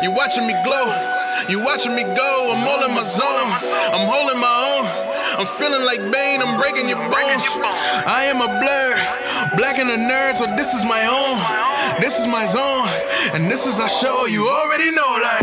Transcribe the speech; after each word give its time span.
You 0.00 0.10
watching 0.10 0.46
me 0.46 0.54
glow. 0.64 0.88
You 1.48 1.60
watching 1.60 1.94
me 1.94 2.04
go. 2.04 2.32
I'm 2.54 2.64
all 2.64 2.80
in 2.88 2.94
my 2.94 3.02
zone. 3.04 3.50
I'm 3.92 4.08
holding 4.08 4.40
my 4.40 4.54
own. 4.72 4.84
I'm 5.40 5.46
feeling 5.46 5.84
like 5.84 6.00
Bane. 6.10 6.40
I'm 6.40 6.56
breaking 6.58 6.88
your 6.88 7.02
bones. 7.12 7.44
I 8.08 8.24
am 8.32 8.40
a 8.40 8.48
blur. 8.48 8.90
Black 9.58 9.78
and 9.78 9.90
a 9.90 9.98
nerd, 9.98 10.36
so 10.36 10.46
this 10.56 10.72
is 10.72 10.84
my 10.84 11.04
own. 11.04 11.36
This 12.00 12.18
is 12.18 12.26
my 12.26 12.46
zone. 12.46 12.88
And 13.34 13.50
this 13.50 13.66
is 13.66 13.80
our 13.80 13.88
show. 13.88 14.26
You 14.26 14.48
already 14.48 14.90
know, 14.92 15.10
like 15.20 15.41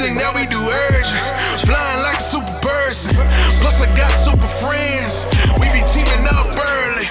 Everything 0.00 0.18
that 0.18 0.32
we 0.32 0.46
do 0.46 0.60
urge. 0.62 1.66
Flying 1.66 2.02
like 2.04 2.18
a 2.18 2.22
super 2.22 2.58
person. 2.62 3.14
Plus 3.16 3.82
I 3.82 3.86
got 3.98 4.12
super 4.12 4.46
friends. 4.46 5.26
We 5.58 5.66
be 5.74 5.82
teaming 5.90 6.24
up 6.24 6.54
early. 6.54 7.08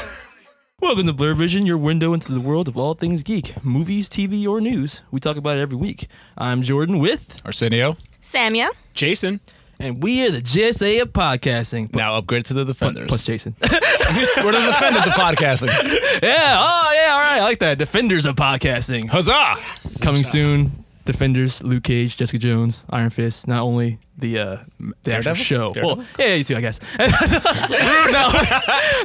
Welcome 0.79 1.05
to 1.07 1.11
Blur 1.11 1.33
Vision, 1.33 1.65
your 1.65 1.77
window 1.77 2.13
into 2.13 2.31
the 2.31 2.39
world 2.39 2.69
of 2.69 2.77
all 2.77 2.93
things 2.93 3.23
geek, 3.23 3.61
movies, 3.61 4.09
TV, 4.09 4.47
or 4.47 4.61
news. 4.61 5.01
We 5.11 5.19
talk 5.19 5.35
about 5.35 5.57
it 5.57 5.61
every 5.63 5.75
week. 5.75 6.07
I'm 6.37 6.61
Jordan 6.61 6.99
with, 6.99 7.41
Arsenio. 7.43 7.97
Samia. 8.23 8.69
Jason. 8.93 9.41
and 9.79 10.01
we 10.01 10.25
are 10.25 10.31
the 10.31 10.41
GSA 10.41 11.01
of 11.01 11.11
podcasting. 11.11 11.93
Now 11.93 12.15
upgrade 12.15 12.45
to 12.45 12.53
the 12.53 12.63
defenders. 12.63 13.09
Plus 13.09 13.25
Jason. 13.25 13.53
We're 13.61 13.69
the 13.69 14.65
defenders 14.65 15.05
of 15.05 15.11
podcasting. 15.11 15.67
yeah, 16.23 16.55
oh 16.57 16.93
yeah, 16.95 17.11
all 17.11 17.19
right, 17.19 17.39
I 17.39 17.43
like 17.43 17.59
that. 17.59 17.79
Defenders 17.79 18.25
of 18.25 18.37
podcasting. 18.37 19.09
Huzzah! 19.09 19.57
Coming 20.01 20.23
soon. 20.23 20.85
Defenders, 21.07 21.63
Luke 21.63 21.83
Cage, 21.83 22.17
Jessica 22.17 22.37
Jones, 22.37 22.85
Iron 22.91 23.09
Fist. 23.09 23.47
Not 23.47 23.61
only 23.63 23.99
the 24.17 24.39
uh, 24.39 24.57
the 25.03 25.15
actual 25.15 25.33
Daredevil? 25.33 25.35
show. 25.35 25.73
Daredevil? 25.73 25.95
Well, 25.97 26.05
yeah, 26.19 26.35
you 26.35 26.43
too, 26.43 26.55
I 26.55 26.61
guess. 26.61 26.79
not, 26.99 27.11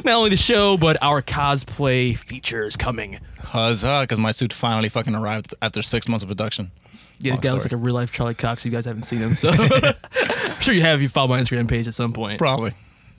not 0.05 0.15
only 0.15 0.29
the 0.29 0.37
show, 0.37 0.77
but 0.77 0.97
our 1.01 1.21
cosplay 1.21 2.17
features 2.17 2.75
coming. 2.77 3.19
Huzzah! 3.39 4.01
Because 4.03 4.19
my 4.19 4.31
suit 4.31 4.53
finally 4.53 4.89
fucking 4.89 5.15
arrived 5.15 5.53
after 5.61 5.81
six 5.81 6.07
months 6.07 6.23
of 6.23 6.29
production. 6.29 6.71
Yeah, 7.19 7.31
this 7.31 7.39
guy 7.39 7.51
looks 7.51 7.65
like 7.65 7.71
a 7.71 7.77
real 7.77 7.95
life 7.95 8.11
Charlie 8.11 8.33
Cox. 8.33 8.65
You 8.65 8.71
guys 8.71 8.85
haven't 8.85 9.03
seen 9.03 9.19
him, 9.19 9.35
so 9.35 9.49
I'm 9.51 10.61
sure 10.61 10.73
you 10.73 10.81
have. 10.81 10.99
if 10.99 11.03
You 11.03 11.09
follow 11.09 11.27
my 11.29 11.39
Instagram 11.39 11.69
page 11.69 11.87
at 11.87 11.93
some 11.93 12.11
point. 12.13 12.39
Probably. 12.39 12.73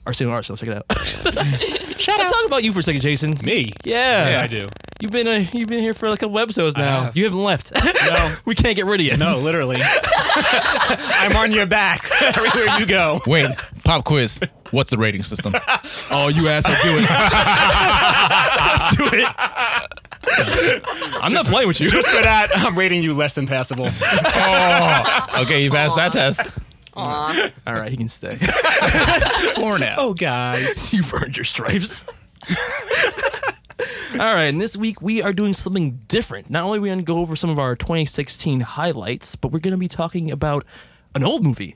Arsenal 0.05 0.33
Arsenal, 0.33 0.57
check 0.57 0.69
it 0.69 0.77
out. 0.77 0.85
Let's 2.07 2.31
talk 2.31 2.45
about 2.45 2.63
you 2.63 2.71
for 2.73 2.79
a 2.79 2.83
second, 2.83 3.01
Jason. 3.01 3.37
Me. 3.43 3.71
Yeah, 3.83 4.29
Yeah, 4.29 4.41
I 4.43 4.47
do. 4.47 4.65
You've 5.01 5.11
been 5.11 5.27
uh, 5.27 5.43
you've 5.51 5.67
been 5.67 5.81
here 5.81 5.93
for 5.93 6.05
a 6.07 6.15
couple 6.15 6.39
episodes 6.39 6.77
now. 6.77 7.05
have. 7.05 7.17
You 7.17 7.25
haven't 7.25 7.43
left. 7.43 7.71
No. 8.05 8.35
we 8.45 8.53
can't 8.55 8.75
get 8.75 8.85
rid 8.85 9.01
of 9.01 9.05
you. 9.07 9.17
No, 9.17 9.39
literally. 9.39 9.81
I'm 9.81 11.35
on 11.35 11.51
your 11.51 11.65
back 11.65 12.07
everywhere 12.21 12.79
you 12.79 12.85
go. 12.85 13.19
Wait, 13.25 13.49
pop 13.83 14.05
quiz. 14.05 14.39
What's 14.71 14.91
the 14.91 14.97
rating 14.97 15.23
system? 15.23 15.53
Oh, 16.11 16.27
you 16.27 16.47
asked 16.49 16.67
to 16.67 16.75
do 16.83 16.97
it. 16.99 17.07
do 19.11 19.17
it. 19.17 19.27
I'm 21.21 21.33
not 21.33 21.45
playing 21.45 21.67
with 21.67 21.81
you. 21.81 21.89
Just 21.89 22.07
for 22.09 22.21
that, 22.21 22.49
I'm 22.55 22.77
rating 22.77 23.01
you 23.01 23.13
less 23.15 23.33
than 23.33 23.47
passable. 23.47 23.87
Okay, 25.41 25.63
you 25.63 25.71
passed 25.71 25.95
that 25.95 26.11
test. 26.13 26.41
All 26.95 27.73
right, 27.73 27.89
he 27.89 27.97
can 27.97 28.09
stay. 28.09 28.35
Four 29.55 29.79
now. 29.79 29.95
Oh, 29.97 30.13
guys. 30.13 30.93
You've 30.93 31.13
earned 31.13 31.37
your 31.37 31.43
stripes. 31.43 32.05
All 34.13 34.33
right, 34.33 34.45
and 34.45 34.61
this 34.61 34.77
week 34.77 35.01
we 35.01 35.21
are 35.21 35.33
doing 35.33 35.53
something 35.53 35.99
different. 36.07 36.49
Not 36.49 36.63
only 36.63 36.77
are 36.77 36.81
we 36.81 36.87
going 36.87 36.99
to 36.99 37.05
go 37.05 37.17
over 37.17 37.35
some 37.35 37.49
of 37.49 37.59
our 37.59 37.75
2016 37.75 38.61
highlights, 38.61 39.35
but 39.35 39.51
we're 39.51 39.59
going 39.59 39.73
to 39.73 39.77
be 39.77 39.89
talking 39.89 40.31
about 40.31 40.65
an 41.15 41.23
old 41.23 41.43
movie. 41.43 41.75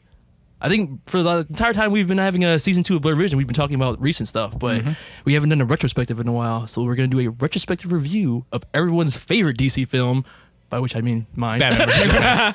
I 0.62 0.70
think 0.70 1.02
for 1.10 1.22
the 1.22 1.40
entire 1.50 1.74
time 1.74 1.92
we've 1.92 2.08
been 2.08 2.18
having 2.18 2.44
a 2.44 2.60
season 2.60 2.84
two 2.84 2.96
of 2.96 3.02
Blur 3.02 3.16
Vision, 3.16 3.38
we've 3.38 3.48
been 3.48 3.56
talking 3.56 3.76
about 3.76 4.00
recent 4.02 4.28
stuff, 4.30 4.58
but 4.58 4.82
mm-hmm. 4.82 4.92
we 5.26 5.34
haven't 5.34 5.50
done 5.50 5.62
a 5.62 5.66
retrospective 5.66 6.20
in 6.20 6.28
a 6.28 6.34
while. 6.34 6.68
So 6.68 6.84
we're 6.84 6.96
going 6.96 7.10
to 7.10 7.18
do 7.18 7.30
a 7.30 7.32
retrospective 7.32 7.92
review 7.92 8.46
of 8.52 8.64
everyone's 8.74 9.16
favorite 9.16 9.58
DC 9.58 9.88
film, 9.88 10.26
by 10.70 10.80
which 10.80 10.96
I 10.96 11.02
mean 11.02 11.26
mine. 11.36 11.60
Batman 11.60 11.88
versus 11.88 12.04
Superman. 12.04 12.54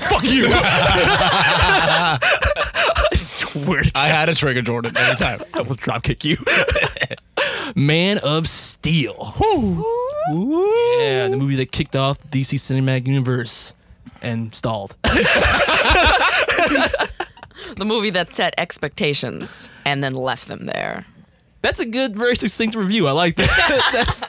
Fuck 0.00 0.24
you! 0.24 0.46
I 2.12 2.18
swear 3.14 3.82
to 3.82 3.90
I 3.94 4.08
had 4.08 4.28
a 4.28 4.34
trigger, 4.34 4.62
Jordan, 4.62 4.96
every 4.96 5.16
time. 5.16 5.40
I 5.54 5.62
will 5.62 5.74
drop 5.74 6.02
kick 6.02 6.24
you. 6.24 6.36
Man 7.74 8.18
of 8.18 8.48
Steel. 8.48 9.34
Yeah, 10.28 11.28
the 11.28 11.36
movie 11.38 11.56
that 11.56 11.72
kicked 11.72 11.96
off 11.96 12.18
the 12.18 12.28
DC 12.28 12.58
Cinematic 12.58 13.06
Universe 13.06 13.74
and 14.22 14.54
stalled. 14.54 14.96
The 17.76 17.84
movie 17.84 18.10
that 18.10 18.34
set 18.34 18.54
expectations 18.58 19.70
and 19.84 20.02
then 20.02 20.14
left 20.14 20.48
them 20.48 20.66
there. 20.66 21.06
That's 21.62 21.78
a 21.78 21.86
good, 21.86 22.16
very 22.16 22.34
succinct 22.36 22.74
review. 22.74 23.06
I 23.06 23.12
like 23.12 23.36
that. 23.36 23.90
That's 23.92 24.28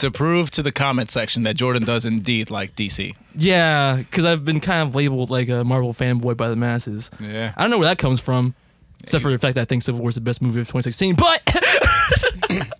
To 0.00 0.10
prove 0.10 0.50
to 0.52 0.62
the 0.62 0.72
comment 0.72 1.10
section 1.10 1.42
that 1.42 1.56
Jordan 1.56 1.84
does 1.84 2.04
indeed 2.06 2.50
like 2.50 2.74
DC. 2.74 3.14
yeah, 3.34 3.96
because 3.96 4.24
I've 4.24 4.44
been 4.46 4.60
kind 4.60 4.88
of 4.88 4.94
labeled 4.94 5.30
like 5.30 5.48
a 5.50 5.62
Marvel 5.62 5.92
fanboy 5.92 6.36
by 6.38 6.48
the 6.48 6.56
masses. 6.56 7.10
Yeah. 7.20 7.52
I 7.54 7.62
don't 7.62 7.70
know 7.70 7.78
where 7.78 7.88
that 7.88 7.98
comes 7.98 8.18
from, 8.18 8.54
except 9.02 9.20
for 9.22 9.30
the 9.30 9.38
fact 9.38 9.56
that 9.56 9.62
I 9.62 9.64
think 9.66 9.82
Civil 9.82 10.00
War 10.00 10.08
is 10.08 10.14
the 10.14 10.22
best 10.22 10.40
movie 10.40 10.58
of 10.60 10.66
2016. 10.68 11.16
But 11.16 11.42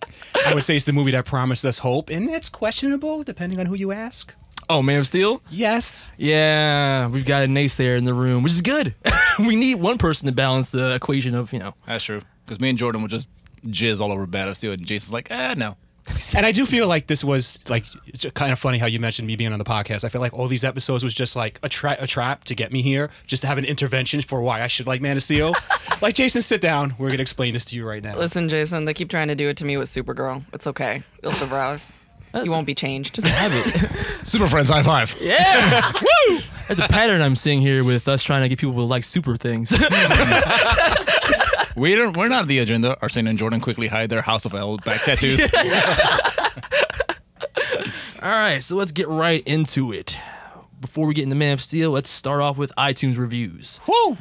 I 0.47 0.53
would 0.55 0.63
say 0.63 0.75
it's 0.75 0.85
the 0.85 0.93
movie 0.93 1.11
that 1.11 1.25
promised 1.25 1.63
us 1.63 1.77
hope, 1.79 2.09
and 2.09 2.29
it's 2.29 2.49
questionable 2.49 3.23
depending 3.23 3.59
on 3.59 3.67
who 3.67 3.75
you 3.75 3.91
ask. 3.91 4.33
oh, 4.69 4.81
Man 4.81 4.99
of 4.99 5.05
Steel. 5.07 5.41
Yes. 5.49 6.07
Yeah, 6.17 7.07
we've 7.07 7.25
got 7.25 7.43
a 7.43 7.47
naysayer 7.47 7.97
in 7.97 8.05
the 8.05 8.13
room, 8.13 8.41
which 8.41 8.53
is 8.53 8.61
good. 8.61 8.95
we 9.39 9.55
need 9.55 9.75
one 9.75 9.97
person 9.97 10.25
to 10.25 10.31
balance 10.31 10.69
the 10.69 10.93
equation 10.95 11.35
of 11.35 11.53
you 11.53 11.59
know. 11.59 11.75
That's 11.85 12.03
true. 12.03 12.21
Because 12.45 12.59
me 12.59 12.69
and 12.69 12.79
Jordan 12.79 13.01
would 13.03 13.11
just 13.11 13.29
jizz 13.67 13.99
all 14.01 14.11
over 14.11 14.25
Bad 14.25 14.47
of 14.47 14.57
Steel, 14.57 14.71
and 14.73 14.83
Jason's 14.85 15.13
like, 15.13 15.27
ah, 15.29 15.53
no. 15.55 15.77
And 16.35 16.45
I 16.45 16.51
do 16.51 16.65
feel 16.65 16.87
like 16.87 17.07
this 17.07 17.23
was 17.23 17.59
like 17.69 17.83
it's 18.05 18.25
kind 18.33 18.51
of 18.51 18.59
funny 18.59 18.77
how 18.77 18.85
you 18.85 18.99
mentioned 18.99 19.27
me 19.27 19.35
being 19.35 19.51
on 19.53 19.59
the 19.59 19.65
podcast. 19.65 20.03
I 20.05 20.09
feel 20.09 20.21
like 20.21 20.33
all 20.33 20.47
these 20.47 20.63
episodes 20.63 21.03
was 21.03 21.13
just 21.13 21.35
like 21.35 21.59
a, 21.63 21.67
tra- 21.69 21.97
a 21.99 22.07
trap 22.07 22.43
to 22.45 22.55
get 22.55 22.71
me 22.71 22.81
here, 22.81 23.09
just 23.27 23.41
to 23.41 23.47
have 23.47 23.57
an 23.57 23.65
intervention 23.65 24.21
for 24.21 24.41
why 24.41 24.61
I 24.61 24.67
should 24.67 24.87
like 24.87 25.01
Man 25.01 25.17
of 25.17 25.23
Steel. 25.23 25.53
like 26.01 26.15
Jason, 26.15 26.41
sit 26.41 26.61
down. 26.61 26.95
We're 26.97 27.09
gonna 27.09 27.21
explain 27.21 27.53
this 27.53 27.65
to 27.65 27.75
you 27.75 27.87
right 27.87 28.03
now. 28.03 28.17
Listen, 28.17 28.47
Jason, 28.49 28.85
they 28.85 28.93
keep 28.93 29.09
trying 29.09 29.27
to 29.27 29.35
do 29.35 29.49
it 29.49 29.57
to 29.57 29.65
me 29.65 29.77
with 29.77 29.89
Supergirl. 29.89 30.43
It's 30.53 30.67
okay. 30.67 31.03
You'll 31.21 31.33
survive. 31.33 31.83
you 32.43 32.51
won't 32.51 32.67
be 32.67 32.75
changed. 32.75 33.21
Super 34.23 34.47
Friends, 34.47 34.69
high 34.69 34.83
five. 34.83 35.15
Yeah. 35.19 35.91
Woo! 36.01 36.39
There's 36.67 36.79
a 36.79 36.87
pattern 36.87 37.21
I'm 37.21 37.35
seeing 37.35 37.59
here 37.61 37.83
with 37.83 38.07
us 38.07 38.23
trying 38.23 38.43
to 38.43 38.49
get 38.49 38.59
people 38.59 38.75
to 38.75 38.81
like 38.83 39.03
super 39.03 39.35
things. 39.35 39.73
We 41.75 41.95
don't, 41.95 42.15
we're 42.17 42.27
not 42.27 42.47
the 42.47 42.59
agenda. 42.59 42.97
Arsenio 43.01 43.29
and 43.29 43.39
Jordan 43.39 43.61
quickly 43.61 43.87
hide 43.87 44.09
their 44.09 44.21
House 44.21 44.45
of 44.45 44.53
El 44.53 44.77
back 44.77 45.01
tattoos. 45.03 45.41
All 48.21 48.29
right, 48.29 48.59
so 48.61 48.75
let's 48.75 48.91
get 48.91 49.07
right 49.07 49.41
into 49.47 49.91
it. 49.91 50.17
Before 50.79 51.07
we 51.07 51.13
get 51.13 51.23
into 51.23 51.35
Man 51.35 51.53
of 51.53 51.61
Steel, 51.61 51.91
let's 51.91 52.09
start 52.09 52.41
off 52.41 52.57
with 52.57 52.71
iTunes 52.77 53.17
reviews. 53.17 53.79
Woo! 53.87 54.17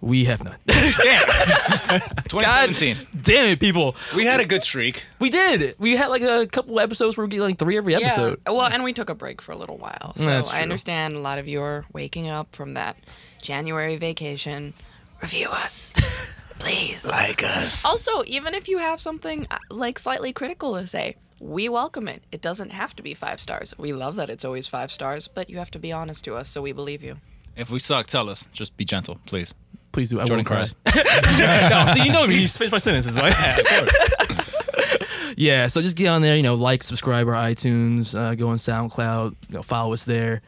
We 0.00 0.24
have 0.26 0.44
none. 0.44 0.56
2017. 0.68 2.96
Damn 3.20 3.48
it, 3.48 3.60
people. 3.60 3.96
We 4.14 4.24
had 4.24 4.40
a 4.40 4.44
good 4.44 4.62
streak. 4.62 5.04
We 5.18 5.28
did. 5.28 5.74
We 5.78 5.96
had 5.96 6.06
like 6.06 6.22
a 6.22 6.46
couple 6.46 6.78
episodes 6.78 7.16
where 7.16 7.26
we 7.26 7.30
get 7.30 7.40
like 7.42 7.58
three 7.58 7.76
every 7.76 7.96
episode. 7.96 8.40
Yeah. 8.46 8.52
Well, 8.52 8.66
and 8.66 8.84
we 8.84 8.92
took 8.92 9.10
a 9.10 9.14
break 9.14 9.42
for 9.42 9.52
a 9.52 9.56
little 9.56 9.76
while. 9.76 10.12
So 10.16 10.24
That's 10.24 10.50
I 10.50 10.56
true. 10.56 10.62
understand 10.62 11.16
a 11.16 11.20
lot 11.20 11.38
of 11.38 11.48
you 11.48 11.60
are 11.62 11.84
waking 11.92 12.28
up 12.28 12.54
from 12.54 12.74
that 12.74 12.96
January 13.42 13.96
vacation. 13.96 14.72
Review 15.20 15.48
us. 15.50 15.92
Please. 16.58 17.06
Like 17.06 17.42
us. 17.42 17.84
Also, 17.84 18.22
even 18.26 18.54
if 18.54 18.68
you 18.68 18.78
have 18.78 19.00
something 19.00 19.46
uh, 19.50 19.58
like 19.70 19.98
slightly 19.98 20.32
critical 20.32 20.74
to 20.76 20.86
say, 20.86 21.16
we 21.40 21.68
welcome 21.68 22.08
it. 22.08 22.22
It 22.32 22.42
doesn't 22.42 22.70
have 22.70 22.96
to 22.96 23.02
be 23.02 23.14
five 23.14 23.40
stars. 23.40 23.74
We 23.78 23.92
love 23.92 24.16
that 24.16 24.28
it's 24.28 24.44
always 24.44 24.66
five 24.66 24.90
stars, 24.90 25.28
but 25.28 25.48
you 25.48 25.58
have 25.58 25.70
to 25.72 25.78
be 25.78 25.92
honest 25.92 26.24
to 26.24 26.34
us 26.36 26.48
so 26.48 26.60
we 26.62 26.72
believe 26.72 27.02
you. 27.02 27.18
If 27.56 27.70
we 27.70 27.78
suck, 27.78 28.06
tell 28.06 28.28
us. 28.28 28.46
Just 28.52 28.76
be 28.76 28.84
gentle, 28.84 29.20
please. 29.26 29.54
Please 29.92 30.10
do. 30.10 30.20
I 30.20 30.24
Jordan 30.24 30.46
won't 30.48 30.74
cry. 30.84 30.92
cries. 30.92 31.38
no, 31.70 31.92
see, 31.94 32.04
you 32.04 32.12
know 32.12 32.26
me. 32.26 32.34
You 32.34 32.40
just 32.42 32.58
finish 32.58 32.72
my 32.72 32.78
sentences. 32.78 33.16
Right? 33.16 33.32
of 33.58 33.66
course. 33.66 35.34
yeah, 35.36 35.66
so 35.66 35.80
just 35.80 35.96
get 35.96 36.08
on 36.08 36.22
there. 36.22 36.36
You 36.36 36.42
know, 36.42 36.54
like, 36.54 36.82
subscribe 36.82 37.26
our 37.28 37.34
iTunes, 37.34 38.16
uh, 38.16 38.34
go 38.34 38.48
on 38.48 38.58
SoundCloud, 38.58 39.34
you 39.48 39.54
know, 39.54 39.62
follow 39.62 39.92
us 39.92 40.04
there. 40.04 40.42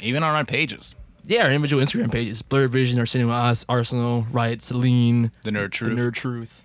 Even 0.00 0.22
on 0.22 0.34
our 0.34 0.44
pages. 0.44 0.94
Yeah, 1.26 1.42
our 1.44 1.50
individual 1.50 1.82
Instagram 1.82 2.10
pages: 2.12 2.42
Blurred 2.42 2.70
Vision, 2.70 2.98
Arsenio 2.98 3.30
Us, 3.30 3.64
Arsenal, 3.68 4.26
Riot, 4.30 4.62
Celine, 4.62 5.32
The 5.42 5.50
Nerd 5.50 5.72
Truth. 5.72 5.96
The 5.96 6.02
Nerd 6.02 6.14
Truth. 6.14 6.62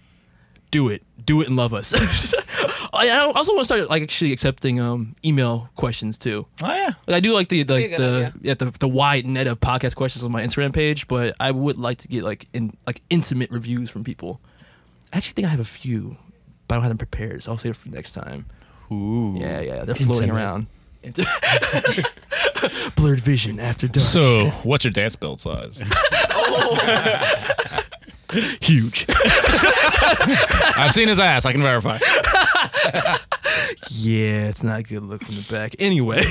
Do 0.69 0.87
it. 0.87 1.03
Do 1.25 1.41
it 1.41 1.47
and 1.47 1.57
love 1.57 1.73
us. 1.73 1.93
I 2.93 3.09
I 3.09 3.31
also 3.35 3.51
want 3.53 3.61
to 3.61 3.65
start 3.65 3.89
like 3.89 4.03
actually 4.03 4.31
accepting 4.31 4.79
um, 4.79 5.15
email 5.25 5.69
questions 5.75 6.17
too. 6.17 6.45
Oh, 6.61 6.73
yeah. 6.73 6.91
Like 7.07 7.17
I 7.17 7.19
do 7.19 7.33
like 7.33 7.49
the 7.49 7.63
Be 7.63 7.73
a 7.73 7.75
like 7.75 7.89
good 7.89 7.99
the 7.99 8.15
idea. 8.27 8.33
yeah 8.41 8.53
the, 8.53 8.65
the 8.79 8.87
wide 8.87 9.25
net 9.25 9.47
of 9.47 9.59
podcast 9.59 9.95
questions 9.95 10.23
on 10.23 10.31
my 10.31 10.41
Instagram 10.43 10.71
page, 10.73 11.07
but 11.09 11.35
I 11.39 11.51
would 11.51 11.77
like 11.77 11.97
to 11.99 12.07
get 12.07 12.23
like 12.23 12.47
in 12.53 12.77
like 12.87 13.01
intimate 13.09 13.51
reviews 13.51 13.89
from 13.89 14.03
people. 14.03 14.39
I 15.11 15.17
actually 15.17 15.33
think 15.33 15.47
I 15.47 15.51
have 15.51 15.59
a 15.59 15.65
few, 15.65 16.15
but 16.67 16.75
I 16.75 16.77
don't 16.77 16.83
have 16.83 16.89
them 16.91 16.97
prepared, 16.97 17.43
so 17.43 17.51
I'll 17.51 17.57
save 17.57 17.71
it 17.71 17.77
for 17.77 17.89
next 17.89 18.13
time. 18.13 18.45
Ooh. 18.91 19.35
Yeah, 19.37 19.59
yeah, 19.61 19.83
they're 19.85 19.95
floating 19.95 20.23
Intimate. 20.23 20.39
around. 20.39 20.67
Into- 21.03 21.25
Blurred 22.95 23.19
vision 23.19 23.59
after 23.59 23.88
dark. 23.88 24.06
So, 24.06 24.45
what's 24.63 24.83
your 24.83 24.92
dance 24.92 25.15
belt 25.15 25.39
size? 25.42 25.83
huge. 28.62 29.06
I've 30.77 30.94
seen 30.94 31.07
his 31.07 31.19
ass. 31.19 31.45
I 31.45 31.51
can 31.51 31.62
verify. 31.62 31.98
yeah, 33.89 34.48
it's 34.48 34.63
not 34.63 34.80
a 34.80 34.83
good 34.83 35.03
look 35.03 35.24
from 35.24 35.36
the 35.36 35.45
back. 35.50 35.75
Anyway, 35.80 36.24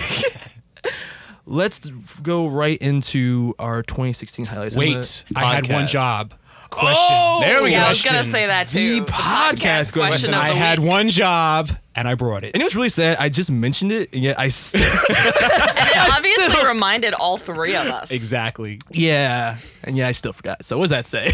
let's 1.46 1.78
go 2.20 2.46
right 2.46 2.78
into 2.78 3.54
our 3.58 3.82
2016 3.82 4.46
highlights. 4.46 4.74
I'm 4.76 4.80
Wait, 4.80 5.24
I 5.34 5.54
had 5.54 5.68
one 5.70 5.84
Podcast. 5.84 5.88
job. 5.88 6.34
Question. 6.70 6.96
Oh! 7.10 7.40
There 7.42 7.62
we 7.64 7.72
yeah, 7.72 7.80
go. 7.80 7.86
I 7.86 7.88
was 7.88 8.02
gonna 8.04 8.24
say 8.24 8.46
that 8.46 8.68
too. 8.68 9.00
The 9.00 9.06
podcast 9.10 9.92
question. 9.92 10.06
question 10.06 10.34
of 10.34 10.40
I 10.40 10.50
the 10.50 10.54
had 10.56 10.78
week. 10.78 10.88
one 10.88 11.08
job 11.08 11.70
and 12.00 12.08
I 12.08 12.14
brought 12.14 12.42
it. 12.44 12.52
And 12.54 12.62
it 12.62 12.64
was 12.64 12.74
really 12.74 12.88
sad. 12.88 13.18
I 13.20 13.28
just 13.28 13.50
mentioned 13.50 13.92
it, 13.92 14.12
and 14.12 14.22
yet 14.22 14.38
I 14.40 14.48
still. 14.48 14.80
And 14.82 14.90
it 15.08 16.10
obviously 16.16 16.66
reminded 16.66 17.14
all 17.14 17.36
three 17.38 17.76
of 17.76 17.86
us. 17.86 18.10
Exactly. 18.10 18.78
yeah, 18.90 19.58
and 19.84 19.96
yeah, 19.96 20.08
I 20.08 20.12
still 20.12 20.32
forgot. 20.32 20.64
So 20.64 20.78
what 20.78 20.88
does 20.88 20.90
that 20.90 21.06
say? 21.06 21.26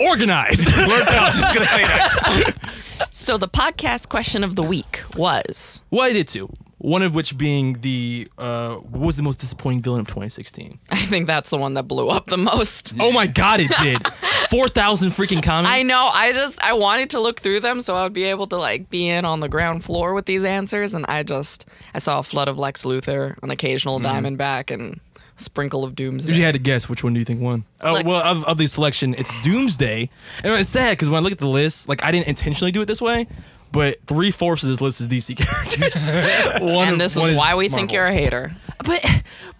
Organized. 0.08 0.68
I 0.68 0.86
was 0.86 1.36
just 1.38 1.52
gonna 1.54 1.66
say 1.66 1.82
that. 1.82 2.74
So 3.10 3.36
the 3.36 3.48
podcast 3.48 4.08
question 4.08 4.44
of 4.44 4.54
the 4.56 4.62
week 4.62 5.02
was 5.16 5.82
well, 5.90 6.02
I 6.02 6.12
did 6.12 6.28
too. 6.28 6.48
One 6.82 7.02
of 7.02 7.14
which 7.14 7.38
being 7.38 7.74
the 7.74 8.26
uh, 8.38 8.74
what 8.74 9.02
was 9.02 9.16
the 9.16 9.22
most 9.22 9.38
disappointing 9.38 9.82
villain 9.82 10.00
of 10.00 10.08
2016? 10.08 10.80
I 10.90 10.96
think 10.96 11.28
that's 11.28 11.50
the 11.50 11.56
one 11.56 11.74
that 11.74 11.84
blew 11.84 12.08
up 12.08 12.26
the 12.26 12.36
most. 12.36 12.92
Oh 12.98 13.12
my 13.12 13.28
god, 13.28 13.60
it 13.60 13.70
did. 13.80 14.04
Four 14.50 14.66
thousand 14.66 15.10
freaking 15.10 15.44
comments. 15.44 15.70
I 15.70 15.82
know. 15.82 16.10
I 16.12 16.32
just 16.32 16.60
I 16.60 16.72
wanted 16.72 17.10
to 17.10 17.20
look 17.20 17.40
through 17.40 17.60
them 17.60 17.82
so 17.82 17.94
I 17.94 18.02
would 18.02 18.12
be 18.12 18.24
able 18.24 18.48
to 18.48 18.56
like 18.56 18.90
be 18.90 19.08
in 19.08 19.24
on 19.24 19.38
the 19.38 19.48
ground 19.48 19.84
floor 19.84 20.12
with 20.12 20.26
these 20.26 20.42
answers, 20.42 20.92
and 20.92 21.06
I 21.06 21.22
just 21.22 21.66
I 21.94 22.00
saw 22.00 22.18
a 22.18 22.22
flood 22.24 22.48
of 22.48 22.58
Lex 22.58 22.84
Luthor, 22.84 23.40
an 23.44 23.52
occasional 23.52 24.00
Diamondback, 24.00 24.72
and 24.72 24.98
sprinkle 25.36 25.84
of 25.84 25.94
Doomsday. 25.94 26.32
If 26.32 26.36
you 26.36 26.42
had 26.42 26.54
to 26.54 26.60
guess, 26.60 26.88
which 26.88 27.04
one 27.04 27.14
do 27.14 27.20
you 27.20 27.24
think 27.24 27.40
won? 27.40 27.64
Oh 27.80 27.92
Lex- 27.94 28.08
well, 28.08 28.22
of, 28.22 28.44
of 28.44 28.58
the 28.58 28.66
selection, 28.66 29.14
it's 29.16 29.32
Doomsday, 29.42 30.10
and 30.42 30.52
it's 30.54 30.68
sad 30.68 30.92
because 30.92 31.08
when 31.08 31.20
I 31.20 31.22
look 31.22 31.32
at 31.32 31.38
the 31.38 31.46
list, 31.46 31.88
like 31.88 32.04
I 32.04 32.10
didn't 32.10 32.26
intentionally 32.26 32.72
do 32.72 32.82
it 32.82 32.86
this 32.86 33.00
way, 33.00 33.28
but 33.72 33.98
three 34.06 34.30
fourths 34.30 34.62
of 34.62 34.68
this 34.68 34.80
list 34.80 35.00
is 35.00 35.08
DC 35.08 35.36
characters. 35.38 36.06
one 36.62 36.88
and 36.88 36.92
of- 36.94 36.98
this 36.98 37.16
one 37.16 37.30
is 37.30 37.36
why 37.36 37.54
we 37.54 37.68
Marvel. 37.68 37.78
think 37.78 37.92
you're 37.92 38.04
a 38.06 38.12
hater. 38.12 38.52
But 38.84 39.04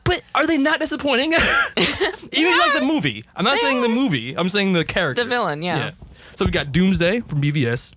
but 0.04 0.22
are 0.34 0.46
they 0.46 0.58
not 0.58 0.80
disappointing? 0.80 1.32
Even 1.32 1.42
if 1.76 2.36
you 2.38 2.58
like 2.58 2.74
the 2.74 2.84
movie, 2.84 3.24
I'm 3.36 3.44
not 3.44 3.58
saying 3.58 3.80
the 3.82 3.88
movie. 3.88 4.34
I'm 4.36 4.48
saying 4.48 4.72
the 4.72 4.84
character, 4.84 5.22
The 5.24 5.28
villain, 5.28 5.62
yeah. 5.62 5.92
So 6.36 6.44
we 6.44 6.50
got 6.50 6.72
Doomsday 6.72 7.20
from 7.20 7.40
BVS, 7.42 7.92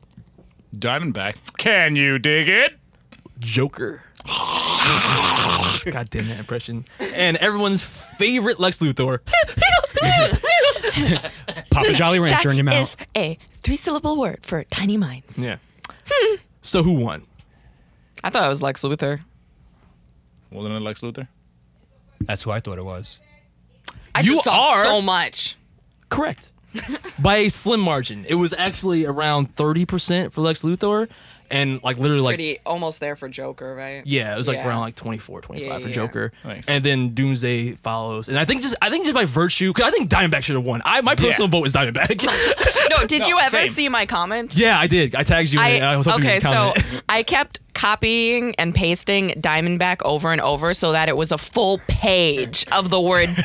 Diamondback. 0.75 1.35
Can 1.57 1.95
you 1.95 2.19
dig 2.19 2.47
it? 2.50 2.77
Joker. 3.39 4.03
God 4.25 6.09
damn 6.09 6.27
that 6.27 6.39
impression. 6.39 6.85
And 7.00 7.38
everyone's 7.38 7.83
favorite 7.83 8.59
Lex 8.59 8.79
Luthor. 8.79 9.19
Pop 11.69 11.85
a 11.85 11.94
Jolly 11.94 12.19
Rancher 12.19 12.50
in 12.51 12.57
your 12.57 12.63
mouth. 12.65 12.75
is 12.81 12.97
a 13.15 13.38
three 13.63 13.77
syllable 13.77 14.17
word 14.17 14.39
for 14.44 14.63
tiny 14.65 14.97
minds. 14.97 15.38
Yeah. 15.38 15.57
so 16.61 16.83
who 16.83 16.93
won? 16.93 17.25
I 18.23 18.29
thought 18.29 18.45
it 18.45 18.49
was 18.49 18.61
Lex 18.61 18.81
Luthor. 18.83 19.21
Wasn't 20.51 20.73
it 20.73 20.79
Lex 20.79 21.01
Luthor? 21.01 21.27
That's 22.21 22.43
who 22.43 22.51
I 22.51 22.59
thought 22.59 22.77
it 22.77 22.85
was. 22.85 23.19
I 24.13 24.21
You 24.21 24.31
just 24.33 24.43
saw 24.45 24.73
are- 24.75 24.83
so 24.85 25.01
much. 25.01 25.57
Correct. 26.09 26.51
By 27.19 27.37
a 27.37 27.49
slim 27.49 27.79
margin. 27.79 28.25
It 28.27 28.35
was 28.35 28.53
actually 28.53 29.05
around 29.05 29.55
30% 29.55 30.31
for 30.31 30.41
Lex 30.41 30.61
Luthor 30.61 31.07
and 31.51 31.83
like 31.83 31.97
literally 31.97 32.21
like 32.21 32.36
Pretty 32.36 32.59
almost 32.65 33.00
there 33.00 33.15
for 33.15 33.27
Joker, 33.30 33.74
right? 33.75 34.01
yeah, 34.06 34.33
it 34.33 34.38
was 34.38 34.47
like 34.47 34.57
Yeah. 34.57 34.68
around 34.68 34.81
like 34.81 34.95
24, 34.95 35.42
25 35.42 35.68
Yeah, 35.81 35.88
for. 35.88 35.94
Joker. 35.94 36.31
Thanks. 36.44 36.68
And 36.68 36.83
then 36.83 37.13
Doomsday 37.13 37.74
follows. 37.74 38.30
And 38.30 38.38
I 38.38 38.45
think 38.45 38.62
just 38.62 38.75
I 38.81 38.89
think 38.89 39.06
just 39.06 39.15
by 39.15 39.25
virtue 39.25 39.71
cuz 39.74 39.83
I 39.86 39.92
think 39.92 40.09
Diamondback 40.09 40.44
should 40.44 40.56
have 40.56 40.65
won. 40.65 40.81
I 40.86 41.01
my 41.01 41.15
personal 41.15 41.47
vote 41.47 41.65
is 41.65 41.74
Diamondback. 41.74 42.25
No, 42.88 43.06
did 43.07 43.21
No, 43.21 43.27
you 43.30 43.39
ever 43.39 43.57
same. 43.65 43.68
see 43.68 43.89
my 43.89 44.06
comment? 44.06 44.56
yeah, 44.56 44.80
I 44.80 44.86
did. 44.86 45.15
I 45.15 45.24
tagged 45.24 45.50
you 45.51 45.59
in 45.59 45.65
it. 45.68 45.81
I 45.83 45.97
was 45.97 46.06
hoping 46.06 46.24
okay, 46.25 46.36
you 46.36 46.42
so. 46.42 46.74
I 47.09 47.24
kept 47.24 47.59
copying 47.75 48.56
and 48.56 48.74
pasting 48.74 49.30
Diamondback 49.31 49.98
over 50.04 50.31
and 50.31 50.42
over 50.42 50.74
so 50.74 50.94
that 50.94 51.10
it 51.10 51.16
was 51.16 51.31
a 51.31 51.38
full 51.38 51.77
page 51.88 52.66
of 52.72 52.89
the 52.89 53.00
word 53.00 53.30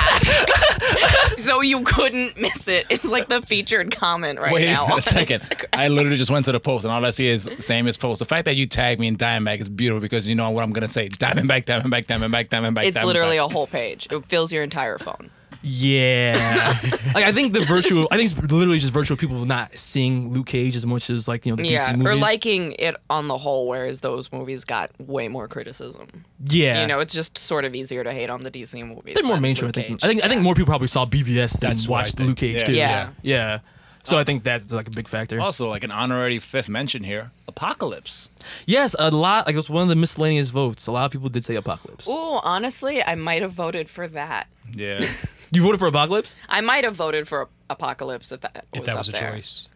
Diamondback. 0.00 1.38
so 1.40 1.60
you 1.60 1.82
couldn't 1.82 2.40
miss 2.40 2.68
it. 2.68 2.86
It's 2.88 3.04
like 3.04 3.28
the 3.28 3.42
featured 3.42 3.94
comment 3.94 4.38
right 4.40 4.52
Wait 4.52 4.66
now. 4.66 4.86
on 4.86 4.98
a 4.98 5.02
second. 5.02 5.40
Instagram. 5.42 5.66
I 5.74 5.88
literally 5.88 6.16
just 6.16 6.30
went 6.30 6.46
to 6.46 6.52
the 6.52 6.60
post, 6.60 6.84
and 6.84 6.92
all 6.92 7.04
I 7.04 7.10
see 7.10 7.26
is 7.26 7.48
Samuel's 7.58 7.98
post. 7.98 8.20
The 8.20 8.24
fact 8.24 8.46
that 8.46 8.54
you 8.56 8.66
tagged 8.66 9.00
me 9.00 9.08
in 9.08 9.16
Diamondback 9.16 9.60
is 9.60 9.68
beautiful 9.68 10.00
because 10.00 10.26
you 10.28 10.34
know 10.34 10.48
what 10.50 10.62
I'm 10.64 10.72
gonna 10.72 10.88
say. 10.88 11.08
Diamondback, 11.08 11.64
Diamondback, 11.66 12.06
Diamondback, 12.06 12.48
Diamondback. 12.48 12.84
It's 12.84 12.96
Diamondback. 12.96 13.04
literally 13.04 13.36
a 13.36 13.48
whole 13.48 13.66
page. 13.66 14.06
It 14.10 14.24
fills 14.28 14.52
your 14.52 14.62
entire 14.62 14.98
phone. 14.98 15.30
Yeah. 15.62 16.74
like 17.14 17.24
I 17.24 17.32
think 17.32 17.52
the 17.52 17.60
virtual 17.60 18.08
I 18.10 18.16
think 18.16 18.30
it's 18.30 18.52
literally 18.52 18.78
just 18.78 18.92
virtual 18.92 19.16
people 19.16 19.44
not 19.44 19.76
seeing 19.78 20.32
Luke 20.32 20.46
Cage 20.46 20.76
as 20.76 20.86
much 20.86 21.10
as 21.10 21.26
like, 21.28 21.44
you 21.46 21.52
know, 21.52 21.56
the 21.56 21.66
Yeah, 21.68 21.88
DC 21.92 21.96
movies. 21.98 22.12
or 22.12 22.16
liking 22.16 22.72
it 22.78 22.96
on 23.10 23.28
the 23.28 23.38
whole, 23.38 23.66
whereas 23.68 24.00
those 24.00 24.32
movies 24.32 24.64
got 24.64 24.90
way 25.00 25.28
more 25.28 25.48
criticism. 25.48 26.24
yeah. 26.44 26.80
You 26.82 26.86
know, 26.86 27.00
it's 27.00 27.14
just 27.14 27.38
sort 27.38 27.64
of 27.64 27.74
easier 27.74 28.04
to 28.04 28.12
hate 28.12 28.30
on 28.30 28.40
the 28.42 28.50
DC 28.50 28.86
movies. 28.86 29.14
They're 29.14 29.24
more 29.24 29.34
than 29.36 29.42
mainstream. 29.42 29.68
I 29.70 29.72
think. 29.72 29.86
Cage. 29.88 29.98
I 30.02 30.06
think. 30.08 30.24
I 30.24 30.28
think 30.28 30.42
more 30.42 30.54
people 30.54 30.66
probably 30.70 30.88
saw 30.88 31.04
BVS 31.06 31.60
than 31.60 31.70
That's 31.70 31.88
what 31.88 32.04
watched. 32.04 32.20
Luke 32.20 32.36
Cage 32.36 32.56
Yeah. 32.60 32.64
too. 32.64 32.72
Yeah. 32.74 33.08
Yeah. 33.22 33.58
So 34.02 34.16
I 34.16 34.22
think 34.22 34.44
that's 34.44 34.70
like 34.72 34.86
a 34.86 34.90
big 34.92 35.08
factor. 35.08 35.40
Also, 35.40 35.68
like 35.68 35.82
an 35.82 35.90
honorary 35.90 36.38
fifth 36.38 36.68
mention 36.68 37.02
here, 37.02 37.32
Apocalypse. 37.48 38.28
Yes, 38.64 38.94
a 39.00 39.10
lot. 39.10 39.46
Like 39.46 39.54
it 39.54 39.56
was 39.56 39.68
one 39.68 39.82
of 39.82 39.88
the 39.88 39.96
miscellaneous 39.96 40.50
votes. 40.50 40.86
A 40.86 40.92
lot 40.92 41.06
of 41.06 41.10
people 41.10 41.28
did 41.28 41.44
say 41.44 41.56
Apocalypse. 41.56 42.06
Oh, 42.08 42.40
honestly, 42.44 43.02
I 43.02 43.16
might 43.16 43.42
have 43.42 43.50
voted 43.50 43.88
for 43.88 44.06
that. 44.06 44.46
Yeah. 44.72 45.04
You 45.52 45.62
voted 45.62 45.78
for 45.80 45.86
Apocalypse? 45.86 46.36
I 46.48 46.60
might 46.60 46.84
have 46.84 46.94
voted 46.96 47.28
for 47.28 47.48
Apocalypse 47.70 48.32
if 48.32 48.40
that 48.42 48.66
was 48.72 48.80
If 48.80 48.84
that 48.86 48.92
up 48.92 48.98
was 48.98 49.08
a 49.08 49.12
there. 49.12 49.32
choice. 49.32 49.68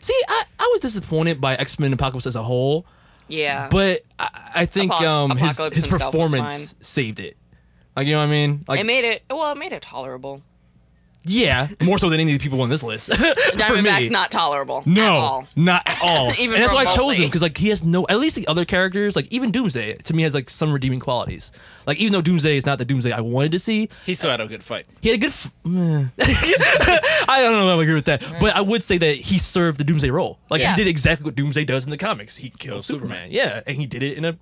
See, 0.00 0.18
I, 0.28 0.44
I 0.58 0.68
was 0.72 0.80
disappointed 0.80 1.40
by 1.40 1.54
X 1.56 1.78
Men 1.78 1.92
Apocalypse 1.92 2.26
as 2.26 2.36
a 2.36 2.42
whole, 2.42 2.84
Yeah, 3.28 3.68
but 3.70 4.02
I, 4.18 4.50
I 4.56 4.66
think 4.66 4.92
Apo- 4.92 5.06
um 5.06 5.30
his 5.36 5.52
Apocalypse 5.52 5.76
his 5.76 5.86
himself 5.86 6.14
was 6.14 6.22
performance 6.30 6.74
saved 6.80 7.20
it. 7.20 7.36
Like 7.96 8.06
you 8.06 8.12
know 8.12 8.18
what 8.20 8.26
I 8.28 8.30
mean? 8.30 8.64
Like 8.68 8.80
it 8.80 8.86
made 8.86 9.04
it. 9.04 9.22
Well, 9.30 9.50
it 9.52 9.58
made 9.58 9.72
it 9.72 9.82
tolerable. 9.82 10.42
Yeah, 11.26 11.68
more 11.82 11.98
so 11.98 12.08
than 12.10 12.20
any 12.20 12.32
of 12.32 12.38
the 12.38 12.42
people 12.42 12.60
on 12.62 12.68
this 12.70 12.82
list. 12.82 13.06
For. 13.14 13.22
Diamondback's 13.22 14.10
not 14.10 14.30
tolerable. 14.30 14.78
at 14.78 14.86
No, 14.86 15.04
all. 15.04 15.48
not 15.56 15.82
at 15.86 15.98
all. 16.02 16.30
Even 16.38 16.54
and 16.54 16.62
that's 16.62 16.72
why 16.72 16.84
I 16.84 16.94
chose 16.94 17.16
him 17.16 17.26
because 17.26 17.42
like 17.42 17.56
he 17.56 17.68
has 17.70 17.82
no. 17.82 18.06
At 18.08 18.18
least 18.18 18.36
the 18.36 18.46
other 18.46 18.64
characters, 18.64 19.16
like 19.16 19.32
even 19.32 19.50
Doomsday, 19.50 19.94
to 19.98 20.14
me 20.14 20.22
has 20.22 20.34
like 20.34 20.50
some 20.50 20.72
redeeming 20.72 21.00
qualities. 21.00 21.52
Like 21.86 21.98
even 21.98 22.12
though 22.12 22.22
Doomsday 22.22 22.56
is 22.56 22.64
not 22.66 22.78
the 22.78 22.84
Doomsday 22.84 23.12
I 23.12 23.20
wanted 23.20 23.52
to 23.52 23.58
see, 23.58 23.88
He 24.06 24.14
still 24.14 24.30
had 24.30 24.40
a 24.40 24.46
good 24.46 24.62
fight. 24.64 24.86
he 25.02 25.10
had 25.10 25.18
a 25.18 25.20
good. 25.20 25.30
F- 25.30 25.50
meh. 25.64 26.06
I 26.18 27.40
don't 27.42 27.52
know 27.52 27.74
if 27.74 27.78
I 27.78 27.82
agree 27.82 27.94
with 27.94 28.04
that, 28.06 28.22
but 28.40 28.54
I 28.54 28.60
would 28.60 28.82
say 28.82 28.98
that 28.98 29.16
he 29.16 29.38
served 29.38 29.78
the 29.78 29.84
Doomsday 29.84 30.10
role. 30.10 30.38
Like 30.50 30.60
Yeah. 30.60 30.74
he 30.74 30.82
did 30.82 30.88
exactly 30.88 31.24
what 31.24 31.34
Doomsday 31.34 31.64
does 31.64 31.84
in 31.84 31.90
the 31.90 31.96
comics. 31.96 32.36
He 32.36 32.50
killed 32.50 32.84
Superman. 32.84 33.28
Superman. 33.28 33.30
Yeah, 33.32 33.60
and 33.66 33.76
he 33.76 33.86
did 33.86 34.02
it 34.02 34.16
in 34.16 34.24
a. 34.24 34.36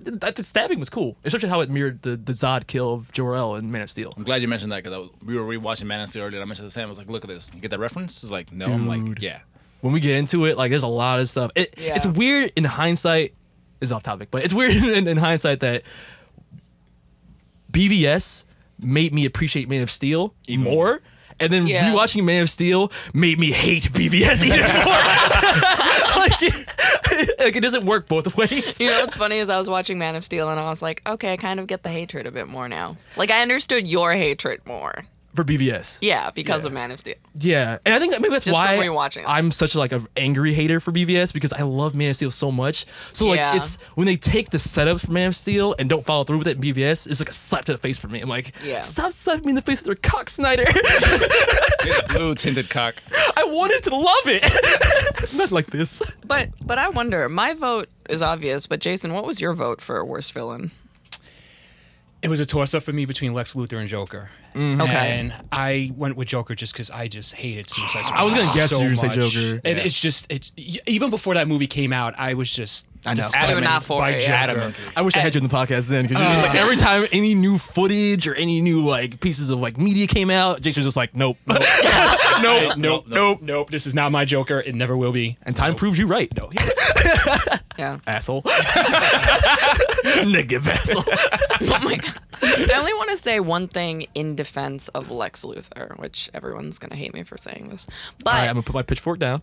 That 0.00 0.36
the 0.36 0.44
stabbing 0.44 0.80
was 0.80 0.90
cool, 0.90 1.16
especially 1.24 1.48
how 1.48 1.60
it 1.60 1.70
mirrored 1.70 2.02
the 2.02 2.16
the 2.16 2.32
Zod 2.32 2.66
kill 2.66 2.94
of 2.94 3.12
Jor-El 3.12 3.56
in 3.56 3.70
Man 3.70 3.82
of 3.82 3.90
Steel. 3.90 4.12
I'm 4.16 4.24
glad 4.24 4.42
you 4.42 4.48
mentioned 4.48 4.72
that 4.72 4.82
because 4.82 5.08
we 5.24 5.36
were 5.38 5.44
rewatching 5.44 5.84
Man 5.84 6.00
of 6.00 6.08
Steel 6.08 6.22
earlier. 6.22 6.40
I 6.40 6.44
mentioned 6.44 6.66
the 6.66 6.72
same. 6.72 6.86
I 6.86 6.88
was 6.88 6.98
like, 6.98 7.08
look 7.08 7.24
at 7.24 7.28
this. 7.28 7.50
You 7.54 7.60
get 7.60 7.70
that 7.70 7.78
reference? 7.78 8.22
It's 8.22 8.32
like, 8.32 8.52
no. 8.52 8.66
I'm 8.66 8.86
like, 8.86 9.20
yeah. 9.22 9.40
when 9.80 9.92
we 9.92 10.00
get 10.00 10.16
into 10.16 10.46
it, 10.46 10.56
like 10.58 10.70
there's 10.70 10.82
a 10.82 10.88
lot 10.88 11.20
of 11.20 11.28
stuff. 11.28 11.50
It, 11.54 11.74
Yeah. 11.78 11.94
It's 11.96 12.06
weird 12.06 12.52
in 12.56 12.64
hindsight. 12.64 13.34
Is 13.80 13.92
off 13.92 14.02
topic, 14.02 14.30
but 14.30 14.44
it's 14.44 14.54
weird 14.54 14.74
in, 14.84 15.06
in 15.06 15.16
hindsight 15.18 15.60
that 15.60 15.82
BVS 17.70 18.44
made 18.78 19.12
me 19.12 19.24
appreciate 19.26 19.68
Man 19.68 19.82
of 19.82 19.90
Steel 19.90 20.34
Even 20.46 20.64
more, 20.64 21.02
and 21.40 21.52
then 21.52 21.66
Yeah. 21.66 21.92
rewatching 21.92 22.24
Man 22.24 22.42
of 22.42 22.50
Steel 22.50 22.90
made 23.12 23.38
me 23.38 23.50
hate 23.52 23.84
BVS 23.92 24.44
even 24.44 24.60
more. 24.60 24.64
like, 26.16 26.42
it, 26.42 27.38
like 27.38 27.56
it 27.56 27.60
doesn't 27.60 27.84
work 27.86 28.08
both 28.08 28.36
ways. 28.36 28.78
You 28.80 28.88
know 28.88 29.00
what's 29.00 29.16
funny 29.16 29.38
is 29.38 29.48
I 29.48 29.58
was 29.58 29.68
watching 29.68 29.98
Man 29.98 30.14
of 30.14 30.24
Steel 30.24 30.48
and 30.48 30.58
I 30.60 30.68
was 30.70 30.80
like, 30.82 31.02
okay, 31.06 31.32
I 31.32 31.36
kind 31.36 31.60
of 31.60 31.66
get 31.66 31.82
the 31.82 31.90
hatred 31.90 32.26
a 32.26 32.30
bit 32.30 32.48
more 32.48 32.68
now. 32.68 32.96
Like 33.16 33.30
I 33.30 33.42
understood 33.42 33.86
your 33.88 34.12
hatred 34.12 34.60
more. 34.66 35.04
For 35.34 35.42
BVS, 35.42 35.98
Yeah, 36.00 36.30
because 36.30 36.62
Yeah. 36.62 36.68
of 36.68 36.72
Man 36.74 36.92
of 36.92 37.00
Steel. 37.00 37.16
Yeah, 37.34 37.78
and 37.84 37.92
I 37.92 37.98
think 37.98 38.12
that 38.12 38.22
maybe 38.22 38.34
that's 38.34 38.44
Just 38.44 38.54
why 38.54 38.76
from 38.76 38.86
rewatching 38.86 39.22
it. 39.22 39.24
I'm 39.26 39.50
such 39.50 39.74
a, 39.74 39.78
like 39.80 39.90
an 39.90 40.06
angry 40.16 40.54
hater 40.54 40.78
for 40.78 40.92
BVS 40.92 41.32
because 41.32 41.52
I 41.52 41.62
love 41.62 41.92
Man 41.92 42.10
of 42.10 42.16
Steel 42.16 42.30
so 42.30 42.52
much. 42.52 42.86
So 43.12 43.26
like 43.26 43.38
Yeah. 43.38 43.56
it's 43.56 43.76
when 43.96 44.06
they 44.06 44.16
take 44.16 44.50
the 44.50 44.58
setups 44.58 45.04
for 45.06 45.10
Man 45.10 45.26
of 45.28 45.34
Steel 45.36 45.74
and 45.76 45.88
don't 45.88 46.06
follow 46.06 46.22
through 46.22 46.38
with 46.38 46.46
it 46.46 46.56
in 46.58 46.62
BVS, 46.62 47.08
it's 47.08 47.20
like 47.20 47.30
a 47.30 47.32
slap 47.32 47.64
to 47.64 47.72
the 47.72 47.78
face 47.78 47.98
for 47.98 48.06
me. 48.06 48.20
I'm 48.20 48.28
like, 48.28 48.52
Yeah. 48.64 48.80
stop 48.80 49.12
slapping 49.12 49.46
me 49.46 49.50
in 49.50 49.56
the 49.56 49.62
face 49.62 49.80
with 49.80 49.86
your 49.86 49.96
cock, 49.96 50.30
Snyder. 50.30 50.66
Blue 52.10 52.34
tinted 52.36 52.70
cock. 52.70 52.94
I 53.36 53.42
wanted 53.44 53.82
to 53.84 53.96
love 53.96 54.26
it, 54.26 55.32
not 55.34 55.50
like 55.50 55.66
this. 55.66 56.00
But 56.24 56.50
but 56.64 56.78
I 56.78 56.88
wonder. 56.90 57.28
My 57.28 57.54
vote 57.54 57.88
is 58.08 58.22
obvious. 58.22 58.66
But 58.68 58.78
Jason, 58.80 59.12
what 59.12 59.26
was 59.26 59.40
your 59.40 59.52
vote 59.54 59.80
for 59.80 59.96
a 59.98 60.04
worst 60.04 60.32
villain? 60.32 60.70
It 62.22 62.28
was 62.28 62.40
a 62.40 62.46
toss 62.46 62.72
up 62.72 62.82
for 62.84 62.92
me 62.92 63.04
between 63.04 63.34
Lex 63.34 63.54
Luthor 63.54 63.78
and 63.78 63.88
Joker. 63.88 64.30
Mm-hmm. 64.54 64.80
Okay. 64.82 65.18
And 65.18 65.34
I 65.52 65.90
went 65.96 66.16
with 66.16 66.28
Joker 66.28 66.54
just 66.54 66.72
because 66.72 66.90
I 66.90 67.08
just 67.08 67.34
hated 67.34 67.68
Suicide 67.68 68.04
Squad. 68.06 68.18
I 68.20 68.24
was 68.24 68.34
gonna 68.34 68.50
guess 68.54 68.70
so 68.70 68.76
you 68.78 68.84
were 68.90 68.94
gonna 68.94 68.96
say 68.96 69.06
much. 69.08 69.32
Joker. 69.32 69.60
And 69.64 69.76
Yeah. 69.78 69.84
it's 69.84 70.00
just 70.00 70.30
it's 70.30 70.52
y- 70.56 70.76
even 70.86 71.10
before 71.10 71.34
that 71.34 71.48
movie 71.48 71.66
came 71.66 71.92
out, 71.92 72.14
I 72.18 72.34
was 72.34 72.52
just 72.52 72.86
I 73.06 73.10
know. 73.10 73.16
disgusted 73.16 73.56
You 73.58 73.64
not 73.64 73.84
for 73.84 74.00
by 74.00 74.10
it, 74.10 74.20
Joker. 74.20 74.32
yeah. 74.32 74.42
Adamant. 74.42 74.76
I 74.96 75.02
wish 75.02 75.16
I 75.16 75.20
had 75.20 75.34
you 75.34 75.40
in 75.40 75.46
the 75.48 75.54
podcast 75.54 75.86
then 75.88 76.06
because 76.06 76.18
just 76.22 76.42
like 76.46 76.54
uh. 76.54 76.58
every 76.58 76.76
time 76.76 77.06
any 77.12 77.34
new 77.34 77.58
footage 77.58 78.26
or 78.26 78.34
any 78.34 78.60
new 78.60 78.84
like 78.84 79.20
pieces 79.20 79.50
of 79.50 79.60
like 79.60 79.76
media 79.78 80.06
came 80.06 80.30
out, 80.30 80.60
Jason 80.62 80.80
was 80.80 80.86
just 80.86 80.96
like, 80.96 81.14
nope, 81.14 81.36
nope, 81.46 81.58
nope, 82.40 82.42
Nope, 82.42 82.78
nope, 82.78 83.04
nope, 83.08 83.42
nope. 83.42 83.70
This 83.70 83.86
is 83.86 83.94
not 83.94 84.10
my 84.12 84.24
Joker. 84.24 84.60
It 84.60 84.74
never 84.74 84.96
will 84.96 85.12
be. 85.12 85.36
And 85.42 85.54
time 85.54 85.74
proves 85.74 85.98
you 85.98 86.06
right. 86.06 86.32
No, 86.36 86.48
yes. 86.52 87.58
Yeah. 87.76 87.98
asshole. 88.06 88.44
Negative 90.26 90.66
asshole. 90.68 91.02
Oh 91.06 91.80
my 91.82 91.96
god. 91.96 92.18
I 92.42 92.78
only 92.78 92.92
want 92.94 93.10
to 93.10 93.16
say 93.16 93.40
one 93.40 93.66
thing 93.68 94.06
in 94.14 94.36
defense 94.36 94.88
of 94.88 95.10
Lex 95.10 95.42
Luthor, 95.42 95.98
which 95.98 96.30
everyone's 96.34 96.78
gonna 96.78 96.94
hate 96.94 97.14
me 97.14 97.22
for 97.24 97.36
saying 97.38 97.70
this. 97.70 97.86
But 98.22 98.34
All 98.34 98.38
right, 98.38 98.48
I'm 98.48 98.54
gonna 98.54 98.62
put 98.62 98.74
my 98.74 98.82
pitchfork 98.82 99.18
down. 99.18 99.42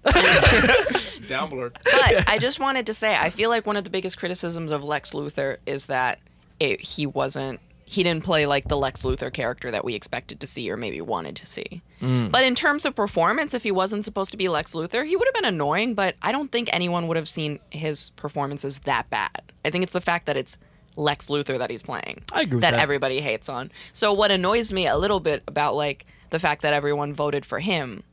Down 1.28 1.50
blurred. 1.50 1.78
but 1.84 2.30
I 2.30 2.38
just 2.40 2.60
wanted 2.60 2.86
to 2.88 2.94
say 2.94 3.16
I 3.16 3.30
feel 3.32 3.50
like 3.52 3.68
one 3.68 3.78
of 3.78 3.84
the 3.84 3.90
biggest 3.90 4.18
criticisms 4.18 4.72
of 4.72 4.84
Lex 4.84 5.12
Luthor 5.12 5.58
is 5.66 5.86
that 5.86 6.20
it, 6.60 6.82
he 6.82 7.06
wasn't 7.06 7.60
he 7.92 8.04
didn't 8.04 8.24
play 8.24 8.46
like 8.46 8.70
the 8.70 8.78
Lex 8.78 9.04
Luthor 9.04 9.34
character 9.34 9.70
that 9.70 9.84
we 9.84 9.96
expected 9.96 10.40
to 10.40 10.48
see 10.48 10.72
or 10.72 10.78
maybe 10.78 11.02
wanted 11.02 11.36
to 11.36 11.46
see. 11.46 11.82
Mm. 12.02 12.32
But 12.32 12.46
in 12.46 12.56
terms 12.56 12.86
of 12.86 12.96
performance, 12.96 13.54
if 13.54 13.64
he 13.64 13.72
wasn't 13.72 14.06
supposed 14.06 14.32
to 14.32 14.38
be 14.38 14.48
Lex 14.48 14.74
Luthor, 14.74 15.06
he 15.06 15.18
would 15.18 15.28
have 15.28 15.34
been 15.34 15.54
annoying, 15.54 15.94
but 15.94 16.16
I 16.22 16.32
don't 16.32 16.50
think 16.50 16.70
anyone 16.72 17.08
would 17.08 17.18
have 17.18 17.28
seen 17.28 17.60
his 17.70 18.12
performances 18.12 18.80
that 18.86 19.10
bad. 19.10 19.42
I 19.66 19.72
think 19.72 19.84
it's 19.84 19.92
the 19.92 20.00
fact 20.00 20.26
that 20.28 20.38
it's 20.38 20.58
Lex 20.96 21.28
Luthor 21.28 21.58
that 21.58 21.70
he's 21.70 21.84
playing. 21.84 22.24
I 22.32 22.44
agree 22.44 22.62
that, 22.62 22.72
that 22.72 22.80
everybody 22.80 23.20
hates 23.20 23.50
on. 23.50 23.72
So 23.92 24.14
what 24.14 24.32
annoys 24.32 24.72
me 24.72 24.88
a 24.88 24.98
little 24.98 25.20
bit 25.20 25.44
about 25.46 25.76
like 25.76 26.06
the 26.30 26.40
fact 26.40 26.62
that 26.62 26.72
everyone 26.72 27.14
voted 27.14 27.46
for 27.46 27.60
him 27.60 28.04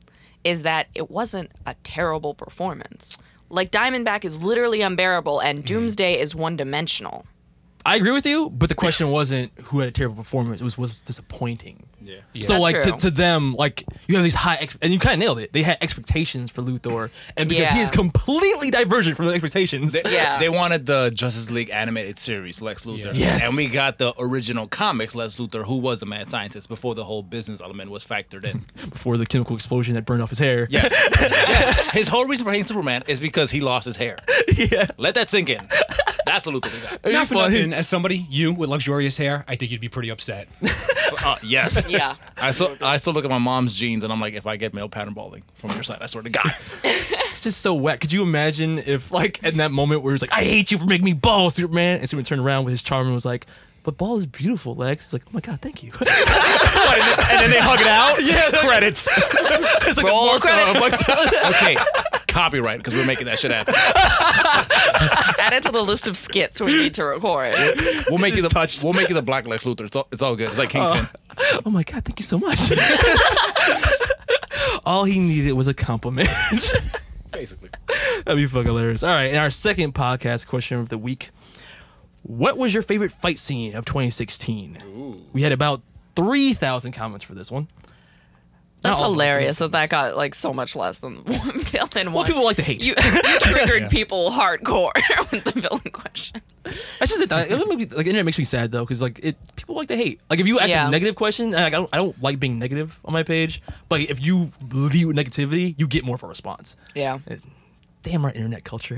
is 0.43 0.63
that 0.63 0.87
it 0.93 1.09
wasn't 1.09 1.51
a 1.65 1.75
terrible 1.85 2.33
performance. 2.33 3.17
Like 3.49 3.71
Diamondback 3.71 4.25
is 4.25 4.41
literally 4.41 4.81
unbearable 4.81 5.39
and 5.39 5.59
mm. 5.59 5.65
Doomsday 5.65 6.19
is 6.19 6.35
one 6.35 6.55
dimensional. 6.55 7.25
I 7.85 7.95
agree 7.95 8.11
with 8.11 8.25
you, 8.25 8.49
but 8.49 8.69
the 8.69 8.75
question 8.75 9.09
wasn't 9.09 9.51
who 9.65 9.79
had 9.79 9.89
a 9.89 9.91
terrible 9.91 10.17
performance. 10.17 10.61
It 10.61 10.63
was 10.63 10.77
was 10.77 11.01
disappointing. 11.01 11.88
Yeah. 12.33 12.41
So 12.41 12.53
That's 12.53 12.61
like 12.63 12.81
to, 12.81 12.89
true. 12.89 12.97
to 12.99 13.11
them, 13.11 13.53
like 13.55 13.83
you 14.07 14.15
have 14.15 14.23
these 14.23 14.33
high 14.33 14.55
ex- 14.55 14.77
and 14.81 14.91
you 14.93 14.99
kind 14.99 15.13
of 15.13 15.19
nailed 15.19 15.39
it. 15.39 15.53
They 15.53 15.61
had 15.63 15.77
expectations 15.81 16.49
for 16.51 16.61
Luthor, 16.61 17.09
and 17.37 17.47
because 17.49 17.69
he 17.69 17.77
Yeah. 17.79 17.83
is 17.85 17.91
completely 17.91 18.71
divergent 18.71 19.15
from 19.17 19.27
the 19.27 19.33
expectations. 19.33 19.93
They, 19.93 20.01
Yeah. 20.05 20.39
they 20.39 20.49
wanted 20.49 20.85
the 20.85 21.11
Justice 21.13 21.49
League 21.51 21.69
animated 21.69 22.17
series, 22.19 22.61
Lex 22.61 22.85
Luthor. 22.85 23.11
Yes. 23.13 23.43
And 23.45 23.55
we 23.55 23.67
got 23.67 23.97
the 23.97 24.13
original 24.19 24.67
comics, 24.67 25.15
Lex 25.15 25.37
Luthor, 25.37 25.65
who 25.65 25.77
was 25.77 26.01
a 26.01 26.05
mad 26.05 26.29
scientist 26.29 26.67
before 26.69 26.95
the 26.95 27.03
whole 27.03 27.23
business 27.23 27.61
element 27.61 27.91
was 27.91 28.03
factored 28.03 28.43
in. 28.43 28.65
before 28.89 29.17
the 29.17 29.25
chemical 29.25 29.55
explosion 29.55 29.93
that 29.95 30.05
burned 30.05 30.21
off 30.21 30.29
his 30.29 30.39
hair. 30.39 30.67
Yes. 30.69 30.91
yes. 31.21 31.91
His 31.93 32.07
whole 32.07 32.25
reason 32.25 32.45
for 32.45 32.51
hating 32.51 32.65
Superman 32.65 33.03
is 33.07 33.19
because 33.19 33.51
he 33.51 33.61
lost 33.61 33.85
his 33.85 33.97
hair. 33.97 34.17
yeah. 34.55 34.87
Let 34.97 35.15
that 35.15 35.29
sink 35.29 35.49
in. 35.49 35.59
That's 36.29 36.45
the 36.45 36.51
Luthor 36.51 36.73
we 36.73 36.79
got. 37.11 37.11
Not 37.11 37.27
for 37.27 37.33
nothing. 37.33 37.73
As 37.73 37.87
somebody, 37.87 38.25
you 38.29 38.53
with 38.53 38.69
luxurious 38.69 39.17
hair, 39.17 39.43
I 39.47 39.55
think 39.55 39.71
you'd 39.71 39.81
be 39.81 39.89
pretty 39.89 40.09
upset. 40.09 40.47
Uh, 41.25 41.35
yes. 41.43 41.85
Yeah. 41.89 42.15
I 42.37 42.51
still, 42.51 42.77
I 42.81 42.95
still 42.97 43.11
look 43.13 43.25
at 43.25 43.31
my 43.31 43.39
mom's 43.39 43.75
genes 43.75 44.03
and 44.03 44.13
I'm 44.13 44.21
like, 44.21 44.35
if 44.35 44.45
I 44.47 44.55
get 44.57 44.73
male 44.73 44.87
pattern 44.87 45.13
balding 45.13 45.43
from 45.55 45.71
your 45.71 45.83
side, 45.83 45.97
I 46.01 46.05
swear 46.05 46.23
to 46.23 46.29
God. 46.29 46.55
It's 47.31 47.41
just 47.41 47.61
so 47.61 47.73
wet. 47.73 47.99
Could 48.01 48.11
you 48.13 48.21
imagine 48.21 48.79
if, 48.79 49.11
like, 49.11 49.41
in 49.43 49.57
that 49.57 49.71
moment 49.71 50.03
where 50.03 50.13
he's 50.13 50.21
like, 50.21 50.33
"I 50.33 50.43
hate 50.43 50.71
you 50.71 50.77
for 50.77 50.85
making 50.85 51.05
me 51.05 51.13
bald, 51.13 51.53
Superman," 51.53 51.99
and 51.99 52.09
Superman 52.09 52.25
turned 52.25 52.41
around 52.41 52.65
with 52.65 52.71
his 52.73 52.83
charm 52.83 53.05
and 53.05 53.13
was 53.15 53.23
like, 53.25 53.45
"But 53.83 53.97
ball 53.97 54.17
is 54.17 54.25
beautiful, 54.25 54.75
Lex." 54.75 55.05
He's 55.05 55.13
like, 55.13 55.23
"Oh 55.25 55.31
my 55.31 55.39
god, 55.39 55.61
thank 55.61 55.81
you." 55.81 55.89
and 55.99 56.07
then 57.39 57.49
they 57.49 57.59
hug 57.61 57.79
it 57.79 57.87
out. 57.87 58.21
yeah, 58.23 58.51
credits. 58.67 59.07
it's 59.87 59.95
like 59.97 60.05
Roll 60.05 60.23
a 60.23 60.39
mark 60.39 60.41
credits. 60.41 61.09
Okay. 61.61 61.77
Copyright, 62.29 62.77
because 62.77 62.93
we're 62.93 63.05
making 63.05 63.25
that 63.25 63.39
shit 63.39 63.51
happen. 63.51 63.73
Add 65.39 65.53
it 65.53 65.63
to 65.63 65.71
the 65.71 65.81
list 65.81 66.07
of 66.07 66.15
skits 66.15 66.61
we 66.61 66.71
need 66.71 66.93
to 66.95 67.05
record. 67.05 67.55
We'll 68.09 68.19
make 68.19 68.35
you 68.35 68.41
the 68.41 68.49
touched. 68.49 68.83
we'll 68.83 68.93
make 68.93 69.09
you 69.09 69.15
the 69.15 69.21
black 69.21 69.47
Lex 69.47 69.65
Luthor. 69.65 69.85
It's 69.85 69.95
all, 69.95 70.07
it's 70.11 70.21
all 70.21 70.35
good. 70.35 70.49
It's 70.49 70.57
like 70.57 70.69
Kingpin. 70.69 71.07
Uh, 71.37 71.61
oh 71.65 71.69
my 71.69 71.83
god, 71.83 72.05
thank 72.05 72.19
you 72.19 72.25
so 72.25 72.37
much. 72.37 72.59
All 74.85 75.03
he 75.03 75.19
needed 75.19 75.53
was 75.53 75.67
a 75.67 75.73
compliment. 75.73 76.29
basically. 77.31 77.69
That'd 78.25 78.37
be 78.37 78.47
fucking 78.47 78.65
hilarious. 78.65 79.03
All 79.03 79.09
right, 79.09 79.31
in 79.31 79.35
our 79.37 79.49
second 79.49 79.93
podcast 79.93 80.47
question 80.47 80.79
of 80.79 80.89
the 80.89 80.97
week, 80.97 81.29
what 82.23 82.57
was 82.57 82.73
your 82.73 82.83
favorite 82.83 83.11
fight 83.11 83.39
scene 83.39 83.75
of 83.75 83.85
2016? 83.85 85.25
We 85.31 85.43
had 85.43 85.51
about 85.51 85.81
3,000 86.15 86.91
comments 86.91 87.23
for 87.23 87.33
this 87.33 87.51
one. 87.51 87.67
That's 88.81 88.99
hilarious 88.99 89.57
that 89.59 89.71
that 89.73 89.89
got 89.89 90.15
like 90.15 90.33
so 90.33 90.53
much 90.53 90.75
less 90.75 90.99
than 90.99 91.15
one 91.25 91.59
villain. 91.59 92.07
Well, 92.07 92.11
one. 92.13 92.25
people 92.25 92.43
like 92.45 92.55
to 92.57 92.61
hate. 92.63 92.81
You, 92.83 92.95
you 93.03 93.39
triggered 93.41 93.89
people 93.91 94.31
hardcore 94.31 94.91
with 95.31 95.43
the 95.43 95.59
villain 95.59 95.91
question. 95.91 96.41
That's 96.99 97.11
just 97.11 97.21
it. 97.21 97.29
That, 97.29 97.51
it 97.51 97.67
maybe, 97.67 97.85
like, 97.87 98.05
internet 98.05 98.25
makes 98.25 98.37
me 98.37 98.43
sad 98.45 98.71
though, 98.71 98.85
because 98.85 99.01
like 99.01 99.19
it, 99.23 99.35
people 99.55 99.75
like 99.75 99.87
to 99.89 99.95
hate. 99.97 100.21
Like 100.29 100.39
if 100.39 100.47
you 100.47 100.59
ask 100.59 100.69
Yeah. 100.69 100.87
a 100.87 100.91
negative 100.91 101.15
question, 101.15 101.51
like, 101.51 101.65
I 101.73 101.77
don't, 101.77 101.89
I 101.91 101.97
don't 101.97 102.21
like 102.21 102.39
being 102.39 102.57
negative 102.59 102.99
on 103.03 103.11
my 103.13 103.23
page. 103.23 103.61
But 103.89 104.01
if 104.01 104.23
you 104.23 104.51
lead 104.71 105.05
with 105.05 105.15
negativity, 105.15 105.75
you 105.77 105.87
get 105.87 106.05
more 106.05 106.15
of 106.15 106.23
a 106.23 106.27
response. 106.27 106.77
Yeah. 106.95 107.15
It's- 107.25 107.41
damn 108.01 108.23
our 108.23 108.31
internet 108.31 108.63
culture. 108.63 108.97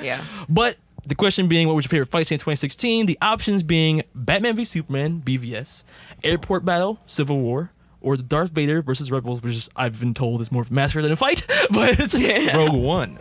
Yeah. 0.00 0.24
But 0.48 0.76
the 1.04 1.14
question 1.14 1.46
being, 1.46 1.66
what 1.68 1.76
was 1.76 1.84
your 1.84 1.90
favorite 1.90 2.10
fight 2.10 2.26
scene 2.26 2.36
in 2.36 2.40
2016? 2.40 3.04
The 3.04 3.18
options 3.20 3.62
being 3.62 4.02
Batman 4.14 4.56
v 4.56 4.64
Superman, 4.64 5.20
BVS, 5.22 5.84
Airport 6.24 6.64
Battle, 6.64 7.00
Civil 7.04 7.38
War, 7.38 7.70
or 8.00 8.16
the 8.16 8.22
Darth 8.22 8.50
Vader 8.52 8.82
versus 8.82 9.10
Rebels, 9.10 9.42
which 9.42 9.54
is, 9.54 9.68
I've 9.76 10.00
been 10.00 10.14
told 10.14 10.40
is 10.40 10.50
more 10.50 10.62
of 10.62 10.70
a 10.70 10.74
massacre 10.74 11.02
than 11.02 11.12
a 11.12 11.16
fight, 11.16 11.46
but 11.70 11.98
it's 12.00 12.14
Yeah. 12.14 12.56
Rogue 12.56 12.74
One. 12.74 13.18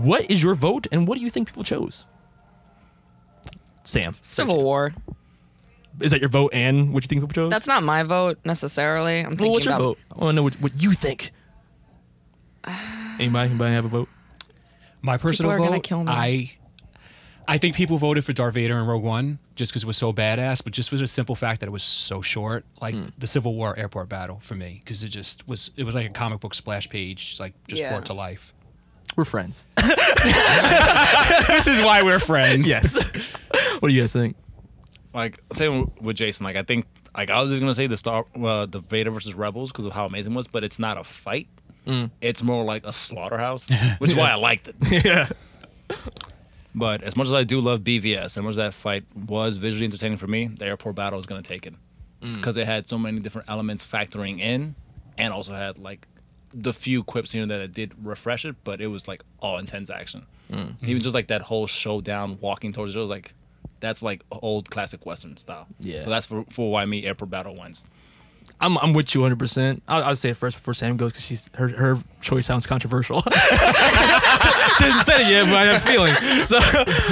What 0.00 0.30
is 0.30 0.42
your 0.42 0.54
vote, 0.54 0.86
and 0.92 1.06
what 1.08 1.18
do 1.18 1.24
you 1.24 1.30
think 1.30 1.48
people 1.48 1.64
chose? 1.64 2.04
Sam, 3.84 4.14
Civil 4.22 4.62
War. 4.62 4.92
is 6.00 6.10
that 6.12 6.20
your 6.20 6.28
vote, 6.28 6.50
and 6.52 6.92
what 6.92 7.02
you 7.02 7.08
think 7.08 7.22
people 7.22 7.32
chose? 7.32 7.50
That's 7.50 7.66
not 7.66 7.82
my 7.82 8.02
vote 8.02 8.38
necessarily. 8.44 9.20
I'm 9.20 9.30
thinking 9.30 9.46
well, 9.46 9.52
what's 9.54 9.64
your 9.66 9.74
about 9.74 9.82
vote? 9.84 9.98
I 10.16 10.20
want 10.24 10.32
to 10.32 10.36
know 10.36 10.42
what, 10.42 10.54
what 10.60 10.82
you 10.82 10.92
think. 10.92 11.32
Anybody? 13.18 13.50
Anybody 13.50 13.74
have 13.74 13.84
a 13.86 13.88
vote? 13.88 14.08
My 15.00 15.16
personal 15.16 15.52
are 15.52 15.58
vote, 15.58 15.64
gonna 15.68 15.80
kill 15.80 16.04
me. 16.04 16.12
I, 16.12 16.50
I 17.50 17.56
think 17.58 17.74
people 17.74 17.96
voted 17.96 18.24
for 18.26 18.32
Darth 18.34 18.52
Vader 18.54 18.76
and 18.78 18.86
Rogue 18.86 19.02
One 19.02 19.38
just 19.56 19.72
because 19.72 19.82
it 19.82 19.86
was 19.86 19.96
so 19.96 20.12
badass, 20.12 20.62
but 20.62 20.72
just 20.74 20.90
for 20.90 20.96
the 20.96 21.06
simple 21.08 21.34
fact 21.34 21.60
that 21.60 21.66
it 21.66 21.72
was 21.72 21.82
so 21.82 22.20
short, 22.20 22.64
like 22.82 22.94
Hmm. 22.94 23.06
the 23.18 23.26
Civil 23.26 23.54
War 23.54 23.74
airport 23.76 24.10
battle 24.10 24.38
for 24.42 24.54
me, 24.54 24.82
because 24.84 25.02
it 25.02 25.08
just 25.08 25.48
was. 25.48 25.70
It 25.76 25.84
was 25.84 25.94
like 25.94 26.06
a 26.06 26.10
comic 26.12 26.40
book 26.40 26.52
splash 26.54 26.88
page, 26.90 27.38
like 27.40 27.54
just 27.66 27.80
Yeah. 27.80 27.88
brought 27.90 28.04
to 28.06 28.12
life. 28.12 28.52
We're 29.16 29.24
friends. 29.24 29.64
this 29.76 31.66
is 31.66 31.80
why 31.80 32.02
we're 32.04 32.18
friends. 32.20 32.68
yes. 32.68 32.94
what 33.80 33.88
do 33.88 33.94
you 33.94 34.02
guys 34.02 34.12
think? 34.12 34.36
Like 35.14 35.40
same 35.52 35.90
with 36.02 36.16
Jason. 36.16 36.44
Like 36.44 36.56
I 36.56 36.62
think 36.62 36.84
like 37.16 37.30
I 37.30 37.40
was 37.40 37.50
just 37.50 37.60
gonna 37.60 37.74
say 37.74 37.86
the 37.86 37.96
Star 37.96 38.26
uh, 38.40 38.66
the 38.66 38.80
Vader 38.80 39.10
versus 39.10 39.32
Rebels 39.34 39.72
because 39.72 39.86
of 39.86 39.92
how 39.92 40.04
amazing 40.04 40.32
it 40.32 40.36
was, 40.36 40.46
but 40.46 40.64
it's 40.64 40.78
not 40.78 40.98
a 40.98 41.04
fight. 41.04 41.48
It's 42.20 42.42
more 42.42 42.62
like 42.64 42.84
a 42.86 42.92
slaughterhouse, 42.92 43.70
which 43.98 44.10
is 44.10 44.16
why 44.16 44.30
I 44.30 44.34
liked 44.34 44.68
it. 44.68 44.76
yeah. 45.04 45.30
But 46.78 47.02
as 47.02 47.16
much 47.16 47.26
as 47.26 47.32
I 47.32 47.44
do 47.44 47.60
love 47.60 47.80
BVS, 47.80 48.36
and 48.36 48.38
as 48.38 48.38
much 48.38 48.50
as 48.50 48.56
that 48.56 48.74
fight 48.74 49.04
was 49.14 49.56
visually 49.56 49.86
entertaining 49.86 50.18
for 50.18 50.26
me, 50.26 50.46
the 50.46 50.64
airport 50.64 50.94
battle 50.94 51.18
is 51.18 51.26
gonna 51.26 51.42
take 51.42 51.66
it 51.66 51.74
mm. 52.22 52.34
because 52.36 52.56
it 52.56 52.66
had 52.66 52.88
so 52.88 52.98
many 52.98 53.20
different 53.20 53.48
elements 53.50 53.84
factoring 53.84 54.40
in, 54.40 54.74
and 55.16 55.32
also 55.32 55.52
had 55.54 55.78
like 55.78 56.06
the 56.54 56.72
few 56.72 57.02
quips 57.02 57.32
here 57.32 57.42
and 57.42 57.50
there 57.50 57.58
that 57.58 57.72
did 57.72 57.92
refresh 58.02 58.44
it, 58.44 58.56
but 58.64 58.80
it 58.80 58.86
was 58.86 59.06
like 59.08 59.22
all 59.40 59.58
intense 59.58 59.90
action. 59.90 60.26
Mm. 60.50 60.82
Even 60.82 61.02
just 61.02 61.14
like 61.14 61.28
that 61.28 61.42
whole 61.42 61.66
showdown 61.66 62.38
walking 62.40 62.72
towards 62.72 62.94
it 62.94 62.98
was 62.98 63.10
like 63.10 63.34
that's 63.80 64.02
like 64.02 64.24
old 64.30 64.70
classic 64.70 65.04
western 65.06 65.36
style. 65.36 65.66
Yeah. 65.80 66.04
So 66.04 66.10
that's 66.10 66.26
for, 66.26 66.44
for 66.50 66.72
why 66.72 66.84
me 66.84 67.04
airport 67.04 67.30
battle 67.30 67.56
wins. 67.56 67.84
I'm, 68.60 68.76
I'm 68.78 68.92
with 68.92 69.14
you 69.14 69.20
100. 69.20 69.38
percent 69.38 69.82
I'll, 69.86 70.02
I'll 70.04 70.16
say 70.16 70.30
it 70.30 70.36
first 70.36 70.56
before 70.56 70.74
Sam 70.74 70.96
goes 70.96 71.12
because 71.12 71.24
she's 71.24 71.50
her 71.54 71.68
her 71.68 71.96
choice 72.20 72.46
sounds 72.46 72.66
controversial. 72.66 73.22
she 73.22 73.30
hasn't 74.84 75.06
said 75.06 75.20
it 75.20 75.28
yet, 75.28 75.46
but 75.46 75.54
I 75.54 75.64
have 75.66 75.76
a 75.76 75.86
feeling. 75.86 76.14
So, 76.46 76.58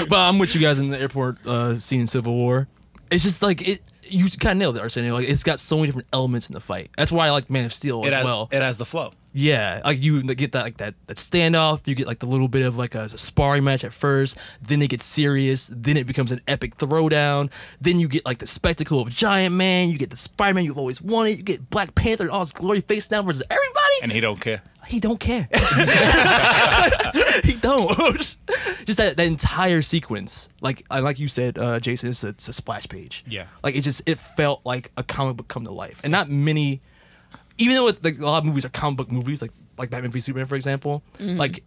but 0.09 0.19
I'm 0.19 0.39
with 0.39 0.55
you 0.55 0.61
guys 0.61 0.79
in 0.79 0.89
the 0.91 0.99
airport 1.01 1.45
uh, 1.47 1.79
scene 1.79 2.01
in 2.01 2.07
Civil 2.07 2.35
War. 2.35 2.69
It's 3.11 3.23
just 3.25 3.43
like 3.43 3.67
it. 3.67 3.83
You 4.09 4.25
kind 4.39 4.53
of 4.53 4.59
nailed 4.59 4.77
it, 4.77 4.81
Arsenio. 4.81 5.15
Like 5.15 5.29
it's 5.29 5.43
got 5.43 5.59
so 5.59 5.77
many 5.77 5.87
different 5.89 6.07
elements 6.13 6.49
in 6.49 6.53
the 6.53 6.61
fight. 6.61 6.91
That's 6.97 7.11
why 7.11 7.27
I 7.27 7.31
like 7.31 7.51
Man 7.51 7.65
of 7.65 7.73
Steel 7.73 8.03
It 8.03 8.09
as 8.09 8.15
has, 8.15 8.25
well. 8.25 8.49
it 8.53 8.63
has 8.63 8.79
the 8.79 8.85
flow. 8.85 9.13
Yeah, 9.39 9.83
like 9.85 10.03
you 10.03 10.23
get 10.23 10.53
that 10.53 10.63
like 10.63 10.79
that 10.79 10.95
that 11.09 11.19
standoff. 11.19 11.87
You 11.87 11.95
get 11.95 12.07
like 12.07 12.21
the 12.21 12.27
little 12.27 12.49
bit 12.49 12.65
of 12.65 12.75
like 12.75 12.95
a, 12.95 13.03
a 13.03 13.19
sparring 13.19 13.65
match 13.65 13.85
at 13.85 13.93
first. 13.93 14.39
Then 14.63 14.81
it 14.81 14.89
gets 14.89 15.05
serious. 15.05 15.69
Then 15.71 15.99
it 15.99 16.07
becomes 16.07 16.33
an 16.33 16.41
epic 16.49 16.79
throwdown. 16.79 17.51
Then 17.79 18.01
you 18.01 18.09
get 18.09 18.25
like 18.25 18.39
the 18.39 18.47
spectacle 18.47 18.99
of 18.99 19.11
Giant 19.11 19.55
Man. 19.55 19.91
You 19.91 19.99
get 19.99 20.09
the 20.09 20.17
Spider 20.17 20.55
Man 20.55 20.65
you've 20.65 20.79
always 20.79 21.03
wanted. 21.03 21.37
You 21.37 21.43
get 21.43 21.69
Black 21.69 21.95
Panther 21.95 22.25
in 22.25 22.31
all 22.31 22.41
his 22.41 22.53
glory 22.53 22.81
face 22.81 23.09
down 23.09 23.27
versus 23.27 23.43
everybody. 23.51 23.97
And 24.03 24.11
he 24.11 24.21
don't 24.21 24.41
care. 24.41 24.63
he 24.87 25.01
don't 25.01 25.21
care. 25.21 25.49
he 27.45 27.57
don't. 27.57 27.91
just 28.87 28.97
that, 28.97 29.17
that 29.17 29.27
entire 29.27 29.83
sequence, 29.83 30.49
like 30.63 30.87
I 30.91 31.01
like 31.01 31.19
you 31.19 31.29
said, 31.29 31.59
uh, 31.59 31.79
Jason, 31.79 32.09
it's 32.09 32.25
a, 32.25 32.29
it's 32.29 32.49
a 32.49 32.55
splash 32.55 32.89
page. 32.89 33.23
Yeah. 33.29 33.45
like 33.63 33.77
it 33.77 33.83
just 33.83 34.01
it 34.07 34.19
felt 34.19 34.65
like 34.65 34.93
a 34.97 35.03
comic 35.03 35.37
book 35.37 35.49
come 35.49 35.65
to 35.65 35.73
life, 35.73 36.01
and 36.03 36.11
not 36.11 36.31
many. 36.31 36.81
Even 37.59 37.77
though 37.77 37.89
it, 37.89 38.05
like 38.05 38.19
a 38.19 38.25
lot 38.25 38.39
of 38.39 38.45
movies 38.45 38.65
are 38.65 38.69
comic 38.69 38.97
book 38.99 39.13
movies, 39.13 39.43
like 39.43 39.53
like 39.79 39.91
Batman 39.91 40.11
v 40.11 40.21
Superman, 40.21 40.47
for 40.47 40.57
example, 40.57 41.03
mm-hmm. 41.19 41.39
like 41.39 41.63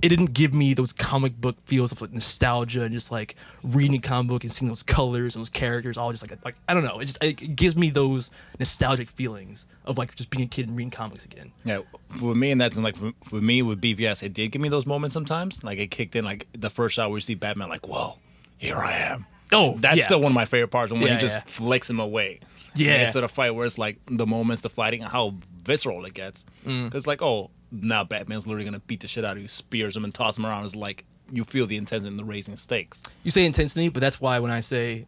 it 0.00 0.08
didn't 0.08 0.32
give 0.32 0.54
me 0.54 0.74
those 0.74 0.92
comic 0.92 1.38
book 1.40 1.56
feels 1.64 1.92
of 1.92 2.00
like 2.00 2.12
nostalgia 2.12 2.82
and 2.82 2.94
just 2.94 3.10
like 3.10 3.36
reading 3.62 3.94
a 3.96 3.98
comic 3.98 4.28
book 4.28 4.42
and 4.42 4.52
seeing 4.52 4.68
those 4.68 4.82
colors 4.82 5.34
and 5.34 5.40
those 5.40 5.50
characters 5.50 5.98
all 5.98 6.10
just 6.10 6.28
like 6.28 6.38
like 6.44 6.54
I 6.68 6.74
don't 6.74 6.84
know. 6.84 7.00
It 7.00 7.06
just 7.06 7.22
it 7.22 7.56
gives 7.56 7.76
me 7.76 7.90
those 7.90 8.30
nostalgic 8.58 9.10
feelings 9.10 9.66
of 9.84 9.98
like 9.98 10.14
just 10.14 10.30
being 10.30 10.44
a 10.44 10.46
kid 10.46 10.68
and 10.68 10.76
reading 10.76 10.90
comics 10.90 11.24
again. 11.24 11.52
Yeah, 11.64 11.80
for 12.18 12.34
me 12.34 12.50
and 12.50 12.60
that's 12.60 12.78
like 12.78 12.96
for, 12.96 13.12
for 13.22 13.40
me 13.40 13.62
with 13.62 13.80
BVS, 13.80 14.22
it 14.22 14.32
did 14.32 14.52
give 14.52 14.62
me 14.62 14.68
those 14.68 14.86
moments 14.86 15.14
sometimes. 15.14 15.62
Like 15.62 15.78
it 15.78 15.90
kicked 15.90 16.16
in 16.16 16.24
like 16.24 16.46
the 16.52 16.70
first 16.70 16.94
shot 16.94 17.10
where 17.10 17.18
you 17.18 17.22
see 17.22 17.34
Batman, 17.34 17.68
like, 17.68 17.86
whoa, 17.86 18.16
here 18.58 18.76
I 18.76 18.92
am. 18.92 19.26
Oh, 19.52 19.76
That's 19.78 19.98
yeah. 19.98 20.04
still 20.04 20.20
one 20.20 20.32
of 20.32 20.34
my 20.34 20.46
favorite 20.46 20.68
parts 20.68 20.92
when 20.92 21.02
Yeah, 21.02 21.12
he 21.14 21.18
just 21.18 21.40
yeah. 21.40 21.44
flicks 21.46 21.88
him 21.88 22.00
away. 22.00 22.40
Yeah. 22.74 23.02
instead 23.02 23.24
of 23.24 23.30
fight 23.30 23.54
where 23.54 23.66
it's 23.66 23.78
like 23.78 23.98
the 24.06 24.26
moments, 24.26 24.62
the 24.62 24.68
fighting, 24.68 25.02
and 25.02 25.10
how 25.10 25.34
visceral 25.62 26.04
it 26.04 26.14
gets. 26.14 26.46
Mm. 26.66 26.94
It's 26.94 27.06
like, 27.06 27.22
oh, 27.22 27.50
now 27.70 28.04
Batman's 28.04 28.46
literally 28.46 28.64
gonna 28.64 28.80
beat 28.80 29.00
the 29.00 29.08
shit 29.08 29.24
out 29.24 29.36
of 29.36 29.42
you, 29.42 29.48
spears 29.48 29.96
him 29.96 30.04
and 30.04 30.14
toss 30.14 30.38
him 30.38 30.46
around. 30.46 30.64
It's 30.64 30.76
like 30.76 31.04
you 31.30 31.44
feel 31.44 31.66
the 31.66 31.76
intensity 31.76 32.08
and 32.08 32.18
the 32.18 32.24
raising 32.24 32.56
stakes. 32.56 33.02
You 33.24 33.30
say 33.30 33.44
intensity, 33.44 33.88
but 33.88 34.00
that's 34.00 34.20
why 34.20 34.38
when 34.38 34.50
I 34.50 34.60
say 34.60 35.06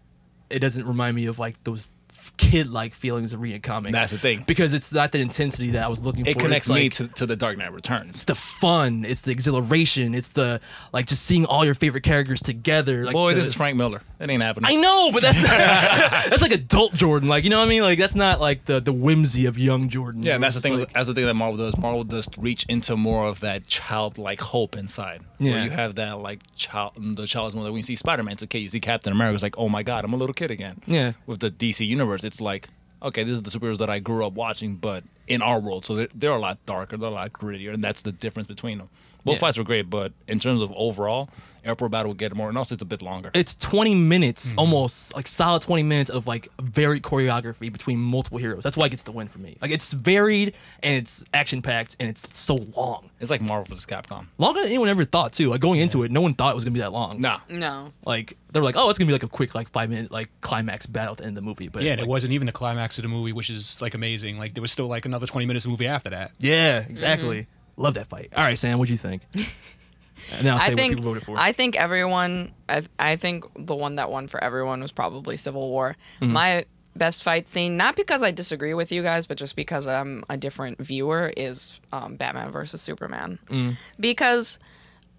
it 0.51 0.59
doesn't 0.61 0.87
remind 0.87 1.17
me 1.17 1.27
of 1.27 1.39
like 1.39 1.63
those 1.65 1.87
kid 2.37 2.69
like 2.69 2.95
feelings 2.95 3.33
of 3.33 3.41
reading 3.41 3.61
comic. 3.61 3.93
That's 3.93 4.13
the 4.13 4.19
thing. 4.19 4.45
Because 4.47 4.75
it's 4.75 4.93
not 4.93 5.13
the 5.13 5.21
intensity 5.21 5.71
that 5.73 5.83
I 5.85 5.89
was 5.89 6.01
looking 6.03 6.27
It 6.27 6.35
for. 6.35 6.39
It 6.41 6.43
connects 6.43 6.69
me 6.69 6.89
to, 6.91 7.09
to 7.09 7.27
the 7.27 7.37
Dark 7.37 7.59
Knight 7.59 7.73
Returns. 7.73 8.17
it's 8.17 8.25
the 8.25 8.35
fun, 8.35 9.05
it's 9.05 9.23
the 9.23 9.31
exhilaration, 9.33 10.15
it's 10.15 10.29
the 10.29 10.61
like 10.93 11.07
just 11.07 11.25
seeing 11.25 11.45
all 11.47 11.65
your 11.65 11.75
favorite 11.75 12.03
characters 12.03 12.43
together. 12.43 13.05
Like 13.05 13.13
Boy, 13.15 13.31
the- 13.33 13.41
this 13.41 13.47
is 13.47 13.55
Frank 13.55 13.77
Miller. 13.77 14.03
It 14.21 14.31
ain't 14.31 14.43
happening. 14.43 14.71
I 14.71 14.81
know, 14.81 15.11
but 15.13 15.23
that's 15.23 15.41
that's 16.31 16.43
like 16.43 16.53
adult 16.53 16.95
Jordan. 16.95 17.29
Like 17.29 17.45
you 17.45 17.51
know 17.51 17.59
what 17.59 17.67
I 17.67 17.69
mean? 17.69 17.83
Like 17.83 17.99
that's 17.99 18.15
not 18.15 18.41
like 18.41 18.65
the 18.65 18.81
the 18.81 18.93
whimsy 18.93 19.47
of 19.47 19.59
young 19.59 19.89
Jordan. 19.89 20.23
Yeah, 20.23 20.35
and 20.35 20.43
that's 20.43 20.55
the 20.55 20.61
thing. 20.61 20.79
like- 20.79 20.93
that's 20.93 21.07
the 21.09 21.15
thing 21.15 21.27
that 21.27 21.35
Marvel 21.35 21.57
does. 21.59 21.77
Marvel 21.77 22.05
does 22.05 22.29
reach 22.39 22.65
into 22.69 22.97
more 22.97 23.27
of 23.27 23.41
that 23.41 23.67
childlike 23.67 24.41
hope 24.41 24.77
inside. 24.77 25.21
Yeah. 25.39 25.53
Where 25.53 25.65
you 25.65 25.71
have 25.71 25.97
that 25.97 26.19
like 26.21 26.41
child, 26.57 26.93
the 27.17 27.27
child's 27.27 27.55
mother. 27.55 27.71
When 27.71 27.79
you 27.79 27.83
see 27.83 27.97
Spider-Man, 27.97 28.33
it's 28.35 28.43
okay. 28.45 28.59
You 28.61 28.69
see 28.69 28.81
Captain 28.81 29.13
America, 29.13 29.35
it's 29.35 29.43
like, 29.43 29.59
oh 29.59 29.69
my 29.69 29.83
god, 29.83 30.05
I'm 30.05 30.13
a 30.13 30.17
little 30.17 30.33
kid 30.35 30.51
again. 30.51 30.81
Yeah. 30.87 31.13
With 31.27 31.41
the 31.41 31.51
DC 31.51 31.87
universe, 31.87 32.14
it's 32.23 32.41
like, 32.41 32.69
okay, 33.03 33.25
this 33.25 33.35
is 33.35 33.43
the 33.43 33.51
superheroes 33.51 33.79
that 33.79 33.91
I 33.91 33.99
grew 33.99 34.25
up 34.25 34.35
watching, 34.35 34.77
but 34.77 35.03
in 35.27 35.43
our 35.43 35.59
world, 35.59 35.85
so 35.85 35.95
they're, 35.97 36.09
they're 36.15 36.31
a 36.33 36.39
lot 36.39 36.59
darker, 36.67 36.97
they're 36.97 37.09
a 37.09 37.13
lot 37.13 37.33
grittier, 37.33 37.73
and 37.75 37.83
that's 37.83 38.03
the 38.03 38.13
difference 38.13 38.47
between 38.47 38.79
them. 38.79 38.89
Both 39.25 39.35
Yeah. 39.37 39.41
fights 39.41 39.59
were 39.59 39.65
great, 39.65 39.89
but 39.91 40.13
in 40.29 40.39
terms 40.39 40.61
of 40.61 40.71
overall, 40.77 41.29
Airport 41.65 41.91
Battle 41.93 42.09
will 42.11 42.15
get 42.15 42.35
more, 42.35 42.49
and 42.49 42.57
also 42.59 42.75
it's 42.75 42.83
a 42.83 42.87
bit 42.87 43.03
longer. 43.03 43.31
it's 43.35 43.55
20 43.57 43.95
minutes 43.95 44.35
Mm-hmm. 44.51 44.59
almost 44.59 45.15
like 45.15 45.27
solid 45.29 45.63
20 45.63 45.83
minutes 45.83 46.11
of 46.11 46.27
like 46.27 46.49
varied 46.61 47.03
choreography 47.03 47.73
between 47.73 47.99
multiple 47.99 48.39
heroes 48.39 48.63
that's 48.63 48.77
why 48.77 48.87
it 48.87 48.91
gets 48.91 49.03
the 49.05 49.13
win 49.13 49.29
for 49.29 49.39
me 49.39 49.57
like 49.63 49.71
it's 49.71 49.93
varied 49.93 50.55
and 50.83 50.97
it's 50.97 51.25
action 51.33 51.63
packed 51.63 51.97
and 52.01 52.09
it's 52.09 52.25
so 52.37 52.57
long 52.77 53.11
it's 53.21 53.31
like 53.31 53.41
Marvel 53.41 53.65
vs. 53.75 53.87
Capcom. 53.87 54.27
longer 54.39 54.61
than 54.61 54.69
anyone 54.69 54.89
ever 54.89 55.05
thought 55.05 55.33
too 55.33 55.51
like 55.51 55.61
going 55.61 55.81
into 55.81 56.03
it 56.03 56.11
no 56.11 56.21
one 56.21 56.35
thought 56.35 56.53
it 56.53 56.55
was 56.55 56.65
gonna 56.65 56.75
be 56.75 56.81
that 56.81 56.93
long 56.93 57.21
Nah. 57.21 57.41
No. 57.49 57.93
like 58.05 58.37
they 58.53 58.61
were 58.61 58.65
like 58.65 58.77
oh 58.77 58.91
it's 58.91 58.99
gonna 58.99 59.07
be 59.09 59.13
like 59.13 59.23
a 59.23 59.29
quick 59.29 59.55
like 59.55 59.69
five 59.71 59.89
minute 59.91 60.11
like 60.11 60.29
climax 60.41 60.87
battle 60.87 61.13
at 61.13 61.19
the 61.19 61.25
end 61.25 61.37
of 61.37 61.43
the 61.43 61.49
movie 61.49 61.69
but 61.69 61.83
Yeah, 61.83 61.93
and 61.93 62.01
like, 62.01 62.09
it 62.09 62.11
wasn't 62.11 62.33
even 62.33 62.47
the 62.47 62.53
climax 62.53 62.99
of 62.99 63.03
the 63.03 63.09
movie, 63.09 63.33
which 63.33 63.51
is 63.51 63.81
like 63.81 63.95
amazing. 63.95 64.39
Like 64.39 64.55
there 64.55 64.63
was 64.63 64.73
still 64.73 64.87
like 64.89 65.07
another 65.07 65.27
20 65.27 65.47
minutes 65.47 65.65
of 65.65 65.71
movie 65.71 65.87
after 65.87 66.11
that. 66.11 66.33
yeah 66.41 66.81
exactly 66.89 67.47
love 67.77 67.95
that 67.95 68.07
fight 68.09 68.33
all 68.37 68.45
right 68.45 68.59
sam 68.59 68.79
what'd 68.79 68.91
you 68.91 68.97
think 68.97 69.23
and 70.33 70.47
then 70.47 70.53
i'll 70.53 70.61
say 70.61 70.67
I 70.67 70.69
what 70.71 70.77
think 70.77 70.97
people 70.97 71.05
voted 71.05 71.23
for 71.23 71.35
I 71.39 71.53
think 71.53 71.77
everyone. 71.77 72.53
I, 72.69 72.83
I 72.99 73.17
think 73.17 73.45
the 73.55 73.75
one 73.75 73.97
that 73.97 74.11
won 74.11 74.27
for 74.27 74.43
everyone 74.43 74.81
was 74.81 74.93
probably 74.93 75.37
Civil 75.37 75.69
War. 75.69 75.97
Mm-hmm. 76.21 76.33
My 76.33 76.65
best 76.97 77.23
fight 77.23 77.49
scene, 77.49 77.77
not 77.77 77.97
because 77.97 78.23
I 78.23 78.31
disagree 78.31 78.75
with 78.75 78.93
you 78.93 79.03
guys, 79.03 79.27
but 79.27 79.37
just 79.37 79.57
because 79.57 79.87
I'm 79.87 80.25
a 80.31 80.37
different 80.37 80.79
viewer, 80.79 81.33
is 81.37 81.81
um, 81.93 82.17
Batman 82.17 82.51
versus 82.51 82.81
Superman. 82.81 83.39
Mm. 83.49 83.77
Because 83.99 84.59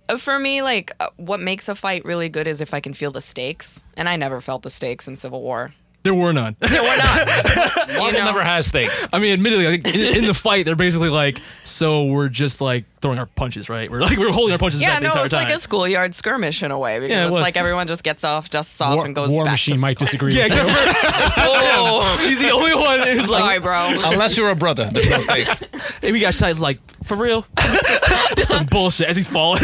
uh, 0.09 0.17
for 0.17 0.39
me, 0.39 0.61
like 0.61 0.93
uh, 0.99 1.09
what 1.17 1.39
makes 1.39 1.69
a 1.69 1.75
fight 1.75 2.05
really 2.05 2.29
good 2.29 2.47
is 2.47 2.61
if 2.61 2.73
I 2.73 2.79
can 2.79 2.93
feel 2.93 3.11
the 3.11 3.21
stakes, 3.21 3.83
and 3.97 4.07
I 4.09 4.15
never 4.15 4.41
felt 4.41 4.63
the 4.63 4.69
stakes 4.69 5.07
in 5.07 5.15
Civil 5.15 5.41
War. 5.41 5.71
There 6.05 6.13
were 6.15 6.31
none 6.31 6.55
There 6.61 6.81
were 6.81 6.97
not. 6.97 7.27
Marvel 7.97 8.11
know? 8.19 8.25
never 8.25 8.43
has 8.43 8.67
stakes. 8.67 9.05
I 9.11 9.19
mean, 9.19 9.33
admittedly, 9.33 9.67
I 9.67 9.71
think 9.71 9.87
in, 9.87 10.17
in 10.19 10.25
the 10.27 10.33
fight, 10.33 10.65
they're 10.65 10.75
basically 10.75 11.09
like, 11.09 11.41
so 11.63 12.05
we're 12.05 12.29
just 12.29 12.61
like 12.61 12.85
throwing 13.01 13.19
our 13.19 13.25
punches, 13.25 13.67
right? 13.69 13.89
We're 13.91 14.01
like 14.01 14.17
we're 14.17 14.31
holding 14.31 14.53
our 14.53 14.57
punches 14.59 14.79
Yeah, 14.81 14.89
back 14.91 14.99
the 14.99 15.03
no, 15.05 15.09
entire 15.09 15.23
it's 15.25 15.33
time. 15.33 15.45
like 15.45 15.53
a 15.55 15.59
schoolyard 15.59 16.13
skirmish 16.15 16.61
in 16.63 16.71
a 16.71 16.77
way 16.79 16.99
because 16.99 17.09
Yeah, 17.09 17.23
it 17.23 17.27
it's 17.27 17.31
was. 17.33 17.41
like 17.41 17.57
everyone 17.57 17.87
just 17.87 18.03
gets 18.03 18.23
off, 18.23 18.49
dusts 18.49 18.79
off, 18.81 18.95
War, 18.95 19.05
and 19.05 19.13
goes 19.15 19.29
War 19.31 19.43
back 19.45 19.51
Machine 19.53 19.75
to 19.75 19.81
might 19.81 19.97
school. 19.97 20.05
disagree. 20.05 20.33
yeah, 20.33 20.43
with 20.45 20.53
you. 20.53 20.59
except 20.61 21.33
for 21.33 21.41
Oh, 21.41 22.17
he's 22.27 22.39
the 22.39 22.51
only 22.51 22.75
one 22.75 22.99
who's 23.07 23.29
sorry, 23.29 23.59
like, 23.59 23.61
bro. 23.61 24.11
Unless 24.11 24.37
you're 24.37 24.49
a 24.51 24.55
brother, 24.55 24.89
there's 24.93 25.09
no 25.09 25.19
stakes. 25.21 25.61
and 26.01 26.11
we 26.13 26.19
got 26.21 26.33
shots 26.35 26.59
like 26.59 26.79
for 27.03 27.17
real. 27.17 27.45
this 28.35 28.47
some 28.49 28.65
bullshit 28.67 29.07
as 29.07 29.15
he's 29.15 29.27
falling. 29.27 29.63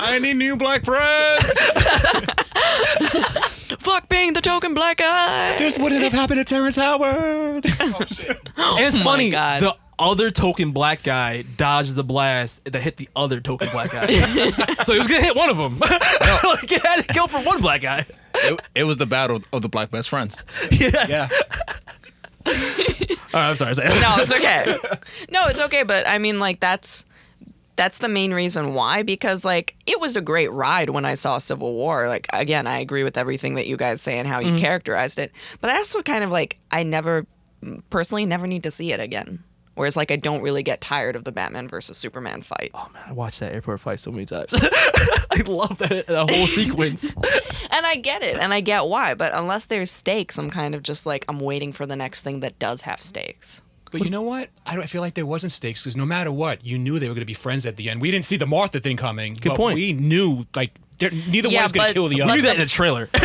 I 0.00 0.18
need 0.20 0.34
new 0.34 0.56
black 0.56 0.84
friends. 0.84 1.42
Fuck 3.78 4.08
being 4.08 4.32
the 4.32 4.40
token 4.40 4.74
black 4.74 4.98
guy. 4.98 5.56
This 5.56 5.78
wouldn't 5.78 6.02
have 6.02 6.12
happened 6.12 6.38
to 6.38 6.44
Terrence 6.44 6.76
Howard. 6.76 7.66
Oh, 8.60 8.74
and 8.76 8.86
it's 8.86 8.96
oh 8.96 8.98
my 8.98 9.04
funny, 9.04 9.30
God. 9.30 9.62
the 9.62 9.76
other 9.98 10.30
token 10.30 10.72
black 10.72 11.02
guy 11.02 11.42
dodged 11.42 11.94
the 11.94 12.02
blast 12.04 12.64
that 12.64 12.80
hit 12.80 12.96
the 12.96 13.08
other 13.14 13.40
token 13.40 13.68
black 13.70 13.90
guy. 13.92 14.06
so 14.82 14.92
he 14.92 14.98
was 14.98 15.06
gonna 15.08 15.22
hit 15.22 15.36
one 15.36 15.48
of 15.48 15.56
them. 15.56 15.78
like 15.78 16.70
it 16.72 16.84
had 16.84 17.02
to 17.02 17.14
go 17.14 17.26
for 17.28 17.38
one 17.40 17.60
black 17.60 17.82
guy. 17.82 18.04
it, 18.34 18.60
it 18.74 18.84
was 18.84 18.96
the 18.96 19.06
battle 19.06 19.42
of 19.52 19.62
the 19.62 19.68
black 19.68 19.90
best 19.90 20.08
friends. 20.08 20.36
Yeah. 20.72 21.06
yeah. 21.08 21.28
All 22.46 22.52
right, 23.34 23.50
I'm 23.50 23.56
sorry. 23.56 23.74
No, 23.76 24.16
it's 24.18 24.32
okay. 24.32 24.76
No, 25.30 25.46
it's 25.46 25.60
okay, 25.60 25.84
but 25.84 26.08
I 26.08 26.18
mean, 26.18 26.40
like 26.40 26.60
that's 26.60 27.04
that's 27.78 27.98
the 27.98 28.08
main 28.08 28.34
reason 28.34 28.74
why 28.74 29.04
because 29.04 29.44
like 29.44 29.76
it 29.86 30.00
was 30.00 30.16
a 30.16 30.20
great 30.20 30.50
ride 30.50 30.90
when 30.90 31.04
I 31.04 31.14
saw 31.14 31.38
Civil 31.38 31.72
War. 31.74 32.08
Like 32.08 32.26
again, 32.32 32.66
I 32.66 32.80
agree 32.80 33.04
with 33.04 33.16
everything 33.16 33.54
that 33.54 33.68
you 33.68 33.76
guys 33.76 34.02
say 34.02 34.18
and 34.18 34.26
how 34.26 34.40
you 34.40 34.48
mm-hmm. 34.48 34.58
characterized 34.58 35.20
it, 35.20 35.30
but 35.60 35.70
I 35.70 35.76
also 35.76 36.02
kind 36.02 36.24
of 36.24 36.30
like 36.30 36.58
I 36.72 36.82
never 36.82 37.24
personally 37.88 38.26
never 38.26 38.48
need 38.48 38.64
to 38.64 38.72
see 38.72 38.92
it 38.92 38.98
again. 38.98 39.44
Whereas 39.76 39.96
like 39.96 40.10
I 40.10 40.16
don't 40.16 40.42
really 40.42 40.64
get 40.64 40.80
tired 40.80 41.14
of 41.14 41.22
the 41.22 41.30
Batman 41.30 41.68
versus 41.68 41.96
Superman 41.96 42.42
fight. 42.42 42.72
Oh 42.74 42.88
man, 42.92 43.04
I 43.06 43.12
watched 43.12 43.38
that 43.38 43.54
airport 43.54 43.78
fight 43.78 44.00
so 44.00 44.10
many 44.10 44.26
times. 44.26 44.52
I 44.52 45.42
love 45.46 45.78
that, 45.78 46.08
that 46.08 46.30
whole 46.30 46.46
sequence. 46.48 47.12
And 47.70 47.84
I 47.84 47.96
get 47.96 48.22
it, 48.22 48.38
and 48.38 48.54
I 48.54 48.60
get 48.60 48.86
why, 48.86 49.14
but 49.14 49.34
unless 49.34 49.66
there's 49.66 49.90
stakes, 49.90 50.38
I'm 50.38 50.50
kind 50.50 50.74
of 50.74 50.82
just 50.82 51.04
like 51.04 51.24
I'm 51.28 51.38
waiting 51.38 51.72
for 51.72 51.84
the 51.84 51.96
next 51.96 52.22
thing 52.22 52.40
that 52.40 52.58
does 52.58 52.80
have 52.80 53.00
stakes. 53.00 53.60
But 53.90 54.02
you 54.02 54.10
know 54.10 54.22
what? 54.22 54.50
I 54.66 54.74
don't 54.74 54.82
I 54.82 54.86
feel 54.86 55.00
like 55.02 55.14
there 55.14 55.26
wasn't 55.26 55.52
stakes 55.52 55.82
because 55.82 55.96
no 55.96 56.06
matter 56.06 56.30
what, 56.32 56.64
you 56.64 56.78
knew 56.78 56.98
they 56.98 57.08
were 57.08 57.14
going 57.14 57.22
to 57.22 57.26
be 57.26 57.34
friends 57.34 57.66
at 57.66 57.76
the 57.76 57.88
end. 57.90 58.00
We 58.00 58.10
didn't 58.10 58.24
see 58.24 58.36
the 58.36 58.46
Martha 58.46 58.80
thing 58.80 58.96
coming. 58.96 59.34
Good 59.34 59.54
point. 59.54 59.76
We 59.76 59.92
knew 59.92 60.46
like 60.54 60.72
they're- 60.98 61.10
neither 61.10 61.48
Yeah, 61.48 61.60
one's 61.62 61.72
going 61.72 61.84
but- 61.84 61.88
to 61.88 61.94
kill 61.94 62.08
the 62.08 62.16
You 62.16 62.24
other. 62.24 62.34
knew 62.34 62.42
that 62.42 62.54
in 62.56 62.60
the 62.60 62.66
trailer. 62.66 63.08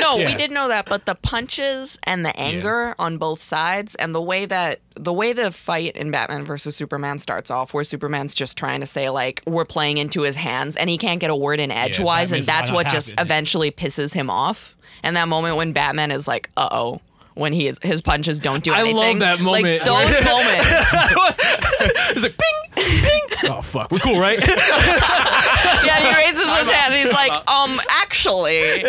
No, 0.00 0.16
we 0.16 0.22
Yeah. 0.22 0.36
did 0.36 0.50
know 0.50 0.68
that, 0.68 0.86
but 0.86 1.06
the 1.06 1.14
punches 1.14 1.98
and 2.04 2.24
the 2.24 2.36
anger 2.38 2.94
on 2.98 3.18
both 3.18 3.40
sides, 3.40 3.94
and 3.94 4.14
the 4.14 4.20
way 4.20 4.46
that 4.46 4.80
the 4.96 5.12
way 5.12 5.32
the 5.32 5.50
fight 5.52 5.96
in 5.96 6.10
Batman 6.10 6.44
versus 6.44 6.74
Superman 6.74 7.18
starts 7.18 7.50
off, 7.50 7.72
where 7.72 7.84
Superman's 7.84 8.34
just 8.34 8.56
trying 8.58 8.80
to 8.80 8.86
say 8.86 9.10
like 9.10 9.42
we're 9.46 9.64
playing 9.64 9.98
into 9.98 10.22
his 10.22 10.36
hands, 10.36 10.74
and 10.76 10.90
he 10.90 10.98
can't 10.98 11.20
get 11.20 11.30
a 11.30 11.36
word 11.36 11.60
in 11.60 11.70
edgewise, 11.70 12.32
and 12.32 12.44
Batman's 12.44 12.46
that's 12.46 12.70
not 12.70 12.74
what 12.74 12.88
just 12.88 13.10
happy. 13.10 13.22
eventually 13.22 13.70
pisses 13.70 14.12
him 14.12 14.28
off. 14.28 14.76
And 15.02 15.16
that 15.16 15.28
moment 15.28 15.56
when 15.56 15.72
Batman 15.72 16.10
is 16.10 16.26
like, 16.26 16.50
"Uh 16.56 16.68
oh." 16.72 17.00
When 17.34 17.52
he 17.52 17.66
is, 17.66 17.78
his 17.82 18.00
punches 18.00 18.38
don't 18.38 18.62
do 18.62 18.72
anything. 18.72 18.96
I 18.96 19.10
love 19.10 19.18
that 19.20 19.40
moment 19.40 19.64
Like 19.84 19.84
those 19.84 20.24
moments. 20.24 20.70
It's 22.10 22.22
like 22.22 22.36
ping, 22.38 22.84
ping. 23.02 23.50
Oh 23.50 23.60
fuck, 23.62 23.90
we're 23.90 23.98
cool, 23.98 24.20
right? 24.20 24.38
yeah, 25.84 25.98
he 26.00 26.14
raises 26.14 26.44
his 26.58 26.70
hand. 26.70 26.94
He's 26.94 27.12
like, 27.12 27.32
um, 27.50 27.80
actually. 27.88 28.84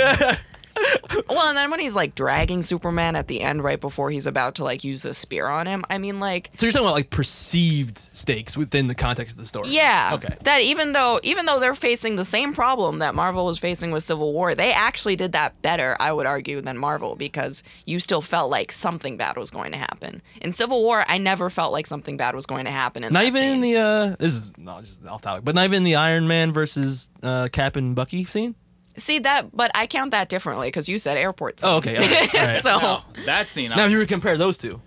Well, 1.30 1.48
and 1.48 1.58
then 1.58 1.72
when 1.72 1.80
he's 1.80 1.96
like 1.96 2.14
dragging 2.16 2.62
Superman 2.62 3.16
at 3.16 3.28
the 3.28 3.42
end, 3.42 3.64
right 3.64 3.80
before 3.80 4.10
he's 4.12 4.28
about 4.28 4.56
to 4.56 4.64
like 4.64 4.84
use 4.84 5.02
the 5.04 5.14
spear 5.14 5.48
on 5.48 5.66
him, 5.66 5.84
I 5.90 5.98
mean, 5.98 6.20
like, 6.20 6.50
so 6.58 6.66
you're 6.66 6.72
talking 6.72 6.86
about 6.86 6.96
like 6.96 7.10
perceived 7.10 8.10
stakes 8.14 8.56
within 8.58 8.88
the 8.88 8.96
context 8.96 9.36
of 9.36 9.40
the 9.42 9.46
story. 9.48 9.70
yeah, 9.70 10.12
Okay. 10.14 10.36
that 10.44 10.62
even 10.62 10.92
though 10.94 11.20
even 11.24 11.46
though 11.46 11.60
they're 11.60 11.76
facing 11.76 12.16
the 12.16 12.26
same 12.26 12.54
problem 12.54 13.00
that 13.00 13.16
Marvel 13.16 13.46
was 13.46 13.60
facing 13.60 13.92
with 13.92 14.04
Civil 14.04 14.34
War, 14.34 14.56
they 14.56 14.72
actually 14.72 15.16
did 15.16 15.32
that 15.34 15.62
better, 15.62 15.96
I 16.00 16.12
would 16.14 16.26
argue, 16.26 16.62
than 16.62 16.78
Marvel 16.78 17.16
because 17.16 17.64
you 17.86 18.00
still 18.00 18.22
felt 18.22 18.50
like 18.52 18.72
something 18.72 19.18
bad 19.18 19.38
was 19.38 19.50
going 19.52 19.72
to 19.72 19.78
happen. 19.78 20.22
In 20.42 20.54
Civil 20.54 20.82
War, 20.84 21.06
I 21.08 21.18
never 21.18 21.50
felt 21.50 21.72
like 21.72 21.88
something 21.88 22.18
bad 22.18 22.36
was 22.36 22.46
going 22.46 22.66
to 22.66 22.72
happen. 22.72 23.04
In 23.04 23.14
Not 23.14 23.26
even 23.26 23.42
scene. 23.42 23.56
in 23.56 23.62
the 23.62 23.78
uh 23.78 24.16
this 24.20 24.34
is 24.34 24.52
not 24.58 24.84
just 24.84 25.06
off 25.06 25.22
topic, 25.22 25.44
but 25.46 25.56
not 25.56 25.64
even 25.66 25.78
in 25.78 25.84
the 25.84 25.96
Iron 25.96 26.28
Man 26.28 26.52
versus 26.54 27.10
uh 27.24 27.48
Cap 27.52 27.76
and 27.76 27.96
Bucky 27.96 28.26
scene. 28.26 28.56
See 28.98 29.20
that, 29.20 29.56
but 29.56 29.72
I 29.76 29.88
count 29.88 30.12
that 30.12 30.30
differently 30.30 30.68
because 30.68 30.88
you 30.90 31.00
said 31.00 31.18
airport. 31.18 31.60
Scene. 31.60 31.70
Oh, 31.70 31.78
okay. 31.78 31.96
All 31.98 32.02
right, 32.08 32.36
all 32.36 32.42
right. 32.48 32.64
so. 32.64 32.78
No, 32.80 33.02
that 33.26 33.50
scene. 33.50 33.70
now 33.70 33.86
if 33.86 33.92
you 33.92 33.98
were 33.98 34.04
to 34.06 34.10
compare 34.10 34.38
those 34.38 34.58
two 34.58 34.82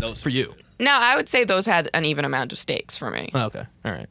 those 0.00 0.22
for 0.22 0.30
you, 0.30 0.54
No, 0.80 0.90
I 0.92 1.16
would 1.16 1.28
say 1.28 1.44
those 1.44 1.66
had 1.66 1.90
an 1.94 2.04
even 2.04 2.24
amount 2.24 2.52
of 2.52 2.58
stakes 2.58 2.96
for 2.96 3.10
me. 3.10 3.30
Oh, 3.34 3.46
okay, 3.46 3.64
all 3.84 3.92
right, 3.92 4.08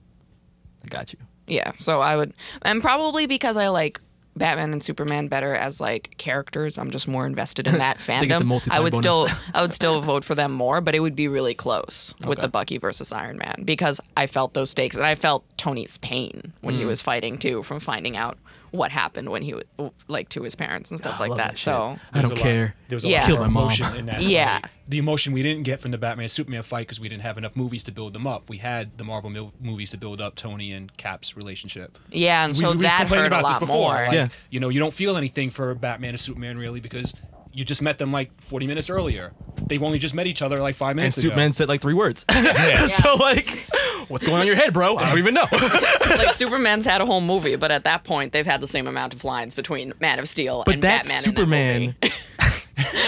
I 0.84 0.88
got 0.88 1.12
you. 1.14 1.20
Yeah, 1.48 1.72
so 1.78 2.00
I 2.02 2.16
would, 2.16 2.34
and 2.62 2.82
probably 2.82 3.26
because 3.26 3.58
I 3.58 3.68
like 3.70 4.00
Batman 4.38 4.72
and 4.72 4.82
Superman 4.82 5.28
better 5.28 5.54
as 5.54 5.82
like 5.82 6.16
characters, 6.18 6.78
I'm 6.78 6.92
just 6.92 7.08
more 7.08 7.26
invested 7.26 7.68
in 7.68 7.80
that 7.80 7.98
They 8.08 8.28
get 8.28 8.40
the 8.40 8.46
fandom. 8.46 8.46
multiply 8.46 8.78
I 8.78 8.80
would 8.80 8.94
bonus. 8.94 9.04
still, 9.04 9.28
I 9.54 9.62
would 9.62 9.74
still 9.74 10.00
vote 10.02 10.24
for 10.24 10.36
them 10.36 10.54
more, 10.54 10.80
but 10.80 10.96
it 10.96 11.02
would 11.02 11.16
be 11.16 11.28
really 11.28 11.54
close 11.56 12.14
with 12.22 12.38
Okay. 12.38 12.42
the 12.44 12.48
Bucky 12.48 12.78
versus 12.78 13.12
Iron 13.12 13.38
Man 13.40 13.64
because 13.66 14.00
I 14.16 14.28
felt 14.28 14.54
those 14.54 14.70
stakes 14.70 14.96
and 14.96 15.06
I 15.06 15.16
felt 15.16 15.44
Tony's 15.58 15.98
pain 15.98 16.54
when 16.62 16.76
Mm. 16.76 16.80
he 16.80 16.86
was 16.86 17.02
fighting 17.02 17.38
too, 17.40 17.64
from 17.64 17.82
finding 17.82 18.16
out 18.16 18.38
what 18.72 18.90
happened 18.92 19.30
when 19.30 19.42
he 19.42 19.54
was 19.54 19.64
like 20.08 20.30
to 20.30 20.44
his 20.44 20.56
parents 20.56 20.92
and 20.92 21.00
stuff 21.00 21.20
I 21.20 21.28
like 21.28 21.38
that. 21.38 21.52
that. 21.52 21.58
So 21.58 22.00
I 22.14 22.22
don't 22.22 22.36
care. 22.38 22.66
Lot, 22.68 22.74
there 22.88 22.96
was 22.96 23.06
a 23.06 23.10
Yeah. 23.10 23.20
lot 23.20 23.26
Kill 23.28 23.36
more 23.38 23.48
my 23.48 23.52
mom. 23.54 23.64
emotion 23.66 23.96
in 23.98 24.06
that. 24.08 24.22
Yeah. 24.22 24.56
movie. 24.64 24.74
The 24.88 24.98
emotion 24.98 25.34
we 25.34 25.42
didn't 25.44 25.64
get 25.64 25.80
from 25.80 25.92
the 25.92 25.98
Batman 25.98 26.28
Superman 26.30 26.64
fight 26.64 26.82
because 26.88 27.00
we 27.00 27.08
didn't 27.10 27.22
have 27.24 27.38
enough 27.38 27.56
movies 27.56 27.84
to 27.84 27.92
build 27.92 28.14
them 28.14 28.28
up. 28.28 28.50
We 28.50 28.58
had 28.58 28.98
the 28.98 29.04
Marvel 29.04 29.30
mil- 29.30 29.54
movies 29.62 29.92
to 29.92 29.98
build 29.98 30.20
up 30.22 30.36
Tony 30.36 30.72
and 30.74 30.96
Cap's 30.98 31.38
relationship. 31.38 31.98
yeah, 32.12 32.44
and 32.46 32.54
We- 32.54 32.62
so 32.62 32.72
we've 32.72 32.80
that 32.80 33.00
complained 33.00 33.24
hurt 33.24 33.34
a 33.34 33.40
about 33.40 33.48
this 33.50 33.54
lot 33.56 33.60
before. 33.60 33.94
more. 33.94 34.06
Like, 34.06 34.14
Yeah. 34.14 34.28
You 34.50 34.60
know, 34.60 34.70
you 34.70 34.80
don't 34.80 34.94
feel 34.94 35.16
anything 35.18 35.50
for 35.50 35.74
Batman 35.76 36.10
and 36.12 36.20
Superman 36.20 36.58
really 36.58 36.80
because 36.82 37.14
you 37.54 37.66
just 37.66 37.82
met 37.82 37.98
them 37.98 38.12
like 38.12 38.32
40 38.42 38.68
minutes 38.68 38.90
earlier. 38.90 39.34
They've 39.68 39.82
only 39.84 40.00
just 40.00 40.14
met 40.16 40.28
each 40.28 40.42
other 40.42 40.60
like 40.60 40.76
five 40.76 40.92
And 40.92 40.98
minutes 40.98 41.18
ago. 41.18 41.30
Superman 41.30 41.52
said 41.52 41.68
like 41.70 41.82
three 41.82 41.94
words. 41.94 42.26
so 42.32 43.16
like, 43.16 43.68
what's 44.08 44.26
going 44.26 44.36
on 44.36 44.42
in 44.42 44.48
your 44.48 44.56
head, 44.56 44.74
bro? 44.74 44.98
I 44.98 45.10
don't 45.10 45.18
even 45.20 45.34
know. 45.34 45.46
like 46.18 46.34
Superman's 46.34 46.86
had 46.86 47.02
a 47.02 47.06
whole 47.06 47.22
movie, 47.22 47.56
but 47.56 47.72
at 47.72 47.84
that 47.84 48.04
point 48.04 48.34
they've 48.34 48.46
had 48.46 48.62
the 48.62 48.68
same 48.68 48.88
amount 48.88 49.14
of 49.14 49.24
lines 49.24 49.56
between 49.56 49.94
Man 50.00 50.20
of 50.20 50.28
Steel 50.30 50.64
But 50.66 50.76
and 50.76 50.84
that's 50.84 51.08
Batman. 51.08 51.22
Superman. 51.22 51.82
In 51.82 51.96
that 52.02 52.12
movie. 52.12 52.16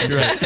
You're 0.08 0.20
right. 0.20 0.40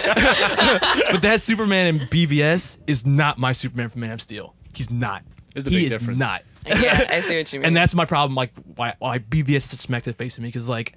but 1.12 1.22
that 1.24 1.42
Superman 1.42 1.88
in 1.96 2.00
BVS 2.08 2.78
is 2.88 3.06
not 3.06 3.38
my 3.38 3.52
Superman 3.52 3.90
from 3.90 4.02
Man 4.02 4.12
of 4.12 4.22
Steel. 4.22 4.56
He's 4.74 4.90
not. 4.90 5.24
There's 5.54 5.68
a 5.68 5.70
he 5.70 5.78
big 5.78 5.84
is 5.86 5.90
difference. 5.90 6.20
not. 6.20 6.44
yeah, 6.66 7.08
I 7.10 7.22
see 7.22 7.38
what 7.38 7.52
you 7.52 7.60
mean. 7.60 7.68
And 7.68 7.76
that's 7.76 7.96
my 7.96 8.06
problem. 8.06 8.36
Like 8.36 8.52
why 8.76 8.94
why 9.00 9.20
BVS 9.20 9.56
is 9.58 9.64
such 9.66 9.80
smack 9.80 10.04
the 10.04 10.14
face 10.14 10.38
of 10.38 10.44
me 10.44 10.50
because 10.50 10.70
like, 10.70 10.94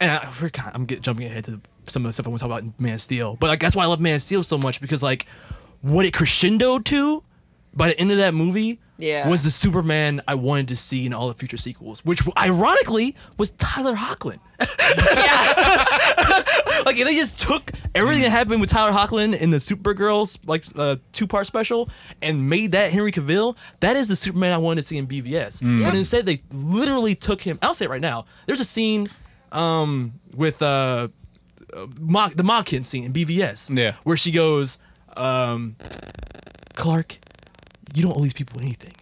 and 0.00 0.10
I, 0.10 0.32
we're 0.40 0.50
kind 0.50 0.70
I'm 0.74 0.84
get, 0.86 1.00
jumping 1.00 1.26
ahead 1.26 1.44
to 1.46 1.60
some 1.88 2.04
of 2.04 2.08
the 2.08 2.12
stuff 2.12 2.26
I 2.26 2.30
want 2.30 2.40
to 2.40 2.48
talk 2.48 2.58
about 2.58 2.62
in 2.64 2.74
Man 2.78 2.94
of 2.94 3.02
Steel. 3.02 3.36
But 3.40 3.48
like 3.48 3.60
that's 3.60 3.76
why 3.76 3.84
I 3.84 3.86
love 3.86 4.00
Man 4.00 4.16
of 4.16 4.22
Steel 4.22 4.42
so 4.42 4.58
much 4.58 4.80
because 4.80 5.02
like 5.02 5.26
what 5.82 6.06
it 6.06 6.14
crescendoed 6.14 6.84
to 6.86 7.22
by 7.74 7.88
the 7.88 7.98
end 7.98 8.10
of 8.10 8.16
that 8.18 8.34
movie 8.34 8.80
Yeah. 8.98 9.28
was 9.28 9.42
the 9.42 9.50
Superman 9.50 10.22
I 10.28 10.36
wanted 10.36 10.68
to 10.68 10.76
see 10.76 11.04
in 11.06 11.12
all 11.12 11.28
the 11.28 11.34
future 11.34 11.56
sequels, 11.56 12.04
which 12.04 12.22
ironically 12.38 13.16
was 13.36 13.50
Tyler 13.50 13.94
Hoechlin. 13.94 14.38
like 16.86 16.96
they 16.96 17.14
just 17.16 17.38
took 17.38 17.70
everything 17.94 18.22
that 18.22 18.30
happened 18.30 18.60
with 18.60 18.70
Tyler 18.70 18.92
Hoechlin 18.92 19.38
in 19.38 19.50
the 19.50 19.56
Supergirl 19.58 20.38
like 20.46 20.64
uh, 20.76 20.96
two 21.12 21.26
part 21.26 21.46
special 21.46 21.88
and 22.22 22.48
made 22.48 22.72
that 22.72 22.92
Henry 22.92 23.12
Cavill, 23.12 23.56
that 23.80 23.96
is 23.96 24.08
the 24.08 24.16
Superman 24.16 24.52
I 24.52 24.58
wanted 24.58 24.82
to 24.82 24.86
see 24.86 24.96
in 24.98 25.06
BVS. 25.06 25.62
Yeah. 25.62 25.86
But 25.90 25.96
instead 25.96 26.26
they 26.26 26.42
literally 26.52 27.14
took 27.14 27.40
him. 27.40 27.58
I'll 27.62 27.74
say 27.74 27.86
it 27.86 27.90
right 27.90 28.00
now. 28.00 28.26
There's 28.46 28.60
a 28.60 28.64
scene 28.64 29.10
um, 29.52 30.14
with 30.34 30.60
uh, 30.62 31.08
uh, 31.76 31.86
Ma- 31.98 32.28
the 32.34 32.42
Modkin 32.44 32.84
scene 32.84 33.04
in 33.04 33.12
BVS. 33.12 33.76
Yeah. 33.76 33.94
where 34.04 34.16
she 34.16 34.30
goes, 34.30 34.78
um, 35.16 35.76
Clark, 36.74 37.18
you 37.94 38.02
don't 38.02 38.16
owe 38.16 38.20
these 38.22 38.32
people 38.32 38.60
anything. 38.60 38.92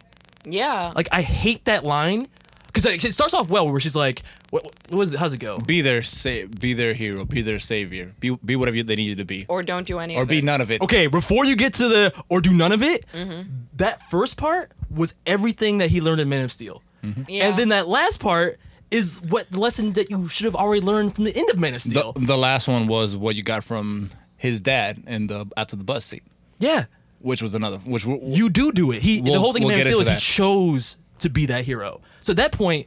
yeah. 0.45 0.93
Like 0.95 1.09
I 1.13 1.23
hate 1.23 1.65
that 1.67 1.85
line 1.85 2.27
because 2.67 2.87
it 2.87 3.13
starts 3.15 3.35
off 3.35 3.49
well 3.49 3.71
where 3.71 3.81
she's 3.81 3.97
like, 3.97 4.23
what, 4.51 4.65
what 4.89 4.99
was 4.99 5.15
it? 5.15 5.21
How's 5.21 5.33
it 5.33 5.39
go? 5.39 5.59
Be 5.59 5.81
their 5.81 6.03
sa- 6.03 6.47
be 6.61 6.75
their 6.75 6.93
hero, 6.95 7.25
be 7.25 7.41
their 7.43 7.59
savior, 7.59 8.13
be 8.21 8.31
be 8.45 8.57
whatever 8.57 8.77
you- 8.77 8.83
they 8.83 8.97
need 8.97 9.05
you 9.09 9.17
to 9.17 9.25
be, 9.25 9.47
or 9.49 9.63
don't 9.63 9.87
do 9.87 9.99
any 9.99 10.17
or 10.17 10.23
of 10.23 10.29
be 10.29 10.39
it. 10.39 10.45
none 10.45 10.61
of 10.61 10.71
it. 10.71 10.81
Okay, 10.83 11.07
before 11.07 11.45
you 11.47 11.57
get 11.57 11.75
to 11.75 11.89
the 11.89 12.13
or 12.29 12.41
do 12.41 12.53
none 12.53 12.73
of 12.73 12.83
it, 12.83 13.07
Mm-hmm. 13.15 13.43
that 13.77 14.11
first 14.11 14.37
part 14.37 14.73
was 14.91 15.15
everything 15.27 15.79
that 15.79 15.89
he 15.91 16.01
learned 16.03 16.21
in 16.21 16.29
Man 16.29 16.45
of 16.45 16.53
Steel. 16.53 16.83
Yeah. 17.27 17.49
And 17.49 17.59
then 17.59 17.71
that 17.71 17.89
last 17.89 18.21
part 18.21 18.61
is 18.93 19.21
what 19.23 19.57
lesson 19.57 19.93
that 19.95 20.11
you 20.11 20.29
should 20.29 20.45
have 20.45 20.55
already 20.55 20.81
learned 20.83 21.15
from 21.15 21.25
the 21.25 21.37
end 21.37 21.51
of 21.51 21.59
Man 21.59 21.75
of 21.75 21.83
The, 21.83 21.91
Steel. 21.91 22.13
the 22.17 22.37
last 22.39 22.69
one 22.69 22.87
was 22.87 23.17
what 23.17 23.35
you 23.35 23.43
got 23.43 23.65
from 23.65 24.11
his 24.37 24.61
dad 24.61 25.03
in 25.07 25.27
the 25.29 25.47
after 25.57 25.77
the 25.77 25.85
bus 25.85 26.05
seat, 26.05 26.23
yeah. 26.59 26.85
which 27.21 27.41
was 27.43 27.55
another. 27.55 27.79
Which 27.79 28.05
w- 28.05 28.21
You 28.25 28.51
do 28.51 28.73
do 28.73 28.91
it. 28.93 29.03
He 29.03 29.21
the 29.21 29.31
We'll- 29.33 29.41
whole 29.41 29.53
thing 29.53 29.63
we'll 29.63 29.71
in 29.71 29.79
Man 29.79 29.81
of 29.87 29.87
Steel 29.87 30.01
is 30.01 30.09
into 30.09 30.19
he 30.19 30.21
chose 30.21 30.97
to 31.21 31.31
be 31.31 31.47
that 31.47 31.65
hero. 31.65 32.01
So 32.21 32.33
at 32.33 32.37
that 32.39 32.53
point, 32.53 32.87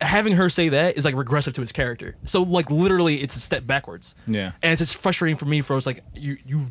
having 0.00 0.32
her 0.34 0.48
say 0.50 0.70
that 0.70 0.96
is 0.96 1.04
like 1.04 1.14
regressive 1.14 1.52
to 1.54 1.60
his 1.60 1.72
character. 1.72 2.16
So 2.24 2.42
like 2.42 2.70
literally, 2.70 3.16
it's 3.16 3.36
a 3.36 3.40
step 3.40 3.66
backwards. 3.66 4.14
Yeah. 4.26 4.52
and 4.62 4.72
it's 4.72 4.80
just 4.80 4.96
frustrating 4.96 5.36
for 5.36 5.44
me. 5.46 5.60
For 5.60 5.76
it's 5.76 5.86
like 5.86 6.02
you 6.14 6.38
you 6.46 6.66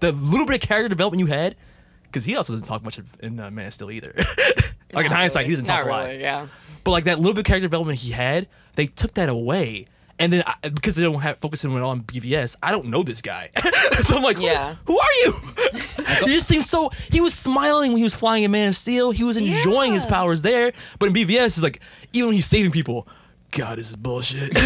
the 0.00 0.12
little 0.12 0.46
bit 0.46 0.62
of 0.62 0.68
character 0.68 0.88
development 0.88 1.18
you 1.20 1.26
had, 1.26 1.56
because 2.04 2.24
he 2.24 2.36
also 2.36 2.52
doesn't 2.52 2.66
talk 2.66 2.82
much 2.84 3.00
in 3.20 3.40
uh, 3.40 3.50
Man 3.50 3.66
of 3.66 3.74
Steel 3.74 3.90
either. 3.90 4.14
like 4.92 5.06
in 5.06 5.10
hindsight, 5.12 5.40
really. 5.42 5.44
he 5.46 5.52
doesn't 5.52 5.66
Not 5.66 5.76
talk 5.78 5.86
a 5.86 5.88
lot. 5.90 6.04
really, 6.06 6.20
Yeah. 6.20 6.46
But 6.84 6.90
like 6.92 7.04
that 7.04 7.18
little 7.18 7.34
bit 7.34 7.40
of 7.40 7.46
character 7.46 7.66
development 7.66 7.98
he 7.98 8.12
had, 8.12 8.46
they 8.76 8.86
took 8.86 9.14
that 9.14 9.28
away. 9.28 9.86
And 10.18 10.32
then 10.32 10.44
I, 10.46 10.68
because 10.68 10.94
they 10.94 11.02
don't 11.02 11.20
have 11.22 11.38
focusing 11.38 11.72
it 11.72 11.80
all 11.80 11.90
on 11.90 12.02
BVS, 12.02 12.54
I 12.62 12.70
don't 12.70 12.86
know 12.86 13.02
this 13.02 13.20
guy. 13.20 13.50
so 14.02 14.16
I'm 14.16 14.22
like, 14.22 14.38
Yeah. 14.38 14.76
who 14.86 14.96
are 14.96 15.12
you? 15.24 15.32
he 16.26 16.34
just 16.34 16.46
seems 16.46 16.70
so. 16.70 16.90
He 17.10 17.20
was 17.20 17.34
smiling 17.34 17.90
when 17.90 17.98
he 17.98 18.04
was 18.04 18.14
flying 18.14 18.44
in 18.44 18.50
Man 18.52 18.68
of 18.68 18.76
Steel. 18.76 19.10
He 19.10 19.24
was 19.24 19.36
enjoying 19.36 19.92
his 19.92 20.06
powers 20.06 20.42
there. 20.42 20.72
But 21.00 21.06
in 21.08 21.14
BVS, 21.14 21.46
it's 21.46 21.62
like 21.64 21.80
even 22.12 22.28
when 22.28 22.34
he's 22.36 22.46
saving 22.46 22.70
people, 22.70 23.08
God, 23.50 23.78
this 23.78 23.90
is 23.90 23.96
bullshit. 23.96 24.52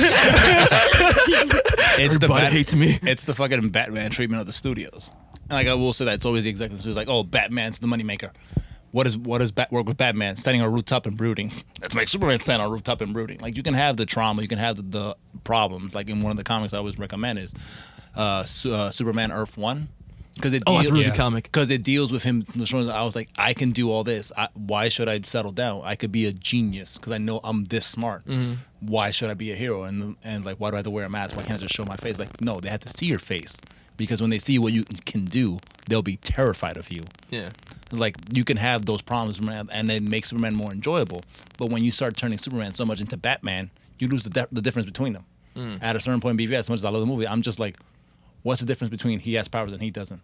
it's 1.99 2.15
Everybody 2.15 2.47
hates 2.47 2.75
me. 2.75 2.99
It's 3.03 3.25
the 3.25 3.35
fucking 3.35 3.71
Batman 3.71 4.11
treatment 4.11 4.41
of 4.41 4.47
the 4.47 4.53
studios. 4.53 5.11
And 5.49 5.53
like 5.53 5.67
I 5.67 5.75
will 5.75 5.93
say 5.93 6.05
that 6.07 6.15
it's 6.15 6.25
always 6.25 6.45
the 6.45 6.51
executives 6.51 6.85
who's 6.85 6.97
like, 6.97 7.09
oh, 7.09 7.23
Batman's 7.23 7.79
the 7.79 7.87
moneymaker. 7.87 8.31
What 8.91 9.07
is 9.07 9.17
what 9.17 9.39
does 9.39 9.53
Bat 9.53 9.71
work 9.71 9.87
with 9.87 9.97
Batman? 9.99 10.37
Standing 10.37 10.63
on 10.63 10.69
a 10.69 10.71
rooftop 10.71 11.07
and 11.07 11.17
brooding. 11.17 11.53
Let's 11.81 11.95
make 11.95 12.09
Superman 12.09 12.41
stand 12.41 12.63
on 12.63 12.69
a 12.69 12.71
rooftop 12.73 13.01
and 13.03 13.13
brooding. 13.13 13.39
Like 13.41 13.57
you 13.57 13.63
can 13.63 13.75
have 13.75 13.97
the 13.97 14.07
trauma, 14.07 14.41
you 14.43 14.49
can 14.49 14.59
have 14.59 14.77
the, 14.77 14.83
the 14.83 15.17
problems. 15.45 15.95
Like 15.95 16.09
in 16.09 16.23
one 16.23 16.31
of 16.31 16.37
the 16.39 16.45
comics 16.45 16.73
I 16.73 16.79
always 16.79 16.99
recommend 16.99 17.39
is 17.39 17.53
uh, 18.17 18.45
Su- 18.45 18.75
uh, 18.75 18.91
Superman 18.91 19.31
Earth 19.33 19.59
One. 19.59 19.89
Because 20.35 20.55
it 20.55 20.63
Oh, 20.69 20.79
it's 20.79 20.89
a 20.89 20.93
really 20.93 21.05
Yeah. 21.05 21.11
good 21.11 21.17
comic. 21.17 21.45
because 21.45 21.69
it 21.69 21.83
deals 21.83 22.13
with 22.13 22.23
him 22.23 22.47
showing 22.65 22.87
that 22.87 22.95
I 22.95 23.03
was 23.03 23.17
like, 23.17 23.29
I 23.37 23.55
can 23.55 23.73
do 23.73 23.91
all 23.91 24.05
this. 24.05 24.31
I, 24.37 24.47
why 24.55 24.89
should 24.89 25.09
I 25.09 25.21
settle 25.23 25.51
down? 25.51 25.83
I 25.85 25.97
could 25.97 26.13
be 26.13 26.27
a 26.27 26.33
genius 26.33 26.97
because 26.97 27.13
I 27.13 27.19
know 27.19 27.41
I'm 27.43 27.65
this 27.65 27.87
smart. 27.87 28.25
Mm-hmm. 28.25 28.53
Why 28.79 29.11
should 29.11 29.31
I 29.31 29.35
be 29.35 29.51
a 29.51 29.57
hero? 29.57 29.83
And 29.83 30.15
and 30.23 30.45
like, 30.47 30.59
why 30.61 30.71
do 30.71 30.77
I 30.77 30.79
have 30.79 30.85
to 30.85 30.91
wear 30.91 31.05
a 31.05 31.11
mask? 31.11 31.37
Why 31.37 31.43
can't 31.43 31.59
I 31.59 31.63
just 31.63 31.75
show 31.75 31.85
my 31.85 31.97
face? 31.97 32.21
Like, 32.21 32.41
no, 32.41 32.61
they 32.61 32.69
have 32.69 32.81
to 32.81 32.89
see 32.89 33.07
your 33.07 33.19
face 33.19 33.59
because 33.97 34.21
when 34.21 34.31
they 34.31 34.39
see 34.39 34.61
what 34.61 34.73
you 34.73 34.85
can 35.07 35.25
do, 35.25 35.59
they'll 35.89 36.03
be 36.03 36.17
terrified 36.17 36.77
of 36.77 36.93
you. 36.93 37.03
Yeah. 37.31 37.51
Like 37.91 38.17
you 38.33 38.45
can 38.45 38.57
have 38.59 38.85
those 38.87 39.03
problems, 39.03 39.41
and 39.41 39.91
it 39.91 40.03
makes 40.03 40.29
Superman 40.31 40.55
more 40.55 40.71
enjoyable. 40.73 41.23
But 41.57 41.71
when 41.71 41.83
you 41.83 41.91
start 41.91 42.17
turning 42.17 42.39
Superman 42.39 42.75
so 42.75 42.85
much 42.85 43.01
into 43.01 43.17
Batman, 43.17 43.71
you 43.99 44.09
lose 44.09 44.23
the, 44.25 44.31
di- 44.31 44.47
the 44.53 44.61
difference 44.63 44.87
between 44.87 45.15
them. 45.15 45.25
Mm. 45.57 45.79
At 45.83 45.97
a 45.97 46.01
certain 46.01 46.21
point 46.21 46.41
in 46.41 46.49
BVS, 46.49 46.59
as 46.59 46.71
much 46.71 46.77
as 46.79 46.85
I 46.85 46.91
love 46.91 47.01
the 47.01 47.07
movie, 47.07 47.27
I'm 47.27 47.43
just 47.43 47.59
like, 47.59 47.79
what's 48.43 48.61
the 48.61 48.67
difference 48.67 48.91
between 48.91 49.19
he 49.19 49.35
has 49.35 49.49
powers 49.49 49.73
and 49.73 49.83
he 49.83 49.91
doesn't? 49.91 50.21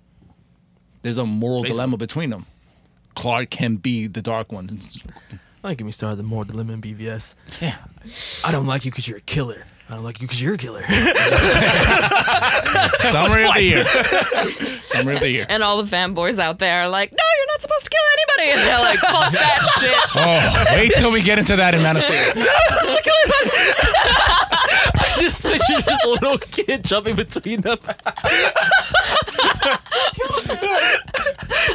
There's 1.02 1.18
a 1.18 1.26
moral 1.26 1.62
Basically. 1.62 1.76
dilemma 1.76 1.96
between 1.96 2.30
them. 2.30 2.46
Clark 3.14 3.50
can 3.50 3.76
be 3.76 4.06
the 4.06 4.22
Dark 4.22 4.52
One. 4.52 4.66
Don't 5.62 5.78
get 5.78 5.84
me 5.84 5.92
started. 5.92 6.16
The 6.16 6.22
moral 6.22 6.44
dilemma 6.44 6.74
in 6.74 6.82
BVS. 6.82 7.34
Yeah. 7.60 7.76
I 8.44 8.52
don't 8.52 8.66
like 8.66 8.84
you 8.84 8.90
because 8.90 9.08
you're 9.08 9.18
a 9.18 9.22
killer. 9.22 9.64
I 9.88 9.94
don't 9.96 10.02
like 10.04 10.20
you 10.20 10.26
because 10.26 10.40
you're 10.42 10.54
a 10.54 10.58
killer. 10.58 10.82
Summary 13.10 13.44
of 13.44 13.54
the 13.54 13.62
year. 13.62 13.84
Summary 14.82 15.14
of 15.14 15.20
the 15.20 15.30
year. 15.30 15.46
And 15.48 15.62
all 15.62 15.82
the 15.82 15.88
fanboys 15.96 16.38
out 16.38 16.58
there 16.58 16.82
are 16.82 16.88
like, 16.88 17.12
no, 17.12 17.18
you're 17.36 17.46
not 17.48 17.60
supposed 17.62 17.84
to 17.84 17.90
kill 17.90 18.00
anybody. 18.16 18.50
And 18.52 18.60
they're 18.68 18.80
like, 18.80 18.98
fuck 18.98 19.32
that 19.32 19.60
shit. 19.80 19.94
Oh, 20.16 20.64
wait 20.76 20.92
till 20.96 21.12
we 21.12 21.22
get 21.22 21.38
into 21.38 21.56
that 21.56 21.74
in 21.74 21.82
Man 21.82 21.96
of 21.98 22.02
Steel. 22.02 22.44
just 25.20 25.42
picture 25.44 25.82
just 25.82 26.04
a 26.04 26.08
little 26.08 26.38
kid 26.38 26.82
jumping 26.84 27.14
between 27.16 27.60
them. 27.60 27.78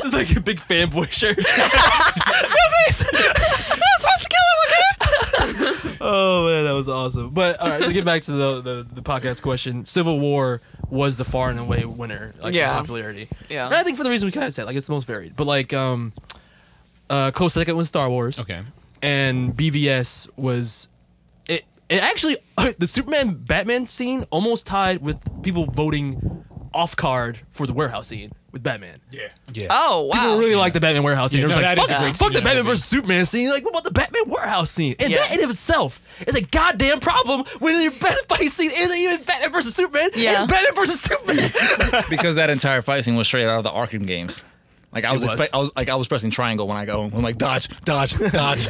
It's 0.01 0.13
like 0.13 0.35
a 0.35 0.39
big 0.41 0.59
fanboy 0.59 1.11
shirt. 1.11 1.37
No, 2.99 3.05
You're 3.05 3.77
not 3.77 4.01
supposed 4.01 4.23
to 4.23 4.29
kill 4.29 4.45
him, 4.49 4.59
okay? 4.65 4.83
Oh 6.01 6.45
man, 6.45 6.63
that 6.65 6.71
was 6.71 6.87
awesome. 6.89 7.29
But 7.31 7.59
all 7.59 7.69
right, 7.69 7.81
to 7.81 7.93
get 7.93 8.05
back 8.05 8.21
to 8.23 8.31
the, 8.31 8.61
the 8.61 8.87
the 8.93 9.01
podcast 9.01 9.41
question, 9.41 9.85
Civil 9.85 10.19
War 10.19 10.61
was 10.89 11.17
the 11.17 11.25
far 11.25 11.49
and 11.49 11.59
away 11.59 11.85
winner, 11.85 12.33
like 12.39 12.49
in 12.49 12.53
Yeah. 12.55 12.77
popularity. 12.79 13.27
Yeah. 13.49 13.65
And 13.67 13.75
I 13.75 13.83
think 13.83 13.97
for 13.97 14.03
the 14.03 14.09
reason 14.09 14.25
we 14.27 14.31
kind 14.31 14.47
of 14.47 14.53
said, 14.53 14.65
like 14.65 14.75
it's 14.75 14.87
the 14.87 14.93
most 14.93 15.05
varied. 15.07 15.35
But 15.35 15.45
like, 15.47 15.73
um, 15.73 16.13
uh, 17.09 17.31
close 17.31 17.53
second 17.53 17.75
was 17.77 17.87
Star 17.87 18.09
Wars. 18.09 18.39
Okay. 18.39 18.61
and 19.01 19.55
BVS 19.55 20.27
was 20.35 20.87
it. 21.47 21.63
It 21.89 22.03
actually 22.03 22.37
the 22.77 22.87
Superman 22.87 23.33
Batman 23.35 23.87
scene 23.87 24.25
almost 24.29 24.65
tied 24.65 25.01
with 25.01 25.19
people 25.43 25.65
voting 25.65 26.45
off 26.73 26.95
card 26.95 27.39
for 27.51 27.65
the 27.67 27.73
warehouse 27.73 28.07
scene 28.07 28.31
with 28.51 28.63
Batman. 28.63 28.97
Yeah. 29.11 29.29
Yeah. 29.53 29.67
Oh, 29.69 30.05
wow. 30.05 30.13
People 30.21 30.39
really 30.39 30.55
like 30.55 30.73
the 30.73 30.79
Batman 30.79 31.03
warehouse 31.03 31.31
scene. 31.31 31.39
Yeah, 31.41 31.43
They 31.43 31.47
was 31.47 31.55
no, 31.57 31.61
like, 31.61 31.77
that 31.77 31.83
is 31.83 31.89
fuck, 31.89 31.97
a 31.99 32.01
great 32.03 32.15
fuck 32.15 32.15
scene 32.17 32.29
the 32.33 32.37
in 32.39 32.43
that 32.43 32.49
Batman 32.49 32.63
movie. 32.65 32.71
versus 32.73 32.85
Superman 32.85 33.25
scene. 33.25 33.49
Like, 33.49 33.63
what 33.63 33.69
about 33.71 33.83
the 33.83 33.91
Batman 33.91 34.23
warehouse 34.27 34.71
scene? 34.71 34.95
And 34.99 35.11
Yeah. 35.11 35.17
that 35.19 35.37
in 35.37 35.43
of 35.43 35.49
itself 35.49 36.01
is 36.27 36.35
a 36.35 36.41
goddamn 36.41 36.99
problem 36.99 37.43
when 37.59 37.81
your 37.81 37.91
Batman 37.91 38.15
fight 38.27 38.49
scene 38.49 38.71
isn't 38.73 38.97
even 38.97 39.23
Batman 39.23 39.51
versus 39.51 39.75
Superman. 39.75 40.09
Yeah. 40.15 40.43
It's 40.43 40.51
Batman 40.51 40.75
versus 40.75 40.99
Superman. 41.01 41.51
Because 42.09 42.35
that 42.35 42.49
entire 42.49 42.81
fight 42.81 43.05
scene 43.05 43.15
was 43.15 43.27
straight 43.27 43.45
out 43.45 43.57
of 43.57 43.63
the 43.63 43.69
Arkham 43.71 44.05
games. 44.07 44.43
Like 44.91 45.05
I 45.05 45.13
was, 45.13 45.23
was. 45.23 45.33
expect, 45.33 45.53
I 45.53 45.57
was 45.59 45.69
like 45.75 45.87
I 45.89 45.95
was 45.95 46.07
pressing 46.07 46.31
triangle 46.31 46.67
when 46.67 46.75
I 46.77 46.85
go. 46.85 47.03
I'm 47.03 47.21
like 47.21 47.37
dodge, 47.37 47.67
dodge, 47.85 48.17
dodge. 48.31 48.65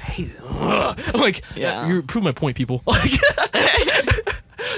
Hey, 0.00 0.30
ugh. 0.48 0.98
like, 1.14 1.42
Yeah. 1.56 1.86
you 1.88 2.02
prove 2.02 2.24
my 2.24 2.32
point, 2.32 2.56
people. 2.56 2.82
Like, 2.86 3.10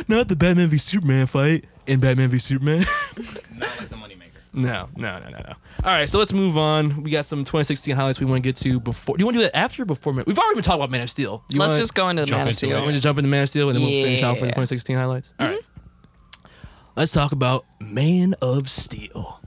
not 0.09 0.29
the 0.29 0.37
Batman 0.37 0.69
v 0.69 0.79
Superman 0.79 1.27
fight 1.27 1.65
in 1.87 2.01
Batman 2.01 2.29
v 2.31 2.39
Superman. 2.39 2.81
Not 3.57 3.69
like 3.79 3.89
the 3.89 3.97
moneymaker. 3.97 4.21
no, 4.55 4.89
no, 4.97 5.19
no, 5.19 5.29
no, 5.31 5.39
no. 5.39 5.53
All 5.85 5.91
right, 5.97 6.09
so 6.09 6.19
let's 6.19 6.33
move 6.33 6.57
on. 6.57 7.03
We 7.03 7.11
got 7.11 7.25
some 7.27 7.41
2016 7.41 7.95
highlights 7.97 8.21
we 8.21 8.27
want 8.27 8.43
to 8.43 8.49
get 8.49 8.57
to 8.57 8.81
before. 8.81 9.17
Do 9.17 9.23
you 9.23 9.27
want 9.27 9.35
to 9.37 9.41
do 9.41 9.45
that 9.45 9.57
after 9.57 9.83
or 9.83 9.87
before? 9.87 10.13
Man? 10.13 10.25
We've 10.27 10.39
already 10.39 10.55
been 10.57 10.65
talking 10.65 10.81
about 10.81 10.91
Man 10.91 11.01
of 11.03 11.11
Steel. 11.11 11.45
You 11.51 11.59
Let's 11.61 11.71
wanna- 11.71 11.81
just 11.83 11.95
go 11.95 12.09
into 12.09 12.25
jump 12.27 12.39
Man 12.39 12.41
of 12.43 12.47
into 12.49 12.57
Steel. 12.57 12.77
it? 12.77 12.81
Want 12.83 12.95
to 12.95 13.01
jump 13.01 13.19
into 13.19 13.29
Man 13.31 13.43
of 13.43 13.49
Steel 13.49 13.69
and 13.69 13.77
then 13.79 13.85
we'll 13.85 14.05
finish 14.05 14.23
off 14.23 14.35
with 14.35 14.41
the 14.43 14.47
Yeah. 14.47 14.51
2016 14.53 14.97
highlights? 14.97 15.33
All 15.41 15.47
right. 15.49 15.59
Mm-hmm. 15.59 16.49
Let's 16.97 17.13
talk 17.13 17.33
about 17.33 17.65
Man 17.81 18.35
of 18.41 18.71
Steel. 18.71 19.41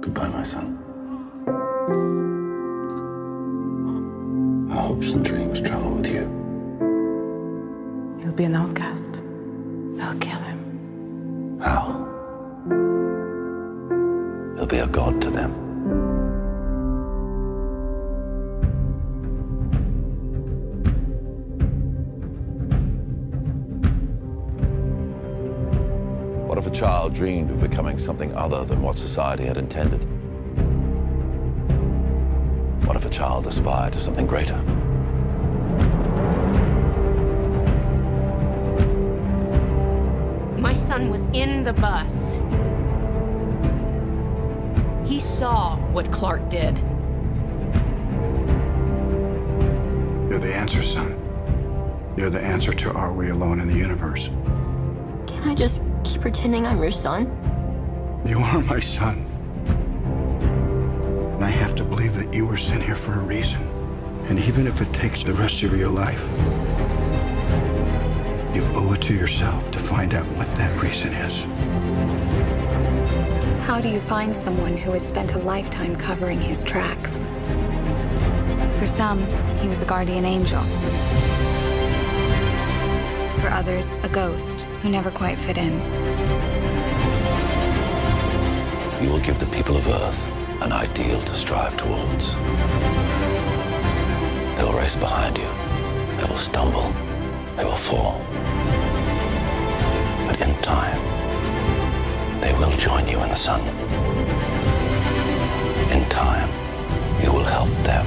Goodbye, 0.00 0.28
my 0.28 0.42
son. 0.44 0.78
Hopes 4.96 5.12
and 5.12 5.24
dreams 5.26 5.60
travel 5.60 5.90
with 5.90 6.06
you. 6.06 6.22
He'll 8.18 8.32
be 8.32 8.44
an 8.44 8.54
outcast. 8.54 9.22
I'll 10.00 10.18
kill 10.18 10.38
him. 10.38 11.60
How? 11.60 12.02
He'll 14.56 14.66
be 14.66 14.78
a 14.78 14.86
god 14.86 15.20
to 15.20 15.30
them. 15.30 15.52
What 26.48 26.56
if 26.56 26.66
a 26.66 26.70
child 26.70 27.12
dreamed 27.12 27.50
of 27.50 27.60
becoming 27.60 27.98
something 27.98 28.34
other 28.34 28.64
than 28.64 28.80
what 28.80 28.96
society 28.96 29.44
had 29.44 29.58
intended? 29.58 30.06
What 32.86 32.96
if 32.96 33.04
a 33.04 33.10
child 33.10 33.46
aspired 33.46 33.92
to 33.92 34.00
something 34.00 34.26
greater? 34.26 34.75
Son 40.86 41.10
was 41.10 41.26
in 41.32 41.64
the 41.64 41.72
bus. 41.72 42.36
He 45.04 45.18
saw 45.18 45.76
what 45.90 46.12
Clark 46.12 46.48
did. 46.48 46.78
You're 50.30 50.38
the 50.38 50.54
answer, 50.54 50.84
son. 50.84 51.20
You're 52.16 52.30
the 52.30 52.40
answer 52.40 52.72
to 52.72 52.92
are 52.92 53.12
we 53.12 53.30
alone 53.30 53.58
in 53.58 53.66
the 53.66 53.74
universe? 53.74 54.28
Can 55.26 55.42
I 55.42 55.56
just 55.56 55.82
keep 56.04 56.20
pretending 56.20 56.64
I'm 56.64 56.80
your 56.80 56.92
son? 56.92 57.26
You 58.24 58.38
are 58.38 58.60
my 58.60 58.78
son. 58.78 59.26
And 61.34 61.44
I 61.44 61.50
have 61.50 61.74
to 61.74 61.84
believe 61.84 62.14
that 62.14 62.32
you 62.32 62.46
were 62.46 62.56
sent 62.56 62.84
here 62.84 62.94
for 62.94 63.14
a 63.14 63.24
reason. 63.24 63.60
And 64.28 64.38
even 64.38 64.68
if 64.68 64.80
it 64.80 64.92
takes 64.92 65.24
the 65.24 65.34
rest 65.34 65.64
of 65.64 65.76
your 65.76 65.90
life, 65.90 66.20
you 66.20 66.34
owe 66.36 67.05
it 68.96 69.02
to 69.02 69.14
yourself 69.14 69.70
to 69.70 69.78
find 69.78 70.14
out 70.14 70.24
what 70.36 70.52
that 70.56 70.82
reason 70.82 71.12
is. 71.12 71.44
How 73.66 73.80
do 73.80 73.88
you 73.88 74.00
find 74.00 74.36
someone 74.36 74.76
who 74.76 74.92
has 74.92 75.06
spent 75.06 75.34
a 75.34 75.38
lifetime 75.38 75.96
covering 75.96 76.40
his 76.40 76.64
tracks? 76.64 77.26
For 78.78 78.86
some, 78.86 79.18
he 79.60 79.68
was 79.68 79.82
a 79.82 79.86
guardian 79.86 80.24
angel. 80.24 80.62
For 83.40 83.48
others, 83.48 83.92
a 84.02 84.08
ghost 84.08 84.62
who 84.82 84.88
never 84.88 85.10
quite 85.10 85.38
fit 85.38 85.58
in. 85.58 85.72
You 89.02 89.10
will 89.10 89.20
give 89.20 89.38
the 89.38 89.46
people 89.46 89.76
of 89.76 89.86
Earth 89.88 90.62
an 90.62 90.72
ideal 90.72 91.20
to 91.22 91.34
strive 91.34 91.76
towards. 91.76 92.34
They 94.56 94.64
will 94.64 94.72
race 94.72 94.96
behind 94.96 95.36
you. 95.36 95.48
They 96.16 96.24
will 96.30 96.38
stumble. 96.38 96.92
They 97.56 97.64
will 97.64 97.76
fall. 97.76 98.22
But 100.38 100.48
in 100.48 100.54
time, 100.56 101.00
they 102.40 102.52
will 102.54 102.70
join 102.76 103.08
you 103.08 103.22
in 103.22 103.28
the 103.30 103.36
sun. 103.36 103.60
In 105.90 106.04
time, 106.10 106.48
you 107.22 107.32
will 107.32 107.44
help 107.44 107.70
them 107.84 108.06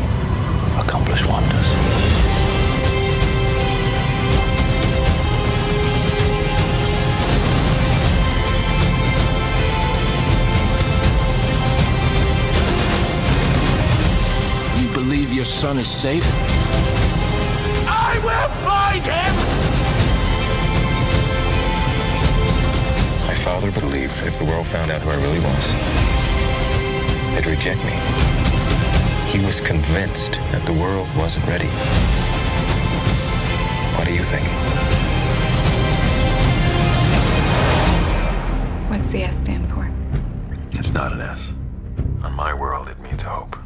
accomplish 0.79 1.25
wonders. 1.25 1.69
You 14.79 14.93
believe 14.93 15.33
your 15.33 15.45
son 15.45 15.79
is 15.79 15.87
safe? 15.87 16.27
I 17.87 18.19
will 18.23 18.69
find 18.69 19.03
him! 19.03 19.28
Father 23.59 23.77
believed 23.81 24.15
that 24.15 24.25
if 24.27 24.39
the 24.39 24.45
world 24.45 24.65
found 24.65 24.89
out 24.89 25.01
who 25.01 25.09
I 25.09 25.15
really 25.15 25.39
was, 25.41 25.73
they'd 27.35 27.45
reject 27.45 27.83
me. 27.83 27.91
He 29.37 29.45
was 29.45 29.59
convinced 29.59 30.35
that 30.53 30.65
the 30.65 30.71
world 30.71 31.09
wasn't 31.17 31.45
ready. 31.45 31.67
What 33.97 34.07
do 34.07 34.13
you 34.13 34.23
think? 34.23 34.45
What's 38.89 39.09
the 39.09 39.23
S 39.23 39.39
stand 39.39 39.69
for? 39.69 39.91
It's 40.71 40.93
not 40.93 41.11
an 41.11 41.19
S. 41.19 41.53
On 42.23 42.31
my 42.33 42.53
world, 42.53 42.87
it 42.87 42.97
means 43.01 43.23
hope. 43.23 43.57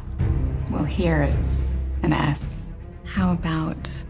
Well, 0.72 0.82
here 0.82 1.22
it's 1.22 1.62
an 2.02 2.12
S. 2.12 2.58
How 3.04 3.30
about 3.30 4.02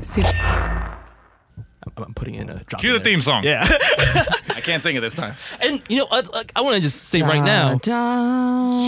super? 0.00 0.28
I'm, 0.28 1.92
I'm 1.98 2.14
putting 2.14 2.36
in 2.36 2.48
a 2.48 2.64
drop. 2.64 2.80
Cue 2.80 2.90
in 2.90 2.94
the 2.94 2.98
there. 2.98 3.12
theme 3.12 3.20
song. 3.20 3.44
Yeah. 3.44 3.68
I 4.58 4.60
can't 4.60 4.82
sing 4.82 4.96
it 4.96 5.00
this 5.00 5.14
time. 5.14 5.34
and, 5.62 5.80
you 5.88 5.98
know, 5.98 6.08
I, 6.10 6.44
I 6.56 6.60
want 6.60 6.76
to 6.76 6.82
just 6.82 7.04
say 7.04 7.22
right 7.22 7.42
now. 7.42 7.78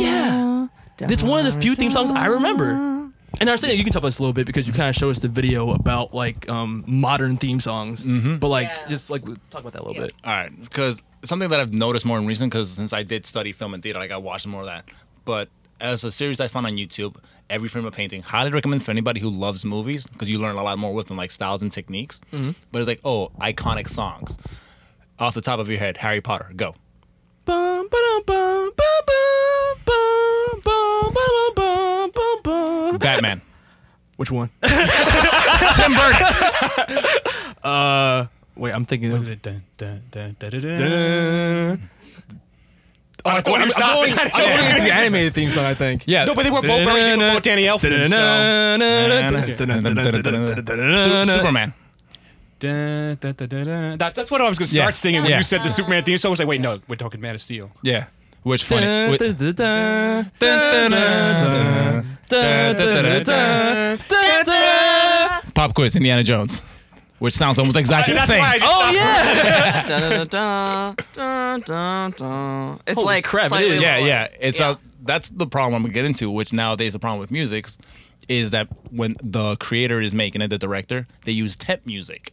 Yeah. 0.01 0.67
It's 1.01 1.23
one 1.23 1.45
of 1.47 1.53
the 1.55 1.61
few 1.61 1.75
theme 1.75 1.91
songs 1.93 2.11
I 2.11 2.27
remember. 2.27 2.73
And 3.41 3.49
I 3.49 3.53
was 3.53 3.61
saying 3.61 3.79
you 3.79 3.85
can 3.85 3.93
talk 3.93 4.01
about 4.01 4.09
this 4.09 4.19
a 4.19 4.23
little 4.23 4.35
bit 4.35 4.45
because 4.45 4.67
you 4.67 4.73
kind 4.73 4.91
of 4.91 4.97
showed 4.97 5.11
us 5.11 5.21
the 5.21 5.29
video 5.29 5.71
about 5.71 6.13
like 6.13 6.49
um, 6.51 6.85
modern 6.87 7.37
theme 7.37 7.61
songs. 7.61 8.05
But 8.07 8.49
like, 8.49 8.67
Yeah. 8.69 8.89
just 8.89 9.09
like 9.09 9.25
talk 9.51 9.61
about 9.63 9.73
that 9.73 9.83
a 9.83 9.87
little 9.87 10.03
bit. 10.03 10.13
All 10.25 10.33
right, 10.33 10.51
because 10.61 11.01
something 11.25 11.49
that 11.49 11.61
I've 11.61 11.73
noticed 11.73 12.05
more 12.05 12.19
in 12.19 12.27
recent, 12.27 12.51
because 12.53 12.71
since 12.73 12.93
I 12.93 13.03
did 13.03 13.25
study 13.25 13.53
film 13.53 13.73
and 13.73 13.83
theater, 13.83 13.99
like 13.99 14.11
I 14.11 14.17
watched 14.19 14.47
more 14.47 14.63
of 14.63 14.67
that. 14.67 14.85
But 15.25 15.49
as 15.81 16.05
a 16.05 16.13
series 16.13 16.39
I 16.41 16.49
found 16.49 16.67
on 16.67 16.73
YouTube, 16.77 17.17
Every 17.49 17.69
Frame 17.71 17.87
a 17.87 17.91
Painting, 17.91 18.21
highly 18.21 18.51
recommend 18.51 18.83
for 18.83 18.91
anybody 18.91 19.21
who 19.21 19.31
loves 19.31 19.65
movies 19.65 20.07
because 20.07 20.29
you 20.29 20.39
learn 20.39 20.57
a 20.57 20.63
lot 20.63 20.79
more 20.79 20.93
with 20.93 21.07
them, 21.07 21.17
like 21.17 21.31
styles 21.31 21.63
and 21.63 21.73
techniques. 21.73 22.21
But 22.73 22.81
it's 22.81 22.89
like, 22.89 23.01
oh, 23.05 23.31
iconic 23.41 23.89
songs. 23.89 24.37
Off 25.21 25.35
the 25.35 25.41
top 25.43 25.61
of 25.61 25.69
your 25.69 25.79
head, 25.79 25.99
Harry 25.99 26.21
Potter, 26.23 26.51
go. 26.57 26.75
Batman. 32.99 33.41
Which 34.17 34.31
one? 34.31 34.51
Tim 34.63 35.93
Burton. 35.93 36.27
Uh, 37.63 38.27
wait, 38.57 38.73
I'm 38.73 38.85
thinking. 38.87 39.13
Was 39.13 39.23
of- 39.23 39.31
it 39.31 39.43
dun, 39.43 39.63
dun, 39.77 40.03
dun, 40.11 40.37
dun, 40.39 40.51
dun, 40.51 40.61
dun? 40.63 40.79
Dun. 40.79 41.91
Oh, 43.23 43.31
I 43.31 43.41
thought 43.43 43.47
you 43.47 43.53
were 43.53 43.59
I'm 43.59 43.71
stopping. 43.71 44.15
going, 44.15 44.31
I'm 44.33 44.49
going 44.57 44.75
with 44.75 44.85
the 44.85 44.93
animated 44.95 45.35
theme 45.35 45.51
song, 45.51 45.67
I 45.67 45.75
think. 45.75 46.05
Yeah. 46.07 46.25
No, 46.25 46.35
but 46.35 46.43
they 46.45 46.51
were 46.51 46.63
both 46.63 46.85
very 46.85 47.05
doing 47.05 47.19
both 47.21 47.43
Danny 47.43 47.65
Elfman. 47.65 48.07
So. 51.27 51.33
Superman. 51.33 51.75
Dun, 52.61 53.17
dun, 53.21 53.35
dun. 53.35 53.99
That, 53.99 54.15
that's 54.15 54.31
what 54.31 54.41
I 54.41 54.49
was 54.49 54.59
going 54.59 54.67
to 54.67 54.71
start 54.73 54.87
Yeah. 54.89 54.91
singing 54.91 55.23
when 55.23 55.31
Yeah. 55.31 55.39
you 55.39 55.43
said 55.43 55.63
the 55.63 55.69
Superman 55.71 56.05
theme 56.05 56.19
song. 56.19 56.29
I 56.29 56.33
was 56.33 56.39
like, 56.39 56.49
wait, 56.49 56.61
no, 56.61 56.81
we're 56.89 56.97
talking 56.97 57.21
Man 57.21 57.35
of 57.35 57.41
Steel. 57.41 57.71
Yeah. 57.83 58.07
Which 58.43 58.65
funny. 58.65 58.87
Dun, 58.87 59.11
Which, 59.11 59.21
dun, 59.21 59.35
dun, 59.37 59.55
dun, 59.55 60.31
dun, 60.39 60.91
dun, 60.91 60.91
dun, 62.29 62.77
dun, 62.77 63.25
dun, 63.25 63.99
dun, 64.09 64.45
dun. 64.47 65.53
pop 65.55 65.75
quiz, 65.75 65.97
Indiana 65.97 66.23
Jones. 66.23 66.63
Which 67.19 67.35
sounds 67.35 67.59
almost 67.59 67.77
exactly 67.77 68.15
the 68.15 68.19
That's 68.21 68.31
same. 68.31 68.41
why 68.41 68.53
I 68.53 68.59
just 68.59 68.67
Oh 68.67 68.91
yeah. 68.95 69.87
Da, 69.87 69.99
da, 69.99 70.25
da, 70.25 70.95
da, 71.15 71.59
da, 71.59 72.09
da. 72.09 72.77
It's 72.87 72.95
Holy 72.95 73.05
like 73.07 73.25
crap, 73.25 73.47
it 73.47 73.49
slightly 73.51 73.77
is. 73.77 73.83
yeah, 73.83 73.97
lower. 73.99 74.07
yeah. 74.07 74.29
It's 74.41 74.59
Yeah. 74.59 74.69
uh 74.71 74.75
that's 75.05 75.29
the 75.29 75.47
problem 75.47 75.83
we 75.83 75.91
get 75.91 76.05
into, 76.07 76.31
which 76.31 76.53
nowadays 76.55 76.93
the 76.95 76.99
problem 76.99 77.21
with 77.21 77.31
music 77.31 77.67
is 78.29 78.53
that 78.53 78.69
when 78.91 79.17
the 79.23 79.57
creator 79.57 80.01
is 80.01 80.15
making 80.15 80.41
it, 80.41 80.49
the 80.49 80.59
director, 80.59 81.07
they 81.25 81.33
use 81.33 81.57
temp 81.57 81.85
music, 81.85 82.33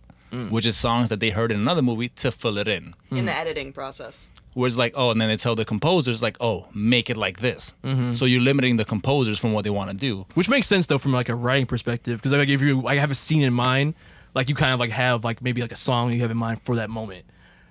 which 0.49 0.65
is 0.65 0.77
songs 0.77 1.09
that 1.09 1.19
they 1.19 1.29
heard 1.31 1.51
in 1.51 1.59
another 1.59 1.81
movie 1.81 2.09
to 2.09 2.31
fill 2.31 2.57
it 2.57 2.67
in. 2.67 2.93
in 3.11 3.25
the 3.25 3.33
editing 3.35 3.73
process. 3.73 4.29
Where 4.53 4.67
it's 4.67 4.77
like, 4.77 4.93
oh, 4.95 5.11
and 5.11 5.21
then 5.21 5.29
they 5.29 5.37
tell 5.37 5.53
the 5.55 5.65
composers 5.65 6.23
like, 6.23 6.35
oh, 6.41 6.67
make 6.73 7.09
it 7.11 7.17
like 7.17 7.39
this. 7.41 7.73
Mhm. 7.83 8.15
So 8.17 8.25
you're 8.25 8.41
limiting 8.41 8.77
the 8.77 8.85
composers 8.85 9.37
from 9.37 9.53
what 9.53 9.63
they 9.63 9.69
want 9.69 9.91
to 9.91 9.95
do. 9.95 10.25
Which 10.33 10.49
makes 10.49 10.65
sense 10.67 10.87
though 10.87 10.97
from 10.97 11.13
like 11.13 11.29
a 11.29 11.35
writing 11.35 11.67
perspective 11.67 12.19
because 12.19 12.31
like 12.35 12.49
if 12.49 12.61
you 12.61 12.81
like 12.81 12.97
have 12.99 13.11
a 13.11 13.15
scene 13.15 13.43
in 13.43 13.53
mind, 13.53 13.93
like 14.33 14.49
you 14.49 14.55
kind 14.55 14.73
of 14.73 14.79
like 14.79 14.89
have 14.89 15.23
like 15.23 15.41
maybe 15.43 15.61
like 15.61 15.71
a 15.71 15.77
song 15.77 16.11
you 16.11 16.21
have 16.21 16.31
in 16.31 16.37
mind 16.37 16.61
for 16.63 16.75
that 16.75 16.89
moment. 16.89 17.23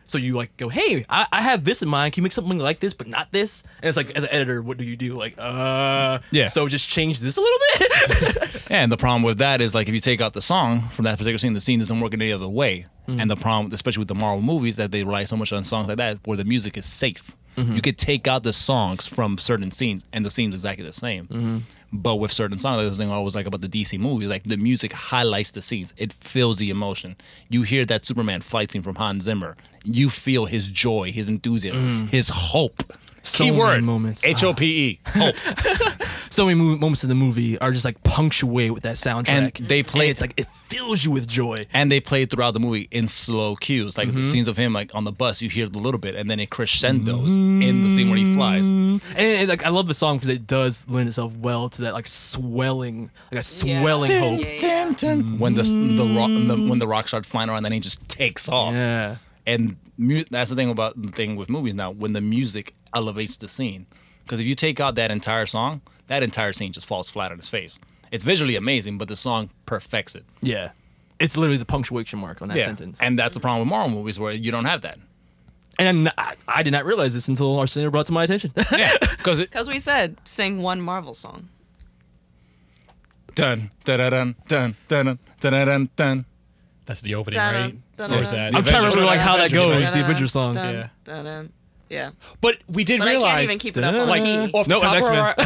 So 0.08 0.18
you 0.18 0.36
like 0.36 0.56
go, 0.56 0.68
hey, 0.68 1.04
I, 1.08 1.26
I 1.32 1.42
have 1.42 1.64
this 1.64 1.82
in 1.82 1.88
mind. 1.88 2.12
Can 2.14 2.20
you 2.20 2.24
make 2.24 2.32
something 2.32 2.58
like 2.58 2.80
this 2.80 2.94
but 2.94 3.08
not 3.08 3.32
this? 3.32 3.64
And 3.82 3.88
it's 3.88 3.96
like 3.96 4.10
as 4.12 4.22
an 4.24 4.30
editor, 4.30 4.62
what 4.62 4.78
do 4.78 4.84
you 4.84 4.96
do? 4.96 5.14
Like, 5.18 5.34
uh, 5.38 6.20
Yeah. 6.30 6.46
So 6.46 6.68
just 6.68 6.88
change 6.88 7.20
this 7.20 7.36
a 7.36 7.40
little 7.40 7.58
bit. 7.78 8.52
And 8.68 8.90
the 8.90 8.96
problem 8.96 9.22
with 9.22 9.38
that 9.38 9.60
is 9.60 9.74
like 9.76 9.88
if 9.88 9.94
you 9.94 10.00
take 10.00 10.20
out 10.20 10.32
the 10.32 10.42
song 10.42 10.88
from 10.90 11.04
that 11.04 11.18
particular 11.18 11.38
scene, 11.38 11.52
the 11.52 11.60
scene 11.60 11.78
doesn't 11.78 12.00
work 12.00 12.14
any 12.14 12.32
other 12.32 12.48
way. 12.48 12.86
Mhm. 13.08 13.20
And 13.22 13.30
the 13.30 13.36
problem, 13.36 13.72
especially 13.72 14.00
with 14.00 14.08
the 14.08 14.14
Marvel 14.16 14.42
movies, 14.42 14.76
that 14.76 14.90
they 14.90 15.04
rely 15.04 15.24
so 15.24 15.36
much 15.36 15.52
on 15.52 15.64
songs 15.64 15.86
like 15.88 15.98
that, 15.98 16.18
where 16.24 16.36
the 16.36 16.44
music 16.44 16.76
is 16.76 16.84
safe. 16.86 17.36
Mhm. 17.56 17.74
You 17.76 17.82
could 17.82 17.98
take 17.98 18.26
out 18.28 18.42
the 18.42 18.52
songs 18.52 19.06
from 19.06 19.38
certain 19.38 19.70
scenes, 19.70 20.04
and 20.12 20.24
the 20.24 20.30
scene's 20.30 20.54
exactly 20.54 20.84
the 20.84 20.92
same. 20.92 21.26
Mhm. 21.28 21.62
But 21.92 22.16
with 22.16 22.32
certain 22.32 22.58
songs, 22.58 22.82
that's 22.82 22.96
the 22.96 23.02
thing 23.02 23.10
I 23.10 23.14
always 23.14 23.34
like 23.34 23.46
about 23.46 23.60
the 23.62 23.68
DC 23.68 23.96
movies. 23.98 24.28
Like 24.28 24.44
the 24.44 24.56
music 24.56 24.92
highlights 24.92 25.52
the 25.52 25.62
scenes; 25.62 25.94
it 25.96 26.12
fills 26.12 26.56
the 26.58 26.68
emotion. 26.70 27.16
You 27.48 27.62
hear 27.62 27.84
that 27.86 28.04
Superman 28.04 28.40
fight 28.42 28.72
scene 28.72 28.82
from 28.82 28.96
Hans 28.96 29.24
Zimmer. 29.24 29.56
You 29.84 30.10
feel 30.10 30.46
his 30.46 30.68
joy, 30.70 31.12
his 31.12 31.28
enthusiasm, 31.28 32.06
Mm. 32.06 32.10
his 32.10 32.28
hope. 32.28 32.82
So 33.26 33.44
Key 33.44 33.50
many 33.50 33.58
word: 33.62 33.82
moments. 33.84 34.24
H 34.24 34.44
O 34.44 34.54
P 34.54 34.64
E. 34.88 35.00
Hope. 35.08 35.34
so 36.30 36.46
many 36.46 36.58
mo- 36.58 36.76
moments 36.76 37.02
in 37.02 37.08
the 37.08 37.14
movie 37.14 37.58
are 37.58 37.72
just 37.72 37.84
like 37.84 38.00
punctuate 38.04 38.72
with 38.72 38.82
that 38.84 38.96
soundtrack, 38.96 39.28
And 39.60 39.68
they 39.68 39.82
play- 39.82 40.08
it's 40.10 40.20
like 40.20 40.34
it 40.36 40.46
fills 40.68 41.04
you 41.04 41.10
with 41.10 41.26
joy. 41.26 41.66
and 41.72 41.90
they 41.90 41.98
play 42.00 42.24
throughout 42.26 42.54
the 42.54 42.60
movie 42.60 42.86
in 42.90 43.06
slow 43.08 43.56
cues, 43.56 43.96
like 43.98 44.12
the 44.14 44.20
Mhm. 44.20 44.30
scenes 44.30 44.48
of 44.48 44.56
him 44.56 44.72
like 44.72 44.94
on 44.94 45.04
the 45.04 45.12
bus. 45.12 45.42
You 45.42 45.48
hear 45.48 45.66
it 45.66 45.74
a 45.74 45.78
little 45.78 45.98
bit, 45.98 46.14
and 46.14 46.30
then 46.30 46.38
it 46.40 46.50
crescendos 46.50 47.36
in 47.36 47.82
the 47.82 47.90
scene 47.90 48.08
where 48.10 48.18
he 48.18 48.34
flies. 48.34 48.68
And, 48.68 49.00
and, 49.16 49.48
like 49.48 49.64
I 49.66 49.70
love 49.70 49.88
the 49.88 49.94
song 49.94 50.16
because 50.18 50.28
it 50.28 50.46
does 50.46 50.86
lend 50.88 51.08
itself 51.08 51.36
well 51.36 51.68
to 51.70 51.82
that 51.82 51.94
like 51.94 52.06
swelling, 52.06 53.10
like 53.32 53.40
a 53.40 53.42
swelling 53.42 54.10
hope. 54.10 54.40
When 55.38 55.54
the 55.54 55.62
the 55.62 56.14
rock 56.16 56.30
the, 56.30 56.66
when 56.68 56.78
the 56.78 56.86
rock 56.88 57.08
starts 57.08 57.28
flying 57.28 57.50
around, 57.50 57.64
then 57.64 57.72
he 57.72 57.80
just 57.80 58.06
takes 58.08 58.48
off. 58.48 58.72
Yeah. 58.74 59.16
And 59.46 59.76
mu- 59.96 60.24
that's 60.30 60.50
the 60.50 60.56
thing 60.56 60.70
about 60.70 61.00
the 61.00 61.08
thing 61.12 61.36
with 61.36 61.48
movies 61.48 61.74
now. 61.74 61.90
When 61.90 62.12
the 62.12 62.20
music 62.20 62.74
elevates 62.96 63.37
the 63.37 63.48
scene. 63.48 63.87
Because 64.24 64.40
if 64.40 64.46
you 64.46 64.54
take 64.54 64.80
out 64.80 64.96
that 64.96 65.11
entire 65.12 65.46
song, 65.46 65.82
that 66.09 66.22
entire 66.22 66.52
scene 66.52 66.72
just 66.72 66.87
falls 66.87 67.09
flat 67.11 67.30
on 67.30 67.38
its 67.38 67.48
face. 67.48 67.78
It's 68.11 68.24
visually 68.24 68.56
amazing, 68.56 68.98
but 68.98 69.09
the 69.09 69.16
song 69.16 69.50
perfects 69.66 70.14
it. 70.14 70.24
Yeah. 70.40 70.70
It's 71.20 71.37
literally 71.37 71.59
the 71.59 71.66
punctuation 71.66 72.18
mark 72.18 72.42
on 72.42 72.48
that 72.48 72.56
yeah. 72.56 72.66
sentence. 72.66 73.00
And 73.00 73.18
that's 73.18 73.35
the 73.35 73.40
problem 73.40 73.61
with 73.61 73.68
Marvel 73.68 73.90
movies 73.90 74.18
where 74.18 74.32
you 74.32 74.50
don't 74.50 74.64
have 74.64 74.82
that. 74.82 74.98
And 75.78 76.11
I, 76.16 76.35
I 76.48 76.62
did 76.62 76.70
not 76.70 76.85
realize 76.85 77.14
this 77.14 77.28
until 77.28 77.59
Arsenio 77.59 77.90
brought 77.90 78.06
to 78.06 78.12
my 78.12 78.24
attention. 78.24 78.52
yeah. 78.76 78.92
Because 79.18 79.68
we 79.68 79.78
said, 79.78 80.16
sing 80.24 80.62
one 80.62 80.80
Marvel 80.80 81.14
song. 81.14 81.50
Dun, 83.35 83.70
dun, 83.85 83.98
dun, 83.98 84.35
dun, 84.48 84.76
dun, 84.88 85.18
dun, 85.40 85.52
dun, 85.66 85.90
dun. 85.94 86.24
That's 86.87 87.02
the 87.02 87.16
opening, 87.16 87.38
dun, 87.38 87.54
right? 87.54 87.78
Dun, 87.96 88.11
dun, 88.11 88.18
or 88.18 88.22
is 88.22 88.30
that? 88.30 88.54
I'm 88.54 88.64
trying 88.64 88.82
to 88.82 88.88
remember 88.88 89.04
like 89.04 89.20
how 89.20 89.37
that 89.37 89.52
goes, 89.52 89.92
the 89.92 90.00
Avengers 90.00 90.32
song. 90.32 90.54
Yeah 90.54 90.88
dun, 91.88 91.96
dun. 91.99 92.12
Yeah. 92.16 92.35
But 92.40 92.59
we 92.68 92.85
did 92.85 92.99
But 92.99 93.09
I 93.09 93.14
can't 93.14 93.42
even 93.42 93.59
keep 93.59 93.77
it 93.77 93.85
up 93.85 93.94
on 93.94 94.09
like 94.09 94.22
key. 94.22 94.51
off 94.53 94.66
the 94.66 94.70
No, 94.70 94.77
it's 94.77 94.83
top 94.85 94.92
of 94.92 94.99
X-Men. 94.99 95.18
our, 95.18 95.35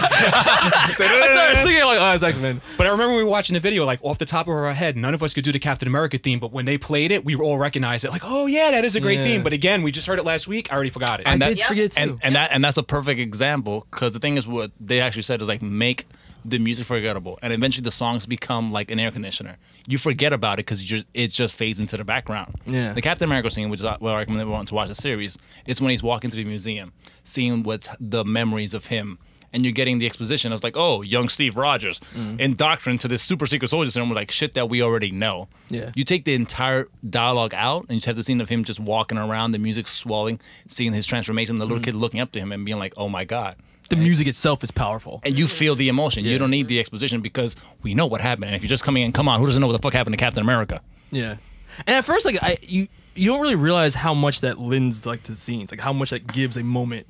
I 0.00 0.88
started 0.90 1.62
singing 1.66 1.84
like, 1.84 1.98
oh, 2.00 2.12
it's 2.14 2.22
X 2.22 2.38
Men. 2.38 2.60
But 2.76 2.86
I 2.86 2.90
remember 2.90 3.16
we 3.16 3.24
were 3.24 3.30
watching 3.30 3.54
the 3.54 3.60
video, 3.60 3.84
like 3.84 4.00
off 4.02 4.18
the 4.18 4.24
top 4.24 4.46
of 4.46 4.54
our 4.54 4.72
head, 4.74 4.96
none 4.96 5.14
of 5.14 5.22
us 5.22 5.34
could 5.34 5.44
do 5.44 5.52
the 5.52 5.58
Captain 5.58 5.88
America 5.88 6.18
theme. 6.18 6.38
But 6.40 6.52
when 6.52 6.64
they 6.64 6.78
played 6.78 7.10
it, 7.12 7.24
we 7.24 7.34
all 7.36 7.58
recognized 7.58 8.04
it. 8.04 8.10
Like, 8.10 8.22
oh 8.24 8.46
yeah, 8.46 8.70
that 8.72 8.84
is 8.84 8.96
a 8.96 9.00
great 9.00 9.18
Yeah. 9.20 9.24
theme. 9.24 9.42
But 9.42 9.52
again, 9.52 9.82
we 9.82 9.90
just 9.92 10.06
heard 10.06 10.18
it 10.18 10.24
last 10.24 10.48
week. 10.48 10.70
I 10.72 10.74
already 10.74 10.90
forgot 10.90 11.20
it. 11.20 11.26
and 11.26 11.42
I 11.42 11.48
that, 11.50 11.56
did 11.58 11.66
forget 11.66 11.92
too. 11.92 12.00
And, 12.00 12.18
and 12.22 12.36
that 12.36 12.50
and 12.52 12.64
that's 12.64 12.76
a 12.76 12.82
perfect 12.82 13.20
example 13.20 13.86
because 13.90 14.12
the 14.12 14.18
thing 14.18 14.36
is 14.36 14.46
what 14.46 14.70
they 14.80 15.00
actually 15.00 15.22
said 15.22 15.42
is 15.42 15.48
like 15.48 15.62
make 15.62 16.06
the 16.50 16.58
music 16.58 16.86
forgettable 16.86 17.38
and 17.42 17.52
eventually 17.52 17.82
the 17.84 17.90
songs 17.90 18.26
become 18.26 18.72
like 18.72 18.90
an 18.90 18.98
air 18.98 19.10
conditioner 19.10 19.56
you 19.86 19.98
forget 19.98 20.32
about 20.32 20.54
it 20.54 20.66
because 20.66 20.92
it 21.14 21.28
just 21.28 21.54
fades 21.54 21.78
into 21.80 21.96
the 21.96 22.04
background 22.04 22.54
Yeah. 22.66 22.92
the 22.92 23.02
captain 23.02 23.24
america 23.26 23.50
scene 23.50 23.70
which 23.70 23.80
is 23.80 23.84
what 23.84 24.02
i 24.14 24.18
recommend 24.18 24.40
everyone 24.40 24.66
to 24.66 24.74
watch 24.74 24.88
the 24.88 24.94
series 24.94 25.36
is 25.66 25.80
when 25.80 25.90
he's 25.90 26.02
walking 26.02 26.30
through 26.30 26.44
the 26.44 26.48
museum 26.50 26.92
seeing 27.24 27.62
what's 27.62 27.88
the 28.00 28.24
memories 28.24 28.74
of 28.74 28.86
him 28.86 29.18
and 29.50 29.64
you're 29.64 29.72
getting 29.72 29.96
the 29.96 30.04
exposition. 30.04 30.52
I 30.52 30.54
was 30.56 30.62
like, 30.62 30.76
oh, 30.76 31.00
young 31.00 31.30
Steve 31.30 31.56
Rogers, 31.56 32.00
Mm. 32.14 32.38
indoctrined 32.38 33.00
to 33.00 33.08
this 33.08 33.22
super 33.22 33.46
secret 33.46 33.68
soldier 33.68 33.90
syndrome, 33.90 34.14
like 34.14 34.30
shit 34.30 34.52
that 34.52 34.68
we 34.68 34.82
already 34.82 35.10
know. 35.10 35.48
Yeah. 35.70 35.90
You 35.94 36.04
take 36.04 36.26
the 36.26 36.34
entire 36.34 36.86
dialogue 37.08 37.54
out 37.54 37.84
and 37.84 37.92
you 37.92 37.96
just 37.96 38.04
have 38.04 38.16
the 38.16 38.22
scene 38.22 38.42
of 38.42 38.50
him 38.50 38.62
just 38.62 38.78
walking 38.78 39.16
around, 39.16 39.52
the 39.52 39.58
music 39.58 39.88
swelling, 39.88 40.38
seeing 40.66 40.92
his 40.92 41.06
transformation, 41.06 41.56
the 41.56 41.64
Mm. 41.64 41.68
little 41.68 41.82
kid 41.82 41.94
looking 41.94 42.20
up 42.20 42.30
to 42.32 42.38
him 42.40 42.52
and 42.52 42.62
being 42.66 42.78
like, 42.78 42.92
oh 42.98 43.08
my 43.08 43.24
God. 43.24 43.56
The 43.88 43.96
music 43.96 44.26
itself 44.26 44.62
is 44.62 44.70
powerful. 44.70 45.20
And 45.24 45.38
you 45.38 45.46
feel 45.46 45.74
the 45.74 45.88
emotion. 45.88 46.24
You 46.24 46.38
don't 46.38 46.50
need 46.50 46.68
the 46.68 46.78
exposition 46.78 47.20
because 47.20 47.56
we 47.82 47.94
know 47.94 48.06
what 48.06 48.20
happened. 48.20 48.46
And 48.46 48.54
if 48.54 48.62
you're 48.62 48.68
just 48.68 48.84
coming 48.84 49.02
in, 49.02 49.12
come 49.12 49.28
on, 49.28 49.40
who 49.40 49.46
doesn't 49.46 49.60
know 49.60 49.66
what 49.66 49.72
the 49.72 49.82
fuck 49.82 49.94
happened 49.94 50.12
to 50.12 50.18
Captain 50.18 50.42
America? 50.42 50.82
Yeah. 51.10 51.36
And 51.86 51.96
at 51.96 52.04
first, 52.04 52.26
like 52.26 52.38
I, 52.42 52.58
you, 52.62 52.88
you 53.14 53.26
don't 53.30 53.40
really 53.40 53.54
realize 53.54 53.94
how 53.94 54.14
much 54.14 54.42
that 54.42 54.58
lends 54.58 55.06
like 55.06 55.22
to 55.24 55.36
scenes, 55.36 55.70
like 55.70 55.80
how 55.80 55.92
much 55.92 56.10
that 56.10 56.26
gives 56.26 56.56
a 56.56 56.64
moment. 56.64 57.06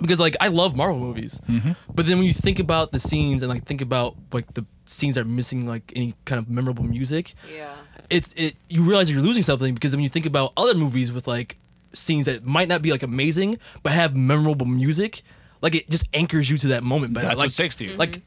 Because 0.00 0.20
like 0.20 0.36
I 0.40 0.48
love 0.48 0.76
Marvel 0.76 0.98
movies, 0.98 1.40
mm-hmm. 1.48 1.72
but 1.94 2.04
then 2.04 2.18
when 2.18 2.26
you 2.26 2.34
think 2.34 2.58
about 2.58 2.92
the 2.92 3.00
scenes 3.00 3.42
and 3.42 3.48
like 3.50 3.64
think 3.64 3.80
about 3.80 4.14
like 4.30 4.52
the 4.52 4.66
scenes 4.84 5.14
that 5.14 5.22
are 5.22 5.28
missing 5.28 5.66
like 5.66 5.90
any 5.96 6.14
kind 6.26 6.38
of 6.38 6.50
memorable 6.50 6.84
music, 6.84 7.32
Yeah. 7.50 7.74
it's 8.10 8.28
it 8.36 8.56
you 8.68 8.82
realize 8.82 9.10
you're 9.10 9.22
losing 9.22 9.42
something 9.42 9.72
because 9.72 9.92
when 9.92 10.02
you 10.02 10.10
think 10.10 10.26
about 10.26 10.52
other 10.54 10.74
movies 10.74 11.12
with 11.12 11.26
like 11.26 11.56
scenes 11.94 12.26
that 12.26 12.44
might 12.44 12.68
not 12.68 12.82
be 12.82 12.90
like 12.90 13.02
amazing 13.02 13.58
but 13.82 13.92
have 13.92 14.14
memorable 14.14 14.66
music, 14.66 15.22
like 15.62 15.74
it 15.74 15.88
just 15.90 16.04
anchors 16.14 16.48
you 16.50 16.58
to 16.58 16.68
that 16.68 16.82
moment. 16.82 17.12
But 17.14 17.22
That's 17.22 17.36
like, 17.36 17.46
what 17.46 17.52
sticks 17.52 17.76
to 17.76 17.84
you. 17.86 17.96
Like 17.96 18.22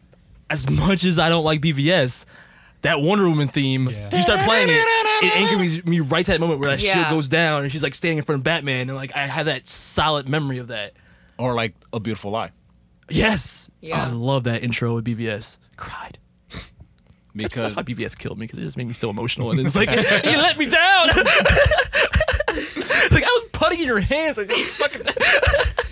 as 0.50 0.70
much 0.70 1.04
as 1.04 1.20
I 1.20 1.30
don't 1.30 1.44
like 1.44 1.62
BVS, 1.62 2.26
that 2.82 3.02
Wonder 3.02 3.28
Woman 3.30 3.48
theme, 3.50 3.88
you 3.90 4.24
start 4.24 4.40
playing 4.42 4.70
it, 4.70 4.74
it 4.74 5.36
anchors 5.36 5.76
me, 5.86 5.86
me 5.86 6.00
right 6.00 6.26
to 6.26 6.32
that 6.32 6.40
moment 6.40 6.60
where 6.60 6.70
that 6.70 6.80
shield 6.82 6.96
Yeah. 6.96 7.10
goes 7.10 7.28
down 7.28 7.64
and 7.64 7.72
she's 7.72 7.84
like 7.84 7.94
standing 7.94 8.20
in 8.20 8.24
front 8.24 8.40
of 8.40 8.44
Batman 8.44 8.90
and 8.90 8.96
like 8.98 9.16
I 9.16 9.28
have 9.28 9.46
that 9.48 9.68
solid 9.68 10.30
memory 10.30 10.60
of 10.60 10.68
that. 10.70 10.94
Or 11.38 11.54
like 11.54 11.74
A 11.94 12.00
Beautiful 12.00 12.32
Lie. 12.32 12.52
Yes. 13.10 13.70
Yeah. 13.82 14.04
I 14.04 14.08
love 14.10 14.46
that 14.46 14.64
intro 14.64 14.96
with 14.96 15.06
BVS. 15.06 15.58
Cried. 15.78 16.18
Because 17.36 17.76
That's 17.76 17.88
why 17.88 17.94
BVS 17.94 18.18
killed 18.18 18.40
me 18.40 18.48
because 18.48 18.60
it 18.60 18.64
just 18.64 18.76
made 18.76 18.88
me 18.88 18.94
so 18.94 19.10
emotional. 19.10 19.52
And 19.52 19.60
it's 19.60 19.76
like, 19.76 19.90
you 19.92 20.38
let 20.38 20.58
me 20.58 20.66
down. 20.66 21.08
like, 21.08 21.18
I 23.24 23.39
putting 23.70 23.82
in 23.82 23.88
your 23.88 24.00
hands. 24.00 24.38
Like, 24.38 24.50
fucking. 24.52 25.02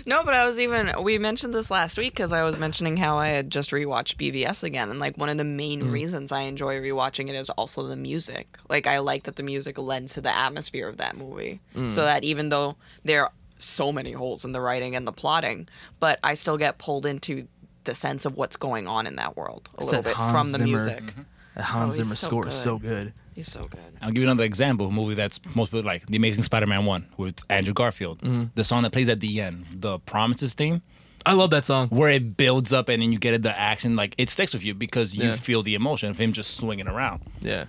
No, 0.06 0.24
but 0.24 0.32
I 0.34 0.46
was 0.46 0.58
even 0.58 0.90
we 1.02 1.18
mentioned 1.18 1.52
this 1.52 1.70
last 1.70 1.98
week 1.98 2.14
because 2.14 2.32
I 2.32 2.42
was 2.42 2.58
mentioning 2.58 2.96
how 2.96 3.18
I 3.18 3.28
had 3.28 3.50
just 3.50 3.70
rewatched 3.70 4.16
BVS 4.16 4.62
again, 4.64 4.90
and 4.90 4.98
like 4.98 5.16
one 5.18 5.28
of 5.28 5.36
the 5.36 5.44
main 5.44 5.82
Mm. 5.82 5.92
reasons 5.92 6.32
I 6.32 6.42
enjoy 6.42 6.80
rewatching 6.80 7.28
it 7.28 7.34
is 7.34 7.50
also 7.50 7.86
the 7.86 7.96
music. 7.96 8.56
Like 8.70 8.86
I 8.86 8.98
like 8.98 9.24
that 9.24 9.36
the 9.36 9.42
music 9.42 9.76
lends 9.78 10.14
to 10.14 10.20
the 10.22 10.34
atmosphere 10.34 10.88
of 10.88 10.96
that 10.96 11.16
movie, 11.16 11.60
Mm. 11.74 11.90
so 11.90 12.02
that 12.04 12.24
even 12.24 12.48
though 12.48 12.76
there 13.04 13.24
are 13.24 13.32
so 13.58 13.92
many 13.92 14.12
holes 14.12 14.44
in 14.44 14.52
the 14.52 14.60
writing 14.60 14.96
and 14.96 15.06
the 15.06 15.12
plotting, 15.12 15.68
but 16.00 16.18
I 16.24 16.34
still 16.34 16.56
get 16.56 16.78
pulled 16.78 17.04
into 17.04 17.46
the 17.84 17.94
sense 17.94 18.24
of 18.24 18.34
what's 18.36 18.56
going 18.56 18.86
on 18.88 19.06
in 19.06 19.16
that 19.16 19.36
world 19.36 19.68
a 19.78 19.84
little 19.84 20.02
bit 20.02 20.14
Hans 20.14 20.32
from 20.32 20.52
the 20.52 20.58
Zimmer- 20.58 20.68
music. 20.70 21.14
That 21.54 21.64
Hans 21.64 21.94
Oh, 21.94 21.96
Zimmer 22.02 22.14
so 22.14 22.26
score 22.28 22.48
is 22.48 22.54
so 22.54 22.78
good. 22.78 23.12
He's 23.38 23.52
so 23.52 23.68
good. 23.68 23.78
I'll 24.02 24.10
give 24.10 24.24
you 24.24 24.28
another 24.28 24.42
example 24.42 24.88
a 24.88 24.90
movie 24.90 25.14
that's 25.14 25.38
most 25.54 25.70
people 25.70 25.86
like 25.86 26.04
The 26.08 26.16
Amazing 26.16 26.42
Spider 26.42 26.66
Man 26.66 26.84
1 26.84 27.06
with 27.18 27.40
Andrew 27.48 27.72
Garfield. 27.72 28.20
Mm-hmm. 28.20 28.44
The 28.56 28.64
song 28.64 28.82
that 28.82 28.90
plays 28.90 29.08
at 29.08 29.20
the 29.20 29.40
end, 29.40 29.64
the 29.72 30.00
Promises 30.00 30.54
theme, 30.54 30.82
I 31.24 31.34
love 31.34 31.50
that 31.50 31.64
song. 31.64 31.86
where 31.90 32.10
it 32.10 32.36
builds 32.36 32.72
up 32.72 32.88
and 32.88 33.00
then 33.00 33.12
you 33.12 33.18
get 33.20 33.34
it, 33.34 33.42
the 33.44 33.56
action, 33.56 33.94
like 33.94 34.16
it 34.18 34.28
sticks 34.28 34.52
with 34.52 34.64
you 34.64 34.74
because 34.74 35.14
you 35.14 35.22
Yeah. 35.28 35.34
feel 35.34 35.62
the 35.62 35.76
emotion 35.76 36.10
of 36.10 36.18
him 36.18 36.32
just 36.32 36.56
swinging 36.56 36.88
around. 36.88 37.20
Yeah. 37.40 37.66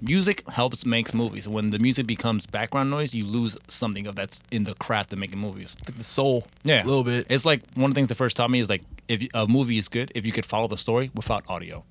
Music 0.00 0.42
helps 0.48 0.84
makes 0.84 1.14
movies. 1.14 1.46
When 1.46 1.70
the 1.70 1.78
music 1.78 2.08
becomes 2.08 2.44
background 2.44 2.90
noise, 2.90 3.14
you 3.14 3.24
lose 3.24 3.56
something 3.68 4.08
of 4.08 4.16
that's 4.16 4.42
in 4.50 4.64
the 4.64 4.74
craft 4.74 5.12
of 5.12 5.20
making 5.20 5.38
movies. 5.38 5.76
Like 5.86 5.96
the 5.96 6.02
soul. 6.04 6.44
Yeah, 6.64 6.82
A 6.82 6.86
little 6.86 7.04
bit. 7.04 7.26
It's 7.30 7.44
like 7.44 7.62
one 7.74 7.90
of 7.90 7.94
the 7.94 7.98
things 8.00 8.08
that 8.08 8.16
first 8.16 8.36
taught 8.36 8.50
me 8.50 8.58
is 8.58 8.68
like 8.68 8.82
if 9.06 9.22
a 9.32 9.46
movie 9.46 9.78
is 9.78 9.86
good 9.88 10.10
if 10.14 10.26
you 10.26 10.32
could 10.32 10.44
follow 10.44 10.66
the 10.66 10.76
story 10.76 11.10
without 11.14 11.44
audio. 11.48 11.84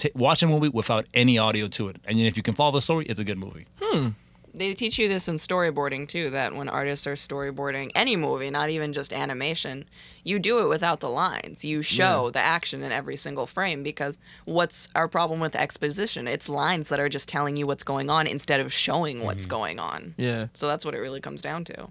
T- 0.00 0.10
watch 0.14 0.42
a 0.42 0.46
movie 0.46 0.70
without 0.70 1.06
any 1.12 1.36
audio 1.36 1.68
to 1.68 1.88
it, 1.88 1.96
and 2.06 2.18
if 2.18 2.34
you 2.34 2.42
can 2.42 2.54
follow 2.54 2.72
the 2.72 2.80
story, 2.80 3.04
it's 3.04 3.20
a 3.20 3.24
good 3.24 3.36
movie. 3.36 3.66
Hmm. 3.82 4.08
They 4.54 4.72
teach 4.72 4.98
you 4.98 5.08
this 5.08 5.28
in 5.28 5.36
storyboarding 5.36 6.08
too 6.08 6.30
that 6.30 6.54
when 6.54 6.70
artists 6.70 7.06
are 7.06 7.14
storyboarding 7.14 7.92
any 7.94 8.16
movie, 8.16 8.50
not 8.50 8.70
even 8.70 8.94
just 8.94 9.12
animation, 9.12 9.84
you 10.24 10.38
do 10.38 10.58
it 10.60 10.68
without 10.68 11.00
the 11.00 11.10
lines. 11.10 11.64
You 11.64 11.82
show 11.82 12.30
the 12.30 12.40
action 12.40 12.82
in 12.82 12.92
every 12.92 13.16
single 13.16 13.46
frame 13.46 13.82
because 13.82 14.18
what's 14.46 14.88
our 14.94 15.06
problem 15.06 15.38
with 15.38 15.54
exposition? 15.54 16.26
It's 16.26 16.48
lines 16.48 16.88
that 16.88 16.98
are 16.98 17.10
just 17.10 17.28
telling 17.28 17.56
you 17.58 17.66
what's 17.66 17.84
going 17.84 18.08
on 18.08 18.26
instead 18.26 18.58
of 18.60 18.72
showing 18.72 19.18
mm-hmm. 19.18 19.26
what's 19.26 19.44
going 19.46 19.78
on. 19.78 20.14
Yeah. 20.16 20.46
So 20.54 20.66
that's 20.66 20.84
what 20.84 20.94
it 20.94 20.98
really 20.98 21.20
comes 21.20 21.42
down 21.42 21.64
to. 21.66 21.88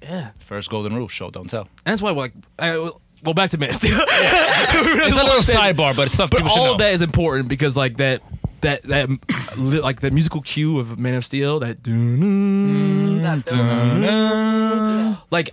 Yeah. 0.00 0.30
First 0.38 0.70
golden 0.70 0.94
rule: 0.94 1.08
show, 1.08 1.30
don't 1.30 1.50
tell. 1.50 1.68
And 1.84 1.92
that's 1.92 2.02
why, 2.02 2.12
like, 2.12 2.32
I, 2.58 2.90
well, 3.22 3.34
back 3.34 3.50
to 3.50 3.58
Man 3.58 3.70
of 3.70 3.76
Steel. 3.76 3.98
It's 4.00 5.16
a 5.16 5.22
little 5.22 5.40
sidebar, 5.42 5.94
but 5.96 6.06
it's 6.06 6.14
stuff 6.14 6.30
But 6.30 6.38
people 6.38 6.50
should 6.50 6.58
all 6.60 6.66
know. 6.66 6.72
of 6.72 6.78
that 6.78 6.92
is 6.94 7.02
important 7.02 7.48
because, 7.48 7.76
like, 7.76 7.96
that 7.98 8.22
that 8.62 8.82
that 8.84 9.08
li- 9.56 9.80
like 9.80 10.00
the 10.00 10.10
musical 10.10 10.40
cue 10.40 10.78
of 10.78 10.98
Man 10.98 11.14
of 11.14 11.24
Steel, 11.24 11.60
that 11.60 11.82
doo 11.82 11.92
mm, 11.92 13.22
That 13.22 13.44
build-up. 13.44 15.26
like 15.30 15.50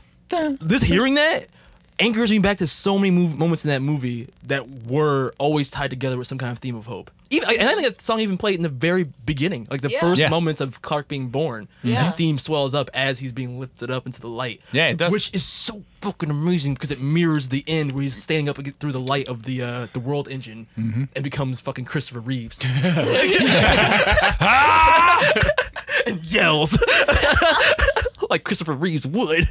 this 0.61 0.83
hearing 0.83 1.15
that 1.15 1.47
anchors 1.99 2.29
me 2.31 2.39
back 2.39 2.57
to 2.59 2.67
so 2.67 2.97
many 2.97 3.15
mov- 3.15 3.37
moments 3.37 3.65
in 3.65 3.69
that 3.69 3.81
movie 3.81 4.27
that 4.43 4.67
were 4.87 5.33
always 5.37 5.69
tied 5.71 5.89
together 5.89 6.17
with 6.17 6.27
some 6.27 6.37
kind 6.37 6.51
of 6.51 6.59
theme 6.59 6.75
of 6.75 6.85
hope. 6.85 7.11
Even 7.31 7.49
and 7.59 7.69
I 7.69 7.75
think 7.75 7.87
that 7.87 8.01
song 8.01 8.19
even 8.21 8.37
played 8.37 8.55
in 8.55 8.63
the 8.63 8.69
very 8.69 9.03
beginning, 9.25 9.67
like 9.69 9.81
the 9.81 9.91
Yeah. 9.91 9.99
first 9.99 10.19
Yeah. 10.21 10.29
moments 10.29 10.61
of 10.61 10.81
Clark 10.81 11.07
being 11.07 11.27
born. 11.27 11.67
Yeah. 11.83 12.05
That 12.05 12.17
theme 12.17 12.39
swells 12.39 12.73
up 12.73 12.89
as 12.93 13.19
he's 13.19 13.31
being 13.31 13.59
lifted 13.59 13.91
up 13.91 14.07
into 14.07 14.19
the 14.19 14.27
light. 14.27 14.61
Yeah, 14.71 14.87
it 14.87 14.97
does. 14.97 15.11
Which 15.13 15.29
is 15.33 15.43
so 15.43 15.83
fucking 16.01 16.31
amazing 16.31 16.73
because 16.73 16.89
it 16.89 16.99
mirrors 16.99 17.49
the 17.49 17.63
end 17.67 17.91
where 17.91 18.01
he's 18.03 18.15
standing 18.15 18.49
up 18.49 18.57
ag- 18.57 18.73
through 18.79 18.93
the 18.93 18.99
light 18.99 19.27
of 19.27 19.43
the 19.43 19.61
uh, 19.61 19.87
the 19.93 19.99
world 19.99 20.27
engine 20.27 20.65
Mm-hmm. 20.77 21.03
and 21.15 21.23
becomes 21.23 21.61
fucking 21.61 21.85
Christopher 21.85 22.19
Reeves. 22.21 22.59
and 26.07 26.23
yells 26.23 26.77
like 28.29 28.43
Christopher 28.43 28.73
Reeves 28.73 29.05
would. 29.05 29.47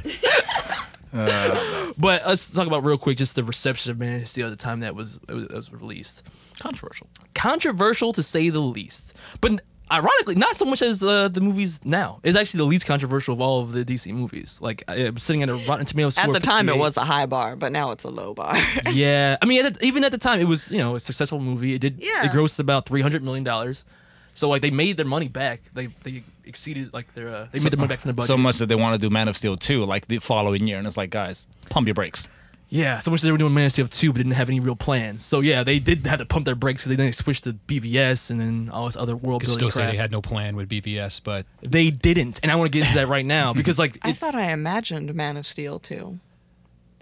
but 1.11 2.21
let's 2.27 2.51
talk 2.51 2.67
about 2.67 2.83
real 2.83 2.97
quick 2.97 3.17
just 3.17 3.35
the 3.35 3.43
reception 3.43 3.91
of 3.91 3.99
Man 3.99 4.21
of 4.21 4.27
Steel 4.27 4.47
at 4.47 4.51
the 4.51 4.55
time 4.55 4.81
that 4.81 4.95
was 4.95 5.19
it 5.27 5.33
was, 5.33 5.43
it 5.45 5.51
was 5.53 5.71
released. 5.71 6.23
Controversial. 6.59 7.07
Controversial 7.33 8.13
to 8.13 8.23
say 8.23 8.49
the 8.49 8.59
least, 8.59 9.15
but 9.41 9.61
ironically, 9.91 10.35
not 10.35 10.55
so 10.55 10.65
much 10.65 10.81
as 10.81 11.03
uh, 11.03 11.27
the 11.27 11.41
movies 11.41 11.83
now. 11.83 12.19
It's 12.23 12.37
actually 12.37 12.59
the 12.59 12.65
least 12.65 12.85
controversial 12.85 13.33
of 13.33 13.41
all 13.41 13.61
of 13.61 13.71
the 13.71 13.83
DC 13.83 14.13
movies. 14.13 14.59
Like 14.61 14.83
I 14.87 15.09
was 15.09 15.23
sitting 15.23 15.43
at 15.43 15.49
a 15.49 15.55
Rotten 15.55 15.85
Tomatoes 15.85 16.17
At 16.17 16.31
the 16.31 16.39
time, 16.39 16.69
it 16.69 16.77
was 16.77 16.97
a 16.97 17.03
high 17.03 17.25
bar, 17.25 17.55
but 17.55 17.71
now 17.71 17.91
it's 17.91 18.03
a 18.03 18.09
low 18.09 18.33
bar. 18.33 18.55
yeah, 18.91 19.37
I 19.41 19.45
mean, 19.45 19.65
at 19.65 19.75
the, 19.75 19.85
even 19.85 20.03
at 20.03 20.11
the 20.11 20.17
time, 20.17 20.39
it 20.39 20.47
was 20.47 20.71
you 20.71 20.77
know 20.77 20.95
a 20.95 20.99
successful 20.99 21.39
movie. 21.39 21.73
It 21.73 21.81
did. 21.81 21.99
Yeah. 21.99 22.25
It 22.25 22.31
grossed 22.31 22.59
about 22.59 22.85
three 22.85 23.01
hundred 23.01 23.23
million 23.23 23.43
dollars. 23.43 23.85
So 24.33 24.47
like 24.47 24.61
they 24.61 24.71
made 24.71 24.97
their 24.97 25.05
money 25.05 25.27
back. 25.27 25.61
They 25.73 25.87
they 26.03 26.23
exceeded 26.45 26.93
like 26.93 27.13
their 27.13 27.29
uh, 27.29 27.47
they 27.51 27.59
made 27.59 27.71
their 27.71 27.77
money 27.77 27.89
back 27.89 27.99
from 27.99 28.09
their 28.09 28.15
budget. 28.15 28.27
So 28.27 28.37
much 28.37 28.57
that 28.59 28.67
they 28.67 28.75
want 28.75 28.99
to 28.99 28.99
do 28.99 29.09
Man 29.09 29.27
of 29.27 29.35
Steel 29.35 29.57
2 29.57 29.85
like 29.85 30.07
the 30.07 30.19
following 30.19 30.67
year. 30.67 30.77
And 30.77 30.87
it's 30.87 30.97
like, 30.97 31.09
guys, 31.09 31.47
pump 31.69 31.87
your 31.87 31.93
brakes. 31.93 32.27
Yeah, 32.69 32.99
so 32.99 33.09
much 33.09 33.21
they 33.21 33.31
were 33.31 33.37
doing 33.37 33.53
Man 33.53 33.65
of 33.65 33.71
Steel 33.71 33.87
2, 33.87 34.13
but 34.13 34.17
didn't 34.17 34.33
have 34.33 34.47
any 34.47 34.59
real 34.59 34.75
plans. 34.75 35.25
So 35.25 35.41
yeah, 35.41 35.63
they 35.63 35.79
did 35.79 36.05
have 36.05 36.19
to 36.19 36.25
pump 36.25 36.45
their 36.45 36.55
brakes 36.55 36.83
because 36.83 36.95
they 36.95 37.03
then 37.03 37.11
switched 37.13 37.43
to 37.45 37.53
BVS 37.53 38.29
and 38.29 38.39
then 38.39 38.69
all 38.71 38.85
this 38.85 38.95
other 38.95 39.15
world 39.15 39.41
Could 39.41 39.47
building 39.47 39.71
still 39.71 39.83
say 39.83 39.91
they 39.91 39.97
had 39.97 40.11
no 40.11 40.21
plan 40.21 40.55
with 40.55 40.69
BVS, 40.69 41.21
but 41.23 41.45
They 41.61 41.89
didn't, 41.89 42.39
and 42.43 42.51
I 42.51 42.55
want 42.55 42.71
to 42.71 42.77
get 42.77 42.85
into 42.85 42.99
that 42.99 43.07
right 43.07 43.25
now 43.25 43.53
because 43.59 43.79
like, 43.79 43.97
I 44.03 44.11
it, 44.11 44.17
thought 44.17 44.35
I 44.35 44.51
imagined 44.51 45.13
Man 45.15 45.35
of 45.35 45.47
Steel 45.47 45.79
too. 45.79 46.19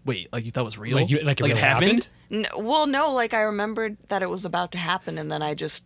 Wait, 0.07 0.31
like 0.33 0.43
you 0.45 0.51
thought 0.51 0.61
it 0.61 0.65
was 0.65 0.77
real? 0.77 0.95
Like 0.97 1.09
you- 1.09 1.21
like 1.21 1.39
it 1.39 1.43
really 1.43 1.59
happened? 1.59 2.07
N- 2.31 2.45
well, 2.57 2.87
no, 2.87 3.11
like 3.11 3.33
I 3.33 3.41
remembered 3.41 3.95
that 4.09 4.21
it 4.23 4.29
was 4.29 4.43
about 4.45 4.71
to 4.71 4.77
happen, 4.77 5.17
and 5.17 5.31
then 5.31 5.41
I 5.43 5.53
just 5.53 5.85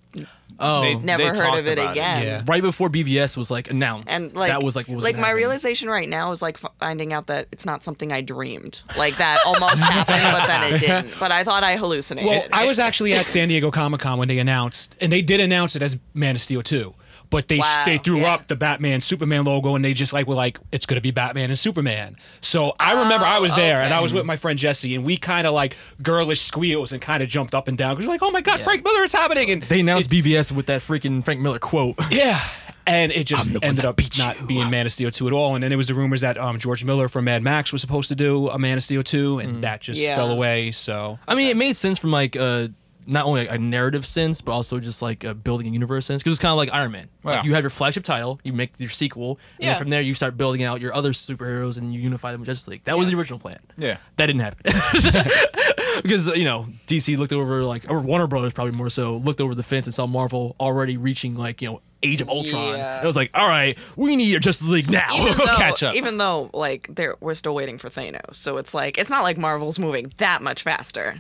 Oh, 0.60 0.82
They- 0.82 0.96
never 0.96 1.24
they 1.24 1.30
heard 1.30 1.58
of 1.58 1.66
it 1.66 1.80
about 1.80 1.88
it. 1.90 1.92
again. 1.92 2.24
Yeah. 2.24 2.44
right 2.46 2.62
before 2.62 2.90
BVS 2.90 3.36
was 3.36 3.50
like 3.50 3.72
announced, 3.72 4.10
And 4.12 4.34
like 4.36 4.50
that 4.50 4.62
was 4.62 4.76
like 4.76 4.88
what 4.88 4.96
was 4.96 5.04
like 5.04 5.16
my 5.16 5.22
happen. 5.28 5.38
realization 5.38 5.90
right 5.90 6.08
now 6.08 6.32
is 6.32 6.42
like 6.42 6.58
finding 6.80 7.14
out 7.14 7.28
that 7.28 7.48
it's 7.52 7.66
not 7.66 7.84
something 7.84 8.12
I 8.12 8.22
dreamed. 8.22 8.82
Like 8.98 9.18
that 9.18 9.40
almost 9.46 9.78
happened, 9.80 10.22
but 10.22 10.46
then 10.48 10.74
it 10.74 10.80
didn't. 10.80 11.14
But 11.20 11.32
I 11.32 11.44
thought 11.44 11.64
I 11.64 11.78
hallucinated. 11.78 12.30
Well, 12.30 12.44
I 12.52 12.66
was 12.66 12.78
actually 12.80 13.14
at 13.14 13.26
San 13.28 13.48
Diego 13.48 13.72
Comic 13.72 14.02
Con 14.02 14.20
when 14.20 14.28
they 14.28 14.38
announced, 14.40 14.96
and 15.02 15.12
they 15.12 15.22
did 15.22 15.40
announce 15.40 15.76
it 15.76 15.82
as 15.82 15.98
Man 16.14 16.36
of 16.36 16.42
Steel 16.42 16.62
2. 16.62 16.94
But 17.32 17.48
they 17.48 17.58
Wow, 17.58 17.84
they 17.86 17.98
threw 17.98 18.20
yeah. 18.20 18.34
up 18.36 18.48
the 18.48 18.56
Batman 18.56 19.02
Superman 19.02 19.46
logo, 19.46 19.74
and 19.74 19.84
they 19.84 19.94
just 19.94 20.14
like 20.14 20.28
were 20.28 20.36
like, 20.36 20.60
it's 20.72 20.86
gonna 20.86 21.02
be 21.02 21.10
Batman 21.12 21.50
and 21.50 21.58
Superman. 21.58 22.18
So 22.42 22.76
I 22.80 23.02
remember 23.02 23.26
I 23.26 23.40
was 23.40 23.56
there, 23.56 23.82
and 23.82 23.92
I 23.94 24.02
was 24.02 24.14
with 24.14 24.26
my 24.26 24.36
friend 24.36 24.60
Jesse, 24.60 24.94
and 24.94 25.04
we 25.04 25.18
kind 25.18 25.48
of 25.48 25.54
like 25.54 25.76
girlish 26.04 26.42
squeals 26.42 26.92
and 26.92 27.02
kind 27.02 27.24
of 27.24 27.30
jumped 27.30 27.56
up 27.56 27.68
and 27.68 27.78
down 27.78 27.96
because 27.96 28.06
we're 28.06 28.14
like, 28.14 28.22
oh 28.24 28.30
my 28.32 28.42
god, 28.42 28.62
Frank 28.62 28.84
Miller 28.84 29.04
is 29.04 29.14
happening, 29.14 29.50
and 29.50 29.64
They 29.64 29.80
announced 29.80 30.10
BVS 30.12 30.52
with 30.52 30.68
that 30.68 30.82
freaking 30.82 31.24
Frank 31.26 31.40
Miller 31.40 31.58
quote. 31.60 31.96
yeah. 32.12 32.40
And 32.88 33.12
it 33.12 33.26
just 33.26 33.48
I'm 33.48 33.54
the 33.54 33.60
one 33.60 33.70
ended 33.70 33.86
up 33.86 34.02
not 34.18 34.42
you. 34.42 34.48
being 34.48 34.70
Man 34.72 34.88
of 34.88 34.92
Steel 34.92 35.12
2 35.12 35.28
at 35.28 35.34
all. 35.34 35.54
And 35.54 35.64
then 35.64 35.70
there 35.70 35.78
was 35.78 35.86
the 35.86 35.94
rumors 35.94 36.22
that 36.22 36.38
um, 36.40 36.58
George 36.58 36.84
Miller 36.84 37.08
from 37.08 37.26
Mad 37.26 37.44
Max 37.44 37.72
was 37.72 37.80
supposed 37.80 38.10
to 38.10 38.16
do 38.16 38.50
a 38.50 38.58
Man 38.58 38.76
of 38.76 38.84
Steel 38.84 39.04
2, 39.04 39.38
and 39.38 39.64
that 39.64 39.82
just 39.82 40.00
Yeah. 40.02 40.16
fell 40.16 40.32
away. 40.32 40.72
So 40.72 41.20
I 41.28 41.36
mean, 41.36 41.50
it 41.50 41.58
made 41.58 41.76
sense 41.76 42.00
from 42.00 42.12
like 42.12 42.36
uh, 42.36 42.70
not 43.08 43.26
only 43.26 43.48
a 43.48 43.58
narrative 43.58 44.06
sense, 44.06 44.42
but 44.42 44.52
also 44.52 44.80
just 44.80 45.02
like 45.02 45.24
a 45.24 45.34
building 45.34 45.68
a 45.68 45.70
universe 45.72 46.06
sense. 46.06 46.22
Because 46.22 46.34
it's 46.38 46.42
kind 46.42 46.52
of 46.52 46.58
like 46.58 46.74
Iron 46.74 46.92
Man. 46.92 47.10
Like, 47.24 47.44
you 47.46 47.54
have 47.54 47.64
your 47.64 47.70
flagship 47.70 48.04
title, 48.04 48.40
you 48.44 48.52
make 48.54 48.72
your 48.80 48.90
sequel, 48.90 49.40
and 49.58 49.66
Yeah. 49.66 49.70
then 49.74 49.80
from 49.82 49.90
there 49.90 50.02
you 50.02 50.14
start 50.16 50.38
building 50.38 50.64
out 50.64 50.82
your 50.82 50.94
other 50.94 51.12
superheroes 51.12 51.78
and 51.78 51.94
you 51.94 52.00
unify 52.00 52.32
them 52.32 52.42
with 52.42 52.48
Justice 52.50 52.68
League. 52.68 52.84
That 52.86 52.98
was 52.98 53.10
the 53.12 53.18
original 53.18 53.40
plan. 53.40 53.60
Yeah. 53.78 53.98
That 54.18 54.26
didn't 54.28 54.42
happen. 54.42 54.62
because 56.04 56.28
you 56.28 56.44
know 56.46 56.68
DC 56.88 57.18
looked 57.18 57.34
over 57.34 57.64
like 57.64 57.86
or 57.90 58.00
Warner 58.00 58.28
Brothers 58.28 58.54
probably 58.54 58.74
more 58.74 58.90
so 58.90 59.18
looked 59.18 59.42
over 59.42 59.54
the 59.56 59.64
fence 59.64 59.88
and 59.88 59.94
saw 59.94 60.08
Marvel 60.08 60.56
already 60.60 60.98
reaching 60.98 61.36
like 61.36 61.62
you 61.62 61.70
know 61.70 61.82
Age 62.04 62.20
of 62.22 62.30
Ultron. 62.30 62.76
Yeah. 62.76 62.96
And 62.96 63.04
it 63.04 63.08
was 63.08 63.16
like, 63.16 63.30
all 63.36 63.48
right, 63.48 63.78
we 63.96 64.16
need 64.16 64.36
a 64.36 64.40
Justice 64.40 64.68
League 64.68 64.90
now. 64.90 65.16
even 65.16 65.38
though, 65.38 65.46
Catch 65.58 65.84
up. 65.84 65.94
even 65.94 66.18
though 66.18 66.50
like 66.54 66.88
they're, 66.96 67.16
we're 67.20 67.36
still 67.36 67.54
waiting 67.54 67.78
for 67.78 67.90
Thanos, 67.90 68.36
so 68.36 68.58
it's 68.58 68.74
like 68.74 68.98
it's 68.98 69.10
not 69.12 69.22
like 69.22 69.38
Marvel's 69.38 69.78
moving 69.78 70.12
that 70.18 70.42
much 70.42 70.64
faster. 70.64 71.16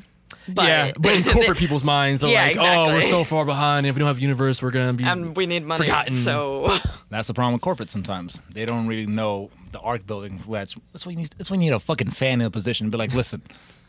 But, 0.47 0.65
yeah, 0.65 0.91
but 0.97 1.13
in 1.13 1.23
corporate 1.33 1.57
people's 1.57 1.83
minds, 1.83 2.21
they're 2.21 2.31
Yeah, 2.31 2.45
like, 2.45 2.57
"Oh, 2.59 2.87
we're 2.87 3.03
so 3.03 3.23
far 3.23 3.45
behind. 3.45 3.85
If 3.85 3.95
we 3.95 3.99
don't 3.99 4.07
have 4.07 4.19
universe, 4.19 4.61
we're 4.61 4.71
gonna 4.71 4.93
be 4.93 5.03
and 5.03 5.35
we 5.35 5.45
need 5.45 5.63
money, 5.65 5.83
forgotten." 5.85 6.13
so 6.13 6.77
That's 7.09 7.27
the 7.27 7.33
problem 7.33 7.53
with 7.53 7.61
corporate 7.61 7.89
sometimes. 7.89 8.41
They 8.51 8.65
don't 8.65 8.87
really 8.87 9.05
know 9.05 9.51
the 9.71 9.79
arc 9.79 10.07
building. 10.07 10.41
That's, 10.49 10.75
that's, 10.93 11.05
why 11.05 11.11
you 11.11 11.17
need, 11.17 11.29
that's 11.37 11.51
why 11.51 11.55
you 11.55 11.61
need 11.61 11.73
a 11.73 11.79
fucking 11.79 12.09
fan 12.09 12.41
in 12.41 12.47
a 12.47 12.51
position 12.51 12.89
be 12.89 12.97
like, 12.97 13.13
listen, 13.13 13.41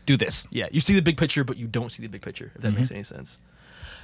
do 0.07 0.17
this. 0.17 0.47
Yeah, 0.51 0.67
you 0.73 0.81
see 0.81 0.95
the 0.95 1.03
big 1.03 1.17
picture, 1.17 1.45
but 1.45 1.57
you 1.57 1.67
don't 1.67 1.91
see 1.93 2.03
the 2.03 2.09
big 2.09 2.23
picture. 2.23 2.53
If 2.57 2.63
that 2.63 2.75
makes 2.75 2.91
any 2.91 3.05
sense. 3.05 3.39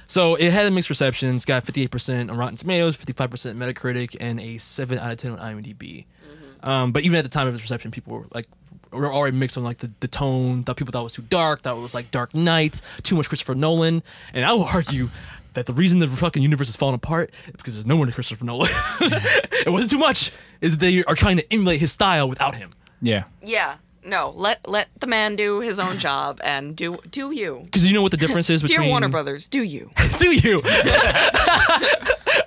So 0.07 0.35
it 0.35 0.51
had 0.51 0.65
a 0.65 0.71
mixed 0.71 0.89
reception. 0.89 1.35
It's 1.35 1.45
got 1.45 1.65
58% 1.65 2.31
on 2.31 2.37
Rotten 2.37 2.55
Tomatoes, 2.55 2.97
55% 2.97 3.55
Metacritic, 3.57 4.15
and 4.19 4.39
a 4.39 4.57
7 4.57 4.97
out 4.97 5.11
of 5.11 5.17
10 5.17 5.37
on 5.37 5.37
IMDb. 5.37 6.05
Um, 6.63 6.91
but 6.91 7.03
even 7.03 7.17
at 7.19 7.23
the 7.23 7.29
time 7.29 7.47
of 7.47 7.53
its 7.53 7.61
reception, 7.63 7.91
people 7.91 8.17
were 8.17 8.25
like, 8.33 8.47
were 8.91 9.11
already 9.13 9.37
mixed 9.37 9.57
on 9.57 9.63
like 9.63 9.79
the, 9.79 9.91
the 9.99 10.07
tone. 10.07 10.63
Thought 10.63 10.77
people 10.77 10.91
thought 10.91 11.01
it 11.01 11.03
was 11.03 11.13
too 11.13 11.23
dark. 11.23 11.61
Thought 11.61 11.77
it 11.77 11.81
was 11.81 11.93
like 11.93 12.11
Dark 12.11 12.33
Knight, 12.33 12.81
too 13.03 13.15
much 13.15 13.29
Christopher 13.29 13.55
Nolan. 13.55 14.03
And 14.33 14.45
I 14.45 14.53
will 14.53 14.63
argue 14.63 15.09
that 15.53 15.65
the 15.65 15.73
reason 15.73 15.99
the 15.99 16.07
fucking 16.07 16.41
universe 16.41 16.69
is 16.69 16.75
falling 16.75 16.95
apart 16.95 17.31
is 17.47 17.53
because 17.53 17.73
there's 17.75 17.85
no 17.85 17.97
one 17.97 18.07
to 18.07 18.13
Christopher 18.13 18.45
Nolan. 18.45 18.69
it 19.01 19.69
wasn't 19.69 19.91
too 19.91 19.97
much. 19.97 20.31
Is 20.61 20.71
that 20.71 20.79
they 20.79 21.03
are 21.03 21.15
trying 21.15 21.37
to 21.37 21.53
emulate 21.53 21.79
his 21.79 21.91
style 21.91 22.27
without 22.29 22.55
him. 22.55 22.71
Yeah. 23.01 23.23
yeah, 23.41 23.77
no, 24.03 24.33
let 24.35 24.67
let 24.67 24.89
the 24.99 25.07
man 25.07 25.35
do 25.35 25.59
his 25.59 25.79
own 25.79 25.97
job 26.07 26.39
and 26.43 26.75
do 26.75 26.97
do 27.11 27.31
you, 27.31 27.61
Because 27.65 27.85
you 27.85 27.93
know 27.93 28.01
what 28.01 28.11
the 28.11 28.17
difference 28.17 28.49
is 28.49 28.61
between 28.63 28.81
dear 28.81 28.89
Warner 28.89 29.09
Brothers, 29.09 29.47
do 29.47 29.61
you? 29.63 29.91
Do 30.17 30.31
you? 30.31 30.61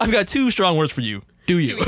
I've 0.00 0.12
got 0.12 0.28
two 0.28 0.50
strong 0.50 0.76
words 0.76 0.92
for 0.92 1.00
you. 1.00 1.22
Do 1.46 1.58
you? 1.58 1.82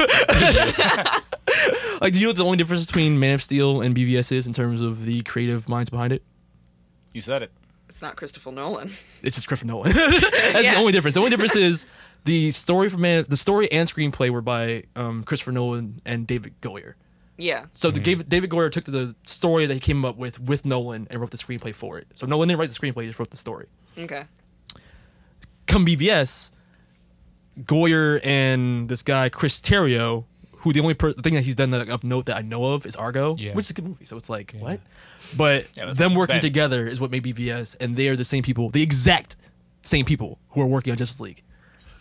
Like, 2.01 2.13
do 2.13 2.19
you 2.21 2.27
know 2.27 2.31
what 2.31 2.37
the 2.37 2.45
only 2.45 2.57
difference 2.57 2.85
between 2.87 3.19
Man 3.19 3.35
of 3.35 3.43
Steel 3.43 3.81
and 3.81 3.95
BVS 3.95 4.33
is 4.33 4.47
in 4.47 4.53
terms 4.53 4.81
of 4.81 5.05
the 5.05 5.23
creative 5.23 5.69
minds 5.69 5.91
behind 5.91 6.13
it? 6.13 6.23
You 7.13 7.21
said 7.23 7.43
it. 7.43 7.51
It's 7.89 8.03
not 8.03 8.17
Christopher 8.17 8.51
Nolan. 8.51 8.91
It's 9.23 9.37
just 9.37 9.47
Christopher 9.47 9.69
Nolan. 9.69 9.93
That's 9.95 10.63
Yeah. 10.65 10.75
the 10.75 10.81
only 10.81 10.93
difference. 10.93 11.15
The 11.15 11.21
only 11.21 11.31
difference 11.31 11.55
is 11.55 11.87
the 12.25 12.51
story 12.51 12.89
for 12.89 12.97
Man, 12.99 13.25
the 13.29 13.37
story 13.37 13.71
and 13.71 13.89
screenplay 13.89 14.31
were 14.31 14.41
by 14.41 14.85
um, 14.97 15.23
Christopher 15.25 15.53
Nolan 15.53 16.01
and 16.05 16.27
David 16.27 16.61
Goyer. 16.61 16.95
Yeah, 17.37 17.67
So 17.73 17.91
the 17.91 17.99
David, 17.99 18.29
David 18.29 18.49
Goyer 18.51 18.71
took 18.71 18.85
the 18.85 19.17
story 19.27 19.67
that 19.67 19.75
he 19.75 19.81
came 19.81 20.05
up 20.05 20.17
with 20.17 20.39
with 20.39 20.65
Nolan 20.65 21.09
and 21.11 21.21
wrote 21.21 21.33
the 21.33 21.37
screenplay 21.37 21.75
for 21.75 21.99
it. 21.99 22.07
So 22.15 22.27
Nolan 22.27 22.49
didn't 22.49 22.61
write 22.61 22.71
the 22.71 22.75
screenplay; 22.79 23.03
he 23.03 23.09
just 23.09 23.19
wrote 23.19 23.31
the 23.31 23.37
story. 23.37 23.67
okay. 23.99 24.25
come 25.67 25.85
BVS, 25.85 26.51
Goyer 27.61 28.21
and 28.25 28.89
this 28.89 29.03
guy 29.03 29.29
Chris 29.29 29.61
Terrio, 29.61 30.25
who 30.65 30.73
the 30.73 30.81
only 30.81 30.95
per- 30.95 31.12
the 31.12 31.23
thing 31.23 31.35
that 31.35 31.45
he's 31.45 31.55
done 31.55 31.71
that 31.71 31.89
of 31.89 32.03
note 32.05 32.27
that 32.27 32.37
I 32.37 32.43
know 32.43 32.65
of 32.75 32.85
is 32.87 32.97
Argo, 32.97 33.37
Yeah. 33.39 33.53
which 33.55 33.67
is 33.67 33.71
a 33.71 33.75
good 33.75 33.85
movie. 33.87 34.05
So 34.07 34.17
it's 34.17 34.29
like 34.29 34.55
what? 34.59 34.81
But 35.37 35.69
Yeah, 35.77 35.93
them 35.93 36.15
working 36.15 36.37
bad. 36.37 36.43
together 36.43 36.87
is 36.87 37.01
what 37.01 37.11
made 37.11 37.23
BVS, 37.23 37.77
and 37.81 37.97
they 37.97 38.09
are 38.09 38.17
the 38.17 38.25
same 38.25 38.43
people, 38.43 38.71
the 38.71 38.83
exact 38.83 39.37
same 39.83 40.05
people 40.05 40.39
who 40.51 40.61
are 40.62 40.67
working 40.67 40.91
on 40.91 40.97
Justice 40.99 41.21
League. 41.21 41.43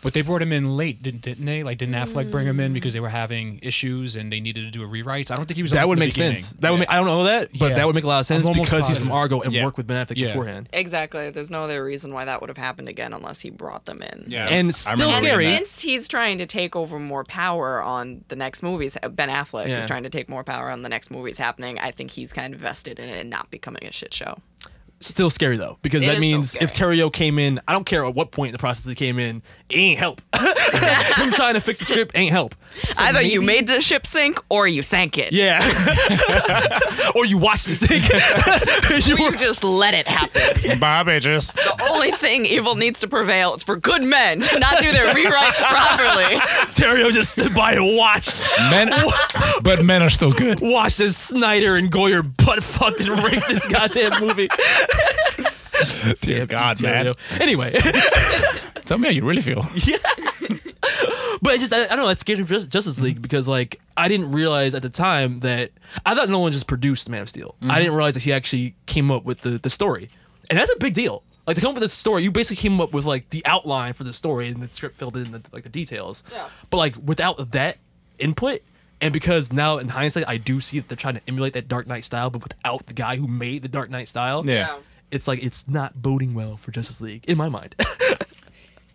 But 0.04 0.14
they 0.14 0.22
brought 0.22 0.42
him 0.42 0.52
in 0.52 0.76
late, 0.78 1.02
didn't, 1.02 1.22
didn't 1.22 1.46
they? 1.46 1.64
Like, 1.64 1.78
didn't 1.78 1.96
Affleck 1.96 2.30
bring 2.30 2.46
him 2.46 2.58
Mm. 2.58 2.66
in 2.66 2.74
because 2.74 2.92
they 2.94 3.00
were 3.00 3.10
having 3.10 3.60
issues 3.64 4.16
and 4.18 4.32
they 4.32 4.40
needed 4.42 4.66
to 4.66 4.72
do 4.72 4.84
a 4.84 4.86
rewrite? 4.86 5.32
I 5.32 5.36
don't 5.36 5.46
think 5.46 5.56
he 5.56 5.62
was. 5.62 5.72
That 5.72 5.88
would 5.88 5.98
make 5.98 6.14
beginning. 6.14 6.36
sense. 6.38 6.54
That 6.60 6.72
would 6.72 6.80
make, 6.82 6.92
I 6.92 6.96
don't 6.98 7.06
know 7.06 7.24
that, 7.24 7.50
but 7.58 7.70
Yeah. 7.70 7.76
that 7.78 7.86
would 7.88 7.96
make 7.96 8.04
a 8.04 8.08
lot 8.08 8.20
of 8.20 8.26
sense 8.26 8.46
I'm 8.46 8.50
almost 8.50 8.70
because 8.70 8.88
he's 8.88 8.98
from. 8.98 9.12
Argo 9.14 9.40
and 9.42 9.54
Yeah. 9.54 9.64
worked 9.64 9.78
with 9.78 9.88
Ben 9.88 10.06
Affleck 10.06 10.18
Yeah. 10.18 10.28
beforehand. 10.28 10.68
Exactly. 10.74 11.30
There's 11.30 11.50
no 11.50 11.64
other 11.64 11.84
reason 11.84 12.14
why 12.14 12.26
that 12.26 12.42
would 12.42 12.50
have 12.50 12.58
happened 12.58 12.90
again 12.90 13.14
unless 13.14 13.40
he 13.40 13.50
brought 13.50 13.86
them 13.86 14.02
in. 14.02 14.26
Yeah. 14.28 14.46
And 14.50 14.76
still 14.76 15.14
scary. 15.14 15.46
reading 15.46 15.58
Since 15.60 15.82
he's 15.82 16.08
trying 16.10 16.38
to 16.40 16.46
take 16.46 16.76
over 16.76 17.00
more 17.00 17.24
power 17.24 17.82
on 17.82 18.26
the 18.28 18.36
next 18.36 18.62
movies, 18.62 18.98
Ben 19.12 19.30
Affleck 19.30 19.68
Yeah. 19.70 19.80
is 19.80 19.86
trying 19.86 20.04
to 20.04 20.10
take 20.10 20.28
more 20.28 20.44
power 20.44 20.70
on 20.70 20.82
the 20.82 20.90
next 20.90 21.12
movies 21.12 21.38
happening. 21.38 21.80
I 21.80 21.92
think 21.92 22.12
he's 22.12 22.34
kind 22.34 22.54
of 22.54 22.60
vested 22.60 23.00
in 23.00 23.08
it 23.08 23.20
and 23.20 23.30
not 23.30 23.50
becoming 23.52 23.86
a 23.86 23.92
shit 23.94 24.14
show. 24.14 24.40
Still 25.00 25.30
scary 25.30 25.58
though, 25.58 25.80
because 25.82 26.02
It 26.02 26.06
that 26.06 26.12
is 26.14 26.18
still 26.20 26.22
means 26.22 26.56
if 26.62 26.72
Terrio 26.72 27.12
came 27.12 27.38
in, 27.38 27.60
I 27.68 27.74
don't 27.74 27.86
care 27.86 28.06
at 28.06 28.16
what 28.16 28.32
point 28.32 28.50
in 28.50 28.52
the 28.54 28.58
process 28.58 28.86
he 28.86 28.96
came 28.96 29.20
in, 29.20 29.38
it 29.38 29.63
ain't 29.76 30.00
help. 30.00 30.22
Him 30.36 31.32
trying 31.32 31.54
to 31.54 31.62
fix 31.62 31.80
the 31.80 31.86
script 31.86 32.12
ain't 32.16 32.32
help. 32.32 32.56
Either 32.98 33.22
you 33.22 33.42
made 33.42 33.68
the 33.68 33.80
ship 33.82 34.06
sink 34.06 34.40
or 34.50 34.68
you 34.68 34.82
sank 34.82 35.18
it. 35.18 35.32
Yeah. 35.32 35.60
or 37.16 37.26
you 37.26 37.38
watched 37.38 37.68
this 37.68 37.84
thing. 37.86 38.02
Or 38.92 38.98
you 38.98 39.38
just 39.38 39.64
let 39.64 39.94
it 39.94 40.08
happen. 40.08 40.80
Bye, 40.80 41.04
bitches. 41.04 41.54
The 41.54 41.88
only 41.92 42.12
thing 42.12 42.46
evil 42.46 42.76
needs 42.76 43.00
to 43.02 43.08
prevail 43.08 43.56
is 43.56 43.64
for 43.64 43.76
good 43.76 44.04
men 44.04 44.42
to 44.42 44.60
not 44.60 44.80
do 44.80 44.92
their 44.92 45.14
rewrites 45.14 45.62
properly. 45.62 46.38
Terrio 46.74 47.12
just 47.12 47.32
stood 47.34 47.54
by 47.56 47.74
and 47.74 47.96
watched. 47.96 48.42
Men, 48.72 48.92
but 49.62 49.84
men 49.84 50.02
are 50.02 50.10
still 50.10 50.32
good. 50.32 50.60
Watched 50.62 51.00
as 51.00 51.16
Snyder 51.16 51.76
and 51.76 51.92
Goyer 51.92 52.24
butt 52.38 52.64
fucked 52.64 53.02
and 53.02 53.10
raped 53.24 53.48
this 53.48 53.68
goddamn 53.68 54.20
movie. 54.20 54.50
Dear 56.22 56.46
God, 56.46 56.82
man. 56.82 57.14
Anyway. 57.40 57.74
Tell 58.86 58.98
me 58.98 59.08
how 59.08 59.14
you 59.14 59.24
really 59.24 59.42
feel. 59.42 59.66
yeah. 59.76 59.98
But 61.42 61.56
it 61.56 61.60
just 61.60 61.74
I, 61.74 61.84
I 61.84 61.88
don't 61.88 62.00
know. 62.00 62.08
That 62.08 62.20
scared 62.20 62.40
me 62.40 62.46
for 62.46 62.54
Jus- 62.54 62.66
Justice 62.66 63.02
League 63.02 63.16
mm-hmm. 63.16 63.22
because 63.22 63.48
like 63.48 63.82
I 63.98 64.08
didn't 64.08 64.32
realize 64.32 64.74
at 64.76 64.82
the 64.82 64.90
time 64.90 65.42
that 65.42 65.72
I 66.06 66.16
thought 66.16 66.30
Nolan 66.30 66.54
just 66.54 66.68
produced 66.68 67.10
Man 67.10 67.22
of 67.22 67.30
Steel. 67.30 67.56
I 67.62 67.66
mm-hmm. 67.66 67.78
didn't 67.80 67.94
realize 67.96 68.14
that 68.14 68.24
he 68.24 68.32
actually 68.32 68.76
came 68.86 69.12
up 69.12 69.26
with 69.26 69.42
the 69.42 69.58
the 69.58 69.70
story, 69.70 70.10
and 70.50 70.58
that's 70.58 70.72
a 70.74 70.78
big 70.78 70.94
deal. 70.94 71.24
Like 71.46 71.56
to 71.58 71.62
come 71.62 71.70
up 71.70 71.76
with 71.76 71.84
this 71.84 71.94
story, 71.94 72.24
you 72.24 72.32
basically 72.32 72.62
came 72.62 72.80
up 72.80 72.94
with 72.94 73.04
like 73.04 73.30
the 73.32 73.46
outline 73.46 73.92
for 73.94 74.06
the 74.06 74.14
story, 74.14 74.48
and 74.48 74.62
the 74.62 74.68
script 74.68 74.96
filled 74.96 75.18
in 75.18 75.34
the, 75.34 75.42
like 75.52 75.64
the 75.64 75.70
details. 75.70 76.24
Yeah. 76.32 76.48
But 76.70 76.78
like 76.78 76.96
without 77.04 77.52
that 77.52 77.78
input, 78.20 78.62
and 79.02 79.12
because 79.12 79.52
now 79.52 79.80
in 79.80 79.90
hindsight 79.90 80.30
I 80.30 80.38
do 80.38 80.62
see 80.62 80.80
that 80.80 80.88
they're 80.88 80.96
trying 80.96 81.16
to 81.16 81.22
emulate 81.28 81.54
that 81.54 81.68
Dark 81.68 81.88
Knight 81.88 82.06
style, 82.06 82.30
but 82.30 82.42
without 82.42 82.86
the 82.86 82.94
guy 82.94 83.18
who 83.18 83.28
made 83.28 83.64
the 83.64 83.68
Dark 83.68 83.90
Knight 83.90 84.08
style, 84.08 84.46
Yeah. 84.46 84.78
It's 85.14 85.28
like 85.28 85.44
it's 85.44 85.68
not 85.68 86.02
boding 86.02 86.34
well 86.34 86.58
for 86.58 86.72
Justice 86.72 87.00
League 87.02 87.26
in 87.28 87.38
my 87.38 87.50
mind. 87.50 87.76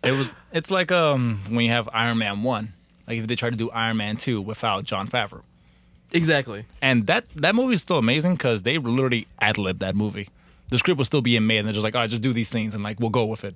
It 0.01 0.13
was. 0.13 0.31
It's 0.53 0.71
like 0.71 0.91
um 0.93 1.41
when 1.49 1.65
you 1.65 1.71
have 1.71 1.89
Iron 1.91 2.19
Man 2.19 2.41
one, 2.41 2.71
like 3.05 3.17
if 3.19 3.27
they 3.27 3.35
try 3.35 3.49
to 3.49 3.55
do 3.57 3.69
Iron 3.71 3.97
Man 3.97 4.15
two 4.15 4.39
without 4.41 4.85
Jon 4.85 5.09
Favreau, 5.09 5.41
exactly. 6.13 6.63
and 6.81 7.05
that 7.07 7.25
that 7.35 7.53
movie 7.53 7.73
is 7.73 7.81
still 7.81 7.97
amazing 7.97 8.35
because 8.35 8.63
they 8.63 8.77
literally 8.77 9.27
ad 9.41 9.57
libbed 9.57 9.81
that 9.81 9.97
movie. 9.97 10.29
The 10.69 10.77
script 10.77 10.97
was 10.99 11.07
still 11.07 11.21
being 11.21 11.45
made, 11.47 11.57
and 11.57 11.67
they're 11.67 11.73
just 11.73 11.83
like, 11.83 11.95
all 11.95 12.01
right, 12.01 12.09
just 12.09 12.21
do 12.21 12.31
these 12.31 12.47
scenes, 12.47 12.73
and 12.73 12.81
like 12.81 12.99
we'll 13.01 13.09
go 13.09 13.25
with 13.25 13.43
it. 13.43 13.55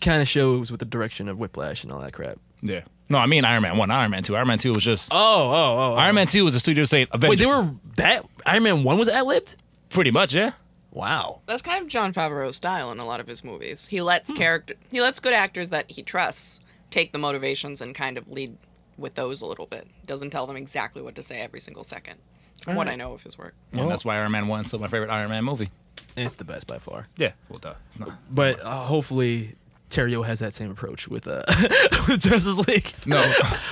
Kind 0.00 0.22
of 0.22 0.28
shows 0.28 0.70
with 0.70 0.80
the 0.80 0.86
direction 0.86 1.28
of 1.28 1.38
Whiplash 1.38 1.82
and 1.84 1.92
all 1.92 2.00
that 2.00 2.14
crap. 2.14 2.38
Yeah. 2.62 2.80
No, 3.10 3.18
I 3.18 3.26
mean 3.26 3.44
Iron 3.44 3.62
Man 3.62 3.76
one, 3.76 3.90
Iron 3.90 4.10
Man 4.10 4.22
two. 4.22 4.36
Iron 4.36 4.48
Man 4.48 4.58
two 4.58 4.70
was 4.72 4.82
just 4.82 5.10
Oh, 5.12 5.16
oh, 5.16 5.92
oh. 5.92 5.94
Iron 5.96 6.14
Man 6.14 6.28
two 6.28 6.46
was 6.46 6.54
the 6.54 6.60
studio 6.60 6.86
saying 6.86 7.08
Avengers. 7.12 7.40
Wait, 7.40 7.44
they 7.44 7.54
were 7.54 7.74
that 7.96 8.24
Iron 8.46 8.62
Man 8.62 8.84
one 8.84 8.96
was 8.98 9.10
ad 9.10 9.26
libbed. 9.26 9.56
pretty 9.90 10.10
much, 10.10 10.32
yeah. 10.32 10.52
Wow. 10.94 11.40
That's 11.46 11.60
kind 11.60 11.82
of 11.82 11.88
Jon 11.88 12.14
Favreau's 12.14 12.56
style 12.56 12.90
in 12.90 12.98
a 13.00 13.04
lot 13.04 13.20
of 13.20 13.26
his 13.26 13.44
movies. 13.44 13.86
He 13.86 14.00
lets 14.00 14.32
character 14.32 14.74
he 14.90 15.02
lets 15.02 15.20
good 15.20 15.32
actors 15.34 15.70
that 15.70 15.90
he 15.90 16.02
trusts 16.02 16.60
take 16.90 17.12
the 17.12 17.18
motivations 17.18 17.82
and 17.82 17.94
kind 17.94 18.16
of 18.16 18.26
lead 18.30 18.56
with 18.96 19.14
those 19.16 19.42
a 19.42 19.46
little 19.46 19.66
bit. 19.66 19.86
Doesn't 20.06 20.30
tell 20.30 20.46
them 20.46 20.56
exactly 20.56 21.02
what 21.02 21.16
to 21.16 21.22
say 21.22 21.40
every 21.40 21.60
single 21.60 21.84
second. 21.84 22.14
From 22.62 22.76
what 22.76 22.88
I 22.88 22.94
know 22.94 23.12
of 23.12 23.22
his 23.22 23.36
work. 23.36 23.54
And 23.72 23.90
that's 23.90 24.06
why 24.06 24.16
Iron 24.16 24.32
Man 24.32 24.48
one's 24.48 24.68
still 24.68 24.78
my 24.78 24.88
favorite 24.88 25.10
Iron 25.10 25.28
Man 25.28 25.44
movie. 25.44 25.68
It's 26.16 26.36
the 26.36 26.44
best 26.44 26.66
by 26.66 26.78
far. 26.78 27.08
Yeah. 27.18 27.32
Well, 27.50 27.58
duh. 27.58 27.74
It's 27.90 27.98
not. 27.98 28.12
But 28.30 28.60
uh, 28.60 28.84
hopefully, 28.84 29.56
Terrio 29.90 30.24
has 30.24 30.38
that 30.38 30.54
same 30.54 30.70
approach 30.70 31.06
with 31.08 31.28
uh 31.28 31.42
with 32.08 32.20
Justice 32.20 32.56
League. 32.66 32.92
No, 33.04 33.20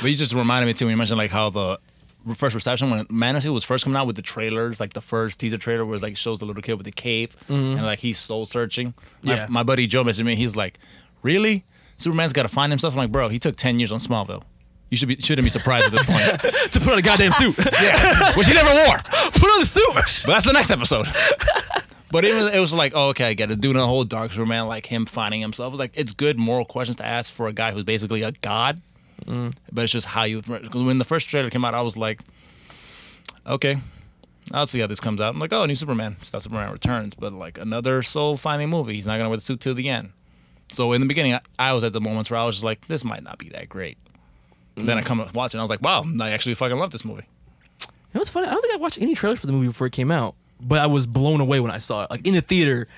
but 0.01 0.11
you 0.11 0.17
just 0.17 0.35
reminded 0.35 0.67
me 0.67 0.75
too 0.75 0.85
when 0.87 0.91
you 0.91 0.97
mentioned 0.97 1.19
like 1.19 1.31
how 1.31 1.49
the 1.51 1.79
first 2.35 2.55
reception 2.55 2.91
when 2.91 3.07
Man 3.11 3.37
of 3.37 3.43
Steel 3.43 3.55
was 3.55 3.65
first 3.65 3.85
coming 3.85 3.97
out 3.97 4.07
with 4.07 4.17
the 4.17 4.23
trailers, 4.23 4.81
like 4.81 4.93
the 4.93 5.01
first 5.01 5.39
teaser 5.41 5.59
trailer 5.59 5.85
was 5.85 6.03
like 6.03 6.17
shows 6.17 6.39
the 6.39 6.45
little 6.47 6.63
kid 6.63 6.75
with 6.75 6.85
the 6.85 6.93
cape 6.93 7.33
mm-hmm. 7.49 7.77
and 7.77 7.85
like 7.85 7.99
he's 7.99 8.19
soul 8.19 8.47
searching. 8.47 8.95
My, 9.23 9.35
Yeah. 9.35 9.47
my 9.49 9.63
buddy 9.63 9.87
Joe 9.87 10.05
messaged 10.05 10.25
me. 10.25 10.37
He's 10.37 10.57
like, 10.57 10.79
"Really? 11.23 11.65
Superman's 11.99 12.33
got 12.33 12.43
to 12.43 12.49
find 12.49 12.73
himself." 12.73 12.95
I'm 12.95 12.99
like, 12.99 13.13
"Bro, 13.13 13.29
he 13.31 13.39
took 13.39 13.57
ten 13.57 13.79
years 13.79 13.93
on 13.93 13.99
Smallville. 13.99 14.43
You 14.91 14.97
should 14.97 15.09
be 15.09 15.17
shouldn't 15.17 15.45
be 15.45 15.51
surprised 15.51 15.87
at 15.87 15.93
this 15.93 16.05
point." 16.05 16.55
to 16.73 16.81
put 16.81 16.93
on 16.93 16.99
a 16.99 17.03
goddamn 17.03 17.33
suit. 17.33 17.57
yeah, 17.81 18.33
which 18.37 18.47
he 18.47 18.55
never 18.55 18.71
wore. 18.87 18.99
put 18.99 19.45
on 19.45 19.61
the 19.61 19.67
suit. 19.67 19.95
But 20.27 20.33
that's 20.33 20.47
the 20.47 20.53
next 20.53 20.71
episode. 20.71 21.07
But 22.11 22.27
it 22.27 22.35
was, 22.35 22.55
it 22.55 22.59
was 22.59 22.75
like, 22.75 22.93
oh, 22.95 23.09
okay, 23.09 23.25
I 23.31 23.33
get 23.33 23.51
it. 23.51 23.63
Doing 23.63 23.77
a 23.79 23.87
whole 23.87 24.05
Dark 24.05 24.33
Superman, 24.33 24.67
like 24.67 24.85
him 24.85 25.07
finding 25.07 25.41
himself. 25.41 25.69
It 25.69 25.73
was 25.73 25.81
like, 25.81 25.93
it's 25.95 26.13
good 26.13 26.39
moral 26.39 26.67
questions 26.67 26.99
to 26.99 27.07
ask 27.07 27.33
for 27.33 27.49
a 27.49 27.55
guy 27.55 27.73
who's 27.73 27.85
basically 27.85 28.21
a 28.21 28.33
god. 28.33 28.83
Mm. 29.27 29.55
But 29.71 29.85
it's 29.85 29.93
just 29.93 30.07
how 30.07 30.25
you. 30.25 30.41
When 30.41 30.99
the 30.99 31.05
first 31.05 31.29
trailer 31.29 31.51
came 31.51 31.65
out, 31.65 31.75
I 31.75 31.81
was 31.81 31.97
like, 31.97 32.21
okay, 33.47 33.79
I'll 34.53 34.67
see 34.67 34.81
how 34.81 34.87
this 34.87 35.01
comes 35.01 35.21
out. 35.21 35.35
I'm 35.35 35.39
like, 35.39 35.53
oh, 35.53 35.65
new 35.67 35.75
Superman. 35.75 36.17
It's 36.21 36.33
not 36.33 36.43
Superman 36.43 36.73
Returns, 36.73 37.15
but 37.15 37.33
like 37.33 37.59
another 37.59 38.03
soul 38.03 38.37
finding 38.37 38.71
movie. 38.71 38.95
He's 38.95 39.07
not 39.07 39.13
going 39.13 39.25
to 39.25 39.29
wear 39.29 39.37
the 39.37 39.43
suit 39.43 39.61
till 39.61 39.75
the 39.75 39.89
end. 39.89 40.13
So 40.71 40.93
in 40.93 41.01
the 41.01 41.07
beginning, 41.07 41.35
I, 41.35 41.41
I 41.59 41.73
was 41.73 41.85
at 41.85 41.93
the 41.93 42.01
moments 42.01 42.31
where 42.31 42.41
I 42.41 42.45
was 42.45 42.57
just 42.57 42.65
like, 42.65 42.89
this 42.89 43.05
might 43.05 43.23
not 43.23 43.39
be 43.39 43.51
that 43.51 43.69
great. 43.69 43.99
Mm. 44.77 44.87
Then 44.87 44.99
I 44.99 45.03
come 45.03 45.21
up 45.21 45.35
watching, 45.35 45.61
I 45.61 45.63
was 45.63 45.71
like, 45.71 45.83
wow, 45.83 46.05
I 46.21 46.31
actually 46.31 46.55
fucking 46.55 46.79
love 46.79 46.91
this 46.91 47.05
movie. 47.05 47.27
It 48.15 48.19
was 48.19 48.29
funny. 48.29 48.47
I 48.47 48.51
don't 48.51 48.61
think 48.61 48.75
I 48.75 48.77
watched 48.79 49.01
any 49.01 49.15
trailers 49.15 49.39
for 49.39 49.47
the 49.47 49.53
movie 49.53 49.69
before 49.69 49.87
it 49.87 49.93
came 49.93 50.11
out, 50.11 50.35
but 50.61 50.79
I 50.79 50.87
was 50.87 51.07
blown 51.07 51.41
away 51.41 51.61
when 51.61 51.71
I 51.71 51.79
saw 51.79 52.05
it. 52.05 52.11
Like 52.11 52.27
in 52.27 52.35
the 52.35 52.41
theater, 52.43 52.89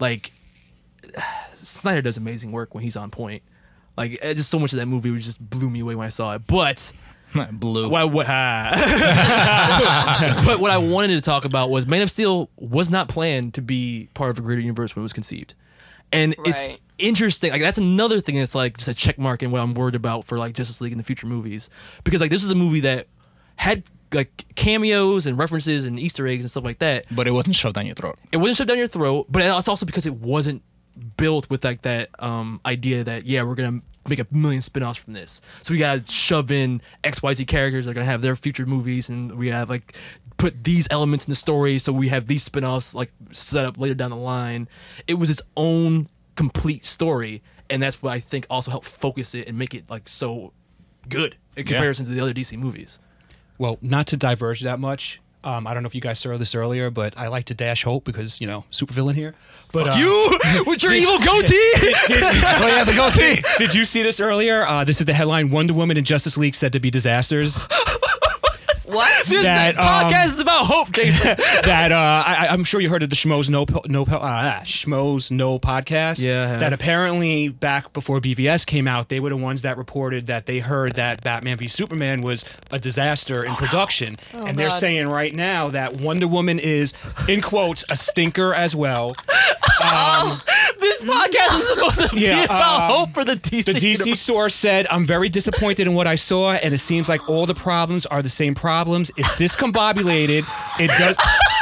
like 0.00 0.32
Snyder 1.54 2.02
does 2.02 2.16
amazing 2.16 2.52
work 2.52 2.74
when 2.74 2.82
he's 2.82 2.96
on 2.96 3.10
point. 3.10 3.42
Like 3.96 4.18
eh, 4.22 4.34
just 4.34 4.50
so 4.50 4.58
much 4.58 4.72
of 4.72 4.78
that 4.78 4.86
movie 4.86 5.16
just 5.18 5.40
blew 5.40 5.70
me 5.70 5.80
away 5.80 5.94
when 5.94 6.06
I 6.06 6.10
saw 6.10 6.34
it. 6.34 6.46
But 6.46 6.92
Blue. 7.52 7.88
what, 7.88 8.12
what, 8.12 8.26
ah. 8.30 8.72
but 10.46 10.60
what 10.60 10.70
I 10.70 10.78
wanted 10.78 11.14
to 11.14 11.20
talk 11.20 11.44
about 11.44 11.68
was 11.70 11.86
Man 11.86 12.02
of 12.02 12.10
Steel 12.10 12.48
was 12.56 12.90
not 12.90 13.08
planned 13.08 13.54
to 13.54 13.62
be 13.62 14.08
part 14.14 14.30
of 14.30 14.38
a 14.38 14.42
greater 14.42 14.60
universe 14.60 14.94
when 14.94 15.02
it 15.02 15.04
was 15.04 15.12
conceived, 15.12 15.54
and 16.12 16.36
it's 16.44 16.68
interesting. 16.98 17.50
Like 17.50 17.60
that's 17.60 17.78
another 17.78 18.20
thing 18.20 18.36
that's 18.36 18.54
like 18.54 18.76
just 18.76 18.88
a 18.88 18.94
check 18.94 19.18
mark 19.18 19.42
in 19.42 19.50
what 19.50 19.60
I'm 19.60 19.74
worried 19.74 19.96
about 19.96 20.24
for 20.26 20.38
like 20.38 20.54
Justice 20.54 20.80
League 20.80 20.92
in 20.92 20.98
the 20.98 21.04
future 21.04 21.26
movies, 21.26 21.68
because 22.04 22.20
like 22.20 22.30
this 22.30 22.44
is 22.44 22.52
a 22.52 22.56
movie 22.56 22.80
that 22.80 23.08
had 23.56 23.82
like 24.12 24.44
cameos 24.54 25.26
and 25.26 25.36
references 25.36 25.86
and 25.86 25.98
Easter 25.98 26.26
eggs 26.28 26.42
and 26.42 26.50
stuff 26.50 26.64
like 26.64 26.78
that. 26.78 27.06
But 27.10 27.26
it 27.26 27.32
wasn't 27.32 27.56
shoved 27.56 27.74
down 27.74 27.86
your 27.86 27.96
throat. 27.96 28.16
It 28.30 28.36
wasn't 28.36 28.58
shoved 28.58 28.68
down 28.68 28.78
your 28.78 28.86
throat, 28.86 29.26
but 29.28 29.42
it's 29.42 29.68
also 29.68 29.86
because 29.86 30.06
it 30.06 30.14
wasn't 30.14 30.62
built 31.16 31.48
with 31.50 31.64
like 31.64 31.82
that 31.82 32.10
um, 32.22 32.60
idea 32.66 33.04
that 33.04 33.26
yeah 33.26 33.42
we're 33.42 33.54
gonna 33.54 33.80
make 34.08 34.18
a 34.18 34.26
million 34.30 34.60
spin-offs 34.62 34.98
from 34.98 35.14
this. 35.14 35.40
So 35.62 35.72
we 35.72 35.78
gotta 35.78 36.04
shove 36.10 36.50
in 36.50 36.82
X 37.02 37.22
Y 37.22 37.34
Z 37.34 37.44
characters 37.46 37.86
that 37.86 37.92
are 37.92 37.94
gonna 37.94 38.04
have 38.06 38.22
their 38.22 38.36
future 38.36 38.66
movies, 38.66 39.08
and 39.08 39.36
we 39.36 39.48
have 39.48 39.68
like 39.70 39.96
put 40.36 40.64
these 40.64 40.86
elements 40.90 41.24
in 41.26 41.30
the 41.30 41.36
story, 41.36 41.78
so 41.78 41.92
we 41.92 42.08
have 42.08 42.26
these 42.26 42.42
spin-offs 42.42 42.94
like 42.94 43.12
set 43.32 43.64
up 43.64 43.78
later 43.78 43.94
down 43.94 44.10
the 44.10 44.16
line. 44.16 44.68
It 45.06 45.14
was 45.14 45.30
its 45.30 45.42
own 45.56 46.08
complete 46.36 46.84
story, 46.84 47.42
and 47.70 47.82
that's 47.82 48.02
what 48.02 48.12
I 48.12 48.20
think 48.20 48.46
also 48.50 48.70
helped 48.70 48.88
focus 48.88 49.34
it 49.34 49.48
and 49.48 49.56
make 49.56 49.74
it 49.74 49.88
like 49.88 50.08
so 50.08 50.52
good 51.08 51.36
in 51.56 51.64
Yeah. 51.64 51.72
comparison 51.72 52.04
to 52.06 52.10
the 52.10 52.20
other 52.20 52.32
DC 52.34 52.56
movies. 52.58 52.98
Well, 53.56 53.78
not 53.80 54.06
to 54.08 54.16
diverge 54.16 54.60
that 54.62 54.80
much. 54.80 55.20
Um, 55.44 55.66
I 55.66 55.74
don't 55.74 55.82
know 55.82 55.86
if 55.86 55.94
you 55.94 56.00
guys 56.00 56.18
saw 56.18 56.36
this 56.36 56.54
earlier, 56.54 56.90
but 56.90 57.16
I 57.18 57.28
like 57.28 57.44
to 57.46 57.54
dash 57.54 57.84
hope 57.84 58.04
because 58.04 58.40
you 58.40 58.46
know 58.46 58.64
supervillain 58.72 59.14
here. 59.14 59.34
But 59.72 59.86
Fuck 59.86 59.96
uh, 59.96 59.98
you 59.98 60.64
with 60.66 60.82
your 60.82 60.92
evil 60.92 61.18
goatee. 61.18 61.72
That's 62.08 62.60
why 62.60 62.70
he 62.70 62.76
has 62.76 62.88
a 62.88 62.94
goatee. 62.94 63.42
Did 63.58 63.74
you 63.74 63.84
see 63.84 64.02
this 64.02 64.20
earlier? 64.20 64.66
Uh, 64.66 64.84
this 64.84 65.00
is 65.00 65.06
the 65.06 65.14
headline: 65.14 65.50
Wonder 65.50 65.74
Woman 65.74 65.96
and 65.96 66.06
Justice 66.06 66.38
League 66.38 66.54
said 66.54 66.72
to 66.72 66.80
be 66.80 66.90
disasters. 66.90 67.68
What? 68.86 69.26
this 69.26 69.42
That, 69.42 69.76
um, 69.78 69.84
podcast 70.10 70.26
is 70.26 70.40
about 70.40 70.66
hope, 70.66 70.92
Jason. 70.92 71.36
that 71.64 71.92
uh, 71.92 72.24
I, 72.26 72.48
I'm 72.50 72.64
sure 72.64 72.80
you 72.80 72.88
heard 72.90 73.02
of 73.02 73.10
the 73.10 73.16
Schmoes 73.16 73.48
Know 73.48 73.64
No 73.86 74.04
Po- 74.04 74.16
uh, 74.16 74.60
Schmoes 74.60 75.30
Know 75.30 75.58
podcast. 75.58 76.24
Yeah, 76.24 76.44
I 76.44 76.46
have. 76.48 76.60
That 76.60 76.72
apparently 76.72 77.48
back 77.48 77.92
before 77.92 78.20
BVS 78.20 78.66
came 78.66 78.86
out, 78.86 79.08
they 79.08 79.20
were 79.20 79.30
the 79.30 79.36
ones 79.36 79.62
that 79.62 79.76
reported 79.78 80.26
that 80.26 80.46
they 80.46 80.58
heard 80.58 80.94
that 80.94 81.22
Batman 81.22 81.56
v 81.56 81.66
Superman 81.66 82.20
was 82.22 82.44
a 82.70 82.78
disaster 82.78 83.42
in 83.44 83.54
production, 83.54 84.16
and 84.32 84.56
they're 84.56 84.70
saying 84.70 85.08
right 85.08 85.34
now 85.34 85.68
that 85.68 86.00
Wonder 86.00 86.28
Woman 86.28 86.58
is, 86.58 86.92
in 87.28 87.40
quotes, 87.40 87.84
a 87.90 87.96
stinker 87.96 88.52
as 88.54 88.76
well. 88.76 89.16
this 90.80 91.02
podcast 91.02 91.56
is 91.56 91.68
supposed 91.68 92.00
to 92.10 92.14
be 92.14 92.22
Yeah, 92.22 92.44
about 92.44 92.82
um, 92.84 92.90
hope 92.90 93.14
for 93.14 93.24
the 93.24 93.36
DC. 93.36 93.62
Store. 93.62 93.74
The 93.74 93.80
DC 93.80 93.98
universe. 94.00 94.20
source 94.20 94.54
said, 94.54 94.86
I'm 94.90 95.04
very 95.06 95.28
disappointed 95.28 95.86
in 95.86 95.94
what 95.94 96.06
I 96.06 96.14
saw, 96.14 96.52
and 96.52 96.72
it 96.74 96.78
seems 96.78 97.08
like 97.08 97.28
all 97.28 97.46
the 97.46 97.54
problems 97.54 98.06
are 98.06 98.22
the 98.22 98.28
same 98.28 98.54
problems. 98.54 99.10
It's 99.16 99.30
discombobulated. 99.32 100.44
It 100.80 100.88
does 100.98 101.16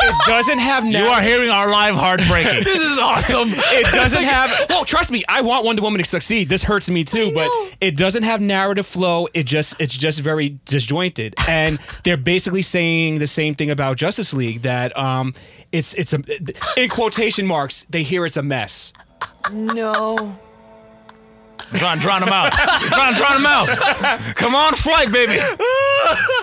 it 0.04 0.14
doesn't 0.26 0.58
have 0.58 0.84
You 0.84 1.04
are 1.04 1.20
hearing 1.22 1.50
our 1.50 1.70
live 1.70 1.94
heartbreaking. 1.94 2.64
This 2.72 2.80
is 2.82 2.98
awesome. 2.98 3.50
it 3.54 3.86
doesn't 3.92 4.22
have 4.34 4.66
well 4.68 4.84
trust 4.84 5.12
me 5.12 5.22
i 5.28 5.40
want 5.42 5.64
wonder 5.64 5.82
woman 5.82 5.98
to 6.00 6.04
succeed 6.04 6.48
this 6.48 6.62
hurts 6.62 6.88
me 6.90 7.04
too 7.04 7.32
but 7.34 7.48
it 7.80 7.96
doesn't 7.96 8.22
have 8.22 8.40
narrative 8.40 8.86
flow 8.86 9.28
it 9.34 9.44
just 9.44 9.74
it's 9.78 9.96
just 9.96 10.20
very 10.20 10.58
disjointed 10.64 11.34
and 11.48 11.78
they're 12.04 12.16
basically 12.16 12.62
saying 12.62 13.18
the 13.18 13.26
same 13.26 13.54
thing 13.54 13.70
about 13.70 13.96
justice 13.96 14.32
league 14.32 14.62
that 14.62 14.96
um 14.96 15.34
it's 15.70 15.94
it's 15.94 16.12
a 16.12 16.20
in 16.76 16.88
quotation 16.88 17.46
marks 17.46 17.84
they 17.90 18.02
hear 18.02 18.24
it's 18.26 18.36
a 18.36 18.42
mess 18.42 18.92
No. 19.52 20.36
Drawn, 21.74 21.98
drawn 22.00 22.22
him 22.22 22.28
out. 22.28 22.52
Drawn, 22.52 23.14
drawn 23.14 23.36
him 23.38 23.46
out. 23.46 23.66
Come 24.36 24.54
on, 24.54 24.74
flight, 24.74 25.10
baby. 25.10 25.38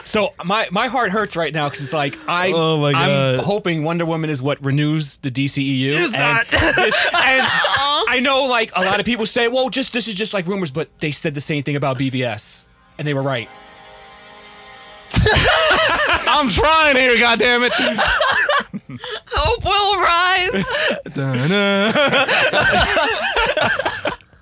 so 0.04 0.34
my 0.44 0.68
my 0.72 0.88
heart 0.88 1.12
hurts 1.12 1.36
right 1.36 1.54
now 1.54 1.68
because 1.68 1.84
it's 1.84 1.94
like 1.94 2.18
i 2.28 2.52
Oh 2.56 2.80
my 2.80 2.90
i'm 2.94 3.36
God. 3.38 3.40
hoping 3.46 3.84
wonder 3.84 4.06
woman 4.06 4.30
is 4.30 4.42
what 4.42 4.64
renews 4.64 5.18
the 5.18 5.30
dceu 5.30 5.92
It's 5.94 6.14
and, 6.14 6.22
not. 6.22 6.48
this- 6.48 7.10
and 7.26 7.46
i 8.08 8.20
know 8.22 8.46
like 8.46 8.72
a 8.76 8.82
lot 8.82 9.00
of 9.00 9.06
people 9.06 9.26
say 9.26 9.48
well 9.50 9.70
just 9.70 9.92
this 9.94 10.08
is 10.08 10.16
just 10.16 10.34
like 10.34 10.48
rumors 10.48 10.72
but 10.72 10.88
they 11.00 11.12
said 11.12 11.36
the 11.36 11.42
same 11.42 11.62
thing 11.64 11.76
about 11.76 12.00
bvs 12.00 12.66
and 12.98 13.06
they 13.08 13.14
were 13.14 13.22
right 13.22 13.50
I'm 16.32 16.50
trying 16.50 16.96
here, 16.96 17.16
goddammit. 17.16 17.72
Hope 19.28 19.64
will 19.64 20.00
rise. 20.00 20.66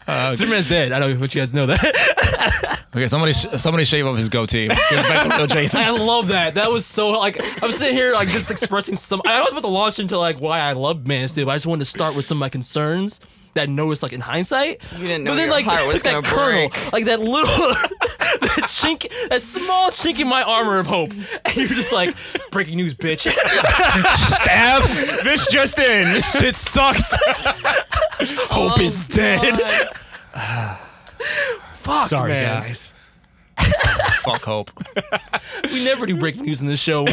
Uh, 0.07 0.31
Superman's 0.31 0.67
dead. 0.67 0.91
I 0.91 0.99
don't 0.99 1.13
know 1.13 1.19
what 1.19 1.33
you 1.35 1.41
guys 1.41 1.53
know 1.53 1.65
that. 1.67 2.73
Okay, 2.95 3.07
somebody 3.09 3.33
sh- 3.33 3.45
somebody 3.57 3.83
shave 3.85 4.07
off 4.07 4.17
his 4.17 4.27
goatee. 4.29 4.69
Give 4.69 4.77
it 4.79 5.07
back 5.07 5.29
to 5.29 5.37
Bill 5.37 5.45
Jason. 5.55 5.81
I 5.81 5.91
love 5.91 6.29
that. 6.29 6.55
That 6.55 6.71
was 6.71 6.83
so 6.83 7.11
like 7.11 7.39
I'm 7.61 7.71
sitting 7.71 7.93
here 7.93 8.13
like 8.13 8.27
just 8.29 8.49
expressing 8.49 8.97
some. 8.97 9.21
I 9.23 9.41
was 9.41 9.51
about 9.51 9.61
to 9.61 9.67
launch 9.67 9.99
into 9.99 10.17
like 10.17 10.39
why 10.39 10.61
I 10.61 10.71
love 10.71 11.05
Man 11.05 11.25
of 11.25 11.29
Steel. 11.29 11.45
But 11.45 11.51
I 11.51 11.55
just 11.57 11.67
wanted 11.67 11.81
to 11.85 11.91
start 11.91 12.15
with 12.15 12.25
some 12.25 12.37
of 12.37 12.39
my 12.39 12.49
concerns 12.49 13.19
that 13.57 13.63
I 13.69 13.71
noticed 13.71 14.01
like 14.03 14.13
in 14.13 14.21
hindsight. 14.21 14.81
You 14.97 15.07
didn't 15.07 15.23
know 15.25 15.31
but 15.31 15.35
then 15.35 15.47
your 15.47 15.55
like 15.55 15.65
heart 15.65 15.81
it's 15.81 15.93
was 15.93 16.03
like 16.03 16.03
that 16.03 16.23
gonna 16.23 16.35
kernel, 16.35 16.69
break. 16.69 16.93
like 16.93 17.05
that 17.05 17.19
little 17.19 17.45
that 18.41 18.63
chink, 18.67 19.11
that 19.29 19.41
small 19.41 19.89
chink 19.91 20.19
in 20.19 20.27
my 20.27 20.41
armor 20.43 20.79
of 20.79 20.87
hope, 20.87 21.11
and 21.11 21.55
you're 21.55 21.67
just 21.67 21.91
like 21.91 22.15
breaking 22.51 22.77
news, 22.77 22.93
bitch. 22.93 23.29
Stab. 23.29 24.83
this 25.23 25.47
just 25.47 25.77
in. 25.79 26.21
Shit 26.23 26.55
sucks. 26.55 27.11
hope 28.49 28.77
oh 28.77 28.81
is 28.81 29.07
dead. 29.07 29.59
Fuck, 31.81 32.07
Sorry, 32.07 32.29
man. 32.29 32.61
guys. 32.63 32.93
Fuck 34.23 34.43
hope. 34.43 34.71
We 35.71 35.83
never 35.83 36.05
do 36.05 36.15
breaking 36.17 36.43
news 36.43 36.61
in 36.61 36.67
this 36.67 36.79
show. 36.79 37.03
We- 37.03 37.11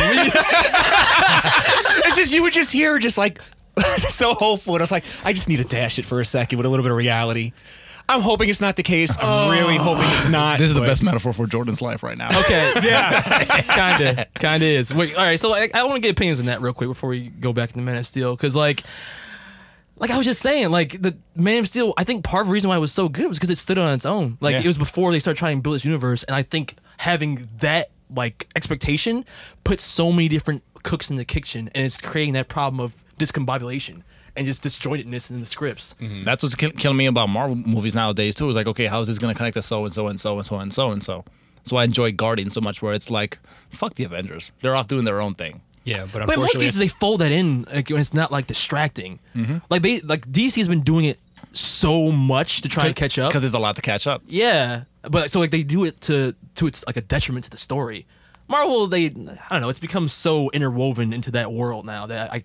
It's 2.06 2.16
just 2.16 2.32
you 2.34 2.42
were 2.42 2.50
just 2.50 2.72
here, 2.72 2.98
just 2.98 3.16
like 3.18 3.40
so 3.96 4.34
hopeful. 4.34 4.74
And 4.74 4.82
I 4.82 4.84
was 4.84 4.92
like, 4.92 5.04
I 5.24 5.32
just 5.32 5.48
need 5.48 5.56
to 5.56 5.64
dash 5.64 5.98
it 5.98 6.04
for 6.04 6.20
a 6.20 6.24
second 6.24 6.58
with 6.58 6.66
a 6.66 6.68
little 6.68 6.84
bit 6.84 6.92
of 6.92 6.96
reality. 6.96 7.52
I'm 8.08 8.20
hoping 8.20 8.50
it's 8.50 8.60
not 8.60 8.76
the 8.76 8.82
case. 8.82 9.16
I'm 9.18 9.50
really 9.50 9.78
oh. 9.78 9.82
hoping 9.82 10.04
it's 10.10 10.28
not. 10.28 10.58
This 10.58 10.68
is 10.68 10.74
the 10.74 10.80
but- 10.80 10.86
best 10.86 11.02
metaphor 11.02 11.32
for 11.32 11.46
Jordan's 11.46 11.80
life 11.80 12.02
right 12.02 12.18
now. 12.18 12.28
Okay, 12.40 12.72
yeah, 12.82 13.96
kinda, 13.96 14.26
kinda 14.38 14.66
is. 14.66 14.92
Wait, 14.92 15.16
all 15.16 15.24
right. 15.24 15.40
So 15.40 15.54
I, 15.54 15.70
I 15.72 15.84
want 15.84 15.96
to 15.96 16.00
get 16.00 16.10
opinions 16.10 16.38
on 16.38 16.46
that 16.46 16.60
real 16.60 16.74
quick 16.74 16.88
before 16.88 17.10
we 17.10 17.28
go 17.28 17.52
back 17.52 17.72
to 17.72 17.78
Man 17.78 17.96
of 17.96 18.06
Steel, 18.06 18.36
because 18.36 18.54
like, 18.54 18.82
like 19.96 20.10
I 20.10 20.18
was 20.18 20.26
just 20.26 20.42
saying, 20.42 20.70
like 20.70 21.00
the 21.00 21.16
Man 21.34 21.60
of 21.60 21.68
Steel. 21.68 21.94
I 21.96 22.04
think 22.04 22.24
part 22.24 22.42
of 22.42 22.48
the 22.48 22.52
reason 22.52 22.68
why 22.68 22.76
it 22.76 22.80
was 22.80 22.92
so 22.92 23.08
good 23.08 23.26
was 23.26 23.38
because 23.38 23.50
it 23.50 23.56
stood 23.56 23.78
on 23.78 23.92
its 23.94 24.04
own. 24.04 24.36
Like 24.40 24.54
Yeah. 24.54 24.62
it 24.62 24.66
was 24.66 24.78
before 24.78 25.10
they 25.10 25.20
started 25.20 25.38
trying 25.38 25.58
to 25.58 25.62
build 25.62 25.76
this 25.76 25.84
universe, 25.84 26.24
and 26.24 26.34
I 26.36 26.42
think 26.42 26.76
having 26.98 27.48
that 27.60 27.90
like 28.14 28.48
expectation 28.54 29.24
puts 29.64 29.82
so 29.82 30.12
many 30.12 30.28
different 30.28 30.62
cooks 30.82 31.10
in 31.10 31.16
the 31.16 31.24
kitchen, 31.24 31.70
and 31.74 31.86
it's 31.86 32.00
creating 32.00 32.34
that 32.34 32.48
problem 32.48 32.80
of 32.80 33.03
discombobulation 33.18 34.02
and 34.36 34.46
just 34.46 34.62
disjointedness 34.64 35.30
in 35.30 35.40
the 35.40 35.46
scripts. 35.46 35.94
Mm-hmm. 36.00 36.24
That's 36.24 36.42
what's 36.42 36.54
kill- 36.54 36.72
killing 36.72 36.96
me 36.96 37.06
about 37.06 37.28
Marvel 37.28 37.54
movies 37.56 37.94
nowadays 37.94 38.34
too. 38.34 38.48
Is 38.48 38.56
like, 38.56 38.66
okay, 38.66 38.86
how 38.86 39.00
is 39.00 39.08
this 39.08 39.18
gonna 39.18 39.34
connect 39.34 39.54
to 39.54 39.62
so 39.62 39.84
and 39.84 39.94
so 39.94 40.06
and 40.08 40.18
so 40.20 40.38
and 40.38 40.46
so 40.46 40.58
and 40.58 40.72
so 40.72 40.90
and 40.90 41.02
so? 41.02 41.24
So 41.64 41.76
I 41.76 41.84
enjoy 41.84 42.12
Guardians 42.12 42.52
so 42.52 42.60
much, 42.60 42.82
where 42.82 42.92
it's 42.92 43.10
like, 43.10 43.38
fuck 43.70 43.94
the 43.94 44.04
Avengers. 44.04 44.52
They're 44.60 44.76
off 44.76 44.86
doing 44.86 45.04
their 45.04 45.20
own 45.22 45.34
thing. 45.34 45.62
Yeah, 45.84 46.06
but 46.12 46.26
But 46.26 46.34
in 46.34 46.40
most 46.40 46.56
cases, 46.56 46.78
they 46.78 46.88
fold 46.88 47.20
that 47.20 47.32
in 47.32 47.64
like 47.72 47.88
when 47.90 48.00
it's 48.00 48.12
not 48.14 48.30
like 48.32 48.46
distracting. 48.46 49.18
Mm-hmm. 49.34 49.58
Like 49.70 49.82
they 49.82 50.00
like 50.00 50.26
DC 50.30 50.56
has 50.56 50.68
been 50.68 50.82
doing 50.82 51.04
it 51.06 51.18
so 51.52 52.10
much 52.10 52.62
to 52.62 52.68
try 52.68 52.86
and 52.86 52.96
catch 52.96 53.18
up. 53.18 53.30
because 53.30 53.42
there's 53.42 53.54
a 53.54 53.58
lot 53.58 53.76
to 53.76 53.82
catch 53.82 54.06
up. 54.06 54.22
Yeah, 54.26 54.84
but 55.02 55.30
so 55.30 55.40
like 55.40 55.50
they 55.50 55.62
do 55.62 55.84
it 55.84 56.00
to 56.02 56.34
to 56.56 56.66
its 56.66 56.84
like 56.86 56.96
a 56.96 57.02
detriment 57.02 57.44
to 57.44 57.50
the 57.50 57.58
story. 57.58 58.06
Marvel, 58.48 58.86
they 58.86 59.06
I 59.06 59.10
don't 59.50 59.60
know, 59.60 59.68
it's 59.68 59.78
become 59.78 60.08
so 60.08 60.50
interwoven 60.50 61.12
into 61.12 61.30
that 61.32 61.52
world 61.52 61.86
now 61.86 62.06
that 62.06 62.32
I 62.32 62.44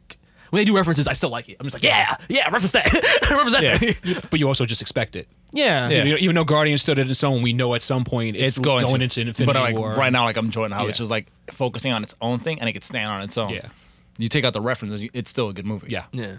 when 0.49 0.59
they 0.61 0.65
do 0.65 0.75
references, 0.75 1.07
I 1.07 1.13
still 1.13 1.29
like 1.29 1.49
it. 1.49 1.57
I'm 1.59 1.65
just 1.65 1.75
like, 1.75 1.83
yeah, 1.83 2.15
yeah, 2.27 2.49
reference 2.49 2.71
that, 2.73 2.91
reference 3.29 3.53
that. 3.53 3.97
yeah. 4.05 4.19
but 4.29 4.39
you 4.39 4.47
also 4.47 4.65
just 4.65 4.81
expect 4.81 5.15
it. 5.15 5.27
Yeah. 5.51 5.89
Even, 5.89 6.17
even 6.19 6.35
though 6.35 6.43
Guardians 6.43 6.81
stood 6.81 6.99
at 6.99 7.09
its 7.09 7.23
own, 7.23 7.41
we 7.41 7.53
know 7.53 7.73
at 7.75 7.81
some 7.81 8.03
point 8.03 8.35
it's, 8.35 8.57
It's, 8.57 8.59
going, 8.59 8.85
to, 8.85 8.93
into 8.95 9.21
Infinity 9.21 9.45
But 9.45 9.55
like 9.55 9.75
War. 9.75 9.93
right 9.93 10.11
now, 10.13 10.25
like 10.25 10.37
I'm 10.37 10.45
enjoying 10.45 10.71
how 10.71 10.87
it's 10.87 10.97
Yeah. 10.99 11.03
just 11.03 11.11
like 11.11 11.27
focusing 11.51 11.91
on 11.91 12.03
its 12.03 12.13
own 12.21 12.39
thing 12.39 12.59
and 12.59 12.67
it 12.69 12.73
can 12.73 12.81
stand 12.81 13.07
on 13.11 13.21
its 13.21 13.37
own. 13.37 13.49
Yeah. 13.49 13.69
You 14.17 14.29
take 14.29 14.43
out 14.45 14.53
the 14.53 14.61
references, 14.61 15.01
you- 15.03 15.09
it's 15.13 15.29
still 15.29 15.49
a 15.49 15.53
good 15.53 15.65
movie. 15.65 15.87
Yeah. 15.89 16.05
Yeah. 16.11 16.37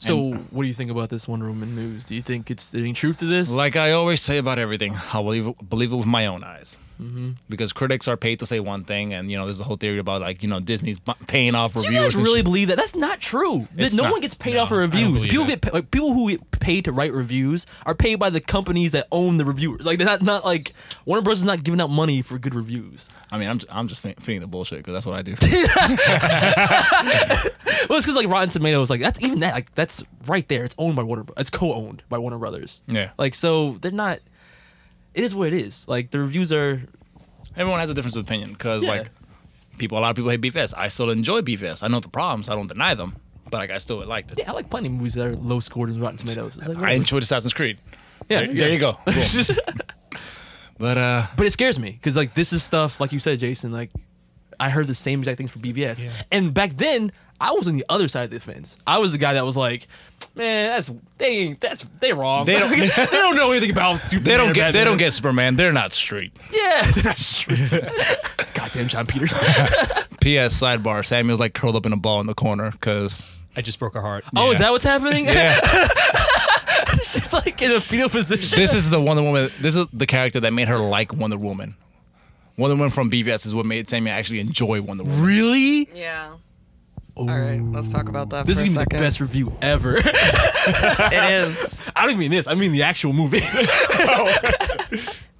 So, 0.00 0.32
what 0.32 0.62
do 0.62 0.68
you 0.68 0.74
think 0.74 0.92
about 0.92 1.08
this 1.10 1.26
Wonder 1.26 1.48
Woman 1.48 1.74
news? 1.74 2.04
Do 2.04 2.14
you 2.14 2.22
think 2.22 2.52
it's 2.52 2.72
any 2.72 2.92
truth 2.92 3.16
to 3.16 3.24
this? 3.24 3.50
Like 3.50 3.74
I 3.74 3.90
always 3.90 4.22
say 4.22 4.38
about 4.38 4.60
everything, 4.60 4.94
I 5.12 5.20
believe 5.20 5.52
believe 5.68 5.92
it 5.92 5.96
with 5.96 6.06
my 6.06 6.26
own 6.26 6.44
eyes. 6.44 6.78
Mhm. 7.00 7.36
Because 7.48 7.72
critics 7.72 8.08
are 8.08 8.16
paid 8.16 8.38
to 8.40 8.46
say 8.46 8.60
one 8.60 8.84
thing, 8.84 9.14
and 9.14 9.30
you 9.30 9.38
know 9.38 9.44
there's 9.44 9.60
a 9.60 9.64
whole 9.64 9.76
theory 9.76 9.98
about 9.98 10.20
like 10.20 10.42
you 10.42 10.48
know 10.48 10.60
Disney's 10.60 11.00
paying 11.26 11.54
off 11.54 11.74
Do 11.74 11.82
you 11.82 11.92
guys 11.92 12.16
really 12.16 12.42
believe 12.42 12.68
that? 12.68 12.76
That's 12.76 12.96
not 12.96 13.20
true. 13.20 13.68
It's 13.76 13.94
no 13.94 14.04
not. 14.04 14.12
one 14.12 14.20
gets 14.20 14.34
paid 14.34 14.54
No, 14.54 14.62
off 14.62 14.68
for 14.70 14.78
reviews. 14.78 15.26
People 15.26 15.44
that. 15.46 15.60
get 15.62 15.74
like 15.74 15.90
people 15.90 16.12
who 16.12 16.30
get 16.30 16.50
paid 16.50 16.84
to 16.86 16.92
write 16.92 17.12
reviews 17.12 17.66
are 17.86 17.94
paid 17.94 18.16
by 18.16 18.30
the 18.30 18.40
companies 18.40 18.92
that 18.92 19.06
own 19.12 19.36
the 19.36 19.44
reviewers. 19.44 19.84
Like 19.86 19.98
they're 19.98 20.06
not 20.06 20.22
not 20.22 20.44
like 20.44 20.72
Warner 21.04 21.22
Bros 21.22 21.38
is 21.38 21.44
not 21.44 21.62
giving 21.62 21.80
out 21.80 21.90
money 21.90 22.20
for 22.22 22.38
good 22.38 22.54
reviews. 22.54 23.08
I 23.30 23.38
mean, 23.38 23.48
I'm 23.48 23.60
I'm 23.70 23.86
just 23.88 24.00
feeding 24.00 24.40
the 24.40 24.46
bullshit 24.48 24.78
because 24.78 24.94
that's 24.94 25.06
what 25.06 25.16
I 25.16 25.22
do. 25.22 25.34
Well, 27.88 27.98
it's 27.98 28.06
because 28.06 28.16
like 28.16 28.28
Rotten 28.28 28.50
Tomatoes, 28.50 28.90
like 28.90 29.00
that's 29.00 29.22
even 29.22 29.40
that, 29.40 29.54
like 29.54 29.74
that's 29.74 30.02
right 30.26 30.46
there. 30.48 30.64
It's 30.64 30.74
owned 30.78 30.96
by 30.96 31.02
Warner. 31.04 31.24
It's 31.36 31.48
co-owned 31.48 32.02
by 32.08 32.18
Warner 32.18 32.38
Brothers. 32.38 32.82
Yeah. 32.86 33.10
Like 33.18 33.34
so, 33.34 33.78
they're 33.80 33.92
not. 33.92 34.18
It 35.18 35.24
is 35.24 35.34
what 35.34 35.48
it 35.48 35.54
is. 35.54 35.86
Like 35.88 36.10
the 36.10 36.20
reviews 36.20 36.52
are. 36.52 36.80
Everyone 37.56 37.80
has 37.80 37.90
a 37.90 37.94
difference 37.94 38.14
of 38.16 38.22
opinion 38.24 38.52
because 38.52 38.84
Yeah. 38.84 38.90
like 38.90 39.10
people, 39.78 39.98
a 39.98 40.00
lot 40.00 40.10
of 40.10 40.16
people 40.16 40.30
hate 40.30 40.40
BVS. 40.40 40.72
I 40.76 40.88
still 40.88 41.10
enjoy 41.10 41.40
BVS. 41.40 41.82
I 41.82 41.88
know 41.88 41.98
the 41.98 42.08
problems. 42.08 42.48
I 42.48 42.54
don't 42.54 42.68
deny 42.68 42.94
them, 42.94 43.16
but 43.50 43.58
like 43.58 43.70
I 43.70 43.78
still 43.78 44.04
liked 44.06 44.30
it. 44.30 44.38
Yeah, 44.38 44.50
I 44.50 44.54
like 44.54 44.70
plenty 44.70 44.86
of 44.86 44.94
movies 44.94 45.14
that 45.14 45.26
are 45.26 45.34
low 45.34 45.58
scored 45.60 45.90
in 45.90 46.00
Rotten 46.00 46.18
Tomatoes. 46.18 46.56
Like, 46.56 46.78
I 46.78 46.92
enjoyed 46.92 47.22
Assassin's 47.24 47.52
Creed. 47.52 47.78
Yeah, 48.28 48.44
there, 48.46 48.54
there 48.54 48.72
you 48.72 48.78
go. 48.78 48.98
But 50.78 50.96
uh, 50.96 51.26
But 51.36 51.46
it 51.46 51.50
scares 51.50 51.78
me 51.78 51.90
because 51.90 52.16
like 52.16 52.34
this 52.34 52.52
is 52.52 52.62
stuff 52.62 53.00
like 53.00 53.12
you 53.12 53.18
said, 53.18 53.40
Jason. 53.40 53.72
Like 53.72 53.90
I 54.60 54.70
heard 54.70 54.86
the 54.86 54.94
same 54.94 55.18
exact 55.20 55.38
things 55.38 55.50
for 55.50 55.58
BVS, 55.58 56.04
yeah. 56.04 56.10
and 56.30 56.54
back 56.54 56.76
then 56.76 57.10
I 57.40 57.52
was 57.52 57.68
on 57.68 57.74
the 57.76 57.84
other 57.88 58.08
side 58.08 58.24
of 58.24 58.30
the 58.30 58.40
fence. 58.40 58.76
I 58.86 58.98
was 58.98 59.12
the 59.12 59.18
guy 59.18 59.34
that 59.34 59.44
was 59.44 59.56
like, 59.56 59.86
"Man, 60.34 60.70
that's 60.70 60.90
they 61.18 61.52
that's 61.52 61.86
they 62.00 62.12
wrong. 62.12 62.46
They 62.46 62.58
don't- 62.58 62.70
they 62.76 62.88
don't 62.88 63.36
know 63.36 63.52
anything 63.52 63.70
about 63.70 64.00
Superman. 64.00 64.24
they 64.24 64.36
don't 64.36 64.50
or 64.50 64.54
get 64.54 64.72
they 64.72 64.84
don't 64.84 64.96
get 64.96 65.12
Superman. 65.12 65.54
They're 65.56 65.72
not 65.72 65.92
straight. 65.92 66.32
Yeah, 66.52 66.90
they're 66.90 67.04
not 67.04 67.18
straight. 67.18 67.58
Goddamn 68.54 68.88
Jon 68.88 69.06
Peters. 69.06 69.32
P.S. 70.20 70.60
Sidebar: 70.60 71.06
Samuel's 71.06 71.38
like 71.40 71.54
curled 71.54 71.76
up 71.76 71.86
in 71.86 71.92
a 71.92 71.96
ball 71.96 72.20
in 72.20 72.26
the 72.26 72.34
corner 72.34 72.70
because 72.72 73.22
I 73.56 73.62
just 73.62 73.78
broke 73.78 73.94
her 73.94 74.02
heart. 74.02 74.24
Oh, 74.36 74.50
is 74.50 74.58
that 74.58 74.72
what's 74.72 74.84
happening? 74.84 75.26
Yeah. 75.26 75.56
She's 77.02 77.32
like 77.32 77.60
in 77.62 77.70
a 77.72 77.80
fetal 77.80 78.08
position. 78.08 78.58
this 78.58 78.74
is 78.74 78.90
the 78.90 79.00
Wonder 79.00 79.22
Woman. 79.22 79.50
This 79.60 79.76
is 79.76 79.86
the 79.92 80.06
character 80.06 80.40
that 80.40 80.52
made 80.52 80.68
her 80.68 80.78
like 80.78 81.12
Wonder 81.12 81.38
Woman. 81.38 81.76
Wonder 82.56 82.74
Woman 82.76 82.90
from 82.90 83.10
BVS 83.10 83.46
is 83.46 83.54
what 83.54 83.66
made 83.66 83.88
Samuel 83.88 84.14
actually 84.16 84.40
enjoy 84.40 84.82
Wonder 84.82 85.04
Woman. 85.04 85.22
really. 85.22 85.88
Yeah. 85.94 86.34
All 87.18 87.26
right, 87.26 87.60
let's 87.60 87.88
talk 87.90 88.08
about 88.08 88.30
that 88.30 88.46
This 88.46 88.60
for 88.60 88.66
is 88.66 88.72
a 88.72 88.74
gonna 88.76 88.86
be 88.90 88.96
the 88.96 89.02
best 89.02 89.20
review 89.20 89.52
ever. 89.60 89.96
it 90.04 91.32
is. 91.32 91.82
I 91.96 92.02
don't 92.02 92.10
even 92.10 92.20
mean 92.20 92.30
this. 92.30 92.46
I 92.46 92.54
mean 92.54 92.72
the 92.72 92.82
actual 92.84 93.12
movie. 93.12 93.40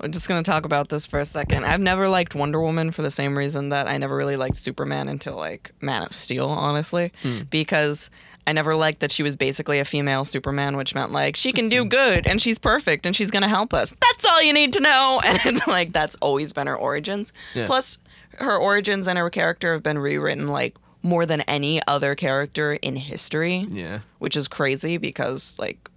We're 0.00 0.08
just 0.08 0.28
gonna 0.28 0.42
talk 0.44 0.64
about 0.64 0.88
this 0.90 1.06
for 1.06 1.18
a 1.18 1.24
second. 1.24 1.64
I've 1.64 1.80
never 1.80 2.08
liked 2.08 2.34
Wonder 2.34 2.60
Woman 2.60 2.92
for 2.92 3.02
the 3.02 3.10
same 3.10 3.36
reason 3.36 3.70
that 3.70 3.88
I 3.88 3.98
never 3.98 4.14
really 4.16 4.36
liked 4.36 4.56
Superman 4.56 5.08
until 5.08 5.34
like 5.36 5.72
Man 5.80 6.02
of 6.02 6.12
Steel, 6.14 6.46
honestly, 6.48 7.12
Hmm. 7.22 7.40
because 7.50 8.08
I 8.46 8.52
never 8.52 8.74
liked 8.76 9.00
that 9.00 9.10
she 9.12 9.22
was 9.24 9.34
basically 9.36 9.78
a 9.80 9.84
female 9.84 10.24
Superman, 10.24 10.76
which 10.76 10.94
meant 10.94 11.10
like 11.12 11.36
she 11.36 11.50
can 11.52 11.68
do 11.68 11.84
good 11.84 12.26
and 12.28 12.40
she's 12.40 12.58
perfect 12.60 13.06
and 13.06 13.14
she's 13.16 13.30
gonna 13.32 13.48
help 13.48 13.74
us. 13.74 13.90
That's 14.00 14.24
all 14.24 14.40
you 14.42 14.52
need 14.52 14.72
to 14.74 14.80
know. 14.80 15.20
And 15.24 15.38
it's 15.44 15.66
like 15.66 15.92
that's 15.92 16.16
always 16.20 16.52
been 16.52 16.66
her 16.68 16.76
origins. 16.76 17.32
Yeah. 17.54 17.66
Plus, 17.66 17.98
her 18.38 18.56
origins 18.56 19.08
and 19.08 19.18
her 19.18 19.30
character 19.30 19.72
have 19.72 19.82
been 19.82 19.98
rewritten 19.98 20.46
like 20.48 20.76
more 21.08 21.24
than 21.26 21.40
any 21.42 21.80
other 21.88 22.14
character 22.14 22.74
in 22.74 22.96
history 22.96 23.66
yeah. 23.70 24.00
which 24.18 24.36
is 24.36 24.46
crazy 24.48 24.96
because 24.98 25.54
like 25.58 25.88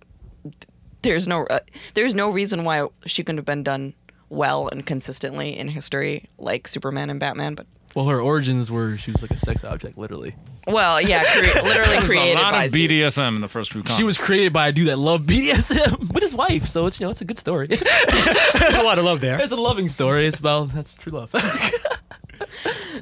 there's 1.03 1.27
no 1.27 1.45
uh, 1.47 1.59
there's 1.93 2.13
no 2.15 2.29
reason 2.29 2.63
why 2.63 2.87
she 3.05 3.23
couldn't 3.23 3.37
have 3.37 3.45
been 3.45 3.63
done 3.63 3.93
well 4.29 4.67
and 4.69 4.85
consistently 4.85 5.57
in 5.57 5.67
history 5.67 6.25
like 6.37 6.67
Superman 6.67 7.09
and 7.09 7.19
Batman 7.19 7.55
but 7.55 7.65
Well, 7.95 8.05
her 8.07 8.21
origins 8.21 8.71
were 8.71 8.97
she 8.97 9.11
was 9.11 9.21
like 9.21 9.31
a 9.31 9.37
sex 9.37 9.63
object, 9.63 9.97
literally. 9.97 10.35
well 10.67 11.01
yeah 11.01 11.23
cre- 11.23 11.59
literally 11.65 11.91
There's 11.97 12.03
created 12.05 12.37
a 12.39 12.41
lot 12.41 12.53
by 12.53 12.63
of 12.65 12.71
Su- 12.71 12.87
BDSM 12.87 13.35
in 13.35 13.41
the 13.41 13.47
first 13.49 13.71
few. 13.73 13.81
Comics. 13.81 13.97
She 13.97 14.03
was 14.03 14.17
created 14.17 14.53
by 14.53 14.67
a 14.69 14.71
dude 14.71 14.87
that 14.87 14.97
loved 14.99 15.27
BDSM 15.29 15.99
with 16.13 16.21
his 16.23 16.33
wife, 16.33 16.67
so 16.67 16.85
it's 16.85 16.99
you 16.99 17.05
know 17.05 17.11
it's 17.11 17.21
a 17.21 17.25
good 17.25 17.39
story. 17.39 17.67
There's 18.59 18.75
a 18.75 18.83
lot 18.83 18.97
of 18.99 19.03
love 19.05 19.19
there. 19.21 19.41
it's 19.41 19.51
a 19.51 19.55
loving 19.57 19.89
story. 19.89 20.27
It's 20.27 20.39
well, 20.41 20.65
that's 20.65 20.93
true 20.93 21.11
love. 21.11 21.29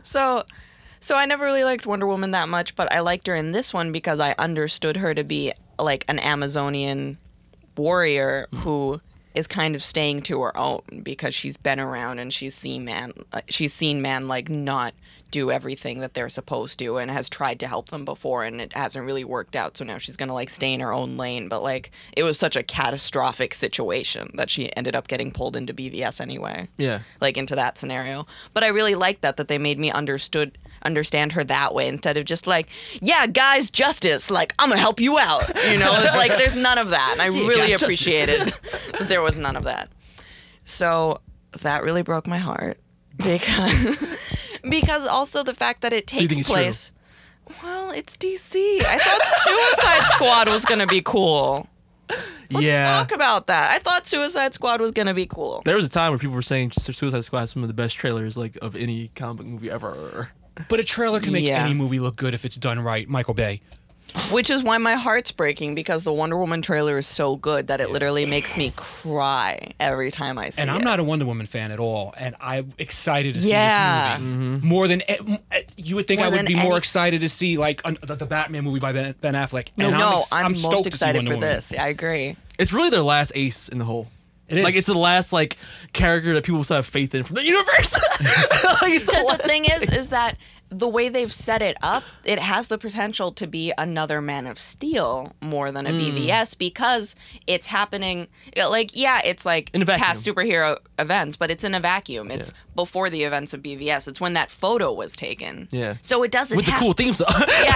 so 0.04 0.44
so 1.00 1.16
I 1.16 1.26
never 1.26 1.46
really 1.46 1.64
liked 1.64 1.86
Wonder 1.86 2.08
Woman 2.08 2.32
that 2.32 2.50
much 2.50 2.76
but 2.76 2.92
I 2.92 3.00
liked 3.00 3.28
her 3.28 3.36
in 3.36 3.52
this 3.52 3.74
one 3.74 3.92
because 3.92 4.20
I 4.20 4.36
understood 4.38 4.98
her 4.98 5.14
to 5.14 5.24
be 5.24 5.54
like 5.78 6.06
an 6.08 6.20
Amazonian 6.20 7.18
warrior 7.78 8.48
who 8.54 9.00
is 9.36 9.48
kind 9.48 9.76
of 9.76 9.84
staying 9.84 10.22
to 10.24 10.42
her 10.42 10.58
own 10.58 10.82
because 11.04 11.34
she's 11.36 11.56
been 11.56 11.80
around 11.80 12.20
and 12.20 12.34
she's 12.34 12.56
seen 12.56 12.84
man 12.84 13.14
she's 13.48 13.74
seen 13.74 14.02
man 14.02 14.28
like 14.28 14.50
not 14.50 14.94
do 15.32 15.52
everything 15.52 16.00
that 16.00 16.16
they're 16.16 16.30
supposed 16.30 16.80
to 16.80 16.98
and 16.98 17.12
has 17.12 17.30
tried 17.30 17.60
to 17.60 17.68
help 17.68 17.90
them 17.90 18.04
before 18.04 18.44
and 18.44 18.60
it 18.60 18.74
hasn't 18.74 19.06
really 19.06 19.24
worked 19.24 19.56
out 19.56 19.78
so 19.78 19.86
now 19.86 19.98
she's 19.98 20.18
going 20.18 20.28
to 20.28 20.34
like 20.34 20.50
stay 20.50 20.74
in 20.74 20.80
her 20.80 20.92
own 20.92 21.16
lane 21.16 21.48
but 21.48 21.62
like 21.62 21.92
it 22.18 22.24
was 22.24 22.40
such 22.40 22.56
a 22.56 22.64
catastrophic 22.64 23.54
situation 23.54 24.32
that 24.34 24.50
she 24.50 24.76
ended 24.76 24.96
up 24.96 25.08
getting 25.08 25.32
pulled 25.32 25.56
into 25.56 25.74
BVS 25.74 26.20
anyway 26.20 26.68
yeah. 26.78 27.00
like 27.22 27.38
into 27.38 27.56
that 27.56 27.78
scenario. 27.78 28.26
But 28.54 28.64
I 28.64 28.68
really 28.68 28.96
liked 28.96 29.22
that 29.22 29.38
that 29.38 29.48
they 29.48 29.58
made 29.58 29.80
me 29.80 29.92
understood 29.92 30.58
understand 30.84 31.34
her 31.34 31.44
that 31.46 31.74
way 31.74 31.88
instead 31.88 32.18
of 32.18 32.26
just 32.26 32.48
like, 32.48 32.68
yeah, 33.02 33.28
guys, 33.28 33.70
justice. 33.70 34.30
Like 34.32 34.54
I'm 34.60 34.70
gonna 34.70 34.82
help 34.82 35.00
you 35.00 35.18
out. 35.18 35.48
You 35.70 35.78
know, 35.78 35.94
it's 35.96 36.16
like 36.16 36.32
there's 36.32 36.56
none 36.56 36.78
of 36.78 36.90
that. 36.90 37.14
And 37.14 37.22
I 37.22 37.28
Yeah, 37.40 37.48
really 37.48 37.70
guys, 37.70 37.82
appreciated 37.82 38.54
that 38.98 39.08
there 39.08 39.22
was 39.22 39.38
none 39.38 39.56
of 39.56 39.64
that. 39.64 39.90
So 40.64 41.22
that 41.62 41.84
really 41.84 42.04
broke 42.04 42.28
my 42.28 42.38
heart 42.38 42.78
because 43.18 44.06
because 44.70 45.08
also 45.08 45.44
the 45.44 45.54
fact 45.54 45.82
that 45.82 45.94
it 45.94 46.08
takes 46.08 46.34
true? 46.34 46.44
place. 46.44 46.92
Well, 47.64 47.92
it's 47.92 48.16
DC. 48.16 48.82
I 48.82 48.98
thought 48.98 49.24
Suicide 49.24 50.08
Squad 50.16 50.50
was 50.50 50.66
gonna 50.66 50.88
be 50.88 51.02
cool. 51.02 51.68
Let's 52.52 52.66
yeah. 52.66 52.98
talk 52.98 53.12
about 53.12 53.48
that. 53.48 53.72
I 53.72 53.80
thought 53.80 54.08
Suicide 54.08 54.54
Squad 54.54 54.82
was 54.82 54.92
gonna 54.92 55.14
be 55.14 55.26
cool. 55.26 55.62
There 55.66 55.76
was 55.76 55.86
a 55.86 55.90
time 55.90 56.12
where 56.12 56.20
people 56.20 56.36
were 56.36 56.42
saying 56.42 56.72
Suicide 56.72 57.24
Squad 57.26 57.42
has 57.42 57.52
some 57.52 57.64
of 57.64 57.68
the 57.68 57.74
best 57.74 57.96
trailers 57.96 58.38
like 58.38 58.58
of 58.62 58.76
any 58.76 59.10
comic 59.16 59.46
movie 59.46 59.70
ever. 59.70 60.30
But 60.68 60.80
a 60.80 60.84
trailer 60.84 61.20
can 61.20 61.32
make 61.34 61.46
Yeah. 61.46 61.64
any 61.64 61.74
movie 61.74 62.00
look 62.00 62.16
good 62.16 62.34
if 62.34 62.44
it's 62.46 62.58
done 62.58 62.80
right. 62.80 63.08
Michael 63.08 63.34
Bay. 63.34 63.62
Which 64.32 64.50
is 64.50 64.64
why 64.64 64.80
my 64.80 64.96
heart's 64.96 65.32
breaking 65.32 65.76
because 65.76 66.04
the 66.04 66.12
Wonder 66.12 66.36
Woman 66.36 66.64
trailer 66.64 66.98
is 66.98 67.06
so 67.06 67.36
good 67.36 67.68
that 67.68 67.80
it 67.80 67.92
literally 67.92 68.26
makes 68.26 68.58
me 68.58 68.72
cry 68.76 69.74
every 69.80 70.10
time 70.10 70.40
I 70.40 70.50
see 70.50 70.60
it. 70.60 70.64
And 70.64 70.72
I'm 70.72 70.82
not 70.84 71.00
a 71.00 71.04
Wonder 71.04 71.26
Woman 71.28 71.46
fan 71.46 71.72
at 71.72 71.80
all, 71.80 72.16
and 72.18 72.36
I'm 72.42 72.74
excited 72.80 73.36
to 73.36 73.42
see 73.44 73.52
Yeah. 73.52 74.16
this 74.18 74.24
movie 74.24 74.58
mm-hmm. 74.58 74.68
more 74.68 74.88
than 74.88 75.02
e- 75.02 75.06
m- 75.20 75.38
e- 75.56 75.62
you 75.78 75.96
would 75.96 76.08
think. 76.08 76.20
More 76.22 76.26
I 76.26 76.30
would 76.32 76.40
than 76.40 76.46
be 76.48 76.56
more 76.56 76.72
any- 76.72 76.78
excited 76.78 77.22
to 77.22 77.30
see 77.30 77.58
like 77.58 77.82
un- 77.86 78.00
the, 78.02 78.16
the 78.16 78.26
Batman 78.26 78.64
movie 78.64 78.80
by 78.80 78.94
Ben, 78.94 79.14
ben 79.22 79.36
Affleck. 79.36 79.68
no, 79.78 79.90
and 79.90 79.98
no, 80.00 80.18
ex- 80.18 80.34
I'm, 80.34 80.56
stoked 80.56 80.74
most 80.74 80.84
to 80.84 80.84
see 80.86 80.88
excited 80.90 81.20
Wonder 81.20 81.32
for 81.34 81.38
Woman. 81.38 81.50
this. 81.56 81.74
I 81.74 81.88
agree. 81.90 82.36
It's 82.58 82.74
really 82.74 82.90
their 82.90 83.04
last 83.04 83.32
ace 83.36 83.70
in 83.70 83.78
the 83.78 83.86
hole. 83.86 84.08
It 84.50 84.58
is. 84.60 84.64
Like 84.64 84.76
it's 84.76 84.88
the 84.88 84.98
last 84.98 85.32
like 85.32 85.58
character 85.94 86.34
that 86.34 86.44
people 86.44 86.64
still 86.64 86.78
have 86.78 86.86
faith 86.86 87.14
in 87.16 87.24
from 87.24 87.36
the 87.36 87.44
universe. 87.44 87.94
Like, 88.82 88.94
it's 88.94 89.06
the 89.06 89.12
Because 89.12 89.26
the 89.26 89.28
last 89.28 89.46
thing 89.46 89.66
is, 89.66 89.84
is 89.90 90.10
that 90.10 90.38
the 90.70 90.88
way 90.88 91.10
they've 91.10 91.34
set 91.34 91.62
it 91.62 91.78
up, 91.82 92.04
it 92.24 92.40
has 92.40 92.68
the 92.68 92.78
potential 92.78 93.32
to 93.34 93.48
be 93.48 93.74
another 93.78 94.22
Man 94.22 94.46
of 94.48 94.60
Steel 94.60 95.34
more 95.42 95.72
than 95.72 95.88
a 95.88 95.90
Mm. 95.92 96.00
BVS 96.14 96.58
because 96.58 97.16
it's 97.48 97.68
happening. 97.68 98.28
Like, 98.56 98.96
yeah, 98.96 99.22
it's 99.26 99.46
like 99.46 99.70
In 99.74 99.82
a 99.82 99.86
past 99.86 100.26
superhero 100.26 100.78
events, 101.00 101.36
but 101.38 101.50
it's 101.50 101.64
in 101.64 101.74
a 101.74 101.80
vacuum. 101.80 102.30
It's 102.30 102.54
before 102.76 103.10
the 103.10 103.24
events 103.24 103.54
of 103.54 103.62
BVS. 103.62 104.08
It's 104.08 104.22
when 104.22 104.34
that 104.34 104.50
photo 104.52 104.94
was 104.94 105.14
taken. 105.16 105.68
Yeah. 105.72 105.96
So 106.02 106.24
it 106.24 106.32
doesn't 106.32 106.56
with 106.56 106.66
the 106.66 106.72
have 106.72 106.80
cool 106.80 106.94
theme 106.94 107.14
song. 107.14 107.28
Yeah. 107.64 107.74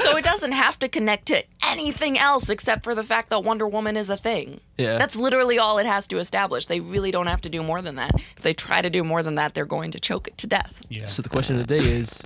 so 0.00 0.16
it 0.16 0.24
doesn't 0.24 0.52
have 0.52 0.78
to 0.80 0.88
connect 0.88 1.26
to 1.26 1.42
anything 1.64 2.18
else 2.18 2.48
except 2.50 2.84
for 2.84 2.94
the 2.94 3.04
fact 3.04 3.30
that 3.30 3.42
Wonder 3.44 3.66
Woman 3.66 3.96
is 3.96 4.10
a 4.10 4.16
thing. 4.16 4.60
Yeah. 4.76 4.98
That's 4.98 5.16
literally 5.16 5.58
all 5.58 5.78
it 5.78 5.86
has 5.86 6.06
to 6.08 6.18
establish. 6.18 6.66
They 6.66 6.80
really 6.80 7.10
don't 7.10 7.26
have 7.26 7.40
to 7.42 7.48
do 7.48 7.62
more 7.62 7.82
than 7.82 7.96
that. 7.96 8.12
If 8.36 8.42
they 8.42 8.54
try 8.54 8.80
to 8.82 8.90
do 8.90 9.02
more 9.02 9.22
than 9.22 9.34
that, 9.36 9.54
they're 9.54 9.66
going 9.66 9.90
to 9.92 10.00
choke 10.00 10.28
it 10.28 10.38
to 10.38 10.46
death. 10.46 10.80
Yeah. 10.88 11.06
So 11.06 11.22
the 11.22 11.28
question 11.38 11.60
of 11.60 11.68
the 11.68 11.78
day 11.78 11.84
is, 11.84 12.20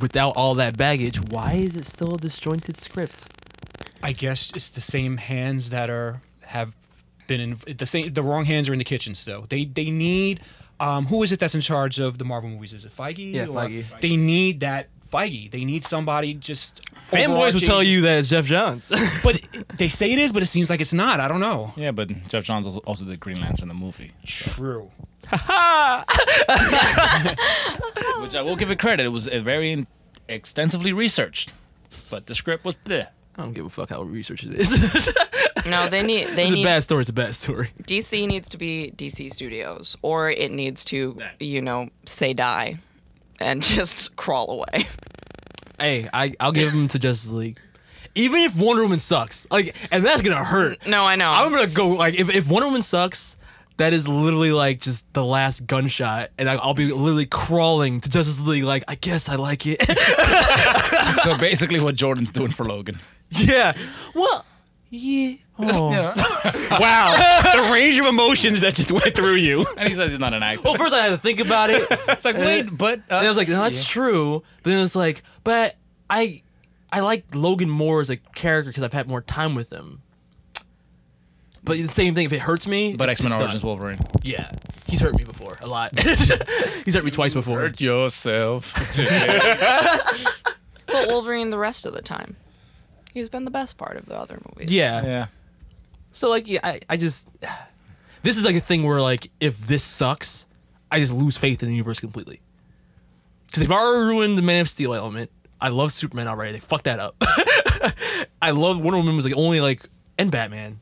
without 0.00 0.34
all 0.34 0.54
that 0.54 0.78
baggage, 0.78 1.20
why 1.30 1.52
is 1.52 1.76
it 1.76 1.84
still 1.84 2.14
a 2.14 2.16
disjointed 2.16 2.74
script? 2.78 3.14
I 4.02 4.12
guess 4.12 4.50
it's 4.54 4.70
the 4.70 4.80
same 4.80 5.18
hands 5.18 5.68
that 5.70 5.90
are 5.90 6.22
have 6.40 6.74
been 7.26 7.38
in 7.38 7.76
the 7.76 7.84
same. 7.84 8.14
The 8.14 8.22
wrong 8.22 8.46
hands 8.46 8.70
are 8.70 8.72
in 8.72 8.78
the 8.78 8.84
kitchen 8.86 9.14
still. 9.14 9.44
They 9.46 9.66
they 9.66 9.90
need. 9.90 10.40
Um, 10.80 11.04
who 11.04 11.22
is 11.22 11.32
it 11.32 11.38
that's 11.38 11.54
in 11.54 11.60
charge 11.60 12.00
of 12.00 12.16
the 12.16 12.24
Marvel 12.24 12.48
movies? 12.48 12.72
Is 12.72 12.86
it 12.86 12.96
Feige? 12.96 13.34
Yeah, 13.34 13.42
or- 13.44 13.68
Feige. 13.68 13.84
They 14.00 14.16
need 14.16 14.60
that 14.60 14.88
Feige. 15.10 15.50
They 15.50 15.64
need 15.64 15.84
somebody 15.84 16.34
just. 16.34 16.82
Fanboys 17.10 17.54
will 17.54 17.60
tell 17.60 17.82
you 17.82 18.00
that 18.02 18.18
it's 18.18 18.28
Geoff 18.28 18.46
Johns. 18.46 18.90
but 19.22 19.40
they 19.76 19.88
say 19.88 20.12
it 20.12 20.18
is, 20.18 20.32
but 20.32 20.42
it 20.42 20.46
seems 20.46 20.70
like 20.70 20.80
it's 20.80 20.92
not. 20.92 21.20
I 21.20 21.28
don't 21.28 21.40
know. 21.40 21.72
Yeah, 21.76 21.92
but 21.92 22.08
Geoff 22.28 22.44
Johns 22.44 22.66
also, 22.66 22.80
also 22.80 23.04
did 23.04 23.20
Green 23.20 23.40
Lantern 23.40 23.62
in 23.62 23.68
the 23.68 23.74
movie, 23.74 24.12
True. 24.24 24.90
which 28.20 28.34
I 28.34 28.42
will 28.42 28.56
give 28.56 28.70
it 28.70 28.78
credit. 28.78 29.06
It 29.06 29.10
was 29.10 29.28
uh, 29.28 29.40
very 29.40 29.86
extensively 30.28 30.92
researched, 30.92 31.52
but 32.10 32.26
the 32.26 32.34
script 32.34 32.64
was 32.64 32.74
bleh. 32.84 33.08
I 33.36 33.42
don't 33.42 33.52
give 33.52 33.66
a 33.66 33.70
fuck 33.70 33.90
how 33.90 34.02
researched 34.02 34.44
it 34.44 34.54
is. 34.54 35.12
No, 35.66 35.88
they 35.88 36.02
need 36.02 36.36
they 36.36 36.46
it's 36.46 36.54
a 36.54 36.62
bad 36.62 36.84
story. 36.84 37.00
It's 37.00 37.10
a 37.10 37.12
bad 37.12 37.34
story. 37.34 37.70
DC 37.82 38.26
needs 38.26 38.48
to 38.50 38.56
be 38.56 38.92
DC 38.96 39.32
Studios 39.32 39.96
or 40.02 40.30
it 40.30 40.52
needs 40.52 40.84
to, 40.86 41.18
you 41.40 41.60
know, 41.60 41.88
say 42.04 42.32
die 42.34 42.78
and 43.40 43.62
just 43.62 44.16
crawl 44.16 44.50
away. 44.50 44.86
Hey, 45.78 46.08
I 46.12 46.32
I'll 46.40 46.52
give 46.52 46.72
them 46.72 46.88
to 46.88 46.98
Justice 46.98 47.30
League. 47.30 47.60
Even 48.14 48.40
if 48.40 48.58
Wonder 48.58 48.82
Woman 48.82 48.98
sucks, 48.98 49.46
like, 49.50 49.76
and 49.90 50.04
that's 50.04 50.22
gonna 50.22 50.42
hurt. 50.42 50.86
No, 50.86 51.04
I 51.04 51.16
know. 51.16 51.30
I'm 51.30 51.50
gonna 51.50 51.66
go 51.66 51.88
like 51.88 52.14
if, 52.14 52.30
if 52.34 52.48
Wonder 52.48 52.66
Woman 52.66 52.82
sucks, 52.82 53.36
that 53.76 53.92
is 53.92 54.08
literally 54.08 54.52
like 54.52 54.80
just 54.80 55.12
the 55.12 55.24
last 55.24 55.66
gunshot, 55.66 56.30
and 56.38 56.48
I, 56.48 56.54
I'll 56.54 56.74
be 56.74 56.92
literally 56.92 57.26
crawling 57.26 58.00
to 58.00 58.10
Justice 58.10 58.40
League. 58.40 58.64
Like, 58.64 58.84
I 58.88 58.94
guess 58.94 59.28
I 59.28 59.36
like 59.36 59.66
it. 59.66 59.82
so 61.22 61.36
basically, 61.36 61.80
what 61.80 61.94
Jordan's 61.94 62.30
doing 62.30 62.52
for 62.52 62.64
Logan. 62.64 62.98
yeah. 63.30 63.76
Well, 64.14 64.46
yeah. 64.90 65.34
Oh. 65.58 66.14
Wow. 66.70 67.14
the 67.54 67.72
range 67.72 67.98
of 67.98 68.06
emotions 68.06 68.60
that 68.60 68.74
just 68.74 68.90
went 68.90 69.14
through 69.14 69.36
you. 69.36 69.64
And 69.76 69.88
he 69.88 69.94
says 69.94 70.10
he's 70.10 70.20
not 70.20 70.34
an 70.34 70.42
actor. 70.42 70.62
Well, 70.64 70.74
first 70.74 70.94
I 70.94 70.98
had 71.04 71.10
to 71.10 71.16
think 71.16 71.40
about 71.40 71.70
it. 71.70 71.86
it's 72.08 72.24
like, 72.24 72.36
wait, 72.36 72.76
but 72.76 72.98
uh, 73.00 73.16
and 73.16 73.26
I 73.26 73.28
was 73.28 73.36
like, 73.36 73.48
no, 73.48 73.62
that's 73.62 73.86
true. 73.88 74.42
But 74.62 74.70
then 74.70 74.80
it's 74.84 74.96
like, 74.96 75.22
but 75.44 75.76
I, 76.10 76.42
I 76.90 77.00
like 77.00 77.24
Logan 77.34 77.70
more 77.70 78.00
as 78.00 78.10
a 78.10 78.16
character 78.16 78.70
because 78.70 78.82
I've 78.82 78.92
had 78.92 79.08
more 79.08 79.22
time 79.22 79.54
with 79.54 79.72
him. 79.72 80.02
But 81.62 81.78
the 81.78 81.86
same 81.88 82.14
thing, 82.14 82.26
if 82.26 82.32
it 82.32 82.40
hurts 82.40 82.66
me, 82.66 82.94
but 82.96 83.08
X 83.08 83.22
Men 83.22 83.32
it's 83.32 83.40
Origins 83.40 83.62
done. 83.62 83.68
Wolverine. 83.68 83.98
Yeah, 84.22 84.48
he's 84.86 85.00
hurt 85.00 85.16
me 85.16 85.24
before 85.24 85.56
a 85.62 85.66
lot. 85.66 85.98
he's 85.98 86.94
hurt 86.94 87.04
me 87.04 87.10
twice 87.10 87.34
before. 87.34 87.58
Hurt 87.58 87.80
yourself. 87.80 88.72
But 90.86 91.08
Wolverine 91.08 91.50
the 91.50 91.58
rest 91.58 91.86
of 91.86 91.92
the 91.94 92.02
time. 92.02 92.36
He's 93.12 93.28
been 93.28 93.44
the 93.44 93.50
best 93.50 93.76
part 93.76 93.96
of 93.96 94.06
the 94.06 94.16
other 94.16 94.38
movies. 94.48 94.72
Yeah. 94.72 95.04
yeah. 95.04 95.26
So 96.16 96.30
like, 96.30 96.48
yeah, 96.48 96.60
I, 96.62 96.80
I 96.88 96.96
just, 96.96 97.28
this 98.22 98.38
is 98.38 98.44
like 98.44 98.56
a 98.56 98.60
thing 98.60 98.82
where 98.82 99.00
like, 99.00 99.30
if 99.38 99.58
this 99.66 99.84
sucks, 99.84 100.46
I 100.90 100.98
just 100.98 101.12
lose 101.12 101.36
faith 101.36 101.62
in 101.62 101.68
the 101.68 101.74
universe 101.74 102.00
completely. 102.00 102.40
Because 103.46 103.62
they've 103.62 103.70
already 103.70 104.08
ruined 104.08 104.38
the 104.38 104.42
Man 104.42 104.62
of 104.62 104.68
Steel 104.68 104.94
element. 104.94 105.30
I 105.60 105.68
love 105.68 105.92
Superman 105.92 106.26
already. 106.26 106.52
They 106.52 106.60
fucked 106.60 106.84
that 106.84 107.00
up. 107.00 107.16
I 108.42 108.50
love 108.50 108.80
Wonder 108.80 108.98
Woman 108.98 109.16
was 109.16 109.24
like 109.24 109.36
only 109.36 109.60
like 109.60 109.88
and 110.18 110.30
Batman. 110.30 110.80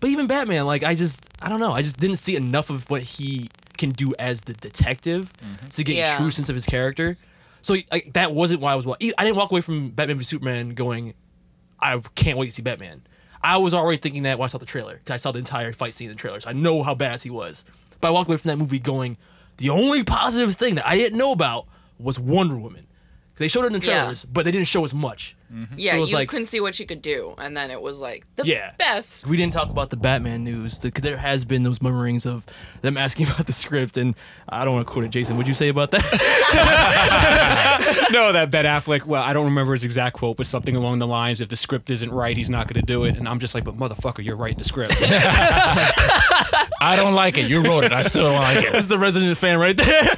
But 0.00 0.10
even 0.10 0.26
Batman, 0.26 0.66
like 0.66 0.84
I 0.84 0.94
just 0.94 1.24
I 1.40 1.48
don't 1.48 1.60
know. 1.60 1.72
I 1.72 1.82
just 1.82 1.98
didn't 1.98 2.16
see 2.16 2.36
enough 2.36 2.70
of 2.70 2.88
what 2.90 3.02
he 3.02 3.48
can 3.78 3.90
do 3.90 4.14
as 4.18 4.42
the 4.42 4.52
detective 4.52 5.32
mm-hmm. 5.34 5.68
to 5.68 5.84
get 5.84 5.96
Yeah. 5.96 6.14
a 6.14 6.18
true 6.18 6.30
sense 6.30 6.48
of 6.48 6.54
his 6.54 6.66
character. 6.66 7.16
So 7.62 7.76
like 7.90 8.12
that 8.12 8.32
wasn't 8.32 8.60
why 8.60 8.72
I 8.72 8.74
was. 8.74 8.86
I 8.86 9.24
didn't 9.24 9.36
walk 9.36 9.50
away 9.50 9.60
from 9.60 9.90
Batman 9.90 10.18
v 10.18 10.24
Superman 10.24 10.70
going, 10.70 11.14
I 11.80 12.00
can't 12.14 12.38
wait 12.38 12.46
to 12.46 12.52
see 12.52 12.62
Batman. 12.62 13.02
I 13.44 13.58
was 13.58 13.74
already 13.74 13.98
thinking 13.98 14.22
that 14.22 14.38
when 14.38 14.46
I 14.46 14.48
saw 14.48 14.56
the 14.56 14.64
trailer 14.64 14.94
because 14.94 15.12
I 15.12 15.16
saw 15.18 15.30
the 15.30 15.38
entire 15.38 15.70
fight 15.74 15.98
scene 15.98 16.08
in 16.08 16.16
the 16.16 16.18
trailer, 16.18 16.40
so 16.40 16.48
I 16.48 16.54
know 16.54 16.82
how 16.82 16.94
badass 16.94 17.22
he 17.22 17.28
was. 17.28 17.66
But 18.00 18.08
I 18.08 18.10
walked 18.10 18.28
away 18.28 18.38
from 18.38 18.48
that 18.48 18.56
movie 18.56 18.78
going, 18.78 19.18
the 19.58 19.68
only 19.68 20.02
positive 20.02 20.56
thing 20.56 20.76
that 20.76 20.88
I 20.88 20.96
didn't 20.96 21.18
know 21.18 21.30
about 21.30 21.66
was 21.98 22.18
Wonder 22.18 22.56
Woman. 22.56 22.86
'Cause 23.34 23.40
They 23.40 23.48
showed 23.48 23.64
it 23.64 23.72
in 23.74 23.80
the 23.80 23.86
Yeah. 23.86 24.02
trailers, 24.02 24.24
but 24.24 24.44
they 24.44 24.52
didn't 24.52 24.68
show 24.68 24.84
as 24.84 24.94
much. 24.94 25.34
Yeah, 25.76 25.92
So 25.92 25.96
it 25.98 26.00
was 26.00 26.10
you 26.10 26.16
like- 26.16 26.28
couldn't 26.28 26.46
see 26.46 26.58
what 26.60 26.74
she 26.74 26.84
could 26.84 27.00
do, 27.02 27.32
and 27.38 27.56
then 27.56 27.70
it 27.70 27.80
was 27.80 28.00
like 28.00 28.24
the 28.34 28.44
Yeah. 28.44 28.70
best. 28.76 29.24
We 29.26 29.36
didn't 29.36 29.52
talk 29.52 29.70
about 29.70 29.90
the 29.90 29.96
Batman 29.96 30.42
news. 30.42 30.80
The, 30.80 30.90
'cause 30.90 31.02
there 31.02 31.16
has 31.16 31.44
been 31.44 31.62
those 31.62 31.80
murmurings 31.80 32.26
of 32.26 32.42
them 32.82 32.96
asking 32.96 33.26
about 33.30 33.46
the 33.46 33.52
script, 33.52 33.96
and 33.96 34.14
I 34.48 34.64
don't 34.64 34.74
want 34.74 34.86
to 34.86 34.92
quote 34.92 35.04
it. 35.04 35.10
Jason, 35.10 35.36
what'd 35.36 35.46
you 35.48 35.54
say 35.54 35.68
about 35.68 35.90
that? 35.92 36.02
no, 38.12 38.32
that 38.32 38.50
Ben 38.50 38.64
Affleck. 38.64 39.04
Well, 39.04 39.22
I 39.22 39.32
don't 39.32 39.44
remember 39.46 39.72
his 39.72 39.84
exact 39.84 40.16
quote, 40.16 40.36
but 40.36 40.46
something 40.46 40.74
along 40.76 40.98
the 40.98 41.06
lines: 41.06 41.40
"If 41.40 41.48
the 41.48 41.56
script 41.56 41.88
isn't 41.90 42.10
right, 42.10 42.36
he's 42.36 42.50
not 42.50 42.66
going 42.72 42.80
to 42.84 42.86
do 42.86 43.04
it." 43.04 43.16
And 43.16 43.28
I'm 43.28 43.38
just 43.38 43.54
like, 43.54 43.62
"But 43.64 43.76
motherfucker, 43.76 44.24
you're 44.24 44.36
writing 44.36 44.58
the 44.58 44.64
script." 44.64 44.94
I 46.80 46.94
don't 46.96 47.14
like 47.14 47.38
it. 47.38 47.48
You 47.48 47.62
wrote 47.62 47.84
it. 47.84 47.92
I 47.92 48.02
still 48.02 48.24
don't 48.24 48.34
like 48.40 48.64
it. 48.64 48.72
That's 48.72 48.86
the 48.86 48.98
resident 48.98 49.36
fan 49.38 49.58
right 49.58 49.76
there. 49.76 50.08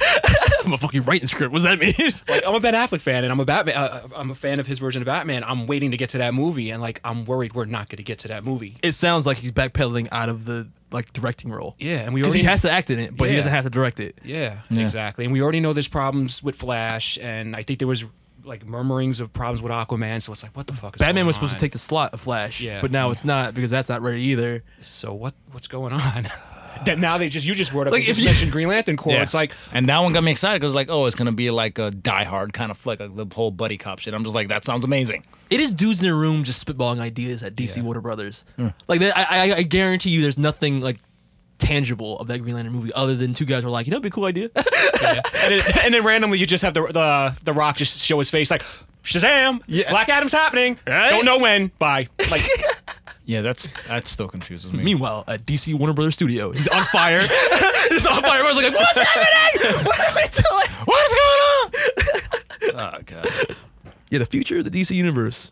I'm 0.67 0.73
a 0.73 0.77
fucking 0.77 1.03
writing 1.03 1.27
script. 1.27 1.51
What's 1.51 1.63
that 1.63 1.79
mean? 1.79 1.93
like 2.27 2.43
I'm 2.45 2.53
a 2.55 2.59
Ben 2.59 2.73
Affleck 2.75 3.01
fan, 3.01 3.23
and 3.23 3.31
I'm 3.31 3.39
a 3.39 3.45
Batman. 3.45 3.75
Uh, 3.75 4.07
I'm 4.15 4.31
a 4.31 4.35
fan 4.35 4.59
of 4.59 4.67
his 4.67 4.79
version 4.79 5.01
of 5.01 5.05
Batman. 5.05 5.43
I'm 5.43 5.65
waiting 5.65 5.91
to 5.91 5.97
get 5.97 6.09
to 6.09 6.17
that 6.19 6.33
movie, 6.33 6.69
and 6.71 6.81
like 6.81 6.99
I'm 7.03 7.25
worried 7.25 7.53
we're 7.53 7.65
not 7.65 7.89
going 7.89 7.97
to 7.97 8.03
get 8.03 8.19
to 8.19 8.27
that 8.29 8.43
movie. 8.43 8.75
It 8.83 8.91
sounds 8.93 9.25
like 9.25 9.37
he's 9.37 9.51
backpedaling 9.51 10.09
out 10.11 10.29
of 10.29 10.45
the 10.45 10.67
like 10.91 11.11
directing 11.13 11.51
role. 11.51 11.75
Yeah, 11.79 11.97
and 11.99 12.13
we 12.13 12.21
because 12.21 12.33
he 12.33 12.43
has 12.43 12.61
to 12.63 12.71
act 12.71 12.89
in 12.89 12.99
it, 12.99 13.15
but 13.15 13.29
he 13.29 13.35
doesn't 13.35 13.51
have 13.51 13.63
to 13.63 13.69
direct 13.69 13.99
it. 13.99 14.19
Yeah, 14.23 14.59
Yeah. 14.69 14.81
exactly. 14.83 15.23
And 15.25 15.33
we 15.33 15.41
already 15.41 15.59
know 15.59 15.73
there's 15.73 15.87
problems 15.87 16.43
with 16.43 16.55
Flash, 16.55 17.17
and 17.21 17.55
I 17.55 17.63
think 17.63 17.79
there 17.79 17.87
was 17.87 18.05
like 18.43 18.65
murmurings 18.65 19.19
of 19.19 19.33
problems 19.33 19.61
with 19.61 19.71
Aquaman. 19.73 20.21
So 20.21 20.31
it's 20.31 20.41
like, 20.43 20.55
what 20.55 20.67
the 20.67 20.73
fuck 20.73 20.95
is 20.95 20.99
Batman 20.99 21.15
going 21.23 21.27
was 21.27 21.35
supposed 21.35 21.53
to 21.55 21.59
take 21.59 21.73
the 21.73 21.77
slot 21.77 22.13
of 22.13 22.21
Flash, 22.21 22.61
Yeah. 22.61 22.79
but 22.79 22.91
now 22.91 23.11
it's 23.11 23.25
not 23.25 23.53
because 23.53 23.69
that's 23.71 23.89
not 23.89 24.01
ready 24.01 24.21
either. 24.23 24.63
So 24.81 25.13
what 25.13 25.33
what's 25.51 25.67
going 25.67 25.91
on? 25.93 26.27
that 26.85 26.99
now 26.99 27.17
they 27.17 27.29
just 27.29 27.45
you 27.45 27.53
just 27.55 27.73
wrote 27.73 27.87
up 27.87 27.93
Like, 27.93 28.01
like 28.01 28.09
if 28.09 28.17
if 28.17 28.19
you- 28.19 28.25
mentioned 28.25 28.51
Green 28.51 28.67
Lantern 28.67 28.97
Corps. 28.97 29.13
Yeah. 29.13 29.23
It's 29.23 29.33
like 29.33 29.51
and 29.73 29.87
that 29.89 29.99
one 29.99 30.13
got 30.13 30.23
me 30.23 30.31
excited 30.31 30.59
because 30.61 30.73
like, 30.73 30.89
oh, 30.89 31.05
it's 31.05 31.15
gonna 31.15 31.31
be 31.31 31.49
like 31.51 31.79
a 31.79 31.91
Die 31.91 32.23
Hard 32.23 32.53
kind 32.53 32.71
of 32.71 32.77
flick, 32.77 32.99
like 32.99 33.15
the 33.15 33.25
whole 33.33 33.51
buddy 33.51 33.77
cop 33.77 33.99
shit. 33.99 34.13
I'm 34.13 34.23
just 34.23 34.35
like, 34.35 34.47
that 34.49 34.65
sounds 34.65 34.85
amazing. 34.85 35.23
It 35.49 35.59
is 35.59 35.73
dudes 35.73 36.01
in 36.01 36.07
a 36.07 36.15
room 36.15 36.43
just 36.43 36.65
spitballing 36.65 36.99
ideas 36.99 37.41
at 37.43 37.55
DC 37.55 37.81
Warner 37.81 38.01
Brothers. 38.01 38.45
Like 38.87 39.01
I, 39.01 39.11
I, 39.15 39.53
I 39.57 39.61
guarantee 39.63 40.09
you, 40.09 40.21
there's 40.21 40.37
nothing 40.37 40.81
like 40.81 40.97
tangible 41.57 42.19
of 42.19 42.27
that 42.27 42.39
Green 42.39 42.55
Lantern 42.55 42.73
movie, 42.73 42.93
other 42.93 43.15
than 43.15 43.33
two 43.33 43.45
guys 43.45 43.63
were 43.63 43.69
like, 43.69 43.87
you 43.87 43.91
know, 43.91 43.95
it'd 43.95 44.03
be 44.03 44.07
a 44.09 44.11
cool 44.11 44.25
idea. 44.25 44.49
and, 44.55 45.23
then, 45.49 45.61
and 45.83 45.93
then 45.93 46.03
randomly 46.03 46.37
you 46.37 46.45
just 46.45 46.63
have 46.63 46.73
the 46.73 46.81
the 46.87 47.35
the 47.43 47.53
Rock 47.53 47.77
just 47.77 47.99
show 47.99 48.19
his 48.19 48.29
face 48.29 48.51
like 48.51 48.63
Shazam, 49.07 49.61
Black 49.89 50.09
Adam's 50.09 50.33
happening. 50.33 50.77
Don't 50.85 51.25
know 51.25 51.39
when. 51.39 51.71
Bye. 51.79 52.09
Like 52.29 52.43
Yeah, 53.27 53.41
that's 53.41 53.67
that 53.87 54.07
still 54.07 54.29
confuses 54.29 54.71
me. 54.71 54.83
Meanwhile, 54.83 55.25
at 55.27 55.45
DC 55.45 55.73
Warner 55.73 55.93
Brothers 55.93 56.15
Studios, 56.15 56.59
he's 56.59 56.67
on 56.69 56.85
fire. 56.85 57.19
he's 57.89 58.05
on 58.07 58.21
fire. 58.21 58.39
Everyone's 58.39 58.63
like, 58.63 58.73
what's 58.73 58.97
happening? 58.97 59.85
What 59.85 59.99
are 59.99 60.15
we 60.15 60.21
doing? 60.21 60.85
What's 60.85 61.15
going 61.15 62.73
on? 62.73 62.95
Oh 62.95 63.01
god. 63.05 63.27
Yeah, 64.09 64.19
the 64.19 64.25
future 64.25 64.59
of 64.59 64.63
the 64.63 64.71
DC 64.71 64.95
universe. 64.95 65.51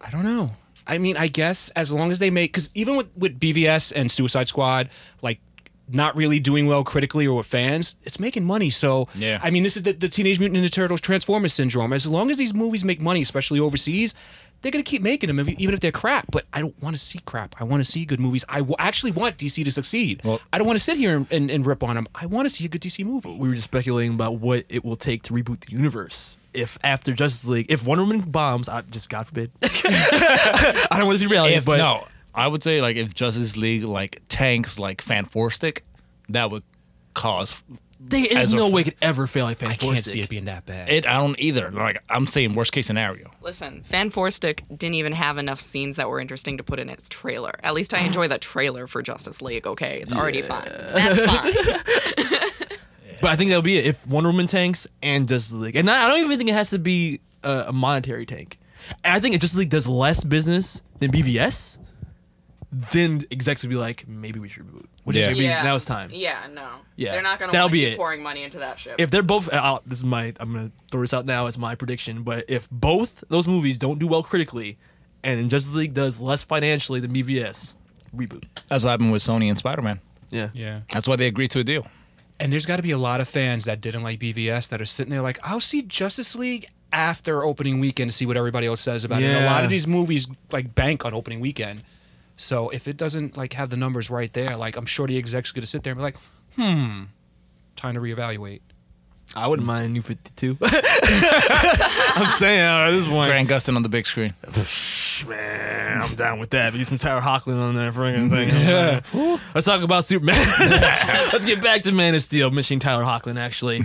I 0.00 0.10
don't 0.10 0.24
know. 0.24 0.50
I 0.84 0.98
mean, 0.98 1.16
I 1.16 1.28
guess 1.28 1.70
as 1.70 1.92
long 1.92 2.10
as 2.10 2.18
they 2.18 2.28
make 2.30 2.52
because 2.52 2.70
even 2.74 2.96
with 2.96 3.06
with 3.16 3.38
BVS 3.38 3.92
and 3.94 4.10
Suicide 4.10 4.48
Squad, 4.48 4.88
like 5.22 5.38
not 5.94 6.16
really 6.16 6.40
doing 6.40 6.66
well 6.66 6.84
critically 6.84 7.26
or 7.26 7.36
with 7.38 7.46
fans, 7.46 7.96
it's 8.02 8.18
making 8.20 8.44
money. 8.44 8.70
So 8.70 9.08
Yeah. 9.14 9.40
I 9.42 9.50
mean, 9.50 9.62
this 9.62 9.76
is 9.76 9.82
the, 9.82 9.92
the 9.92 10.08
Teenage 10.08 10.38
Mutant 10.40 10.64
Ninja 10.64 10.70
Turtles 10.70 11.00
Transformers 11.00 11.52
syndrome. 11.52 11.92
As 11.92 12.06
long 12.06 12.30
as 12.30 12.36
these 12.36 12.54
movies 12.54 12.84
make 12.84 13.00
money, 13.00 13.22
especially 13.22 13.60
overseas. 13.60 14.14
They're 14.60 14.70
gonna 14.70 14.84
keep 14.84 15.02
making 15.02 15.26
them, 15.26 15.40
even 15.58 15.74
if 15.74 15.80
they're 15.80 15.90
crap. 15.90 16.26
But 16.30 16.44
I 16.52 16.60
don't 16.60 16.80
want 16.80 16.94
to 16.94 17.02
see 17.02 17.18
crap. 17.26 17.56
I 17.60 17.64
want 17.64 17.84
to 17.84 17.90
see 17.90 18.04
good 18.04 18.20
movies. 18.20 18.44
I 18.48 18.58
w- 18.58 18.76
actually 18.78 19.10
want 19.10 19.36
DC 19.36 19.64
to 19.64 19.72
succeed. 19.72 20.22
I 20.52 20.56
don't 20.58 20.68
want 20.68 20.78
to 20.78 20.84
sit 20.84 20.96
here 20.96 21.16
and, 21.16 21.26
and, 21.32 21.50
and 21.50 21.66
rip 21.66 21.82
on 21.82 21.96
them. 21.96 22.06
I 22.14 22.26
want 22.26 22.48
to 22.48 22.54
see 22.54 22.64
a 22.64 22.68
good 22.68 22.80
DC 22.80 23.04
movie. 23.04 23.36
We 23.36 23.48
were 23.48 23.54
just 23.54 23.64
speculating 23.64 24.14
about 24.14 24.36
what 24.38 24.62
it 24.68 24.84
will 24.84 24.94
take 24.94 25.22
to 25.24 25.32
reboot 25.34 25.66
the 25.66 25.72
universe. 25.72 26.36
If 26.54 26.78
after 26.84 27.12
Justice 27.12 27.44
League, 27.48 27.66
if 27.70 27.84
Wonder 27.84 28.04
Woman 28.04 28.20
bombs, 28.20 28.68
I 28.68 28.82
just 28.82 29.10
God 29.10 29.26
forbid. 29.26 29.50
I 29.62 30.86
don't 30.96 31.06
want 31.06 31.18
to 31.18 31.24
be 31.26 31.30
reality, 31.32 31.54
If, 31.54 31.64
but 31.64 31.78
no, 31.78 32.06
I 32.34 32.46
would 32.46 32.62
say 32.62 32.80
like 32.80 32.96
if 32.96 33.14
Justice 33.14 33.56
League 33.56 33.84
like 33.84 34.22
tanks 34.28 34.78
like 34.78 35.00
Fan 35.02 35.28
Stick, 35.50 35.84
that 36.28 36.50
would 36.50 36.62
cause. 37.14 37.62
there's 38.00 38.28
as 38.34 38.52
a 38.52 38.56
no 38.56 38.68
f- 38.68 38.72
way 38.72 38.80
it 38.80 38.84
could 38.84 38.96
ever 39.02 39.26
fail 39.26 39.44
like 39.44 39.62
I 39.62 39.74
can't 39.74 40.04
see 40.04 40.20
it 40.20 40.28
being 40.28 40.46
that 40.46 40.64
bad. 40.66 40.88
It 40.88 41.06
I 41.06 41.14
don't 41.14 41.38
either. 41.38 41.70
Like 41.70 42.02
I'm 42.08 42.26
saying 42.26 42.54
worst 42.54 42.72
case 42.72 42.86
scenario. 42.86 43.30
Listen, 43.42 43.82
Fan 43.82 44.10
Stick 44.30 44.64
didn't 44.68 44.94
even 44.94 45.12
have 45.12 45.38
enough 45.38 45.60
scenes 45.60 45.96
that 45.96 46.08
were 46.08 46.20
interesting 46.20 46.56
to 46.56 46.62
put 46.62 46.78
in 46.78 46.88
its 46.88 47.08
trailer. 47.08 47.52
At 47.62 47.74
least 47.74 47.92
I 47.94 47.98
enjoy 48.00 48.28
the 48.28 48.38
trailer 48.38 48.86
for 48.86 49.02
Justice 49.02 49.42
League. 49.42 49.66
Okay, 49.66 50.00
it's 50.00 50.14
already 50.14 50.42
fine. 50.42 50.68
That's 50.68 51.26
fine. 51.26 52.48
But 53.20 53.30
I 53.30 53.36
think 53.36 53.50
that'll 53.50 53.62
be 53.62 53.78
it. 53.78 53.86
If 53.86 54.04
Wonder 54.08 54.30
Woman 54.30 54.48
tanks 54.48 54.88
and 55.00 55.28
Justice 55.28 55.54
League, 55.54 55.76
and 55.76 55.88
I 55.88 56.06
I 56.06 56.08
don't 56.08 56.24
even 56.24 56.36
think 56.38 56.50
it 56.50 56.54
has 56.54 56.70
to 56.70 56.78
be 56.80 57.20
a, 57.44 57.66
a 57.68 57.72
monetary 57.72 58.26
tank. 58.26 58.58
And 59.04 59.14
I 59.14 59.20
think 59.20 59.36
if 59.36 59.40
Justice 59.40 59.60
League 59.60 59.70
does 59.70 59.86
less 59.86 60.24
business 60.24 60.82
than 60.98 61.12
BVS, 61.12 61.78
then 62.72 63.24
execs 63.30 63.62
would 63.62 63.68
be 63.70 63.76
like, 63.76 64.08
maybe 64.08 64.40
we 64.40 64.48
should 64.48 64.66
reboot. 64.66 64.86
Which 65.04 65.16
is 65.16 65.26
Yeah. 65.26 65.32
maybe 65.32 65.44
Yeah. 65.44 65.62
now 65.62 65.76
it's 65.76 65.84
time. 65.84 66.10
Yeah, 66.12 66.46
no. 66.50 66.68
Yeah, 66.96 67.12
They're 67.12 67.22
not 67.22 67.38
gonna 67.38 67.52
that'll 67.52 67.64
want 67.64 67.72
to 67.72 67.78
be 67.78 67.84
keep 67.84 67.92
it. 67.92 67.96
pouring 67.98 68.22
money 68.22 68.42
into 68.42 68.58
that 68.60 68.78
ship. 68.80 68.94
If 68.98 69.10
they're 69.10 69.22
both, 69.22 69.52
uh, 69.52 69.80
this 69.86 69.98
is 69.98 70.04
my, 70.04 70.32
I'm 70.40 70.52
gonna 70.54 70.70
throw 70.90 71.02
this 71.02 71.12
out 71.12 71.26
now 71.26 71.46
as 71.46 71.58
my 71.58 71.74
prediction. 71.74 72.22
But 72.22 72.46
if 72.48 72.68
both 72.70 73.24
those 73.28 73.46
movies 73.46 73.76
don't 73.78 73.98
do 73.98 74.06
well 74.06 74.22
critically, 74.22 74.78
and 75.22 75.50
Justice 75.50 75.74
League 75.74 75.92
does 75.94 76.20
less 76.20 76.42
financially 76.44 76.98
than 76.98 77.12
BVS, 77.12 77.74
reboot. 78.16 78.44
That's 78.68 78.82
what 78.84 78.90
happened 78.90 79.12
with 79.12 79.22
Sony 79.22 79.48
and 79.50 79.58
Spider 79.58 79.82
Man. 79.82 80.00
Yeah. 80.30 80.48
yeah. 80.54 80.80
That's 80.92 81.06
why 81.06 81.16
they 81.16 81.26
agreed 81.26 81.50
to 81.50 81.58
a 81.60 81.64
deal. 81.64 81.86
And 82.40 82.52
there's 82.52 82.64
got 82.66 82.76
to 82.76 82.82
be 82.82 82.90
a 82.90 82.98
lot 82.98 83.20
of 83.20 83.28
fans 83.28 83.66
that 83.66 83.80
didn't 83.82 84.02
like 84.02 84.18
BVS 84.18 84.68
that 84.70 84.80
are 84.80 84.86
sitting 84.86 85.10
there 85.10 85.20
like, 85.20 85.38
I'll 85.42 85.60
see 85.60 85.82
Justice 85.82 86.34
League 86.34 86.66
after 86.92 87.44
opening 87.44 87.80
weekend 87.80 88.10
to 88.10 88.16
see 88.16 88.26
what 88.26 88.36
everybody 88.36 88.66
else 88.66 88.80
says 88.80 89.04
about 89.04 89.22
it. 89.22 89.26
And 89.26 89.44
a 89.44 89.46
lot 89.46 89.62
of 89.64 89.70
these 89.70 89.86
movies 89.86 90.26
like 90.50 90.74
bank 90.74 91.04
on 91.04 91.12
opening 91.14 91.38
weekend. 91.40 91.82
So 92.36 92.70
if 92.70 92.88
it 92.88 92.96
doesn't 92.96 93.36
like 93.36 93.52
have 93.54 93.70
the 93.70 93.76
numbers 93.76 94.10
right 94.10 94.32
there, 94.32 94.56
like 94.56 94.76
I'm 94.76 94.86
sure 94.86 95.06
the 95.06 95.18
execs 95.18 95.50
are 95.50 95.54
gonna 95.54 95.66
sit 95.66 95.84
there 95.84 95.92
and 95.92 95.98
be 95.98 96.02
like, 96.02 96.16
hmm, 96.56 97.04
time 97.76 97.94
to 97.94 98.00
reevaluate. 98.00 98.60
I 99.34 99.46
wouldn't 99.46 99.66
mind 99.66 99.86
a 99.86 99.88
new 99.88 100.02
52. 100.02 100.58
I'm 100.62 102.26
saying 102.38 102.60
at 102.60 102.90
this 102.90 103.06
point, 103.06 103.30
Grant 103.30 103.48
Gustin 103.48 103.76
on 103.76 103.82
the 103.82 103.88
big 103.88 104.06
screen. 104.06 104.34
man, 105.26 106.02
I'm 106.02 106.14
down 106.16 106.38
with 106.38 106.50
that. 106.50 106.74
Be 106.74 106.84
some 106.84 106.98
Tyler 106.98 107.22
Hoechlin 107.22 107.58
on 107.58 107.74
that 107.76 107.94
friggin' 107.94 108.28
thing. 108.30 109.40
Let's 109.54 109.64
talk 109.64 109.82
about 109.82 110.04
Superman. 110.04 110.36
Let's 111.32 111.46
get 111.46 111.62
back 111.62 111.82
to 111.82 111.92
Man 111.92 112.14
of 112.14 112.22
Steel, 112.22 112.50
mentioning 112.50 112.80
Tyler 112.80 113.04
Hoechlin 113.04 113.38
actually. 113.38 113.82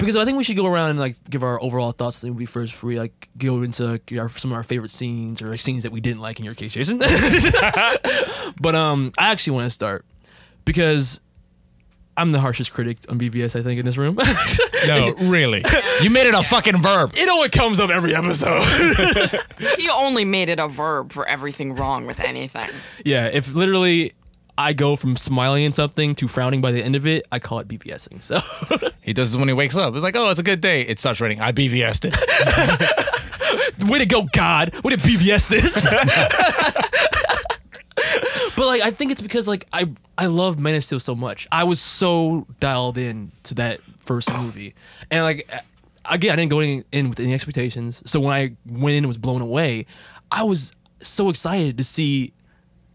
Because 0.00 0.16
I 0.16 0.24
think 0.24 0.38
we 0.38 0.44
should 0.44 0.56
go 0.56 0.66
around 0.66 0.90
and 0.90 0.98
like 0.98 1.16
give 1.28 1.42
our 1.42 1.62
overall 1.62 1.92
thoughts 1.92 2.22
on 2.24 2.30
the 2.30 2.34
movie 2.34 2.46
first 2.46 2.72
before 2.72 2.88
we 2.88 2.98
like 2.98 3.28
go 3.38 3.62
into 3.62 3.84
like, 3.84 4.12
our, 4.16 4.28
some 4.30 4.50
of 4.50 4.56
our 4.56 4.64
favorite 4.64 4.90
scenes 4.90 5.40
or 5.42 5.48
like 5.48 5.60
scenes 5.60 5.82
that 5.84 5.92
we 5.92 6.00
didn't 6.00 6.20
like 6.20 6.38
in 6.38 6.44
your 6.44 6.54
case, 6.54 6.72
Jason. 6.72 6.98
but 8.60 8.74
um, 8.74 9.12
I 9.18 9.30
actually 9.30 9.54
want 9.54 9.66
to 9.66 9.70
start 9.70 10.04
because 10.64 11.20
I'm 12.16 12.32
the 12.32 12.40
harshest 12.40 12.72
critic 12.72 12.98
on 13.08 13.18
BVS, 13.18 13.58
I 13.58 13.62
think 13.62 13.78
in 13.78 13.86
this 13.86 13.96
room. 13.96 14.18
No, 14.86 15.12
really. 15.20 15.62
You 16.00 16.08
made 16.08 16.26
it 16.26 16.32
a 16.32 16.42
fucking 16.42 16.80
verb. 16.80 17.12
it 17.14 17.28
always 17.28 17.50
comes 17.50 17.78
up 17.80 17.90
every 17.90 18.14
episode. 18.14 18.62
he 19.76 19.90
only 19.90 20.24
made 20.24 20.48
it 20.48 20.58
a 20.58 20.68
verb 20.68 21.12
for 21.12 21.28
everything 21.28 21.74
wrong 21.74 22.06
with 22.06 22.18
anything. 22.18 22.70
Yeah, 23.04 23.26
if 23.26 23.52
literally 23.52 24.14
I 24.60 24.72
go 24.72 24.96
from 24.96 25.16
smiling 25.16 25.64
at 25.64 25.74
something 25.74 26.14
to 26.16 26.28
frowning 26.28 26.60
by 26.60 26.72
the 26.72 26.82
end 26.82 26.96
of 26.96 27.06
it, 27.06 27.26
I 27.32 27.38
call 27.38 27.60
it 27.60 27.68
BVSing. 27.68 28.22
So 28.22 28.40
He 29.02 29.12
does 29.12 29.32
this 29.32 29.38
when 29.38 29.48
he 29.48 29.54
wakes 29.54 29.76
up. 29.76 29.94
It's 29.94 30.02
like, 30.02 30.16
oh, 30.16 30.30
it's 30.30 30.40
a 30.40 30.44
good 30.44 30.60
day. 30.60 30.82
It 30.82 30.98
starts 30.98 31.20
raining. 31.20 31.40
I 31.40 31.52
BVS'd 31.52 32.04
it. 32.04 33.84
way 33.90 33.98
to 33.98 34.06
go, 34.06 34.24
God! 34.32 34.74
Way 34.84 34.94
to 34.94 35.00
BVS 35.00 35.48
this. 35.48 35.74
but 38.56 38.66
like, 38.66 38.82
I 38.82 38.90
think 38.90 39.10
it's 39.10 39.20
because 39.20 39.48
like 39.48 39.66
I 39.72 39.90
I 40.16 40.26
love 40.26 40.58
Man 40.58 40.74
of 40.74 40.84
Steel 40.84 41.00
so 41.00 41.14
much. 41.14 41.48
I 41.50 41.64
was 41.64 41.80
so 41.80 42.46
dialed 42.60 42.98
in 42.98 43.32
to 43.44 43.54
that 43.54 43.80
first 43.98 44.32
movie, 44.34 44.74
and 45.10 45.24
like 45.24 45.50
again, 46.04 46.32
I 46.32 46.36
didn't 46.36 46.50
go 46.50 46.60
in, 46.60 46.84
in 46.92 47.08
with 47.08 47.20
any 47.20 47.34
expectations. 47.34 48.02
So 48.04 48.20
when 48.20 48.34
I 48.34 48.56
went 48.66 48.94
in 48.94 48.98
and 48.98 49.08
was 49.08 49.18
blown 49.18 49.40
away, 49.40 49.86
I 50.30 50.44
was 50.44 50.72
so 51.02 51.30
excited 51.30 51.78
to 51.78 51.84
see. 51.84 52.32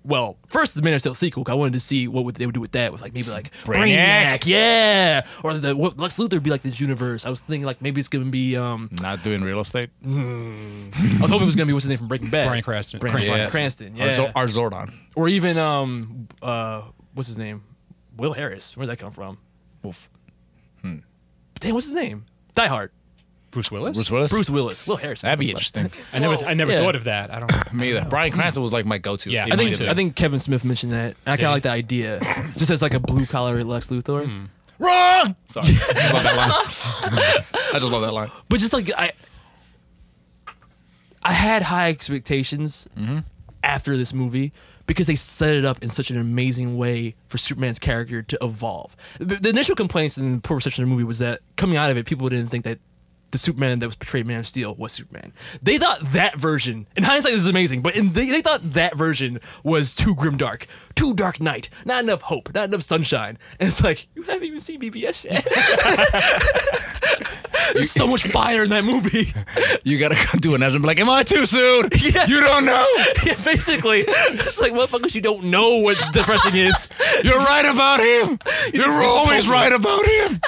Well, 0.07 0.37
first 0.47 0.75
the 0.75 0.81
Man 0.83 0.93
of 0.93 1.01
Steel 1.01 1.15
sequel. 1.15 1.43
'cause 1.43 1.51
I 1.51 1.55
wanted 1.55 1.73
to 1.73 1.79
see 1.79 2.07
what 2.07 2.25
would 2.25 2.35
they 2.35 2.45
would 2.45 2.53
do 2.53 2.61
with 2.61 2.73
that, 2.73 2.91
with 2.91 3.01
like 3.01 3.13
maybe 3.13 3.31
like 3.31 3.51
Brainiac. 3.63 4.37
Brainiac, 4.39 4.45
yeah, 4.45 5.25
or 5.43 5.55
the 5.57 5.75
what 5.75 5.97
Lex 5.97 6.17
Luthor 6.17 6.33
would 6.33 6.43
be 6.43 6.51
like 6.51 6.61
this 6.61 6.79
universe. 6.79 7.25
I 7.25 7.29
was 7.29 7.41
thinking 7.41 7.65
like 7.65 7.81
maybe 7.81 7.99
it's 7.99 8.07
gonna 8.07 8.25
be 8.25 8.55
um 8.55 8.89
Not 9.01 9.23
doing 9.23 9.41
real 9.41 9.59
estate. 9.61 9.89
I 10.05 10.07
was 11.21 11.29
hoping 11.31 11.41
it 11.41 11.45
was 11.45 11.55
gonna 11.55 11.65
be 11.65 11.73
what's 11.73 11.85
his 11.85 11.89
name 11.89 11.97
from 11.97 12.07
Breaking 12.07 12.29
Bad. 12.29 12.47
Bryan 12.47 12.63
Cranston. 12.63 12.99
Bryan 12.99 13.15
Cranston. 13.15 13.35
Bryan 13.35 13.51
Cranston. 13.51 14.01
Our, 14.01 14.07
Yeah. 14.07 14.15
Zor- 14.15 14.31
our 14.35 14.45
Zordon. 14.47 14.93
or 15.15 15.27
even 15.27 15.57
um 15.57 16.27
uh 16.41 16.83
what's 17.15 17.27
his 17.27 17.37
name? 17.39 17.63
Will 18.15 18.33
Harris. 18.33 18.77
Where'd 18.77 18.89
that 18.89 18.97
come 18.97 19.11
from? 19.11 19.39
Wolf. 19.83 20.09
Damn, 20.83 21.73
what's 21.73 21.85
his 21.87 21.95
name? 21.95 22.25
Die 22.53 22.67
Hard. 22.67 22.91
Bruce 23.55 23.71
Willis. 23.71 23.95
Bruce 23.95 24.11
Willis. 24.11 24.31
Bruce 24.31 24.49
Willis. 24.49 24.85
Will 24.85 24.97
Harrison. 24.97 25.27
That'd 25.27 25.39
be 25.39 25.49
interesting. 25.49 25.89
I 26.11 26.19
never, 26.19 26.35
I 26.43 26.53
never 26.53 26.73
Yeah. 26.73 26.81
thought 26.81 26.97
of 26.97 27.05
that. 27.05 27.33
I 27.33 27.39
don't. 27.39 27.73
Me 27.73 27.91
either. 27.91 28.05
Brian 28.09 28.33
hmm. 28.33 28.37
Cranston 28.37 28.61
was 28.61 28.73
like 28.73 28.85
my 28.85 28.97
go-to. 28.97 29.31
Yeah, 29.31 29.45
He 29.45 29.53
I 29.53 29.55
might 29.55 29.63
think 29.63 29.77
have 29.77 29.87
I 29.87 29.93
think 29.93 30.15
Kevin 30.17 30.39
Smith 30.39 30.65
mentioned 30.65 30.91
that. 30.91 31.15
I 31.25 31.37
kind 31.37 31.47
of 31.47 31.51
like 31.53 31.63
the 31.63 31.69
idea, 31.69 32.19
just 32.57 32.69
as 32.69 32.81
like 32.81 32.93
a 32.93 32.99
blue 32.99 33.25
collar 33.25 33.63
Lex 33.63 33.87
Luthor. 33.87 34.25
Hmm. 34.25 34.45
wrong. 34.77 35.37
Sorry, 35.47 35.67
I 35.69 35.93
just 35.93 36.13
love 36.13 36.23
that 36.23 36.35
line. 36.35 36.51
I 37.73 37.79
just 37.79 37.91
love 37.93 38.01
that 38.01 38.13
line. 38.13 38.31
But 38.49 38.59
just 38.59 38.73
like 38.73 38.91
I, 38.97 39.13
I 41.23 41.31
had 41.31 41.61
high 41.61 41.87
expectations 41.91 42.89
mm-hmm. 42.97 43.19
after 43.63 43.95
this 43.95 44.13
movie 44.13 44.51
because 44.87 45.07
they 45.07 45.15
set 45.15 45.55
it 45.55 45.65
up 45.65 45.81
in 45.81 45.89
such 45.89 46.11
an 46.11 46.17
amazing 46.17 46.77
way 46.77 47.15
for 47.27 47.37
Superman's 47.37 47.79
character 47.79 48.21
to 48.21 48.37
evolve. 48.41 48.95
The, 49.19 49.35
the 49.35 49.49
initial 49.49 49.75
complaints 49.75 50.17
and 50.17 50.43
poor 50.43 50.57
reception 50.57 50.83
of 50.83 50.89
the 50.89 50.93
movie 50.93 51.05
was 51.05 51.19
that 51.19 51.39
coming 51.55 51.77
out 51.77 51.89
of 51.89 51.97
it, 51.97 52.05
people 52.05 52.27
didn't 52.29 52.49
think 52.49 52.65
that 52.65 52.79
the 53.35 53.39
Superman 53.39 53.79
that 53.79 53.87
was 53.87 53.97
portrayed 53.97 54.25
Man 54.25 54.39
of 54.39 54.47
Steel 54.47 54.75
was 54.75 54.93
Superman. 54.93 55.33
They 55.61 55.77
thought 55.77 55.99
that 56.13 56.37
version, 56.37 56.87
in 56.95 57.03
hindsight, 57.03 57.33
this 57.33 57.43
is 57.43 57.49
amazing, 57.49 57.81
but 57.81 57.97
in 57.97 58.13
they, 58.13 58.29
they 58.29 58.41
thought 58.41 58.73
that 58.73 58.95
version 58.95 59.41
was 59.61 59.93
too 59.93 60.15
grim 60.15 60.37
dark, 60.37 60.67
too 60.95 61.13
Dark 61.13 61.41
Knight, 61.41 61.67
not 61.83 62.03
enough 62.03 62.21
hope, 62.21 62.53
not 62.53 62.69
enough 62.69 62.81
sunshine. 62.81 63.37
And 63.59 63.67
it's 63.67 63.83
like, 63.83 64.07
you 64.15 64.23
haven't 64.23 64.45
even 64.45 64.61
seen 64.61 64.79
BVS 64.79 65.25
yet. 65.25 65.45
There's 67.73 67.91
so 67.91 68.07
much 68.07 68.25
fire 68.27 68.63
in 68.63 68.69
that 68.69 68.85
movie. 68.85 69.33
You 69.83 69.99
gotta 69.99 70.15
come 70.15 70.39
to 70.39 70.55
an 70.55 70.63
end 70.63 70.75
and 70.75 70.81
be 70.81 70.87
like, 70.87 70.99
"Am 70.99 71.09
I 71.09 71.23
too 71.23 71.45
soon? 71.45 71.89
Yeah. 71.99 72.27
You 72.27 72.39
don't 72.39 72.65
know. 72.65 72.85
yeah, 73.25 73.35
basically. 73.43 74.05
It's 74.07 74.61
like, 74.61 74.71
motherfuckers, 74.71 75.13
you 75.13 75.21
don't 75.21 75.45
know 75.45 75.81
what 75.81 75.97
depressing 76.13 76.55
is. 76.55 76.87
You're 77.23 77.39
right 77.39 77.65
about 77.65 77.99
him. 77.99 78.39
You're 78.73 79.03
always 79.03 79.47
right 79.47 79.73
about 79.73 80.05
him." 80.05 80.39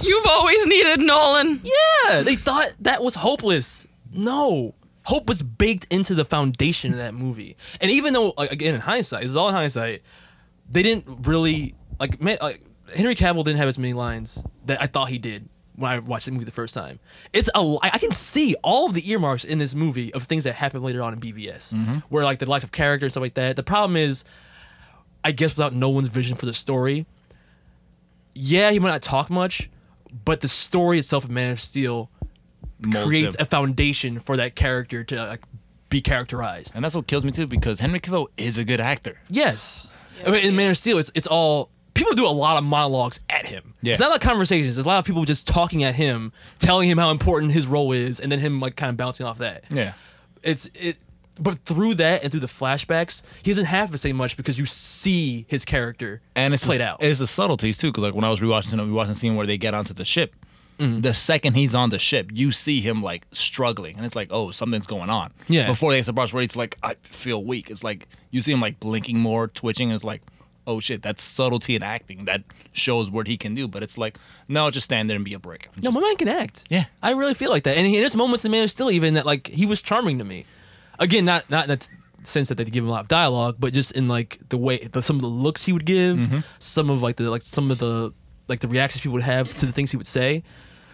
You've 0.00 0.26
always 0.26 0.66
needed 0.66 1.00
Nolan. 1.00 1.60
Yeah, 1.62 2.22
they 2.22 2.36
thought 2.36 2.74
that 2.80 3.02
was 3.02 3.14
hopeless. 3.14 3.86
No. 4.12 4.74
Hope 5.04 5.26
was 5.26 5.42
baked 5.42 5.86
into 5.90 6.14
the 6.14 6.24
foundation 6.24 6.92
of 6.92 6.98
that 6.98 7.14
movie. 7.14 7.56
And 7.80 7.90
even 7.90 8.12
though, 8.12 8.34
like, 8.36 8.52
again, 8.52 8.74
in 8.74 8.80
hindsight, 8.80 9.22
this 9.22 9.30
is 9.30 9.36
all 9.36 9.48
in 9.48 9.54
hindsight, 9.54 10.02
they 10.70 10.82
didn't 10.82 11.26
really, 11.26 11.74
like, 11.98 12.20
man, 12.20 12.36
like, 12.42 12.62
Henry 12.94 13.14
Cavill 13.14 13.44
didn't 13.44 13.56
have 13.56 13.68
as 13.68 13.78
many 13.78 13.94
lines 13.94 14.42
that 14.66 14.82
I 14.82 14.86
thought 14.86 15.08
he 15.08 15.18
did 15.18 15.48
when 15.76 15.90
I 15.90 15.98
watched 15.98 16.26
the 16.26 16.32
movie 16.32 16.44
the 16.44 16.50
first 16.50 16.74
time. 16.74 16.98
It's 17.32 17.48
a, 17.54 17.58
I 17.58 17.90
I 17.94 17.98
can 17.98 18.12
see 18.12 18.54
all 18.62 18.86
of 18.86 18.94
the 18.94 19.10
earmarks 19.10 19.44
in 19.44 19.58
this 19.58 19.74
movie 19.74 20.12
of 20.12 20.24
things 20.24 20.44
that 20.44 20.54
happen 20.54 20.82
later 20.82 21.02
on 21.02 21.14
in 21.14 21.20
BVS, 21.20 21.72
mm-hmm. 21.72 21.98
where, 22.10 22.24
like, 22.24 22.38
the 22.38 22.46
life 22.46 22.64
of 22.64 22.72
character 22.72 23.06
and 23.06 23.12
stuff 23.12 23.22
like 23.22 23.34
that. 23.34 23.56
The 23.56 23.62
problem 23.62 23.96
is, 23.96 24.24
I 25.24 25.32
guess 25.32 25.56
without 25.56 25.72
Nolan's 25.72 26.08
vision 26.08 26.36
for 26.36 26.46
the 26.46 26.54
story. 26.54 27.06
Yeah, 28.40 28.70
he 28.70 28.78
might 28.78 28.90
not 28.90 29.02
talk 29.02 29.30
much, 29.30 29.68
but 30.24 30.40
the 30.40 30.48
story 30.48 30.98
itself 30.98 31.24
of 31.24 31.30
Man 31.30 31.52
of 31.52 31.60
Steel 31.60 32.10
Molds 32.80 33.06
creates 33.06 33.36
him. 33.36 33.42
a 33.42 33.44
foundation 33.46 34.20
for 34.20 34.36
that 34.36 34.54
character 34.54 35.02
to 35.04 35.26
like 35.26 35.42
be 35.88 36.00
characterized. 36.00 36.76
And 36.76 36.84
that's 36.84 36.94
what 36.94 37.06
kills 37.06 37.24
me 37.24 37.32
too, 37.32 37.46
because 37.46 37.80
Henry 37.80 37.98
Cavill 37.98 38.28
is 38.36 38.56
a 38.58 38.64
good 38.64 38.80
actor. 38.80 39.20
Yes. 39.28 39.86
I 40.24 40.30
mean, 40.30 40.46
in 40.46 40.56
Man 40.56 40.70
of 40.70 40.78
Steel, 40.78 40.98
it's 40.98 41.10
it's 41.14 41.26
all 41.26 41.70
people 41.94 42.14
do 42.14 42.26
a 42.26 42.30
lot 42.30 42.56
of 42.58 42.64
monologues 42.64 43.18
at 43.28 43.46
him. 43.46 43.74
Yeah. 43.82 43.92
It's 43.92 44.00
not 44.00 44.10
like 44.10 44.20
conversations. 44.20 44.76
There's 44.76 44.86
a 44.86 44.88
lot 44.88 44.98
of 44.98 45.04
people 45.04 45.24
just 45.24 45.46
talking 45.46 45.82
at 45.82 45.96
him, 45.96 46.32
telling 46.60 46.88
him 46.88 46.98
how 46.98 47.10
important 47.10 47.52
his 47.52 47.66
role 47.66 47.92
is, 47.92 48.20
and 48.20 48.30
then 48.30 48.38
him 48.38 48.60
like 48.60 48.76
kind 48.76 48.90
of 48.90 48.96
bouncing 48.96 49.26
off 49.26 49.38
that. 49.38 49.64
Yeah. 49.70 49.94
It's 50.44 50.70
it, 50.74 50.98
but 51.38 51.64
through 51.64 51.94
that 51.94 52.22
and 52.22 52.30
through 52.30 52.40
the 52.40 52.46
flashbacks, 52.46 53.22
he 53.42 53.50
doesn't 53.50 53.66
have 53.66 53.90
to 53.90 53.98
say 53.98 54.12
much 54.12 54.36
because 54.36 54.58
you 54.58 54.66
see 54.66 55.46
his 55.48 55.64
character 55.64 56.20
and 56.34 56.54
it's 56.54 56.64
played 56.64 56.80
the, 56.80 56.86
out. 56.86 57.02
It's 57.02 57.18
the 57.18 57.26
subtleties 57.26 57.78
too, 57.78 57.88
because 57.88 58.04
like 58.04 58.14
when 58.14 58.24
I 58.24 58.30
was 58.30 58.40
rewatching, 58.40 58.72
we 58.84 58.92
watching 58.92 59.14
the 59.14 59.18
scene 59.20 59.36
where 59.36 59.46
they 59.46 59.58
get 59.58 59.74
onto 59.74 59.94
the 59.94 60.04
ship. 60.04 60.34
Mm-hmm. 60.78 61.00
The 61.00 61.12
second 61.12 61.54
he's 61.54 61.74
on 61.74 61.90
the 61.90 61.98
ship, 61.98 62.30
you 62.32 62.52
see 62.52 62.80
him 62.80 63.02
like 63.02 63.26
struggling, 63.32 63.96
and 63.96 64.06
it's 64.06 64.14
like, 64.14 64.28
oh, 64.30 64.52
something's 64.52 64.86
going 64.86 65.10
on. 65.10 65.32
Yeah. 65.48 65.66
Before 65.66 65.90
they 65.90 65.98
get 65.98 66.04
to 66.04 66.12
the 66.12 66.14
part 66.14 66.32
where 66.32 66.42
it's 66.42 66.54
like, 66.54 66.78
I 66.82 66.94
feel 67.02 67.42
weak. 67.44 67.68
It's 67.68 67.82
like 67.82 68.06
you 68.30 68.42
see 68.42 68.52
him 68.52 68.60
like 68.60 68.78
blinking 68.78 69.18
more, 69.18 69.48
twitching. 69.48 69.88
And 69.88 69.94
it's 69.94 70.04
like, 70.04 70.22
oh 70.68 70.78
shit, 70.78 71.02
that's 71.02 71.22
subtlety 71.22 71.74
in 71.74 71.82
acting 71.82 72.26
that 72.26 72.42
shows 72.72 73.10
what 73.10 73.26
he 73.26 73.36
can 73.36 73.54
do. 73.56 73.66
But 73.66 73.82
it's 73.82 73.98
like, 73.98 74.18
no, 74.46 74.70
just 74.70 74.84
stand 74.84 75.10
there 75.10 75.16
and 75.16 75.24
be 75.24 75.34
a 75.34 75.38
brick. 75.40 75.68
No, 75.82 75.90
my 75.90 76.00
man 76.00 76.16
can 76.16 76.28
act. 76.28 76.64
Yeah. 76.68 76.84
I 77.02 77.10
really 77.12 77.34
feel 77.34 77.50
like 77.50 77.64
that. 77.64 77.76
And 77.76 77.84
he, 77.86 77.98
there's 77.98 78.14
moments 78.14 78.44
in 78.44 78.52
Man 78.52 78.62
of 78.62 78.70
Steel 78.70 78.90
even 78.90 79.14
that 79.14 79.26
like 79.26 79.48
he 79.48 79.66
was 79.66 79.82
charming 79.82 80.18
to 80.18 80.24
me. 80.24 80.44
Again, 80.98 81.24
not 81.24 81.48
not 81.50 81.64
in 81.64 81.68
that 81.70 81.88
sense 82.24 82.48
that 82.48 82.56
they 82.56 82.64
give 82.64 82.84
him 82.84 82.88
a 82.88 82.92
lot 82.92 83.00
of 83.02 83.08
dialogue, 83.08 83.56
but 83.58 83.72
just 83.72 83.92
in 83.92 84.08
like 84.08 84.38
the 84.48 84.58
way 84.58 84.78
the, 84.78 85.02
some 85.02 85.16
of 85.16 85.22
the 85.22 85.28
looks 85.28 85.64
he 85.64 85.72
would 85.72 85.84
give, 85.86 86.16
Mm-hmm. 86.18 86.38
some 86.58 86.90
of 86.90 87.02
like 87.02 87.16
the 87.16 87.30
like 87.30 87.42
some 87.42 87.70
of 87.70 87.78
the 87.78 88.12
like 88.48 88.60
the 88.60 88.68
reactions 88.68 89.00
people 89.00 89.12
would 89.14 89.22
have 89.22 89.54
to 89.56 89.66
the 89.66 89.72
things 89.72 89.90
he 89.90 89.96
would 89.96 90.06
say. 90.06 90.42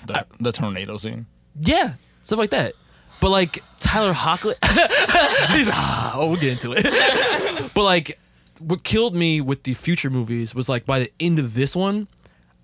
The, 0.06 0.26
the 0.38 0.52
tornado 0.52 0.96
scene. 0.98 1.26
Yeah, 1.60 1.94
stuff 2.22 2.38
like 2.38 2.50
that. 2.50 2.74
But 3.20 3.30
like 3.30 3.62
Tyler 3.80 4.12
Hoechlin, 4.12 4.54
he's 5.56 5.68
ah, 5.72 6.12
oh, 6.16 6.28
we'll 6.28 6.40
get 6.40 6.52
into 6.52 6.72
it. 6.76 6.84
but 7.74 7.84
like, 7.84 8.18
what 8.58 8.82
killed 8.84 9.14
me 9.14 9.40
with 9.40 9.62
the 9.62 9.72
future 9.72 10.10
movies 10.10 10.54
was 10.54 10.68
like 10.68 10.84
by 10.84 10.98
the 10.98 11.12
end 11.18 11.38
of 11.38 11.54
this 11.54 11.74
one, 11.74 12.08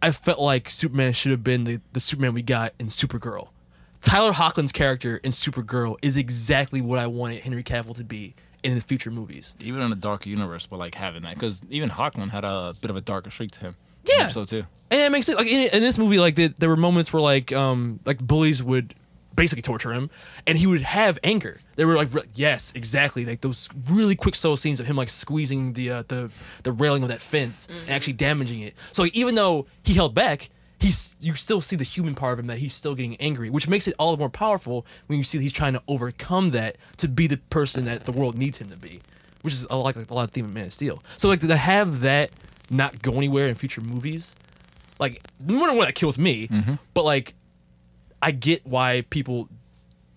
I 0.02 0.10
felt 0.12 0.38
like 0.38 0.68
Superman 0.68 1.14
should 1.14 1.30
have 1.30 1.42
been 1.42 1.64
the, 1.64 1.80
the 1.94 2.00
Superman 2.00 2.34
we 2.34 2.42
got 2.42 2.74
in 2.78 2.88
Supergirl. 2.88 3.48
Tyler 4.00 4.32
Hoechlin's 4.32 4.72
character 4.72 5.18
in 5.18 5.30
Supergirl 5.30 5.96
is 6.02 6.16
exactly 6.16 6.80
what 6.80 6.98
I 6.98 7.06
wanted 7.06 7.40
Henry 7.40 7.62
Cavill 7.62 7.96
to 7.96 8.04
be 8.04 8.34
in 8.62 8.74
the 8.74 8.80
future 8.80 9.10
movies. 9.10 9.54
Even 9.60 9.82
in 9.82 9.92
a 9.92 9.96
darker 9.96 10.28
universe, 10.28 10.66
but 10.66 10.78
like 10.78 10.94
having 10.94 11.22
that, 11.22 11.34
because 11.34 11.62
even 11.70 11.90
Hawkman 11.90 12.30
had 12.30 12.44
a 12.44 12.74
bit 12.80 12.90
of 12.90 12.96
a 12.96 13.00
darker 13.00 13.30
streak 13.30 13.50
to 13.52 13.60
him. 13.60 13.76
Yeah. 14.04 14.28
So 14.28 14.44
too. 14.44 14.64
And 14.90 15.00
it 15.00 15.12
makes 15.12 15.28
it 15.28 15.36
like 15.36 15.46
in, 15.46 15.68
in 15.72 15.82
this 15.82 15.98
movie, 15.98 16.18
like 16.18 16.34
the, 16.34 16.48
there 16.48 16.68
were 16.68 16.76
moments 16.76 17.12
where 17.12 17.22
like 17.22 17.52
um 17.52 18.00
like 18.04 18.18
bullies 18.18 18.62
would 18.62 18.94
basically 19.34 19.62
torture 19.62 19.92
him, 19.92 20.10
and 20.46 20.58
he 20.58 20.66
would 20.66 20.82
have 20.82 21.18
anger. 21.22 21.60
They 21.76 21.84
were 21.84 21.94
like, 21.94 22.12
re- 22.12 22.22
yes, 22.34 22.72
exactly, 22.74 23.24
like 23.24 23.40
those 23.40 23.68
really 23.88 24.16
quick 24.16 24.34
slow 24.34 24.56
scenes 24.56 24.80
of 24.80 24.86
him 24.86 24.96
like 24.96 25.08
squeezing 25.08 25.74
the 25.74 25.90
uh, 25.90 26.02
the 26.08 26.30
the 26.62 26.72
railing 26.72 27.02
of 27.02 27.08
that 27.10 27.20
fence 27.20 27.68
and 27.68 27.90
actually 27.90 28.14
damaging 28.14 28.60
it. 28.60 28.74
So 28.92 29.02
like, 29.02 29.14
even 29.14 29.34
though 29.34 29.66
he 29.82 29.94
held 29.94 30.14
back, 30.14 30.50
he's 30.80 31.16
you 31.20 31.34
still 31.34 31.60
see 31.60 31.76
the 31.76 31.84
human 31.84 32.14
part 32.14 32.32
of 32.32 32.38
him 32.40 32.46
that 32.48 32.58
he's 32.58 32.74
still 32.74 32.94
getting 32.94 33.16
angry, 33.16 33.50
which 33.50 33.68
makes 33.68 33.86
it 33.86 33.94
all 33.98 34.10
the 34.10 34.18
more 34.18 34.30
powerful 34.30 34.86
when 35.06 35.18
you 35.18 35.24
see 35.24 35.38
that 35.38 35.42
he's 35.42 35.52
trying 35.52 35.74
to 35.74 35.82
overcome 35.86 36.50
that 36.50 36.76
to 36.96 37.08
be 37.08 37.26
the 37.26 37.36
person 37.36 37.84
that 37.84 38.04
the 38.04 38.12
world 38.12 38.36
needs 38.36 38.58
him 38.58 38.68
to 38.70 38.76
be, 38.76 39.00
which 39.42 39.54
is 39.54 39.66
a 39.70 39.76
lot 39.76 39.96
like 39.96 40.10
a 40.10 40.14
lot 40.14 40.24
of 40.24 40.30
theme 40.30 40.46
of 40.46 40.54
Man 40.54 40.66
of 40.66 40.72
Steel. 40.72 41.02
So 41.16 41.28
like 41.28 41.40
to 41.40 41.56
have 41.56 42.00
that 42.00 42.30
not 42.70 43.02
go 43.02 43.14
anywhere 43.14 43.46
in 43.46 43.54
future 43.54 43.80
movies 43.80 44.36
like 45.00 45.20
number 45.40 45.74
one 45.74 45.86
that 45.86 45.94
kills 45.96 46.18
me 46.18 46.46
mm-hmm. 46.46 46.74
but 46.94 47.04
like 47.04 47.34
i 48.22 48.30
get 48.30 48.64
why 48.64 49.02
people 49.10 49.48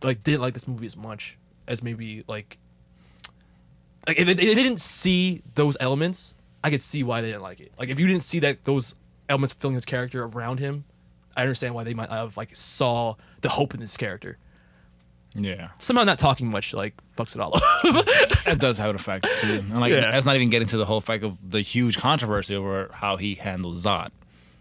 like 0.03 0.21
didn't 0.23 0.41
like 0.41 0.53
this 0.53 0.67
movie 0.67 0.85
as 0.85 0.95
much 0.95 1.37
as 1.67 1.81
maybe 1.81 2.23
like 2.27 2.59
like 4.05 4.19
if 4.19 4.27
they, 4.27 4.33
they 4.33 4.53
didn't 4.53 4.81
see 4.81 5.41
those 5.55 5.75
elements 5.79 6.35
i 6.63 6.69
could 6.69 6.81
see 6.81 7.01
why 7.01 7.21
they 7.21 7.27
didn't 7.27 7.41
like 7.41 7.59
it 7.59 7.71
like 7.79 7.89
if 7.89 7.99
you 7.99 8.05
didn't 8.05 8.23
see 8.23 8.39
that 8.39 8.63
those 8.65 8.93
elements 9.33 9.53
filling 9.53 9.75
his 9.75 9.85
character 9.85 10.23
around 10.23 10.59
him 10.59 10.85
i 11.35 11.41
understand 11.41 11.73
why 11.75 11.83
they 11.83 11.93
might 11.93 12.09
have 12.09 12.37
like 12.37 12.55
saw 12.55 13.15
the 13.41 13.49
hope 13.49 13.73
in 13.73 13.79
this 13.79 13.97
character 13.97 14.37
Yeah. 15.35 15.69
somehow 15.79 16.03
not 16.03 16.19
talking 16.19 16.49
much 16.49 16.73
like 16.73 16.93
fucks 17.17 17.35
it 17.35 17.41
all 17.41 17.55
up 17.55 17.63
That 18.45 18.59
does 18.59 18.77
have 18.77 18.89
an 18.89 18.95
effect 18.97 19.25
too. 19.41 19.59
And 19.69 19.79
like 19.79 19.91
Yeah. 19.91 20.11
that's 20.11 20.25
not 20.25 20.35
even 20.35 20.49
getting 20.49 20.67
to 20.69 20.77
the 20.77 20.85
whole 20.85 21.01
fact 21.01 21.23
of 21.23 21.37
the 21.49 21.61
huge 21.61 21.97
controversy 21.97 22.55
over 22.55 22.89
how 22.93 23.15
he 23.17 23.35
handled 23.35 23.77
Zod, 23.77 24.09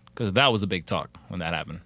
because 0.07 0.33
that 0.35 0.53
was 0.53 0.63
a 0.63 0.67
big 0.69 0.87
talk 0.87 1.11
when 1.29 1.41
that 1.41 1.53
happened. 1.53 1.81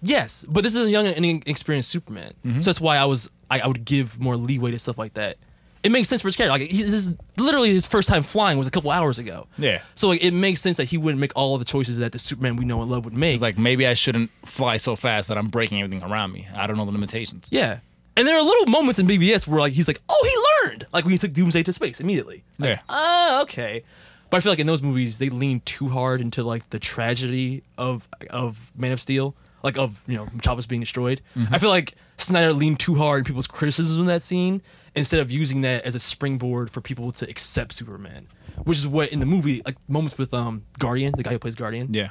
Yes, 0.00 0.46
but 0.48 0.62
this 0.62 0.74
is 0.76 0.86
a 0.86 0.90
young 0.90 1.06
and 1.08 1.24
inexperienced 1.26 1.90
Superman, 1.90 2.32
Mm-hmm. 2.46 2.60
so 2.62 2.70
that's 2.70 2.80
why 2.80 2.96
I 2.96 3.04
was 3.04 3.28
I, 3.50 3.60
I 3.60 3.66
would 3.66 3.84
give 3.84 4.18
more 4.20 4.36
leeway 4.36 4.70
to 4.70 4.78
stuff 4.78 4.96
like 4.96 5.14
that. 5.14 5.36
It 5.82 5.90
makes 5.92 6.08
sense 6.08 6.20
for 6.20 6.28
his 6.28 6.36
character. 6.36 6.58
Like 6.58 6.70
he, 6.70 6.82
this 6.82 6.92
is 6.92 7.12
literally 7.38 7.70
his 7.70 7.86
first 7.86 8.08
time 8.08 8.22
flying 8.22 8.58
was 8.58 8.66
a 8.66 8.70
couple 8.70 8.90
hours 8.90 9.18
ago. 9.18 9.46
Yeah. 9.56 9.80
So 9.94 10.08
like 10.08 10.22
it 10.22 10.32
makes 10.34 10.60
sense 10.60 10.76
that 10.76 10.84
he 10.84 10.98
wouldn't 10.98 11.20
make 11.20 11.32
all 11.34 11.56
the 11.56 11.64
choices 11.64 11.98
that 11.98 12.12
the 12.12 12.18
Superman 12.18 12.56
we 12.56 12.64
know 12.66 12.82
and 12.82 12.90
love 12.90 13.04
would 13.06 13.16
make. 13.16 13.34
It's 13.34 13.42
like 13.42 13.56
maybe 13.56 13.86
I 13.86 13.94
shouldn't 13.94 14.30
fly 14.44 14.76
so 14.76 14.94
fast 14.94 15.28
that 15.28 15.38
I'm 15.38 15.48
breaking 15.48 15.80
everything 15.80 16.02
around 16.06 16.32
me. 16.32 16.46
I 16.54 16.66
don't 16.66 16.76
know 16.76 16.84
the 16.84 16.92
limitations. 16.92 17.48
yeah, 17.50 17.78
and 18.16 18.26
there 18.26 18.36
are 18.38 18.42
little 18.42 18.66
moments 18.66 18.98
in 18.98 19.06
BVS 19.06 19.46
where 19.46 19.60
like 19.60 19.72
he's 19.72 19.88
like, 19.88 20.00
oh, 20.08 20.28
he 20.62 20.68
learned. 20.68 20.86
Like 20.92 21.04
when 21.04 21.12
he 21.12 21.18
took 21.18 21.32
Doomsday 21.32 21.62
to 21.62 21.72
space 21.72 22.00
immediately. 22.00 22.44
Like, 22.58 22.68
Yeah. 22.70 22.80
Oh, 22.90 23.40
okay. 23.44 23.82
But 24.28 24.36
I 24.36 24.40
feel 24.40 24.52
like 24.52 24.58
in 24.58 24.66
those 24.66 24.82
movies 24.82 25.16
they 25.18 25.30
lean 25.30 25.60
too 25.60 25.88
hard 25.88 26.20
into 26.20 26.44
like 26.44 26.68
the 26.70 26.78
tragedy 26.78 27.62
of 27.78 28.06
of 28.28 28.70
Man 28.76 28.92
of 28.92 29.00
Steel, 29.00 29.34
like 29.62 29.78
of 29.78 30.04
you 30.06 30.16
know 30.18 30.28
Metropolis 30.34 30.66
being 30.66 30.82
destroyed. 30.82 31.22
Mm-hmm. 31.34 31.54
I 31.54 31.58
feel 31.58 31.70
like 31.70 31.94
Snyder 32.18 32.52
leaned 32.52 32.78
too 32.80 32.96
hard 32.96 33.20
in 33.20 33.24
people's 33.24 33.46
criticisms 33.46 33.96
of 33.96 34.04
that 34.06 34.20
scene 34.20 34.60
instead 34.94 35.20
of 35.20 35.30
using 35.30 35.60
that 35.62 35.84
as 35.84 35.94
a 35.94 36.00
springboard 36.00 36.70
for 36.70 36.80
people 36.80 37.12
to 37.12 37.28
accept 37.28 37.74
Superman, 37.74 38.26
which 38.64 38.78
is 38.78 38.86
what 38.86 39.10
in 39.10 39.20
the 39.20 39.26
movie 39.26 39.62
like 39.64 39.76
moments 39.88 40.18
with 40.18 40.32
um 40.34 40.64
Guardian, 40.78 41.14
the 41.16 41.22
guy 41.22 41.30
who 41.30 41.38
plays 41.38 41.54
Guardian. 41.54 41.92
Yeah. 41.92 42.10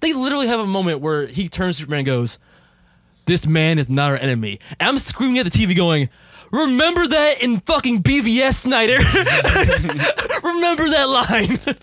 They 0.00 0.12
literally 0.12 0.46
have 0.46 0.60
a 0.60 0.66
moment 0.66 1.00
where 1.00 1.26
he 1.26 1.48
turns 1.48 1.76
to 1.76 1.82
Superman 1.82 2.00
and 2.00 2.06
goes, 2.06 2.38
This 3.26 3.46
man 3.46 3.78
is 3.78 3.88
not 3.88 4.10
our 4.10 4.18
enemy. 4.18 4.60
And 4.78 4.88
I'm 4.88 4.98
screaming 4.98 5.38
at 5.38 5.44
the 5.44 5.50
TV 5.50 5.76
going, 5.76 6.08
Remember 6.52 7.06
that 7.06 7.42
in 7.42 7.60
fucking 7.60 8.02
BVS, 8.02 8.54
Snyder. 8.54 8.94
Remember 10.44 10.84
that 10.88 11.08
line. 11.08 11.76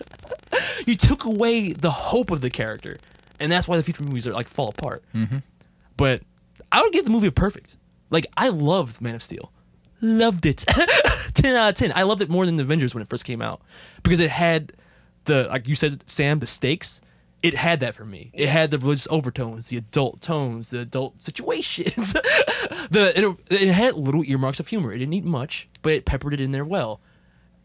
you 0.86 0.96
took 0.96 1.24
away 1.24 1.72
the 1.72 1.90
hope 1.90 2.30
of 2.30 2.40
the 2.40 2.50
character. 2.50 2.98
And 3.40 3.50
that's 3.50 3.66
why 3.66 3.76
the 3.76 3.82
future 3.82 4.04
movies 4.04 4.26
are 4.26 4.32
like 4.32 4.46
fall 4.46 4.68
apart. 4.68 5.02
Mm-hmm. 5.14 5.38
But 5.96 6.22
I 6.72 6.80
would 6.82 6.92
give 6.92 7.04
the 7.04 7.10
movie 7.10 7.26
a 7.26 7.32
perfect. 7.32 7.76
Like 8.10 8.26
I 8.36 8.48
loved 8.48 9.00
Man 9.00 9.14
of 9.14 9.22
Steel. 9.22 9.52
Loved 10.04 10.44
it. 10.44 10.66
10 11.34 11.56
out 11.56 11.70
of 11.70 11.74
10. 11.76 11.92
I 11.94 12.02
loved 12.02 12.20
it 12.20 12.28
more 12.28 12.44
than 12.44 12.58
the 12.58 12.62
Avengers 12.62 12.94
when 12.94 13.00
it 13.00 13.08
first 13.08 13.24
came 13.24 13.40
out. 13.40 13.62
Because 14.02 14.20
it 14.20 14.28
had 14.28 14.74
the 15.24 15.48
like 15.48 15.66
you 15.66 15.74
said, 15.74 16.04
Sam, 16.06 16.40
the 16.40 16.46
stakes. 16.46 17.00
It 17.42 17.54
had 17.54 17.80
that 17.80 17.94
for 17.94 18.04
me. 18.04 18.30
It 18.34 18.50
had 18.50 18.70
the 18.70 18.78
religious 18.78 19.08
overtones, 19.10 19.68
the 19.68 19.78
adult 19.78 20.20
tones, 20.20 20.68
the 20.70 20.80
adult 20.80 21.22
situations. 21.22 22.12
the 22.90 23.12
it, 23.16 23.62
it 23.62 23.72
had 23.72 23.94
little 23.94 24.22
earmarks 24.24 24.60
of 24.60 24.68
humor. 24.68 24.92
It 24.92 24.98
didn't 24.98 25.10
need 25.10 25.24
much, 25.24 25.70
but 25.80 25.94
it 25.94 26.04
peppered 26.04 26.34
it 26.34 26.40
in 26.40 26.52
there 26.52 26.66
well. 26.66 27.00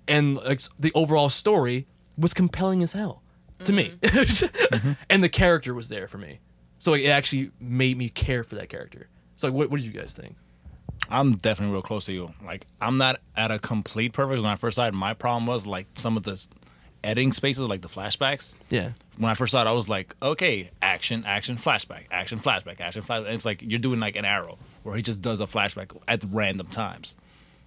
And 0.07 0.37
like 0.37 0.61
the 0.79 0.93
overall 0.95 1.29
story 1.29 1.87
was 2.17 2.33
compelling 2.33 2.81
as 2.81 2.93
hell 2.93 3.21
to 3.65 3.73
me. 3.73 3.91
Mm-hmm. 4.01 4.75
Mm-hmm. 4.75 4.91
and 5.09 5.21
the 5.21 5.29
character 5.29 5.73
was 5.73 5.89
there 5.89 6.07
for 6.07 6.17
me. 6.17 6.39
So 6.79 6.91
like, 6.91 7.01
it 7.01 7.09
actually 7.09 7.51
made 7.59 7.97
me 7.97 8.07
care 8.07 8.45
for 8.45 8.55
that 8.55 8.69
character. 8.69 9.09
So 9.35 9.47
like, 9.47 9.53
what, 9.53 9.69
what 9.69 9.81
did 9.81 9.85
you 9.85 9.91
guys 9.91 10.13
think? 10.13 10.35
I'm 11.09 11.35
definitely 11.37 11.73
real 11.73 11.81
close 11.81 12.05
to 12.05 12.13
you. 12.13 12.33
Like 12.45 12.65
I'm 12.79 12.97
not 12.97 13.19
at 13.35 13.51
a 13.51 13.59
complete 13.59 14.13
perfect. 14.13 14.41
When 14.41 14.51
I 14.51 14.55
first 14.55 14.75
started, 14.75 14.95
my 14.95 15.13
problem 15.13 15.47
was 15.47 15.65
like 15.65 15.87
some 15.95 16.15
of 16.17 16.23
the 16.23 16.45
editing 17.03 17.33
spaces, 17.33 17.61
like 17.63 17.81
the 17.81 17.87
flashbacks. 17.87 18.53
Yeah. 18.69 18.91
When 19.17 19.29
I 19.29 19.33
first 19.33 19.51
saw 19.51 19.61
it, 19.61 19.67
I 19.67 19.71
was 19.71 19.89
like, 19.89 20.15
okay, 20.21 20.69
action, 20.81 21.23
action, 21.25 21.57
flashback, 21.57 22.03
action, 22.11 22.39
flashback, 22.39 22.79
action, 22.79 23.03
flashback. 23.03 23.25
And 23.25 23.33
it's 23.35 23.45
like 23.45 23.61
you're 23.61 23.79
doing 23.79 23.99
like 23.99 24.15
an 24.15 24.25
arrow 24.25 24.57
where 24.83 24.95
he 24.95 25.01
just 25.01 25.21
does 25.21 25.41
a 25.41 25.45
flashback 25.45 25.95
at 26.07 26.23
random 26.31 26.67
times. 26.67 27.15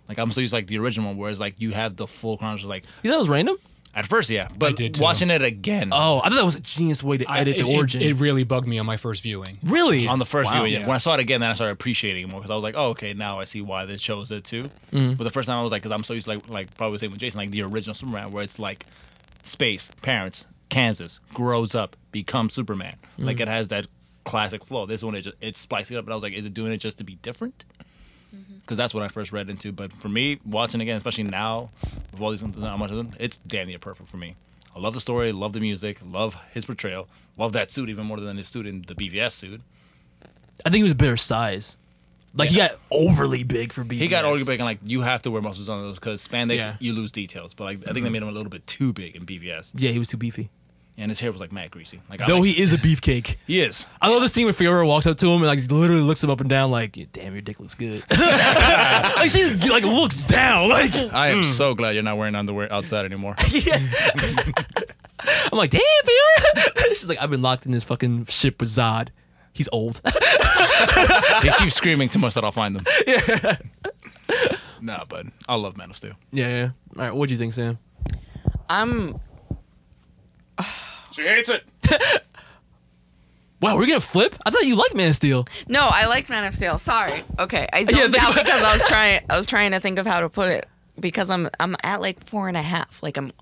Like 0.09 0.18
I'm 0.18 0.30
so 0.32 0.40
used 0.40 0.53
to 0.53 0.57
like 0.57 0.66
the 0.68 0.78
original 0.78 1.09
one, 1.09 1.16
whereas 1.16 1.40
like 1.40 1.55
you 1.59 1.72
have 1.72 1.97
the 1.97 2.07
full 2.07 2.38
chronology. 2.38 2.66
Like 2.66 2.84
You 3.03 3.11
thought 3.11 3.16
it 3.16 3.20
was 3.20 3.28
random? 3.28 3.57
At 3.95 4.07
first, 4.07 4.30
yeah, 4.30 4.49
but 4.57 4.76
did, 4.76 4.95
too. 4.95 5.03
watching 5.03 5.28
it 5.30 5.43
again. 5.43 5.90
Oh, 5.93 6.20
I 6.24 6.28
thought 6.28 6.36
that 6.36 6.45
was 6.45 6.55
a 6.55 6.61
genius 6.61 7.03
way 7.03 7.18
to 7.18 7.30
I- 7.30 7.40
edit 7.40 7.57
it, 7.57 7.62
the 7.62 7.68
it- 7.70 7.76
origin. 7.76 8.03
It, 8.03 8.20
really 8.20 8.45
bugged 8.45 8.66
me 8.66 8.78
on 8.78 8.86
my 8.86 8.97
first 8.97 9.22
viewing. 9.22 9.59
really? 9.62 10.07
on 10.09 10.18
the 10.18 10.24
first 10.24 10.49
Wow. 10.51 10.57
viewing. 10.62 10.72
Yeah. 10.72 10.86
When 10.86 10.95
I 10.95 10.99
saw 10.99 11.14
it 11.14 11.20
again, 11.20 11.40
then 11.40 11.51
I 11.51 11.55
started 11.55 11.72
appreciating 11.72 12.24
it 12.24 12.26
more 12.30 12.40
because 12.40 12.51
I 12.51 12.55
was 12.55 12.62
like, 12.62 12.74
oh, 12.76 12.90
okay, 12.90 13.12
now 13.14 13.38
I 13.40 13.45
see 13.45 13.61
why 13.61 13.84
they 13.84 13.97
chose 13.97 14.30
it 14.30 14.45
too. 14.45 14.70
Mm-hmm. 14.93 15.14
But 15.14 15.24
the 15.24 15.30
first 15.30 15.47
time 15.49 15.59
I 15.59 15.62
was 15.62 15.72
like, 15.72 15.82
because 15.82 15.93
I'm 15.95 16.05
so 16.05 16.14
used 16.14 16.26
to 16.26 16.34
like, 16.34 16.49
like 16.49 16.74
probably 16.76 16.97
the 16.97 17.01
same 17.01 17.11
with 17.11 17.20
Jason, 17.20 17.38
like 17.40 17.51
the 17.51 17.62
original 17.62 17.95
Superman, 17.95 18.30
where 18.32 18.43
it's 18.43 18.59
like 18.59 18.86
space, 19.45 19.90
parents, 20.03 20.45
Kansas, 20.68 21.20
grows 21.34 21.74
up, 21.74 21.97
becomes 22.12 22.55
Superman. 22.55 22.97
Like 23.18 23.36
Mm-hmm. 23.36 23.43
it 23.43 23.49
has 23.49 23.68
that 23.68 23.86
classic 24.24 24.64
flow. 24.64 24.86
This 24.86 25.03
one, 25.03 25.14
it 25.16 25.22
just, 25.22 25.36
it's 25.40 25.61
spicing 25.61 25.97
it 25.97 26.01
up, 26.01 26.07
but 26.07 26.12
I 26.12 26.14
was 26.14 26.22
like, 26.22 26.32
is 26.32 26.47
it 26.47 26.55
doing 26.55 26.72
it 26.72 26.78
just 26.78 26.99
to 26.99 27.05
be 27.05 27.16
different? 27.16 27.64
Because 28.63 28.77
that's 28.77 28.95
what 28.95 29.03
I 29.03 29.09
first 29.09 29.33
read 29.33 29.51
into. 29.51 29.73
But 29.73 29.93
for 29.93 30.09
me, 30.09 30.41
watching 30.47 30.81
again, 30.81 30.97
especially 30.97 31.25
now, 31.25 31.71
with 32.13 32.21
all 32.21 32.31
these 32.31 32.41
how 32.41 32.77
much 32.77 32.91
of 32.91 32.97
them, 32.97 33.13
it's 33.19 33.39
damn 33.39 33.69
near 33.69 33.79
perfect 33.79 34.09
for 34.09 34.17
me. 34.17 34.37
I 34.75 34.79
love 34.79 34.95
the 34.95 35.01
story, 35.01 35.33
love 35.33 35.53
the 35.53 35.61
music, 35.61 35.99
love 36.05 36.37
his 36.53 36.65
portrayal, 36.65 37.09
love 37.37 37.53
that 37.53 37.71
suit 37.71 37.91
even 37.91 38.07
more 38.07 38.19
than 38.21 38.37
his 38.37 38.49
suit 38.49 38.67
in 38.67 38.83
the 38.87 38.95
BVS 38.95 39.33
suit. 39.33 39.61
I 40.65 40.71
think 40.71 40.77
he 40.77 40.83
was 40.83 40.93
a 40.93 40.97
better 40.97 41.17
size. 41.17 41.77
Like 42.35 42.49
he 42.49 42.57
got 42.57 42.71
overly 42.91 43.43
big 43.43 43.73
for 43.73 43.85
BVS. 43.85 43.99
He 43.99 44.09
got 44.09 44.25
overly 44.25 44.45
big 44.45 44.61
and 44.61 44.65
like 44.65 44.79
you 44.85 45.03
have 45.03 45.23
to 45.23 45.31
wear 45.31 45.43
muscles 45.43 45.69
on 45.69 45.83
those 45.83 45.97
because 45.97 46.27
spandex 46.27 46.59
Yeah. 46.59 46.77
you 46.79 46.95
lose 46.95 47.13
details. 47.13 47.53
But 47.53 47.65
like 47.65 47.79
I 47.81 47.93
think 47.93 47.95
they 47.95 48.01
mm-hmm. 48.01 48.13
made 48.13 48.23
him 48.23 48.29
a 48.29 48.33
little 48.33 48.51
bit 48.51 48.67
too 48.67 48.93
big 48.93 49.17
in 49.17 49.27
BVS, 49.27 49.73
Yeah, 49.75 49.91
he 49.91 49.99
was 49.99 50.09
too 50.09 50.17
beefy. 50.17 50.51
And 51.03 51.11
his 51.11 51.18
hair 51.18 51.32
was 51.32 51.40
like 51.40 51.50
mad 51.50 51.72
greasy. 51.72 52.00
Like 52.09 52.22
I 52.22 52.28
Though 52.28 52.38
like- 52.38 52.55
he 52.55 52.62
is 52.62 52.72
a 52.72 52.78
beefcake. 52.78 53.34
he 53.48 53.61
is. 53.61 53.88
I 54.00 54.09
love 54.09 54.22
the 54.22 54.28
scene 54.28 54.44
where 54.44 54.55
Faora 54.55 54.86
walks 54.86 55.05
up 55.05 55.18
to 55.18 55.26
him 55.26 55.42
and 55.42 55.46
like 55.46 55.59
literally 55.68 56.00
looks 56.00 56.22
him 56.22 56.30
up 56.30 56.40
and 56.40 56.48
down 56.48 56.70
like, 56.70 56.96
"Damn, 57.12 57.32
your 57.32 57.42
dick 57.42 57.59
looks 57.59 57.74
good." 57.74 58.05
like 58.11 59.32
she 59.32 59.53
like 59.68 59.82
looks 59.82 60.18
down. 60.28 60.68
Like 60.68 60.94
I 60.94 61.30
am 61.30 61.40
mm. 61.40 61.44
so 61.44 61.74
glad 61.74 61.96
you're 61.96 62.05
not 62.05 62.18
wearing 62.18 62.36
underwear 62.36 62.72
outside 62.72 63.05
anymore. 63.05 63.34
I'm 63.36 63.50
like, 65.59 65.70
"Damn, 65.70 65.80
Faora." 65.80 66.88
She's 66.90 67.09
like, 67.09 67.20
"I've 67.20 67.30
been 67.30 67.42
locked 67.42 67.66
in 67.66 67.72
this 67.72 67.82
fucking 67.82 68.26
ship 68.26 68.61
with 68.61 68.68
Zod. 68.68 69.09
He's 69.53 69.68
old." 69.72 70.00
he 71.42 71.50
keeps 71.59 71.74
screaming 71.74 72.11
too 72.11 72.20
much 72.20 72.34
that 72.34 72.44
I'll 72.44 72.53
find 72.53 72.76
them. 72.76 72.84
Yeah. 73.09 73.57
nah, 74.80 75.05
but 75.09 75.26
I 75.48 75.57
love 75.57 75.76
Man 75.76 75.90
of 75.90 75.96
Steel. 75.96 76.14
yeah, 76.30 76.48
yeah. 76.48 76.70
All 76.96 77.03
right, 77.03 77.12
what 77.12 77.28
do 77.28 77.34
you 77.34 77.38
think, 77.38 77.55
Sam? 77.55 77.80
I'm 78.68 79.20
She 81.13 81.23
hates 81.23 81.49
it. 81.49 81.65
Wow, 83.61 83.77
we're 83.77 83.87
gonna 83.87 84.01
flip. 84.01 84.35
I 84.45 84.51
thought 84.51 84.67
you 84.67 84.75
liked 84.75 84.97
Man 84.97 85.11
of 85.11 85.15
Steel. 85.15 85.47
No, 85.69 85.83
I 85.83 86.07
liked 86.07 86.29
Man 86.29 86.45
of 86.45 86.53
Steel. 86.53 86.79
Sorry. 86.79 87.23
Okay, 87.39 87.69
I 87.73 87.85
zoned 87.85 88.13
Yeah, 88.13 88.25
out 88.25 88.33
about- 88.33 88.45
because 88.45 88.61
I 88.61 88.73
was 88.73 88.83
trying. 88.89 89.21
I 89.31 89.37
was 89.37 89.47
trying 89.47 89.71
to 89.71 89.79
think 89.79 90.01
of 90.01 90.07
how 90.07 90.19
to 90.19 90.29
put 90.29 90.51
it 90.51 90.69
because 90.99 91.31
I'm 91.31 91.49
I'm 91.61 91.77
at 91.85 92.01
like 92.01 92.25
four 92.25 92.49
and 92.49 92.57
a 92.57 92.63
half. 92.63 93.01
Like 93.05 93.17
I'm 93.17 93.33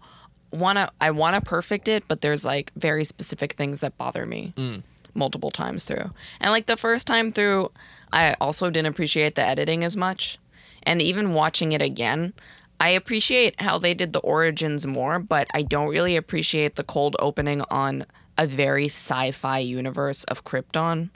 wanna 0.52 0.90
I 1.00 1.10
wanna 1.10 1.40
perfect 1.40 1.88
it, 1.88 2.04
but 2.06 2.20
there's 2.20 2.44
like 2.44 2.70
very 2.76 3.04
specific 3.04 3.54
things 3.54 3.80
that 3.80 3.96
bother 3.96 4.26
me 4.26 4.52
mm. 4.58 4.82
multiple 5.14 5.50
times 5.50 5.86
through. 5.86 6.10
And 6.38 6.50
like 6.50 6.66
the 6.66 6.76
first 6.76 7.06
time 7.06 7.32
through, 7.32 7.72
I 8.12 8.34
also 8.42 8.68
didn't 8.68 8.92
appreciate 8.92 9.36
the 9.36 9.42
editing 9.42 9.84
as 9.84 9.96
much, 9.96 10.38
and 10.82 11.00
even 11.00 11.32
watching 11.32 11.72
it 11.72 11.80
again. 11.80 12.34
I 12.80 12.88
appreciate 12.88 13.60
how 13.60 13.78
they 13.78 13.94
did 13.94 14.12
the 14.12 14.20
origins 14.20 14.86
more, 14.86 15.18
but 15.18 15.46
I 15.52 15.62
don't 15.62 15.90
really 15.90 16.16
appreciate 16.16 16.76
the 16.76 16.82
cold 16.82 17.14
opening 17.18 17.62
on 17.70 18.06
a 18.38 18.46
very 18.46 18.86
sci-fi 18.86 19.58
universe 19.58 20.24
of 20.24 20.44
Krypton 20.44 21.10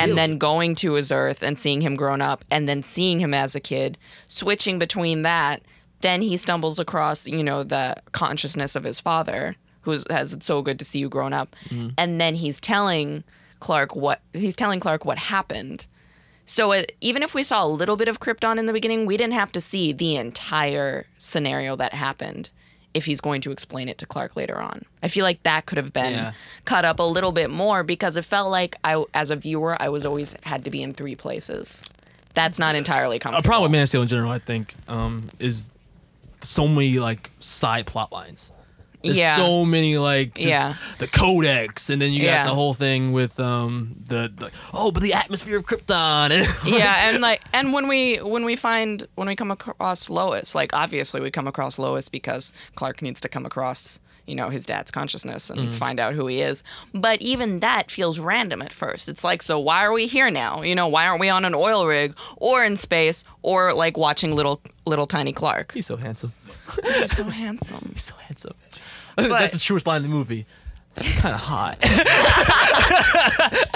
and 0.00 0.18
then 0.18 0.36
going 0.36 0.74
to 0.74 0.94
his 0.94 1.12
Earth 1.12 1.42
and 1.42 1.58
seeing 1.58 1.80
him 1.80 1.94
grown 1.94 2.20
up, 2.20 2.44
and 2.50 2.68
then 2.68 2.82
seeing 2.82 3.20
him 3.20 3.32
as 3.32 3.54
a 3.54 3.60
kid, 3.60 3.96
switching 4.26 4.80
between 4.80 5.22
that. 5.22 5.62
Then 6.00 6.22
he 6.22 6.36
stumbles 6.36 6.78
across, 6.78 7.26
you 7.26 7.42
know, 7.42 7.62
the 7.62 7.96
consciousness 8.12 8.74
of 8.74 8.84
his 8.84 9.00
father, 9.00 9.56
who 9.82 9.92
has 10.10 10.32
it's 10.32 10.46
so 10.46 10.60
good 10.60 10.78
to 10.80 10.84
see 10.84 10.98
you 10.98 11.08
grown 11.08 11.32
up, 11.32 11.54
mm-hmm. 11.68 11.90
and 11.96 12.20
then 12.20 12.34
he's 12.34 12.60
telling 12.60 13.22
Clark 13.60 13.94
what 13.94 14.20
he's 14.32 14.56
telling 14.56 14.80
Clark 14.80 15.04
what 15.04 15.18
happened. 15.18 15.86
So 16.48 16.70
it, 16.72 16.92
even 17.00 17.22
if 17.22 17.34
we 17.34 17.42
saw 17.42 17.64
a 17.64 17.66
little 17.66 17.96
bit 17.96 18.06
of 18.08 18.20
Krypton 18.20 18.56
in 18.58 18.66
the 18.66 18.72
beginning, 18.72 19.04
we 19.04 19.16
didn't 19.16 19.34
have 19.34 19.50
to 19.52 19.60
see 19.60 19.92
the 19.92 20.16
entire 20.16 21.06
scenario 21.18 21.74
that 21.76 21.92
happened. 21.92 22.50
If 22.94 23.04
he's 23.04 23.20
going 23.20 23.42
to 23.42 23.50
explain 23.50 23.88
it 23.90 23.98
to 23.98 24.06
Clark 24.06 24.36
later 24.36 24.58
on, 24.58 24.84
I 25.02 25.08
feel 25.08 25.24
like 25.24 25.42
that 25.42 25.66
could 25.66 25.76
have 25.76 25.92
been 25.92 26.12
Yeah. 26.14 26.32
cut 26.64 26.84
up 26.86 26.98
a 26.98 27.02
little 27.02 27.32
bit 27.32 27.50
more 27.50 27.82
because 27.82 28.16
it 28.16 28.24
felt 28.24 28.50
like 28.50 28.76
I, 28.84 29.04
as 29.12 29.30
a 29.30 29.36
viewer, 29.36 29.76
I 29.82 29.90
was 29.90 30.06
always 30.06 30.34
had 30.44 30.64
to 30.64 30.70
be 30.70 30.82
in 30.82 30.94
three 30.94 31.14
places. 31.14 31.82
That's 32.32 32.58
not 32.58 32.74
entirely 32.74 33.18
comfortable. 33.18 33.40
A 33.46 33.48
problem 33.48 33.64
with 33.64 33.72
Man 33.72 33.82
of 33.82 33.88
Steel 33.90 34.02
in 34.02 34.08
general, 34.08 34.30
I 34.30 34.38
think, 34.38 34.74
um, 34.88 35.28
is 35.38 35.68
so 36.40 36.66
many 36.68 36.98
like 36.98 37.30
side 37.40 37.86
plot 37.86 38.12
lines. 38.12 38.52
There's 39.02 39.18
Yeah. 39.18 39.36
so 39.36 39.64
many 39.64 39.98
like 39.98 40.34
just 40.34 40.48
Yeah. 40.48 40.74
the 40.98 41.06
codex, 41.06 41.90
and 41.90 42.00
then 42.00 42.12
you 42.12 42.20
got 42.22 42.26
Yeah. 42.26 42.44
the 42.46 42.54
whole 42.54 42.74
thing 42.74 43.12
with 43.12 43.38
um 43.40 43.96
the, 44.08 44.32
the 44.34 44.50
oh, 44.74 44.90
but 44.90 45.02
the 45.02 45.12
atmosphere 45.14 45.58
of 45.58 45.66
Krypton. 45.66 46.30
And 46.30 46.48
yeah, 46.74 47.08
and 47.10 47.20
like, 47.20 47.42
and 47.52 47.72
when 47.72 47.88
we 47.88 48.16
when 48.16 48.44
we 48.44 48.56
find 48.56 49.06
when 49.14 49.28
we 49.28 49.36
come 49.36 49.50
across 49.50 50.10
Lois, 50.10 50.54
like 50.54 50.72
obviously 50.74 51.20
we 51.20 51.30
come 51.30 51.46
across 51.46 51.78
Lois 51.78 52.08
because 52.08 52.52
Clark 52.74 53.02
needs 53.02 53.20
to 53.20 53.28
come 53.28 53.46
across 53.46 53.98
you 54.26 54.34
know 54.34 54.48
his 54.48 54.66
dad's 54.66 54.90
consciousness 54.90 55.50
and 55.50 55.68
Mhm. 55.68 55.74
find 55.74 56.00
out 56.00 56.14
who 56.14 56.26
he 56.26 56.40
is. 56.40 56.64
But 56.92 57.22
even 57.22 57.60
that 57.60 57.92
feels 57.92 58.18
random 58.18 58.60
at 58.60 58.72
first. 58.72 59.08
It's 59.08 59.22
like, 59.22 59.40
so 59.40 59.56
why 59.60 59.84
are 59.84 59.92
we 59.92 60.08
here 60.08 60.30
now? 60.32 60.62
You 60.62 60.74
know, 60.74 60.88
why 60.88 61.06
aren't 61.06 61.20
we 61.20 61.28
on 61.28 61.44
an 61.44 61.54
oil 61.54 61.86
rig 61.86 62.12
or 62.36 62.64
in 62.64 62.76
space 62.76 63.22
or 63.42 63.72
like 63.72 63.96
watching 63.96 64.34
little 64.34 64.60
little 64.84 65.06
tiny 65.06 65.32
Clark? 65.32 65.72
He's 65.74 65.86
so 65.86 65.96
handsome. 65.96 66.32
He's 66.82 67.12
so 67.12 67.22
handsome. 67.24 67.90
He's 67.94 68.02
so 68.02 68.14
handsome. 68.26 68.54
But- 69.16 69.28
That's 69.40 69.54
the 69.54 69.58
truest 69.60 69.86
line 69.86 69.96
in 70.04 70.10
the 70.10 70.14
movie. 70.16 70.46
He's 70.98 71.12
kind 71.12 71.34
of 71.34 71.40
hot. 71.42 71.76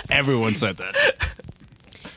Everyone 0.10 0.54
said 0.54 0.76
that. 0.78 1.28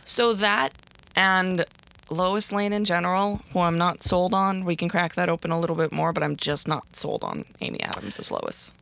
So 0.05 0.33
that 0.33 0.69
and 1.15 1.65
Lois 2.09 2.51
Lane 2.51 2.71
in 2.73 2.85
general, 2.85 3.41
who 3.51 3.59
I'm 3.59 3.77
not 3.77 4.03
sold 4.03 4.33
on, 4.33 4.63
we 4.65 4.75
can 4.75 4.89
crack 4.89 5.15
that 5.15 5.29
open 5.29 5.51
a 5.51 5.59
little 5.59 5.75
bit 5.75 5.91
more, 5.91 6.13
but 6.13 6.23
I'm 6.23 6.35
just 6.37 6.67
not 6.67 6.95
sold 6.95 7.23
on 7.23 7.45
Amy 7.61 7.81
Adams 7.81 8.17
as 8.19 8.31
Lois. 8.31 8.73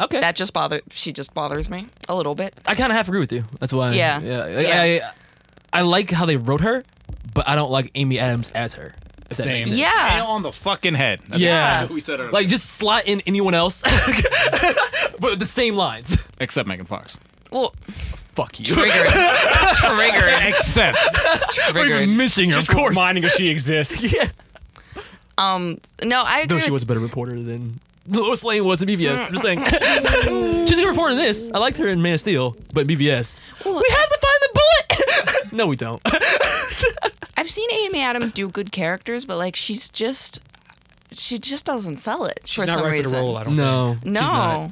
Okay. 0.00 0.20
That 0.20 0.36
just 0.36 0.52
bothers. 0.52 0.82
she 0.92 1.12
just 1.12 1.34
bothers 1.34 1.68
me 1.68 1.86
a 2.08 2.14
little 2.16 2.34
bit. 2.34 2.54
I 2.66 2.74
kind 2.74 2.90
of 2.90 2.96
half 2.96 3.08
agree 3.08 3.20
with 3.20 3.32
you. 3.32 3.44
That's 3.58 3.72
why. 3.72 3.92
Yeah. 3.92 4.20
yeah. 4.20 4.60
Yeah. 4.60 5.10
I, 5.72 5.78
I 5.80 5.82
like 5.82 6.10
how 6.10 6.24
they 6.24 6.36
wrote 6.36 6.62
her, 6.62 6.84
but 7.34 7.48
I 7.48 7.54
don't 7.54 7.70
like 7.70 7.90
Amy 7.94 8.18
Adams 8.18 8.50
as 8.54 8.74
her. 8.74 8.94
If 9.30 9.36
that 9.38 9.46
makes 9.46 9.68
sense. 9.68 9.78
Yeah. 9.78 10.16
Nail 10.16 10.26
on 10.26 10.42
the 10.42 10.52
fucking 10.52 10.94
head. 10.94 11.20
That's 11.28 11.40
yeah. 11.42 11.82
what 11.82 11.92
we 11.92 12.00
said 12.00 12.20
earlier. 12.20 12.32
Like 12.32 12.48
just 12.48 12.70
slot 12.70 13.04
in 13.06 13.22
anyone 13.26 13.54
else, 13.54 13.82
but 15.20 15.38
the 15.38 15.46
same 15.46 15.76
lines. 15.76 16.16
Except 16.40 16.68
Megan 16.68 16.86
Fox. 16.86 17.18
Well, 17.50 17.74
Fuck 18.34 18.60
you. 18.60 18.66
triggered. 18.66 19.06
triggered. 19.74 20.48
Except. 20.48 20.96
Not 21.14 21.50
Triggered. 21.50 22.02
even 22.02 22.16
mentioning 22.16 22.50
her, 22.50 22.56
Just 22.56 22.68
of 22.68 22.76
course. 22.76 22.90
reminding 22.90 23.24
her 23.24 23.28
she 23.28 23.48
exists. 23.48 24.02
yeah. 24.14 24.28
Um 25.36 25.78
no, 26.02 26.22
I 26.22 26.40
agree. 26.40 26.58
Though 26.58 26.64
she 26.64 26.70
was 26.70 26.82
a 26.82 26.86
better 26.86 27.00
reporter 27.00 27.40
than 27.40 27.80
Lois 28.08 28.42
Lane 28.44 28.64
was 28.64 28.82
in 28.82 28.88
BVS. 28.88 29.26
I'm 29.26 29.32
just 29.32 29.42
saying. 29.42 29.64
She's 30.66 30.78
a 30.78 30.82
good 30.82 30.88
reporter 30.88 31.12
in 31.12 31.18
this. 31.18 31.50
I 31.52 31.58
liked 31.58 31.76
her 31.78 31.88
in 31.88 32.02
Man 32.02 32.14
of 32.14 32.20
Steel, 32.20 32.56
but 32.72 32.82
in 32.82 32.96
BVS. 32.98 33.40
we 33.64 33.72
have 33.72 34.08
to 34.08 34.18
find 34.20 34.40
the 34.42 34.48
bullet! 34.54 35.52
no, 35.52 35.66
we 35.66 35.76
don't. 35.76 36.00
I've 37.40 37.50
seen 37.50 37.70
Amy 37.72 38.02
Adams 38.02 38.32
do 38.32 38.48
good 38.48 38.70
characters, 38.70 39.24
but 39.24 39.38
like 39.38 39.56
she's 39.56 39.88
just 39.88 40.40
she 41.12 41.38
just 41.38 41.64
doesn't 41.64 41.98
sell 41.98 42.24
it 42.26 42.40
She's 42.44 42.62
for 42.64 42.66
not 42.68 42.74
some 42.78 42.84
right 42.86 42.92
reason. 42.92 43.12
for 43.12 43.16
the 43.16 43.22
role. 43.22 43.36
I 43.38 43.44
don't. 43.44 43.56
no. 43.56 43.94
think. 43.94 44.04
no. 44.06 44.20
She's 44.20 44.30
not. 44.30 44.70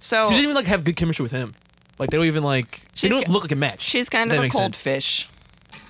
So 0.00 0.22
She 0.24 0.30
didn't 0.30 0.42
even 0.44 0.54
like 0.54 0.66
have 0.66 0.84
good 0.84 0.96
chemistry 0.96 1.22
with 1.22 1.32
him. 1.32 1.54
Like 1.98 2.10
they 2.10 2.16
don't 2.16 2.26
even 2.26 2.42
like 2.44 2.82
they 3.00 3.08
don't 3.08 3.24
ki- 3.24 3.32
look 3.32 3.42
like 3.42 3.52
a 3.52 3.56
match. 3.56 3.80
She's 3.82 4.08
kind 4.10 4.30
That 4.30 4.34
of 4.34 4.40
a 4.40 4.42
makes 4.44 4.54
cold 4.54 4.74
sense. 4.74 4.80
fish 4.80 5.28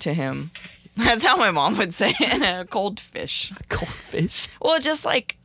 to 0.01 0.15
him. 0.15 0.51
That's 0.97 1.25
how 1.25 1.37
my 1.37 1.51
mom 1.51 1.77
would 1.79 1.93
say 1.93 2.15
it. 2.21 2.43
A 2.61 2.65
cold 2.65 3.01
fish. 3.01 3.53
A 3.59 3.63
cold 3.65 3.89
fish. 3.89 4.49
Well, 4.63 4.79
just 4.79 5.05
like 5.05 5.37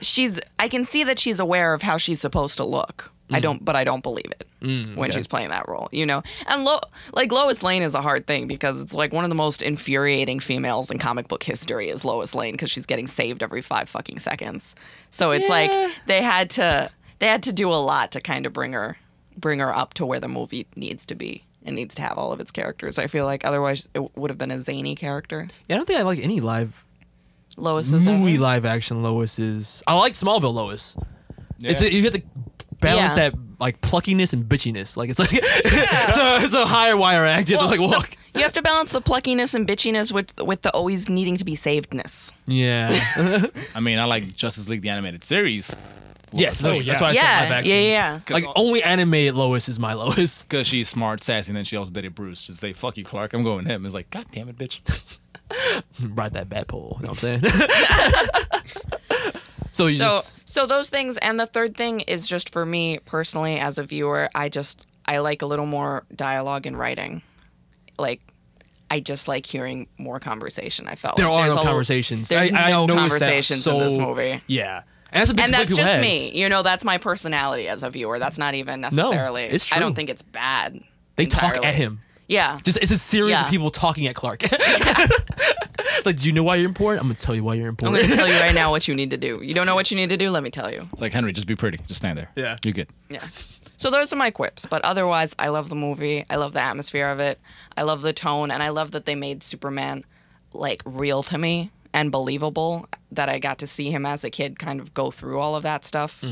she's 0.00 0.38
I 0.58 0.68
can 0.68 0.84
see 0.84 1.02
that 1.04 1.18
she's 1.18 1.40
aware 1.40 1.74
of 1.74 1.82
how 1.82 1.98
she's 1.98 2.20
supposed 2.20 2.56
to 2.58 2.64
look. 2.64 3.11
I 3.30 3.38
mm. 3.38 3.42
don't 3.42 3.64
but 3.64 3.76
I 3.76 3.84
don't 3.84 4.02
believe 4.02 4.26
it 4.26 4.46
mm, 4.60 4.94
when 4.96 5.10
okay. 5.10 5.18
she's 5.18 5.26
playing 5.26 5.50
that 5.50 5.68
role, 5.68 5.88
you 5.92 6.06
know. 6.06 6.22
And 6.46 6.64
Lo, 6.64 6.80
like 7.12 7.32
Lois 7.32 7.62
Lane 7.62 7.82
is 7.82 7.94
a 7.94 8.02
hard 8.02 8.26
thing 8.26 8.46
because 8.46 8.82
it's 8.82 8.94
like 8.94 9.12
one 9.12 9.24
of 9.24 9.30
the 9.30 9.36
most 9.36 9.62
infuriating 9.62 10.40
females 10.40 10.90
in 10.90 10.98
comic 10.98 11.28
book 11.28 11.42
history 11.42 11.88
is 11.88 12.04
Lois 12.04 12.34
Lane 12.34 12.52
because 12.52 12.70
she's 12.70 12.86
getting 12.86 13.06
saved 13.06 13.42
every 13.42 13.62
5 13.62 13.88
fucking 13.88 14.18
seconds. 14.18 14.74
So 15.10 15.30
it's 15.30 15.48
like 15.48 15.70
they 16.06 16.22
had 16.22 16.50
to 16.50 16.90
they 17.18 17.26
had 17.26 17.42
to 17.44 17.52
do 17.52 17.72
a 17.72 17.76
lot 17.76 18.12
to 18.12 18.20
kind 18.20 18.46
of 18.46 18.52
bring 18.52 18.72
her 18.72 18.98
bring 19.36 19.60
her 19.60 19.74
up 19.74 19.94
to 19.94 20.06
where 20.06 20.20
the 20.20 20.28
movie 20.28 20.66
needs 20.76 21.06
to 21.06 21.14
be. 21.14 21.44
It 21.64 21.72
needs 21.72 21.94
to 21.94 22.02
have 22.02 22.18
all 22.18 22.32
of 22.32 22.40
its 22.40 22.50
characters. 22.50 22.98
I 22.98 23.06
feel 23.06 23.24
like 23.24 23.44
otherwise 23.44 23.88
it 23.94 24.16
would 24.16 24.30
have 24.30 24.38
been 24.38 24.50
a 24.50 24.58
zany 24.58 24.96
character. 24.96 25.46
Yeah, 25.68 25.76
I 25.76 25.78
don't 25.78 25.86
think 25.86 26.00
I 26.00 26.02
like 26.02 26.18
any 26.18 26.40
live 26.40 26.84
Lois 27.56 27.92
is 27.92 28.06
movie 28.06 28.38
live 28.38 28.64
action 28.64 29.02
Lois 29.02 29.38
is. 29.38 29.82
I 29.86 29.94
like 29.94 30.14
Smallville 30.14 30.54
Lois. 30.54 30.96
It's 31.60 31.80
a, 31.80 31.92
you 31.92 32.02
get 32.02 32.12
the 32.12 32.22
balance 32.82 33.16
Yeah. 33.16 33.30
that 33.30 33.38
like 33.58 33.80
pluckiness 33.80 34.32
and 34.34 34.44
bitchiness. 34.44 34.96
Like 34.96 35.08
it's 35.08 35.18
like 35.18 35.30
it's, 35.32 35.38
a, 36.18 36.44
it's 36.44 36.54
a 36.54 36.66
higher 36.66 36.96
wire 36.96 37.24
act. 37.24 37.48
You 37.48 37.56
have 37.56 37.70
to 37.70 37.70
like 37.70 37.80
walk. 37.80 38.16
You 38.34 38.42
have 38.42 38.52
to 38.54 38.62
balance 38.62 38.92
the 38.92 39.00
pluckiness 39.00 39.54
and 39.54 39.66
bitchiness 39.66 40.12
with 40.12 40.38
with 40.40 40.62
the 40.62 40.70
always 40.72 41.08
needing 41.08 41.36
to 41.38 41.44
be 41.44 41.56
savedness. 41.56 42.32
Yeah. 42.46 43.46
I 43.74 43.80
mean, 43.80 43.98
I 43.98 44.04
like 44.04 44.34
Justice 44.34 44.68
League 44.68 44.82
the 44.82 44.90
animated 44.90 45.24
series 45.24 45.74
yes. 46.32 46.64
Oh, 46.64 46.68
That's, 46.70 46.86
yeah. 46.86 46.92
that's 46.94 47.00
why 47.02 47.06
I 47.08 47.12
said 47.12 47.22
Yeah, 47.22 47.40
live 47.42 47.52
action. 47.52 47.70
yeah, 47.70 47.80
yeah. 47.80 48.20
Like 48.30 48.44
only 48.56 48.82
animated 48.82 49.34
Lois 49.34 49.68
is 49.68 49.78
my 49.78 49.92
Lois. 49.92 50.42
because 50.48 50.66
she's 50.66 50.88
smart, 50.88 51.22
sassy, 51.22 51.50
and 51.50 51.56
then 51.56 51.64
she 51.64 51.76
also 51.76 51.90
dated 51.90 52.14
Bruce. 52.14 52.46
Just 52.46 52.58
say 52.60 52.72
"fuck 52.72 52.96
you, 52.96 53.04
Clark." 53.04 53.34
I'm 53.34 53.42
going 53.42 53.58
with 53.58 53.66
him. 53.66 53.84
It's 53.86 53.94
like, 53.94 54.10
God 54.10 54.26
damn 54.32 54.48
it, 54.48 54.56
bitch. 54.58 54.80
Ride 56.00 56.32
that 56.32 56.48
bat 56.48 56.68
pole. 56.68 56.96
You 57.00 57.06
know 57.06 57.12
what 57.12 57.24
I'm 57.24 57.40
saying? 57.42 59.01
So 59.72 59.86
you 59.86 59.96
So 59.96 60.04
just 60.04 60.48
so 60.48 60.66
those 60.66 60.88
things 60.88 61.16
and 61.18 61.40
the 61.40 61.46
third 61.46 61.76
thing 61.76 62.00
is 62.00 62.26
just 62.26 62.50
for 62.50 62.64
me 62.64 62.98
personally 63.04 63.58
as 63.58 63.78
a 63.78 63.82
viewer, 63.82 64.30
I 64.34 64.48
just 64.48 64.86
I 65.04 65.18
like 65.18 65.42
a 65.42 65.46
little 65.46 65.66
more 65.66 66.04
dialogue 66.14 66.66
and 66.66 66.78
writing. 66.78 67.22
Like 67.98 68.20
I 68.90 69.00
just 69.00 69.26
like 69.26 69.46
hearing 69.46 69.88
more 69.98 70.20
conversation. 70.20 70.86
I 70.86 70.94
felt 70.94 71.16
there 71.16 71.26
are 71.26 71.44
there's 71.44 71.56
no 71.56 71.62
conversations. 71.62 72.28
There's 72.28 72.52
I, 72.52 72.68
I 72.68 72.70
no 72.70 72.86
that 72.86 72.94
conversations 72.94 73.64
so, 73.64 73.74
in 73.74 73.80
this 73.80 73.98
movie. 73.98 74.42
Yeah. 74.46 74.82
And 75.10 75.20
that's 75.20 75.30
and 75.30 75.54
that's 75.54 75.76
just 75.76 75.92
had. 75.92 76.00
me. 76.00 76.38
You 76.38 76.48
know, 76.48 76.62
that's 76.62 76.84
my 76.84 76.98
personality 76.98 77.68
as 77.68 77.82
a 77.82 77.90
viewer. 77.90 78.18
That's 78.18 78.38
not 78.38 78.54
even 78.54 78.80
necessarily. 78.80 79.48
No, 79.48 79.54
it's 79.54 79.66
true. 79.66 79.76
I 79.76 79.80
don't 79.80 79.94
think 79.94 80.08
it's 80.08 80.22
bad. 80.22 80.82
They 81.16 81.26
talk 81.26 81.56
at 81.56 81.74
him. 81.74 82.00
Yeah. 82.32 82.58
Just 82.64 82.78
it's 82.78 82.90
a 82.90 82.96
series 82.96 83.30
Yeah. 83.32 83.44
of 83.44 83.50
people 83.50 83.70
talking 83.70 84.06
at 84.06 84.14
Clark. 84.14 84.42
like, 86.04 86.16
do 86.16 86.26
you 86.26 86.32
know 86.32 86.42
why 86.42 86.56
you're 86.56 86.68
important? 86.68 87.02
I'm 87.02 87.08
gonna 87.08 87.18
tell 87.18 87.34
you 87.34 87.44
why 87.44 87.54
you're 87.54 87.68
important. 87.68 87.98
I'm 87.98 88.04
important. 88.04 88.18
going 88.28 88.28
to 88.28 88.32
tell 88.34 88.42
you 88.42 88.48
right 88.48 88.54
now 88.54 88.70
what 88.74 88.88
you 88.88 88.94
need 88.94 89.10
to 89.10 89.16
do. 89.16 89.40
You 89.42 89.54
don't 89.54 89.66
know 89.66 89.74
what 89.74 89.90
you 89.90 89.96
need 89.96 90.08
to 90.08 90.16
do? 90.16 90.30
Let 90.30 90.42
me 90.42 90.50
tell 90.50 90.72
you. 90.72 90.88
It's 90.92 91.02
like 91.02 91.12
Henry, 91.12 91.32
just 91.32 91.46
be 91.46 91.56
pretty. 91.56 91.78
Just 91.86 92.00
stand 92.00 92.18
there. 92.18 92.30
Yeah. 92.34 92.56
You're 92.64 92.74
good. 92.74 92.88
Yeah. 93.08 93.24
So 93.76 93.90
those 93.90 94.12
are 94.12 94.16
my 94.16 94.30
quips, 94.30 94.64
but 94.64 94.82
otherwise, 94.84 95.34
I 95.38 95.48
love 95.48 95.68
the 95.68 95.74
movie. 95.74 96.24
I 96.30 96.36
love 96.36 96.52
the 96.52 96.60
atmosphere 96.60 97.08
of 97.08 97.18
it. 97.20 97.40
I 97.76 97.82
love 97.82 98.02
the 98.02 98.12
tone, 98.12 98.50
and 98.52 98.62
I 98.62 98.68
love 98.68 98.92
that 98.92 99.06
they 99.06 99.14
made 99.16 99.42
Superman 99.42 100.04
like 100.52 100.82
real 100.84 101.22
to 101.24 101.36
me 101.38 101.70
and 101.92 102.10
believable. 102.12 102.86
That 103.10 103.28
I 103.28 103.38
got 103.38 103.58
to 103.58 103.66
see 103.66 103.90
him 103.90 104.06
as 104.06 104.24
a 104.24 104.30
kid, 104.30 104.58
kind 104.58 104.80
of 104.80 104.94
go 104.94 105.10
through 105.10 105.38
all 105.38 105.54
of 105.54 105.62
that 105.64 105.84
stuff. 105.84 106.24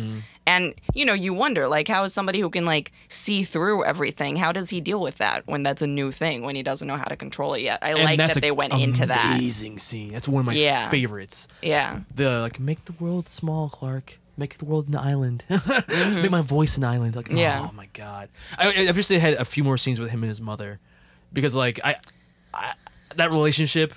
And 0.47 0.75
you 0.95 1.05
know, 1.05 1.13
you 1.13 1.35
wonder 1.35 1.69
like, 1.69 1.87
how 1.89 2.05
is 2.05 2.15
somebody 2.15 2.41
who 2.41 2.49
can 2.49 2.65
like 2.65 2.91
see 3.11 3.43
through 3.45 3.85
everything? 3.85 4.37
How 4.37 4.51
does 4.51 4.71
he 4.71 4.81
deal 4.81 5.01
with 5.01 5.19
that 5.19 5.47
when 5.47 5.63
that's 5.63 5.83
a 5.83 5.87
new 5.87 6.11
thing 6.11 6.43
when 6.43 6.57
he 6.57 6.63
doesn't 6.63 6.89
know 6.89 6.97
how 6.97 7.05
to 7.05 7.17
control 7.17 7.53
it 7.53 7.61
yet? 7.61 7.81
I 7.83 7.91
And 7.91 8.03
like 8.05 8.17
that 8.19 8.41
they 8.41 8.51
went 8.51 8.73
into 8.73 9.05
that. 9.07 9.37
Amazing 9.37 9.79
scene. 9.79 10.13
That's 10.13 10.27
one 10.27 10.41
of 10.41 10.47
my 10.47 10.55
Yeah. 10.55 10.89
favorites. 10.89 11.49
Yeah. 11.61 12.01
The 12.15 12.41
like, 12.41 12.59
make 12.59 12.87
the 12.87 12.93
world 12.95 13.29
small, 13.29 13.69
Clark. 13.69 14.19
Make 14.39 14.57
the 14.57 14.65
world 14.65 14.89
an 14.89 14.97
island. 14.97 15.45
Make 15.89 16.31
my 16.31 16.41
voice 16.41 16.79
an 16.79 16.85
island. 16.85 17.15
Like, 17.15 17.27
Mm-hmm. 17.27 17.37
Yeah. 17.37 17.69
oh 17.71 17.75
my 17.75 17.89
god. 17.93 18.31
I, 18.57 18.87
I 18.89 18.93
wish 18.93 19.09
they 19.09 19.19
had 19.19 19.35
a 19.35 19.45
few 19.45 19.63
more 19.63 19.77
scenes 19.77 20.01
with 20.01 20.09
him 20.09 20.23
and 20.23 20.31
his 20.31 20.41
mother, 20.41 20.81
because 21.31 21.55
like 21.55 21.79
I, 21.85 21.97
I 22.55 22.73
that 23.17 23.31
relationship 23.31 23.93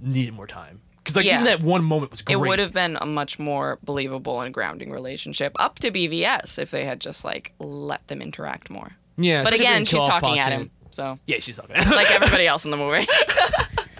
needed 0.00 0.34
more 0.34 0.48
time. 0.48 0.80
Because 1.04 1.16
like 1.16 1.26
Yeah. 1.26 1.34
even 1.34 1.44
that 1.44 1.60
one 1.60 1.84
moment 1.84 2.10
was 2.12 2.22
great. 2.22 2.34
It 2.34 2.38
would 2.38 2.58
have 2.58 2.72
been 2.72 2.96
a 3.00 3.04
much 3.06 3.38
more 3.38 3.78
believable 3.84 4.40
and 4.40 4.54
grounding 4.54 4.90
relationship 4.90 5.52
up 5.58 5.78
to 5.80 5.90
BVS 5.90 6.58
if 6.58 6.70
they 6.70 6.84
had 6.86 6.98
just 7.00 7.24
like 7.24 7.52
let 7.58 8.08
them 8.08 8.22
interact 8.22 8.70
more. 8.70 8.92
Yeah, 9.18 9.44
But 9.44 9.52
especially 9.52 9.66
if 9.66 9.68
they 9.70 9.74
again, 9.76 9.84
she's 9.84 10.04
talking 10.08 10.38
at 10.38 10.44
Pac-Man. 10.44 10.60
him. 10.62 10.70
So 10.90 11.18
Yeah, 11.26 11.36
she's 11.40 11.56
talking. 11.56 11.76
like 11.76 12.10
everybody 12.14 12.46
else 12.46 12.64
in 12.64 12.70
the 12.70 12.76
movie. 12.78 13.06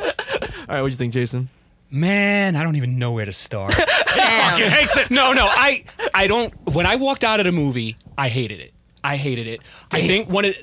All 0.01 0.07
right, 0.69 0.81
what 0.81 0.89
do 0.89 0.93
you 0.93 0.97
think, 0.97 1.13
Jason? 1.13 1.49
Man, 1.91 2.57
I 2.57 2.63
don't 2.63 2.77
even 2.77 2.99
know 2.99 3.13
where 3.13 3.25
to 3.27 3.33
start. 3.33 3.75
Damn. 4.15 4.51
fucking 4.53 4.71
hates 4.71 4.97
it. 4.97 5.11
No, 5.11 5.33
no, 5.33 5.45
I, 5.47 5.85
I 6.15 6.27
don't. 6.27 6.53
When 6.73 6.87
I 6.87 6.97
walked 6.97 7.23
out 7.23 7.39
of 7.39 7.45
the 7.45 7.53
movie, 7.53 7.97
I 8.17 8.29
hated 8.29 8.61
it. 8.61 8.73
I 9.05 9.17
hated 9.17 9.47
it. 9.47 9.61
I 9.93 10.07
think 10.07 10.29
one 10.31 10.47
of, 10.47 10.57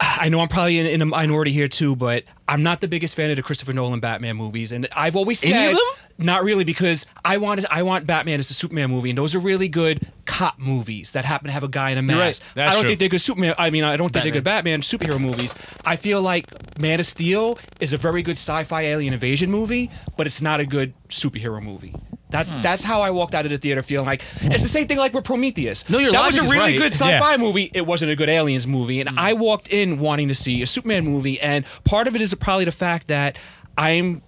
I 0.00 0.28
know 0.30 0.40
I'm 0.40 0.48
probably 0.48 0.78
in, 0.78 0.86
in 0.86 1.02
a 1.02 1.06
minority 1.06 1.52
here 1.52 1.68
too, 1.68 1.94
but 1.94 2.24
I'm 2.48 2.62
not 2.62 2.80
the 2.80 2.88
biggest 2.88 3.16
fan 3.16 3.30
of 3.30 3.36
the 3.36 3.42
Christopher 3.42 3.72
Nolan 3.74 4.00
Batman 4.00 4.36
movies, 4.36 4.72
and 4.72 4.88
I've 4.92 5.14
always 5.14 5.38
said 5.38 5.52
Any 5.52 5.66
of 5.72 5.74
them? 5.74 5.86
not 6.26 6.42
really 6.42 6.64
because 6.64 7.06
I 7.24 7.36
wanted 7.36 7.66
I 7.70 7.82
want 7.82 8.06
Batman 8.06 8.38
as 8.40 8.50
a 8.50 8.54
Superman 8.54 8.90
movie, 8.90 9.10
and 9.10 9.18
those 9.18 9.34
are 9.34 9.38
really 9.38 9.68
good 9.68 10.10
cop 10.24 10.58
movies 10.58 11.12
that 11.12 11.24
happen 11.24 11.46
to 11.48 11.52
have 11.52 11.62
a 11.64 11.68
guy 11.68 11.90
in 11.90 11.98
a 11.98 12.00
right. 12.00 12.06
mask. 12.06 12.42
That's 12.54 12.70
I 12.70 12.74
don't 12.74 12.82
true. 12.82 12.88
think 12.88 13.00
they're 13.00 13.08
good 13.10 13.20
Superman. 13.20 13.54
I 13.58 13.70
mean, 13.70 13.84
I 13.84 13.96
don't 13.96 14.10
think 14.10 14.22
they're 14.24 14.32
good 14.32 14.44
Batman 14.44 14.80
superhero 14.80 15.20
movies. 15.20 15.54
I 15.84 15.96
feel 15.96 16.22
like 16.22 16.46
Man 16.80 16.98
of 16.98 17.06
Steel 17.06 17.58
is 17.80 17.92
a 17.92 17.98
very 17.98 18.22
good 18.22 18.36
sci-fi 18.36 18.82
alien 18.82 19.12
invasion 19.12 19.50
movie, 19.50 19.90
but 20.16 20.26
it's 20.26 20.40
not 20.40 20.60
a 20.60 20.66
good 20.66 20.94
superhero 21.08 21.62
movie. 21.62 21.94
That's 22.30 22.50
Hmm. 22.52 22.62
that's 22.62 22.82
how 22.82 23.02
I 23.02 23.10
walked 23.10 23.34
out 23.34 23.44
of 23.44 23.50
the 23.50 23.58
theater 23.58 23.82
feeling 23.82 24.06
like 24.06 24.22
it's 24.42 24.62
the 24.62 24.68
same 24.68 24.86
thing 24.86 24.98
like 24.98 25.12
with 25.14 25.24
Prometheus. 25.24 25.88
No, 25.88 25.98
your 25.98 26.12
that 26.12 26.24
was 26.26 26.38
a 26.38 26.42
really 26.42 26.58
right. 26.58 26.78
good 26.78 26.92
sci-fi 26.92 27.32
Yeah. 27.32 27.36
movie. 27.36 27.70
It 27.74 27.86
wasn't 27.86 28.10
a 28.12 28.16
good 28.16 28.28
aliens 28.28 28.66
movie, 28.66 29.00
and 29.00 29.10
I 29.18 29.32
walked 29.32 29.68
in 29.68 29.98
wanting 29.98 30.28
to 30.28 30.34
see 30.34 30.62
a 30.62 30.66
Superman 30.66 31.04
movie, 31.04 31.40
and 31.40 31.64
part 31.84 32.06
of 32.08 32.14
it 32.14 32.20
is 32.20 32.32
probably 32.34 32.64
the 32.64 32.72
fact 32.72 33.08
that 33.08 33.36
I'm 33.76 34.22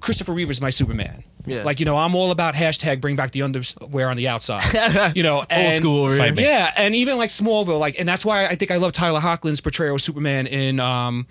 Christopher 0.00 0.32
Reeve 0.32 0.50
is 0.50 0.60
my 0.60 0.70
Superman. 0.70 1.24
Yeah. 1.46 1.62
Like 1.64 1.80
you 1.80 1.86
know, 1.86 1.96
I'm 1.96 2.14
all 2.14 2.30
about 2.30 2.54
hashtag 2.54 3.00
bring 3.00 3.16
back 3.16 3.30
the 3.32 3.42
underwear 3.42 4.10
on 4.10 4.16
the 4.18 4.28
outside. 4.28 5.12
you 5.16 5.22
know, 5.22 5.44
and, 5.48 5.78
school 5.78 6.10
here. 6.10 6.32
me. 6.32 6.42
Yeah, 6.42 6.70
and 6.76 6.94
even 6.94 7.16
like 7.16 7.30
Smallville, 7.30 7.80
like, 7.80 7.98
and 7.98 8.06
that's 8.08 8.24
why 8.24 8.46
I 8.46 8.54
think 8.54 8.70
I 8.70 8.76
love 8.76 8.92
Tyler 8.92 9.20
Hoechlin's 9.20 9.60
portrayal 9.60 9.94
of 9.94 10.02
Superman 10.02 10.46
in 10.46 10.78
um, 10.78 11.26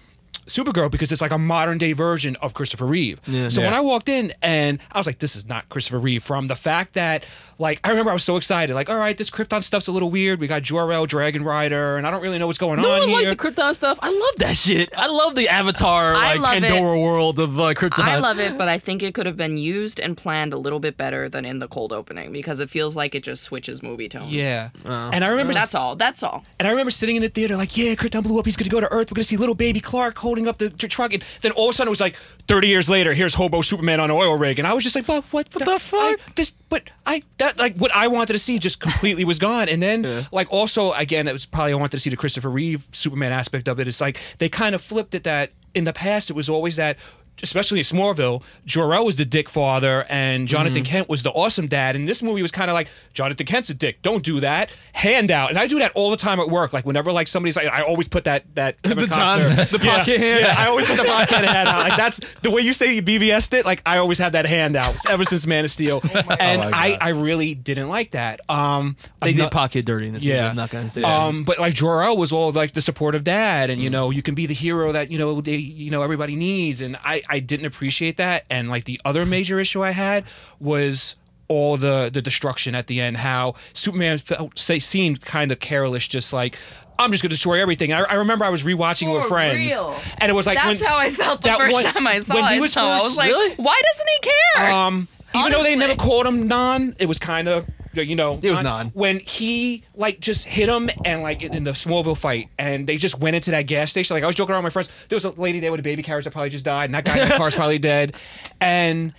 Supergirl 0.47 0.89
because 0.89 1.11
it's 1.11 1.21
like 1.21 1.31
a 1.31 1.37
modern 1.37 1.77
day 1.77 1.91
version 1.91 2.37
of 2.37 2.53
Christopher 2.53 2.85
Reeve. 2.85 3.19
Yeah. 3.27 3.49
So 3.49 3.61
when 3.61 3.73
I 3.73 3.81
walked 3.81 4.07
in 4.07 4.33
and 4.41 4.79
I 4.91 4.97
was 4.97 5.05
like, 5.05 5.19
this 5.19 5.35
is 5.35 5.45
not 5.45 5.67
Christopher 5.69 5.99
Reeve 5.99 6.23
from 6.23 6.47
the 6.47 6.55
fact 6.55 6.93
that 6.93 7.25
like 7.59 7.79
I 7.83 7.89
remember 7.89 8.11
I 8.11 8.13
was 8.13 8.23
so 8.23 8.37
excited, 8.37 8.73
like, 8.73 8.89
all 8.89 8.97
right, 8.97 9.17
this 9.17 9.29
Krypton 9.29 9.63
stuff's 9.63 9.87
a 9.87 9.91
little 9.91 10.11
weird. 10.11 10.39
We 10.39 10.47
got 10.47 10.61
Jor-El, 10.61 11.05
Dragon 11.07 11.43
Rider, 11.43 11.97
and 11.97 12.05
I 12.05 12.11
don't 12.11 12.21
really 12.21 12.37
know 12.37 12.47
what's 12.47 12.59
going 12.59 12.81
No 12.81 12.91
on 12.91 12.99
one 12.99 13.09
here. 13.09 13.29
liked 13.29 13.41
the 13.41 13.49
Krypton 13.51 13.73
stuff. 13.75 13.97
I 14.01 14.09
love 14.11 14.35
that 14.37 14.55
shit. 14.57 14.89
I 14.95 15.07
love 15.07 15.35
the 15.35 15.49
Avatar, 15.49 16.13
I 16.13 16.33
like 16.35 16.39
love 16.39 16.55
it. 16.57 16.63
Pandora 16.63 16.99
world 16.99 17.39
of 17.39 17.59
uh, 17.59 17.73
Krypton. 17.73 18.03
I 18.03 18.19
love 18.19 18.39
it, 18.39 18.57
but 18.57 18.67
I 18.67 18.77
think 18.79 19.01
it 19.03 19.13
could 19.13 19.25
have 19.25 19.37
been 19.37 19.57
used 19.57 19.99
and 19.99 20.15
planned 20.15 20.53
a 20.53 20.57
little 20.57 20.79
bit 20.79 20.97
better 20.97 21.29
than 21.29 21.45
in 21.45 21.59
the 21.59 21.67
cold 21.67 21.91
opening 21.93 22.31
because 22.31 22.59
it 22.59 22.69
feels 22.69 22.95
like 22.95 23.15
it 23.15 23.23
just 23.23 23.43
switches 23.43 23.81
movie 23.81 24.09
tones. 24.09 24.31
yeah, 24.33 24.69
and 24.85 25.23
I 25.23 25.27
remember 25.29 25.53
That's 25.53 25.73
all. 25.75 25.95
That's 25.95 26.21
all. 26.23 26.43
And 26.59 26.67
I 26.67 26.71
remember 26.71 26.91
sitting 26.91 27.15
in 27.15 27.21
the 27.21 27.29
theater 27.29 27.55
like, 27.57 27.75
yeah, 27.75 27.95
Krypton 27.95 28.23
blew 28.23 28.37
up. 28.39 28.45
He's 28.45 28.55
going 28.55 28.65
to 28.65 28.69
go 28.69 28.79
to 28.79 28.87
Earth. 28.91 29.09
We're 29.11 29.15
going 29.15 29.23
to 29.23 29.27
see 29.29 29.37
little 29.37 29.55
baby 29.55 29.79
Clark 29.79 30.17
holding 30.19 30.47
up 30.47 30.57
the 30.59 30.69
tr- 30.69 30.87
truck. 30.87 31.13
And 31.13 31.23
then 31.41 31.51
all 31.53 31.69
of 31.69 31.73
a 31.73 31.75
sudden 31.75 31.89
it 31.89 31.91
was 31.91 32.01
like, 32.01 32.15
30 32.47 32.67
years 32.67 32.89
later, 32.89 33.13
here's 33.13 33.33
hobo 33.33 33.61
Superman 33.61 33.99
on 33.99 34.09
an 34.09 34.15
oil 34.15 34.37
rig. 34.37 34.57
And 34.59 34.67
I 34.67 34.73
was 34.73 34.83
just 34.83 34.95
like, 34.95 35.05
but 35.05 35.23
what, 35.31 35.49
the, 35.49 35.59
fuck? 35.79 35.99
I, 35.99 36.15
this, 36.35 36.53
but 36.69 36.89
I, 37.05 37.23
that, 37.37 37.57
like, 37.57 37.75
what 37.75 37.95
I 37.95 38.07
wanted 38.07 38.33
to 38.33 38.39
see 38.39 38.59
just 38.59 38.79
completely 38.79 39.23
was 39.25 39.39
gone. 39.39 39.69
And 39.69 39.81
then, 39.81 40.25
like, 40.31 40.47
also, 40.51 40.93
again, 40.93 41.27
it 41.27 41.33
was 41.33 41.45
probably 41.45 41.73
I 41.73 41.75
wanted 41.75 41.91
to 41.91 41.99
see 41.99 42.09
the 42.09 42.17
Christopher 42.17 42.49
Reeve 42.49 42.87
Superman 42.91 43.31
aspect 43.31 43.67
of 43.67 43.79
it. 43.79 43.87
It's 43.87 44.01
like 44.01 44.19
they 44.39 44.49
kind 44.49 44.75
of 44.75 44.81
flipped 44.81 45.15
it 45.15 45.23
that 45.23 45.51
in 45.73 45.83
the 45.83 45.93
past, 45.93 46.29
it 46.29 46.33
was 46.33 46.49
always 46.49 46.75
that. 46.75 46.97
Especially 47.43 47.77
in 47.79 47.83
Smallville, 47.83 48.41
Jor-El 48.65 49.05
was 49.05 49.15
the 49.17 49.25
dick 49.25 49.47
father 49.47 50.05
and 50.09 50.47
Jonathan 50.47 50.83
Kent 50.83 51.07
was 51.07 51.21
the 51.23 51.29
awesome 51.31 51.67
dad. 51.67 51.95
And 51.95 52.09
this 52.09 52.23
movie 52.23 52.41
was 52.41 52.51
kind 52.51 52.69
of 52.71 52.73
like 52.73 52.89
Jonathan 53.13 53.45
Kent's 53.45 53.69
a 53.69 53.73
dick. 53.75 54.01
Don't 54.01 54.23
do 54.23 54.39
that. 54.39 54.71
Handout. 54.93 55.49
And 55.49 55.59
I 55.59 55.67
do 55.67 55.77
that 55.79 55.91
all 55.93 56.09
the 56.09 56.17
time 56.17 56.39
at 56.39 56.49
work. 56.49 56.73
Like 56.73 56.85
whenever 56.85 57.11
like 57.11 57.27
somebody's 57.27 57.55
like, 57.55 57.67
I 57.67 57.81
always 57.83 58.07
put 58.07 58.23
that 58.23 58.43
that 58.55 58.81
Kevin 58.81 59.07
The 59.07 59.15
John- 59.15 59.39
Costner- 59.41 59.69
the 59.79 59.85
Yeah, 59.85 59.97
pocket 59.99 60.19
hand. 60.19 60.39
Yeah, 60.45 60.55
I 60.57 60.67
always 60.67 60.87
put 60.87 60.97
the 60.97 61.03
pocket 61.03 61.45
hand 61.45 61.69
out. 61.69 61.79
Like 61.89 61.97
that's 61.97 62.19
the 62.41 62.49
way 62.49 62.61
you 62.61 62.73
say 62.73 62.95
you 62.95 63.01
BVS'd 63.03 63.53
it. 63.53 63.65
Like 63.65 63.83
I 63.85 63.97
always 63.99 64.17
have 64.17 64.31
that 64.31 64.45
hand 64.47 64.75
out 64.75 64.95
ever 65.09 65.23
since 65.23 65.45
Man 65.45 65.63
of 65.63 65.69
Steel. 65.71 66.01
and 66.39 66.61
my 66.61 66.71
I 66.73 66.97
I 66.99 67.09
really 67.09 67.53
didn't 67.53 67.89
like 67.89 68.11
that. 68.11 68.39
Um, 68.49 68.97
They 69.21 69.29
I'm 69.29 69.35
did 69.35 69.41
not- 69.43 69.51
pocket 69.51 69.85
dirty 69.85 70.07
in 70.07 70.13
this 70.13 70.23
movie. 70.23 70.33
yeah, 70.35 70.49
I'm 70.49 70.55
not 70.55 70.69
gonna 70.71 70.89
say 70.89 71.01
that. 71.01 71.07
Um, 71.07 71.43
but 71.43 71.59
like 71.59 71.73
Jor-El 71.75 72.17
was 72.17 72.31
all 72.31 72.51
like 72.51 72.71
the 72.73 72.81
supportive 72.81 73.23
dad, 73.23 73.69
Mm. 73.69 73.73
and 73.73 73.81
you 73.81 73.89
know 73.89 74.09
you 74.09 74.21
can 74.23 74.33
be 74.33 74.45
the 74.47 74.53
hero 74.53 74.91
that 74.91 75.11
you 75.11 75.17
know 75.19 75.39
they 75.41 75.55
you 75.57 75.91
know 75.91 76.01
everybody 76.01 76.35
needs, 76.35 76.81
and 76.81 76.95
I 77.03 77.21
I 77.29 77.39
didn't 77.39 77.65
appreciate 77.65 78.17
that. 78.17 78.45
And 78.49 78.69
like 78.69 78.85
the 78.85 78.99
other 79.05 79.25
major 79.25 79.59
issue 79.59 79.83
I 79.83 79.91
had 79.91 80.23
was 80.59 81.15
all 81.49 81.77
the 81.77 82.09
the 82.11 82.21
destruction 82.21 82.75
at 82.75 82.87
the 82.87 82.99
end. 82.99 83.17
How 83.17 83.55
Superman 83.73 84.17
felt 84.17 84.57
say 84.59 84.79
seemed 84.79 85.21
kind 85.21 85.51
of 85.51 85.59
careless, 85.59 86.07
just 86.07 86.33
like. 86.33 86.57
I'm 86.99 87.11
just 87.11 87.21
gonna 87.21 87.29
destroy 87.29 87.61
everything. 87.61 87.93
I, 87.93 88.01
I 88.01 88.13
remember 88.15 88.43
I 88.43 88.49
was 88.49 88.63
rewatching 88.63 89.07
it 89.13 89.15
with 89.15 89.25
friends, 89.27 89.55
real. 89.55 89.95
and 90.17 90.31
it 90.31 90.33
was 90.33 90.47
like 90.47 90.57
That's 90.57 90.81
when- 90.81 90.89
how 90.89 90.97
I 90.97 91.11
felt 91.11 91.43
the 91.43 91.51
first 91.51 91.71
one- 91.71 91.83
time 91.83 92.07
I 92.07 92.19
saw 92.21 92.33
when 92.33 92.45
it. 92.45 92.53
he 92.55 92.59
was 92.59 92.73
so 92.73 92.81
I 92.81 92.97
was 93.03 93.15
like, 93.15 93.27
Really? 93.29 93.53
why 93.57 93.79
doesn't 93.93 94.07
he 94.09 94.29
care? 94.63 94.71
um, 94.73 95.07
even 95.35 95.51
though 95.51 95.61
they 95.61 95.75
never 95.75 95.93
called 95.93 96.25
him 96.25 96.47
non, 96.47 96.95
it 96.97 97.05
was 97.05 97.19
kind 97.19 97.47
of 97.47 97.67
you 97.93 98.15
know 98.15 98.39
It 98.41 98.51
was 98.51 98.61
non. 98.61 98.87
when 98.89 99.19
he 99.19 99.83
like 99.95 100.19
just 100.19 100.45
hit 100.45 100.69
him 100.69 100.89
and 101.05 101.21
like 101.23 101.41
in 101.41 101.53
in 101.53 101.63
the 101.63 101.71
Smallville 101.71 102.17
fight 102.17 102.49
and 102.59 102.87
they 102.87 102.97
just 102.97 103.19
went 103.19 103.35
into 103.35 103.51
that 103.51 103.63
gas 103.63 103.89
station. 103.91 104.13
Like 104.15 104.23
I 104.23 104.27
was 104.27 104.35
joking 104.35 104.53
around 104.53 104.63
with 104.63 104.73
my 104.75 104.81
friends. 104.83 104.89
There 105.09 105.15
was 105.15 105.25
a 105.25 105.31
lady 105.31 105.59
there 105.59 105.71
with 105.71 105.79
a 105.79 105.83
baby 105.83 106.03
carriage 106.03 106.25
that 106.25 106.31
probably 106.31 106.49
just 106.49 106.65
died, 106.65 106.85
and 106.85 106.95
that 106.95 107.05
guy 107.05 107.21
in 107.21 107.29
the 107.29 107.35
car 107.35 107.47
is 107.47 107.55
probably 107.61 107.79
dead. 107.79 108.15
And 108.61 109.13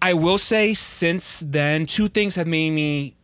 I 0.00 0.14
will 0.14 0.38
say, 0.38 0.74
since 0.74 1.40
then, 1.46 1.86
two 1.86 2.08
things 2.08 2.34
have 2.36 2.46
made 2.46 2.70
me 2.70 3.14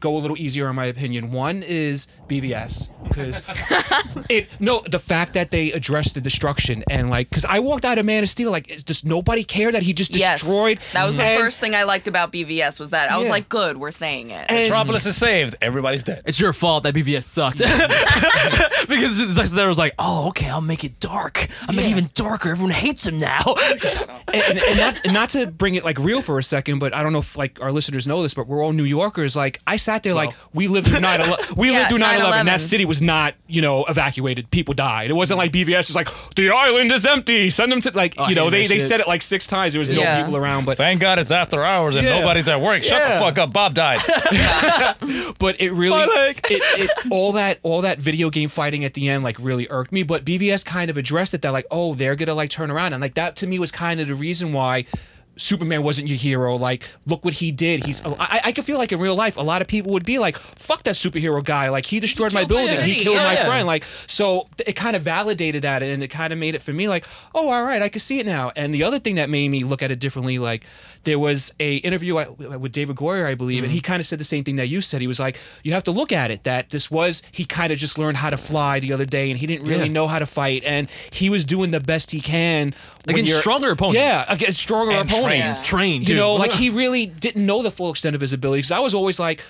go 0.00 0.16
a 0.16 0.18
little 0.18 0.36
easier 0.36 0.68
in 0.68 0.76
my 0.76 0.86
opinion. 0.86 1.30
One 1.32 1.62
is 1.62 2.06
BVS 2.28 2.90
because 3.08 3.42
it 4.28 4.48
no 4.58 4.82
the 4.90 4.98
fact 4.98 5.34
that 5.34 5.50
they 5.50 5.72
addressed 5.72 6.14
the 6.14 6.20
destruction 6.20 6.82
and 6.90 7.08
like 7.08 7.28
because 7.28 7.44
I 7.44 7.60
walked 7.60 7.84
out 7.84 7.98
of 7.98 8.04
Man 8.04 8.22
of 8.22 8.28
Steel 8.28 8.50
like 8.50 8.68
is 8.68 8.82
just 8.82 9.04
nobody 9.04 9.44
care 9.44 9.70
that 9.70 9.82
he 9.82 9.92
just 9.92 10.14
yes. 10.14 10.40
destroyed. 10.40 10.78
That 10.92 11.04
was 11.06 11.16
the 11.16 11.22
And- 11.24 11.40
first 11.40 11.60
thing 11.60 11.74
I 11.74 11.84
liked 11.84 12.08
about 12.08 12.32
BVS 12.32 12.80
was 12.80 12.90
that 12.90 13.10
I 13.10 13.16
was 13.18 13.26
Yeah. 13.28 13.32
like, 13.32 13.48
good, 13.48 13.76
we're 13.78 13.90
saying 13.90 14.30
it. 14.30 14.46
And- 14.48 14.62
Metropolis 14.62 15.06
is 15.06 15.16
saved. 15.16 15.56
Everybody's 15.62 16.02
dead. 16.02 16.22
it's 16.26 16.40
your 16.40 16.52
fault 16.52 16.82
that 16.84 16.94
BVS 16.94 17.24
sucked. 17.24 17.58
because 18.88 19.12
Zack 19.32 19.46
Snyder 19.46 19.68
was 19.68 19.78
like, 19.78 19.94
oh, 19.98 20.28
okay, 20.28 20.48
I'll 20.48 20.60
make 20.60 20.84
it 20.84 20.98
dark. 21.00 21.48
I'll 21.68 21.74
make 21.74 21.86
it 21.86 21.90
even 21.90 22.10
darker. 22.14 22.50
Everyone 22.50 22.72
hates 22.72 23.06
him 23.06 23.18
now. 23.18 23.42
and, 24.32 24.42
and, 24.44 24.58
and 24.58 24.78
not, 24.78 25.00
and 25.04 25.14
not 25.14 25.30
to 25.30 25.46
bring 25.46 25.74
it 25.74 25.84
like 25.84 25.98
real 25.98 26.22
for 26.22 26.38
a 26.38 26.42
second, 26.42 26.78
but 26.78 26.94
I 26.94 27.02
don't 27.02 27.12
know 27.12 27.18
if 27.20 27.36
like 27.36 27.60
our 27.60 27.72
listeners 27.72 28.06
know 28.06 28.22
this, 28.22 28.34
but 28.34 28.46
we're 28.46 28.62
all 28.64 28.72
New 28.72 28.84
Yorkers. 28.84 29.36
Like 29.36 29.60
I 29.66 29.76
sat 29.76 30.02
there 30.02 30.14
like 30.14 30.34
we 30.52 30.68
lived 30.68 30.88
through 30.88 31.00
9 31.00 31.20
we 31.56 31.70
Yeah, 31.70 31.78
lived 31.78 31.90
through 31.90 31.98
9 31.98 32.14
11. 32.15 32.15
9/11. 32.20 32.44
That 32.46 32.60
city 32.60 32.84
was 32.84 33.00
not, 33.02 33.34
you 33.46 33.62
know, 33.62 33.84
evacuated. 33.84 34.50
People 34.50 34.74
died. 34.74 35.10
It 35.10 35.14
wasn't 35.14 35.38
like 35.38 35.52
BVS 35.52 35.88
was 35.88 35.94
like, 35.94 36.08
the 36.34 36.50
island 36.50 36.92
is 36.92 37.04
empty. 37.06 37.50
Send 37.50 37.70
them 37.72 37.80
to 37.82 37.90
like, 37.92 38.14
Oh, 38.18 38.28
you 38.28 38.34
know, 38.34 38.50
they, 38.50 38.66
they 38.66 38.78
shit. 38.78 38.88
said 38.88 39.00
it 39.00 39.08
like 39.08 39.22
six 39.22 39.46
times. 39.46 39.72
There 39.72 39.80
was 39.80 39.88
no 39.90 40.00
Yeah. 40.00 40.22
people 40.24 40.36
around, 40.36 40.64
but 40.64 40.76
Thank 40.76 41.00
God 41.00 41.18
it's 41.18 41.30
after 41.30 41.64
hours 41.64 41.96
and 41.96 42.06
Yeah. 42.06 42.18
nobody's 42.20 42.48
at 42.48 42.60
work. 42.60 42.82
Shut 42.82 42.98
Yeah. 43.00 43.14
the 43.18 43.24
fuck 43.24 43.38
up. 43.38 43.52
Bob 43.52 43.74
died. 43.74 44.00
but 45.38 45.60
it 45.60 45.72
really 45.72 45.90
My 46.06 46.34
it, 46.48 46.62
it 46.80 46.90
all 47.10 47.32
that 47.32 47.58
all 47.62 47.82
that 47.82 47.98
video 47.98 48.30
game 48.30 48.48
fighting 48.48 48.84
at 48.84 48.94
the 48.94 49.08
end 49.08 49.24
like 49.24 49.36
really 49.38 49.66
irked 49.70 49.92
me 49.92 50.02
but 50.02 50.24
BVS 50.24 50.64
kind 50.64 50.90
of 50.90 50.96
addressed 50.96 51.34
it 51.34 51.42
that 51.42 51.52
like 51.52 51.66
oh 51.70 51.94
they're 51.94 52.16
gonna 52.16 52.34
like 52.34 52.50
turn 52.50 52.70
around 52.70 52.92
and 52.92 53.00
like 53.00 53.14
that 53.14 53.36
to 53.36 53.46
me 53.46 53.58
was 53.58 53.70
kind 53.72 54.00
of 54.00 54.08
the 54.08 54.14
reason 54.14 54.52
why 54.52 54.84
Superman 55.36 55.82
wasn't 55.82 56.08
your 56.08 56.16
hero. 56.16 56.56
Like, 56.56 56.88
look 57.06 57.24
what 57.24 57.34
he 57.34 57.52
did. 57.52 57.84
He's. 57.84 58.04
I, 58.04 58.40
I 58.44 58.52
could 58.52 58.64
feel 58.64 58.78
like 58.78 58.90
in 58.92 58.98
real 59.00 59.14
life, 59.14 59.36
a 59.36 59.42
lot 59.42 59.60
of 59.62 59.68
people 59.68 59.92
would 59.92 60.04
be 60.04 60.18
like, 60.18 60.38
"Fuck 60.38 60.84
that 60.84 60.94
superhero 60.94 61.44
guy! 61.44 61.68
Like, 61.68 61.86
he 61.86 62.00
destroyed 62.00 62.32
my 62.32 62.44
building. 62.44 62.80
He 62.80 62.96
killed 62.96 63.16
Yeah, 63.16 63.24
my 63.24 63.34
yeah. 63.34 63.46
friend." 63.46 63.66
Like, 63.66 63.84
so 64.06 64.48
it 64.66 64.72
kind 64.74 64.96
of 64.96 65.02
validated 65.02 65.62
that, 65.62 65.82
and 65.82 66.02
it 66.02 66.08
kind 66.08 66.32
of 66.32 66.38
made 66.38 66.54
it 66.54 66.62
for 66.62 66.72
me 66.72 66.88
like, 66.88 67.04
"Oh, 67.34 67.50
all 67.50 67.64
right, 67.64 67.82
I 67.82 67.88
can 67.88 68.00
see 68.00 68.18
it 68.18 68.26
now." 68.26 68.50
And 68.56 68.72
the 68.72 68.82
other 68.82 68.98
thing 68.98 69.16
that 69.16 69.28
made 69.28 69.48
me 69.50 69.62
look 69.64 69.82
at 69.82 69.90
it 69.90 69.98
differently, 69.98 70.38
like, 70.38 70.62
there 71.06 71.18
was 71.18 71.54
a 71.58 71.76
interview 71.76 72.18
uh, 72.18 72.26
with 72.58 72.72
David 72.72 72.96
Goyer, 72.96 73.24
I 73.24 73.34
believe, 73.34 73.62
and 73.62 73.72
he 73.72 73.78
mm-hmm. 73.78 73.86
kind 73.86 74.00
of 74.00 74.06
said 74.06 74.20
the 74.20 74.24
same 74.24 74.44
thing 74.44 74.56
that 74.56 74.68
you 74.68 74.82
said. 74.82 75.00
He 75.00 75.06
was 75.06 75.18
like, 75.18 75.38
"You 75.62 75.72
have 75.72 75.84
to 75.84 75.90
look 75.90 76.12
at 76.12 76.30
it 76.30 76.44
that 76.44 76.68
this 76.70 76.90
was 76.90 77.22
he 77.32 77.46
kind 77.46 77.72
of 77.72 77.78
just 77.78 77.96
learned 77.96 78.18
how 78.18 78.28
to 78.28 78.36
fly 78.36 78.80
the 78.80 78.92
other 78.92 79.06
day, 79.06 79.30
and 79.30 79.38
he 79.38 79.46
didn't 79.46 79.66
really 79.66 79.86
Yeah. 79.86 79.92
know 79.92 80.08
how 80.08 80.18
to 80.18 80.26
fight, 80.26 80.62
and 80.64 80.90
he 81.10 81.30
was 81.30 81.44
doing 81.44 81.70
the 81.70 81.80
best 81.80 82.10
he 82.10 82.20
can 82.20 82.74
Against 83.08 83.38
stronger 83.38 83.70
opponents. 83.70 84.00
Yeah, 84.00 84.24
against 84.28 84.58
stronger 84.58 84.92
And 84.92 85.08
opponents. 85.08 85.58
trained. 85.58 85.64
Trained, 85.66 86.08
You 86.08 86.16
know, 86.16 86.34
like 86.34 86.52
he 86.52 86.70
really 86.70 87.06
didn't 87.06 87.46
know 87.46 87.62
the 87.62 87.70
full 87.70 87.90
extent 87.90 88.14
of 88.16 88.20
his 88.20 88.32
abilities. 88.32 88.70
I 88.70 88.80
was 88.80 88.94
always 88.94 89.18
like. 89.18 89.42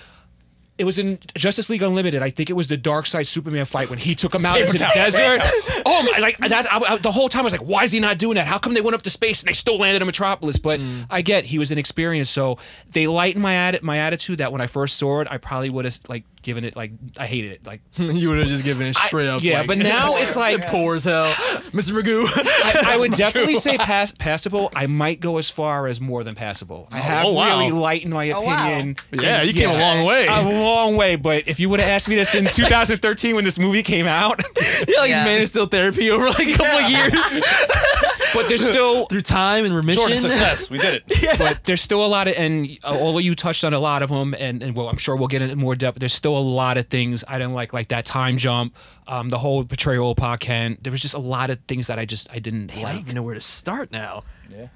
It 0.77 0.83
was 0.83 0.99
in 0.99 1.17
Justice 1.35 1.69
League 1.69 1.81
Unlimited. 1.81 2.21
I 2.21 2.29
think 2.29 2.49
it 2.49 2.53
was 2.53 2.67
the 2.67 2.77
Darkseid 2.77 3.25
Superman 3.25 3.65
fight 3.65 3.89
when 3.89 3.97
he 3.99 4.13
took 4.13 4.35
him 4.35 4.45
out 4.45 4.59
into 4.59 4.73
the 4.73 4.89
desert. 4.93 5.41
Oh 5.89 6.03
my! 6.03 6.19
Like 6.19 6.37
that. 6.39 6.71
I, 6.71 6.77
I- 6.95 6.97
the 6.97 7.11
whole 7.11 7.29
time 7.29 7.41
I 7.41 7.43
was 7.45 7.53
like, 7.53 7.61
"Why 7.61 7.83
is 7.83 7.91
he 7.93 7.99
not 8.01 8.17
doing 8.17 8.35
that? 8.35 8.45
How 8.45 8.57
come 8.57 8.73
they 8.73 8.81
went 8.81 8.93
up 8.93 9.01
to 9.03 9.09
space 9.09 9.41
and 9.41 9.47
they 9.47 9.53
still 9.53 9.77
landed 9.77 10.01
in 10.01 10.05
Metropolis?" 10.05 10.59
But 10.59 10.81
I 11.09 11.21
get 11.21 11.45
he 11.45 11.57
was 11.57 11.71
inexperienced, 11.71 12.33
so 12.33 12.57
they 12.91 13.07
lightened 13.07 13.41
my 13.41 13.53
atti- 13.53 13.81
my 13.81 13.97
attitude 13.97 14.39
that 14.39 14.51
when 14.51 14.59
I 14.59 14.67
first 14.67 14.97
saw 14.97 15.21
it, 15.21 15.27
I 15.31 15.37
probably 15.37 15.69
would 15.69 15.85
have 15.85 15.97
like 16.09 16.23
given 16.47 16.63
it 16.63 16.77
like 16.77 16.91
I 17.19 17.27
hated 17.27 17.51
it. 17.51 17.67
Like 17.67 17.81
you 17.97 18.29
would 18.29 18.39
have 18.39 18.47
just 18.47 18.63
given 18.63 18.87
it 18.87 18.95
straight 18.95 19.27
up. 19.27 19.43
yeah, 19.43 19.59
like- 19.59 19.67
but 19.67 19.77
now 19.77 20.15
it's 20.15 20.35
like 20.47 20.65
poor 20.67 20.95
as 20.95 21.03
hell, 21.03 21.25
Mr. 21.71 21.91
Magoo. 21.91 22.25
I, 22.25 22.95
I 22.95 22.97
would 22.97 23.13
definitely 23.15 23.55
say 23.55 23.77
pass, 23.77 24.13
passable. 24.13 24.71
I 24.73 24.87
might 24.87 25.19
go 25.19 25.37
as 25.39 25.49
far 25.49 25.87
as 25.87 25.99
more 25.99 26.23
than 26.23 26.35
passable. 26.35 26.87
I 26.89 26.99
oh, 26.99 27.01
have 27.01 27.25
oh, 27.25 27.33
wow. 27.33 27.59
really 27.59 27.71
lightened 27.71 28.13
my 28.13 28.23
opinion. 28.23 28.45
Oh, 28.47 28.55
wow. 28.55 28.67
opinion. 28.75 28.95
Yeah, 29.11 29.41
you 29.41 29.53
came 29.53 29.69
a 29.69 29.77
long 29.77 30.05
way. 30.05 30.27
A 30.27 30.41
long 30.41 30.95
way, 30.95 31.17
but 31.17 31.49
if 31.49 31.59
you 31.59 31.67
would 31.67 31.81
have 31.81 31.89
asked 31.89 32.07
me 32.07 32.15
this 32.15 32.33
in 32.33 32.45
2013 32.45 33.35
when 33.35 33.43
this 33.43 33.59
movie 33.59 33.83
came 33.83 34.07
out, 34.07 34.41
yeah, 34.87 35.01
like 35.01 35.11
man 35.11 35.41
is 35.41 35.49
still 35.49 35.67
therapy 35.67 36.09
over 36.09 36.27
like 36.29 36.47
a 36.47 36.53
couple 36.53 36.79
of 36.79 36.89
years. 36.89 37.43
But 38.33 38.47
there's 38.47 38.65
still 38.65 39.05
through 39.09 39.21
time 39.21 39.65
and 39.65 39.75
remission. 39.75 40.01
Jordan, 40.01 40.21
success. 40.21 40.69
We 40.69 40.77
did 40.77 41.03
it. 41.07 41.37
but 41.39 41.63
there's 41.63 41.81
still 41.81 42.05
a 42.05 42.07
lot 42.07 42.27
of, 42.27 42.35
and 42.35 42.77
uh, 42.83 42.97
all 42.97 43.17
of 43.17 43.23
you 43.23 43.33
touched 43.35 43.63
on 43.63 43.73
a 43.73 43.79
lot 43.79 44.03
of 44.03 44.09
them, 44.09 44.33
and, 44.37 44.61
and 44.61 44.75
well, 44.75 44.89
I'm 44.89 44.97
sure 44.97 45.15
we'll 45.15 45.27
get 45.27 45.41
into 45.41 45.55
more 45.55 45.75
depth. 45.75 45.99
There's 45.99 46.13
still 46.13 46.37
a 46.37 46.39
lot 46.39 46.77
of 46.77 46.87
things 46.87 47.23
I 47.27 47.37
didn't 47.37 47.53
like, 47.53 47.73
like 47.73 47.89
that 47.89 48.05
time 48.05 48.37
jump, 48.37 48.75
um, 49.07 49.29
the 49.29 49.37
whole 49.37 49.63
portrayal 49.63 50.11
of 50.11 50.17
Pa 50.17 50.37
Kent. 50.37 50.83
There 50.83 50.91
was 50.91 51.01
just 51.01 51.15
a 51.15 51.19
lot 51.19 51.49
of 51.49 51.59
things 51.67 51.87
that 51.87 51.99
I 51.99 52.05
just 52.05 52.31
I 52.31 52.39
didn't 52.39 52.71
I 52.71 52.75
don't 52.75 52.83
like. 52.83 52.99
even 53.01 53.15
know 53.15 53.23
where 53.23 53.35
to 53.35 53.41
start 53.41 53.91
now. 53.91 54.23
Yeah. 54.49 54.67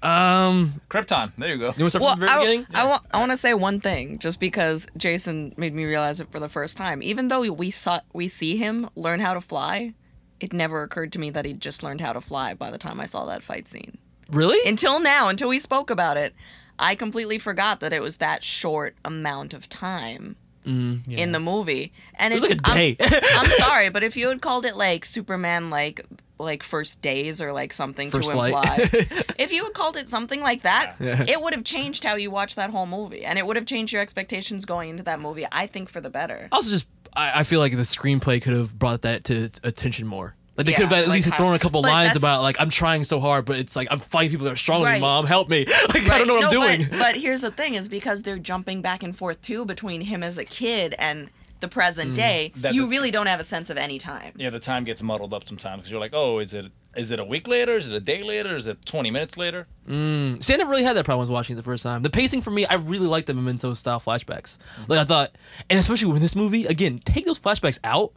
Um, 0.00 0.80
Krypton. 0.88 1.32
There 1.36 1.48
you 1.48 1.58
go. 1.58 1.64
You 1.64 1.66
want 1.66 1.76
to 1.78 1.90
start 1.90 2.02
Well, 2.02 2.12
from 2.12 2.20
the 2.20 2.26
very 2.26 2.38
I, 2.38 2.44
beginning? 2.44 2.66
I, 2.72 2.84
want, 2.84 3.02
I 3.10 3.18
want 3.18 3.32
to 3.32 3.36
say 3.36 3.52
one 3.54 3.80
thing, 3.80 4.18
just 4.20 4.38
because 4.38 4.86
Jason 4.96 5.54
made 5.56 5.74
me 5.74 5.84
realize 5.84 6.20
it 6.20 6.30
for 6.30 6.38
the 6.38 6.48
first 6.48 6.76
time. 6.76 7.02
Even 7.02 7.28
though 7.28 7.50
we 7.50 7.70
saw 7.72 8.00
we 8.12 8.28
see 8.28 8.56
him 8.56 8.88
learn 8.94 9.18
how 9.18 9.34
to 9.34 9.40
fly, 9.40 9.94
it 10.40 10.52
never 10.52 10.82
occurred 10.82 11.12
to 11.12 11.18
me 11.18 11.30
that 11.30 11.44
he'd 11.44 11.60
just 11.60 11.82
learned 11.82 12.00
how 12.00 12.12
to 12.12 12.20
fly 12.20 12.54
by 12.54 12.70
the 12.70 12.78
time 12.78 13.00
I 13.00 13.06
saw 13.06 13.24
that 13.26 13.42
fight 13.42 13.68
scene. 13.68 13.98
Really? 14.30 14.68
Until 14.68 15.00
now, 15.00 15.28
until 15.28 15.48
we 15.48 15.58
spoke 15.58 15.90
about 15.90 16.16
it, 16.16 16.34
I 16.78 16.94
completely 16.94 17.38
forgot 17.38 17.80
that 17.80 17.92
it 17.92 18.00
was 18.02 18.18
that 18.18 18.44
short 18.44 18.94
amount 19.04 19.54
of 19.54 19.68
time 19.68 20.36
Mm, 20.66 21.08
in 21.10 21.32
the 21.32 21.40
movie. 21.40 21.94
And 22.16 22.34
It 22.34 22.36
was 22.36 22.44
if- 22.44 22.50
like 22.50 22.58
a 22.58 22.74
day. 22.74 22.96
I'm, 23.00 23.22
I'm 23.46 23.50
sorry, 23.52 23.88
but 23.88 24.02
if 24.02 24.18
you 24.18 24.28
had 24.28 24.42
called 24.42 24.66
it 24.66 24.76
like 24.76 25.04
Superman, 25.06 25.70
like 25.70 26.04
like 26.38 26.62
first 26.62 27.00
days 27.00 27.40
or 27.40 27.52
like 27.54 27.72
something 27.72 28.10
First 28.10 28.30
to 28.30 28.36
Light. 28.36 28.48
imply, 28.52 28.86
if 29.38 29.50
you 29.50 29.64
had 29.64 29.72
called 29.72 29.96
it 29.96 30.08
something 30.08 30.40
like 30.40 30.62
that, 30.62 30.94
Yeah. 31.00 31.24
it 31.26 31.40
would 31.40 31.54
have 31.54 31.64
changed 31.64 32.04
how 32.04 32.16
you 32.16 32.30
watch 32.30 32.54
that 32.56 32.68
whole 32.70 32.86
movie, 32.86 33.24
and 33.24 33.38
it 33.38 33.46
would 33.46 33.56
have 33.56 33.64
changed 33.66 33.92
your 33.94 34.02
expectations 34.02 34.64
going 34.66 34.90
into 34.90 35.02
that 35.04 35.20
movie. 35.20 35.46
I 35.50 35.66
think 35.66 35.88
for 35.88 36.00
the 36.02 36.10
better. 36.10 36.48
Also, 36.52 36.68
just 36.70 36.86
I, 37.18 37.40
I 37.40 37.42
feel 37.44 37.60
like 37.60 37.72
the 37.72 37.82
screenplay 37.82 38.40
could 38.40 38.54
have 38.54 38.78
brought 38.78 39.02
that 39.02 39.24
to 39.24 39.50
attention 39.64 40.06
more. 40.06 40.34
Like 40.56 40.66
they 40.66 40.72
Yeah, 40.72 40.78
could 40.78 40.88
have 40.88 40.98
at 40.98 41.08
like 41.08 41.14
least 41.16 41.28
how- 41.30 41.36
thrown 41.36 41.54
a 41.54 41.58
couple 41.58 41.82
lines 41.82 42.16
about 42.16 42.42
like 42.42 42.56
I'm 42.60 42.70
trying 42.70 43.04
so 43.04 43.20
hard, 43.20 43.44
but 43.44 43.58
it's 43.58 43.76
like 43.76 43.88
I'm 43.90 44.00
fighting 44.00 44.30
people 44.30 44.44
that 44.46 44.52
are 44.52 44.56
stronger 44.56 44.84
than 44.86 44.92
Right. 44.94 44.98
me. 44.98 45.06
Mom, 45.06 45.26
help 45.26 45.48
me! 45.48 45.66
Like 45.94 46.08
I 46.10 46.18
don't 46.18 46.26
know 46.26 46.34
what 46.34 46.52
No, 46.52 46.62
I'm 46.62 46.76
doing. 46.78 46.88
But, 46.90 46.98
but 47.06 47.16
here's 47.16 47.42
the 47.42 47.50
thing: 47.52 47.74
is 47.74 47.88
because 47.88 48.22
they're 48.22 48.38
jumping 48.38 48.82
back 48.82 49.02
and 49.04 49.16
forth 49.16 49.40
too 49.42 49.64
between 49.64 50.00
him 50.00 50.22
as 50.22 50.36
a 50.38 50.44
kid 50.44 50.94
and 50.98 51.30
the 51.60 51.68
present 51.68 52.12
Mm. 52.12 52.14
day. 52.16 52.52
That- 52.56 52.74
you 52.74 52.86
really 52.88 53.10
don't 53.12 53.26
have 53.26 53.38
a 53.40 53.44
sense 53.44 53.70
of 53.70 53.76
any 53.76 53.98
time. 53.98 54.32
Yeah, 54.36 54.50
the 54.50 54.58
time 54.60 54.82
gets 54.84 55.00
muddled 55.02 55.32
up 55.34 55.46
sometimes 55.46 55.80
because 55.82 55.90
you're 55.92 56.00
like, 56.00 56.12
oh, 56.14 56.38
is 56.40 56.52
it 56.52 56.66
is 56.98 57.10
it 57.10 57.20
a 57.20 57.24
week 57.24 57.46
later? 57.48 57.76
Is 57.78 57.88
it 57.88 57.94
a 57.94 58.00
day 58.00 58.22
later? 58.22 58.56
Is 58.56 58.66
it 58.66 58.84
20 58.84 59.10
minutes 59.10 59.36
later? 59.36 59.66
Mm. 59.88 60.42
See, 60.42 60.52
I 60.52 60.56
never 60.56 60.70
really 60.70 60.82
had 60.84 60.96
that 60.96 61.04
problem 61.04 61.20
when 61.20 61.28
I 61.28 61.30
was 61.30 61.34
watching 61.38 61.54
it 61.54 61.58
the 61.58 61.62
first 61.62 61.82
time. 61.82 62.02
The 62.02 62.10
pacing 62.10 62.40
for 62.42 62.50
me, 62.50 62.66
I 62.66 62.74
really 62.74 63.06
like 63.06 63.26
the 63.26 63.34
memento 63.34 63.72
style 63.74 64.00
flashbacks. 64.00 64.58
Like 64.88 64.98
I 64.98 65.04
thought, 65.04 65.30
and 65.70 65.78
especially 65.78 66.12
with 66.12 66.20
this 66.22 66.36
movie, 66.36 66.66
again, 66.66 66.98
take 66.98 67.24
those 67.24 67.38
flashbacks 67.38 67.78
out. 67.84 68.12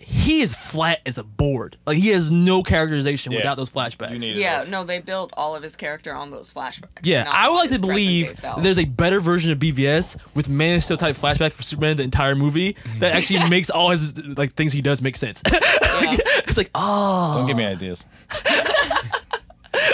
He 0.00 0.42
is 0.42 0.54
flat 0.54 1.00
as 1.06 1.18
a 1.18 1.24
board. 1.24 1.76
Like 1.84 1.96
he 1.96 2.10
has 2.10 2.30
no 2.30 2.62
characterization 2.62 3.32
Yeah. 3.32 3.38
without 3.40 3.56
those 3.56 3.68
flashbacks. 3.68 4.32
Yeah, 4.32 4.64
no, 4.68 4.84
they 4.84 5.00
built 5.00 5.32
all 5.36 5.56
of 5.56 5.62
his 5.64 5.74
character 5.74 6.14
on 6.14 6.30
those 6.30 6.54
flashbacks. 6.54 7.00
Yeah, 7.02 7.28
I 7.28 7.48
would 7.50 7.56
like 7.56 7.70
to 7.70 7.80
believe 7.80 8.26
present-day 8.26 8.40
self. 8.42 8.56
that 8.58 8.62
there's 8.62 8.78
a 8.78 8.84
better 8.84 9.18
version 9.18 9.50
of 9.50 9.58
BVS 9.58 10.16
with 10.36 10.48
Man 10.48 10.76
of 10.76 10.84
Steel 10.84 10.98
type 10.98 11.16
flashback 11.16 11.52
for 11.52 11.64
Superman 11.64 11.96
the 11.96 12.04
entire 12.04 12.36
movie 12.36 12.76
that 13.00 13.12
actually 13.16 13.48
makes 13.48 13.70
all 13.70 13.90
his 13.90 14.16
like 14.38 14.54
things 14.54 14.72
he 14.72 14.80
does 14.82 15.02
make 15.02 15.16
sense. 15.16 15.42
it's 16.46 16.56
like, 16.56 16.70
oh, 16.74 17.34
Don't 17.38 17.46
give 17.46 17.56
me 17.56 17.64
ah. 17.64 17.70
ideas. 17.70 18.04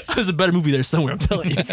there's 0.15 0.29
a 0.29 0.33
better 0.33 0.53
movie 0.53 0.71
there 0.71 0.83
somewhere. 0.83 1.13
I'm 1.13 1.19
telling 1.19 1.51
you. 1.51 1.57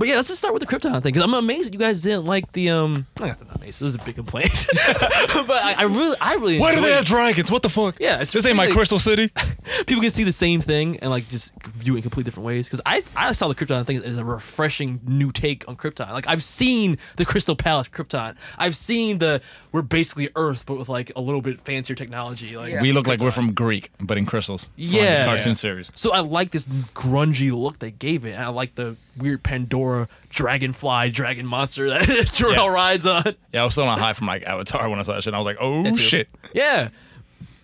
But 0.00 0.08
yeah, 0.08 0.16
let's 0.16 0.28
just 0.28 0.38
start 0.38 0.54
with 0.54 0.66
the 0.66 0.66
Krypton 0.66 0.92
thing 0.92 1.02
because 1.02 1.20
I'm 1.22 1.34
amazed 1.34 1.66
that 1.66 1.74
you 1.74 1.78
guys 1.78 2.00
didn't 2.00 2.24
like 2.24 2.52
the 2.52 2.70
um. 2.70 3.06
I 3.20 3.26
guess 3.26 3.42
I'm 3.42 3.48
not 3.48 3.58
amazed. 3.58 3.80
This 3.80 3.88
is 3.88 3.96
a 3.96 3.98
big 3.98 4.14
complaint, 4.14 4.66
but 4.72 5.62
I, 5.62 5.74
I 5.76 5.82
really, 5.82 6.16
I 6.22 6.34
really. 6.36 6.58
Why 6.58 6.74
do 6.74 6.80
they 6.80 6.92
have 6.92 7.04
dragons? 7.04 7.50
What 7.50 7.62
the 7.62 7.68
fuck? 7.68 8.00
Yeah, 8.00 8.22
it's 8.22 8.32
this 8.32 8.46
ain't 8.46 8.56
my 8.56 8.62
really- 8.62 8.74
Crystal 8.74 8.98
City. 8.98 9.28
people 9.86 10.00
can 10.00 10.10
see 10.10 10.24
the 10.24 10.32
same 10.32 10.62
thing 10.62 10.98
and 11.00 11.10
like 11.10 11.28
just 11.28 11.52
view 11.64 11.92
it 11.92 11.96
in 11.96 12.02
completely 12.02 12.30
different 12.30 12.46
ways. 12.46 12.66
Because 12.66 12.80
I 12.86 13.02
I 13.14 13.32
saw 13.32 13.48
the 13.48 13.54
Krypton 13.54 13.84
thing 13.84 13.98
as 13.98 14.16
a 14.16 14.24
refreshing 14.24 15.00
new 15.06 15.30
take 15.30 15.68
on 15.68 15.76
Krypton. 15.76 16.10
Like 16.12 16.26
I've 16.26 16.42
seen 16.42 16.96
the 17.16 17.26
Crystal 17.26 17.54
Palace 17.54 17.88
Krypton. 17.88 18.36
I've 18.56 18.76
seen 18.76 19.18
the 19.18 19.42
we're 19.70 19.82
basically 19.82 20.30
Earth 20.34 20.64
but 20.64 20.78
with 20.78 20.88
like 20.88 21.12
a 21.14 21.20
little 21.20 21.42
bit 21.42 21.60
fancier 21.60 21.94
technology. 21.94 22.56
Like 22.56 22.80
We 22.80 22.92
look 22.92 23.06
like 23.06 23.20
we're 23.20 23.32
from 23.32 23.52
Greek, 23.52 23.90
but 24.00 24.16
in 24.16 24.24
crystals. 24.24 24.64
from, 24.64 24.72
like, 24.78 24.92
the 24.92 24.96
yeah, 24.96 25.24
cartoon 25.26 25.56
series. 25.56 25.92
So 25.94 26.14
I 26.14 26.20
like 26.20 26.52
this 26.52 26.64
grungy 26.64 27.52
look 27.52 27.80
they 27.80 27.90
gave 27.90 28.24
it. 28.24 28.30
And 28.30 28.42
I 28.42 28.48
like 28.48 28.76
the 28.76 28.96
weird 29.16 29.42
Pandora 29.42 30.08
dragonfly 30.28 31.10
dragon 31.10 31.46
monster 31.46 31.88
that 31.90 32.30
Jor-El 32.34 32.64
Yeah. 32.66 32.72
rides 32.72 33.06
on. 33.06 33.34
Yeah, 33.52 33.62
I 33.62 33.64
was 33.64 33.72
still 33.74 33.84
on 33.84 33.98
high 33.98 34.12
from 34.12 34.26
like 34.26 34.42
Avatar 34.44 34.88
when 34.88 34.98
I 34.98 35.02
saw 35.02 35.14
that 35.14 35.22
shit. 35.22 35.28
And 35.28 35.36
I 35.36 35.38
was 35.38 35.46
like, 35.46 35.58
oh 35.60 35.92
shit. 35.94 36.28
Yeah. 36.54 36.88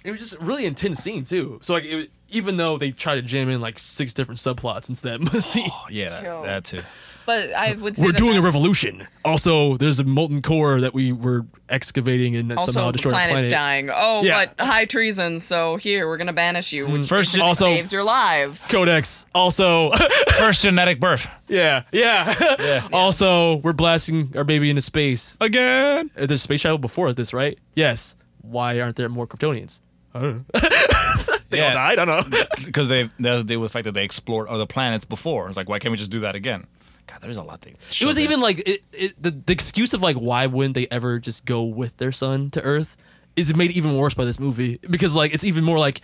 It 0.05 0.11
was 0.13 0.21
just 0.21 0.35
a 0.35 0.39
really 0.45 0.67
intense 0.67 1.01
scene 1.01 1.25
too. 1.25 1.59
So 1.63 1.73
like, 1.75 1.85
it, 1.85 2.11
even 2.29 2.57
though 2.57 2.77
they 2.79 2.91
try 2.91 3.15
to 3.17 3.23
jam 3.23 3.49
in 3.49 3.61
like 3.61 3.79
six 3.79 4.13
different 4.15 4.39
subplots 4.39 4.89
into 4.89 5.03
that 5.03 5.41
scene, 5.43 5.71
Oh, 5.73 5.87
yeah, 5.91 6.21
that, 6.21 6.43
that 6.45 6.65
too. 6.65 6.83
But 7.27 7.53
I 7.55 7.73
would 7.73 7.97
say 7.97 8.03
we're 8.05 8.13
that 8.13 8.19
doing 8.19 8.39
a 8.39 8.43
revolution. 8.43 9.07
Also, 9.25 9.77
there's 9.77 9.99
a 9.99 10.05
molten 10.05 10.41
core 10.43 10.81
that 10.81 10.95
we 10.95 11.11
were 11.13 11.45
excavating 11.69 12.37
and 12.37 12.49
that 12.53 12.61
somehow 12.61 12.81
Also, 12.83 12.87
the 12.87 12.93
destroyed 12.93 13.13
planet's 13.15 13.33
planet. 13.33 13.51
dying. 13.51 13.91
Oh, 13.93 14.23
Yeah. 14.23 14.47
but 14.57 14.65
high 14.65 14.85
treason. 14.85 15.41
So 15.41 15.75
here 15.77 16.07
we're 16.07 16.17
gonna 16.19 16.33
banish 16.33 16.73
you, 16.73 16.87
which 16.87 17.07
First- 17.09 17.37
also- 17.39 17.65
saves 17.67 17.93
your 17.93 18.05
lives. 18.05 18.65
Codex. 18.69 19.27
Also, 19.35 19.91
First 20.39 20.63
genetic 20.63 21.01
birth. 21.01 21.27
yeah, 21.49 21.83
yeah. 21.91 22.87
Also, 22.93 23.57
we're 23.57 23.73
blasting 23.73 24.33
our 24.37 24.45
baby 24.45 24.71
into 24.71 24.83
space 24.83 25.37
again. 25.41 26.11
Uh, 26.17 26.27
There's 26.27 26.43
space 26.43 26.61
travel 26.63 26.79
before 26.79 27.13
this, 27.13 27.33
right? 27.33 27.59
Yes. 27.75 28.15
Why 28.43 28.81
aren't 28.81 28.95
there 28.97 29.09
more 29.09 29.27
Kryptonians? 29.27 29.81
I 30.15 30.21
don't 30.21 30.37
know. 30.55 30.61
they 31.51 31.61
all 31.61 31.73
died. 31.73 31.99
I 31.99 32.05
don't 32.05 32.31
know. 32.31 32.41
Because 32.65 32.89
they 32.89 33.09
that 33.19 33.35
was 33.35 33.45
with 33.45 33.49
the 33.49 33.69
fact 33.69 33.85
that 33.85 33.93
they 33.95 34.05
explored 34.05 34.49
other 34.49 34.67
planets 34.67 35.05
before. 35.05 35.49
It's 35.49 35.57
like, 35.57 35.69
why 35.69 35.79
can't 35.81 35.91
we 35.91 35.99
just 35.99 36.11
do 36.13 36.21
that 36.21 36.35
again? 36.37 36.67
God, 37.07 37.21
there's 37.23 37.37
a 37.37 37.43
lot. 37.43 37.61
They 37.63 37.75
It 38.01 38.05
was 38.05 38.19
even 38.19 38.41
like 38.41 38.69
it, 38.69 38.83
it, 38.93 39.23
the, 39.23 39.31
the 39.31 39.53
excuse 39.53 39.95
of 39.95 40.03
like 40.03 40.17
why 40.17 40.47
wouldn't 40.47 40.75
they 40.75 40.87
ever 40.91 41.19
just 41.19 41.45
go 41.45 41.63
with 41.63 41.97
their 41.99 42.13
son 42.13 42.51
to 42.51 42.63
Earth 42.63 42.97
is 43.37 43.55
made 43.55 43.71
even 43.73 43.97
worse 43.97 44.15
by 44.15 44.25
this 44.25 44.41
movie 44.41 44.79
because 44.89 45.15
like 45.15 45.33
it's 45.35 45.45
even 45.45 45.63
more 45.63 45.79
like 45.79 46.01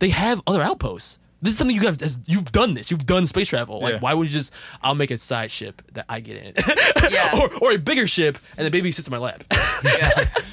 they 0.00 0.10
have 0.10 0.42
other 0.46 0.60
outposts. 0.60 1.18
This 1.42 1.52
is 1.54 1.58
something 1.58 1.74
you 1.76 1.82
guys 1.82 2.18
you've 2.26 2.52
done 2.52 2.74
this. 2.74 2.90
You've 2.90 3.04
done 3.04 3.26
space 3.26 3.48
travel. 3.48 3.80
Like 3.80 3.94
Yeah. 3.94 4.00
why 4.00 4.14
would 4.14 4.28
you 4.28 4.32
just 4.32 4.54
I'll 4.80 4.94
make 4.94 5.10
a 5.10 5.18
side 5.18 5.50
ship 5.50 5.82
that 5.92 6.04
I 6.08 6.20
get 6.20 6.36
in, 6.36 6.54
Yeah. 7.12 7.32
or 7.38 7.50
or 7.60 7.72
a 7.72 7.78
bigger 7.78 8.06
ship 8.06 8.38
and 8.56 8.64
the 8.66 8.70
baby 8.70 8.92
sits 8.92 9.08
in 9.08 9.10
my 9.12 9.18
lap. 9.18 9.42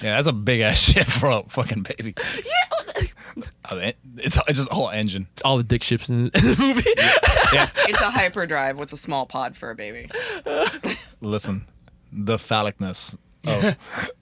Yeah, 0.01 0.15
that's 0.15 0.27
a 0.27 0.33
big 0.33 0.61
ass 0.61 0.79
ship 0.91 1.05
for 1.05 1.29
a 1.29 1.43
fucking 1.43 1.83
baby. 1.83 2.15
Yeah, 2.37 3.45
oh, 3.69 3.77
it's 4.17 4.37
it's 4.47 4.57
just 4.57 4.71
a 4.71 4.73
whole 4.73 4.89
engine. 4.89 5.27
All 5.45 5.57
the 5.57 5.63
dick 5.63 5.83
ships 5.83 6.09
in 6.09 6.25
the 6.29 6.55
movie. 6.57 6.89
Yeah, 7.53 7.67
it's 7.87 8.01
a 8.01 8.09
hyperdrive 8.09 8.77
with 8.79 8.91
a 8.93 8.97
small 8.97 9.25
pod 9.25 9.55
for 9.57 9.69
a 9.69 9.75
baby. 9.75 10.09
listen, 11.21 11.65
the 12.11 12.37
phallicness 12.37 13.15
of 13.45 13.77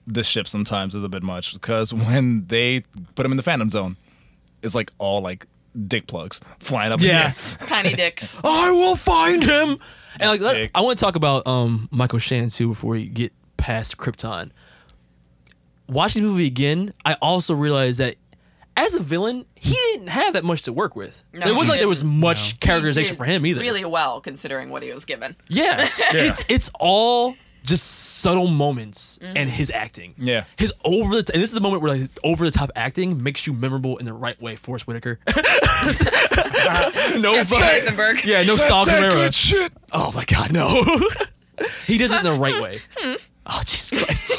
the 0.06 0.22
ship 0.24 0.48
sometimes 0.48 0.94
is 0.94 1.02
a 1.02 1.08
bit 1.08 1.22
much 1.22 1.54
because 1.54 1.92
when 1.94 2.46
they 2.46 2.80
put 3.14 3.24
him 3.24 3.32
in 3.32 3.36
the 3.36 3.42
Phantom 3.42 3.70
Zone, 3.70 3.96
it's 4.62 4.74
like 4.74 4.90
all 4.98 5.20
like 5.22 5.46
dick 5.86 6.06
plugs 6.06 6.40
flying 6.60 6.92
up. 6.92 7.00
in 7.00 7.06
Yeah. 7.08 7.32
the 7.32 7.62
air. 7.62 7.66
Tiny 7.68 7.94
dicks. 7.94 8.40
I 8.44 8.70
will 8.70 8.96
find 8.96 9.42
him. 9.42 9.78
And 10.20 10.30
like, 10.30 10.40
let- 10.40 10.70
I 10.74 10.80
want 10.80 10.98
to 10.98 11.04
talk 11.04 11.16
about 11.16 11.46
um, 11.46 11.88
Michael 11.90 12.18
Shannon 12.18 12.48
too 12.50 12.68
before 12.68 12.92
we 12.92 13.08
get 13.08 13.32
past 13.56 13.96
Krypton. 13.96 14.50
Watching 15.88 16.22
the 16.22 16.28
movie 16.28 16.46
again, 16.46 16.92
I 17.04 17.14
also 17.22 17.54
realized 17.54 17.98
that 18.00 18.16
as 18.76 18.94
a 18.94 19.00
villain, 19.00 19.44
he 19.54 19.72
didn't 19.72 20.08
have 20.08 20.34
that 20.34 20.44
much 20.44 20.62
to 20.62 20.72
work 20.72 20.94
with. 20.94 21.22
No, 21.32 21.40
it 21.46 21.54
wasn't 21.54 21.64
he 21.64 21.70
like 21.70 21.78
there 21.80 21.88
was 21.88 22.02
didn't. 22.02 22.20
much 22.20 22.60
characterization 22.60 23.14
He 23.14 23.16
for 23.16 23.24
him 23.24 23.46
either. 23.46 23.60
Really 23.60 23.84
well 23.84 24.20
considering 24.20 24.70
what 24.70 24.82
he 24.82 24.92
was 24.92 25.04
given. 25.04 25.34
Yeah. 25.48 25.88
It's 26.12 26.44
it's 26.48 26.70
all 26.78 27.34
just 27.64 27.84
subtle 27.84 28.46
moments 28.46 29.18
Mm-hmm. 29.22 29.36
and 29.36 29.50
his 29.50 29.70
acting. 29.70 30.14
Yeah. 30.18 30.44
His 30.56 30.72
over 30.84 31.10
the 31.22 31.32
and 31.32 31.42
this 31.42 31.50
is 31.50 31.54
the 31.54 31.60
moment 31.60 31.82
where 31.82 31.96
like 31.98 32.10
over 32.24 32.44
the 32.44 32.50
top 32.50 32.70
acting 32.76 33.22
makes 33.22 33.46
you 33.46 33.52
memorable 33.52 33.96
in 33.98 34.06
the 34.06 34.12
right 34.12 34.40
way. 34.40 34.56
Forest 34.56 34.86
Whitaker. 34.86 35.18
no 37.18 37.32
Jesse 37.34 37.54
fucking- 37.54 37.62
Eisenberg. 37.62 38.24
Yeah, 38.24 38.42
no 38.42 38.56
That's 38.56 38.68
Saul 38.68 38.84
that 38.86 39.00
Guerrero. 39.00 39.14
good 39.14 39.34
shit. 39.34 39.72
Oh 39.92 40.12
my 40.14 40.24
god, 40.24 40.52
no. 40.52 40.68
he 41.86 41.98
does 41.98 42.12
it 42.12 42.18
in 42.18 42.24
the 42.24 42.32
right 42.32 42.60
way. 42.62 42.80
Oh 43.46 43.60
Jesus 43.64 43.90
Christ. 44.04 44.32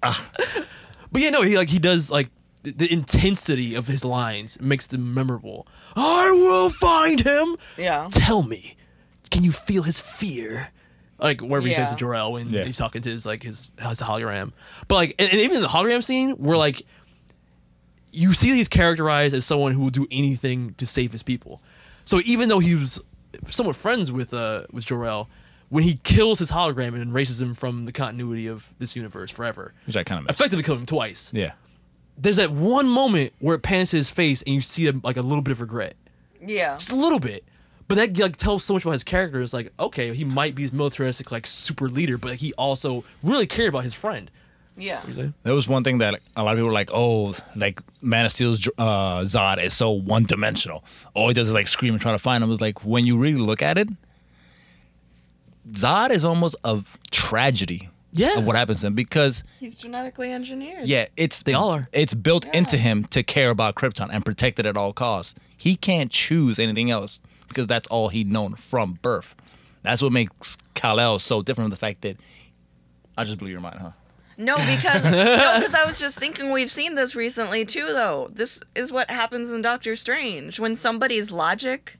but 0.00 1.22
yeah, 1.22 1.30
no, 1.30 1.42
he 1.42 1.56
like 1.56 1.68
he 1.68 1.78
does 1.78 2.10
like 2.10 2.30
the, 2.62 2.72
the 2.72 2.92
intensity 2.92 3.74
of 3.74 3.86
his 3.86 4.04
lines 4.04 4.60
makes 4.60 4.86
them 4.86 5.12
memorable. 5.14 5.66
I 5.96 6.30
will 6.32 6.70
find 6.70 7.20
him. 7.20 7.56
Yeah. 7.76 8.08
Tell 8.10 8.42
me, 8.42 8.76
can 9.30 9.44
you 9.44 9.52
feel 9.52 9.82
his 9.82 9.98
fear? 10.00 10.70
Like 11.24 11.40
wherever 11.40 11.66
he 11.66 11.74
says 11.74 11.90
to 11.90 11.96
Jor-El 11.96 12.32
when 12.34 12.50
Yeah. 12.50 12.64
he's 12.64 12.76
talking 12.78 13.02
to 13.02 13.08
his 13.10 13.24
like 13.26 13.42
his 13.42 13.70
his 13.80 14.00
hologram. 14.00 14.52
But 14.86 14.94
like 14.96 15.14
and, 15.18 15.28
and 15.30 15.40
even 15.40 15.56
in 15.56 15.62
the 15.62 15.68
hologram 15.68 16.02
scene 16.04 16.30
where 16.32 16.56
like 16.56 16.82
you 18.12 18.32
see 18.32 18.50
he's 18.54 18.68
characterized 18.68 19.34
as 19.34 19.44
someone 19.44 19.72
who 19.72 19.80
will 19.80 19.90
do 19.90 20.06
anything 20.10 20.74
to 20.74 20.86
save 20.86 21.12
his 21.12 21.22
people. 21.22 21.60
So 22.04 22.20
even 22.24 22.48
though 22.48 22.60
he 22.60 22.74
was 22.74 23.00
somewhat 23.50 23.74
friends 23.76 24.12
with 24.12 24.32
uh 24.32 24.64
with 24.70 24.84
Jor-El, 24.86 25.28
when 25.70 25.82
he 25.84 25.94
kills 26.04 26.38
his 26.38 26.50
hologram 26.50 26.94
and 26.94 27.10
erases 27.10 27.40
him 27.42 27.54
from 27.54 27.86
the 27.86 27.92
continuity 27.92 28.46
of 28.46 28.72
this 28.78 28.94
universe 28.94 29.30
forever, 29.30 29.72
Which 29.86 29.96
I 29.96 30.04
kind 30.04 30.18
of 30.20 30.26
missed. 30.26 30.38
effectively 30.38 30.62
killed 30.62 30.78
him 30.78 30.86
twice. 30.86 31.32
Yeah. 31.34 31.52
There's 32.16 32.36
that 32.36 32.52
one 32.52 32.86
moment 32.88 33.32
where 33.40 33.56
it 33.56 33.62
pans 33.62 33.90
to 33.90 33.96
his 33.96 34.10
face 34.10 34.42
and 34.42 34.54
you 34.54 34.60
see 34.60 34.86
a, 34.86 34.92
like 35.02 35.16
a 35.16 35.22
little 35.22 35.42
bit 35.42 35.50
of 35.50 35.60
regret, 35.60 35.96
Yeah. 36.40 36.74
just 36.76 36.92
a 36.92 36.96
little 36.96 37.18
bit. 37.18 37.44
But 37.86 37.96
that 37.96 38.18
like 38.18 38.36
tells 38.36 38.64
so 38.64 38.74
much 38.74 38.84
about 38.84 38.92
his 38.92 39.04
character. 39.04 39.40
It's 39.40 39.52
like 39.52 39.72
okay, 39.78 40.14
he 40.14 40.24
might 40.24 40.54
be 40.54 40.62
his 40.62 40.72
militaristic 40.72 41.30
like 41.30 41.46
super 41.46 41.88
leader, 41.88 42.16
but 42.18 42.36
he 42.36 42.52
also 42.54 43.04
really 43.22 43.46
cared 43.46 43.68
about 43.68 43.84
his 43.84 43.94
friend. 43.94 44.30
Yeah. 44.76 45.00
that 45.44 45.52
was 45.54 45.68
one 45.68 45.84
thing 45.84 45.98
that 45.98 46.18
a 46.34 46.42
lot 46.42 46.52
of 46.52 46.56
people 46.56 46.66
were 46.66 46.72
like, 46.74 46.90
oh, 46.92 47.36
like 47.54 47.80
Man 48.02 48.24
of 48.26 48.32
Steel's 48.32 48.66
uh, 48.76 49.20
Zod 49.20 49.62
is 49.62 49.72
so 49.72 49.92
one 49.92 50.24
dimensional. 50.24 50.82
All 51.14 51.28
he 51.28 51.34
does 51.34 51.46
is 51.48 51.54
like 51.54 51.68
scream 51.68 51.94
and 51.94 52.00
try 52.02 52.10
to 52.10 52.18
find 52.18 52.42
him. 52.42 52.48
It 52.48 52.50
was 52.50 52.60
like, 52.60 52.84
when 52.84 53.06
you 53.06 53.16
really 53.16 53.38
look 53.40 53.62
at 53.62 53.78
it, 53.78 53.88
Zod 55.70 56.10
is 56.10 56.24
almost 56.24 56.56
a 56.64 56.82
tragedy 57.12 57.88
Yeah. 58.12 58.36
of 58.38 58.46
what 58.46 58.56
happens 58.56 58.80
to 58.80 58.88
him 58.88 58.94
because, 58.94 59.44
He's 59.60 59.76
genetically 59.76 60.32
engineered. 60.32 60.86
yeah, 60.88 61.06
it's 61.16 61.42
They 61.42 61.54
all 61.54 61.70
are. 61.70 61.88
It's 61.92 62.14
built 62.14 62.44
into 62.52 62.76
him 62.76 63.04
to 63.06 63.22
care 63.22 63.50
about 63.50 63.74
Krypton 63.76 64.08
and 64.10 64.24
protect 64.24 64.58
it 64.58 64.66
at 64.66 64.76
all 64.76 64.92
costs. 64.92 65.34
He 65.56 65.76
can't 65.76 66.10
choose 66.10 66.58
anything 66.58 66.90
else 66.90 67.20
because 67.54 67.66
that's 67.66 67.86
all 67.88 68.08
he'd 68.08 68.30
known 68.30 68.54
from 68.56 68.98
birth. 69.00 69.34
That's 69.82 70.02
what 70.02 70.12
makes 70.12 70.56
Kal-El 70.74 71.18
so 71.18 71.42
different 71.42 71.66
from 71.66 71.70
the 71.70 71.76
fact 71.76 72.02
that 72.02 72.16
I 73.16 73.24
just 73.24 73.38
blew 73.38 73.50
your 73.50 73.60
mind, 73.60 73.78
huh? 73.80 73.90
No, 74.36 74.56
because 74.56 75.04
no, 75.12 75.58
because 75.58 75.74
I 75.74 75.84
was 75.86 76.00
just 76.00 76.18
thinking 76.18 76.50
we've 76.50 76.70
seen 76.70 76.96
this 76.96 77.14
recently 77.14 77.64
too. 77.64 77.86
Though 77.86 78.30
this 78.32 78.60
is 78.74 78.90
what 78.90 79.08
happens 79.10 79.50
in 79.50 79.62
Doctor 79.62 79.94
Strange 79.94 80.58
when 80.58 80.74
somebody's 80.74 81.30
logic, 81.30 81.98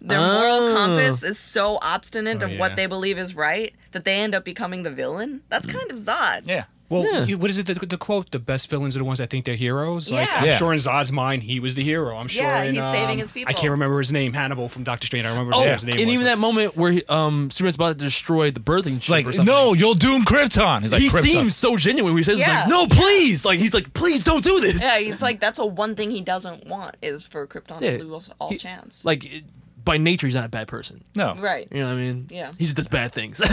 their 0.00 0.18
moral 0.18 0.68
Oh. 0.68 0.74
compass 0.74 1.22
is 1.22 1.38
so 1.38 1.78
obstinate 1.80 2.42
Oh, 2.42 2.46
of 2.46 2.52
yeah. 2.52 2.58
what 2.58 2.76
they 2.76 2.86
believe 2.86 3.18
is 3.18 3.34
right 3.34 3.72
that 3.92 4.04
they 4.04 4.20
end 4.20 4.34
up 4.34 4.44
becoming 4.44 4.82
the 4.82 4.90
villain. 4.90 5.42
That's 5.48 5.66
mm. 5.66 5.78
kind 5.78 5.90
of 5.90 5.96
Zod. 5.98 6.46
Yeah. 6.46 6.64
Well, 6.92 7.04
Yeah. 7.12 7.24
you- 7.24 7.38
what 7.38 7.50
is 7.50 7.58
it? 7.58 7.66
The, 7.66 7.74
the 7.74 7.96
quote: 7.96 8.30
"The 8.30 8.38
best 8.38 8.68
villains 8.70 8.94
are 8.94 8.98
the 9.00 9.04
ones 9.04 9.18
that 9.18 9.30
think 9.30 9.44
they're 9.44 9.54
heroes." 9.56 10.10
Like, 10.10 10.28
Yeah. 10.28 10.34
I'm 10.36 10.44
Yeah. 10.46 10.56
sure 10.58 10.72
in 10.72 10.78
Zod's 10.78 11.10
mind, 11.10 11.42
he 11.44 11.58
was 11.60 11.74
the 11.74 11.82
hero. 11.82 12.16
I'm 12.16 12.28
sure. 12.28 12.42
Yeah, 12.44 12.62
in, 12.62 12.74
he's 12.74 12.84
saving 12.84 13.12
um, 13.14 13.18
his 13.18 13.32
people. 13.32 13.50
I 13.50 13.54
can't 13.54 13.70
remember 13.70 13.98
his 13.98 14.12
name. 14.12 14.32
Hannibal 14.34 14.68
from 14.68 14.84
Doctor 14.84 15.06
Strange. 15.06 15.26
I 15.26 15.30
remember 15.30 15.52
Oh, 15.54 15.58
what 15.58 15.68
his 15.68 15.84
name 15.86 15.98
and 15.98 16.06
was. 16.06 16.12
even 16.14 16.24
that 16.26 16.38
moment 16.38 16.76
where 16.76 16.92
he, 16.92 17.02
um, 17.08 17.50
Superman's 17.50 17.76
about 17.76 17.98
to 17.98 18.04
destroy 18.04 18.50
the 18.50 18.60
birthing 18.60 18.96
It's 18.96 19.06
ship 19.06 19.12
like, 19.12 19.26
or 19.26 19.32
something. 19.32 19.46
no, 19.52 19.72
you'll 19.72 19.94
doom 19.94 20.24
Krypton. 20.24 20.82
He's 20.82 20.92
like, 20.92 21.00
he 21.02 21.08
Krypton. 21.08 21.22
seems 21.22 21.56
so 21.56 21.76
genuine 21.76 22.12
when 22.14 22.20
he 22.20 22.24
says 22.24 22.38
Yeah. 22.38 22.60
like, 22.60 22.68
"No, 22.68 22.86
please!" 22.86 23.44
Like 23.44 23.58
he's 23.58 23.72
like, 23.74 23.92
"Please 23.94 24.22
don't 24.22 24.44
do 24.44 24.60
this." 24.60 24.82
Yeah, 24.82 24.98
it's 24.98 25.22
like 25.22 25.40
that's 25.40 25.58
a 25.58 25.66
one 25.66 25.94
thing 25.94 26.10
he 26.10 26.20
doesn't 26.20 26.66
want 26.66 26.96
is 27.02 27.24
for 27.24 27.46
Krypton 27.46 27.80
Yeah. 27.80 27.98
to 27.98 28.04
lose 28.04 28.30
all 28.38 28.50
He- 28.50 28.56
chance. 28.58 29.04
Like 29.04 29.24
it- 29.24 29.44
by 29.84 29.98
nature, 29.98 30.26
he's 30.26 30.34
not 30.36 30.44
a 30.44 30.48
bad 30.48 30.68
person. 30.68 31.02
No. 31.16 31.34
right. 31.34 31.66
You 31.70 31.80
know 31.80 31.86
what 31.88 31.92
I 31.94 31.96
mean? 31.96 32.28
Yeah. 32.30 32.52
He 32.58 32.64
just 32.64 32.76
does 32.76 32.88
bad 32.88 33.12
things. 33.12 33.38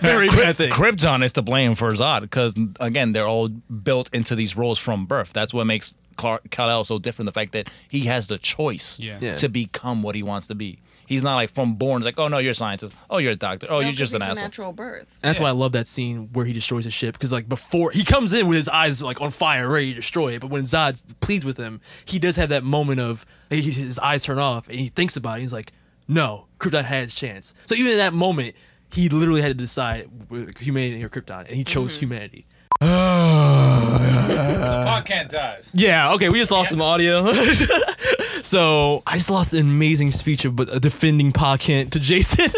Very 0.00 0.28
bad 0.28 0.56
things. 0.56 0.74
Krypton 0.74 1.24
is 1.24 1.32
to 1.32 1.42
blame 1.42 1.74
for 1.74 1.90
Zod 1.92 2.22
because 2.22 2.54
again, 2.80 3.12
they're 3.12 3.26
all 3.26 3.48
built 3.48 4.10
into 4.12 4.34
these 4.34 4.56
roles 4.56 4.78
from 4.78 5.06
birth. 5.06 5.32
That's 5.32 5.52
what 5.54 5.66
makes 5.66 5.94
Clark 6.16 6.50
Kal-El 6.50 6.84
so 6.84 6.98
different. 6.98 7.26
The 7.26 7.32
fact 7.32 7.52
that 7.52 7.68
he 7.90 8.00
has 8.06 8.26
the 8.26 8.38
choice 8.38 8.98
Yeah. 9.00 9.18
Yeah. 9.20 9.34
to 9.36 9.48
become 9.48 10.02
what 10.02 10.14
he 10.14 10.22
wants 10.22 10.46
to 10.48 10.54
be. 10.54 10.78
He's 11.10 11.24
not 11.24 11.34
like 11.34 11.50
from 11.50 11.74
born. 11.74 12.02
It's 12.02 12.04
like, 12.06 12.20
oh 12.20 12.28
no, 12.28 12.38
you're 12.38 12.52
a 12.52 12.54
scientist. 12.54 12.94
Oh, 13.10 13.18
you're 13.18 13.32
a 13.32 13.36
doctor. 13.36 13.66
Oh, 13.68 13.74
No, 13.74 13.80
you're 13.80 13.90
'cause 13.90 13.98
just 13.98 14.14
an 14.14 14.20
he's 14.20 14.28
a 14.28 14.30
asshole. 14.30 14.44
natural 14.44 14.72
birth. 14.72 15.18
That's 15.22 15.40
why 15.40 15.48
I 15.48 15.50
love 15.50 15.72
that 15.72 15.88
scene 15.88 16.28
where 16.32 16.46
he 16.46 16.52
destroys 16.52 16.84
his 16.84 16.94
ship 16.94 17.14
because 17.14 17.32
like 17.32 17.48
before 17.48 17.90
he 17.90 18.04
comes 18.04 18.32
in 18.32 18.46
with 18.46 18.56
his 18.56 18.68
eyes 18.68 19.02
like 19.02 19.20
on 19.20 19.32
fire, 19.32 19.68
ready 19.68 19.90
to 19.90 19.96
destroy 19.96 20.34
it. 20.34 20.40
But 20.40 20.50
when 20.50 20.62
Zod 20.62 21.02
pleads 21.18 21.44
with 21.44 21.56
him, 21.56 21.80
he 22.04 22.20
does 22.20 22.36
have 22.36 22.48
that 22.50 22.62
moment 22.62 23.00
of 23.00 23.26
he, 23.50 23.60
his 23.60 23.98
eyes 23.98 24.22
turn 24.22 24.38
off 24.38 24.68
and 24.68 24.78
he 24.78 24.86
thinks 24.88 25.16
about 25.16 25.38
it. 25.38 25.42
He's 25.42 25.52
like, 25.52 25.72
"No, 26.06 26.46
Krypton 26.60 26.84
had 26.84 27.02
its 27.02 27.14
chance." 27.16 27.54
So 27.66 27.74
even 27.74 27.90
in 27.90 27.98
that 27.98 28.14
moment, 28.14 28.54
he 28.92 29.08
literally 29.08 29.42
had 29.42 29.48
to 29.48 29.54
decide 29.54 30.08
w- 30.28 30.52
humanity 30.60 31.02
or 31.02 31.08
Krypton, 31.08 31.40
and 31.48 31.56
he 31.56 31.64
chose 31.64 31.92
mm-hmm. 31.94 32.00
humanity. 32.06 32.46
Podcast 34.10 35.28
dies. 35.30 35.70
Yeah, 35.74 36.14
okay, 36.14 36.30
we 36.30 36.38
just 36.38 36.50
lost 36.50 36.70
some 36.70 36.80
audio. 36.80 37.30
so 38.42 39.02
I 39.06 39.16
just 39.18 39.30
lost 39.30 39.52
an 39.52 39.60
amazing 39.60 40.12
speech 40.12 40.44
of 40.46 40.58
a 40.58 40.62
uh, 40.62 40.78
defending 40.78 41.32
Pa 41.32 41.56
Kent 41.58 41.92
to 41.92 42.00
Jason. 42.00 42.50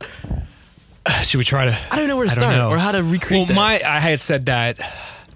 Should 1.22 1.38
we 1.38 1.44
try 1.44 1.64
to? 1.64 1.76
I 1.90 1.96
don't 1.96 2.06
know 2.06 2.16
where 2.16 2.26
to 2.26 2.32
I 2.32 2.34
don't 2.36 2.42
start 2.44 2.56
know. 2.56 2.68
or 2.68 2.78
how 2.78 2.92
to 2.92 3.02
recreate 3.02 3.40
Well, 3.40 3.46
that. 3.46 3.54
my 3.56 3.82
I 3.84 3.98
had 4.00 4.20
said 4.20 4.46
that 4.46 4.78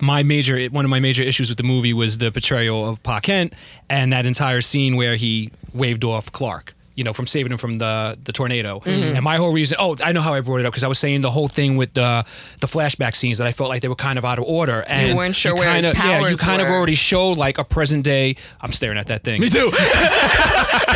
my 0.01 0.23
major 0.23 0.65
one 0.67 0.85
of 0.85 0.91
my 0.91 1.01
major 1.01 1.23
issues 1.25 1.49
with 1.49 1.59
the 1.59 1.65
movie 1.65 1.93
was 1.93 2.19
the 2.19 2.31
portrayal 2.31 2.89
of 2.89 3.03
Pa 3.03 3.19
Kent 3.21 3.53
and 3.89 4.13
that 4.13 4.27
entire 4.27 4.61
scene 4.61 4.95
where 4.97 5.17
he 5.17 5.51
waved 5.75 6.05
off 6.05 6.31
Clark. 6.31 6.75
You 6.95 7.05
know, 7.05 7.13
from 7.13 7.27
saving 7.27 7.53
him 7.53 7.59
from 7.59 7.75
the 7.75 8.19
the 8.23 8.33
tornado. 8.33 8.81
Mm-hmm. 8.81 9.17
And 9.17 9.23
my 9.25 9.37
whole 9.37 9.53
reason, 9.53 9.77
oh, 9.81 9.97
I 10.03 10.13
know 10.13 10.21
how 10.21 10.35
I 10.35 10.41
brought 10.41 10.61
it 10.61 10.67
up 10.67 10.73
because 10.73 10.85
I 10.85 10.89
was 10.89 10.99
saying 10.99 11.23
the 11.23 11.31
whole 11.31 11.49
thing 11.49 11.77
with 11.77 11.95
the 11.95 12.25
the 12.61 12.67
flashback 12.67 13.15
scenes 13.15 13.39
that 13.39 13.47
I 13.47 13.53
felt 13.53 13.71
like 13.71 13.83
they 13.83 13.89
were 13.89 13.95
kind 13.95 14.19
of 14.19 14.25
out 14.25 14.39
of 14.39 14.45
order. 14.45 14.83
And 14.83 15.17
weren't 15.17 15.37
sure 15.37 15.55
where 15.55 15.73
his 15.75 15.87
kinda, 15.87 15.99
Yeah, 15.99 16.19
you 16.19 16.25
powers 16.25 16.41
kind 16.41 16.63
of 16.63 16.69
already 16.69 16.95
showed 16.95 17.39
like 17.39 17.59
a 17.59 17.65
present 17.65 18.05
day. 18.05 18.37
I'm 18.61 18.73
staring 18.73 18.99
at 18.99 19.07
that 19.09 19.25
thing. 19.25 19.41
Me 19.41 19.49
too. 19.49 19.73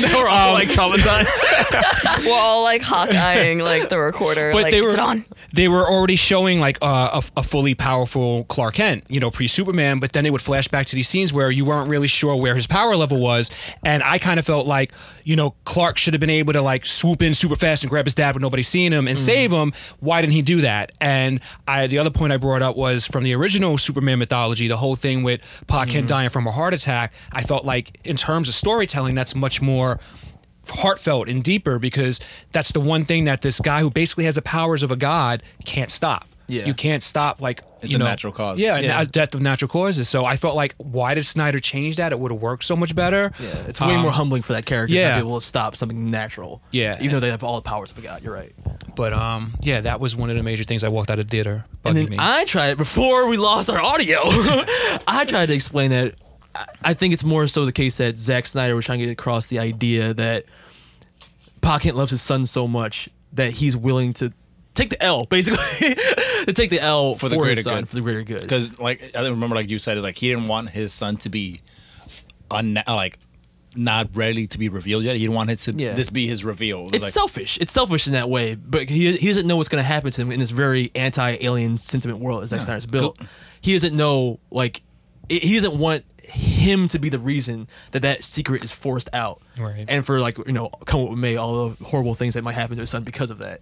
now 0.00 0.18
we're 0.18 0.28
all 0.28 0.52
like 0.54 0.68
um, 0.70 0.92
traumatized. 0.92 2.24
We're 2.24 2.32
all 2.32 2.62
like 2.62 2.80
hawk-eyeing 2.80 3.58
like 3.58 3.88
the 3.88 3.98
recorder. 3.98 4.52
but 4.52 4.64
like, 4.64 4.72
they 4.72 4.80
were 4.80 4.98
on? 4.98 5.24
they 5.52 5.68
were 5.68 5.84
already 5.84 6.16
showing 6.16 6.58
like 6.58 6.78
uh, 6.82 7.20
a, 7.36 7.40
a 7.40 7.42
fully 7.42 7.74
powerful 7.74 8.44
Clark 8.44 8.74
Kent, 8.74 9.04
you 9.08 9.20
know, 9.20 9.30
pre 9.30 9.46
Superman. 9.46 10.00
But 10.00 10.12
then 10.12 10.24
they 10.24 10.30
would 10.30 10.42
flash 10.42 10.68
back 10.68 10.86
to 10.86 10.96
these 10.96 11.08
scenes 11.08 11.32
where 11.32 11.50
you 11.50 11.64
weren't 11.64 11.88
really 11.88 12.06
sure 12.06 12.36
where 12.36 12.54
his 12.54 12.66
power 12.66 12.96
level 12.96 13.20
was, 13.20 13.50
and 13.84 14.02
I 14.02 14.18
kind 14.18 14.38
of 14.38 14.46
felt 14.46 14.66
like 14.66 14.92
you 15.22 15.36
know 15.36 15.54
Clark 15.64 15.98
should 15.98 16.14
have 16.14 16.20
been 16.20 16.30
able 16.30 16.52
to 16.52 16.62
like 16.62 16.86
swoop 16.86 17.22
in 17.22 17.34
super 17.34 17.56
fast 17.56 17.82
and 17.82 17.90
grab 17.90 18.06
his 18.06 18.14
dad 18.14 18.34
with 18.34 18.42
nobody 18.42 18.62
seeing 18.62 18.92
him 18.92 19.06
and 19.06 19.16
mm-hmm. 19.16 19.26
save 19.26 19.52
him. 19.52 19.72
Why 20.00 20.20
didn't 20.20 20.34
he 20.34 20.42
do 20.42 20.60
that? 20.62 20.92
And 21.00 21.40
I 21.68 21.86
the 21.86 21.98
other 21.98 22.10
point 22.10 22.32
I 22.32 22.36
brought 22.36 22.62
up 22.62 22.76
was 22.76 23.06
from 23.06 23.24
the 23.24 23.34
original 23.34 23.78
Superman 23.78 24.18
mythology, 24.18 24.68
the 24.68 24.76
whole 24.76 24.96
thing 24.96 25.22
with 25.22 25.40
Pa 25.66 25.84
Kent 25.84 25.90
mm-hmm. 25.96 26.06
dying 26.06 26.30
from 26.30 26.46
a 26.46 26.52
heart 26.52 26.74
attack. 26.74 27.12
I 27.32 27.42
felt 27.42 27.64
like 27.64 28.00
in 28.04 28.16
terms 28.16 28.48
of 28.48 28.54
storytelling, 28.54 29.14
that's 29.14 29.33
much 29.34 29.60
more 29.62 29.98
heartfelt 30.68 31.28
and 31.28 31.42
deeper 31.44 31.78
because 31.78 32.20
that's 32.52 32.72
the 32.72 32.80
one 32.80 33.04
thing 33.04 33.24
that 33.24 33.42
this 33.42 33.60
guy 33.60 33.80
who 33.80 33.90
basically 33.90 34.24
has 34.24 34.34
the 34.36 34.42
powers 34.42 34.82
of 34.82 34.90
a 34.90 34.96
god 34.96 35.42
can't 35.66 35.90
stop. 35.90 36.26
Yeah. 36.46 36.66
You 36.66 36.74
can't 36.74 37.02
stop 37.02 37.40
like 37.40 37.62
It's 37.80 37.90
you 37.90 37.96
a 37.96 37.98
know, 37.98 38.04
natural 38.04 38.30
cause. 38.32 38.58
Yeah, 38.60 38.78
Yeah. 38.78 39.00
a 39.00 39.06
death 39.06 39.34
of 39.34 39.40
natural 39.40 39.68
causes. 39.68 40.10
So 40.10 40.26
I 40.26 40.36
felt 40.36 40.54
like 40.56 40.74
why 40.76 41.14
did 41.14 41.24
Snyder 41.24 41.58
change 41.58 41.96
that? 41.96 42.12
It 42.12 42.18
would 42.18 42.30
have 42.32 42.40
worked 42.40 42.64
so 42.64 42.76
much 42.76 42.94
better. 42.94 43.32
Yeah, 43.40 43.46
it's 43.66 43.80
way 43.80 43.94
Um, 43.94 44.02
more 44.02 44.10
humbling 44.10 44.42
for 44.42 44.52
that 44.52 44.66
character 44.66 44.94
yeah. 44.94 45.16
to 45.16 45.22
be 45.22 45.26
able 45.28 45.40
to 45.40 45.44
stop 45.46 45.74
something 45.74 46.10
natural. 46.10 46.60
Yeah. 46.70 46.96
even 47.00 47.12
though 47.12 47.20
they 47.20 47.30
have 47.30 47.42
all 47.42 47.56
the 47.56 47.62
powers 47.62 47.90
of 47.92 47.98
a 47.98 48.02
god. 48.02 48.22
You're 48.22 48.34
right. 48.34 48.52
But 48.94 49.12
um, 49.14 49.54
yeah, 49.60 49.80
that 49.82 50.00
was 50.00 50.14
one 50.16 50.28
of 50.30 50.36
the 50.36 50.42
major 50.42 50.64
things 50.64 50.84
I 50.84 50.88
walked 50.88 51.10
out 51.10 51.18
of 51.18 51.26
the 51.26 51.30
theater. 51.30 51.64
And 51.84 51.96
then 51.96 52.08
me. 52.10 52.16
I 52.18 52.44
tried 52.44 52.76
before 52.78 53.26
we 53.28 53.36
lost 53.38 53.68
our 53.70 53.80
audio. 53.80 54.18
I 55.08 55.24
tried 55.26 55.46
to 55.46 55.54
explain 55.54 55.90
that. 55.90 56.14
I- 56.82 56.94
think 56.94 57.12
it's 57.14 57.24
more 57.24 57.46
so 57.48 57.64
the 57.64 57.72
case 57.72 57.96
that 57.96 58.18
Zack 58.18 58.46
Snyder 58.46 58.74
was 58.76 58.84
trying 58.84 58.98
to 59.00 59.06
get 59.06 59.12
across 59.12 59.46
the 59.48 59.58
idea 59.58 60.14
that 60.14 60.44
Pa 61.60 61.78
Kent 61.78 61.96
loves 61.96 62.10
his 62.10 62.22
son 62.22 62.46
so 62.46 62.68
much 62.68 63.08
that 63.32 63.50
he's 63.52 63.76
willing 63.76 64.12
to 64.14 64.32
take 64.74 64.90
the 64.90 65.02
L, 65.02 65.24
basically, 65.26 65.94
to 66.46 66.52
take 66.52 66.70
the 66.70 66.80
L 66.80 67.14
for 67.16 67.28
the 67.28 67.36
greater 67.36 67.62
son, 67.62 67.80
good. 67.80 67.88
for 67.88 67.94
the 67.96 68.00
greater 68.00 68.22
good. 68.22 68.42
Because 68.42 68.78
like 68.78 69.10
I 69.16 69.22
remember, 69.26 69.56
like 69.56 69.68
you 69.70 69.78
said, 69.78 69.98
like 69.98 70.16
he 70.18 70.28
didn't 70.28 70.46
want 70.46 70.70
his 70.70 70.92
son 70.92 71.16
to 71.18 71.28
be, 71.28 71.60
un- 72.50 72.82
like, 72.86 73.18
not 73.76 74.08
ready 74.14 74.46
to 74.46 74.56
be 74.58 74.68
revealed 74.68 75.02
yet. 75.02 75.14
He 75.16 75.22
didn't 75.22 75.34
want 75.34 75.50
it 75.50 75.56
to 75.60 75.72
Yeah. 75.76 75.94
this 75.94 76.08
be 76.10 76.28
his 76.28 76.44
reveal. 76.44 76.86
It 76.88 76.96
It's 76.96 77.04
like, 77.06 77.12
selfish. 77.12 77.58
It's 77.60 77.72
selfish 77.72 78.06
in 78.06 78.12
that 78.12 78.30
way, 78.30 78.54
but 78.54 78.88
he, 78.88 79.16
he 79.16 79.26
doesn't 79.26 79.48
know 79.48 79.56
what's 79.56 79.68
going 79.68 79.82
to 79.82 79.86
happen 79.86 80.12
to 80.12 80.20
him 80.22 80.30
in 80.30 80.38
this 80.38 80.52
very 80.52 80.92
anti-alien 80.94 81.78
sentiment 81.78 82.20
world 82.20 82.44
as 82.44 82.50
Zack 82.50 82.60
Yeah. 82.60 82.64
Snyder's 82.66 82.86
built. 82.86 83.18
He 83.60 83.72
doesn't 83.72 83.96
know 83.96 84.38
like 84.52 84.82
he 85.28 85.54
doesn't 85.54 85.76
want 85.76 86.04
him 86.26 86.88
to 86.88 86.98
be 86.98 87.08
the 87.08 87.18
reason 87.18 87.68
that 87.92 88.02
that 88.02 88.24
secret 88.24 88.62
is 88.64 88.72
forced 88.72 89.08
out, 89.14 89.40
Right. 89.58 89.84
and 89.88 90.04
for 90.04 90.20
like 90.20 90.38
you 90.46 90.52
know 90.52 90.68
come 90.86 91.02
what 91.02 91.16
may 91.18 91.36
all 91.36 91.68
the 91.70 91.84
horrible 91.84 92.14
things 92.14 92.34
that 92.34 92.42
might 92.44 92.54
happen 92.54 92.76
to 92.76 92.82
his 92.82 92.90
son 92.90 93.04
because 93.04 93.30
of 93.30 93.38
that. 93.38 93.60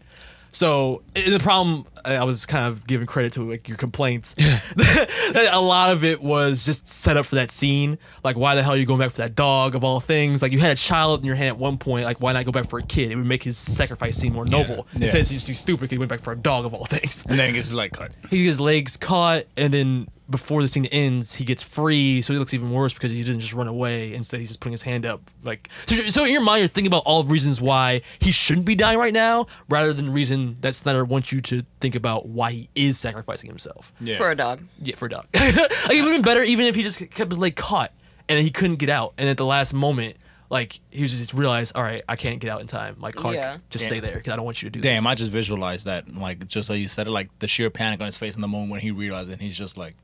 So 0.55 1.01
the 1.15 1.39
problem, 1.41 1.87
I 2.05 2.25
was 2.25 2.45
kind 2.45 2.67
of 2.67 2.87
giving 2.87 3.07
credit 3.07 3.33
to 3.35 3.49
like 3.49 3.69
your 3.69 3.79
complaints. 3.79 4.35
that 4.77 5.49
a 5.51 5.59
lot 5.61 5.93
of 5.93 6.05
it 6.05 6.23
was 6.23 6.67
just 6.67 6.87
set 6.87 7.17
up 7.17 7.25
for 7.25 7.37
that 7.37 7.51
scene. 7.51 7.97
Like, 8.23 8.37
why 8.37 8.55
the 8.55 8.63
hell 8.63 8.73
are 8.73 8.77
you 8.77 8.85
going 8.85 8.99
back 9.01 9.13
for 9.13 9.19
that 9.23 9.35
dog 9.35 9.75
of 9.75 9.83
all 9.83 9.99
things? 9.99 10.43
Like, 10.43 10.53
you 10.53 10.59
had 10.59 10.73
a 10.73 10.75
child 10.75 11.21
in 11.21 11.25
your 11.27 11.37
hand 11.37 11.49
at 11.49 11.57
one 11.57 11.79
point. 11.79 12.05
Like, 12.05 12.21
why 12.21 12.35
not 12.35 12.45
go 12.45 12.53
back 12.53 12.69
for 12.69 12.79
a 12.79 12.83
kid? 12.83 13.11
It 13.13 13.17
would 13.17 13.25
make 13.25 13.43
his 13.43 13.57
sacrifice 13.57 14.19
seem 14.19 14.35
more 14.35 14.45
noble. 14.45 14.87
Yeah. 14.93 15.03
Instead, 15.05 15.27
he's, 15.27 15.47
he's 15.47 15.59
stupid 15.59 15.81
because 15.83 15.93
he 15.93 15.99
went 15.99 16.11
back 16.11 16.21
for 16.21 16.35
a 16.35 16.37
dog 16.39 16.67
of 16.67 16.75
all 16.75 16.85
things. 16.97 17.25
and 17.27 17.39
then 17.39 17.47
he 17.49 17.55
gets 17.55 17.69
his 17.69 17.75
leg 17.75 17.93
cut. 17.95 18.13
He 18.29 18.41
gets 18.45 18.49
his 18.49 18.61
legs 18.61 18.99
caught, 18.99 19.45
and 19.57 19.73
then 19.73 20.09
before 20.31 20.63
the 20.63 20.69
scene 20.69 20.87
ends, 20.87 21.35
he 21.35 21.45
gets 21.45 21.63
free. 21.63 22.23
So 22.23 22.33
he 22.33 22.39
looks 22.39 22.55
even 22.55 22.71
worse 22.71 22.93
because 22.93 23.11
he 23.11 23.23
didn't 23.23 23.41
just 23.41 23.53
run 23.53 23.67
away. 23.69 24.15
Instead, 24.15 24.41
he's 24.41 24.49
just 24.51 24.61
putting 24.61 24.73
his 24.73 24.83
hand 24.83 25.05
up. 25.05 25.21
Like, 25.43 25.69
so, 25.87 25.97
so 26.09 26.25
in 26.25 26.33
your 26.33 26.43
mind, 26.43 26.61
you're 26.61 26.69
thinking 26.69 26.87
about 26.91 27.03
all 27.05 27.23
the 27.23 27.33
reasons 27.33 27.61
why 27.61 28.03
he 28.19 28.33
shouldn't 28.33 28.67
be 28.67 28.75
dying 28.75 28.99
right 28.99 29.13
now, 29.13 29.47
rather 29.69 29.93
than 29.93 30.07
the 30.07 30.13
reason 30.13 30.57
that 30.61 30.75
Snyder 30.75 31.05
wants 31.05 31.33
you 31.33 31.41
to 31.43 31.65
think 31.81 31.95
about 31.95 32.29
why 32.29 32.53
he 32.53 32.69
is 32.75 32.99
sacrificing 32.99 33.49
himself. 33.49 33.93
Yeah. 34.01 34.17
For 34.17 34.31
a 34.31 34.37
dog. 34.37 34.61
Yeah, 34.81 34.97
for 34.97 35.07
a 35.07 35.11
dog. 35.11 35.27
like, 35.35 35.55
it 35.57 36.05
would 36.05 36.13
been 36.13 36.23
better 36.23 36.43
even 36.43 36.67
if 36.67 36.75
he 36.75 36.83
just 36.83 36.99
kept 36.99 37.31
his 37.31 37.39
leg 37.39 37.57
caught 37.57 37.93
and 38.29 38.37
then 38.37 38.45
he 38.45 38.51
couldn't 38.51 38.77
get 38.77 38.91
out. 38.91 39.15
And 39.19 39.29
at 39.29 39.37
the 39.37 39.47
last 39.47 39.75
moment, 39.75 40.17
like 40.51 40.81
he 40.91 41.03
was 41.03 41.19
just 41.19 41.35
realized, 41.35 41.73
all 41.75 41.83
right, 41.83 42.03
I 42.09 42.17
can't 42.17 42.39
get 42.39 42.51
out 42.51 42.61
in 42.61 42.67
time. 42.67 42.97
Like 43.01 43.15
Clark, 43.15 43.35
Yeah. 43.35 43.57
just 43.71 43.85
Damn. 43.85 43.95
stay 43.95 44.01
there 44.01 44.17
because 44.19 44.33
I 44.33 44.37
don't 44.37 44.45
want 44.45 44.63
you 44.63 44.69
to 44.69 44.73
do 44.73 44.81
this. 44.81 44.85
Damn, 44.89 45.05
this. 45.05 45.11
I 45.11 45.15
just 45.15 45.31
visualized 45.33 45.87
that, 45.87 46.15
like 46.15 46.47
just 46.47 46.69
so 46.69 46.75
you 46.75 46.89
said 46.89 47.07
it, 47.07 47.11
like 47.11 47.31
the 47.39 47.49
sheer 47.49 47.71
panic 47.71 48.01
on 48.01 48.07
his 48.07 48.19
face 48.19 48.35
in 48.35 48.41
the 48.41 48.49
moment 48.49 48.71
when 48.71 48.81
he 48.81 48.91
realized 48.91 49.31
it. 49.31 49.35
And 49.35 49.43
he's 49.43 49.57
just 49.57 49.77
like, 49.79 49.97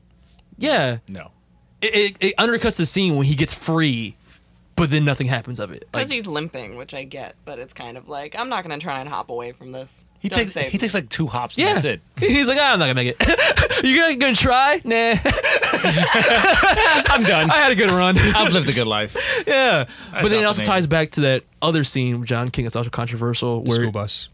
yeah, 0.59 0.97
no. 1.07 1.31
it, 1.81 1.95
it, 1.95 2.17
it 2.19 2.37
undercuts 2.37 2.77
the 2.77 2.85
scene 2.85 3.15
when 3.15 3.25
he 3.25 3.35
gets 3.35 3.53
free, 3.53 4.15
but 4.75 4.89
then 4.89 5.03
nothing 5.05 5.27
happens 5.27 5.59
of 5.59 5.71
it. 5.71 5.85
Because 5.91 6.09
Like, 6.09 6.15
he's 6.15 6.27
limping, 6.27 6.75
which 6.77 6.93
I 6.93 7.03
get, 7.03 7.35
but 7.45 7.59
it's 7.59 7.73
kind 7.73 7.97
of 7.97 8.07
like 8.07 8.35
I'm 8.37 8.49
not 8.49 8.63
gonna 8.63 8.77
try 8.79 8.99
and 8.99 9.09
hop 9.09 9.29
away 9.29 9.51
from 9.53 9.71
this. 9.71 10.05
He 10.19 10.27
Don't 10.29 10.39
takes 10.39 10.53
he 10.55 10.63
me. 10.63 10.77
takes 10.77 10.93
like 10.93 11.07
two 11.09 11.27
hops. 11.27 11.57
And 11.57 11.65
yeah, 11.65 11.73
that's 11.73 11.85
it. 11.85 12.01
He's 12.19 12.47
like, 12.47 12.57
ah, 12.59 12.73
I'm 12.73 12.79
not 12.79 12.85
gonna 12.85 12.95
make 12.95 13.15
it. 13.19 13.83
you 13.85 13.95
gonna, 13.99 14.15
gonna 14.17 14.35
try? 14.35 14.81
Nah, 14.83 15.15
I'm 17.09 17.23
done. 17.23 17.49
I 17.49 17.57
had 17.57 17.71
a 17.71 17.75
good 17.75 17.89
run. 17.91 18.17
I've 18.17 18.51
lived 18.53 18.69
a 18.69 18.73
good 18.73 18.87
life. 18.87 19.15
yeah, 19.47 19.85
but 20.11 20.29
then 20.29 20.43
it 20.43 20.45
also 20.45 20.61
the 20.61 20.67
ties 20.67 20.87
back 20.87 21.11
to 21.11 21.21
that 21.21 21.43
other 21.61 21.83
scene 21.83 22.19
with 22.19 22.27
John 22.29 22.49
King. 22.49 22.65
It's 22.65 22.75
also 22.75 22.89
controversial. 22.89 23.61
The 23.61 23.69
where 23.69 23.79
school 23.79 23.91
bus. 23.91 24.29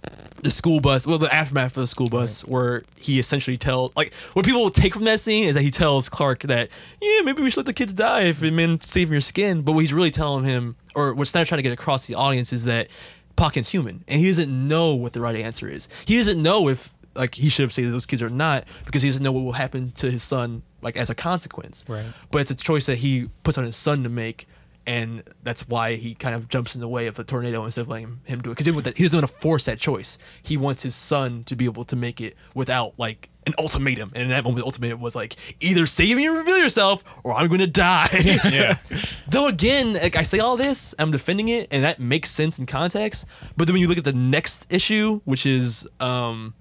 The 0.46 0.52
school 0.52 0.80
bus, 0.80 1.06
well, 1.06 1.18
the 1.18 1.34
aftermath 1.34 1.76
of 1.76 1.82
the 1.82 1.88
school 1.88 2.08
bus, 2.08 2.42
where 2.42 2.84
he 2.98 3.20
essentially 3.20 3.58
tells, 3.58 3.92
like, 3.96 4.14
what 4.34 4.46
people 4.46 4.62
will 4.62 4.70
take 4.70 4.94
from 4.94 5.04
that 5.04 5.20
scene 5.20 5.46
is 5.46 5.56
that 5.56 5.64
he 5.64 5.72
tells 5.72 6.08
Clark 6.08 6.44
that, 6.44 6.70
yeah, 7.02 7.22
maybe 7.22 7.42
we 7.42 7.50
should 7.50 7.58
let 7.58 7.66
the 7.66 7.74
kids 7.74 7.92
die 7.92 8.22
if 8.22 8.42
it 8.44 8.52
meant 8.52 8.84
saving 8.84 9.12
your 9.12 9.22
skin. 9.22 9.64
But 9.64 9.74
what 9.74 9.82
he's 9.82 9.92
really 9.92 10.12
telling 10.12 10.46
him, 10.46 10.76
or 10.94 11.14
what 11.14 11.28
Snyder 11.28 11.48
trying 11.48 11.58
to 11.58 11.64
get 11.64 11.74
across 11.74 12.06
to 12.06 12.14
the 12.14 12.18
audience, 12.18 12.54
is 12.54 12.66
that 12.66 12.88
Pa 13.36 13.50
Kent's 13.50 13.70
human, 13.70 14.04
and 14.08 14.22
he 14.22 14.28
doesn't 14.28 14.50
know 14.50 14.94
what 14.94 15.14
the 15.14 15.20
right 15.20 15.36
answer 15.36 15.68
is. 15.68 15.90
He 16.06 16.16
doesn't 16.18 16.42
know 16.42 16.70
if, 16.70 16.94
like, 17.16 17.36
he 17.36 17.50
should 17.50 17.64
have 17.64 17.74
saved 17.74 17.92
those 17.92 18.06
kids 18.06 18.22
or 18.22 18.30
not, 18.30 18.64
because 18.86 19.02
he 19.02 19.10
doesn't 19.10 19.24
know 19.24 19.32
what 19.32 19.44
will 19.44 19.54
happen 19.54 19.92
to 19.94 20.12
his 20.12 20.22
son, 20.22 20.62
like, 20.82 20.96
as 20.96 21.10
a 21.10 21.16
consequence. 21.16 21.84
Right. 21.88 22.06
But 22.30 22.42
it's 22.42 22.52
a 22.52 22.56
choice 22.56 22.86
that 22.86 23.00
he 23.00 23.30
puts 23.44 23.58
on 23.58 23.64
his 23.64 23.76
son 23.76 24.04
to 24.04 24.10
make. 24.10 24.48
And 24.88 25.24
that's 25.42 25.68
why 25.68 25.96
he 25.96 26.14
kind 26.14 26.36
of 26.36 26.48
jumps 26.48 26.76
in 26.76 26.82
the 26.82 26.88
way 26.88 27.08
of 27.08 27.16
the 27.16 27.24
tornado 27.24 27.66
instead 27.66 27.82
of 27.82 27.88
letting 27.88 28.20
him 28.24 28.42
do 28.42 28.52
it. 28.52 28.58
Because 28.58 28.94
he 28.96 29.04
doesn't 29.04 29.20
want 29.20 29.32
to 29.32 29.40
force 29.40 29.66
that 29.66 29.80
choice. 29.80 30.18
He 30.44 30.58
wants 30.58 30.84
his 30.84 30.96
son 30.96 31.44
to 31.46 31.56
be 31.56 31.66
able 31.66 31.86
to 31.86 31.96
make 31.96 32.22
it 32.22 32.36
without 32.54 32.94
like 32.98 33.30
an 33.48 33.54
ultimatum. 33.58 34.12
And 34.14 34.24
in 34.24 34.30
that 34.30 34.44
moment, 34.44 34.60
the 34.60 34.66
ultimatum 34.66 35.02
was 35.02 35.16
like 35.16 35.36
either 35.60 35.86
save 35.88 36.16
me 36.18 36.26
and 36.28 36.36
reveal 36.36 36.58
yourself, 36.58 37.04
or 37.24 37.34
I'm 37.34 37.48
going 37.48 37.60
to 37.60 37.68
die. 37.68 38.10
Yeah. 38.46 38.78
Though 39.30 39.48
again, 39.48 39.94
like 39.94 40.16
I 40.16 40.24
say 40.24 40.40
all 40.40 40.56
this, 40.58 40.94
I'm 41.00 41.12
defending 41.12 41.48
it, 41.48 41.68
and 41.72 41.84
that 41.84 42.00
makes 42.00 42.30
sense 42.30 42.60
in 42.60 42.66
context. 42.66 43.26
But 43.58 43.66
then 43.66 43.74
when 43.74 43.82
you 43.82 43.88
look 43.88 43.98
at 43.98 44.04
the 44.04 44.14
next 44.14 44.68
issue, 44.70 45.22
which 45.26 45.46
is 45.46 45.88
um, 46.00 46.54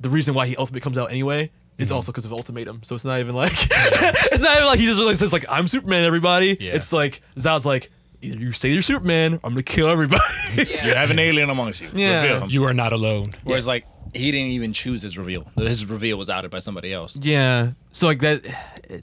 the 0.00 0.08
reason 0.08 0.34
why 0.34 0.46
he 0.46 0.56
ultimately 0.56 0.80
comes 0.80 0.98
out 0.98 1.10
anyway, 1.10 1.50
is 1.80 1.88
hmm. 1.88 1.94
also 1.94 2.12
because 2.12 2.24
of 2.24 2.32
ultimatum. 2.32 2.82
So 2.82 2.94
it's 2.94 3.04
not 3.04 3.20
even 3.20 3.34
like 3.34 3.52
it's 3.60 4.40
not 4.40 4.56
even 4.56 4.66
like 4.66 4.78
he 4.78 4.86
just 4.86 5.00
really 5.00 5.14
says 5.14 5.32
like 5.32 5.44
I'm 5.48 5.68
Superman, 5.68 6.04
everybody. 6.04 6.56
Yeah. 6.60 6.72
It's 6.74 6.92
like 6.92 7.20
Zod's 7.36 7.66
like 7.66 7.90
either 8.22 8.38
you 8.38 8.52
say 8.52 8.70
you're 8.70 8.82
Superman, 8.82 9.34
I'm 9.44 9.52
gonna 9.52 9.62
kill 9.62 9.88
everybody. 9.88 10.22
You 10.56 10.94
have 10.94 11.12
an 11.12 11.20
alien 11.20 11.48
amongst 11.48 11.80
you. 11.80 11.88
Yeah. 11.94 12.22
Reveal 12.22 12.40
him. 12.42 12.50
You 12.50 12.64
are 12.64 12.74
not 12.74 12.92
alone. 12.92 13.34
Whereas 13.44 13.66
like 13.68 13.86
he 14.12 14.32
didn't 14.32 14.48
even 14.48 14.72
choose 14.72 15.02
his 15.02 15.16
reveal. 15.16 15.46
His 15.56 15.86
reveal 15.86 16.18
was 16.18 16.28
outed 16.28 16.50
by 16.50 16.58
somebody 16.58 16.92
else. 16.92 17.16
Yeah. 17.16 17.72
So 17.92 18.08
like 18.08 18.18
that, 18.20 18.42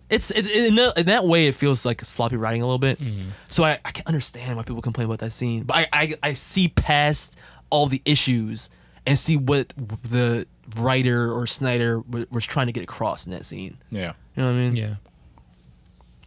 it's 0.09 0.31
it, 0.31 0.45
in, 0.45 0.75
that, 0.75 0.97
in 0.97 1.05
that 1.05 1.25
way 1.25 1.47
it 1.47 1.55
feels 1.55 1.85
like 1.85 2.03
sloppy 2.03 2.35
writing 2.35 2.61
a 2.61 2.65
little 2.65 2.79
bit. 2.79 2.99
Hmm. 2.99 3.29
So 3.47 3.63
I, 3.63 3.79
I 3.85 3.91
can 3.91 4.05
understand 4.07 4.57
why 4.57 4.63
people 4.63 4.81
complain 4.81 5.05
about 5.05 5.19
that 5.19 5.31
scene, 5.31 5.63
but 5.63 5.77
I, 5.77 5.87
I 5.93 6.15
I 6.23 6.33
see 6.33 6.67
past 6.67 7.37
all 7.69 7.87
the 7.87 8.01
issues 8.05 8.69
and 9.07 9.17
see 9.17 9.37
what 9.37 9.73
the 10.03 10.45
writer 10.75 11.31
or 11.33 11.47
Snyder 11.47 11.99
wa- 12.01 12.25
was 12.29 12.45
trying 12.45 12.67
to 12.67 12.73
get 12.73 12.83
across 12.83 13.25
in 13.25 13.31
that 13.31 13.45
scene. 13.45 13.77
Yeah. 13.89 14.13
You 14.35 14.43
know 14.43 14.51
what 14.51 14.57
I 14.57 14.61
mean? 14.61 14.75
Yeah. 14.75 14.95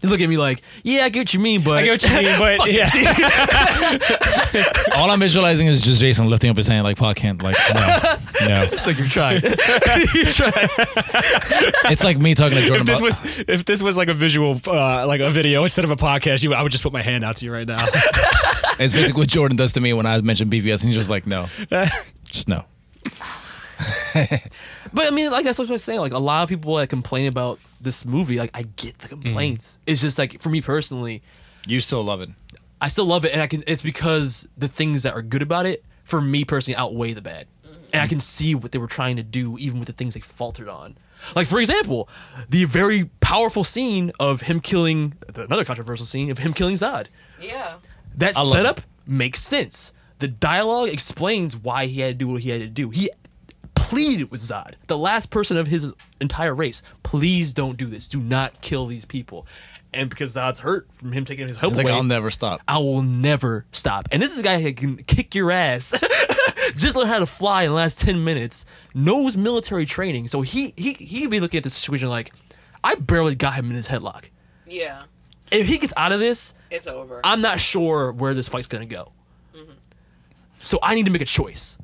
You 0.03 0.09
look 0.09 0.23
at 0.23 0.31
me 0.31 0.39
like, 0.39 0.63
yeah, 0.83 1.05
I 1.05 1.11
get 1.11 1.21
what 1.21 1.35
you 1.35 1.41
mean, 1.41 1.61
but 1.63 1.73
I 1.73 1.85
get 1.85 2.03
what 2.03 2.11
you 2.11 2.23
mean, 2.23 2.39
but 2.39 2.73
yeah. 2.73 2.89
All 4.97 5.11
I'm 5.11 5.21
visualizing 5.21 5.67
is 5.67 5.83
just 5.83 6.01
Jason 6.01 6.31
lifting 6.31 6.51
up 6.51 6.57
his 6.57 6.67
hand 6.67 6.85
like 6.85 6.97
Pa 6.97 7.13
Kent, 7.13 7.43
like 7.43 7.55
no, 7.75 7.81
no. 8.49 8.63
it's 8.73 8.87
like 8.87 8.97
you're 8.97 9.07
trying. 9.09 9.43
you're 9.43 9.53
trying. 10.33 10.69
It's 11.93 12.03
like 12.03 12.17
me 12.17 12.35
talking 12.35 12.57
to 12.57 12.65
Jordan 12.67 12.81
If 12.81 12.87
this 12.87 13.01
about 13.01 13.05
was 13.05 13.45
if 13.47 13.67
this 13.67 13.83
was 13.83 13.99
like 13.99 14.09
a 14.09 14.15
visual 14.15 14.59
uh, 14.67 15.07
like 15.07 15.21
a 15.21 15.29
video 15.29 15.65
instead 15.65 15.85
of 15.85 15.91
a 15.91 15.97
podcast, 15.97 16.43
you 16.43 16.55
I 16.55 16.63
would 16.63 16.73
just 16.73 16.83
put 16.83 16.95
my 16.95 17.03
hand 17.03 17.23
out 17.23 17.37
to 17.37 17.45
you 17.45 17.53
right 17.53 17.69
now. 17.69 17.85
it's 18.79 18.95
basically 18.95 19.21
what 19.21 19.29
Jordan 19.29 19.59
does 19.59 19.75
to 19.75 19.83
me 19.83 19.93
when 19.93 20.07
I 20.07 20.19
mention 20.23 20.49
BVS, 20.49 20.81
and 20.81 20.85
he's 20.85 20.97
just 20.97 21.11
like, 21.11 21.27
no, 21.27 21.47
just 22.31 22.49
no. 22.49 22.65
But 24.93 25.07
I 25.07 25.11
mean, 25.11 25.31
like 25.31 25.45
that's 25.45 25.59
what 25.59 25.69
I 25.69 25.73
was 25.73 25.85
saying. 25.85 26.01
Like 26.01 26.13
a 26.13 26.19
lot 26.19 26.43
of 26.43 26.49
people 26.49 26.75
that 26.77 26.89
complain 26.89 27.27
about 27.27 27.59
this 27.81 28.05
movie, 28.05 28.39
like 28.39 28.51
I 28.55 28.63
get 28.63 28.99
the 28.99 29.09
mm-hmm. 29.09 29.23
complaints. 29.23 29.79
It's 29.87 30.01
just 30.01 30.19
like 30.19 30.41
for 30.41 30.49
me 30.49 30.61
personally, 30.61 31.23
You 31.67 31.81
still 31.81 32.03
love 32.03 32.21
it. 32.21 32.31
I 32.81 32.89
still 32.89 33.05
love 33.05 33.25
it, 33.25 33.33
and 33.33 33.43
I 33.43 33.47
can. 33.47 33.63
It's 33.67 33.83
because 33.83 34.49
the 34.57 34.69
things 34.69 35.03
that 35.03 35.13
are 35.13 35.23
good 35.23 35.43
about 35.43 35.67
it, 35.67 35.85
for 36.03 36.21
me 36.21 36.45
personally, 36.45 36.77
outweigh 36.77 37.13
the 37.13 37.23
bad, 37.23 37.47
and 37.65 37.75
I 37.93 37.99
mm-hmm. 37.99 38.09
can 38.09 38.21
see 38.21 38.55
what 38.55 38.73
they 38.73 38.79
were 38.79 38.87
trying 38.87 39.17
to 39.17 39.23
do, 39.23 39.57
even 39.59 39.79
with 39.79 39.87
the 39.87 39.93
things 39.93 40.15
they 40.15 40.21
faltered 40.21 40.69
on. 40.69 40.97
Like 41.37 41.47
for 41.47 41.61
example, 41.61 42.09
the 42.49 42.65
very 42.65 43.11
powerful 43.21 43.63
scene 43.63 44.11
of 44.19 44.43
him 44.43 44.61
killing 44.61 45.15
another 45.35 45.65
controversial 45.65 46.07
scene 46.07 46.31
of 46.31 46.39
him 46.39 46.55
killing 46.55 46.75
Zod. 46.77 47.07
Yeah. 47.39 47.77
That 48.17 48.37
I 48.37 48.45
setup 48.51 48.81
makes 49.07 49.41
sense. 49.41 49.93
The 50.21 50.29
dialogue 50.29 50.89
explains 50.91 51.57
why 51.57 51.87
he 51.87 52.01
had 52.01 52.19
to 52.19 52.25
do 52.25 52.29
what 52.29 52.43
he 52.43 52.51
had 52.51 52.61
to 52.61 52.69
do. 52.69 52.91
He 52.91 53.11
pleaded 53.75 54.31
with 54.31 54.41
Zod, 54.41 54.75
the 54.87 54.97
last 54.99 55.31
person 55.31 55.57
of 55.57 55.67
his 55.67 55.93
entire 56.21 56.55
race. 56.55 56.83
Please 57.03 57.53
don't 57.53 57.77
do 57.77 57.87
this. 57.87 58.07
Do 58.07 58.21
not 58.21 58.61
kill 58.61 58.87
these 58.87 59.05
people. 59.05 59.47
And 59.93 60.09
because 60.09 60.37
Zod's 60.37 60.61
hurt 60.61 60.89
from 60.95 61.11
him 61.13 61.25
taking 61.25 61.49
his 61.49 61.59
help 61.59 61.73
He's 61.73 61.79
like, 61.79 61.87
away, 61.89 61.97
I'll 61.97 62.05
never 62.05 62.31
stop. 62.31 62.61
I 62.69 62.79
will 62.79 63.03
never 63.03 63.67
stop. 63.73 64.09
And 64.13 64.23
this 64.23 64.33
is 64.33 64.39
a 64.39 64.43
guy 64.43 64.61
who 64.61 64.73
can 64.73 64.97
kick 64.99 65.35
your 65.35 65.51
ass. 65.51 65.93
Just 66.77 66.95
learned 66.95 67.09
how 67.09 67.19
to 67.19 67.27
fly 67.27 67.65
in 67.65 67.71
the 67.71 67.75
last 67.75 67.99
10 67.99 68.23
minutes, 68.23 68.65
knows 68.95 69.37
military 69.37 69.87
training. 69.87 70.29
So 70.29 70.43
he 70.43 70.73
he 70.77 70.93
he 70.93 71.23
could 71.23 71.31
be 71.31 71.41
looking 71.41 71.59
at 71.59 71.65
the 71.65 71.71
situation 71.71 72.09
like, 72.09 72.33
I 72.85 72.95
barely 72.95 73.35
got 73.35 73.55
him 73.55 73.71
in 73.71 73.77
his 73.77 73.89
headlock. 73.89 74.27
Yeah. 74.67 75.03
If 75.51 75.67
he 75.67 75.79
gets 75.79 75.93
out 75.97 76.13
of 76.13 76.21
this, 76.21 76.55
It's 76.71 76.87
over. 76.87 77.21
I'm 77.25 77.41
not 77.41 77.59
sure 77.59 78.13
where 78.13 78.35
this 78.35 78.49
fight's 78.49 78.69
gonna 78.69 78.87
go. 78.87 79.11
Mm-hmm. 79.57 79.73
So 80.61 80.79
I 80.83 80.95
need 80.95 81.07
to 81.07 81.13
make 81.13 81.23
a 81.23 81.27
choice. 81.27 81.79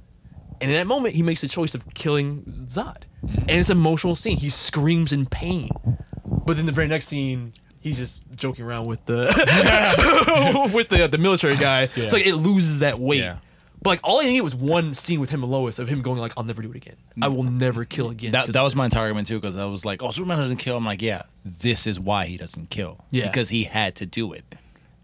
And 0.61 0.71
in 0.71 0.77
that 0.77 0.87
moment, 0.87 1.15
he 1.15 1.23
makes 1.23 1.41
the 1.41 1.49
choice 1.49 1.75
of 1.75 1.93
killing 1.95 2.67
Zod. 2.69 3.03
And 3.23 3.51
it's 3.51 3.71
an 3.71 3.77
emotional 3.79 4.15
scene. 4.15 4.39
He 4.39 4.51
screams 4.51 5.13
in 5.13 5.27
pain. 5.27 5.71
But 6.25 6.57
then 6.57 6.67
the 6.67 6.73
very 6.73 6.89
next 6.89 7.09
scene, 7.09 7.53
he's 7.81 7.99
just 7.99 8.25
joking 8.35 8.65
around 8.65 8.87
with 8.87 9.05
the 9.07 9.25
with 10.75 10.89
the 10.89 11.05
uh, 11.05 11.07
the 11.09 11.19
military 11.19 11.57
guy. 11.57 11.89
Yeah. 11.97 12.09
So 12.09 12.17
like, 12.17 12.27
it 12.27 12.37
loses 12.37 12.81
that 12.81 12.99
weight. 12.99 13.21
Yeah. 13.21 13.39
But 13.83 13.91
like 13.91 14.01
all 14.03 14.21
I 14.21 14.25
needed 14.25 14.41
was 14.43 14.55
one 14.55 14.95
scene 14.95 15.21
with 15.21 15.31
him 15.31 15.43
and 15.43 15.53
Lois 15.53 15.79
of 15.79 15.89
him 15.89 16.03
going 16.03 16.19
like, 16.19 16.33
"I'll 16.37 16.45
never 16.45 16.63
do 16.63 16.71
it 16.71 16.77
again. 16.77 16.97
I 17.21 17.29
will 17.29 17.45
never 17.45 17.85
kill 17.85 18.11
again." 18.11 18.33
That, 18.33 18.49
that 18.49 18.63
was 18.63 18.75
my 18.75 18.87
entire 18.87 19.03
argument 19.03 19.29
too, 19.29 19.39
because 19.39 19.57
I 19.57 19.67
was 19.67 19.85
like, 19.85 20.03
"Oh, 20.03 20.11
Superman 20.11 20.39
doesn't 20.39 20.57
kill." 20.57 20.77
I'm 20.77 20.85
like, 20.85 21.03
"Yeah, 21.03 21.23
this 21.45 21.87
is 21.87 22.01
why 22.01 22.27
he 22.27 22.37
doesn't 22.37 22.71
kill. 22.71 23.05
Yeah. 23.11 23.27
because 23.27 23.51
he 23.51 23.65
had 23.65 23.95
to 23.97 24.07
do 24.07 24.33
it, 24.33 24.45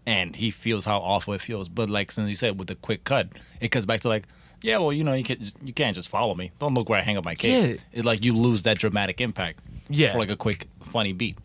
and 0.05 0.35
he 0.35 0.51
feels 0.51 0.85
how 0.85 0.99
awful 0.99 1.33
it 1.33 1.41
feels." 1.41 1.69
But 1.69 1.89
like 1.89 2.11
since 2.11 2.29
you 2.29 2.35
said, 2.35 2.57
with 2.59 2.67
the 2.67 2.75
quick 2.75 3.03
cut, 3.03 3.27
it 3.61 3.69
cuts 3.69 3.85
back 3.85 4.01
to 4.01 4.09
like, 4.09 4.25
Yeah, 4.61 4.77
well, 4.77 4.93
you 4.93 5.03
know, 5.03 5.13
you 5.13 5.23
can't 5.25 5.53
you 5.63 5.73
can't 5.73 5.95
just 5.95 6.07
follow 6.09 6.35
me. 6.35 6.51
Don't 6.59 6.73
look 6.73 6.87
where 6.89 6.99
I 6.99 7.03
hang 7.03 7.17
up 7.17 7.25
my 7.25 7.35
cape. 7.35 7.81
It 7.91 8.05
like 8.05 8.23
you 8.23 8.33
lose 8.35 8.63
that 8.63 8.77
dramatic 8.79 9.19
impact. 9.19 9.59
Yeah. 9.89 10.13
For 10.13 10.19
like 10.19 10.29
a 10.29 10.37
quick 10.37 10.67
funny 10.81 11.11
beat. 11.13 11.37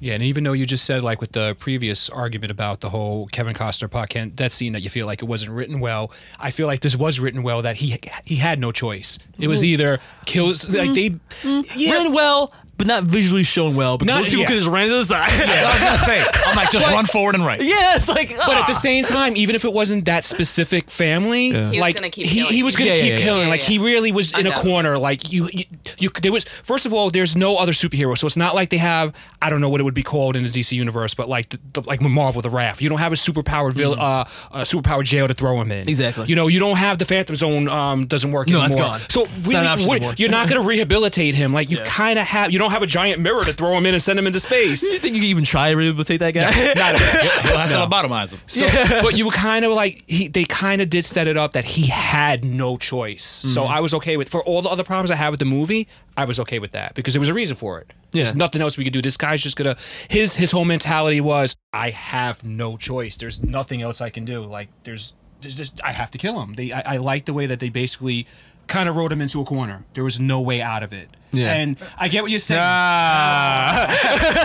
Yeah, 0.00 0.14
and 0.14 0.22
even 0.24 0.42
though 0.42 0.52
you 0.52 0.66
just 0.66 0.84
said 0.84 1.04
like 1.04 1.20
with 1.20 1.30
the 1.30 1.54
previous 1.60 2.10
argument 2.10 2.50
about 2.50 2.80
the 2.80 2.90
whole 2.90 3.28
Kevin 3.28 3.54
Costner 3.54 3.86
podcast, 3.88 4.34
that 4.38 4.50
scene 4.50 4.72
that 4.72 4.82
you 4.82 4.90
feel 4.90 5.06
like 5.06 5.22
it 5.22 5.26
wasn't 5.26 5.52
written 5.52 5.78
well, 5.78 6.10
I 6.40 6.50
feel 6.50 6.66
like 6.66 6.80
this 6.80 6.96
was 6.96 7.20
written 7.20 7.44
well. 7.44 7.62
That 7.62 7.76
he 7.76 7.96
he 8.24 8.34
had 8.34 8.58
no 8.58 8.72
choice. 8.72 9.20
It 9.38 9.46
was 9.46 9.62
Mm. 9.62 9.66
either 9.66 10.00
kills 10.26 10.68
like 10.68 10.92
they 10.94 11.14
ran 11.44 12.12
well, 12.12 12.52
but 12.82 12.88
not 12.88 13.04
visually 13.04 13.44
shown 13.44 13.76
well 13.76 13.96
because 13.96 14.12
Not- 14.12 14.22
those 14.22 14.28
people 14.28 14.40
yeah. 14.42 14.46
could 14.48 14.56
just 14.56 14.68
ran 14.68 14.88
to 14.88 14.94
the 14.94 15.04
side. 15.04 15.30
Yeah, 15.38 15.46
I 15.66 15.72
was 15.72 15.80
gonna 15.80 15.98
say, 15.98 16.24
I'm 16.46 16.56
like, 16.56 16.70
just 16.70 16.86
But- 16.86 16.94
run 16.94 17.06
forward 17.06 17.34
and 17.36 17.46
right. 17.46 17.60
Yeah, 17.62 17.94
it's 17.96 18.08
like, 18.08 18.30
But 18.36 18.56
at 18.56 18.66
the 18.66 18.72
ah. 18.72 18.78
same 18.78 19.04
time, 19.04 19.36
even 19.36 19.54
if 19.54 19.64
it 19.64 19.72
wasn't 19.72 20.04
that 20.06 20.24
specific 20.24 20.90
family, 20.90 21.50
He 21.52 21.56
was 21.56 21.76
like 21.76 21.94
gonna 21.94 22.10
keep 22.10 22.26
he, 22.26 22.40
killing 22.40 22.52
he 22.52 22.62
was 22.64 22.74
gonna 22.76 22.90
Yeah, 22.90 22.94
keep 22.96 23.04
yeah, 23.04 23.16
yeah. 23.18 23.24
killing. 23.24 23.42
Yeah, 23.42 23.48
like 23.48 23.60
yeah. 23.62 23.66
he 23.68 23.78
really 23.78 24.10
was 24.10 24.30
in 24.32 24.38
a 24.38 24.38
Undoubtedly. 24.50 24.70
corner. 24.72 24.98
Like 24.98 25.32
you, 25.32 25.48
you, 25.52 25.64
you, 25.98 26.10
there 26.22 26.32
was 26.32 26.44
first 26.64 26.86
of 26.86 26.92
all, 26.92 27.10
there's 27.10 27.36
no 27.36 27.56
other 27.56 27.72
superhero, 27.72 28.18
so 28.18 28.26
it's 28.26 28.36
not 28.36 28.54
like 28.56 28.70
they 28.70 28.78
have. 28.78 29.14
I 29.40 29.48
don't 29.50 29.60
know 29.60 29.68
what 29.68 29.80
it 29.80 29.84
would 29.84 29.94
be 29.94 30.02
called 30.02 30.34
in 30.36 30.42
the 30.42 30.48
DC 30.48 30.72
universe, 30.72 31.14
but 31.14 31.28
like 31.28 31.50
the, 31.50 31.58
the, 31.74 31.82
like 31.82 32.00
Marvel, 32.00 32.42
the 32.42 32.50
Raft. 32.50 32.80
You 32.80 32.88
don't 32.88 32.98
have 32.98 33.12
a 33.12 33.16
superpowered 33.16 33.74
villain, 33.74 33.98
uh, 34.00 34.24
a 34.52 34.60
superpowered 34.62 35.04
jail 35.04 35.28
to 35.28 35.34
throw 35.34 35.60
him 35.60 35.70
in. 35.70 35.80
Mm-hmm. 35.82 35.88
Exactly. 35.88 36.26
You 36.26 36.34
know, 36.36 36.48
you 36.48 36.58
don't 36.58 36.76
have 36.78 36.98
the 36.98 37.04
Phantom 37.04 37.36
Zone. 37.36 37.68
Um, 37.68 38.06
doesn't 38.06 38.32
work 38.32 38.48
No, 38.48 38.60
anymore. 38.62 38.68
that's 38.68 38.80
gone. 38.80 39.00
So 39.08 39.24
It's 39.24 39.46
really, 39.46 39.54
not 39.54 39.62
an 39.62 39.66
option 39.68 39.88
what- 39.88 39.96
anymore. 39.98 40.14
you're 40.18 40.30
not 40.30 40.48
gonna 40.48 40.62
rehabilitate 40.62 41.34
him. 41.34 41.52
Like 41.52 41.70
you 41.70 41.78
Yeah. 41.78 41.84
kind 41.86 42.18
of 42.18 42.26
have. 42.26 42.50
You 42.52 42.58
don't 42.58 42.71
have 42.72 42.82
a 42.82 42.86
giant 42.86 43.20
mirror 43.22 43.44
to 43.44 43.52
throw 43.52 43.72
him 43.76 43.86
in 43.86 43.94
and 43.94 44.02
send 44.02 44.18
him 44.18 44.26
into 44.26 44.40
space. 44.40 44.82
You 44.92 44.98
think 44.98 45.14
you 45.14 45.20
can 45.20 45.30
even 45.30 45.44
try 45.44 45.70
to 45.70 45.76
rehabilitate 45.76 46.20
that 46.20 46.32
guy? 46.32 46.50
Not 46.74 46.98
You'll 47.44 47.56
have 47.58 47.70
to 47.70 47.76
No. 47.76 47.86
lobotomize 47.86 48.32
him. 48.32 48.40
So, 48.46 48.66
but 49.02 49.16
you 49.16 49.26
were 49.26 49.32
kind 49.32 49.64
of 49.64 49.72
like 49.72 50.02
he. 50.06 50.28
They 50.28 50.44
kind 50.44 50.82
of 50.82 50.90
did 50.90 51.04
set 51.04 51.26
it 51.28 51.36
up 51.36 51.52
that 51.52 51.64
he 51.64 51.86
had 51.86 52.44
no 52.44 52.76
choice. 52.76 53.24
So 53.24 53.62
Mm-hmm. 53.62 53.72
I 53.72 53.80
was 53.80 53.94
okay 53.94 54.16
with 54.16 54.28
for 54.28 54.42
all 54.44 54.60
the 54.62 54.68
other 54.68 54.84
problems 54.84 55.10
I 55.10 55.14
had 55.16 55.30
with 55.30 55.38
the 55.38 55.44
movie. 55.46 55.86
I 56.16 56.24
was 56.24 56.38
okay 56.40 56.58
with 56.58 56.72
that 56.72 56.94
because 56.94 57.14
there 57.14 57.20
was 57.20 57.28
a 57.28 57.34
reason 57.34 57.56
for 57.56 57.78
it. 57.80 57.92
Yeah. 58.12 58.24
There's 58.24 58.34
nothing 58.36 58.60
else 58.62 58.76
we 58.76 58.84
could 58.84 58.92
do. 58.92 59.00
This 59.02 59.16
guy's 59.16 59.42
just 59.42 59.56
gonna. 59.56 59.76
His 60.08 60.34
his 60.34 60.50
whole 60.52 60.64
mentality 60.64 61.20
was, 61.20 61.56
I 61.72 61.90
have 61.90 62.42
no 62.44 62.76
choice. 62.76 63.16
There's 63.16 63.42
nothing 63.42 63.82
else 63.82 64.00
I 64.00 64.10
can 64.10 64.24
do. 64.24 64.42
Like 64.44 64.68
there's, 64.84 65.14
there's 65.40 65.54
just 65.56 65.80
I 65.82 65.92
have 65.92 66.10
to 66.12 66.18
kill 66.18 66.40
him. 66.42 66.54
They 66.54 66.72
I, 66.72 66.94
I 66.94 66.96
like 66.98 67.24
the 67.24 67.32
way 67.32 67.46
that 67.46 67.60
they 67.60 67.68
basically 67.70 68.26
kind 68.72 68.88
of 68.88 68.96
wrote 68.96 69.12
him 69.12 69.20
into 69.20 69.40
a 69.40 69.44
corner. 69.44 69.84
There 69.94 70.02
was 70.02 70.18
no 70.18 70.40
way 70.40 70.62
out 70.62 70.82
of 70.82 70.92
it. 70.92 71.08
Yeah. 71.30 71.52
And 71.52 71.76
I 71.98 72.08
get 72.08 72.22
what 72.22 72.30
you're 72.30 72.38
saying. 72.40 72.58
but 72.60 72.64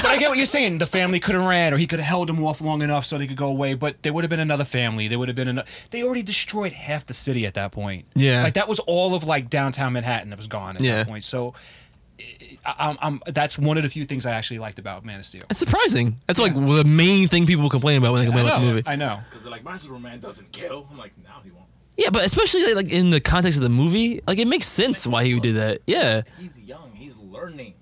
I 0.06 0.18
get 0.20 0.30
what 0.30 0.38
you're 0.38 0.46
saying. 0.46 0.78
The 0.78 0.86
family 0.86 1.20
could 1.20 1.36
have 1.36 1.44
ran, 1.46 1.74
or 1.74 1.78
he 1.78 1.88
could 1.88 2.00
have 2.00 2.08
held 2.08 2.30
him 2.30 2.44
off 2.44 2.62
long 2.62 2.82
enough 2.82 3.06
so 3.06 3.18
they 3.18 3.28
could 3.28 3.38
go 3.38 3.48
away. 3.48 3.74
But 3.74 4.04
there 4.04 4.14
would 4.14 4.24
have 4.24 4.30
been 4.30 4.40
another 4.40 4.66
family. 4.66 5.08
There 5.08 5.18
would 5.20 5.28
have 5.30 5.36
been 5.36 5.48
another. 5.48 5.68
They 5.92 6.04
already 6.04 6.24
destroyed 6.24 6.74
half 6.74 7.06
the 7.06 7.14
city 7.14 7.46
at 7.46 7.54
that 7.56 7.72
point. 7.72 8.06
Yeah. 8.16 8.44
like 8.44 8.54
that 8.56 8.68
was 8.68 8.80
all 8.80 9.16
of 9.16 9.24
like 9.24 9.50
downtown 9.50 9.94
Manhattan 9.94 10.30
that 10.30 10.38
was 10.38 10.48
gone 10.48 10.76
at 10.76 10.82
Yeah. 10.82 10.98
that 10.98 11.08
point. 11.08 11.24
So, 11.24 11.54
I, 12.66 12.76
I'm, 12.90 12.98
I'm, 13.02 13.22
that's 13.28 13.58
one 13.58 13.78
of 13.78 13.84
the 13.84 13.90
few 13.90 14.06
things 14.06 14.26
I 14.26 14.32
actually 14.32 14.60
liked 14.60 14.80
about 14.80 15.06
Man 15.06 15.20
of 15.20 15.26
Steel. 15.26 15.44
It's 15.50 15.60
surprising. 15.60 16.20
That's 16.26 16.40
like 16.40 16.54
the 16.54 16.84
main 16.86 17.28
thing 17.28 17.46
people 17.46 17.70
complain 17.70 17.98
about 18.00 18.14
when 18.14 18.22
they 18.22 18.26
complain 18.26 18.46
I 18.46 18.50
about 18.50 18.60
the 18.62 18.66
movie. 18.68 18.84
I 18.86 18.96
know. 18.96 19.20
Because 19.30 19.44
they're 19.44 19.52
like, 19.52 19.64
my 19.64 19.78
Superman 19.78 20.20
doesn't 20.20 20.52
kill. 20.52 20.88
I'm 20.92 20.98
like, 20.98 21.12
now 21.24 21.42
he 21.44 21.52
won't. 21.52 21.57
Yeah, 21.98 22.12
but 22.12 22.24
especially 22.24 22.74
like 22.76 22.92
in 22.92 23.10
the 23.10 23.20
context 23.20 23.58
of 23.58 23.64
the 23.64 23.70
movie, 23.70 24.22
like 24.28 24.38
it 24.38 24.48
makes 24.48 24.68
sense 24.68 25.08
why 25.08 25.24
he 25.24 25.40
did 25.40 25.56
that. 25.56 25.82
Yeah. 25.88 26.22
He's 26.40 26.60
young. 26.60 26.92
He's 26.94 27.18
learning. 27.18 27.74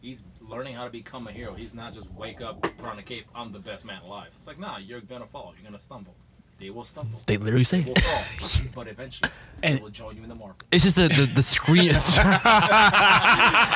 He's 0.00 0.24
learning 0.40 0.74
how 0.74 0.84
to 0.84 0.90
become 0.90 1.26
a 1.26 1.32
hero. 1.32 1.54
He's 1.54 1.74
not 1.74 1.92
just 1.92 2.10
wake 2.12 2.40
up, 2.40 2.62
put 2.62 2.86
on 2.86 2.98
a 2.98 3.02
cape, 3.02 3.26
I'm 3.34 3.52
the 3.52 3.58
best 3.58 3.84
man 3.84 4.00
alive. 4.02 4.28
It's 4.38 4.46
like, 4.46 4.58
nah, 4.58 4.78
you're 4.78 5.00
gonna 5.00 5.26
fall. 5.26 5.52
You're 5.54 5.70
gonna 5.70 5.82
stumble. 5.82 6.14
They 6.58 6.70
will 6.70 6.84
stumble. 6.84 7.20
They 7.26 7.36
literally 7.36 7.64
say 7.64 7.80
They 7.80 7.90
will 7.90 7.96
it. 7.96 8.02
fall. 8.02 8.66
but 8.74 8.88
eventually, 8.88 9.30
And- 9.62 9.78
they 9.78 9.82
will 9.82 9.90
join 9.90 10.16
you 10.16 10.22
in 10.22 10.28
the 10.30 10.34
mark. 10.34 10.64
It's 10.72 10.84
just 10.84 10.96
the 10.96 11.08
the, 11.08 11.26
the 11.34 11.42
screen. 11.42 11.88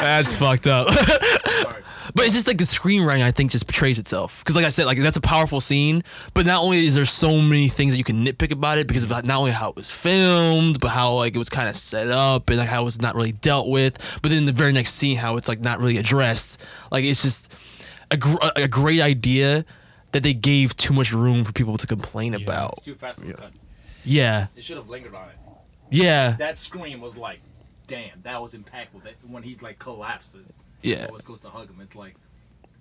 That's 0.00 0.34
fucked 0.34 0.66
up. 0.66 0.88
Sorry. 0.92 1.82
But 2.14 2.24
it's 2.24 2.34
just 2.34 2.46
like 2.48 2.58
the 2.58 2.64
screenwriting, 2.64 3.22
I 3.22 3.30
think, 3.30 3.52
just 3.52 3.66
portrays 3.66 3.98
itself. 3.98 4.38
Because, 4.40 4.56
like 4.56 4.64
I 4.64 4.70
said, 4.70 4.86
like 4.86 4.98
that's 4.98 5.16
a 5.16 5.20
powerful 5.20 5.60
scene. 5.60 6.02
But 6.34 6.44
not 6.44 6.62
only 6.62 6.84
is 6.84 6.96
there 6.96 7.04
so 7.04 7.40
many 7.40 7.68
things 7.68 7.92
that 7.92 7.98
you 7.98 8.04
can 8.04 8.24
nitpick 8.24 8.50
about 8.50 8.78
it, 8.78 8.86
because 8.88 9.04
of 9.04 9.10
not 9.10 9.30
only 9.38 9.52
how 9.52 9.68
it 9.70 9.76
was 9.76 9.90
filmed, 9.92 10.80
but 10.80 10.88
how 10.88 11.12
like 11.14 11.34
it 11.36 11.38
was 11.38 11.48
kind 11.50 11.68
of 11.68 11.76
set 11.76 12.08
up 12.10 12.48
and 12.50 12.58
like 12.58 12.68
how 12.68 12.82
it 12.82 12.84
was 12.84 13.00
not 13.00 13.14
really 13.14 13.32
dealt 13.32 13.68
with. 13.68 13.96
But 14.22 14.30
then 14.30 14.46
the 14.46 14.52
very 14.52 14.72
next 14.72 14.94
scene, 14.94 15.18
how 15.18 15.36
it's 15.36 15.46
like 15.48 15.60
not 15.60 15.78
really 15.78 15.98
addressed. 15.98 16.60
Like 16.90 17.04
it's 17.04 17.22
just 17.22 17.52
a 18.10 18.16
gr- 18.16 18.38
a 18.56 18.66
great 18.66 19.00
idea 19.00 19.64
that 20.12 20.22
they 20.22 20.34
gave 20.34 20.76
too 20.76 20.92
much 20.92 21.12
room 21.12 21.44
for 21.44 21.52
people 21.52 21.76
to 21.78 21.86
complain 21.86 22.34
about. 22.34 22.74
It's 22.78 22.82
too 22.86 22.94
fast 22.94 23.20
of 23.20 23.28
a 23.30 23.32
cut. 23.34 23.52
Yeah, 24.04 24.46
They 24.54 24.62
should 24.62 24.76
have 24.76 24.88
lingered 24.88 25.14
on 25.14 25.28
it. 25.28 25.36
yeah, 25.90 26.32
That 26.38 26.58
scream 26.58 27.00
was 27.00 27.16
like, 27.16 27.40
damn, 27.86 28.22
that 28.22 28.40
was 28.40 28.54
impactful. 28.54 29.02
That 29.04 29.14
when 29.26 29.42
he 29.42 29.56
like 29.60 29.78
collapses, 29.78 30.56
Yeah. 30.82 31.06
always 31.06 31.22
goes 31.22 31.40
to 31.40 31.48
hug 31.50 31.68
him. 31.68 31.80
It's 31.80 31.94
like, 31.94 32.14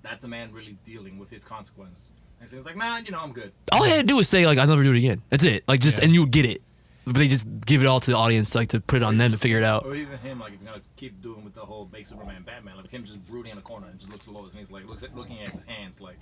that's 0.01 0.23
a 0.23 0.27
man 0.27 0.51
really 0.53 0.77
dealing 0.85 1.19
with 1.19 1.29
his 1.29 1.43
consequences. 1.43 2.11
And 2.39 2.49
so 2.49 2.55
he's 2.55 2.65
like, 2.65 2.77
nah, 2.77 2.97
you 2.97 3.11
know, 3.11 3.19
I'm 3.19 3.33
good. 3.33 3.51
all 3.71 3.83
they 3.83 3.89
had 3.89 4.01
to 4.01 4.07
do 4.07 4.15
was 4.15 4.29
say 4.29 4.45
like 4.47 4.57
I'll 4.57 4.67
never 4.67 4.83
do 4.83 4.93
it 4.93 4.97
again. 4.97 5.21
That's 5.29 5.43
it. 5.43 5.63
Like 5.67 5.81
just 5.81 5.99
and 5.99 6.13
you 6.13 6.25
get 6.25 6.45
it. 6.45 6.61
But 7.05 7.15
they 7.15 7.27
just 7.27 7.47
give 7.65 7.81
it 7.81 7.85
all 7.87 7.99
to 7.99 8.11
the 8.11 8.15
audience, 8.15 8.53
like 8.55 8.69
to 8.69 8.79
put 8.79 8.97
it 8.97 9.03
on 9.03 9.17
them 9.17 9.31
to 9.31 9.37
figure 9.37 9.57
it 9.57 9.63
out. 9.63 9.85
Or 9.85 9.95
even 9.95 10.17
him, 10.19 10.39
like 10.39 10.53
if 10.53 10.61
you're 10.61 10.71
gonna 10.71 10.83
keep 10.95 11.21
doing 11.21 11.43
with 11.43 11.55
the 11.55 11.61
whole 11.65 11.89
make 11.91 12.05
Superman 12.05 12.43
Batman, 12.43 12.77
like 12.77 12.89
him 12.89 13.03
just 13.03 13.25
brooding 13.25 13.51
in 13.51 13.57
a 13.57 13.61
corner 13.61 13.87
and 13.87 13.99
just 13.99 14.09
looks 14.11 14.27
at 14.27 14.33
Lois 14.33 14.51
and 14.51 14.59
he's 14.59 14.71
like 14.71 14.87
looks 14.87 15.03
at 15.03 15.13
looking 15.17 15.39
at 15.41 15.49
his 15.49 15.63
hands 15.67 15.99
like, 15.99 16.19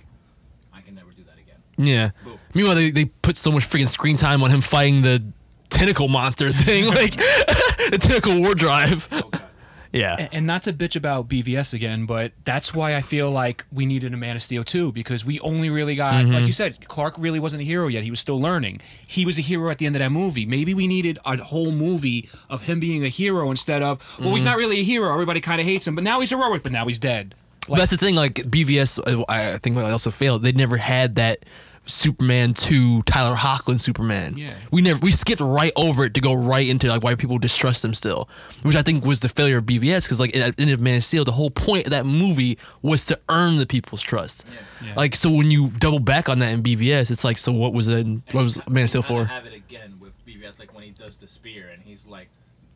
I 0.78 0.82
can 0.82 0.94
never 0.94 1.10
do 1.12 1.24
that 1.24 1.38
again. 1.38 1.56
Yeah. 1.76 2.10
Boom. 2.24 2.38
Meanwhile, 2.54 2.76
they, 2.76 2.90
they 2.90 3.04
put 3.06 3.36
so 3.36 3.50
much 3.52 3.68
freaking 3.68 3.88
screen 3.88 4.16
time 4.16 4.42
on 4.42 4.50
him 4.50 4.60
fighting 4.60 5.02
the 5.02 5.22
tentacle 5.70 6.08
monster 6.08 6.50
thing, 6.50 6.86
like 6.88 7.12
the 7.90 7.98
tentacle 8.00 8.38
war 8.40 8.54
drive. 8.54 9.08
Oh 9.12 9.22
god. 9.30 9.42
Yeah. 9.90 10.16
And, 10.18 10.28
and 10.32 10.46
not 10.46 10.64
to 10.64 10.72
bitch 10.74 10.96
about 10.96 11.28
BVS 11.28 11.72
again, 11.72 12.04
but 12.04 12.32
that's 12.44 12.74
why 12.74 12.94
I 12.94 13.00
feel 13.00 13.30
like 13.30 13.64
we 13.72 13.86
needed 13.86 14.12
a 14.12 14.18
Man 14.18 14.36
of 14.36 14.42
Steel 14.42 14.62
too, 14.62 14.92
because 14.92 15.24
we 15.24 15.40
only 15.40 15.70
really 15.70 15.94
got, 15.96 16.12
Mm-hmm. 16.24 16.32
like 16.34 16.46
you 16.46 16.52
said, 16.52 16.86
Clark 16.88 17.14
really 17.16 17.40
wasn't 17.40 17.62
a 17.62 17.64
hero 17.64 17.86
yet. 17.88 18.04
He 18.04 18.10
was 18.10 18.20
still 18.20 18.38
learning. 18.38 18.82
He 19.06 19.24
was 19.24 19.38
a 19.38 19.40
hero 19.40 19.70
at 19.70 19.78
the 19.78 19.86
end 19.86 19.96
of 19.96 20.00
that 20.00 20.10
movie. 20.12 20.44
Maybe 20.44 20.74
we 20.74 20.86
needed 20.86 21.18
a 21.24 21.38
whole 21.42 21.72
movie 21.72 22.28
of 22.50 22.64
him 22.64 22.80
being 22.80 23.02
a 23.02 23.08
hero 23.08 23.50
instead 23.50 23.82
of, 23.82 24.00
well, 24.18 24.26
Mm-hmm. 24.28 24.34
he's 24.34 24.44
not 24.44 24.58
really 24.58 24.80
a 24.80 24.84
hero. 24.84 25.10
Everybody 25.10 25.40
kind 25.40 25.58
of 25.58 25.66
hates 25.66 25.86
him, 25.86 25.94
but 25.94 26.04
now 26.04 26.20
he's 26.20 26.30
heroic, 26.30 26.62
but 26.62 26.70
now 26.72 26.86
he's 26.86 26.98
dead. 26.98 27.34
But 27.68 27.78
that's 27.78 27.90
the 27.90 27.96
thing, 27.96 28.14
like 28.14 28.34
BVS, 28.34 28.98
uh, 28.98 29.24
I 29.28 29.58
think 29.58 29.76
I 29.76 29.90
also 29.90 30.10
failed. 30.10 30.42
They 30.42 30.52
never 30.52 30.76
had 30.76 31.16
that 31.16 31.44
Superman 31.88 32.54
2 32.54 33.02
Tyler 33.02 33.34
Hoechlin 33.34 33.80
Superman. 33.80 34.34
Yeah. 34.36 34.52
We 34.70 34.82
never 34.82 34.98
we 35.00 35.10
skipped 35.10 35.40
right 35.40 35.72
over 35.74 36.04
it 36.04 36.14
to 36.14 36.20
go 36.20 36.34
right 36.34 36.68
into 36.68 36.88
like 36.88 37.02
why 37.02 37.14
people 37.14 37.38
distrust 37.38 37.84
him 37.84 37.94
still, 37.94 38.28
which 38.62 38.76
I 38.76 38.82
think 38.82 39.04
was 39.04 39.20
the 39.20 39.28
failure 39.28 39.58
of 39.58 39.64
BVS 39.64 40.04
because 40.04 40.20
like 40.20 40.36
at 40.36 40.56
the 40.56 40.62
end 40.62 40.70
of 40.70 40.80
Man 40.80 40.98
of 40.98 41.04
Steel, 41.04 41.24
the 41.24 41.32
whole 41.32 41.50
point 41.50 41.86
of 41.86 41.90
that 41.90 42.06
movie 42.06 42.58
was 42.82 43.06
to 43.06 43.18
earn 43.28 43.56
the 43.58 43.66
people's 43.66 44.02
trust. 44.02 44.44
Yeah. 44.84 44.94
Like 44.96 45.16
so 45.16 45.30
when 45.30 45.50
you 45.50 45.70
double 45.70 45.98
back 45.98 46.28
on 46.28 46.38
that 46.40 46.52
in 46.52 46.62
BVS, 46.62 47.10
it's 47.10 47.24
like 47.24 47.38
so 47.38 47.52
what 47.52 47.72
was 47.72 47.88
it? 47.88 48.06
What 48.32 48.42
was 48.42 48.60
Man 48.68 48.84
of 48.84 48.90
Steel 48.90 49.02
for? 49.02 49.24
Have 49.24 49.46
it 49.46 49.54
again 49.54 49.94
with 49.98 50.12
BVS, 50.26 50.58
like 50.58 50.74
when 50.74 50.84
he 50.84 50.90
does 50.90 51.18
the 51.18 51.26
spear 51.26 51.70
and 51.70 51.82
he's 51.82 52.06
like, 52.06 52.28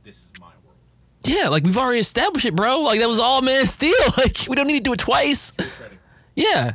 "This 0.05 0.17
is 0.17 0.33
my 0.41 0.47
world." 0.65 0.72
Yeah, 1.25 1.49
like 1.49 1.65
we've 1.65 1.77
already 1.79 2.01
established 2.01 2.47
it, 2.47 2.57
bro. 2.57 2.81
Like 2.81 3.01
that 3.01 3.09
was 3.09 3.19
all 3.19 3.43
Man 3.43 3.63
of 3.63 3.69
Steel. 3.69 3.93
Like 4.17 4.39
we 4.49 4.57
don't 4.57 4.67
need 4.67 4.75
to 4.79 4.81
do 4.81 4.93
it 4.93 4.99
twice. 4.99 5.53
Yeah, 6.35 6.75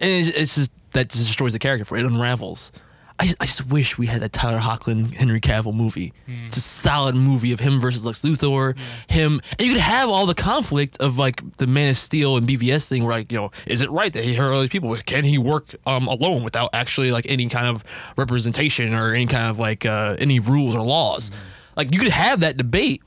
and 0.00 0.10
it's, 0.10 0.28
it's 0.28 0.54
just 0.56 0.72
that 0.92 1.08
just 1.08 1.26
destroys 1.26 1.52
the 1.52 1.58
character 1.58 1.84
for 1.84 1.96
it. 1.96 2.00
It 2.04 2.06
unravels. 2.06 2.72
I, 3.18 3.32
I 3.40 3.46
just 3.46 3.66
wish 3.68 3.96
we 3.96 4.08
had 4.08 4.20
that 4.20 4.34
Tyler 4.34 4.58
Hoechlin 4.58 5.14
Henry 5.14 5.40
Cavill 5.40 5.74
movie. 5.74 6.12
Just 6.46 6.56
a 6.58 6.60
solid 6.60 7.14
movie 7.14 7.50
of 7.52 7.60
him 7.60 7.80
versus 7.80 8.04
Lex 8.04 8.20
Luthor. 8.20 8.76
Him, 9.08 9.40
and 9.58 9.66
you 9.66 9.72
could 9.72 9.80
have 9.80 10.10
all 10.10 10.26
the 10.26 10.34
conflict 10.34 10.98
of 11.00 11.16
like 11.18 11.56
the 11.56 11.66
Man 11.66 11.90
of 11.90 11.96
Steel 11.96 12.36
and 12.36 12.46
BVS 12.46 12.88
thing, 12.88 13.04
where 13.04 13.12
like 13.12 13.32
you 13.32 13.38
know, 13.38 13.50
is 13.66 13.80
it 13.80 13.90
right 13.90 14.12
that 14.12 14.22
he 14.22 14.34
hurt 14.34 14.52
all 14.52 14.60
these 14.60 14.68
people? 14.68 14.94
Can 14.96 15.24
he 15.24 15.38
work 15.38 15.74
um 15.86 16.08
alone 16.08 16.42
without 16.44 16.70
actually 16.74 17.10
like 17.10 17.24
any 17.28 17.48
kind 17.48 17.66
of 17.66 17.82
representation 18.18 18.94
or 18.94 19.14
any 19.14 19.26
kind 19.26 19.48
of 19.48 19.58
like 19.58 19.86
uh, 19.86 20.16
any 20.18 20.38
rules 20.38 20.76
or 20.76 20.82
laws? 20.82 21.30
Like 21.74 21.92
you 21.94 21.98
could 22.00 22.12
have 22.12 22.40
that 22.40 22.58
debate, 22.58 23.02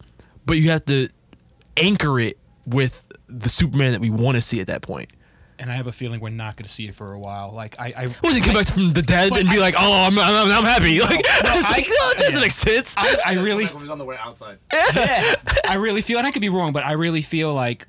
but 0.49 0.57
you 0.57 0.69
have 0.71 0.83
to 0.85 1.07
anchor 1.77 2.19
it 2.19 2.37
with 2.65 3.07
the 3.27 3.47
Superman 3.49 3.93
that 3.93 4.01
we 4.01 4.09
want 4.09 4.35
to 4.35 4.41
see 4.41 4.59
at 4.59 4.67
that 4.67 4.81
point. 4.81 5.11
And 5.59 5.69
I 5.71 5.75
have 5.75 5.87
a 5.87 5.91
feeling 5.91 6.21
we're 6.21 6.29
not 6.29 6.55
going 6.55 6.63
to 6.65 6.69
see 6.69 6.87
it 6.87 6.95
for 6.95 7.11
a 7.13 7.19
while. 7.19 7.51
Like, 7.53 7.77
I. 7.79 7.93
I 7.95 8.15
Was 8.23 8.33
he 8.35 8.39
come 8.41 8.53
back 8.53 8.67
from 8.67 8.93
the 8.93 9.01
dead 9.01 9.33
and 9.33 9.49
be 9.49 9.57
I- 9.57 9.59
like, 9.59 9.75
"Oh, 9.77 10.07
I'm, 10.07 10.17
I'm, 10.17 10.47
I'm 10.57 10.63
happy"? 10.63 10.99
Like, 11.01 11.19
it's 11.19 11.65
I- 11.65 11.71
like, 11.71 11.85
no, 11.87 12.09
it 12.11 12.17
doesn't 12.19 12.33
yeah. 12.35 12.39
make 12.39 12.51
sense. 12.53 12.95
I, 12.97 13.17
I 13.25 13.33
really 13.33 13.65
Like 13.65 13.73
when 13.73 13.83
he's 13.83 13.89
on 13.91 13.97
the 13.97 14.05
way 14.05 14.15
outside. 14.17 14.57
yeah, 14.95 15.35
I 15.67 15.75
really 15.75 16.01
feel, 16.01 16.17
and 16.17 16.25
I 16.25 16.31
could 16.31 16.41
be 16.41 16.47
wrong, 16.49 16.71
but 16.71 16.85
I 16.85 16.93
really 16.93 17.21
feel 17.21 17.53
like 17.53 17.85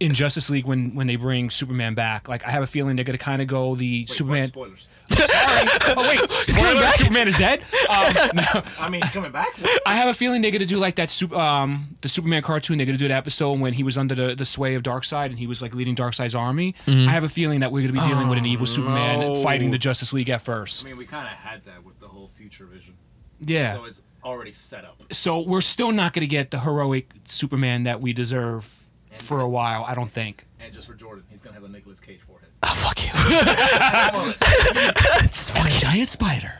in 0.00 0.12
Justice 0.12 0.50
League 0.50 0.66
when 0.66 0.94
when 0.94 1.06
they 1.06 1.16
bring 1.16 1.48
Superman 1.48 1.94
back, 1.94 2.28
like 2.28 2.44
I 2.44 2.50
have 2.50 2.62
a 2.62 2.66
feeling 2.66 2.96
they're 2.96 3.06
gonna 3.06 3.16
kind 3.16 3.40
of 3.40 3.48
go 3.48 3.74
the 3.74 4.00
Wait, 4.02 4.10
Superman. 4.10 4.48
Spoilers. 4.48 4.88
Sorry. 5.10 5.68
Oh 5.96 6.08
wait, 6.08 6.30
spoiler! 6.30 6.86
Superman 6.96 7.28
is 7.28 7.36
dead. 7.36 7.60
Um, 7.88 8.12
no, 8.34 8.62
I 8.80 8.88
mean, 8.90 9.00
coming 9.02 9.32
back. 9.32 9.48
I 9.86 9.94
have 9.96 10.08
a 10.08 10.14
feeling 10.14 10.42
they're 10.42 10.50
gonna 10.50 10.64
do 10.66 10.78
like 10.78 10.96
that. 10.96 11.10
Sup- 11.10 11.32
um, 11.36 11.96
the 12.02 12.08
Superman 12.08 12.42
cartoon. 12.42 12.78
They're 12.78 12.86
gonna 12.86 12.98
do 12.98 13.08
that 13.08 13.16
episode 13.16 13.60
when 13.60 13.72
he 13.74 13.82
was 13.82 13.98
under 13.98 14.14
the, 14.14 14.34
the 14.34 14.44
sway 14.44 14.74
of 14.74 14.82
Darkseid 14.82 15.26
and 15.26 15.38
he 15.38 15.46
was 15.46 15.60
like 15.62 15.74
leading 15.74 15.94
Darkseid's 15.94 16.34
army. 16.34 16.74
Mm-hmm. 16.86 17.08
I 17.08 17.12
have 17.12 17.24
a 17.24 17.28
feeling 17.28 17.60
that 17.60 17.70
we're 17.72 17.86
gonna 17.86 18.00
be 18.00 18.06
dealing 18.08 18.28
with 18.28 18.38
an 18.38 18.44
Oh, 18.44 18.48
evil 18.48 18.66
Superman 18.66 19.42
fighting 19.42 19.70
the 19.70 19.78
Justice 19.78 20.12
League 20.12 20.30
at 20.30 20.42
first. 20.42 20.86
I 20.86 20.88
mean, 20.88 20.98
we 20.98 21.06
kind 21.06 21.26
of 21.26 21.34
had 21.34 21.64
that 21.66 21.84
with 21.84 22.00
the 22.00 22.08
whole 22.08 22.28
future 22.28 22.64
vision. 22.66 22.94
Yeah. 23.40 23.74
So 23.74 23.84
it's 23.84 24.02
already 24.24 24.52
set 24.52 24.84
up. 24.84 25.02
So 25.12 25.40
we're 25.40 25.60
still 25.60 25.92
not 25.92 26.12
going 26.14 26.22
to 26.22 26.26
get 26.30 26.50
the 26.50 26.60
heroic 26.60 27.10
Superman 27.26 27.82
that 27.82 28.00
we 28.00 28.12
deserve 28.14 28.86
for 29.18 29.40
a 29.40 29.48
while. 29.48 29.84
I 29.84 29.94
don't 29.94 30.10
think. 30.10 30.46
And 30.60 30.72
just 30.72 30.86
for 30.86 30.94
Jordan, 30.94 31.24
he's 31.28 31.40
gonna 31.42 31.54
have 31.54 31.64
a 31.64 31.68
Nicolas 31.68 32.00
Cage 32.00 32.20
forehead. 32.26 32.33
Oh 32.66 32.74
fuck 32.76 33.04
you! 33.04 33.10
and 35.54 35.66
a 35.66 35.70
giant 35.80 36.08
spider. 36.08 36.52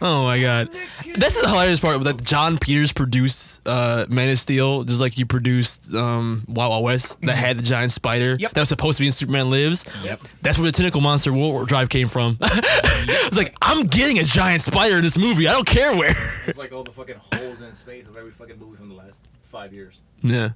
Oh 0.00 0.24
my 0.24 0.40
god, 0.40 0.70
this 1.16 1.36
is 1.36 1.42
the 1.42 1.48
hilarious 1.48 1.80
part 1.80 2.02
that 2.04 2.22
Jon 2.24 2.56
Peters 2.56 2.92
produced 2.92 3.60
uh, 3.68 4.06
Man 4.08 4.30
of 4.30 4.38
Steel, 4.38 4.84
just 4.84 5.00
like 5.00 5.18
you 5.18 5.26
produced 5.26 5.92
um, 5.94 6.44
Wild 6.48 6.70
Wild 6.70 6.84
West 6.84 7.20
that 7.22 7.36
had 7.36 7.58
the 7.58 7.62
giant 7.62 7.92
spider 7.92 8.36
Yep. 8.38 8.54
that 8.54 8.60
was 8.60 8.68
supposed 8.70 8.96
to 8.96 9.02
be 9.02 9.06
in 9.06 9.12
Superman 9.12 9.50
Lives. 9.50 9.84
Yep. 10.02 10.20
That's 10.40 10.58
where 10.58 10.64
the 10.66 10.72
tentacle 10.72 11.02
monster 11.02 11.32
War 11.32 11.66
Drive 11.66 11.90
came 11.90 12.08
from. 12.08 12.38
it's 12.40 13.36
like 13.36 13.54
I'm 13.60 13.86
getting 13.86 14.18
a 14.18 14.24
giant 14.24 14.62
spider 14.62 14.96
in 14.96 15.02
this 15.02 15.18
movie. 15.18 15.46
I 15.46 15.52
don't 15.52 15.66
care 15.66 15.94
where. 15.94 16.14
It's 16.46 16.58
like 16.58 16.72
all 16.72 16.84
the 16.84 16.92
fucking 16.92 17.16
holes 17.34 17.60
in 17.60 17.74
space 17.74 18.06
of 18.06 18.16
every 18.16 18.30
fucking 18.32 18.58
movie 18.58 18.76
from 18.78 18.88
the 18.88 18.94
last 18.94 19.28
five 19.42 19.74
years. 19.74 20.00
Yeah. 20.22 20.50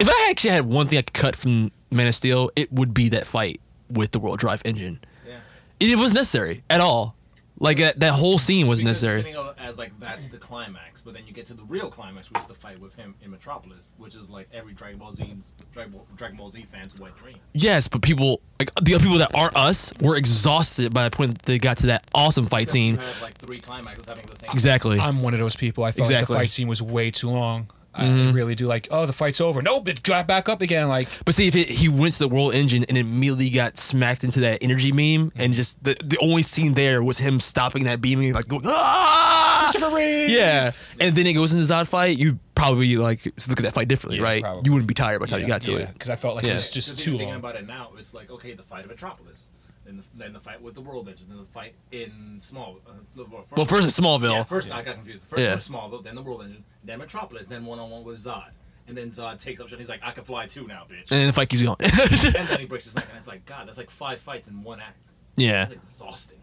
If 0.00 0.08
I 0.08 0.28
actually 0.30 0.50
had 0.50 0.64
one 0.64 0.88
thing 0.88 0.98
I 0.98 1.02
could 1.02 1.12
cut 1.12 1.36
from 1.36 1.72
Man 1.90 2.06
of 2.06 2.14
Steel, 2.14 2.50
it 2.56 2.72
would 2.72 2.94
be 2.94 3.10
that 3.10 3.26
fight 3.26 3.60
with 3.94 4.12
the 4.12 4.18
World 4.18 4.38
Drive 4.38 4.62
engine. 4.64 5.00
Yeah. 5.26 5.38
It 5.80 5.96
wasn't 5.96 6.16
necessary 6.16 6.62
at 6.70 6.80
all. 6.80 7.16
Like 7.60 7.78
that, 7.78 8.00
that 8.00 8.14
whole 8.14 8.36
scene 8.38 8.66
wasn't 8.66 8.86
Because 8.86 9.02
necessary. 9.04 9.20
it's 9.20 9.28
sitting 9.28 9.40
up 9.40 9.56
as 9.60 9.78
like 9.78 9.92
that's 10.00 10.26
the 10.26 10.38
climax, 10.38 11.00
but 11.00 11.14
then 11.14 11.22
you 11.24 11.32
get 11.32 11.46
to 11.46 11.54
the 11.54 11.62
real 11.62 11.88
climax, 11.88 12.28
which 12.28 12.40
is 12.42 12.48
the 12.48 12.54
fight 12.54 12.80
with 12.80 12.96
him 12.96 13.14
in 13.22 13.30
Metropolis, 13.30 13.90
which 13.96 14.16
is 14.16 14.28
like 14.28 14.48
every 14.52 14.72
Dragon 14.72 14.98
Ball 14.98 15.12
Z's 15.12 15.52
Dragon 15.72 15.92
Ball, 15.92 16.04
Dragon 16.16 16.36
Ball 16.36 16.50
Z 16.50 16.66
fan's 16.76 16.98
wet 16.98 17.14
dream. 17.16 17.36
Yes, 17.52 17.86
but 17.86 18.02
people 18.02 18.40
like 18.58 18.74
the 18.82 18.96
other 18.96 19.04
people 19.04 19.18
that 19.18 19.30
aren't 19.36 19.56
us 19.56 19.92
were 20.00 20.16
exhausted 20.16 20.92
by 20.92 21.08
the 21.08 21.16
point 21.16 21.30
that 21.38 21.42
they 21.42 21.58
got 21.60 21.76
to 21.78 21.86
that 21.86 22.04
awesome 22.12 22.46
fight 22.46 22.70
scene. 22.70 22.94
You 22.96 23.00
have 23.00 23.22
like 23.22 23.34
three 23.38 23.60
climaxes 23.60 24.08
having 24.08 24.26
the 24.26 24.36
same. 24.36 24.50
Exactly. 24.52 24.98
I'm 24.98 25.20
one 25.22 25.32
of 25.32 25.38
those 25.38 25.54
people. 25.54 25.84
I 25.84 25.92
felt 25.92 26.08
Exactly. 26.08 26.34
like 26.34 26.40
the 26.40 26.42
fight 26.46 26.50
scene 26.50 26.66
was 26.66 26.82
way 26.82 27.12
too 27.12 27.30
long. 27.30 27.70
I 27.96 28.04
Mhm. 28.06 28.34
really 28.34 28.54
do 28.54 28.66
like. 28.66 28.88
Oh, 28.90 29.06
the 29.06 29.12
fight's 29.12 29.40
over. 29.40 29.62
Nope, 29.62 29.88
it 29.88 30.02
got 30.02 30.26
back 30.26 30.48
up 30.48 30.60
again. 30.60 30.88
Like 30.88 31.08
But 31.24 31.34
see, 31.34 31.46
if 31.46 31.54
it, 31.54 31.68
he 31.68 31.88
went 31.88 32.14
to 32.14 32.18
the 32.18 32.28
world 32.28 32.54
engine 32.54 32.84
and 32.88 32.98
immediately 32.98 33.50
got 33.50 33.78
smacked 33.78 34.24
into 34.24 34.40
that 34.40 34.58
energy 34.62 34.90
beam, 34.92 35.30
and 35.36 35.54
just 35.54 35.82
the, 35.84 35.96
the 36.04 36.18
only 36.20 36.42
scene 36.42 36.74
there 36.74 37.02
was 37.02 37.18
him 37.18 37.38
stopping 37.40 37.84
that 37.84 38.00
beam 38.00 38.20
and 38.20 38.34
like 38.34 38.48
going, 38.48 38.64
ah! 38.66 39.68
Christopher 39.70 39.94
Reeve. 39.94 40.30
Yeah, 40.30 40.72
and 41.00 41.14
then 41.16 41.26
it 41.26 41.32
goes 41.34 41.52
into 41.52 41.64
the 41.66 41.72
Zod 41.72 41.86
fight. 41.86 42.18
You 42.18 42.38
probably 42.54 42.96
like 42.96 43.24
look 43.48 43.58
at 43.58 43.64
that 43.64 43.74
fight 43.74 43.88
differently, 43.88 44.18
Yeah, 44.18 44.24
right? 44.24 44.42
probably. 44.42 44.62
You 44.64 44.72
wouldn't 44.72 44.88
be 44.88 44.94
tired 44.94 45.20
by 45.20 45.26
the 45.26 45.30
time 45.30 45.40
you 45.42 45.46
got 45.46 45.62
to 45.62 45.72
yeah, 45.72 45.78
it. 45.78 45.92
because 45.94 46.08
I 46.10 46.16
felt 46.16 46.36
like 46.36 46.44
Yeah. 46.44 46.52
it 46.52 46.54
was 46.54 46.70
just 46.70 46.90
Because 46.90 47.04
too 47.04 47.10
long. 47.12 47.18
thinking 47.18 47.34
about 47.36 47.56
it 47.56 47.66
now, 47.66 47.90
it's 47.98 48.14
like 48.14 48.30
okay, 48.30 48.54
the 48.54 48.62
fight 48.62 48.84
of 48.84 48.90
Metropolis, 48.90 49.46
then 49.84 49.96
the, 49.98 50.02
then 50.14 50.32
the 50.32 50.40
fight 50.40 50.60
with 50.62 50.74
the 50.74 50.80
World 50.80 51.08
Engine, 51.08 51.26
then 51.28 51.38
the 51.38 51.44
fight 51.44 51.74
in 51.92 52.38
Small. 52.40 52.78
Uh, 52.86 52.92
well, 53.16 53.44
Well, 53.56 53.66
first 53.66 53.84
in 53.98 54.04
Smallville. 54.04 54.32
Yeah, 54.32 54.42
first 54.44 54.70
I 54.70 54.82
got 54.82 54.94
confused. 54.96 55.22
First 55.24 55.42
Yeah. 55.42 55.54
was 55.54 55.68
Smallville, 55.68 56.02
then 56.04 56.14
the 56.14 56.22
World 56.22 56.42
Engine, 56.42 56.64
then 56.82 56.98
Metropolis, 56.98 57.48
then 57.48 57.64
one 57.66 57.78
on 57.78 57.90
one 57.90 58.04
with 58.04 58.18
Zod, 58.18 58.50
and 58.88 58.96
then 58.96 59.10
Zod 59.10 59.40
takes 59.42 59.60
up 59.60 59.68
shit. 59.68 59.78
He's 59.78 59.88
like, 59.88 60.00
I 60.02 60.10
can 60.12 60.24
fly 60.24 60.46
too 60.46 60.66
now, 60.66 60.84
bitch. 60.90 61.10
And 61.10 61.20
then 61.20 61.26
the 61.26 61.32
fight 61.32 61.48
keeps 61.48 61.62
going. 61.62 61.76
and 61.80 62.48
then 62.48 62.60
he 62.60 62.66
breaks 62.72 62.84
his 62.84 62.94
neck, 62.94 63.06
and 63.08 63.16
it's 63.18 63.26
like, 63.28 63.44
God, 63.44 63.66
that's 63.68 63.78
like 63.78 63.90
five 63.90 64.20
fights 64.20 64.48
in 64.48 64.62
one 64.62 64.80
act. 64.80 65.10
Yeah. 65.36 65.64
That's 65.66 65.72
exhausting. 65.72 66.38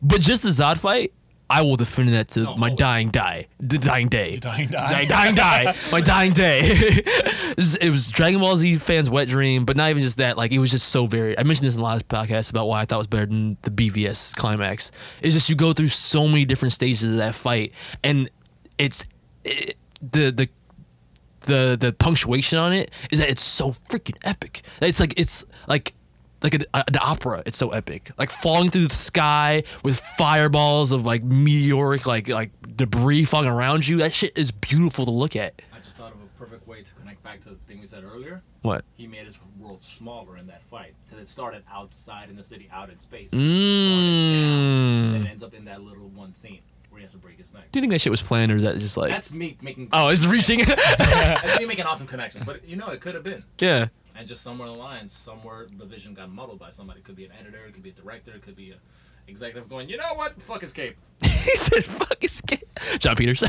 But 0.00 0.20
just 0.20 0.42
the 0.42 0.50
Zod 0.50 0.78
fight, 0.78 1.12
I 1.50 1.62
will 1.62 1.76
defend 1.76 2.10
that 2.10 2.28
to 2.28 2.40
No, 2.44 2.56
my 2.56 2.68
dying 2.68 3.08
die, 3.08 3.46
the 3.58 3.78
dying 3.78 4.08
day, 4.08 4.36
dying 4.36 4.68
die, 4.68 5.06
dying 5.06 5.34
die, 5.34 5.74
my 5.92 6.00
dying 6.00 6.32
day. 6.32 6.60
It 7.80 7.90
was 7.90 8.06
Dragon 8.06 8.40
Ball 8.40 8.56
Z 8.56 8.76
fans' 8.78 9.10
wet 9.10 9.26
dream, 9.28 9.64
but 9.64 9.76
not 9.76 9.90
even 9.90 10.02
just 10.02 10.18
that. 10.18 10.36
Like 10.36 10.52
it 10.52 10.60
was 10.60 10.70
just 10.70 10.88
so 10.88 11.06
very. 11.06 11.36
I 11.36 11.42
mentioned 11.42 11.66
this 11.66 11.74
in 11.74 11.80
the 11.80 11.86
last 11.86 12.06
podcast 12.06 12.50
about 12.50 12.66
why 12.68 12.82
I 12.82 12.84
thought 12.84 12.96
it 12.96 12.98
was 12.98 13.06
better 13.08 13.26
than 13.26 13.56
the 13.62 13.70
BVS 13.70 14.36
climax. 14.36 14.92
It's 15.22 15.34
just 15.34 15.48
you 15.48 15.56
go 15.56 15.72
through 15.72 15.88
so 15.88 16.28
many 16.28 16.44
different 16.44 16.72
stages 16.72 17.10
of 17.10 17.16
that 17.16 17.34
fight, 17.34 17.72
and 18.04 18.30
it's 18.78 19.04
it, 19.44 19.76
the 20.00 20.30
the 20.30 20.48
the 21.42 21.76
the 21.80 21.92
punctuation 21.92 22.58
on 22.58 22.72
it 22.72 22.92
is 23.10 23.18
that 23.18 23.28
it's 23.28 23.42
so 23.42 23.72
freaking 23.88 24.16
epic. 24.22 24.62
It's 24.80 25.00
like 25.00 25.18
it's 25.18 25.44
like 25.66 25.94
like 26.42 26.54
an, 26.54 26.64
an 26.74 26.96
opera. 27.00 27.42
It's 27.46 27.58
so 27.58 27.70
epic. 27.70 28.10
Like 28.18 28.30
falling 28.30 28.70
through 28.70 28.88
the 28.88 28.94
sky 28.94 29.64
with 29.82 30.00
fireballs 30.16 30.92
of 30.92 31.04
like 31.04 31.22
meteoric 31.22 32.06
like 32.06 32.28
like 32.28 32.50
debris 32.76 33.24
falling 33.24 33.48
around 33.48 33.86
you. 33.86 33.98
That 33.98 34.14
shit 34.14 34.36
is 34.36 34.50
beautiful 34.50 35.04
to 35.04 35.10
look 35.10 35.36
at. 35.36 35.60
I 35.72 35.78
just 35.78 35.96
thought 35.96 36.12
of 36.12 36.18
a 36.20 36.38
perfect 36.38 36.66
way 36.66 36.82
to 36.82 36.94
connect 36.94 37.22
back 37.22 37.42
to 37.44 37.50
the 37.50 37.56
thing 37.56 37.80
we 37.80 37.86
said 37.86 38.04
earlier. 38.04 38.42
What? 38.62 38.84
He 38.96 39.06
made 39.06 39.26
his 39.26 39.38
world 39.58 39.82
smaller 39.82 40.36
in 40.36 40.46
that 40.48 40.62
fight 40.64 40.94
because 41.04 41.22
it 41.22 41.28
started 41.28 41.62
outside 41.70 42.30
in 42.30 42.36
the 42.36 42.44
city, 42.44 42.68
out 42.72 42.90
in 42.90 42.98
space. 42.98 43.30
Mm. 43.30 45.14
And 45.14 45.26
it 45.26 45.30
ends 45.30 45.42
up 45.42 45.54
in 45.54 45.64
that 45.66 45.82
little 45.82 46.08
one 46.08 46.32
scene 46.32 46.60
where 46.90 46.98
he 47.00 47.04
has 47.04 47.12
to 47.12 47.18
break 47.18 47.38
his 47.38 47.52
neck. 47.52 47.70
Do 47.70 47.78
you 47.78 47.82
think 47.82 47.92
that 47.92 48.00
shit 48.00 48.10
was 48.10 48.22
planned 48.22 48.50
or 48.50 48.56
is 48.56 48.64
that 48.64 48.78
just 48.78 48.96
like 48.96 49.10
That's 49.10 49.32
me 49.32 49.56
making. 49.60 49.88
Oh, 49.92 50.08
it's 50.08 50.26
reaching. 50.26 50.60
That's 50.60 51.58
me 51.58 51.66
making 51.66 51.82
an 51.82 51.86
awesome 51.86 52.06
connections, 52.06 52.44
but 52.44 52.66
you 52.66 52.76
know, 52.76 52.88
it 52.88 53.00
could 53.00 53.14
have 53.14 53.24
been. 53.24 53.44
Yeah. 53.58 53.88
And 54.18 54.26
just 54.26 54.42
somewhere 54.42 54.66
in 54.66 54.74
the 54.74 54.78
line, 54.80 55.08
somewhere 55.08 55.68
the 55.78 55.84
vision 55.84 56.12
got 56.12 56.28
muddled 56.28 56.58
by 56.58 56.70
somebody. 56.70 56.98
It 56.98 57.04
could 57.04 57.14
be 57.14 57.24
an 57.24 57.30
editor, 57.38 57.64
it 57.66 57.72
could 57.72 57.84
be 57.84 57.90
a 57.90 57.92
director, 57.92 58.32
it 58.32 58.42
could 58.42 58.56
be 58.56 58.72
a 58.72 58.76
executive 59.28 59.68
going, 59.68 59.88
you 59.88 59.96
know 59.96 60.14
what? 60.14 60.42
Fuck 60.42 60.62
his 60.62 60.72
cape. 60.72 60.96
he 61.22 61.56
said 61.56 61.84
fuck 61.84 62.20
his 62.20 62.40
cape." 62.40 62.68
Jon 62.98 63.14
Peters. 63.14 63.44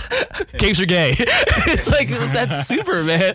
Capes 0.59 0.79
are 0.79 0.85
gay. 0.85 1.15
it's 1.17 1.89
like 1.89 2.09
that's 2.09 2.67
super 2.67 3.03
man. 3.03 3.33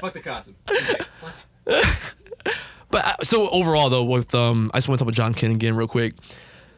Fuck 0.00 0.12
the 0.12 0.20
costume. 0.20 0.56
Okay, 0.70 1.00
what? 1.22 1.46
But 2.90 3.04
uh, 3.04 3.14
so 3.22 3.48
overall 3.48 3.88
though, 3.88 4.04
with 4.04 4.34
um, 4.34 4.70
I 4.74 4.78
just 4.78 4.88
want 4.88 4.98
to 4.98 5.04
talk 5.04 5.08
about 5.08 5.16
John 5.16 5.32
Kent 5.32 5.54
again 5.54 5.74
real 5.76 5.88
quick. 5.88 6.14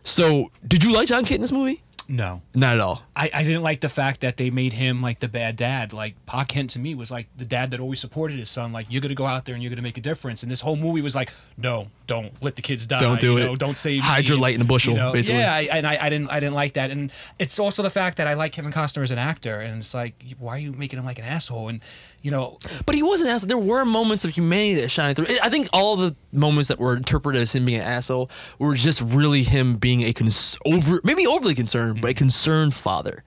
So 0.04 0.50
did 0.66 0.84
you 0.84 0.92
like 0.92 1.08
John 1.08 1.24
Kent 1.24 1.36
in 1.36 1.40
this 1.42 1.52
movie? 1.52 1.82
No. 2.10 2.42
Not 2.56 2.74
at 2.74 2.80
all. 2.80 3.02
I, 3.14 3.30
I 3.32 3.44
didn't 3.44 3.62
like 3.62 3.80
the 3.80 3.88
fact 3.88 4.20
that 4.22 4.36
they 4.36 4.50
made 4.50 4.72
him 4.72 5.00
like 5.00 5.20
the 5.20 5.28
bad 5.28 5.54
dad. 5.54 5.92
Like 5.92 6.14
Pa 6.26 6.44
Kent 6.44 6.70
to 6.70 6.80
me 6.80 6.96
was 6.96 7.12
like 7.12 7.28
the 7.36 7.44
dad 7.44 7.70
that 7.70 7.78
always 7.78 8.00
supported 8.00 8.36
his 8.36 8.50
son. 8.50 8.72
Like 8.72 8.86
you're 8.90 9.00
gonna 9.00 9.14
go 9.14 9.26
out 9.26 9.44
there 9.44 9.54
and 9.54 9.62
you're 9.62 9.70
gonna 9.70 9.80
make 9.80 9.96
a 9.96 10.00
difference. 10.00 10.42
And 10.42 10.50
this 10.50 10.60
whole 10.60 10.74
movie 10.74 11.02
was 11.02 11.14
like, 11.14 11.30
no, 11.56 11.86
don't 12.08 12.32
let 12.42 12.56
the 12.56 12.62
kids 12.62 12.88
die. 12.88 12.98
Don't 12.98 13.20
do 13.20 13.34
you 13.34 13.38
it. 13.38 13.46
know, 13.46 13.54
don't 13.54 13.76
save. 13.76 14.02
Hide 14.02 14.24
me," 14.24 14.28
your 14.28 14.38
light 14.38 14.56
in 14.56 14.60
a 14.60 14.64
bushel, 14.64 14.94
you 14.94 14.98
know? 14.98 15.12
basically. 15.12 15.38
Yeah, 15.38 15.54
I, 15.54 15.60
and 15.70 15.86
I, 15.86 16.06
I 16.06 16.10
didn't 16.10 16.30
I 16.30 16.40
didn't 16.40 16.54
like 16.54 16.74
that. 16.74 16.90
And 16.90 17.12
it's 17.38 17.60
also 17.60 17.84
the 17.84 17.90
fact 17.90 18.16
that 18.16 18.26
I 18.26 18.34
like 18.34 18.50
Kevin 18.50 18.72
Costner 18.72 19.04
as 19.04 19.12
an 19.12 19.20
actor. 19.20 19.60
And 19.60 19.78
it's 19.78 19.94
like, 19.94 20.14
why 20.40 20.56
are 20.56 20.58
you 20.58 20.72
making 20.72 20.98
him 20.98 21.04
like 21.04 21.20
an 21.20 21.26
asshole? 21.26 21.68
And 21.68 21.80
you 22.22 22.30
know, 22.30 22.58
But 22.86 22.94
he 22.94 23.02
wasn't 23.02 23.30
an 23.30 23.34
asshole. 23.36 23.48
There 23.48 23.58
were 23.58 23.84
moments 23.84 24.24
of 24.24 24.32
humanity 24.32 24.74
that 24.82 24.90
shined 24.90 25.16
through. 25.16 25.26
I 25.42 25.48
think 25.48 25.68
all 25.72 25.96
the 25.96 26.14
moments 26.32 26.68
that 26.68 26.78
were 26.78 26.96
interpreted 26.96 27.40
as 27.40 27.54
him 27.54 27.64
being 27.64 27.80
an 27.80 27.86
asshole 27.86 28.30
were 28.58 28.74
just 28.74 29.00
really 29.00 29.42
him 29.42 29.76
being 29.76 30.02
a 30.02 30.12
cons- 30.12 30.58
over, 30.66 31.00
maybe 31.02 31.26
overly 31.26 31.54
concerned, 31.54 32.00
but 32.02 32.10
a 32.10 32.14
concerned 32.14 32.74
father. 32.74 33.24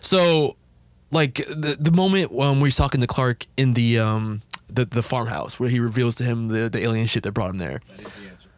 So, 0.00 0.56
like 1.10 1.36
the 1.36 1.76
the 1.78 1.92
moment 1.92 2.32
when 2.32 2.60
where 2.60 2.66
he's 2.66 2.76
talking 2.76 3.00
to 3.00 3.06
Clark 3.06 3.46
in 3.56 3.74
the 3.74 3.98
um 3.98 4.42
the 4.68 4.84
the 4.84 5.02
farmhouse 5.02 5.58
where 5.60 5.68
he 5.70 5.78
reveals 5.80 6.14
to 6.16 6.24
him 6.24 6.48
the 6.48 6.68
the 6.68 6.80
alien 6.82 7.06
ship 7.06 7.22
that 7.22 7.32
brought 7.32 7.50
him 7.50 7.58
there. 7.58 7.80
That 7.96 8.00
is 8.06 8.12
the 8.14 8.28
answer. 8.30 8.48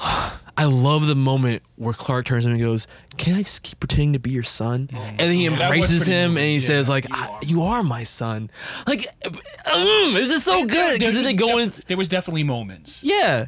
I 0.00 0.64
love 0.64 1.06
the 1.06 1.14
moment 1.14 1.62
where 1.76 1.94
Clark 1.94 2.26
turns 2.26 2.44
to 2.44 2.50
him 2.50 2.56
and 2.56 2.62
goes, 2.64 2.86
"Can 3.16 3.34
I 3.34 3.42
just 3.42 3.62
keep 3.62 3.78
pretending 3.80 4.12
to 4.14 4.18
be 4.18 4.30
your 4.30 4.42
son?" 4.42 4.88
And 4.92 5.18
then 5.18 5.30
he 5.30 5.44
Yeah, 5.44 5.50
that 5.50 5.56
was 5.56 5.62
embraces 5.78 5.98
pretty 6.04 6.12
him 6.12 6.36
and 6.36 6.46
he 6.46 6.60
says, 6.60 6.88
"Like 6.88 7.06
I- 7.10 7.38
you 7.42 7.62
are 7.62 7.82
my 7.82 8.02
son." 8.04 8.50
Like, 8.86 9.06
um, 9.24 10.16
it 10.16 10.20
was 10.20 10.30
just 10.30 10.44
so 10.44 10.66
good 10.66 10.98
because 10.98 11.14
then 11.14 11.24
they 11.24 11.34
go 11.34 11.58
in. 11.58 11.72
there 11.86 11.96
was 11.96 12.08
definitely 12.08 12.44
moments. 12.44 13.02
Yeah. 13.04 13.46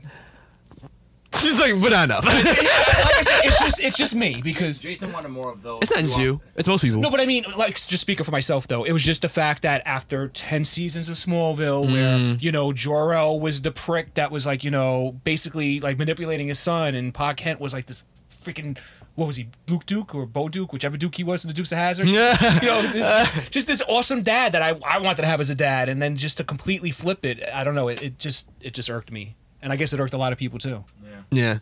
She's 1.38 1.58
like, 1.60 1.80
but 1.80 1.90
not 1.92 2.04
enough. 2.04 2.24
like 2.24 2.34
I 2.44 3.22
said, 3.22 3.40
it's 3.44 3.58
just 3.60 3.80
it's 3.80 3.96
just 3.96 4.14
me 4.14 4.40
because 4.42 4.78
Jason 4.78 5.12
wanted 5.12 5.28
more 5.28 5.50
of 5.50 5.62
those. 5.62 5.78
it's 5.82 5.90
not 5.90 6.00
just 6.00 6.18
you. 6.18 6.40
It's 6.56 6.66
most 6.68 6.82
people. 6.82 7.00
No, 7.00 7.10
but 7.10 7.20
I 7.20 7.26
mean, 7.26 7.44
like, 7.56 7.76
just 7.76 8.00
speaking 8.00 8.24
for 8.24 8.32
myself, 8.32 8.66
though, 8.66 8.84
it 8.84 8.92
was 8.92 9.02
just 9.02 9.22
the 9.22 9.28
fact 9.28 9.62
that 9.62 9.82
after 9.86 10.28
10 10.28 10.64
seasons 10.64 11.08
of 11.08 11.14
Smallville, 11.16 11.90
where, 11.90 12.18
Mm. 12.18 12.42
you 12.42 12.50
know, 12.52 12.72
Jor-El 12.72 13.38
was 13.40 13.62
the 13.62 13.70
prick 13.70 14.14
that 14.14 14.30
was, 14.32 14.44
like, 14.44 14.64
you 14.64 14.70
know, 14.70 15.18
basically, 15.24 15.78
like, 15.80 15.98
manipulating 15.98 16.48
his 16.48 16.58
son, 16.58 16.94
and 16.94 17.14
Pa 17.14 17.32
Kent 17.32 17.60
was, 17.60 17.72
like, 17.72 17.86
this 17.86 18.02
freaking, 18.44 18.76
what 19.14 19.26
was 19.26 19.36
he, 19.36 19.48
Luke 19.68 19.86
Duke 19.86 20.14
or 20.14 20.26
Bo 20.26 20.48
Duke, 20.48 20.72
whichever 20.72 20.96
Duke 20.96 21.14
he 21.14 21.22
was 21.24 21.44
in 21.44 21.48
the 21.48 21.54
Dukes 21.54 21.70
of 21.72 21.78
Hazzard? 21.78 22.08
you 22.08 22.14
know, 22.14 22.82
this, 22.92 23.48
just 23.50 23.66
this 23.68 23.80
awesome 23.88 24.22
dad 24.22 24.52
that 24.52 24.62
I, 24.62 24.78
I 24.84 24.98
wanted 24.98 25.22
to 25.22 25.28
have 25.28 25.40
as 25.40 25.48
a 25.50 25.54
dad, 25.54 25.88
and 25.88 26.02
then 26.02 26.16
just 26.16 26.38
to 26.38 26.44
completely 26.44 26.90
flip 26.90 27.24
it, 27.24 27.40
I 27.54 27.62
don't 27.64 27.74
know, 27.76 27.88
it, 27.88 28.02
it 28.02 28.18
just, 28.18 28.50
it 28.60 28.74
just 28.74 28.90
irked 28.90 29.12
me. 29.12 29.36
And 29.62 29.72
I 29.72 29.76
guess 29.76 29.92
it 29.92 30.00
irked 30.00 30.14
a 30.14 30.18
lot 30.18 30.32
of 30.32 30.38
people, 30.38 30.58
too. 30.58 30.84
Yeah. 31.04 31.19
Yeah. 31.30 31.58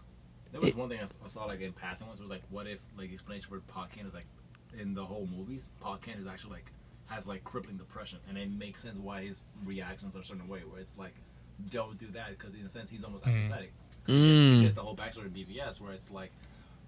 There 0.52 0.60
was 0.60 0.74
one 0.74 0.88
thing 0.88 0.98
I 1.02 1.28
saw 1.28 1.44
like 1.44 1.60
in 1.60 1.72
passing 1.72 2.06
once 2.06 2.20
was 2.20 2.30
like, 2.30 2.42
what 2.50 2.66
if 2.66 2.80
like 2.96 3.12
explanation 3.12 3.48
for 3.48 3.60
Pa 3.60 3.86
is 4.06 4.14
like 4.14 4.26
in 4.78 4.94
the 4.94 5.04
whole 5.04 5.26
movies, 5.26 5.66
Pa 5.80 5.98
is 6.18 6.26
actually 6.26 6.52
like 6.54 6.72
has 7.06 7.26
like 7.26 7.44
crippling 7.44 7.76
depression, 7.76 8.18
and 8.28 8.36
it 8.38 8.50
makes 8.50 8.82
sense 8.82 8.98
why 8.98 9.22
his 9.24 9.40
reactions 9.64 10.16
are 10.16 10.20
a 10.20 10.24
certain 10.24 10.48
way. 10.48 10.60
Where 10.60 10.80
it's 10.80 10.96
like, 10.98 11.14
don't 11.70 11.98
do 11.98 12.06
that 12.08 12.30
because 12.38 12.54
in 12.54 12.64
a 12.64 12.68
sense 12.68 12.90
he's 12.90 13.04
almost 13.04 13.24
Mm. 13.24 13.46
apathetic. 13.46 13.72
'Cause 14.04 14.14
you, 14.14 14.22
get, 14.22 14.28
you 14.32 14.56
Mm. 14.58 14.62
get 14.62 14.74
the 14.74 14.82
whole 14.82 14.96
backstory 14.96 15.26
of 15.26 15.34
BVS 15.34 15.80
where 15.80 15.92
it's 15.92 16.10
like, 16.10 16.32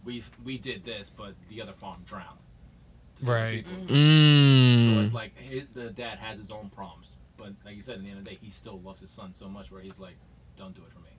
we 0.05 0.23
we 0.45 0.57
did 0.59 0.85
this, 0.85 1.11
but 1.11 1.35
the 1.49 1.61
other 1.63 1.73
farm 1.75 2.03
drowned. 2.07 2.39
to 3.17 3.27
save 3.27 3.27
the 3.27 3.33
Right. 3.33 3.65
people. 3.67 3.95
Mm. 3.97 4.85
So 4.95 5.01
it's 5.03 5.13
like 5.13 5.37
his, 5.39 5.67
the 5.75 5.91
dad 5.91 6.19
has 6.19 6.39
his 6.39 6.51
own 6.51 6.71
problems, 6.71 7.17
but 7.37 7.53
like 7.67 7.75
you 7.75 7.83
said, 7.83 7.99
in 7.99 8.05
the 8.05 8.09
end 8.11 8.19
of 8.21 8.25
the 8.25 8.31
day, 8.31 8.39
he 8.41 8.51
still 8.51 8.81
loves 8.81 9.01
his 9.01 9.11
son 9.11 9.35
so 9.35 9.47
much 9.49 9.71
where 9.71 9.83
he's 9.83 9.99
like, 9.99 10.17
don't 10.57 10.75
do 10.75 10.83
it 10.85 10.93
for 10.93 11.01
me, 11.01 11.11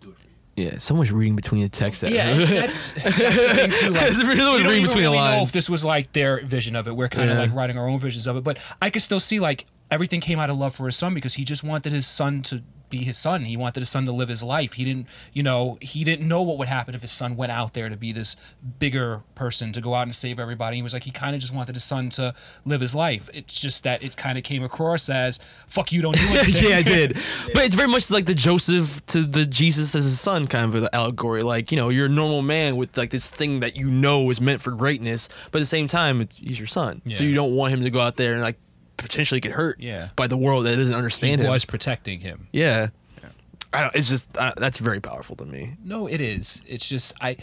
do 0.00 0.10
it 0.10 0.16
for 0.16 0.24
you. 0.24 0.31
Yeah, 0.56 0.76
so 0.78 0.94
much 0.94 1.10
reading 1.10 1.34
between 1.34 1.62
the 1.62 1.68
text. 1.70 2.02
That 2.02 2.10
Yeah, 2.12 2.34
that's, 2.34 2.92
that's 2.92 3.16
the 3.16 3.54
thing 3.54 3.70
too. 3.70 3.90
Like, 3.90 4.10
really 4.18 4.34
you 4.34 4.36
don't 4.36 4.56
reading 4.58 4.70
even 4.72 4.82
between 4.88 5.04
the 5.04 5.10
really 5.10 5.16
know 5.18 5.42
if 5.42 5.52
this 5.52 5.70
was 5.70 5.84
like 5.84 6.12
their 6.12 6.40
vision 6.44 6.76
of 6.76 6.86
it. 6.88 6.94
We're 6.94 7.08
kind 7.08 7.30
of 7.30 7.36
Yeah. 7.36 7.42
like 7.44 7.54
writing 7.54 7.78
our 7.78 7.88
own 7.88 7.98
visions 7.98 8.26
of 8.26 8.36
it, 8.36 8.44
but 8.44 8.58
I 8.80 8.90
could 8.90 9.00
still 9.02 9.20
see 9.20 9.40
like 9.40 9.64
everything 9.90 10.20
came 10.20 10.38
out 10.38 10.50
of 10.50 10.58
love 10.58 10.74
for 10.74 10.86
his 10.86 10.96
son 10.96 11.14
because 11.14 11.34
he 11.34 11.44
just 11.44 11.64
wanted 11.64 11.92
his 11.92 12.06
son 12.06 12.42
to 12.42 12.62
be 12.92 12.98
his 12.98 13.18
son. 13.18 13.46
He 13.46 13.56
wanted 13.56 13.80
his 13.80 13.88
son 13.88 14.06
to 14.06 14.12
live 14.12 14.28
his 14.28 14.42
life. 14.42 14.74
He 14.74 14.84
didn't, 14.84 15.08
you 15.32 15.42
know, 15.42 15.78
he 15.80 16.04
didn't 16.04 16.28
know 16.28 16.42
what 16.42 16.58
would 16.58 16.68
happen 16.68 16.94
if 16.94 17.02
his 17.02 17.10
son 17.10 17.36
went 17.36 17.50
out 17.50 17.72
there 17.74 17.88
to 17.88 17.96
be 17.96 18.12
this 18.12 18.36
bigger 18.78 19.22
person 19.34 19.72
to 19.72 19.80
go 19.80 19.94
out 19.94 20.02
and 20.02 20.14
save 20.14 20.38
everybody. 20.38 20.76
He 20.76 20.82
was 20.82 20.92
like 20.92 21.04
he 21.04 21.10
kind 21.10 21.34
of 21.34 21.40
just 21.40 21.52
wanted 21.52 21.74
his 21.74 21.82
son 21.82 22.10
to 22.10 22.34
live 22.64 22.80
his 22.80 22.94
life. 22.94 23.28
It's 23.32 23.58
just 23.58 23.82
that 23.84 24.02
it 24.02 24.16
kind 24.16 24.36
of 24.38 24.44
came 24.44 24.62
across 24.62 25.08
as 25.08 25.40
"fuck 25.66 25.90
you, 25.90 26.02
don't 26.02 26.14
do 26.16 26.26
anything." 26.28 26.70
yeah, 26.70 26.76
I 26.76 26.82
did. 26.82 27.18
But 27.54 27.64
it's 27.64 27.74
very 27.74 27.88
much 27.88 28.10
like 28.10 28.26
the 28.26 28.34
Joseph 28.34 29.04
to 29.06 29.24
the 29.24 29.44
Jesus 29.46 29.94
as 29.94 30.04
his 30.04 30.20
son 30.20 30.46
kind 30.46 30.66
of 30.66 30.82
an 30.82 30.88
allegory. 30.92 31.42
Like, 31.42 31.72
you 31.72 31.76
know, 31.76 31.88
you're 31.88 32.06
a 32.06 32.10
normal 32.10 32.42
man 32.42 32.76
with 32.76 32.96
like 32.96 33.10
this 33.10 33.28
thing 33.28 33.60
that 33.60 33.76
you 33.76 33.90
know 33.90 34.30
is 34.30 34.40
meant 34.40 34.60
for 34.62 34.70
greatness, 34.70 35.28
but 35.50 35.58
at 35.58 35.62
the 35.62 35.66
same 35.66 35.88
time, 35.88 36.20
it's, 36.20 36.36
he's 36.36 36.58
your 36.58 36.68
son. 36.68 37.02
So 37.10 37.24
you 37.24 37.34
don't 37.34 37.54
want 37.54 37.72
him 37.72 37.82
to 37.84 37.90
go 37.90 38.00
out 38.00 38.16
there 38.16 38.34
and 38.34 38.42
like 38.42 38.58
potentially 39.02 39.40
get 39.40 39.52
hurt 39.52 39.78
Yeah. 39.80 40.08
by 40.16 40.26
the 40.26 40.36
world 40.36 40.66
that 40.66 40.76
doesn't 40.76 40.92
he 40.92 40.96
understand 40.96 41.40
him. 41.40 41.50
was 41.50 41.64
protecting 41.64 42.20
him. 42.20 42.48
Yeah. 42.52 42.88
I 43.74 43.80
don't, 43.82 43.94
it's 43.94 44.08
just, 44.08 44.28
uh, 44.36 44.52
that's 44.56 44.78
very 44.78 45.00
powerful 45.00 45.34
to 45.36 45.44
me. 45.46 45.76
No, 45.82 46.06
it 46.06 46.20
is. 46.20 46.62
It's 46.68 46.88
just 46.88 47.14
I. 47.22 47.36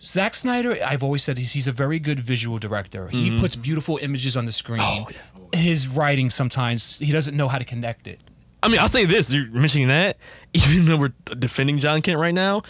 Zack 0.00 0.36
Snyder, 0.36 0.78
I've 0.84 1.02
always 1.02 1.24
said 1.24 1.38
he's, 1.38 1.52
he's 1.52 1.66
a 1.66 1.72
very 1.72 1.98
good 1.98 2.20
visual 2.20 2.58
director. 2.60 3.08
He 3.08 3.30
Mhm. 3.30 3.40
puts 3.40 3.56
beautiful 3.56 3.98
images 4.00 4.36
on 4.36 4.46
the 4.46 4.52
screen. 4.52 4.78
Oh, 4.80 5.08
His 5.52 5.88
writing 5.88 6.30
sometimes 6.30 6.98
he 7.00 7.10
doesn't 7.10 7.36
know 7.36 7.48
how 7.48 7.58
to 7.58 7.64
connect 7.64 8.06
it. 8.06 8.20
I 8.62 8.68
mean, 8.68 8.78
I'll 8.78 8.88
say 8.88 9.04
this: 9.06 9.32
you're 9.32 9.48
mentioning 9.50 9.88
that, 9.88 10.16
even 10.54 10.84
though 10.84 10.96
we're 10.98 11.12
defending 11.36 11.80
John 11.80 12.02
Kent 12.02 12.18
right 12.20 12.34
now, 12.34 12.62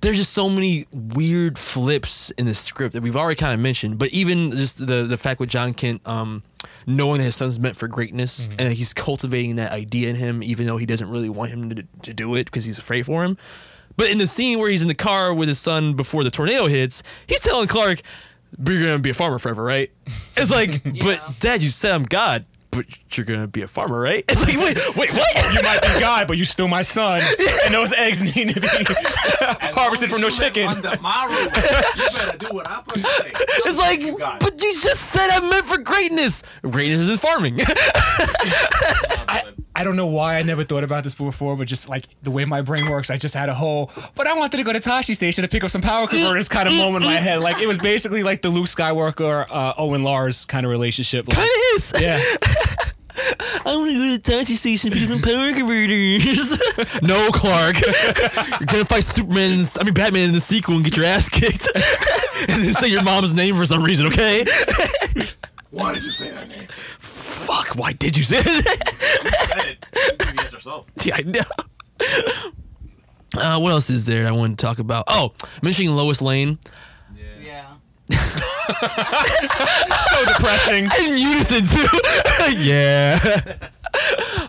there's 0.00 0.16
just 0.16 0.32
so 0.32 0.48
many 0.48 0.86
weird 0.92 1.58
flips 1.58 2.30
in 2.32 2.46
the 2.46 2.54
script 2.54 2.94
that 2.94 3.02
we've 3.02 3.16
already 3.16 3.36
kind 3.36 3.52
of 3.52 3.60
mentioned. 3.60 3.98
But 3.98 4.10
even 4.10 4.50
just 4.50 4.78
the 4.78 5.04
the 5.04 5.16
fact 5.16 5.40
with 5.40 5.48
John 5.48 5.74
Kent, 5.74 6.06
um, 6.06 6.42
knowing 6.86 7.18
that 7.18 7.24
his 7.24 7.36
son's 7.36 7.58
meant 7.58 7.76
for 7.76 7.88
greatness 7.88 8.46
and 8.46 8.70
that 8.70 8.72
he's 8.72 8.94
cultivating 8.94 9.56
that 9.56 9.72
idea 9.72 10.10
in 10.10 10.16
him, 10.16 10.42
even 10.42 10.66
though 10.66 10.76
he 10.76 10.86
doesn't 10.86 11.08
really 11.08 11.28
want 11.28 11.50
him 11.50 11.70
to, 11.70 11.84
to 12.02 12.14
do 12.14 12.34
it 12.34 12.44
because 12.46 12.64
he's 12.64 12.78
afraid 12.78 13.06
for 13.06 13.24
him. 13.24 13.36
But 13.96 14.10
in 14.10 14.18
the 14.18 14.26
scene 14.26 14.58
where 14.58 14.70
he's 14.70 14.82
in 14.82 14.88
the 14.88 14.94
car 14.94 15.32
with 15.32 15.48
his 15.48 15.58
son 15.58 15.94
before 15.94 16.24
the 16.24 16.30
tornado 16.30 16.66
hits, 16.66 17.02
he's 17.26 17.40
telling 17.40 17.68
Clark, 17.68 18.00
"You're 18.66 18.80
gonna 18.80 18.98
be 18.98 19.10
a 19.10 19.14
farmer 19.14 19.38
forever, 19.38 19.62
right?" 19.62 19.90
It's 20.36 20.50
like, 20.50 20.82
but 21.00 21.38
Dad, 21.40 21.62
you 21.62 21.70
said 21.70 21.92
I'm 21.92 22.04
God, 22.04 22.44
but 22.74 22.86
you're 23.16 23.24
gonna 23.24 23.46
be 23.46 23.62
a 23.62 23.68
farmer, 23.68 24.00
right? 24.00 24.24
It's 24.34 24.40
like, 24.40 24.56
wait, 24.56 24.96
wait, 24.96 25.12
what? 25.12 25.32
Oh, 25.36 25.52
you 25.52 25.62
might 25.62 25.80
be 25.82 26.00
God, 26.00 26.26
but 26.26 26.36
you 26.36 26.44
still 26.44 26.68
my 26.68 26.82
son, 26.82 27.20
and 27.64 27.72
those 27.74 27.92
eggs 27.92 28.22
need 28.22 28.50
to 28.50 28.60
be 28.60 28.68
harvested 29.72 30.10
from 30.10 30.20
no 30.20 30.30
chicken. 30.30 30.66
Under 30.68 30.98
my 31.00 31.26
roof, 31.26 31.56
you 31.96 32.18
better 32.18 32.38
do 32.38 32.46
what 32.54 32.66
I 32.68 32.82
put 32.82 32.94
to 32.96 33.02
say. 33.02 33.32
It's 33.34 33.78
like, 33.78 34.00
but 34.40 34.62
you 34.62 34.74
just 34.80 35.02
said 35.10 35.28
I'm 35.30 35.48
meant 35.48 35.66
for 35.66 35.78
greatness. 35.78 36.42
Greatness 36.62 37.00
is 37.00 37.10
in 37.10 37.18
farming. 37.18 37.60
I, 37.60 39.44
I 39.76 39.82
don't 39.82 39.96
know 39.96 40.06
why 40.06 40.36
I 40.38 40.42
never 40.42 40.62
thought 40.62 40.84
about 40.84 41.02
this 41.02 41.16
before, 41.16 41.56
but 41.56 41.66
just 41.66 41.88
like 41.88 42.04
the 42.22 42.30
way 42.30 42.44
my 42.44 42.62
brain 42.62 42.88
works, 42.88 43.10
I 43.10 43.16
just 43.16 43.34
had 43.34 43.48
a 43.48 43.54
whole. 43.54 43.90
But 44.14 44.28
I 44.28 44.34
wanted 44.34 44.58
to 44.58 44.62
go 44.62 44.72
to 44.72 44.78
Tosche 44.78 45.14
Station 45.14 45.42
to 45.42 45.48
pick 45.48 45.64
up 45.64 45.70
some 45.70 45.82
power 45.82 46.06
converters 46.06 46.48
kind 46.48 46.68
of 46.68 46.74
mm, 46.74 46.78
mm, 46.78 46.84
moment 46.84 47.04
in 47.04 47.10
my 47.10 47.16
mm. 47.16 47.22
head. 47.22 47.40
Like 47.40 47.58
it 47.58 47.66
was 47.66 47.78
basically 47.78 48.22
like 48.22 48.42
the 48.42 48.50
Luke 48.50 48.66
Skywalker, 48.66 49.46
uh, 49.50 49.74
Owen 49.76 50.04
Lars 50.04 50.44
kind 50.44 50.64
of 50.64 50.70
relationship. 50.70 51.26
Like, 51.26 51.36
kind 51.36 51.48
of 51.48 51.76
is. 51.76 51.92
Yeah. 52.00 52.22
I 53.66 53.76
want 53.76 53.90
to 53.90 53.94
go 53.96 54.16
to 54.16 54.18
the 54.18 54.44
Tosche 54.44 54.56
station 54.56 54.90
to 54.90 54.96
pick 54.96 55.10
up 55.10 55.22
power 55.22 55.52
converters. 55.52 56.58
no, 57.02 57.30
Clark. 57.32 57.80
You're 57.80 58.66
gonna 58.66 58.84
fight 58.84 59.04
Superman, 59.04 59.52
in 59.52 59.58
this- 59.58 59.78
I 59.78 59.84
mean 59.84 59.94
Batman 59.94 60.28
in 60.28 60.32
the 60.32 60.40
sequel 60.40 60.76
and 60.76 60.84
get 60.84 60.96
your 60.96 61.06
ass 61.06 61.28
kicked. 61.28 61.68
and 62.48 62.62
then 62.62 62.72
say 62.74 62.88
your 62.88 63.02
mom's 63.02 63.34
name 63.34 63.56
for 63.56 63.66
some 63.66 63.82
reason, 63.82 64.06
okay? 64.06 64.44
Why 65.70 65.92
did 65.94 66.04
you 66.04 66.10
say 66.10 66.30
that 66.30 66.48
name? 66.48 66.68
Fuck, 67.34 67.74
why 67.76 67.92
did 67.92 68.16
you 68.16 68.22
say 68.22 68.40
that? 68.42 69.76
yeah, 71.04 71.16
I 71.16 71.22
know. 71.22 71.40
Uh, 73.36 73.58
what 73.60 73.72
else 73.72 73.90
is 73.90 74.06
there 74.06 74.26
I 74.26 74.30
want 74.30 74.58
to 74.58 74.64
talk 74.64 74.78
about? 74.78 75.04
Oh, 75.08 75.32
mentioning 75.62 75.90
Lois 75.94 76.22
Lane. 76.22 76.58
Yeah. 77.42 77.74
so 78.10 78.16
depressing. 80.26 80.84
In 81.00 81.18
unison 81.18 81.64
too. 81.64 81.86
yeah. 82.58 83.18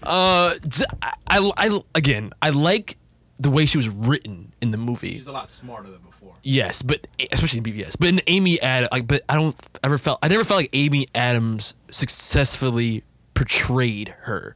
Uh, 0.04 0.56
j- 0.68 0.86
I, 1.02 1.52
I, 1.58 1.80
again, 1.96 2.32
I 2.42 2.52
like 2.52 2.98
the 3.40 3.50
way 3.50 3.66
she 3.66 3.78
was 3.78 3.90
written 3.90 4.52
in 4.66 4.72
the 4.72 4.78
movie. 4.78 5.14
She's 5.14 5.28
a 5.28 5.32
lot 5.32 5.50
smarter 5.52 5.90
than 5.90 6.02
before. 6.02 6.36
Yes, 6.44 6.82
but 6.82 7.08
especially 7.32 7.60
in 7.60 7.64
BVS. 7.64 7.96
But 8.00 8.10
in 8.10 8.22
Amy 8.28 8.62
Adams, 8.62 8.90
like, 8.92 9.08
but 9.08 9.24
I 9.30 9.36
don't 9.36 9.56
ever 9.84 9.98
felt 9.98 10.20
I 10.22 10.28
never 10.28 10.44
felt 10.44 10.60
like 10.60 10.70
Amy 10.74 11.08
Adams 11.16 11.76
successfully 11.90 13.04
portrayed 13.34 14.10
her 14.22 14.56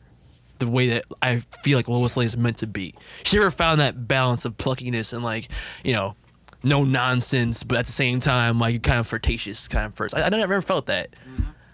the 0.59 0.67
way 0.67 0.89
that 0.89 1.05
I 1.21 1.39
feel 1.63 1.77
like 1.77 1.87
Lois 1.87 2.17
Lane 2.17 2.27
is 2.27 2.37
meant 2.37 2.57
to 2.57 2.67
be. 2.67 2.93
She 3.23 3.37
never 3.37 3.51
found 3.51 3.79
that 3.79 4.07
balance 4.07 4.45
of 4.45 4.57
pluckiness 4.57 5.13
and 5.13 5.23
like 5.23 5.47
you 5.83 5.93
know 5.93 6.15
no 6.63 6.83
nonsense, 6.83 7.63
but 7.63 7.77
at 7.77 7.85
the 7.85 7.91
same 7.91 8.19
time 8.19 8.59
like 8.59 8.83
kind 8.83 8.99
of 8.99 9.07
flirtatious 9.07 9.67
kind 9.67 9.85
of 9.85 9.95
person. 9.95 10.19
I, 10.19 10.25
I 10.25 10.29
never 10.29 10.61
felt 10.61 10.87
that. 10.87 11.09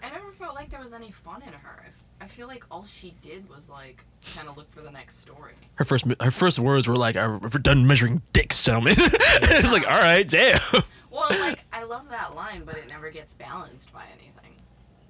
I 0.02 0.10
never 0.10 0.30
felt 0.32 0.54
like 0.54 0.70
there 0.70 0.80
was 0.80 0.92
any 0.92 1.10
fun 1.10 1.42
in 1.42 1.52
her. 1.52 1.65
I 2.36 2.40
f- 2.40 2.42
I 2.42 2.42
feel 2.42 2.48
like 2.48 2.64
all 2.70 2.84
she 2.84 3.14
did 3.22 3.48
was 3.48 3.70
like 3.70 4.04
kind 4.34 4.48
of 4.48 4.56
look 4.56 4.70
for 4.72 4.82
the 4.82 4.90
next 4.90 5.18
story. 5.20 5.54
Her 5.76 5.84
first 5.84 6.04
her 6.20 6.30
first 6.30 6.58
words 6.58 6.86
were 6.86 6.96
like, 6.96 7.14
"We're 7.16 7.38
done 7.48 7.86
measuring 7.86 8.22
dicks, 8.32 8.62
gentlemen." 8.62 8.94
it's 8.98 9.72
like, 9.72 9.84
all 9.90 9.98
right, 9.98 10.28
damn. 10.28 10.60
Well, 11.10 11.30
like 11.30 11.64
I 11.72 11.84
love 11.84 12.08
that 12.10 12.34
line, 12.34 12.64
but 12.64 12.76
it 12.76 12.88
never 12.88 13.10
gets 13.10 13.32
balanced 13.34 13.92
by 13.92 14.04
anything. 14.12 14.52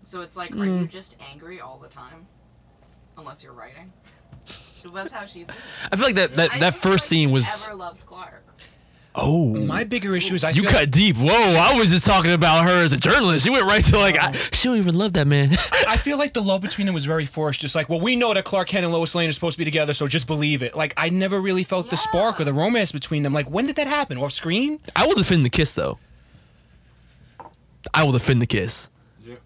So 0.04 0.20
it's 0.20 0.36
like, 0.36 0.52
are 0.52 0.64
you 0.64 0.86
Mm. 0.86 0.88
just 0.88 1.16
angry 1.32 1.60
all 1.60 1.78
the 1.78 1.88
time, 1.88 2.26
unless 3.18 3.42
you're 3.42 3.52
writing? 3.52 3.92
Because 4.82 4.92
that's 4.94 5.12
how 5.12 5.24
she's. 5.26 5.46
I 5.90 5.96
feel 5.96 6.04
like 6.06 6.14
that 6.16 6.34
that, 6.36 6.52
I 6.52 6.58
that 6.60 6.74
first 6.74 6.82
feel 6.82 6.92
like 6.92 7.00
scene 7.00 7.28
she's 7.30 7.32
was. 7.32 7.66
Ever 7.66 7.74
loved 7.76 8.06
Clark? 8.06 8.45
Oh, 9.18 9.54
My 9.54 9.82
bigger 9.82 10.14
issue 10.14 10.34
is 10.34 10.44
I 10.44 10.50
you 10.50 10.62
feel 10.62 10.70
cut 10.72 10.90
deep. 10.90 11.16
Whoa, 11.16 11.26
I 11.30 11.74
was 11.78 11.90
just 11.90 12.04
talking 12.04 12.32
about 12.32 12.66
her 12.66 12.84
as 12.84 12.92
a 12.92 12.98
journalist. 12.98 13.44
She 13.44 13.50
went 13.50 13.64
right 13.64 13.82
to 13.84 13.96
like, 13.96 14.22
uh, 14.22 14.28
I, 14.28 14.32
she 14.52 14.68
don't 14.68 14.76
even 14.76 14.94
love 14.94 15.14
that 15.14 15.26
man. 15.26 15.52
I 15.88 15.96
feel 16.06 16.18
like 16.18 16.34
the 16.34 16.42
love 16.42 16.60
between 16.60 16.86
them 16.86 16.92
was 16.92 17.06
very 17.06 17.24
forced. 17.24 17.60
Just 17.62 17.74
like, 17.74 17.88
well, 17.88 17.98
we 17.98 18.14
know 18.14 18.34
that 18.34 18.44
Clark 18.44 18.68
Kent 18.68 18.84
and 18.84 18.92
Lois 18.92 19.14
Lane 19.14 19.30
are 19.30 19.32
supposed 19.32 19.54
to 19.54 19.58
be 19.58 19.64
together, 19.64 19.94
so 19.94 20.06
just 20.06 20.26
believe 20.26 20.62
it. 20.62 20.76
Like, 20.76 20.92
I 20.98 21.08
never 21.08 21.40
really 21.40 21.62
felt 21.62 21.88
the 21.88 21.96
spark 21.96 22.38
or 22.38 22.44
the 22.44 22.52
romance 22.52 22.92
between 22.92 23.22
them. 23.22 23.32
Like, 23.32 23.48
when 23.48 23.66
did 23.66 23.76
that 23.76 23.86
happen? 23.86 24.18
Off 24.18 24.32
screen? 24.32 24.80
I 24.94 25.06
will 25.06 25.14
defend 25.14 25.46
the 25.46 25.50
kiss 25.50 25.72
though. 25.72 25.98
I 27.94 28.04
will 28.04 28.12
defend 28.12 28.42
the 28.42 28.46
kiss. 28.46 28.90
Yeah. 29.24 29.36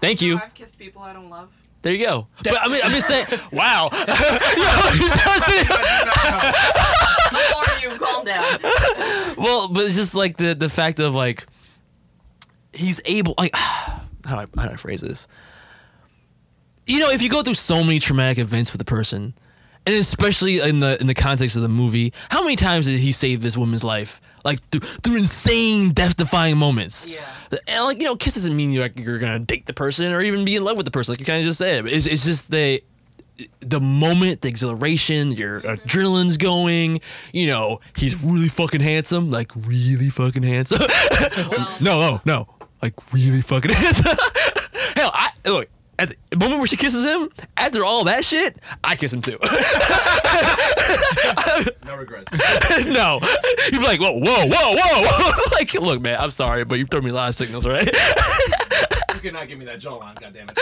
Thank 0.00 0.22
you. 0.22 0.36
I've 0.36 0.54
kissed 0.54 0.78
people 0.78 1.02
I 1.02 1.12
don't 1.12 1.30
love. 1.30 1.48
There 1.82 1.92
you 1.94 2.04
go. 2.06 2.26
But 2.44 2.58
I 2.60 2.68
mean, 2.68 2.80
I'm 2.84 2.90
just 2.90 3.08
saying. 3.08 3.26
Wow. 3.52 3.88
Yo, 3.92 3.98
you 4.06 5.08
start 5.08 5.42
saying- 5.42 5.66
Who 7.30 7.56
are 7.56 7.80
you? 7.80 7.98
Calm 7.98 8.24
down. 8.24 8.44
well, 9.36 9.68
but 9.68 9.84
it's 9.84 9.96
just 9.96 10.14
like 10.14 10.36
the 10.36 10.54
the 10.54 10.68
fact 10.68 11.00
of 11.00 11.14
like 11.14 11.46
he's 12.72 13.00
able 13.04 13.34
like 13.38 13.54
how 13.56 14.00
do 14.24 14.34
I 14.36 14.46
how 14.60 14.66
do 14.68 14.72
I 14.72 14.76
phrase 14.76 15.00
this? 15.00 15.26
You 16.86 16.98
know, 17.00 17.10
if 17.10 17.22
you 17.22 17.28
go 17.30 17.42
through 17.42 17.54
so 17.54 17.82
many 17.84 17.98
traumatic 17.98 18.38
events 18.38 18.72
with 18.72 18.80
a 18.80 18.84
person, 18.84 19.34
and 19.86 19.94
especially 19.94 20.58
in 20.60 20.80
the 20.80 21.00
in 21.00 21.06
the 21.06 21.14
context 21.14 21.56
of 21.56 21.62
the 21.62 21.68
movie, 21.68 22.12
how 22.30 22.42
many 22.42 22.56
times 22.56 22.86
did 22.86 22.98
he 23.00 23.12
save 23.12 23.40
this 23.42 23.56
woman's 23.56 23.84
life? 23.84 24.20
Like 24.44 24.60
through, 24.70 24.80
through 24.80 25.18
insane, 25.18 25.90
death-defying 25.90 26.56
moments. 26.56 27.06
Yeah. 27.06 27.24
And 27.66 27.84
like 27.84 27.98
you 27.98 28.04
know, 28.04 28.16
kiss 28.16 28.34
doesn't 28.34 28.54
mean 28.54 28.72
you're 28.72 28.82
like 28.82 28.98
you're 28.98 29.18
gonna 29.18 29.38
date 29.38 29.66
the 29.66 29.74
person 29.74 30.12
or 30.12 30.20
even 30.20 30.44
be 30.44 30.56
in 30.56 30.64
love 30.64 30.76
with 30.76 30.86
the 30.86 30.92
person. 30.92 31.12
Like 31.12 31.20
you 31.20 31.26
kind 31.26 31.40
of 31.40 31.44
just 31.44 31.58
said, 31.58 31.86
it's 31.86 32.06
it's 32.06 32.24
just 32.24 32.50
the 32.50 32.82
the 33.60 33.80
moment, 33.80 34.42
the 34.42 34.48
exhilaration, 34.48 35.32
your 35.32 35.60
mm-hmm. 35.60 35.86
adrenaline's 35.86 36.36
going. 36.36 37.00
You 37.32 37.46
know, 37.48 37.80
he's 37.96 38.22
really 38.22 38.48
fucking 38.48 38.80
handsome, 38.80 39.30
like 39.30 39.52
really 39.54 40.10
fucking 40.10 40.42
handsome. 40.42 40.86
no, 41.80 42.00
no, 42.00 42.20
no, 42.24 42.48
like 42.82 42.94
really 43.12 43.42
fucking 43.42 43.70
handsome. 43.74 44.16
Hell, 44.96 45.10
I 45.14 45.30
look 45.46 45.68
at 46.00 46.16
the 46.30 46.36
moment 46.36 46.58
where 46.58 46.66
she 46.66 46.76
kisses 46.76 47.04
him. 47.04 47.30
After 47.56 47.84
all 47.84 48.04
that 48.04 48.24
shit, 48.24 48.56
I 48.82 48.96
kiss 48.96 49.12
him 49.12 49.22
too. 49.22 49.38
No 51.86 51.96
regrets. 51.96 52.32
no, 52.86 53.20
you'd 53.72 53.80
be 53.80 53.86
like, 53.86 54.00
whoa, 54.00 54.12
whoa, 54.12 54.46
whoa, 54.46 54.76
whoa. 54.76 55.42
like, 55.52 55.74
look, 55.74 56.00
man, 56.00 56.18
I'm 56.20 56.30
sorry, 56.30 56.64
but 56.64 56.78
you 56.78 56.86
throw 56.86 57.00
me 57.00 57.10
a 57.10 57.12
lot 57.12 57.28
of 57.28 57.34
signals, 57.34 57.66
right? 57.66 57.84
You 59.14 59.20
cannot 59.20 59.48
give 59.48 59.58
me 59.58 59.64
that 59.64 59.80
jawline, 59.80 60.14
goddammit. 60.14 60.56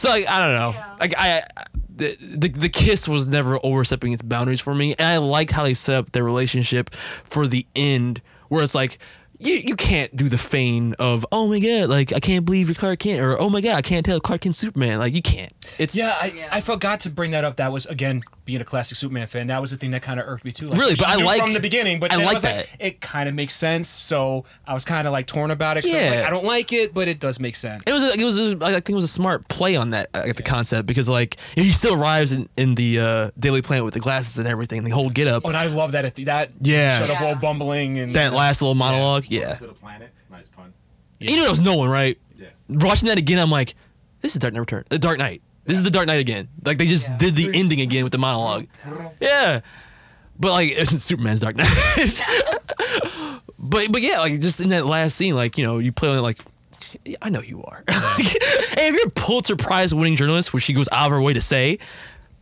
so 0.00 0.08
like 0.08 0.28
I 0.28 0.38
don't 0.40 0.54
know. 0.54 0.74
Like 1.00 1.14
I, 1.18 1.38
I 1.56 1.64
the, 1.94 2.16
the 2.20 2.48
the 2.48 2.68
kiss 2.68 3.08
was 3.08 3.28
never 3.28 3.58
overstepping 3.64 4.12
its 4.12 4.22
boundaries 4.22 4.60
for 4.60 4.74
me, 4.74 4.94
and 4.98 5.06
I 5.06 5.18
like 5.18 5.50
how 5.50 5.64
they 5.64 5.74
set 5.74 5.96
up 5.96 6.12
their 6.12 6.24
relationship 6.24 6.90
for 7.24 7.46
the 7.46 7.66
end, 7.74 8.22
where 8.48 8.62
it's 8.62 8.74
like. 8.74 8.98
You, 9.44 9.54
you 9.54 9.76
can't 9.76 10.14
do 10.14 10.28
the 10.28 10.38
feign 10.38 10.94
of 10.98 11.26
oh 11.32 11.48
my 11.48 11.58
god 11.58 11.88
like 11.88 12.12
I 12.12 12.20
can't 12.20 12.44
believe 12.44 12.68
you're 12.68 12.74
Clark 12.74 13.00
Kent 13.00 13.20
or 13.20 13.40
oh 13.40 13.50
my 13.50 13.60
god 13.60 13.74
I 13.74 13.82
can't 13.82 14.06
tell 14.06 14.20
Clark 14.20 14.42
Kent 14.42 14.54
Superman 14.54 14.98
like 14.98 15.14
you 15.14 15.22
can't 15.22 15.52
it's 15.78 15.96
Yeah, 15.96 16.10
I, 16.10 16.48
I 16.50 16.60
forgot 16.60 17.00
to 17.00 17.10
bring 17.10 17.32
that 17.32 17.44
up. 17.44 17.56
That 17.56 17.72
was 17.72 17.86
again 17.86 18.22
being 18.44 18.60
a 18.60 18.64
classic 18.64 18.96
Superman 18.96 19.26
fan, 19.28 19.46
that 19.46 19.60
was 19.60 19.70
the 19.70 19.76
thing 19.76 19.92
that 19.92 20.02
kind 20.02 20.18
of 20.18 20.26
irked 20.26 20.44
me 20.44 20.50
too. 20.52 20.66
Like, 20.66 20.78
Really, 20.80 20.94
but 20.96 21.06
I 21.06 21.14
like- 21.16 21.40
from 21.42 21.52
the 21.52 21.60
beginning. 21.60 22.00
But 22.00 22.10
I 22.12 22.16
then 22.16 22.24
like 22.26 22.34
was 22.34 22.42
that. 22.42 22.66
it 22.80 23.00
kind 23.00 23.28
of 23.28 23.34
makes 23.36 23.54
sense. 23.54 23.88
So 23.88 24.44
I 24.66 24.74
was 24.74 24.84
kind 24.84 25.06
of 25.06 25.12
like 25.12 25.26
torn 25.26 25.50
about 25.52 25.76
it. 25.76 25.82
'cause 25.82 25.94
I, 25.94 25.96
was 25.98 26.06
like, 26.08 26.18
Yeah. 26.20 26.26
I 26.26 26.30
don't 26.30 26.44
like 26.44 26.72
it, 26.72 26.92
but 26.92 27.06
it 27.08 27.20
does 27.20 27.38
make 27.38 27.54
sense. 27.56 27.82
It 27.86 27.92
was 27.92 28.02
a, 28.02 28.12
it 28.20 28.24
was 28.24 28.38
a, 28.40 28.58
I 28.64 28.72
think 28.72 28.90
it 28.90 28.94
was 28.94 29.04
a 29.04 29.08
smart 29.08 29.46
play 29.48 29.76
on 29.76 29.90
that 29.90 30.08
uh, 30.14 30.22
the 30.34 30.42
concept 30.42 30.86
because 30.86 31.08
like 31.08 31.36
he 31.54 31.70
still 31.70 31.94
arrives 32.00 32.32
in, 32.32 32.48
in 32.56 32.74
the 32.74 32.98
uh, 32.98 33.30
Daily 33.38 33.62
Planet 33.62 33.84
with 33.84 33.94
the 33.94 34.00
glasses 34.00 34.38
and 34.38 34.48
everything, 34.48 34.82
the 34.84 34.90
whole 34.90 35.08
get 35.10 35.28
up. 35.28 35.42
Oh, 35.44 35.48
and 35.48 35.56
I 35.56 35.66
love 35.66 35.92
that 35.92 36.04
at 36.04 36.14
the, 36.16 36.24
that 36.24 36.50
Yeah. 36.60 36.98
showed 36.98 37.10
up 37.10 37.20
Yeah. 37.20 37.26
all 37.28 37.34
bumbling 37.36 37.98
and 37.98 38.16
that 38.16 38.32
last 38.32 38.60
little 38.60 38.74
monologue, 38.74 39.26
yeah. 39.28 39.54
To 39.54 39.68
the 39.68 39.72
planet. 39.74 40.10
Nice 40.30 40.48
pun. 40.48 40.72
You 41.20 41.36
knew 41.36 41.42
that 41.42 41.50
was 41.50 41.60
no 41.60 41.76
one, 41.76 41.88
right? 41.88 42.18
Yeah. 42.36 42.48
Watching 42.68 43.06
that 43.08 43.18
again, 43.18 43.38
I'm 43.38 43.50
like, 43.50 43.74
this 44.20 44.34
is 44.34 44.38
Dark 44.40 44.54
Knight 44.54 44.60
Return, 44.60 44.84
the 44.88 44.98
Dark 44.98 45.18
Knight. 45.18 45.42
This 45.64 45.76
is 45.76 45.82
the 45.84 45.90
Dark 45.90 46.06
Knight 46.06 46.20
again. 46.20 46.48
Like 46.64 46.78
they 46.78 46.86
just 46.86 47.08
did 47.18 47.36
the 47.36 47.50
ending 47.54 47.80
again 47.80 48.02
with 48.04 48.12
the 48.12 48.18
monologue. 48.18 48.66
Yeah, 49.20 49.60
but 50.38 50.50
like 50.52 50.70
it's 50.72 50.90
Superman's 51.02 51.40
Dark 51.40 51.56
Knight. 51.56 52.22
but 53.58 53.92
but 53.92 54.02
yeah, 54.02 54.18
like 54.20 54.40
just 54.40 54.60
in 54.60 54.70
that 54.70 54.86
last 54.86 55.16
scene, 55.16 55.34
like 55.34 55.56
you 55.58 55.64
know, 55.64 55.78
you 55.78 55.92
play 55.92 56.08
on 56.08 56.18
it 56.18 56.22
like. 56.22 56.38
I 57.22 57.30
know 57.30 57.40
you 57.40 57.62
are. 57.64 57.78
and 57.88 57.94
if 57.96 58.94
you're 58.94 59.06
a 59.06 59.10
Pulitzer 59.10 59.56
Prize 59.56 59.94
winning 59.94 60.14
journalist, 60.16 60.52
which 60.52 60.64
she 60.64 60.74
goes 60.74 60.88
out 60.92 61.06
of 61.06 61.12
her 61.12 61.22
way 61.22 61.32
to 61.32 61.40
say, 61.40 61.78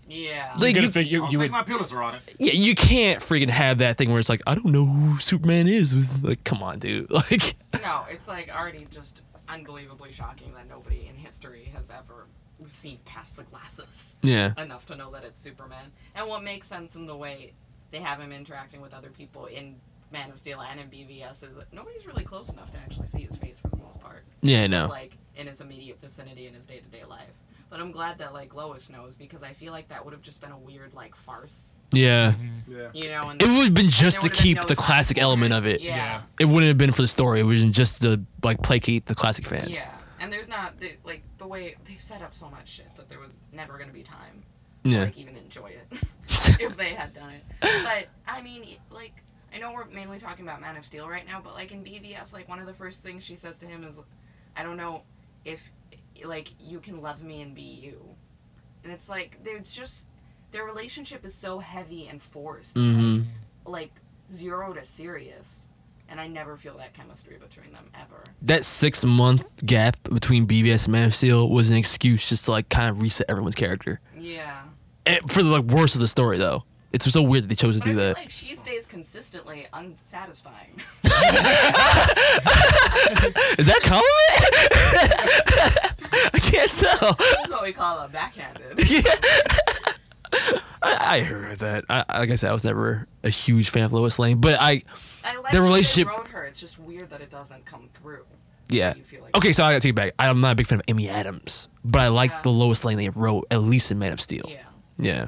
Yeah. 0.09 0.53
Like, 0.59 0.75
You're 0.75 0.85
you- 0.87 0.91
gonna 0.91 1.07
you- 1.07 1.25
I'll 1.25 1.31
you 1.33 1.39
would- 1.39 1.51
my 1.53 1.63
Pulitzer 1.63 2.03
on 2.03 2.17
it. 2.17 2.35
yeah, 2.39 2.53
you 2.55 2.75
can't 2.75 3.21
freaking 3.23 3.49
have 3.51 3.79
that 3.79 3.97
thing 3.97 4.11
where 4.11 4.19
it's 4.19 4.29
like, 4.29 4.41
I 4.49 4.57
don't 4.57 4.73
know 4.73 4.87
who 4.87 5.21
Superman 5.21 5.69
is. 5.69 5.93
It's 5.93 6.21
like, 6.23 6.43
come 6.43 6.63
on, 6.65 6.79
dude. 6.81 7.11
Like, 7.13 7.55
No, 7.81 8.07
it's 8.11 8.27
like 8.27 8.51
already 8.53 8.89
just 8.91 9.23
unbelievably 9.49 10.11
shocking 10.13 10.53
that 10.55 10.69
nobody 10.69 11.07
in 11.09 11.15
history 11.17 11.71
has 11.77 11.91
ever 11.93 12.27
seen 12.69 12.99
past 13.05 13.37
the 13.37 13.43
glasses. 13.45 14.17
Yeah. 14.23 14.53
Enough 14.59 14.87
to 14.87 14.97
know 14.97 15.11
that 15.13 15.25
it's 15.25 15.43
Superman. 15.43 15.93
And 16.15 16.29
what 16.29 16.43
makes 16.43 16.67
sense 16.67 16.95
in 16.97 17.07
the 17.07 17.17
way 17.17 17.53
they 17.91 17.99
have 18.01 18.21
him 18.21 18.33
interacting 18.33 18.81
with 18.81 18.95
other 18.95 19.11
people 19.11 19.47
in 19.47 19.77
Man 20.13 20.31
of 20.31 20.39
Steel 20.39 20.61
and 20.61 20.81
in 20.81 20.89
BVS 20.89 21.43
is 21.45 21.55
that 21.57 21.73
nobody's 21.73 22.07
really 22.07 22.25
close 22.25 22.49
enough 22.51 22.71
to 22.73 22.79
actually 22.79 23.07
see 23.09 23.21
his 23.23 23.37
face 23.37 23.59
for 23.61 23.69
the 23.69 23.77
most 23.77 24.01
part. 24.01 24.25
Yeah, 24.43 24.61
I 24.61 24.63
It's 24.63 24.71
know. 24.71 24.87
like 24.89 25.17
in 25.37 25.47
his 25.47 25.61
immediate 25.61 26.01
vicinity 26.01 26.47
in 26.47 26.55
his 26.55 26.67
day 26.67 26.81
to 26.81 26.89
day 26.89 27.05
life. 27.05 27.29
But 27.71 27.79
I'm 27.79 27.93
glad 27.93 28.19
that 28.19 28.33
like 28.33 28.53
Lois 28.53 28.91
knows 28.91 29.15
because 29.15 29.45
I 29.45 29.53
feel 29.53 29.73
like 29.73 29.89
that 29.91 30.05
would 30.05 30.13
have 30.13 30.23
just 30.23 30.41
been 30.41 30.51
a 30.51 30.59
weird 30.59 30.93
like 30.93 31.15
farce. 31.15 31.75
yeah. 31.93 32.33
Mm-hmm. 32.33 32.73
yeah. 32.77 32.89
You 32.93 33.09
know, 33.11 33.29
and 33.31 33.41
It 33.41 33.47
would 33.47 33.65
have 33.67 33.75
been 33.75 33.91
just 33.91 34.17
to 34.19 34.23
would 34.25 34.35
have 34.35 34.43
been 34.43 34.43
keep 34.43 34.57
no 34.57 34.63
the 34.65 34.75
classic 34.75 35.19
element 35.19 35.53
of 35.53 35.67
it. 35.67 35.81
Yeah. 35.81 36.23
It 36.41 36.47
wouldn't 36.47 36.67
have 36.67 36.79
been 36.79 36.91
for 36.91 37.03
the 37.03 37.09
story. 37.09 37.39
It 37.39 37.45
was 37.45 37.63
just 37.63 38.03
to 38.03 38.21
like 38.43 38.61
placate 38.63 39.07
the 39.07 39.15
classic 39.15 39.47
fans. 39.47 39.79
Yeah, 39.79 39.91
and 40.21 40.33
there's 40.33 40.49
not 40.49 40.79
the, 40.79 40.93
like 41.05 41.23
the 41.39 41.47
way 41.47 41.75
they've 41.87 42.01
set 42.01 42.23
up 42.23 42.35
so 42.35 42.49
much 42.51 42.69
shit 42.69 42.95
that 42.97 43.09
there 43.09 43.19
was 43.19 43.41
never 43.53 43.77
gonna 43.79 43.93
be 43.93 44.03
time 44.03 44.43
Yeah. 44.85 44.99
to 45.01 45.05
like 45.07 45.17
even 45.19 45.37
enjoy 45.37 45.69
it 45.69 45.99
if 46.61 46.77
they 46.77 46.91
had 46.95 47.13
done 47.15 47.31
it. 47.31 47.45
But 47.61 48.07
I 48.29 48.41
mean, 48.43 48.77
like 48.91 49.23
I 49.53 49.59
know 49.59 49.73
we're 49.73 49.87
mainly 49.87 50.19
talking 50.21 50.45
about 50.45 50.61
Man 50.61 50.77
of 50.77 50.85
Steel 50.85 51.09
right 51.09 51.27
now, 51.27 51.41
but 51.43 51.55
like 51.55 51.73
in 51.73 51.83
BVS, 51.83 52.33
like 52.33 52.49
one 52.49 52.61
of 52.61 52.67
the 52.67 52.75
first 52.75 53.03
things 53.03 53.25
she 53.25 53.35
says 53.35 53.59
to 53.59 53.67
him 53.67 53.83
is, 53.83 53.99
"I 54.55 54.63
don't 54.63 54.77
know 54.77 55.03
if 55.45 55.61
like 56.25 56.51
you 56.61 56.79
can 56.81 57.01
love 57.03 57.23
me 57.23 57.41
and 57.43 57.55
be 57.55 57.63
you," 57.63 58.01
and 58.85 58.93
it's 58.93 59.09
like 59.09 59.43
there's 59.43 59.73
just 59.73 60.07
their 60.53 60.65
relationship 60.65 61.25
is 61.25 61.35
so 61.35 61.59
heavy 61.61 62.07
and 62.09 62.21
forced, 62.23 62.77
Mhm. 62.77 63.25
like 63.65 63.91
zero 64.31 64.73
to 64.73 64.85
serious. 64.85 65.69
And 66.11 66.21
I 66.21 66.27
never 66.27 66.57
feel 66.57 66.77
that 66.79 66.93
chemistry 66.93 67.37
between 67.39 67.73
them 67.73 67.85
ever. 67.95 68.21
That 68.43 68.65
six 68.65 69.05
month 69.05 69.45
gap 69.65 69.97
between 70.13 70.45
BVS 70.47 70.87
and 70.87 70.93
Man 70.93 71.07
of 71.07 71.15
Steel 71.15 71.49
was 71.49 71.71
an 71.71 71.77
excuse 71.77 72.29
just 72.29 72.47
to 72.47 72.51
like 72.51 72.69
kind 72.69 72.91
of 72.91 73.01
reset 73.01 73.27
everyone's 73.31 73.55
character. 73.55 74.01
Yeah. 74.19 74.63
And 75.07 75.31
for 75.31 75.41
the 75.43 75.51
like 75.51 75.65
worst 75.65 75.95
of 75.95 76.01
the 76.01 76.09
story 76.09 76.37
though. 76.37 76.65
It's 76.93 77.09
so 77.09 77.23
weird 77.23 77.45
that 77.45 77.49
they 77.49 77.55
chose 77.55 77.79
to 77.79 77.85
do 77.85 77.91
I 77.91 77.95
feel 77.95 78.03
that. 78.03 78.17
like 78.17 78.31
she 78.31 78.57
stays 78.57 78.85
consistently 78.85 79.69
unsatisfying. 79.73 80.75
Is 81.05 81.13
that 83.67 83.79
a 83.79 83.89
compliment? 83.89 84.03
I 86.35 86.39
can't 86.41 86.73
tell. 86.73 87.15
That's 87.15 87.51
what 87.53 87.63
we 87.63 87.73
call 87.73 88.01
a 88.01 88.09
backhanded. 88.09 88.77
I, 90.83 90.83
I 90.83 91.21
heard 91.21 91.61
that. 91.61 91.85
I, 91.89 91.99
like 92.19 92.31
I 92.31 92.35
said, 92.37 92.51
I 92.51 92.53
was 92.53 92.65
never 92.65 93.07
a 93.23 93.29
huge 93.29 93.71
fan 93.71 93.85
of 93.85 93.93
Lois 93.93 94.19
Lane, 94.19 94.41
but 94.41 94.57
I, 94.61 94.83
I 95.25 95.37
like 95.39 95.53
their 95.53 95.63
relationship. 95.63 96.09
They 96.09 96.17
wrote 96.17 96.29
her. 96.29 96.45
It's 96.45 96.61
just 96.61 96.79
weird 96.79 97.11
that 97.11 97.21
it 97.21 97.31
doesn't 97.31 97.65
come 97.65 97.89
through. 97.95 98.25
Yeah. 98.69 98.95
Like 99.21 99.37
Okay, 99.37 99.53
so 99.53 99.65
I 99.65 99.73
gotta 99.73 99.81
take 99.81 99.91
it 99.91 99.97
back. 99.97 100.13
I'm 100.19 100.41
not 100.41 100.53
a 100.53 100.55
big 100.55 100.67
fan 100.67 100.79
of 100.79 100.85
Amy 100.89 101.09
Adams, 101.09 101.69
but 101.85 102.01
I 102.03 102.09
like 102.09 102.31
Yeah. 102.31 102.43
the 102.43 102.51
Lois 102.51 102.85
Lane 102.85 102.99
they 102.99 103.09
wrote, 103.09 103.47
at 103.51 103.63
least 103.63 103.91
in 103.91 103.99
Man 103.99 104.13
of 104.13 104.21
Steel. 104.21 104.45
Yeah. 104.49 104.59
Yeah. 104.99 105.27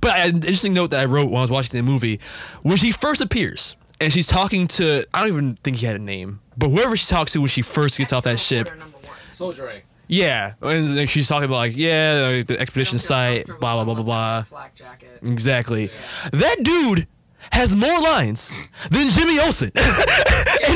But 0.00 0.12
I, 0.12 0.18
an 0.26 0.36
interesting 0.36 0.72
note 0.72 0.90
that 0.92 1.00
I 1.00 1.04
wrote 1.06 1.26
when 1.26 1.38
I 1.38 1.40
was 1.40 1.50
watching 1.50 1.76
the 1.76 1.82
movie, 1.82 2.20
when 2.62 2.76
she 2.76 2.92
first 2.92 3.20
appears 3.20 3.76
and 4.00 4.12
she's 4.12 4.26
talking 4.28 4.68
to, 4.68 5.04
I 5.12 5.20
don't 5.20 5.28
even 5.28 5.56
think 5.64 5.78
he 5.78 5.86
had 5.86 5.96
a 5.96 6.00
name, 6.00 6.40
but 6.56 6.68
whoever 6.70 6.96
she 6.96 7.06
talks 7.06 7.32
to 7.32 7.40
when 7.40 7.48
she 7.48 7.62
first 7.62 7.98
gets 7.98 8.12
off 8.12 8.24
that 8.24 8.38
ship. 8.38 8.70
Soldier 9.30 9.68
A. 9.68 9.82
Yeah, 10.08 10.52
and 10.62 11.08
she's 11.08 11.26
talking 11.26 11.46
about 11.46 11.56
like, 11.56 11.76
yeah, 11.76 12.40
the 12.42 12.56
expedition 12.60 13.00
site, 13.00 13.46
blah 13.46 13.56
blah 13.58 13.82
blah 13.84 13.94
blah 13.94 14.04
blah. 14.04 14.42
Flak 14.44 14.74
jacket. 14.76 15.18
Exactly. 15.22 15.90
That 16.32 16.62
dude 16.62 17.08
has 17.52 17.74
more 17.76 18.00
lines 18.00 18.50
than 18.90 19.08
Jimmy 19.10 19.38
Olsen 19.38 19.68
in 19.74 19.82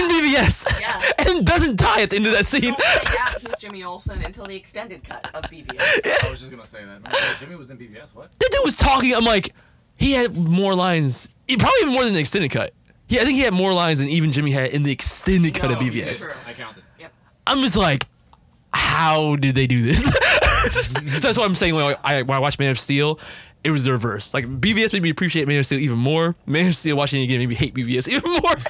BVS, 0.09 0.81
Yeah. 0.81 1.01
and 1.19 1.47
doesn't 1.47 1.77
die 1.77 2.03
at 2.03 2.11
the 2.11 2.17
end 2.17 2.27
of 2.27 2.33
that 2.33 2.47
scene. 2.47 2.63
Don't 2.75 2.81
say, 2.81 3.15
yeah, 3.15 3.35
he's 3.41 3.59
Jimmy 3.59 3.83
Olsen 3.85 4.23
until 4.23 4.47
the 4.47 4.57
extended 4.57 5.05
cut 5.05 5.29
of 5.35 5.45
BVS. 5.45 6.25
I 6.25 6.31
was 6.31 6.39
just 6.41 6.51
gonna 6.51 6.67
say 6.67 6.85
that. 6.85 7.03
No, 7.03 7.11
Jimmy 7.39 7.57
was 7.57 7.71
in 7.71 7.79
BVS. 7.79 8.15
What? 8.15 8.31
That 8.39 8.49
dude 8.53 8.61
was 8.65 8.77
talking. 8.77 9.15
I'm 9.15 9.25
like, 9.25 9.55
he 9.97 10.13
had 10.13 10.37
more 10.37 10.75
lines, 10.75 11.29
he- 11.49 11.57
probably 11.57 11.81
even 11.83 11.93
more 11.95 12.05
than 12.05 12.15
the 12.15 12.21
extended 12.21 12.51
cut. 12.51 12.73
Yeah, 13.09 13.23
I 13.23 13.25
think 13.25 13.37
he 13.37 13.43
had 13.43 13.53
more 13.55 13.73
lines 13.73 13.99
than 13.99 14.09
even 14.09 14.31
Jimmy 14.33 14.53
had 14.53 14.71
in 14.71 14.83
the 14.85 14.93
extended 14.93 15.55
cut 15.55 15.71
of 15.73 15.79
No, 15.81 15.85
he 15.87 16.01
BVS. 16.01 16.27
did. 16.29 16.37
I 16.47 16.53
counted. 16.53 16.83
Yep. 17.01 17.13
I'm 17.47 17.59
just 17.61 17.77
like, 17.77 18.07
how 18.73 19.35
did 19.37 19.55
they 19.57 19.67
do 19.67 19.83
this? 19.83 20.05
so 20.73 21.19
that's 21.19 21.37
why 21.37 21.45
I'm 21.45 21.57
saying 21.57 21.75
like, 21.75 21.99
I, 22.05 22.23
when 22.23 22.37
I 22.37 22.39
watch 22.41 22.59
Man 22.59 22.71
of 22.71 22.79
Steel, 22.79 23.19
it 23.65 23.71
was 23.71 23.85
the 23.85 23.93
reverse. 23.93 24.33
Like 24.35 24.47
BVS 24.47 24.93
made 24.93 25.03
me 25.03 25.11
appreciate 25.11 25.47
Man 25.49 25.59
of 25.59 25.67
Steel 25.67 25.79
even 25.81 25.99
more. 25.99 26.35
Man 26.47 26.69
of 26.69 26.75
Steel 26.77 26.97
watching 26.97 27.21
it 27.21 27.25
again 27.25 27.39
made 27.39 27.49
me 27.49 27.55
hate 27.55 27.75
BVS 27.75 28.09
even 28.09 28.31
more. 28.31 28.57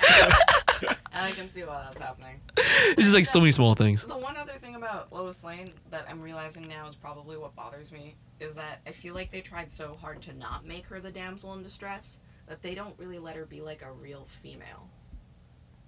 And 1.12 1.26
I 1.26 1.32
can 1.32 1.50
see 1.50 1.62
why 1.64 1.82
that's 1.84 2.00
happening. 2.00 2.40
it's 2.56 3.02
just 3.02 3.12
like 3.14 3.26
so 3.26 3.40
many 3.40 3.52
small 3.52 3.74
things. 3.74 4.06
The 4.06 4.16
one 4.16 4.36
other 4.38 4.52
thing 4.54 4.76
about 4.76 5.12
Lois 5.12 5.44
Lane 5.44 5.68
that 5.90 6.06
I'm 6.08 6.20
realizing 6.22 6.66
now 6.66 6.88
is 6.88 6.94
probably 6.94 7.36
what 7.36 7.54
bothers 7.54 7.92
me 7.92 8.14
is 8.38 8.54
that 8.54 8.80
I 8.86 8.92
feel 8.92 9.12
like 9.12 9.30
they 9.30 9.42
tried 9.42 9.70
so 9.70 9.98
hard 10.00 10.22
to 10.22 10.32
not 10.38 10.64
make 10.64 10.86
her 10.86 10.98
the 11.00 11.10
damsel 11.10 11.52
in 11.54 11.62
distress 11.62 12.18
that 12.46 12.62
they 12.62 12.74
don't 12.74 12.94
really 12.96 13.18
let 13.18 13.36
her 13.36 13.44
be 13.44 13.60
like 13.60 13.82
a 13.82 13.92
real 13.92 14.24
female. 14.24 14.88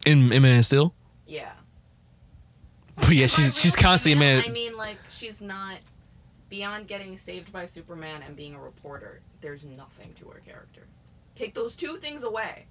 In, 0.04 0.30
in 0.32 0.42
Man 0.42 0.58
of 0.58 0.66
Steel, 0.66 0.92
Yeah. 1.26 1.52
but 2.96 3.10
yeah, 3.12 3.26
she's 3.28 3.58
she's 3.58 3.76
constantly 3.76 4.20
female, 4.20 4.40
man. 4.42 4.50
I 4.50 4.52
mean, 4.52 4.76
like 4.76 4.98
she's 5.10 5.40
not 5.40 5.76
beyond 6.52 6.86
getting 6.86 7.16
saved 7.16 7.50
by 7.50 7.64
Superman 7.64 8.20
and 8.22 8.36
being 8.36 8.54
a 8.54 8.60
reporter. 8.60 9.22
There's 9.40 9.64
nothing 9.64 10.12
to 10.20 10.26
her 10.28 10.40
character. 10.46 10.82
Take 11.34 11.54
those 11.54 11.74
two 11.74 11.96
things 11.96 12.22
away. 12.24 12.66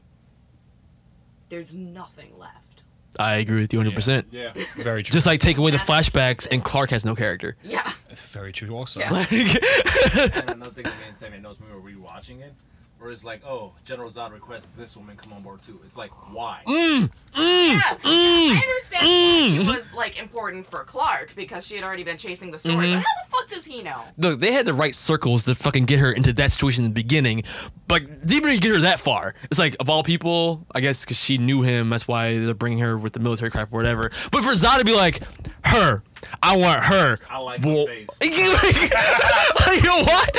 There's 1.49 1.73
nothing 1.73 2.37
left. 2.37 2.83
I 3.17 3.37
agree 3.37 3.59
with 3.61 3.73
you 3.73 3.79
100. 3.79 3.95
percent 3.95 4.27
Yeah. 4.29 4.53
Very 4.75 5.01
true. 5.01 5.11
Just 5.13 5.25
like 5.25 5.39
take 5.39 5.57
away 5.57 5.71
the 5.71 5.77
flashbacks, 5.77 6.47
and 6.51 6.63
Clark 6.63 6.91
has 6.91 7.03
no 7.03 7.15
character. 7.15 7.57
Yeah. 7.63 7.91
Very 8.11 8.51
true. 8.51 8.69
Also. 8.75 8.99
Yeah. 8.99 9.25
and 9.31 10.49
another 10.51 10.71
thing 10.71 10.83
that 10.83 10.93
me 10.99 11.07
and 11.07 11.17
Sammy 11.17 11.39
knows 11.39 11.57
when 11.59 11.69
we 11.69 11.75
were 11.75 11.81
rewatching 12.07 12.39
it, 12.41 12.53
where 13.01 13.09
it's 13.09 13.23
like, 13.23 13.41
oh, 13.43 13.73
General 13.83 14.11
Zod 14.11 14.31
requests 14.31 14.67
this 14.77 14.95
woman 14.95 15.17
come 15.17 15.33
on 15.33 15.41
board 15.41 15.63
too. 15.63 15.79
It's 15.83 15.97
like, 15.97 16.11
why? 16.33 16.61
Mm, 16.67 17.09
yeah, 17.35 17.97
I 18.03 18.61
understand 18.63 19.07
mm. 19.07 19.63
she 19.65 19.71
was 19.71 19.93
like 19.95 20.19
important 20.19 20.67
for 20.67 20.83
Clark 20.83 21.33
because 21.35 21.65
she 21.65 21.75
had 21.75 21.83
already 21.83 22.03
been 22.03 22.17
chasing 22.17 22.51
the 22.51 22.59
story. 22.59 22.87
Mhm. 22.87 22.97
But 22.97 23.05
how 23.05 23.23
the 23.23 23.31
fuck 23.31 23.49
does 23.49 23.65
he 23.65 23.81
know? 23.81 24.03
Look, 24.17 24.39
they 24.39 24.51
had 24.51 24.67
the 24.67 24.73
right 24.73 24.93
circles 24.93 25.45
to 25.45 25.55
fucking 25.55 25.85
get 25.85 25.97
her 25.99 26.11
into 26.11 26.31
that 26.33 26.51
situation 26.51 26.85
in 26.85 26.91
the 26.91 26.95
beginning, 26.95 27.43
but 27.87 28.03
even 28.29 28.53
to 28.53 28.59
get 28.59 28.71
her 28.73 28.81
that 28.81 28.99
far, 28.99 29.33
it's 29.49 29.59
like 29.59 29.75
of 29.79 29.89
all 29.89 30.03
people, 30.03 30.67
I 30.75 30.79
guess 30.81 31.03
because 31.03 31.17
she 31.17 31.39
knew 31.39 31.63
him, 31.63 31.89
that's 31.89 32.07
why 32.07 32.37
they're 32.37 32.53
bringing 32.53 32.79
her 32.79 32.97
with 32.99 33.13
the 33.13 33.19
military 33.19 33.49
crap 33.49 33.73
or 33.73 33.77
whatever. 33.77 34.11
But 34.31 34.43
for 34.43 34.51
Zod 34.51 34.77
to 34.77 34.85
be 34.85 34.95
like, 34.95 35.21
her, 35.65 36.03
I 36.43 36.55
want 36.55 36.83
her. 36.83 37.17
I 37.29 37.39
like 37.39 37.63
Well- 37.63 37.87
her 37.87 37.93
face. 37.93 38.09
like, 38.21 39.81
you 39.81 39.87
know 39.89 40.03
what? 40.03 40.37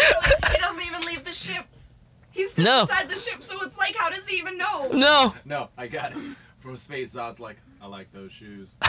He 0.52 0.58
doesn't 0.58 0.86
even 0.86 1.00
leave 1.02 1.24
the 1.24 1.34
ship. 1.34 1.66
He's 2.32 2.52
still 2.52 2.64
No. 2.64 2.80
inside 2.80 3.08
the 3.08 3.16
ship, 3.16 3.42
so 3.42 3.62
it's 3.62 3.76
like, 3.78 3.94
how 3.96 4.08
does 4.10 4.26
he 4.26 4.36
even 4.38 4.56
know? 4.58 4.88
No. 4.92 5.34
No, 5.44 5.68
I 5.76 5.86
got 5.86 6.12
it. 6.12 6.18
From 6.60 6.76
space, 6.76 7.14
Zod's 7.14 7.40
like, 7.40 7.56
I 7.80 7.86
like 7.86 8.12
those 8.12 8.30
shoes. 8.32 8.76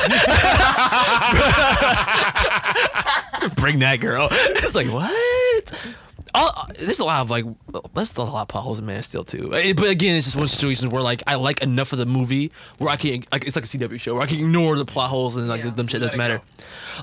Bring 3.55 3.79
that 3.79 3.97
girl. 3.99 4.27
It's 4.31 4.75
like 4.75 4.87
what? 4.87 5.93
All, 6.35 6.67
there's 6.79 6.99
a 6.99 7.03
lot 7.05 7.21
of 7.21 7.29
like, 7.29 7.45
there's 7.93 8.15
a 8.17 8.23
lot 8.23 8.41
of 8.43 8.47
plot 8.47 8.63
holes 8.63 8.79
in 8.79 8.85
Man 8.85 8.97
of 8.99 9.05
Steel 9.05 9.23
too. 9.23 9.53
Eh, 9.53 9.73
But 9.75 9.89
again, 9.89 10.15
it's 10.15 10.25
just 10.25 10.35
one 10.35 10.47
situation 10.47 10.89
where 10.89 11.01
like 11.03 11.21
I 11.27 11.35
like 11.35 11.61
enough 11.61 11.93
of 11.93 11.99
the 11.99 12.05
movie 12.05 12.51
where 12.79 12.89
I 12.89 12.95
can 12.95 13.23
like 13.31 13.45
it's 13.45 13.55
like 13.55 13.65
a 13.65 13.67
CW 13.67 13.99
show 13.99 14.13
where 14.15 14.23
I 14.23 14.27
can 14.27 14.39
ignore 14.39 14.75
the 14.75 14.85
plot 14.85 15.09
holes 15.09 15.35
and 15.37 15.47
like 15.47 15.63
Yeah. 15.63 15.69
them 15.71 15.87
shit 15.87 16.01
doesn't 16.01 16.15
it 16.19 16.23
matter. 16.23 16.41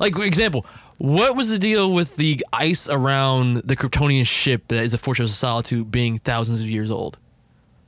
Like 0.01 0.17
example, 0.19 0.67
What 1.01 1.35
was 1.35 1.49
the 1.49 1.59
deal 1.59 1.91
with 1.95 2.17
the 2.17 2.45
ice 2.53 2.87
around 2.87 3.63
the 3.65 3.75
Kryptonian 3.75 4.27
ship 4.27 4.69
that 4.69 4.83
is 4.85 4.93
the 4.93 4.99
Fortress 4.99 5.31
of 5.31 5.37
Solitude 5.37 5.91
being 5.91 6.19
thousands 6.19 6.61
of 6.61 6.69
years 6.69 6.91
old? 6.91 7.17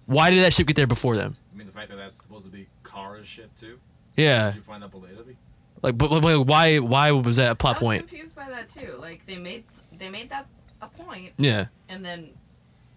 Why 0.07 0.31
did 0.31 0.43
that 0.43 0.55
ship 0.55 0.67
get 0.67 0.77
there 0.77 0.87
before 0.87 1.15
them? 1.17 1.37
I 1.53 1.59
mean, 1.59 1.67
the 1.67 1.75
fact 1.75 1.91
that 1.91 1.97
that's 1.97 2.17
supposed 2.17 2.47
to 2.47 2.51
be 2.51 2.69
Kara's 2.85 3.27
ship 3.29 3.51
too. 3.61 3.79
Yeah. 4.17 4.47
Did 4.47 4.57
you 4.57 4.63
find 4.63 4.83
that 4.83 4.91
belatedly? 4.91 5.37
Like, 5.83 5.99
but, 5.99 6.09
but, 6.09 6.23
but 6.23 6.45
why? 6.45 6.79
Why 6.79 7.11
was 7.11 7.37
that 7.37 7.51
a 7.51 7.55
plot 7.55 7.77
I 7.77 7.79
was 7.81 7.83
point? 7.85 8.09
confused 8.09 8.35
by 8.35 8.49
that 8.49 8.71
too. 8.71 8.95
Like 8.99 9.27
they 9.27 9.37
made 9.37 9.65
they 9.99 10.09
made 10.09 10.31
that 10.31 10.47
a 10.81 10.89
point. 10.89 11.35
Yeah. 11.37 11.67
And 11.91 12.03
then 12.03 12.31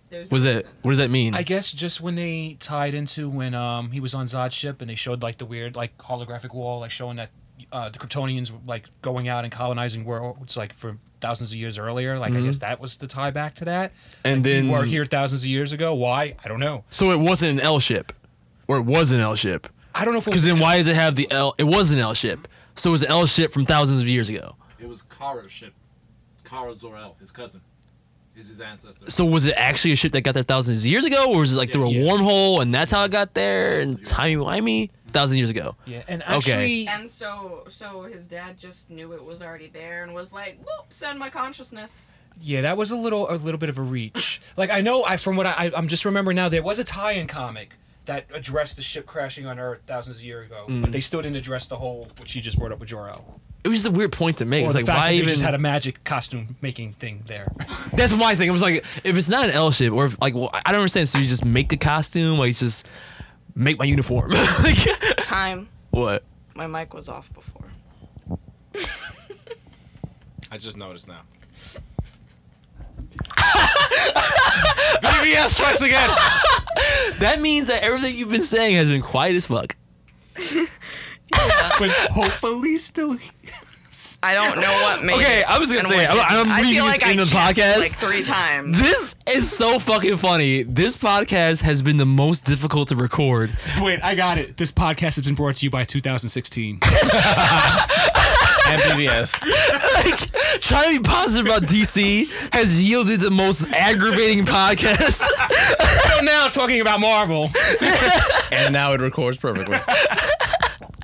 there's 0.10 0.32
Was 0.32 0.46
no 0.46 0.52
it? 0.52 0.56
reason. 0.56 0.72
What 0.84 0.92
does 0.92 0.98
that 1.00 1.10
mean? 1.12 1.36
I 1.36 1.44
guess 1.44 1.74
just 1.74 2.00
when 2.00 2.16
they 2.16 2.56
tied 2.62 2.94
into 2.94 3.28
when 3.30 3.54
um 3.54 3.92
he 3.92 4.00
was 4.00 4.14
on 4.16 4.28
Zod's 4.28 4.54
ship 4.54 4.80
and 4.80 4.90
they 4.90 4.96
showed 4.96 5.22
like 5.22 5.40
the 5.40 5.46
weird 5.46 5.76
like 5.76 5.98
holographic 5.98 6.54
wall 6.54 6.80
like 6.80 6.92
showing 6.92 7.18
that 7.18 7.32
uh, 7.72 7.90
the 7.90 8.00
Kryptonians 8.00 8.52
were 8.52 8.60
like 8.66 8.86
going 9.02 9.28
out 9.28 9.44
and 9.44 9.52
colonizing 9.52 10.06
worlds 10.06 10.56
like 10.58 10.74
for 10.74 10.98
thousands 11.22 11.52
of 11.52 11.58
years 11.58 11.78
earlier. 11.78 12.20
Like 12.20 12.34
I 12.34 12.38
Mhm. 12.38 12.46
guess 12.46 12.58
that 12.60 12.80
was 12.80 12.98
the 12.98 13.08
tie 13.08 13.32
back 13.32 13.56
to 13.56 13.66
that. 13.66 13.92
And 14.24 14.38
Like, 14.38 14.44
then- 14.44 14.64
we 14.68 14.72
were 14.74 14.86
here 14.86 15.06
thousands 15.06 15.44
of 15.44 15.50
years 15.50 15.72
ago. 15.72 15.94
Why? 15.94 16.36
I 16.44 16.48
don't 16.48 16.60
know. 16.60 16.84
So 16.90 17.12
it 17.12 17.20
wasn't 17.20 17.60
an 17.60 17.66
El 17.66 17.80
ship, 17.80 18.12
or 18.68 18.78
it 18.78 18.86
was 18.86 19.12
an 19.12 19.20
El 19.20 19.36
ship. 19.36 19.68
I 19.94 20.04
don't 20.04 20.14
know 20.14 20.18
if 20.20 20.26
Because 20.26 20.44
then 20.44 20.60
why 20.60 20.78
does 20.78 20.88
it 20.88 20.96
have 20.96 21.16
the 21.16 21.32
El? 21.32 21.56
It 21.58 21.64
was 21.64 21.92
an 21.94 22.00
El 22.00 22.14
ship. 22.14 22.48
So 22.76 22.90
it 22.90 22.92
was 22.92 23.04
an 23.04 23.10
El 23.12 23.26
ship 23.26 23.52
from 23.54 23.66
thousands 23.66 24.02
of 24.02 24.08
years 24.08 24.28
ago. 24.28 24.56
It 24.80 24.90
was 24.90 25.02
Kara's 25.04 25.52
ship. 25.52 25.74
Kara 26.44 26.76
Zor-El, 26.76 27.16
his 27.20 27.32
cousin, 27.32 27.62
is 28.38 28.50
his 28.50 28.62
ancestor. 28.62 29.10
So 29.10 29.26
was 29.26 29.46
it 29.48 29.54
actually 29.58 29.92
a 29.94 29.96
ship 29.96 30.12
that 30.14 30.22
got 30.22 30.34
there 30.34 30.44
thousands 30.44 30.84
of 30.84 30.92
years 30.92 31.06
ago, 31.06 31.32
or 31.34 31.40
was 31.40 31.54
it 31.54 31.58
like 31.58 31.72
through 31.72 31.90
a 31.90 31.94
wormhole 31.94 32.62
and 32.62 32.74
that's 32.74 32.92
how 32.92 33.04
it 33.04 33.12
got 33.12 33.34
there 33.34 33.80
and 33.80 34.04
timey 34.06 34.36
wimey 34.36 34.90
thousand 35.08 35.38
years 35.38 35.50
ago? 35.50 35.76
Yeah, 35.86 36.04
and 36.08 36.24
okay. 36.30 36.86
And 36.88 37.10
so 37.10 37.66
so 37.70 38.04
his 38.04 38.28
dad 38.28 38.58
just 38.58 38.90
knew 38.90 39.14
it 39.14 39.24
was 39.24 39.42
already 39.42 39.68
there 39.68 40.04
and 40.04 40.14
was 40.14 40.34
like, 40.34 40.58
"Whoop, 40.60 40.88
send 40.92 41.18
my 41.20 41.30
consciousness." 41.30 42.12
Yeah, 42.42 42.62
that 42.62 42.76
was 42.76 42.92
a 42.92 42.98
little 42.98 43.30
a 43.32 43.36
little 43.36 43.58
bit 43.60 43.70
of 43.70 43.78
a 43.78 43.82
reach. 43.82 44.42
like 44.58 44.70
I 44.70 44.82
know 44.82 45.06
I 45.06 45.18
from 45.18 45.36
what 45.38 45.46
I 45.46 45.72
I'm 45.76 45.88
just 45.88 46.04
remembering 46.06 46.36
now 46.36 46.50
there 46.50 46.64
was 46.64 46.80
a 46.80 46.84
tie-in 46.84 47.28
comic 47.28 47.70
that 48.06 48.26
addressed 48.34 48.76
the 48.76 48.82
ship 48.84 49.06
crashing 49.08 49.48
on 49.48 49.58
Earth 49.58 49.80
thousands 49.88 50.18
of 50.18 50.24
years 50.24 50.46
ago, 50.46 50.66
Mm. 50.70 50.82
but 50.82 50.92
they 50.92 51.00
still 51.00 51.22
didn't 51.22 51.38
address 51.38 51.66
the 51.68 51.78
whole 51.78 52.10
what 52.18 52.28
she 52.28 52.40
just 52.42 52.60
brought 52.60 52.72
up 52.72 52.80
with 52.80 52.90
Jor-El. 52.90 53.40
It 53.66 53.70
was 53.70 53.78
just 53.80 53.88
a 53.88 53.92
weird 53.92 54.12
point 54.12 54.38
to 54.38 54.46
make. 54.46 54.64
Or 54.64 54.68
It's 54.68 54.74
the 54.74 54.80
like 54.82 54.86
fact 54.86 54.98
why 55.00 55.06
that 55.06 55.10
they 55.10 55.18
even? 55.18 55.30
just 55.30 55.42
had 55.42 55.56
a 55.56 55.58
magic 55.58 56.04
costume 56.04 56.56
making 56.62 56.94
thing 56.94 57.24
there. 57.26 57.52
That's 57.94 58.14
my 58.14 58.36
thing. 58.36 58.48
It 58.48 58.52
was 58.52 58.62
like 58.62 58.86
if 59.04 59.18
it's 59.18 59.28
not 59.28 59.46
an 59.50 59.56
L 59.56 59.72
shape 59.72 59.92
or 59.92 60.06
if, 60.06 60.22
like 60.22 60.36
well, 60.36 60.52
I 60.54 60.72
don't 60.72 60.82
understand. 60.82 61.10
So 61.10 61.18
you 61.18 61.26
just 61.26 61.44
make 61.44 61.70
the 61.70 61.78
costume, 61.78 62.38
like 62.38 62.56
just 62.56 62.88
make 63.56 63.80
my 63.80 63.86
uniform. 63.86 64.30
like 64.64 64.78
Time. 65.24 65.68
what? 65.90 66.24
My 66.54 66.68
mic 66.68 66.94
was 66.94 67.10
off 67.10 67.28
before. 67.34 67.66
I 70.52 70.60
just 70.60 70.78
noticed 70.78 71.08
now. 71.08 71.22
BVS 75.02 75.50
strikes 75.50 75.82
again. 75.82 76.08
that 77.20 77.40
means 77.42 77.66
that 77.68 77.82
everything 77.82 78.16
you've 78.16 78.30
been 78.30 78.44
saying 78.44 78.76
has 78.76 78.90
been 78.90 79.02
quiet 79.02 79.36
as 79.36 79.48
fuck. 79.48 79.76
but 81.80 81.90
hopefully 82.12 82.78
still. 82.78 83.18
I 84.22 84.34
don't 84.34 84.58
know 84.58 84.68
what 84.84 85.04
made. 85.06 85.16
Okay, 85.16 85.40
it 85.40 85.50
I 85.50 85.58
was 85.58 85.70
gonna 85.70 85.80
and 85.80 85.88
say, 85.88 85.96
what 86.06 86.10
I'm- 86.10 86.18
didn't. 86.18 86.52
I'm 86.52 86.52
I 86.52 86.58
reading 86.60 86.74
feel 86.74 86.84
this 86.86 86.94
like 86.94 87.04
I 87.06 87.12
into 87.12 87.24
the 87.24 87.32
checked 87.32 87.58
podcast. 87.60 87.80
like 87.80 87.96
three 87.98 88.24
times. 88.24 88.78
This 88.82 89.16
is 89.26 89.50
so 89.50 89.80
fucking 89.80 90.18
funny. 90.18 90.64
This 90.64 90.98
podcast 90.98 91.62
has 91.62 91.82
been 91.82 91.96
the 91.96 92.06
most 92.06 92.44
difficult 92.44 92.90
to 92.90 92.98
record. 92.98 93.52
Wait, 93.80 94.02
I 94.04 94.16
got 94.16 94.38
it. 94.38 94.58
This 94.58 94.74
podcast 94.74 95.16
has 95.16 95.22
been 95.24 95.36
brought 95.36 95.56
to 95.56 95.66
you 95.66 95.70
by 95.70 95.86
2016. 95.86 96.80
and 98.68 98.82
PBS. 98.82 99.42
like 100.04 100.60
trying 100.62 100.96
to 100.96 101.02
be 101.02 101.08
positive 101.08 101.46
about 101.46 101.62
DC 101.70 102.28
has 102.52 102.82
yielded 102.82 103.22
the 103.22 103.32
most 103.32 103.72
aggravating 103.72 104.44
podcast. 104.46 105.24
so 105.24 106.22
now 106.26 106.48
talking 106.50 106.82
about 106.82 107.00
Marvel. 107.00 107.50
and 108.52 108.74
now 108.74 108.92
it 108.94 109.00
records 109.00 109.38
perfectly. 109.38 109.78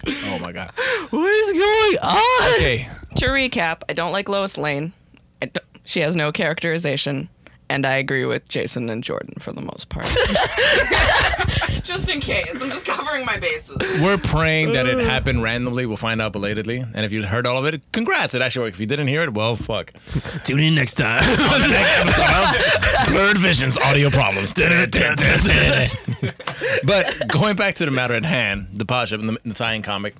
Oh 0.07 0.39
my 0.41 0.51
god. 0.51 0.71
what 1.09 1.29
is 1.29 1.51
going 1.53 1.97
on? 2.03 2.53
Okay. 2.57 2.89
To 3.17 3.25
recap, 3.27 3.81
I 3.89 3.93
don't 3.93 4.11
like 4.11 4.29
Lois 4.29 4.57
Lane. 4.57 4.93
I 5.41 5.47
don't- 5.47 5.65
she 5.85 5.99
has 6.01 6.15
no 6.15 6.31
characterization, 6.31 7.27
and 7.71 7.85
I 7.85 7.95
agree 7.95 8.25
with 8.25 8.49
Jason 8.49 8.89
and 8.89 9.01
Jordan 9.01 9.35
for 9.39 9.53
the 9.53 9.61
most 9.61 9.87
part. 9.87 10.05
just 11.83 12.09
in 12.09 12.19
case, 12.19 12.61
I'm 12.61 12.69
just 12.69 12.85
covering 12.85 13.25
my 13.25 13.37
bases. 13.37 13.77
We're 14.01 14.17
praying 14.17 14.73
that 14.73 14.87
it 14.87 14.99
happened 14.99 15.41
randomly. 15.41 15.85
We'll 15.85 15.95
find 15.95 16.21
out 16.21 16.33
belatedly. 16.33 16.79
And 16.79 17.05
if 17.05 17.13
you 17.13 17.25
heard 17.25 17.47
all 17.47 17.57
of 17.57 17.65
it, 17.65 17.89
congrats. 17.93 18.35
It 18.35 18.41
actually 18.41 18.65
worked. 18.65 18.75
If 18.75 18.81
you 18.81 18.87
didn't 18.87 19.07
hear 19.07 19.21
it, 19.21 19.33
well, 19.33 19.55
fuck. 19.55 19.93
Tune 20.43 20.59
in 20.59 20.75
next 20.75 20.95
time. 20.95 21.23
On 21.23 21.61
the 21.61 21.69
next 21.69 22.01
episode 22.01 23.07
of 23.07 23.13
Blurred 23.13 23.37
Visions 23.37 23.77
Audio 23.77 24.09
Problems. 24.09 24.53
but 26.83 27.27
going 27.29 27.55
back 27.55 27.75
to 27.75 27.85
the 27.85 27.91
matter 27.91 28.15
at 28.15 28.25
hand, 28.25 28.67
the 28.73 28.85
pod 28.85 29.07
ship 29.07 29.21
and 29.21 29.29
the, 29.29 29.39
the 29.45 29.53
tie-in 29.53 29.81
comic, 29.81 30.15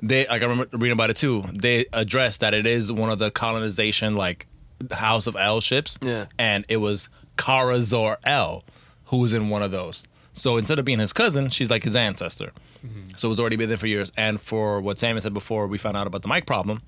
they 0.00 0.28
like 0.28 0.42
I 0.42 0.46
remember 0.46 0.68
reading 0.76 0.92
about 0.92 1.10
it 1.10 1.16
too. 1.16 1.42
They 1.52 1.86
address 1.92 2.38
that 2.38 2.54
it 2.54 2.68
is 2.68 2.92
one 2.92 3.10
of 3.10 3.18
the 3.18 3.32
colonization 3.32 4.14
like 4.14 4.46
House 4.90 5.26
of 5.26 5.36
El 5.36 5.60
ships. 5.60 5.98
Yeah. 6.02 6.26
And 6.38 6.64
it 6.68 6.78
was 6.78 7.08
Kara 7.36 7.80
Zor-El 7.80 8.64
who 9.06 9.18
was 9.18 9.32
in 9.32 9.48
one 9.48 9.62
of 9.62 9.70
those. 9.70 10.04
So 10.32 10.56
instead 10.56 10.78
of 10.78 10.84
being 10.84 10.98
his 10.98 11.12
cousin, 11.12 11.48
she's 11.50 11.70
like 11.70 11.84
his 11.84 11.94
ancestor. 11.94 12.52
Mm-hmm. 12.84 13.12
So 13.16 13.30
it's 13.30 13.40
already 13.40 13.56
been 13.56 13.68
there 13.68 13.78
for 13.78 13.86
years. 13.86 14.10
And 14.16 14.40
for 14.40 14.80
what 14.80 14.98
Sammy 14.98 15.20
said 15.20 15.32
before, 15.32 15.68
we 15.68 15.78
found 15.78 15.96
out 15.96 16.06
about 16.06 16.22
the 16.22 16.28
mic 16.28 16.44
problem, 16.44 16.82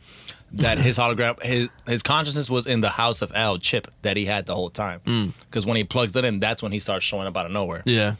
that 0.52 0.78
his 0.78 0.98
hologram, 0.98 1.40
his 1.42 1.68
his 1.86 2.02
consciousness 2.02 2.50
was 2.50 2.66
in 2.66 2.80
the 2.80 2.90
House 2.90 3.22
of 3.22 3.30
El 3.34 3.58
chip 3.58 3.88
that 4.02 4.16
he 4.16 4.24
had 4.24 4.46
the 4.46 4.54
whole 4.54 4.70
time. 4.70 5.00
Mm. 5.06 5.32
Because 5.40 5.64
when 5.64 5.76
he 5.76 5.84
plugs 5.84 6.16
it 6.16 6.24
in, 6.24 6.40
that's 6.40 6.62
when 6.62 6.72
he 6.72 6.80
starts 6.80 7.04
showing 7.04 7.26
up 7.26 7.36
out 7.36 7.46
of 7.46 7.52
nowhere. 7.52 7.82
Yeah. 7.84 8.16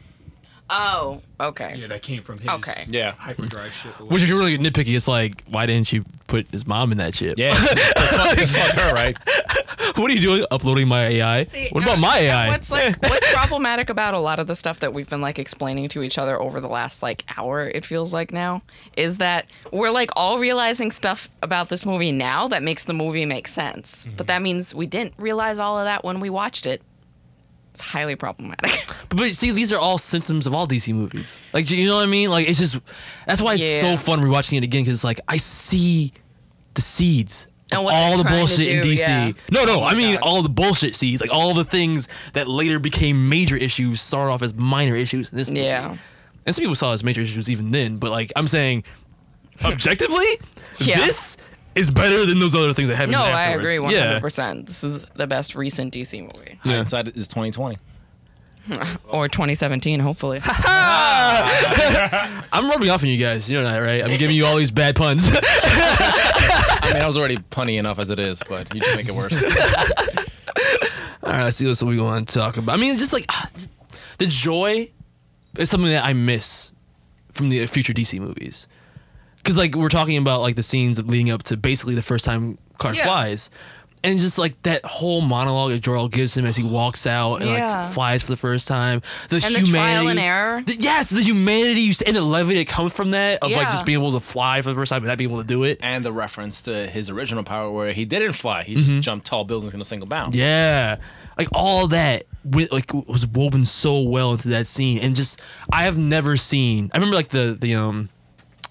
Oh, 0.68 1.22
okay. 1.38 1.74
Yeah, 1.76 1.86
that 1.88 2.02
came 2.02 2.22
from 2.22 2.38
his 2.38 2.48
Okay. 2.48 2.82
Yeah. 2.88 3.12
hyperdrive 3.12 3.72
ship. 3.72 3.98
Which, 4.00 4.22
if 4.22 4.28
you're 4.28 4.38
really 4.38 4.58
nitpicky, 4.58 4.96
it's 4.96 5.06
like, 5.06 5.44
why 5.48 5.66
didn't 5.66 5.92
you 5.92 6.04
put 6.26 6.48
his 6.50 6.66
mom 6.66 6.90
in 6.92 6.98
that 6.98 7.14
ship? 7.14 7.38
Yeah. 7.38 7.52
Just 7.54 7.98
fuck, 8.16 8.36
just 8.36 8.56
fuck 8.56 8.72
her, 8.78 8.92
right? 8.94 9.16
what 9.96 10.10
are 10.10 10.14
you 10.14 10.20
doing? 10.20 10.44
Uploading 10.50 10.88
my 10.88 11.04
AI? 11.06 11.44
See, 11.44 11.68
what 11.70 11.84
about 11.84 11.94
and- 11.94 12.02
my 12.02 12.18
and 12.18 12.26
AI? 12.26 12.48
What's 12.48 12.70
like 12.70 13.00
what's 13.02 13.32
problematic 13.32 13.90
about 13.90 14.14
a 14.14 14.18
lot 14.18 14.38
of 14.40 14.46
the 14.48 14.56
stuff 14.56 14.80
that 14.80 14.92
we've 14.92 15.08
been 15.08 15.20
like 15.20 15.38
explaining 15.38 15.88
to 15.90 16.02
each 16.02 16.18
other 16.18 16.40
over 16.40 16.60
the 16.60 16.68
last 16.68 17.02
like 17.02 17.24
hour, 17.36 17.68
it 17.68 17.84
feels 17.84 18.12
like 18.12 18.32
now, 18.32 18.62
is 18.96 19.18
that 19.18 19.46
we're 19.72 19.90
like 19.90 20.10
all 20.16 20.38
realizing 20.38 20.90
stuff 20.90 21.28
about 21.42 21.68
this 21.68 21.86
movie 21.86 22.10
now 22.12 22.48
that 22.48 22.62
makes 22.62 22.84
the 22.86 22.92
movie 22.92 23.24
make 23.24 23.46
sense. 23.46 24.04
Mm-hmm. 24.04 24.16
But 24.16 24.26
that 24.26 24.42
means 24.42 24.74
we 24.74 24.86
didn't 24.86 25.14
realize 25.18 25.58
all 25.58 25.78
of 25.78 25.84
that 25.84 26.04
when 26.04 26.18
we 26.18 26.28
watched 26.30 26.66
it. 26.66 26.82
It's 27.76 27.84
highly 27.84 28.16
problematic. 28.16 28.86
But, 29.08 29.18
but 29.18 29.34
see, 29.34 29.50
these 29.52 29.72
are 29.72 29.78
all 29.78 29.98
symptoms 29.98 30.46
of 30.48 30.54
all 30.54 30.66
DC 30.66 30.92
movies. 30.94 31.40
Like, 31.52 31.70
you 31.70 31.86
know 31.86 31.96
what 31.96 32.02
I 32.02 32.06
mean? 32.06 32.30
Like, 32.30 32.48
it's 32.48 32.58
just 32.58 32.78
that's 33.26 33.40
why 33.40 33.54
it's 33.54 33.62
Yeah. 33.62 33.80
so 33.82 33.96
fun 33.96 34.20
rewatching 34.20 34.58
it 34.58 34.64
again 34.64 34.82
because 34.82 34.94
it's 34.94 35.04
like 35.04 35.20
I 35.28 35.36
see 35.36 36.12
the 36.74 36.80
seeds. 36.80 37.46
And 37.70 37.80
all 37.86 38.16
the 38.16 38.24
bullshit 38.24 38.68
in 38.68 38.80
DC. 38.82 38.98
yeah. 38.98 39.32
No, 39.52 39.64
no, 39.64 39.80
Oh 39.80 39.84
I 39.84 39.94
mean 39.94 40.14
God. 40.14 40.22
all 40.22 40.42
the 40.42 40.48
bullshit 40.48 40.96
seeds, 40.96 41.20
like 41.20 41.32
all 41.32 41.52
the 41.54 41.64
things 41.64 42.08
that 42.32 42.48
later 42.48 42.78
became 42.80 43.28
major 43.28 43.56
issues, 43.56 44.00
started 44.00 44.32
off 44.32 44.42
as 44.42 44.54
minor 44.54 44.96
issues 44.96 45.30
in 45.30 45.36
this 45.38 45.48
movie. 45.50 45.62
Yeah. 45.62 45.96
And 46.46 46.54
some 46.54 46.62
people 46.62 46.76
saw 46.76 46.90
it 46.90 46.94
as 46.94 47.04
major 47.04 47.20
issues 47.20 47.50
even 47.50 47.70
then, 47.72 47.98
but 47.98 48.10
like 48.10 48.32
I'm 48.36 48.46
saying, 48.48 48.84
objectively, 49.64 50.26
Yeah. 50.80 50.98
this 50.98 51.36
is 51.76 51.90
better 51.90 52.26
than 52.26 52.40
those 52.40 52.54
other 52.54 52.72
things 52.72 52.88
that 52.88 52.96
happened 52.96 53.12
no, 53.12 53.22
I 53.22 53.42
afterwards. 53.42 53.74
agree 53.74 53.94
hundred 53.94 54.20
percent. 54.20 54.66
This 54.66 54.82
is 54.82 55.04
the 55.14 55.26
best 55.26 55.54
recent 55.54 55.94
DC 55.94 56.20
movie. 56.20 56.58
Yeah. 56.64 56.76
Hindsight 56.76 57.08
is 57.08 57.28
2020. 57.28 57.76
or 59.08 59.28
2017, 59.28 60.00
hopefully. 60.00 60.40
I'm 60.44 62.68
rubbing 62.68 62.90
off 62.90 63.02
on 63.02 63.08
you 63.08 63.18
guys. 63.18 63.48
You 63.48 63.58
know 63.58 63.64
that, 63.64 63.78
right? 63.78 64.02
I'm 64.02 64.18
giving 64.18 64.34
you 64.34 64.44
all 64.44 64.56
these 64.56 64.72
bad 64.72 64.96
puns. 64.96 65.28
I 65.32 66.90
mean, 66.92 67.02
I 67.02 67.06
was 67.06 67.16
already 67.16 67.36
punny 67.36 67.78
enough 67.78 68.00
as 68.00 68.10
it 68.10 68.18
is, 68.18 68.42
but 68.48 68.74
you 68.74 68.80
just 68.80 68.96
make 68.96 69.06
it 69.06 69.14
worse. 69.14 69.40
All 71.22 71.32
right, 71.32 71.44
let's 71.44 71.56
see 71.56 71.68
what 71.68 71.80
we 71.82 72.00
want 72.00 72.28
to 72.28 72.38
talk 72.38 72.56
about. 72.56 72.76
I 72.76 72.80
mean, 72.80 72.98
just 72.98 73.12
like 73.12 73.26
ah, 73.28 73.48
just- 73.54 73.70
the 74.18 74.26
joy 74.26 74.90
is 75.58 75.70
something 75.70 75.90
that 75.90 76.04
I 76.04 76.12
miss 76.12 76.72
from 77.32 77.50
the 77.50 77.66
future 77.66 77.92
DC 77.92 78.18
movies. 78.18 78.66
Because 79.46 79.58
like 79.58 79.74
we're 79.76 79.88
talking 79.88 80.16
about 80.16 80.40
like 80.40 80.56
the 80.56 80.62
scenes 80.62 81.02
leading 81.04 81.30
up 81.30 81.44
to 81.44 81.56
basically 81.56 81.94
the 81.94 82.02
first 82.02 82.24
time 82.24 82.58
Clark 82.78 82.96
Yeah. 82.96 83.04
flies, 83.04 83.48
and 84.04 84.18
just 84.18 84.38
like 84.38 84.60
that 84.64 84.84
whole 84.84 85.20
monologue 85.20 85.70
that 85.70 85.80
Jor-El 85.80 86.08
gives 86.08 86.36
him 86.36 86.44
as 86.44 86.56
he 86.56 86.62
walks 86.64 87.06
out 87.06 87.36
and 87.36 87.50
Yeah. 87.50 87.82
like 87.84 87.92
flies 87.92 88.22
for 88.22 88.30
the 88.30 88.36
first 88.36 88.66
time. 88.68 89.02
The 89.28 89.36
And 89.46 89.54
the 89.54 89.62
trial 89.70 90.08
and 90.08 90.18
error. 90.18 90.62
the- 90.66 90.76
yes, 90.78 91.10
the 91.10 91.22
humanity 91.22 91.80
you 91.82 91.90
s- 91.90 92.02
and 92.02 92.14
the 92.16 92.22
levity 92.22 92.58
that 92.58 92.68
comes 92.68 92.92
from 92.92 93.12
that 93.12 93.38
of 93.42 93.50
like 93.52 93.70
just 93.70 93.84
being 93.84 93.98
able 93.98 94.12
to 94.12 94.20
fly 94.20 94.62
for 94.62 94.68
the 94.70 94.74
first 94.74 94.90
time 94.90 94.98
and 95.02 95.06
not 95.08 95.16
being 95.18 95.30
able 95.30 95.40
to 95.40 95.46
do 95.46 95.62
it. 95.64 95.78
and 95.80 96.04
the 96.04 96.12
reference 96.12 96.60
to 96.62 96.86
his 96.88 97.08
original 97.08 97.42
power 97.44 97.70
where 97.70 97.92
he 97.92 98.04
didn't 98.04 98.32
fly. 98.34 98.64
He 98.64 98.74
Mm-hmm. 98.74 98.90
just 98.90 99.02
jumped 99.02 99.26
tall 99.26 99.44
buildings 99.44 99.74
in 99.74 99.80
a 99.80 99.84
single 99.84 100.08
bound. 100.08 100.34
Yeah, 100.34 100.96
like 101.38 101.48
all 101.52 101.86
that 101.88 102.24
wi- 102.44 102.68
like 102.70 102.92
was 102.92 103.26
woven 103.26 103.64
so 103.64 104.00
well 104.02 104.32
into 104.32 104.48
that 104.48 104.66
scene, 104.66 104.98
and 104.98 105.16
just 105.16 105.40
I 105.72 105.84
have 105.84 105.96
never 105.96 106.36
seen. 106.36 106.90
I 106.92 106.98
remember 106.98 107.16
like 107.16 107.28
the 107.30 107.56
the 107.58 107.74
um 107.76 108.08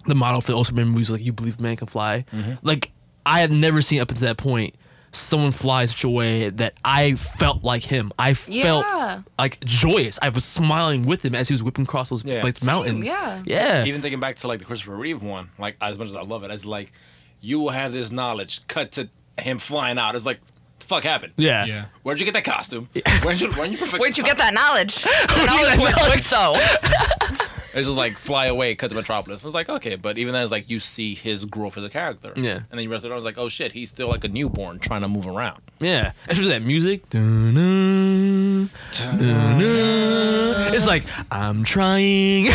the 0.07 0.15
model 0.15 0.41
for 0.41 0.51
the 0.51 0.57
Ultraman 0.57 0.87
movies, 0.87 1.09
like 1.09 1.21
you 1.23 1.33
believe 1.33 1.59
man 1.59 1.75
can 1.75 1.87
fly. 1.87 2.25
Mm-hmm. 2.33 2.53
Like 2.61 2.91
I 3.25 3.39
had 3.39 3.51
never 3.51 3.81
seen 3.81 3.99
up 4.01 4.09
until 4.11 4.27
that 4.27 4.37
point 4.37 4.75
someone 5.11 5.51
fly 5.51 5.85
such 5.85 6.03
a 6.03 6.09
way 6.09 6.49
that 6.49 6.73
I 6.83 7.13
felt 7.13 7.63
like 7.63 7.83
him. 7.83 8.11
I 8.19 8.33
felt 8.33 8.83
Yeah. 8.85 9.21
like 9.39 9.63
joyous. 9.63 10.19
I 10.21 10.27
was 10.27 10.43
smiling 10.43 11.03
with 11.03 11.23
him 11.23 11.33
as 11.33 11.47
he 11.47 11.53
was 11.53 11.63
whipping 11.63 11.85
across 11.85 12.09
those 12.09 12.25
Yeah. 12.25 12.41
like 12.43 12.57
Same, 12.57 12.67
mountains. 12.67 13.07
yeah. 13.07 13.41
Yeah. 13.45 13.85
Even 13.85 14.01
thinking 14.01 14.19
back 14.19 14.35
to 14.37 14.47
like 14.47 14.59
the 14.59 14.65
Christopher 14.65 14.95
Reeve 14.95 15.23
one, 15.23 15.49
like 15.57 15.77
as 15.79 15.97
much 15.97 16.07
as 16.07 16.15
I 16.15 16.21
love 16.23 16.43
it, 16.43 16.51
it's 16.51 16.65
like 16.65 16.91
you 17.39 17.61
will 17.61 17.69
have 17.69 17.93
this 17.93 18.11
knowledge. 18.11 18.67
Cut 18.67 18.91
to 18.93 19.07
him 19.39 19.57
flying 19.57 19.97
out. 19.97 20.15
It's 20.15 20.25
like, 20.25 20.39
fuck 20.81 21.03
happened? 21.05 21.31
Yeah. 21.37 21.63
Yeah. 21.63 21.85
Where'd 22.03 22.19
you 22.19 22.25
get 22.25 22.33
that 22.33 22.43
costume? 22.43 22.89
Where'd 23.23 23.39
you 23.39 23.51
where'd 23.53 23.71
you 23.71 23.77
perfect? 23.79 23.99
Where'd 24.01 24.17
you 24.17 24.23
get 24.25 24.37
that 24.37 24.53
knowledge? 24.53 25.01
The 25.03 25.45
knowledge 25.45 25.79
was 25.79 25.95
quick 26.11 26.23
though. 26.25 27.37
It's 27.75 27.87
just 27.87 27.97
like 27.97 28.13
fly 28.13 28.45
away, 28.45 28.73
cut 28.75 28.89
to 28.89 28.95
Metropolis. 28.95 29.43
I 29.43 29.47
was 29.47 29.53
like, 29.53 29.67
okay, 29.67 29.95
but 29.95 30.17
even 30.17 30.33
then, 30.33 30.43
it's 30.43 30.51
like 30.51 30.69
you 30.69 30.79
see 30.79 31.13
his 31.13 31.43
growth 31.43 31.77
as 31.77 31.83
a 31.83 31.89
character. 31.89 32.31
Yeah. 32.37 32.55
And 32.55 32.65
then 32.71 32.79
you 32.79 32.89
rest 32.89 33.03
it 33.03 33.07
on. 33.07 33.11
I 33.11 33.15
was 33.15 33.25
like, 33.25 33.37
oh 33.37 33.49
shit, 33.49 33.73
he's 33.73 33.89
still 33.89 34.07
like 34.07 34.23
a 34.23 34.29
newborn 34.29 34.79
trying 34.79 35.01
to 35.01 35.09
move 35.09 35.27
around. 35.27 35.59
Yeah, 35.81 36.13
especially 36.27 36.49
that 36.51 36.61
music. 36.61 37.09
Dun-dun, 37.09 38.69
dun-dun. 38.97 40.73
It's 40.73 40.87
like 40.87 41.03
I'm 41.29 41.65
trying, 41.65 42.47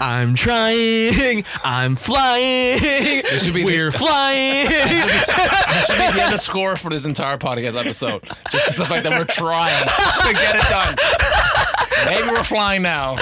I'm 0.00 0.34
trying, 0.34 1.44
I'm 1.64 1.96
flying. 1.96 3.22
We're 3.54 3.92
flying. 3.96 4.66
That 4.66 5.84
should 5.86 5.98
be 5.98 6.18
the 6.18 6.22
end 6.22 6.34
of 6.34 6.40
score 6.40 6.76
for 6.76 6.90
this 6.90 7.06
entire 7.06 7.38
podcast 7.38 7.80
episode. 7.80 8.22
Just 8.52 8.76
the 8.76 8.84
fact 8.84 9.04
that 9.04 9.18
we're 9.18 9.24
trying 9.24 9.86
to 9.86 10.32
get 10.34 10.56
it 10.56 10.62
done. 10.68 10.94
Maybe 12.10 12.28
we're 12.30 12.44
flying 12.44 12.82
now. 12.82 13.16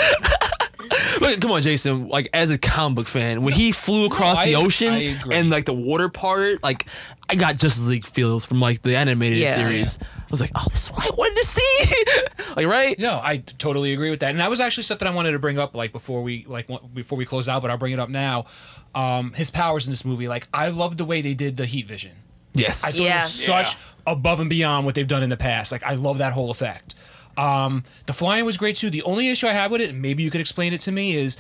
But 1.21 1.41
come 1.41 1.51
on, 1.53 1.63
Jason. 1.63 2.09
Like 2.09 2.29
as 2.33 2.51
a 2.51 2.59
comic 2.59 2.97
book 2.97 3.07
fan, 3.09 3.43
when 3.43 3.55
he 3.55 3.73
flew 3.73 4.07
across 4.07 4.39
I- 4.39 4.47
the 4.47 4.55
ocean 4.57 4.95
I 4.95 4.99
agree. 5.03 5.35
and 5.37 5.51
like 5.51 5.65
the 5.67 5.75
water 5.75 6.09
part, 6.09 6.63
like 6.63 6.87
I 7.29 7.35
got 7.35 7.57
Justice 7.57 7.87
League 7.87 8.07
feels 8.07 8.45
from 8.45 8.61
like 8.61 8.83
the 8.83 8.97
animated 8.97 9.39
Yeah. 9.39 9.55
series. 9.55 9.99
I 10.03 10.07
was 10.31 10.41
like, 10.41 10.51
oh, 10.55 10.67
this 10.71 10.85
is 10.85 10.91
what 10.93 11.07
I 11.07 11.15
wanted 11.15 11.41
to 11.41 11.47
see. 11.47 12.53
like 12.57 12.67
right? 12.67 12.99
No, 12.99 13.21
I 13.23 13.39
totally 13.39 13.93
agree 13.93 14.11
with 14.11 14.21
that, 14.21 14.31
and 14.31 14.41
that 14.41 14.51
was 14.51 14.61
actually 14.61 14.85
something 14.85 15.07
I 15.07 15.13
wanted 15.13 15.33
to 15.33 15.39
bring 15.39 15.59
up, 15.59 15.75
like 15.75 15.93
before 15.93 16.23
we 16.23 16.45
like 16.49 16.69
w- 16.69 16.89
before 16.93 17.17
we 17.19 17.25
close 17.25 17.49
out. 17.49 17.63
But 17.63 17.71
I'll 17.71 17.79
bring 17.79 17.93
it 17.93 17.99
up 18.01 18.09
now. 18.09 18.47
Um, 18.95 19.33
his 19.33 19.51
powers 19.51 19.87
in 19.87 19.93
this 19.93 20.05
movie, 20.05 20.29
like 20.29 20.49
I 20.53 20.69
love 20.69 20.97
the 20.97 21.05
way 21.05 21.21
they 21.23 21.35
did 21.35 21.57
the 21.57 21.67
heat 21.67 21.87
vision. 21.87 22.13
Yes. 22.55 22.85
I 22.85 22.89
thought 22.91 23.01
it 23.01 23.05
Yeah. 23.05 23.17
was 23.17 23.33
such 23.33 23.77
above 24.07 24.41
and 24.41 24.51
beyond 24.51 24.85
what 24.85 24.95
they've 24.95 25.07
done 25.09 25.23
in 25.23 25.31
the 25.31 25.37
past. 25.39 25.73
Like 25.73 25.83
I 25.83 25.95
love 25.95 26.19
that 26.19 26.33
whole 26.35 26.51
effect. 26.51 26.95
Um, 27.37 27.85
the 28.07 28.13
flying 28.13 28.45
was 28.45 28.57
great 28.57 28.77
too. 28.77 28.91
The 28.91 29.03
only 29.03 29.29
issue 29.31 29.47
I 29.47 29.53
have 29.53 29.71
with 29.71 29.81
it, 29.81 29.91
and 29.91 30.01
maybe 30.03 30.23
you 30.23 30.31
could 30.31 30.41
explain 30.41 30.73
it 30.73 30.81
to 30.83 30.93
me, 30.93 31.15
is 31.17 31.37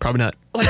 Probably 0.00 0.20
not. 0.20 0.34
I, 0.54 0.60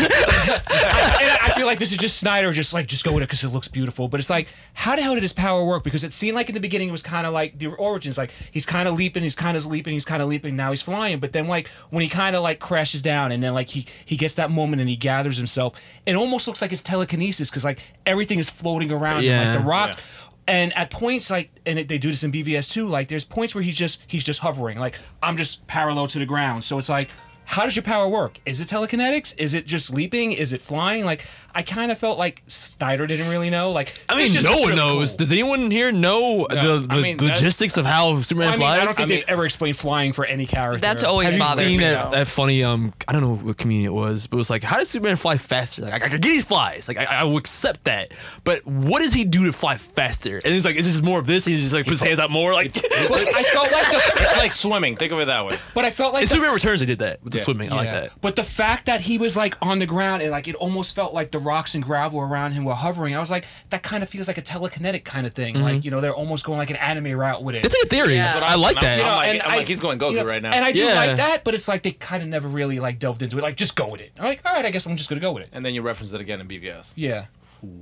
and 1.22 1.52
I 1.52 1.52
feel 1.56 1.66
like 1.66 1.78
this 1.78 1.92
is 1.92 1.98
just 1.98 2.18
Snyder, 2.18 2.50
just 2.50 2.74
like 2.74 2.88
just 2.88 3.04
go 3.04 3.12
with 3.12 3.22
it 3.22 3.26
because 3.28 3.44
it 3.44 3.50
looks 3.50 3.68
beautiful. 3.68 4.08
But 4.08 4.18
it's 4.18 4.28
like, 4.28 4.48
how 4.74 4.96
the 4.96 5.02
hell 5.02 5.14
did 5.14 5.22
his 5.22 5.32
power 5.32 5.64
work? 5.64 5.84
Because 5.84 6.02
it 6.02 6.12
seemed 6.12 6.34
like 6.34 6.48
in 6.48 6.54
the 6.54 6.60
beginning 6.60 6.88
it 6.88 6.92
was 6.92 7.04
kind 7.04 7.24
of 7.26 7.32
like 7.32 7.56
the 7.56 7.68
origins, 7.68 8.18
like 8.18 8.32
he's 8.50 8.66
kind 8.66 8.88
of 8.88 8.94
leaping, 8.96 9.22
he's 9.22 9.36
kind 9.36 9.56
of 9.56 9.64
leaping, 9.66 9.92
he's 9.92 10.04
kind 10.04 10.20
of 10.20 10.28
leaping. 10.28 10.56
Now 10.56 10.70
he's 10.70 10.82
flying. 10.82 11.20
But 11.20 11.32
then 11.32 11.46
like 11.46 11.68
when 11.90 12.02
he 12.02 12.08
kind 12.08 12.34
of 12.34 12.42
like 12.42 12.58
crashes 12.58 13.02
down, 13.02 13.30
and 13.30 13.40
then 13.40 13.54
like 13.54 13.68
he 13.68 13.86
he 14.04 14.16
gets 14.16 14.34
that 14.34 14.50
moment 14.50 14.80
and 14.80 14.90
he 14.90 14.96
gathers 14.96 15.36
himself, 15.36 15.80
it 16.06 16.14
almost 16.16 16.48
looks 16.48 16.60
like 16.60 16.72
it's 16.72 16.82
telekinesis 16.82 17.50
because 17.50 17.64
like 17.64 17.80
everything 18.06 18.40
is 18.40 18.50
floating 18.50 18.90
around, 18.90 19.18
him, 19.18 19.30
Yeah. 19.30 19.50
like 19.52 19.58
the 19.60 19.64
rock. 19.64 19.98
And 20.50 20.76
at 20.76 20.90
points 20.90 21.30
like, 21.30 21.50
and 21.64 21.78
it, 21.78 21.88
they 21.88 21.98
do 21.98 22.10
this 22.10 22.24
in 22.24 22.32
BVS 22.32 22.72
too. 22.72 22.88
Like, 22.88 23.08
there's 23.08 23.24
points 23.24 23.54
where 23.54 23.62
he's 23.62 23.76
just 23.76 24.02
he's 24.06 24.24
just 24.24 24.40
hovering. 24.40 24.78
Like, 24.78 24.98
I'm 25.22 25.36
just 25.36 25.66
parallel 25.66 26.08
to 26.08 26.18
the 26.18 26.26
ground. 26.26 26.64
So 26.64 26.76
it's 26.76 26.88
like, 26.88 27.08
how 27.44 27.64
does 27.64 27.74
your 27.74 27.82
power 27.82 28.08
work? 28.08 28.40
Is 28.46 28.60
it 28.60 28.68
telekinetics? 28.68 29.34
Is 29.38 29.54
it 29.54 29.66
just 29.66 29.92
leaping? 29.92 30.32
Is 30.32 30.52
it 30.52 30.60
flying? 30.60 31.04
Like, 31.04 31.26
I 31.54 31.62
kind 31.62 31.90
of 31.90 31.98
felt 31.98 32.18
like 32.18 32.42
Snyder 32.46 33.06
didn't 33.06 33.28
really 33.28 33.50
know. 33.50 33.72
Like, 33.72 33.92
I 34.08 34.16
mean, 34.16 34.32
just 34.32 34.46
no 34.46 34.56
one 34.56 34.74
knows. 34.76 35.12
cool. 35.12 35.18
Does 35.18 35.32
anyone 35.32 35.70
here 35.70 35.90
know 35.92 36.46
the, 36.48 36.86
the 36.86 36.86
I 36.90 37.00
mean, 37.02 37.18
logistics 37.18 37.76
of 37.76 37.84
how 37.86 38.20
Superman 38.20 38.48
I 38.48 38.50
mean, 38.52 38.60
flies? 38.60 38.80
I 38.80 38.84
don't 38.84 38.94
think 38.94 39.08
they've 39.08 39.24
ever 39.28 39.44
explained 39.44 39.76
flying 39.76 40.12
for 40.12 40.24
any 40.24 40.46
character. 40.46 40.80
That's 40.80 41.02
always 41.04 41.34
Have 41.34 41.36
you 41.36 41.56
seen 41.56 41.78
me, 41.78 41.84
that, 41.84 42.10
that 42.12 42.26
funny 42.26 42.62
um 42.64 42.92
I 43.08 43.12
don't 43.12 43.22
know 43.22 43.34
what 43.34 43.56
comedian 43.56 43.86
it 43.86 43.94
was, 43.94 44.26
but 44.26 44.36
it 44.36 44.38
was 44.38 44.50
like, 44.50 44.62
how 44.62 44.78
does 44.78 44.88
Superman 44.88 45.16
fly 45.16 45.38
faster? 45.38 45.82
Like 45.82 46.02
I, 46.02 46.06
I 46.06 46.08
get 46.08 46.24
he 46.24 46.40
flies. 46.40 46.86
Like 46.88 46.98
I, 46.98 47.04
I 47.04 47.24
will 47.24 47.36
accept 47.36 47.84
that. 47.84 48.12
But 48.44 48.64
what 48.66 49.00
does 49.00 49.12
he 49.12 49.24
do 49.24 49.46
to 49.46 49.52
fly 49.52 49.76
faster? 49.76 50.36
And 50.44 50.54
he's 50.54 50.64
like, 50.64 50.76
is 50.76 50.86
this 50.86 51.02
more 51.02 51.18
of 51.18 51.26
this? 51.26 51.44
He 51.44 51.56
just 51.56 51.72
like 51.72 51.86
puts 51.86 52.00
his 52.00 52.08
hands 52.08 52.20
out 52.20 52.30
more 52.30 52.52
like 52.54 52.76
I 52.76 53.42
felt 53.42 53.72
like 53.72 53.90
the, 53.90 53.96
It's 54.22 54.36
like 54.36 54.52
swimming. 54.52 54.96
Think 54.96 55.12
of 55.12 55.18
it 55.20 55.26
that 55.26 55.44
way. 55.46 55.58
but 55.74 55.84
I 55.84 55.90
felt 55.90 56.12
like 56.14 56.22
in 56.22 56.28
the, 56.28 56.34
Superman 56.34 56.54
Returns 56.54 56.80
they 56.80 56.86
did 56.86 56.98
that 57.00 57.22
with 57.24 57.32
the 57.32 57.38
Yeah. 57.38 57.44
swimming. 57.44 57.72
I 57.72 57.76
like 57.76 57.86
that. 57.90 58.12
But 58.20 58.36
the 58.36 58.44
fact 58.44 58.86
that 58.86 59.00
he 59.00 59.18
was 59.18 59.36
like 59.36 59.56
on 59.60 59.78
the 59.78 59.86
ground 59.86 60.22
and 60.22 60.30
like 60.30 60.46
it 60.48 60.54
almost 60.54 60.94
felt 60.94 61.12
like 61.14 61.30
the 61.32 61.38
rocks 61.40 61.74
and 61.74 61.82
gravel 61.84 62.20
around 62.20 62.52
him 62.52 62.64
were 62.64 62.74
hovering, 62.74 63.14
I 63.16 63.18
was 63.18 63.30
like, 63.30 63.44
that 63.70 63.82
kind 63.82 64.02
of 64.02 64.08
feels 64.08 64.28
like 64.28 64.38
a 64.38 64.42
telekinetic 64.42 65.04
kind 65.04 65.26
of 65.26 65.32
thing. 65.34 65.60
Like 65.60 65.84
you 65.84 65.90
know, 65.90 66.00
they're 66.00 66.14
almost 66.14 66.44
going 66.44 66.58
like 66.58 66.70
an 66.70 66.76
anime 66.76 67.18
route 67.18 67.42
with 67.42 67.54
it. 67.56 67.64
It's 67.64 67.74
like 67.74 67.84
a 67.86 67.88
theory. 67.88 68.14
Yeah. 68.14 68.24
That's 68.24 68.34
what 68.36 68.44
I 68.44 68.54
like 68.54 68.76
I'm- 68.76 68.84
that. 68.84 69.04
I'm 69.04 69.16
like- 69.16 69.28
and 69.28 69.42
I'm 69.42 69.56
like, 69.58 69.68
he's 69.68 69.80
going 69.80 69.98
Goku 69.98 70.10
you 70.12 70.16
know, 70.18 70.24
right 70.24 70.42
now. 70.42 70.52
And 70.52 70.64
I 70.64 70.72
do 70.72 70.78
Yeah. 70.80 70.94
like 70.94 71.16
that, 71.16 71.44
but 71.44 71.54
it's 71.54 71.66
like 71.68 71.82
they 71.82 71.92
kind 71.92 72.22
of 72.22 72.28
never 72.28 72.48
really 72.48 72.78
like 72.80 72.98
delved 72.98 73.22
into 73.22 73.38
it. 73.38 73.42
Like, 73.42 73.56
just 73.56 73.74
go 73.76 73.88
with 73.88 74.00
it. 74.00 74.12
I'm 74.18 74.24
like, 74.24 74.40
all 74.44 74.52
right, 74.54 74.64
I 74.64 74.70
guess 74.70 74.86
I'm 74.86 74.96
just 74.96 75.08
gonna 75.08 75.20
go 75.20 75.32
with 75.32 75.42
it. 75.44 75.48
And 75.52 75.64
then 75.64 75.74
you 75.74 75.82
reference 75.82 76.12
it 76.12 76.20
again 76.20 76.40
in 76.40 76.46
BVS. 76.48 76.92
Yeah, 76.96 77.26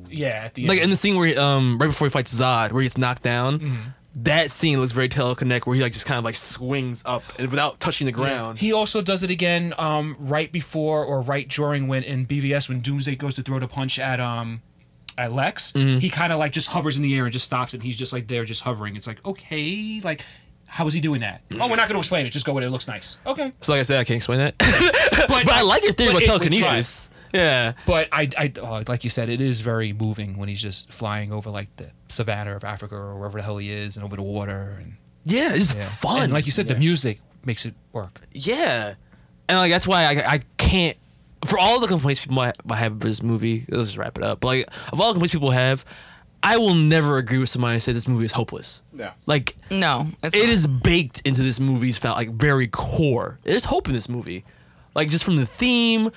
yeah. 0.09 0.43
At 0.45 0.55
the 0.55 0.67
like 0.67 0.81
in 0.81 0.91
the 0.91 0.97
scene 0.97 1.17
where 1.17 1.27
he, 1.29 1.37
um 1.37 1.79
right 1.79 1.87
before 1.89 2.07
he 2.07 2.11
fights 2.11 2.35
Zod, 2.39 2.73
where 2.73 2.83
he 2.83 2.87
gets 2.87 2.99
knocked 2.99 3.23
down. 3.23 3.59
Mm-hmm. 3.59 3.77
That 4.23 4.51
scene 4.51 4.81
looks 4.81 4.93
very 4.93 5.09
telekinetic, 5.09 5.67
where 5.67 5.77
he 5.77 5.83
like 5.83 5.93
just 5.93 6.07
kind 6.07 6.19
of 6.19 6.25
like 6.25 6.37
swings 6.37 7.03
up 7.07 7.23
and 7.39 7.51
without 7.51 7.79
touching 7.79 8.07
the 8.07 8.13
ground. 8.13 8.59
He 8.59 8.73
also 8.73 9.01
does 9.01 9.23
it 9.23 9.31
again 9.31 9.75
um, 9.79 10.17
right 10.19 10.51
before 10.51 11.05
or 11.05 11.21
right 11.23 11.49
during 11.49 11.87
when 11.89 12.03
in 12.03 12.27
BVS 12.27 12.69
when 12.69 12.81
Doomsday 12.81 13.17
goes 13.17 13.35
to 13.37 13.43
throw 13.43 13.59
the 13.59 13.69
punch 13.69 13.99
at 13.99 14.19
um 14.21 14.63
at 15.17 15.33
Lex. 15.33 15.73
Mm-hmm. 15.73 15.99
He 15.99 16.11
kind 16.11 16.33
of 16.33 16.39
like 16.39 16.53
just 16.53 16.69
hovers 16.69 16.97
in 16.97 17.03
the 17.03 17.17
air 17.17 17.25
and 17.25 17.33
just 17.33 17.45
stops 17.45 17.75
it. 17.75 17.83
He's 17.83 17.97
just 17.97 18.13
like 18.13 18.27
there, 18.29 18.45
just 18.45 18.63
hovering. 18.63 18.97
It's 18.97 19.07
like 19.07 19.25
okay, 19.25 20.01
like 20.03 20.25
how 20.67 20.87
is 20.87 20.95
he 20.95 21.01
doing 21.01 21.21
that? 21.23 21.43
Oh, 21.53 21.69
we're 21.69 21.77
not 21.77 21.89
going 21.89 21.95
to 21.95 21.99
explain 21.99 22.27
it. 22.27 22.31
Just 22.31 22.45
go 22.45 22.53
with 22.53 22.63
it. 22.63 22.67
It 22.67 22.71
looks 22.71 22.87
nice. 22.87 23.19
Okay, 23.27 23.53
So 23.63 23.73
like 23.73 23.81
I 23.81 23.83
said, 23.85 24.01
I 24.01 24.05
can't 24.05 24.19
explain 24.19 24.39
that. 24.39 24.55
but, 24.59 25.29
but 25.45 25.49
I 25.51 25.63
like 25.63 25.83
your 25.83 25.93
theory 25.93 26.11
about 26.11 26.23
telekinesis. 26.23 27.09
Yeah. 27.33 27.73
But 27.87 28.09
I, 28.13 28.29
I 28.37 28.53
uh, 28.61 28.85
like 28.89 29.05
you 29.05 29.11
said, 29.11 29.29
it 29.29 29.41
is 29.41 29.61
very 29.61 29.93
moving 29.93 30.39
when 30.39 30.49
he's 30.49 30.63
just 30.63 30.93
flying 30.93 31.33
over 31.33 31.51
like 31.51 31.75
the 31.77 31.91
savannah 32.09 32.57
of 32.57 32.65
Africa 32.65 32.95
or 32.97 33.17
wherever 33.19 33.39
the 33.39 33.45
hell 33.45 33.59
he 33.59 33.71
is, 33.71 33.97
and 33.97 34.05
over 34.05 34.17
the 34.17 34.23
water. 34.23 34.77
And 34.81 34.97
Yeah, 35.25 35.55
it's 35.55 35.75
yeah. 35.75 35.85
fun. 35.85 36.23
And 36.25 36.33
like 36.33 36.47
you 36.47 36.53
said, 36.53 36.69
the 36.69 36.75
music 36.77 37.21
makes 37.45 37.67
it 37.67 37.75
work. 37.93 38.21
Yeah, 38.33 38.95
and 39.49 39.59
like 39.59 39.71
that's 39.71 39.87
why 39.87 40.05
I, 40.05 40.35
I 40.35 40.41
can't. 40.57 40.97
For 41.45 41.57
all 41.59 41.79
the 41.79 41.87
complaints 41.87 42.21
people 42.21 42.35
might, 42.35 42.57
might 42.67 42.77
have 42.79 42.93
of 42.93 43.01
this 43.01 43.23
movie, 43.23 43.65
let's 43.69 43.89
just 43.89 43.97
wrap 43.99 44.19
it 44.19 44.25
up. 44.25 44.41
But 44.41 44.49
like 44.49 44.69
of 44.93 45.01
all 45.01 45.09
the 45.09 45.15
complaints 45.15 45.35
people 45.35 45.53
have, 45.53 45.85
I 46.43 46.57
will 46.57 46.75
never 46.75 47.17
agree 47.19 47.39
with 47.39 47.49
somebody 47.49 47.75
who 47.75 47.81
says 47.81 47.95
this 47.95 48.09
movie 48.09 48.25
is 48.25 48.33
hopeless. 48.33 48.83
Yeah. 48.93 49.13
Like 49.27 49.55
No, 49.71 50.09
it's 50.23 50.35
it 50.35 50.41
not. 50.41 50.49
is 50.49 50.67
baked 50.67 51.21
into 51.25 51.43
this 51.43 51.61
movie's 51.61 51.97
fa- 51.97 52.09
like 52.13 52.31
very 52.33 52.67
core. 52.67 53.39
There's 53.45 53.65
hope 53.67 53.87
in 53.87 53.95
this 53.95 54.09
movie, 54.09 54.45
like 54.97 55.11
just 55.11 55.23
from 55.25 55.37
the 55.37 55.47
theme, 55.47 56.07
f- 56.07 56.13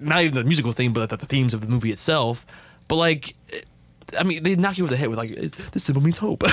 not 0.00 0.22
even 0.22 0.34
the 0.34 0.44
musical 0.44 0.72
theme, 0.72 0.92
but 0.92 1.10
the, 1.10 1.16
the 1.16 1.26
themes 1.26 1.54
of 1.54 1.60
the 1.60 1.66
movie 1.68 1.90
itself. 1.92 2.44
But 2.88 2.96
like, 2.96 3.34
I 4.18 4.22
mean, 4.24 4.42
they 4.42 4.56
knock 4.56 4.78
you 4.78 4.84
over 4.84 4.90
the 4.90 4.96
head 4.96 5.08
with 5.08 5.18
like 5.18 5.30
it- 5.30 5.52
this 5.72 5.84
symbol 5.84 6.02
means 6.02 6.18
hope. 6.18 6.42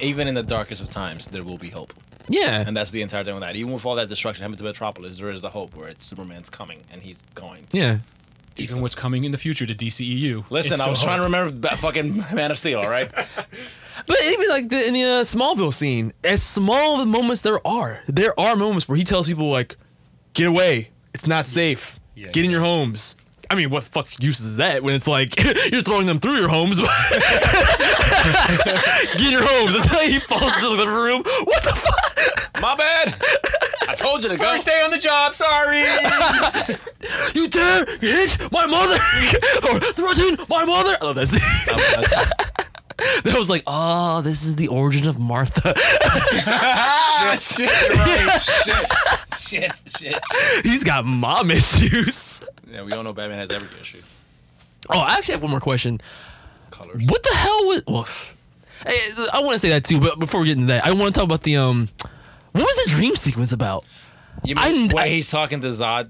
Even 0.00 0.26
in 0.28 0.34
the 0.34 0.42
darkest 0.42 0.82
of 0.82 0.90
times, 0.90 1.26
there 1.28 1.44
will 1.44 1.58
be 1.58 1.68
hope. 1.70 1.92
yeah, 2.28 2.64
And 2.66 2.76
that's 2.76 2.90
the 2.90 3.02
entire 3.02 3.22
thing 3.24 3.34
with 3.34 3.42
that. 3.44 3.54
Even 3.56 3.72
with 3.72 3.86
all 3.86 3.94
that 3.96 4.08
destruction 4.08 4.42
happening 4.42 4.58
to 4.58 4.64
Metropolis, 4.64 5.18
there 5.18 5.30
is 5.30 5.42
the 5.42 5.50
hope 5.50 5.76
where 5.76 5.88
it's 5.88 6.04
Superman's 6.04 6.50
coming 6.50 6.80
and 6.92 7.00
he's 7.02 7.18
going. 7.34 7.64
to 7.66 7.78
yeah. 7.78 7.98
Even 8.56 8.68
something. 8.68 8.82
what's 8.82 8.94
coming 8.94 9.24
in 9.24 9.32
the 9.32 9.38
future 9.38 9.64
to 9.64 9.74
DCEU. 9.74 10.44
Listen, 10.50 10.80
I 10.80 10.88
was 10.88 10.98
still 10.98 11.06
trying 11.08 11.20
to 11.20 11.24
remember 11.24 11.52
that 11.68 11.78
fucking 11.78 12.18
Man 12.34 12.50
of 12.50 12.58
Steel, 12.58 12.80
all 12.80 12.88
right? 12.88 13.10
But 14.06 14.16
even 14.24 14.48
like 14.48 14.68
the, 14.70 14.86
in 14.88 14.94
the 14.94 15.02
uh, 15.02 15.20
Smallville 15.22 15.72
scene, 15.72 16.12
as 16.24 16.42
small 16.42 16.96
the 16.98 17.06
moments 17.06 17.42
there 17.42 17.64
are, 17.64 18.00
there 18.06 18.32
are 18.40 18.56
moments 18.56 18.88
where 18.88 18.96
he 18.96 19.04
tells 19.04 19.26
people 19.28 19.48
like, 19.50 19.76
"Get 20.34 20.46
away, 20.46 20.90
it's 21.14 21.26
not 21.26 21.46
safe. 21.46 21.98
Yeah, 22.14 22.30
Get 22.30 22.44
in 22.44 22.50
your 22.50 22.60
homes." 22.60 23.16
I 23.50 23.54
mean, 23.54 23.68
what 23.68 23.84
fuck 23.84 24.08
use 24.18 24.40
is 24.40 24.56
that 24.56 24.82
when 24.82 24.94
it's 24.94 25.06
like 25.06 25.34
you're 25.72 25.82
throwing 25.82 26.06
them 26.06 26.20
through 26.20 26.36
your 26.36 26.48
homes? 26.48 26.78
Get 26.80 26.88
in 29.20 29.32
your 29.32 29.44
homes. 29.44 29.74
That's 29.74 29.92
how 29.92 30.00
he 30.00 30.18
falls 30.20 30.42
into 30.54 30.60
the 30.68 30.70
living 30.70 30.94
room. 30.94 31.22
What 31.22 31.62
the 31.62 31.72
fuck? 31.74 32.62
My 32.62 32.74
bad. 32.74 33.14
I 33.88 33.94
told 33.94 34.22
you 34.22 34.30
to 34.30 34.36
go. 34.38 34.44
First 34.44 34.64
day 34.64 34.80
on 34.82 34.90
the 34.90 34.98
job. 34.98 35.34
Sorry. 35.34 35.84
You 37.34 37.48
dare 37.48 37.84
hit 37.98 38.38
my 38.52 38.64
mother 38.66 38.94
or 39.68 39.80
threaten 39.80 40.36
my 40.48 40.64
mother? 40.64 40.96
I 41.00 41.04
love 41.04 41.16
that 41.16 41.26
scene. 41.26 41.40
That 43.24 43.34
was 43.36 43.48
like, 43.50 43.62
oh, 43.66 44.20
this 44.22 44.44
is 44.44 44.56
the 44.56 44.68
origin 44.68 45.06
of 45.06 45.18
Martha. 45.18 45.74
shit, 47.38 47.68
shit, 47.70 47.94
right, 47.94 48.40
shit, 49.38 49.38
shit, 49.38 49.72
shit. 49.96 50.20
He's 50.64 50.84
got 50.84 51.04
mom 51.04 51.50
issues. 51.52 52.42
Yeah, 52.70 52.82
we 52.82 52.92
all 52.92 53.02
know 53.02 53.12
Batman 53.12 53.38
has 53.38 53.50
every 53.50 53.68
issue. 53.80 54.02
Oh, 54.90 54.98
I 54.98 55.14
actually 55.14 55.32
have 55.34 55.42
one 55.42 55.50
more 55.50 55.60
question. 55.60 56.00
Colors. 56.70 57.04
What 57.06 57.22
the 57.22 57.34
hell 57.34 57.66
was? 57.66 57.82
Well, 57.86 58.08
hey, 58.86 59.12
I 59.32 59.40
want 59.40 59.52
to 59.52 59.58
say 59.58 59.68
that 59.70 59.84
too, 59.84 60.00
but 60.00 60.18
before 60.18 60.40
we 60.40 60.46
get 60.46 60.56
into 60.56 60.66
that, 60.68 60.84
I 60.86 60.92
want 60.92 61.14
to 61.14 61.18
talk 61.20 61.24
about 61.24 61.42
the 61.42 61.56
um, 61.56 61.88
what 62.52 62.64
was 62.64 62.84
the 62.84 62.90
dream 62.90 63.14
sequence 63.16 63.52
about? 63.52 63.84
You 64.44 64.54
I- 64.58 64.72
mean 64.72 64.90
I- 64.90 64.94
when 64.94 65.08
he's 65.08 65.30
talking 65.30 65.60
to 65.60 65.68
Zod? 65.68 66.08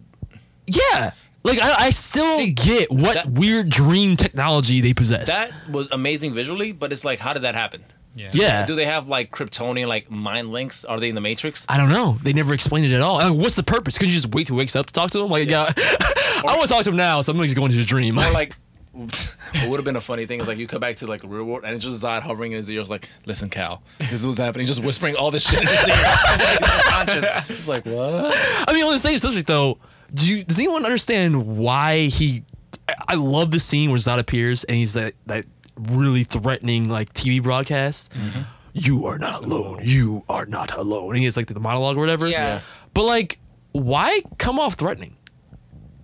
Yeah, 0.67 1.13
Like 1.45 1.61
I, 1.61 1.87
I 1.87 1.91
still 1.91 2.47
get 2.49 2.91
what 2.91 3.15
that- 3.15 3.31
weird 3.31 3.69
dream 3.69 4.17
technology 4.17 4.81
they 4.81 4.95
possess. 4.95 5.29
That 5.29 5.53
was 5.71 5.89
amazing 5.91 6.35
visually, 6.35 6.73
but 6.73 6.93
it's 6.93 7.05
like, 7.05 7.19
how 7.19 7.33
did 7.33 7.43
that 7.43 7.55
happen? 7.55 7.85
Yeah. 8.15 8.31
Yeah. 8.33 8.67
Do 8.67 8.75
they 8.75 8.85
have 8.85 9.09
like 9.09 9.31
Kryptonian 9.31 9.87
like 9.89 10.11
mind 10.11 10.53
links? 10.53 10.85
Are 10.85 11.01
they 11.01 11.09
in 11.09 11.15
the 11.15 11.21
Matrix? 11.21 11.65
I 11.69 11.79
don't 11.79 11.89
know. 11.89 12.19
They 12.23 12.33
never 12.33 12.53
explained 12.53 12.87
it 12.87 12.93
at 12.95 13.01
all. 13.01 13.17
Like, 13.17 13.33
what's 13.33 13.55
the 13.55 13.63
purpose? 13.63 13.97
Could 13.99 14.09
you 14.09 14.15
just 14.15 14.35
wait 14.35 14.47
till 14.47 14.57
he 14.57 14.59
wakes 14.59 14.77
up 14.77 14.87
to 14.87 14.93
talk 14.93 15.11
to 15.13 15.21
him? 15.21 15.31
Like, 15.31 15.49
yeah, 15.49 15.73
I 15.79 16.43
want 16.45 16.63
to 16.63 16.69
talk 16.69 16.85
to 16.85 16.91
him 16.91 16.97
now. 16.97 17.23
So 17.23 17.33
I'm 17.33 17.39
just 17.39 17.57
going 17.57 17.71
to 17.71 17.77
his 17.77 17.87
dream. 17.87 18.19
Or 18.19 18.31
like, 18.31 18.55
what 18.93 19.37
would 19.69 19.77
have 19.77 19.85
been 19.85 19.97
a 19.97 20.01
funny 20.01 20.27
thing 20.27 20.41
is 20.41 20.47
like 20.49 20.59
you 20.59 20.67
come 20.67 20.81
back 20.81 20.97
to 20.97 21.07
like 21.07 21.25
a 21.25 21.27
real 21.27 21.45
world 21.45 21.65
and 21.65 21.75
it's 21.75 21.85
just 21.85 22.03
Zod 22.05 22.21
hovering 22.21 22.53
in 22.53 22.59
his 22.59 22.69
ears 22.71 22.91
like, 22.91 23.09
listen, 23.25 23.49
Kal, 23.49 23.83
this 23.99 24.13
is 24.13 24.27
what's 24.27 24.39
happening. 24.39 24.67
Just 24.67 24.83
whispering 24.83 25.17
all 25.17 25.31
this 25.31 25.49
shit 25.49 25.63
in 25.63 25.67
his 25.67 25.89
ear. 25.89 25.95
He's 25.97 26.87
unconscious. 26.87 27.51
It's 27.51 27.69
like 27.69 27.87
what? 27.87 28.35
I 28.69 28.73
mean, 28.75 28.85
on 28.85 28.93
the 28.93 28.99
same 28.99 29.19
subject 29.19 29.47
though, 29.47 29.79
do 30.15 30.27
you, 30.29 30.45
does 30.45 30.59
anyone 30.59 30.85
understand 30.85 31.47
why 31.59 32.07
he? 32.07 32.45
I- 32.89 32.95
I 33.09 33.15
love 33.15 33.51
the 33.51 33.61
scene 33.61 33.91
where 33.91 33.99
Zod 33.99 34.19
appears 34.19 34.65
and 34.65 34.77
he's 34.77 34.95
that 34.95 35.15
that 35.27 35.45
really 35.77 36.25
threatening 36.25 36.89
like 36.89 37.13
TV 37.15 37.43
broadcast. 37.43 38.13
Mm-hmm. 38.13 38.41
You 38.75 39.07
are 39.07 39.19
not 39.19 39.45
alone. 39.45 39.81
You 39.83 40.25
are 40.29 40.47
not 40.47 40.73
alone. 40.77 41.11
And 41.11 41.19
he 41.19 41.25
has 41.27 41.37
like 41.37 41.47
the 41.47 41.59
monologue 41.61 41.97
or 41.97 42.01
whatever. 42.01 42.27
Yeah. 42.27 42.55
Yeah. 42.55 42.61
But 42.95 43.05
like, 43.05 43.39
why 43.73 44.23
come 44.39 44.59
off 44.59 44.75
threatening? 44.75 45.17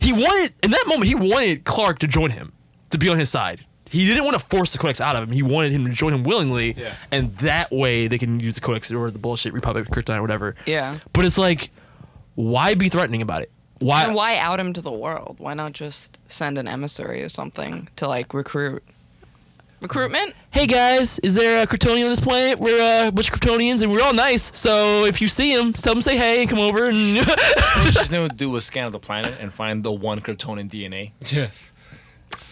He 0.00 0.12
wanted 0.12 0.54
in 0.62 0.70
that 0.70 0.84
moment. 0.86 1.06
He 1.08 1.14
wanted 1.14 1.64
Clark 1.64 1.98
to 2.00 2.06
join 2.06 2.30
him, 2.30 2.52
to 2.90 2.98
be 2.98 3.08
on 3.08 3.18
his 3.18 3.30
side. 3.30 3.64
He 3.90 4.04
didn't 4.06 4.24
want 4.24 4.38
to 4.38 4.44
force 4.46 4.72
the 4.72 4.78
codex 4.78 5.00
out 5.00 5.16
of 5.16 5.22
him. 5.24 5.30
He 5.32 5.42
wanted 5.42 5.72
him 5.72 5.86
to 5.86 5.90
join 5.92 6.12
him 6.12 6.22
willingly, 6.22 6.74
Yeah. 6.76 6.92
and 7.10 7.34
that 7.38 7.72
way 7.72 8.06
they 8.06 8.18
can 8.18 8.38
use 8.38 8.54
the 8.54 8.60
codex 8.60 8.92
or 8.92 9.10
the 9.10 9.18
bullshit 9.18 9.54
Republic 9.54 9.86
of 9.88 9.90
Krypton 9.90 10.16
or 10.18 10.20
whatever. 10.22 10.54
Yeah. 10.66 10.98
But 11.14 11.24
it's 11.24 11.38
like, 11.38 11.70
why 12.34 12.74
be 12.74 12.90
threatening 12.90 13.22
about 13.22 13.40
it? 13.42 13.50
Why? 13.80 14.04
And 14.04 14.14
why 14.14 14.36
out 14.36 14.58
him 14.58 14.72
to 14.72 14.80
the 14.80 14.92
world? 14.92 15.36
Why 15.38 15.54
not 15.54 15.72
just 15.72 16.18
send 16.28 16.58
an 16.58 16.66
emissary 16.66 17.22
or 17.22 17.28
something 17.28 17.88
to 17.96 18.08
like 18.08 18.34
recruit? 18.34 18.82
Recruitment? 19.80 20.34
Hey 20.50 20.66
guys, 20.66 21.20
is 21.20 21.36
there 21.36 21.62
a 21.62 21.66
Kryptonian 21.66 22.02
on 22.02 22.10
this 22.10 22.18
planet? 22.18 22.58
We're 22.58 23.04
uh, 23.04 23.08
a 23.08 23.12
bunch 23.12 23.30
of 23.30 23.38
Kryptonians 23.38 23.80
and 23.80 23.92
we're 23.92 24.02
all 24.02 24.12
nice. 24.12 24.50
So 24.58 25.04
if 25.04 25.20
you 25.20 25.28
see 25.28 25.52
him, 25.52 25.72
tell 25.72 25.94
them 25.94 26.02
say 26.02 26.16
hey 26.16 26.40
and 26.40 26.50
come 26.50 26.58
over 26.58 26.88
and. 26.88 27.16
What 27.18 27.84
you 27.84 27.92
just 27.92 28.10
need 28.10 28.28
to 28.28 28.36
do 28.36 28.56
a 28.56 28.60
scan 28.60 28.86
of 28.86 28.92
the 28.92 28.98
planet 28.98 29.34
and 29.38 29.54
find 29.54 29.84
the 29.84 29.92
one 29.92 30.20
Kryptonian 30.20 30.68
DNA. 30.68 31.12
Yeah. 31.32 31.50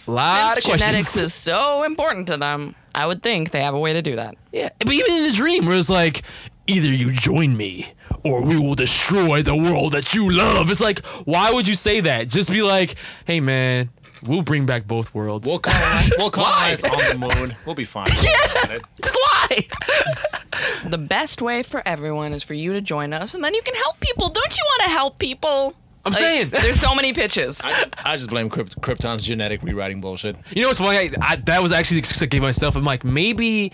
lot 0.06 0.54
Since 0.54 0.58
of 0.58 0.70
questions. 0.70 0.80
genetics 0.80 1.16
is 1.16 1.34
so 1.34 1.82
important 1.82 2.28
to 2.28 2.36
them, 2.36 2.76
I 2.94 3.08
would 3.08 3.24
think 3.24 3.50
they 3.50 3.64
have 3.64 3.74
a 3.74 3.80
way 3.80 3.92
to 3.94 4.02
do 4.02 4.14
that. 4.14 4.36
Yeah, 4.52 4.68
but 4.78 4.92
even 4.92 5.10
in 5.10 5.24
the 5.24 5.32
dream, 5.32 5.66
where 5.66 5.76
it's 5.76 5.90
like, 5.90 6.22
either 6.68 6.88
you 6.88 7.10
join 7.10 7.56
me 7.56 7.92
or 8.26 8.44
we 8.46 8.58
will 8.58 8.74
destroy 8.74 9.42
the 9.42 9.56
world 9.56 9.92
that 9.92 10.14
you 10.14 10.30
love. 10.32 10.70
It's 10.70 10.80
like, 10.80 11.04
why 11.24 11.52
would 11.52 11.66
you 11.68 11.74
say 11.74 12.00
that? 12.00 12.28
Just 12.28 12.50
be 12.50 12.62
like, 12.62 12.94
hey 13.26 13.40
man, 13.40 13.90
we'll 14.26 14.42
bring 14.42 14.66
back 14.66 14.86
both 14.86 15.14
worlds. 15.14 15.46
We'll 15.46 15.58
colonize, 15.58 16.10
we'll 16.18 16.30
colonize 16.42 16.82
on 16.84 16.98
the 17.20 17.34
moon. 17.34 17.56
We'll 17.64 17.74
be 17.74 17.84
fine. 17.84 18.08
Yeah. 18.22 18.78
Just 19.02 19.16
lie. 19.50 19.66
The 20.86 20.98
best 20.98 21.42
way 21.42 21.62
for 21.62 21.82
everyone 21.86 22.32
is 22.32 22.42
for 22.42 22.54
you 22.54 22.72
to 22.72 22.80
join 22.80 23.12
us, 23.12 23.34
and 23.34 23.42
then 23.44 23.54
you 23.54 23.60
can 23.62 23.74
help 23.74 23.98
people. 24.00 24.28
Don't 24.30 24.56
you 24.56 24.64
want 24.64 24.82
to 24.84 24.88
help 24.90 25.18
people? 25.18 25.74
I'm 26.04 26.12
Like, 26.12 26.20
saying. 26.22 26.48
there's 26.50 26.80
so 26.80 26.94
many 26.94 27.12
pitches. 27.12 27.60
I, 27.62 27.84
I 28.04 28.16
just 28.16 28.30
blame 28.30 28.48
Krypt- 28.48 28.78
Krypton's 28.80 29.24
genetic 29.24 29.62
rewriting 29.62 30.00
bullshit. 30.00 30.36
You 30.54 30.62
know 30.62 30.68
what's 30.68 30.78
funny? 30.78 30.96
I, 30.98 31.10
I, 31.20 31.36
that 31.36 31.60
was 31.60 31.72
actually 31.72 31.96
the 31.96 31.98
excuse 32.00 32.22
I 32.22 32.26
gave 32.26 32.40
myself. 32.42 32.76
I'm 32.76 32.84
like, 32.84 33.04
maybe 33.04 33.72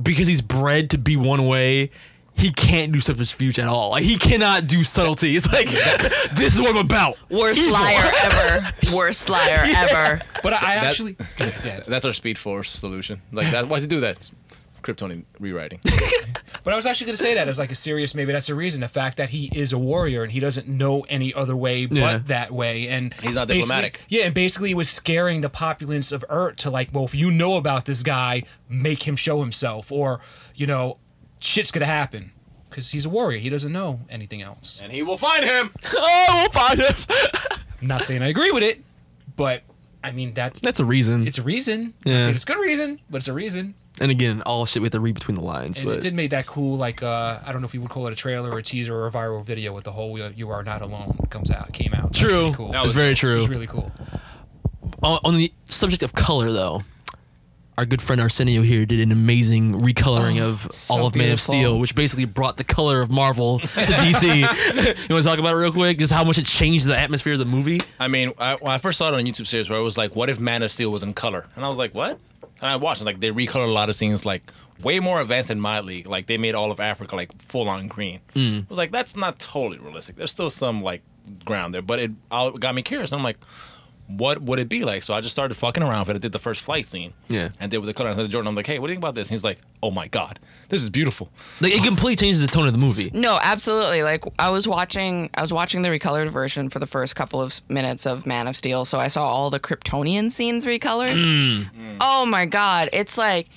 because 0.00 0.26
he's 0.28 0.40
bred 0.40 0.90
to 0.90 0.98
be 0.98 1.16
one 1.16 1.46
way, 1.46 1.90
he 2.36 2.50
can't 2.50 2.92
do 2.92 3.00
subterfuge 3.00 3.58
at 3.58 3.68
all. 3.68 3.90
Like 3.90 4.04
he 4.04 4.16
cannot 4.16 4.66
do 4.66 4.82
subtlety. 4.84 5.36
It's 5.36 5.50
like 5.52 5.68
this 6.34 6.54
is 6.54 6.60
what 6.60 6.70
I'm 6.70 6.84
about. 6.84 7.16
Worst 7.30 7.60
Evil. 7.60 7.72
liar 7.74 8.10
ever. 8.24 8.66
Worst 8.94 9.28
liar 9.28 9.62
ever. 9.64 10.20
But 10.42 10.52
I, 10.52 10.56
I 10.56 10.60
That- 10.76 10.84
actually, 10.84 11.16
yeah. 11.38 11.80
That's 11.88 12.04
our 12.04 12.12
Speed 12.12 12.38
Force 12.38 12.70
solution. 12.70 13.22
Like 13.32 13.50
that. 13.50 13.68
Why 13.68 13.76
does 13.76 13.84
he 13.84 13.88
do 13.88 14.00
that? 14.00 14.30
Kryptonian 14.82 15.24
rewriting. 15.40 15.80
But 16.62 16.74
I 16.74 16.76
was 16.76 16.84
actually 16.84 17.06
going 17.06 17.16
to 17.16 17.22
say 17.22 17.32
that 17.34 17.48
as 17.48 17.58
like 17.58 17.70
a 17.72 17.74
serious, 17.74 18.14
maybe 18.14 18.32
that's 18.32 18.50
a 18.50 18.54
reason. 18.54 18.82
The 18.82 18.88
fact 18.88 19.16
that 19.16 19.30
he 19.30 19.50
is 19.54 19.72
a 19.72 19.78
warrior 19.78 20.22
and 20.22 20.30
he 20.30 20.40
doesn't 20.40 20.68
know 20.68 21.02
any 21.08 21.32
other 21.32 21.56
way 21.56 21.86
but 21.86 21.96
Yeah. 21.96 22.18
that 22.26 22.52
way, 22.52 22.88
and 22.88 23.14
He's 23.14 23.34
not 23.34 23.48
basically- 23.48 23.62
diplomatic. 23.62 24.00
Yeah, 24.08 24.24
and 24.24 24.34
basically 24.34 24.68
he 24.68 24.74
was 24.74 24.90
scaring 24.90 25.40
the 25.40 25.48
populace 25.48 26.12
of 26.12 26.22
Earth 26.28 26.56
to 26.56 26.70
like, 26.70 26.90
well, 26.92 27.04
if 27.06 27.14
you 27.14 27.30
know 27.30 27.56
about 27.56 27.86
this 27.86 28.02
guy, 28.02 28.42
make 28.68 29.04
him 29.08 29.16
show 29.16 29.40
himself, 29.40 29.90
or 29.90 30.20
you 30.54 30.66
know, 30.66 30.98
shit's 31.44 31.70
gonna 31.70 31.86
happen 31.86 32.32
because 32.70 32.90
he's 32.90 33.06
a 33.06 33.08
warrior. 33.08 33.38
He 33.38 33.48
doesn't 33.50 33.72
know 33.72 34.00
anything 34.10 34.42
else. 34.42 34.80
and 34.82 34.90
he 34.92 35.02
will 35.02 35.18
find 35.18 35.44
him. 35.44 35.70
Oh, 35.96 36.26
we'll 36.42 36.50
find 36.50 36.80
him. 36.80 36.94
I'm 37.82 37.86
not 37.88 38.02
saying 38.02 38.22
I 38.22 38.28
agree 38.28 38.50
with 38.50 38.62
it, 38.62 38.82
but 39.36 39.62
I 40.02 40.10
mean 40.10 40.34
that's 40.34 40.60
That's 40.60 40.80
a 40.80 40.84
reason. 40.84 41.26
it's 41.26 41.38
a 41.38 41.42
reason. 41.42 41.94
Yeah. 42.04 42.14
not 42.14 42.22
saying 42.22 42.34
it's 42.34 42.44
a 42.44 42.46
good 42.46 42.58
reason, 42.60 43.00
but 43.10 43.18
it's 43.18 43.28
a 43.28 43.32
reason. 43.32 43.74
and 44.00 44.10
again, 44.10 44.42
all 44.42 44.66
shit 44.66 44.82
we 44.82 44.86
have 44.86 44.92
to 44.92 45.00
read 45.00 45.14
between 45.14 45.34
the 45.36 45.40
lines. 45.42 45.78
And 45.78 45.86
but 45.86 45.98
it 45.98 46.02
did 46.02 46.14
make 46.14 46.30
that 46.30 46.46
cool, 46.46 46.76
like 46.76 47.02
uh, 47.02 47.38
I 47.44 47.52
don't 47.52 47.60
know 47.62 47.66
if 47.66 47.74
you 47.74 47.80
would 47.82 47.90
call 47.90 48.06
it 48.08 48.12
a 48.12 48.16
trailer 48.16 48.50
or 48.50 48.58
a 48.58 48.62
teaser 48.62 48.94
or 48.94 49.06
a 49.06 49.10
viral 49.12 49.44
video 49.44 49.72
with 49.74 49.84
the 49.84 49.92
whole 49.92 50.20
uh, 50.20 50.30
"You 50.34 50.50
Are 50.50 50.62
Not 50.64 50.82
Alone" 50.82 51.16
comes 51.30 51.50
out, 51.50 51.72
came 51.72 51.92
out. 51.94 52.04
That's 52.12 52.18
True. 52.18 52.38
really 52.40 52.54
cool. 52.54 52.72
That 52.72 52.82
was 52.82 52.92
very 52.92 53.14
true. 53.14 53.34
It 53.34 53.40
was 53.40 53.48
really 53.48 53.66
cool. 53.68 53.92
on, 55.02 55.18
on 55.24 55.36
the 55.36 55.52
subject 55.68 56.02
of 56.02 56.12
color, 56.14 56.50
though, 56.52 56.82
our 57.76 57.84
good 57.84 58.00
friend 58.00 58.20
Arsenio 58.20 58.62
here 58.62 58.86
did 58.86 59.00
an 59.00 59.10
amazing 59.10 59.74
recoloring 59.80 60.40
Oh, 60.40 60.50
of 60.50 60.68
so 60.70 60.94
all 60.94 61.06
of 61.06 61.14
Man 61.16 61.32
of. 61.32 61.40
Steel, 61.40 61.78
which 61.78 61.94
basically 61.94 62.24
brought 62.24 62.56
the 62.56 62.64
color 62.64 63.00
of 63.00 63.10
Marvel 63.10 63.58
to 63.58 63.66
DC. 63.68 64.36
you 65.08 65.14
want 65.14 65.22
to 65.24 65.28
talk 65.28 65.38
about 65.38 65.52
it 65.52 65.56
real 65.56 65.72
quick? 65.72 65.98
Just 65.98 66.12
how 66.12 66.22
much 66.24 66.38
it 66.38 66.46
changed 66.46 66.86
the 66.86 66.96
atmosphere 66.96 67.32
of 67.32 67.38
the 67.40 67.44
movie? 67.44 67.80
I 67.98 68.08
mean, 68.08 68.32
I, 68.38 68.54
when 68.56 68.72
I 68.72 68.78
first 68.78 68.98
saw 68.98 69.08
it 69.08 69.14
on 69.14 69.20
a 69.20 69.22
YouTube 69.24 69.46
series 69.46 69.68
where 69.68 69.78
it 69.78 69.82
was 69.82 69.98
like, 69.98 70.14
"What 70.14 70.30
if 70.30 70.38
Man 70.38 70.62
of 70.62 70.70
Steel 70.70 70.90
was 70.90 71.02
in 71.02 71.14
color?" 71.14 71.46
And 71.56 71.64
I 71.64 71.68
was 71.68 71.78
like, 71.78 71.94
"What?" 71.94 72.18
And 72.60 72.70
I 72.70 72.76
watched 72.76 73.00
it. 73.00 73.04
Like 73.04 73.18
they 73.20 73.30
recolored 73.30 73.68
a 73.68 73.72
lot 73.72 73.90
of 73.90 73.96
scenes, 73.96 74.24
like 74.24 74.42
way 74.82 75.00
more 75.00 75.20
advanced 75.20 75.48
than 75.48 75.58
my 75.60 75.80
league. 75.80 76.06
Like 76.06 76.26
they 76.26 76.38
made 76.38 76.54
all 76.54 76.70
of 76.70 76.78
Africa 76.78 77.16
like 77.16 77.40
full 77.42 77.68
on 77.68 77.88
green. 77.88 78.20
Mm. 78.34 78.62
I 78.62 78.66
was 78.68 78.78
like, 78.78 78.92
"That's 78.92 79.16
not 79.16 79.38
totally 79.40 79.78
realistic. 79.78 80.14
There's 80.16 80.30
still 80.30 80.50
some 80.50 80.80
like 80.82 81.02
ground 81.44 81.74
there." 81.74 81.82
But 81.82 81.98
it 81.98 82.12
all 82.30 82.52
got 82.52 82.76
me 82.76 82.82
curious. 82.82 83.12
I'm 83.12 83.24
like, 83.24 83.38
"What 84.06 84.42
would 84.42 84.58
it 84.58 84.68
be 84.68 84.84
like?" 84.84 85.02
So 85.02 85.14
I 85.14 85.20
just 85.20 85.34
started 85.34 85.54
fucking 85.54 85.82
around 85.82 86.00
with 86.00 86.10
it. 86.10 86.16
I 86.16 86.18
did 86.18 86.32
the 86.32 86.38
first 86.38 86.60
flight 86.62 86.86
scene. 86.86 87.12
Yeah. 87.28 87.48
And 87.60 87.70
did 87.70 87.78
with 87.78 87.86
the 87.86 87.94
color. 87.94 88.10
And 88.10 88.16
I 88.16 88.18
said 88.18 88.26
to 88.26 88.32
Jordan, 88.32 88.48
"I'm 88.48 88.54
like, 88.54 88.66
hey, 88.66 88.78
what 88.78 88.88
do 88.88 88.92
you 88.92 88.96
think 88.96 89.04
about 89.04 89.14
this?" 89.14 89.28
And 89.28 89.32
he's 89.34 89.44
like, 89.44 89.58
"Oh 89.82 89.90
my 89.90 90.08
god, 90.08 90.38
this 90.68 90.82
is 90.82 90.90
beautiful." 90.90 91.30
Like 91.60 91.72
it 91.72 91.82
completely 91.84 92.16
changes 92.16 92.42
the 92.42 92.48
tone 92.48 92.66
of 92.66 92.72
the 92.72 92.78
movie. 92.78 93.10
No, 93.14 93.38
absolutely. 93.42 94.02
Like 94.02 94.24
I 94.38 94.50
was 94.50 94.68
watching, 94.68 95.30
I 95.34 95.40
was 95.40 95.52
watching 95.52 95.82
the 95.82 95.88
recolored 95.88 96.30
version 96.30 96.68
for 96.70 96.78
the 96.78 96.86
first 96.86 97.16
couple 97.16 97.40
of 97.40 97.60
minutes 97.68 98.06
of 98.06 98.26
Man 98.26 98.46
of 98.46 98.56
Steel, 98.56 98.84
so 98.84 98.98
I 99.00 99.08
saw 99.08 99.26
all 99.26 99.50
the 99.50 99.60
Kryptonian 99.60 100.30
scenes 100.30 100.64
recolored. 100.64 101.14
Mm. 101.14 101.96
Oh 102.00 102.26
my 102.26 102.46
god, 102.46 102.90
it's 102.92 103.16
like, 103.18 103.48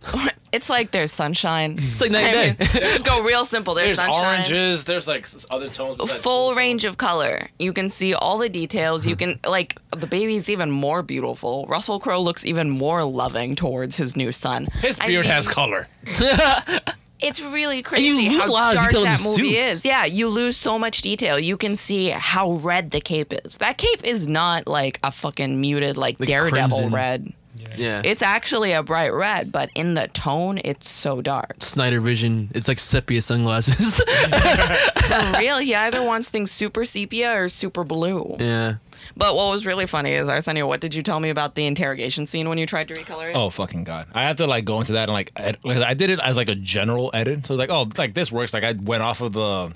it's 0.52 0.70
like 0.70 0.90
there's 0.92 1.12
sunshine. 1.12 1.76
It's 1.78 2.00
like 2.00 2.10
night 2.10 2.34
and 2.34 2.58
day. 2.58 2.64
Just 2.66 3.04
go 3.04 3.22
real 3.22 3.44
simple. 3.44 3.74
There's, 3.74 3.98
There's 3.98 3.98
sunshine. 3.98 4.34
oranges. 4.40 4.84
There's 4.84 5.08
like 5.08 5.26
other 5.50 5.68
tones. 5.68 5.96
besides 5.98 6.22
Full 6.22 6.54
range 6.54 6.84
of 6.84 6.96
color. 6.98 7.48
You 7.58 7.72
can 7.72 7.90
see 7.90 8.14
all 8.14 8.38
the 8.38 8.48
details. 8.48 9.06
You 9.06 9.16
can 9.16 9.40
like 9.46 9.76
the 9.90 10.06
baby's 10.06 10.48
even 10.48 10.70
more 10.70 11.02
beautiful. 11.02 11.66
Russell 11.68 11.98
Crowe 12.00 12.20
looks 12.22 12.46
even 12.46 12.70
more 12.70 13.04
loving 13.04 13.56
towards 13.56 13.96
his 13.96 14.16
new 14.16 14.32
son. 14.32 14.66
His 14.80 14.98
I 15.00 15.06
beard 15.06 15.26
mean, 15.26 15.32
has 15.34 15.48
color. 15.48 15.86
It's 17.20 17.42
really 17.42 17.82
crazy 17.82 18.06
and 18.06 18.16
you 18.16 18.28
crazy 18.28 18.36
lose 18.38 18.46
how 18.46 18.48
a 18.48 18.52
lot 18.52 18.70
of 18.70 18.76
dark 18.76 18.90
detail 18.90 19.02
in 19.02 19.08
that 19.10 19.18
the 19.18 19.24
movie 19.24 19.52
suits. 19.60 19.66
is. 19.66 19.84
Yeah, 19.84 20.04
you 20.04 20.28
lose 20.28 20.56
so 20.56 20.78
much 20.78 21.02
detail. 21.02 21.36
You 21.36 21.56
can 21.56 21.76
see 21.76 22.10
how 22.10 22.52
red 22.52 22.92
the 22.92 23.00
cape 23.00 23.32
is. 23.44 23.56
That 23.56 23.76
cape 23.76 24.04
is 24.04 24.28
not 24.28 24.68
like 24.68 25.00
a 25.02 25.10
fucking 25.10 25.60
muted 25.60 25.96
like, 25.96 26.20
Like 26.20 26.28
Daredevil 26.28 26.68
crimson. 26.78 26.94
red. 26.94 27.32
Yeah. 27.78 28.02
It's 28.04 28.22
actually 28.22 28.72
a 28.72 28.82
bright 28.82 29.12
red, 29.12 29.52
but 29.52 29.70
in 29.74 29.94
the 29.94 30.08
tone, 30.08 30.58
it's 30.64 30.90
so 30.90 31.20
dark. 31.22 31.56
Snyder 31.62 32.00
Vision. 32.00 32.50
It's 32.54 32.68
like 32.68 32.78
sepia 32.78 33.22
sunglasses. 33.22 34.00
For 34.02 35.32
real, 35.38 35.58
he 35.58 35.74
either 35.74 36.02
wants 36.02 36.28
things 36.28 36.50
super 36.50 36.84
sepia 36.84 37.32
or 37.40 37.48
super 37.48 37.84
blue. 37.84 38.36
yeah. 38.38 38.76
But 39.16 39.34
what 39.36 39.50
was 39.50 39.64
really 39.66 39.86
funny 39.86 40.12
is 40.12 40.28
Arsenio, 40.28 40.66
what 40.66 40.80
did 40.80 40.94
you 40.94 41.02
tell 41.02 41.18
me 41.20 41.28
about 41.30 41.54
the 41.54 41.66
interrogation 41.66 42.26
scene 42.26 42.48
when 42.48 42.58
you 42.58 42.66
tried 42.66 42.88
to 42.88 42.94
recolor 42.94 43.30
it? 43.30 43.36
Oh 43.36 43.48
fucking 43.50 43.84
god! 43.84 44.06
I 44.12 44.24
have 44.24 44.36
to 44.36 44.46
like 44.46 44.64
go 44.64 44.78
into 44.80 44.92
that 44.92 45.04
and 45.08 45.12
like, 45.12 45.32
ed- 45.36 45.58
like 45.64 45.78
I 45.78 45.94
did 45.94 46.10
it 46.10 46.20
as 46.20 46.36
like 46.36 46.48
a 46.48 46.54
general 46.54 47.10
edit. 47.14 47.46
So 47.46 47.54
it's 47.54 47.58
like, 47.58 47.70
oh, 47.70 47.88
like 47.96 48.14
this 48.14 48.30
works. 48.30 48.52
Like 48.52 48.64
I 48.64 48.72
went 48.72 49.02
off 49.02 49.20
of 49.20 49.32
the 49.32 49.72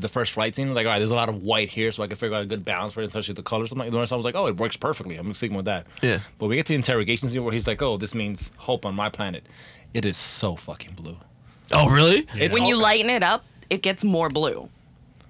the 0.00 0.08
first 0.08 0.32
flight 0.32 0.54
scene. 0.54 0.72
Like, 0.74 0.86
all 0.86 0.92
right, 0.92 0.98
there's 0.98 1.10
a 1.10 1.14
lot 1.14 1.28
of 1.28 1.42
white 1.42 1.70
here, 1.70 1.90
so 1.92 2.02
I 2.02 2.06
can 2.06 2.16
figure 2.16 2.36
out 2.36 2.42
a 2.42 2.46
good 2.46 2.64
balance 2.64 2.94
for 2.94 3.02
it, 3.02 3.06
especially 3.06 3.34
the 3.34 3.42
colors. 3.42 3.72
I'm 3.72 3.78
like, 3.78 3.90
the 3.90 3.98
I 3.98 4.00
was 4.16 4.24
like, 4.24 4.34
oh, 4.34 4.46
it 4.46 4.56
works 4.56 4.76
perfectly. 4.76 5.16
I'm 5.16 5.32
sticking 5.34 5.56
with 5.56 5.66
that. 5.66 5.86
Yeah. 6.02 6.20
But 6.38 6.46
we 6.46 6.56
get 6.56 6.66
to 6.66 6.70
the 6.72 6.76
interrogation 6.76 7.28
scene 7.28 7.42
where 7.44 7.52
he's 7.52 7.66
like, 7.66 7.82
oh, 7.82 7.96
this 7.96 8.14
means 8.14 8.50
hope 8.56 8.86
on 8.86 8.94
my 8.94 9.08
planet. 9.08 9.44
It 9.94 10.04
is 10.04 10.16
so 10.16 10.56
fucking 10.56 10.92
blue. 10.94 11.16
Oh 11.72 11.90
really? 11.90 12.26
It's 12.34 12.54
when 12.54 12.64
you 12.64 12.76
lighten 12.76 13.10
it 13.10 13.22
up, 13.22 13.44
it 13.70 13.82
gets 13.82 14.04
more 14.04 14.28
blue. 14.28 14.68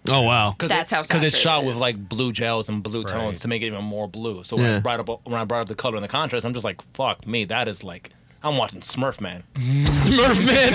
Oh 0.09 0.23
wow. 0.23 0.53
Because 0.53 0.69
That's 0.71 0.91
how 0.91 1.03
because 1.03 1.23
it's 1.23 1.37
shot 1.37 1.63
it 1.63 1.67
with 1.67 1.77
like 1.77 2.09
blue 2.09 2.33
gels 2.33 2.69
and 2.69 2.83
blue 2.83 3.03
Right. 3.03 3.13
tones 3.13 3.41
to 3.41 3.49
make 3.49 3.63
it 3.63 3.67
even 3.67 3.85
more 3.85 4.09
blue. 4.09 4.43
So 4.45 4.57
when 4.57 4.65
I 4.65 4.69
Yeah. 4.75 4.79
brought 4.81 5.01
up 5.01 5.21
when 5.27 5.35
I 5.39 5.45
brought 5.45 5.63
up 5.63 5.69
the 5.69 5.75
color 5.75 5.97
and 5.97 6.05
the 6.05 6.09
contrast, 6.09 6.47
I'm 6.47 6.53
just 6.55 6.65
like, 6.65 6.81
fuck 6.95 7.27
me, 7.27 7.45
that 7.47 7.69
is 7.69 7.85
like 7.85 8.11
I'm 8.43 8.57
watching 8.57 8.81
Smurf 8.81 9.21
Man. 9.21 9.43
Smurf 9.57 10.45
man. 10.47 10.75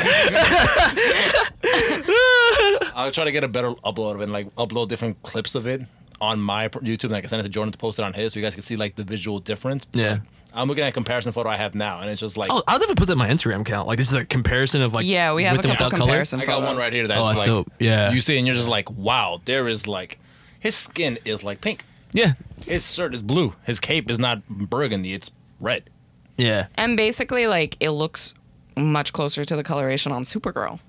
I'll 2.95 3.11
try 3.11 3.23
to 3.23 3.31
get 3.31 3.43
a 3.43 3.47
better 3.47 3.71
upload 3.71 4.15
of 4.15 4.21
it, 4.21 4.23
and, 4.25 4.33
like 4.33 4.53
upload 4.55 4.89
different 4.89 5.21
clips 5.23 5.55
of 5.55 5.65
it 5.67 5.81
on 6.21 6.39
my 6.41 6.67
YouTube, 6.67 7.05
and 7.05 7.15
I 7.15 7.21
can 7.21 7.29
send 7.29 7.39
it 7.39 7.43
to 7.43 7.49
Jordan 7.49 7.71
to 7.71 7.77
post 7.77 7.99
it 7.99 8.03
on 8.03 8.13
his, 8.13 8.33
so 8.33 8.39
you 8.39 8.45
guys 8.45 8.53
can 8.53 8.63
see 8.63 8.75
like 8.75 8.95
the 8.95 9.03
visual 9.03 9.39
difference. 9.39 9.87
Yeah. 9.93 10.19
I'm 10.55 10.67
looking 10.67 10.83
at 10.83 10.89
a 10.89 10.91
comparison 10.91 11.31
photo 11.31 11.49
I 11.49 11.57
have 11.57 11.73
now, 11.73 11.99
and 12.01 12.09
it's 12.11 12.21
just 12.21 12.37
like 12.37 12.49
Oh, 12.51 12.61
I'll 12.67 12.79
never 12.79 12.93
put 12.93 13.07
that 13.07 13.13
in 13.13 13.17
my 13.17 13.27
Instagram 13.27 13.61
account. 13.61 13.87
Like 13.87 13.97
this 13.97 14.11
is 14.11 14.19
a 14.19 14.25
comparison 14.25 14.83
of 14.83 14.93
like 14.93 15.05
Yeah, 15.05 15.33
we 15.33 15.43
have 15.45 15.57
with 15.57 15.65
a 15.65 15.69
and 15.69 15.77
couple 15.77 15.85
without 15.87 15.97
color. 15.97 16.09
comparison 16.09 16.41
I 16.41 16.45
got 16.45 16.61
one 16.61 16.77
right 16.77 16.93
here 16.93 17.07
that's, 17.07 17.19
Oh, 17.19 17.25
that's 17.25 17.37
like 17.39 17.47
dope. 17.47 17.71
Yeah. 17.79 18.11
you 18.11 18.21
see, 18.21 18.37
and 18.37 18.45
you're 18.45 18.55
just 18.55 18.69
like, 18.69 18.91
wow, 18.91 19.41
there 19.45 19.67
is 19.67 19.87
like 19.87 20.19
his 20.59 20.75
skin 20.75 21.17
is 21.25 21.43
like 21.43 21.59
pink. 21.61 21.83
Yeah. 22.11 22.33
His 22.67 22.93
shirt 22.93 23.15
is 23.15 23.23
blue. 23.23 23.55
His 23.65 23.79
cape 23.79 24.11
is 24.11 24.19
not 24.19 24.47
burgundy. 24.47 25.13
It's 25.13 25.31
red. 25.59 25.89
Yeah. 26.37 26.67
And 26.75 26.97
basically, 26.97 27.47
like 27.47 27.77
it 27.79 27.91
looks 27.91 28.33
much 28.75 29.13
closer 29.13 29.45
to 29.45 29.55
the 29.55 29.63
coloration 29.63 30.11
on 30.11 30.23
Supergirl. 30.23 30.79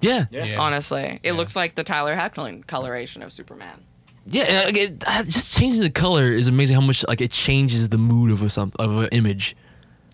Yeah. 0.00 0.26
Yeah. 0.30 0.58
Honestly, 0.60 1.20
it 1.22 1.32
looks 1.34 1.54
like 1.54 1.74
the 1.76 1.84
Tyler 1.84 2.16
Hoechlin 2.16 2.66
coloration 2.66 3.22
of 3.22 3.32
Superman. 3.32 3.84
Yeah, 4.26 4.42
and, 4.44 4.66
like, 4.66 4.76
it, 4.76 5.04
uh, 5.06 5.24
just 5.24 5.56
changing 5.58 5.82
the 5.82 5.90
color 5.90 6.22
is 6.24 6.46
amazing. 6.46 6.76
How 6.76 6.80
much 6.80 7.04
like 7.08 7.20
it 7.20 7.32
changes 7.32 7.88
the 7.88 7.98
mood 7.98 8.30
of 8.30 8.40
a 8.42 8.48
some 8.50 8.72
of 8.78 8.96
an 8.98 9.08
image. 9.12 9.56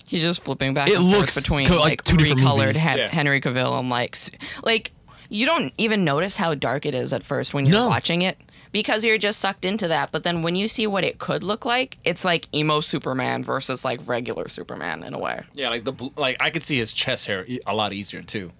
He's 0.06 0.22
just 0.22 0.42
flipping 0.42 0.72
back 0.72 0.88
It 0.88 0.96
and 0.96 1.04
forth 1.06 1.18
looks 1.20 1.34
between 1.34 1.66
co- 1.66 1.74
like 1.76 1.84
like, 1.84 2.04
two 2.04 2.16
different 2.16 2.40
recolored 2.40 2.58
movies. 2.68 2.76
Hen- 2.78 2.98
Yeah. 2.98 3.08
Henry 3.08 3.40
Cavill 3.42 3.78
and 3.78 3.90
like 3.90 4.14
s- 4.14 4.30
like 4.64 4.92
you 5.28 5.44
don't 5.44 5.74
even 5.76 6.04
notice 6.04 6.36
how 6.36 6.54
dark 6.54 6.86
it 6.86 6.94
is 6.94 7.12
at 7.12 7.22
first 7.22 7.52
when 7.52 7.66
you're 7.66 7.74
No. 7.74 7.88
watching 7.88 8.22
it 8.22 8.38
because 8.72 9.04
you're 9.04 9.18
just 9.18 9.40
sucked 9.40 9.64
into 9.64 9.88
that. 9.88 10.12
But 10.12 10.24
then 10.24 10.42
when 10.42 10.56
you 10.56 10.68
see 10.68 10.86
what 10.86 11.04
it 11.04 11.18
could 11.18 11.42
look 11.42 11.64
like, 11.64 11.98
it's 12.04 12.24
like 12.24 12.52
emo 12.54 12.80
Superman 12.80 13.42
versus 13.42 13.84
like 13.84 14.06
regular 14.06 14.48
Superman 14.48 15.02
in 15.02 15.14
a 15.14 15.18
way. 15.18 15.42
Yeah, 15.54 15.70
like 15.70 15.84
the 15.84 15.92
like 16.16 16.36
I 16.40 16.50
could 16.50 16.62
see 16.62 16.78
his 16.78 16.92
chest 16.92 17.26
hair 17.26 17.46
a 17.66 17.74
lot 17.74 17.92
easier 17.92 18.22
too. 18.22 18.52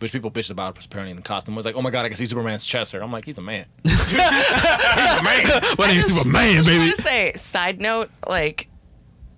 Which 0.00 0.12
people 0.12 0.30
bitched 0.30 0.50
about 0.50 0.84
apparently 0.84 1.10
in 1.10 1.16
the 1.16 1.24
costume. 1.24 1.56
was 1.56 1.64
like, 1.64 1.74
oh 1.74 1.82
my 1.82 1.90
god, 1.90 2.04
I 2.04 2.08
can 2.08 2.16
see 2.16 2.26
Superman's 2.26 2.64
chest 2.64 2.92
hair. 2.92 3.02
I'm 3.02 3.10
like, 3.10 3.24
he's 3.24 3.38
a 3.38 3.42
man. 3.42 3.66
My 3.84 5.86
name 5.88 5.98
is 5.98 6.06
Superman, 6.06 6.54
just 6.56 6.68
baby. 6.68 6.84
want 6.84 6.96
to 6.96 7.02
say, 7.02 7.32
side 7.34 7.80
note, 7.80 8.10
like, 8.26 8.68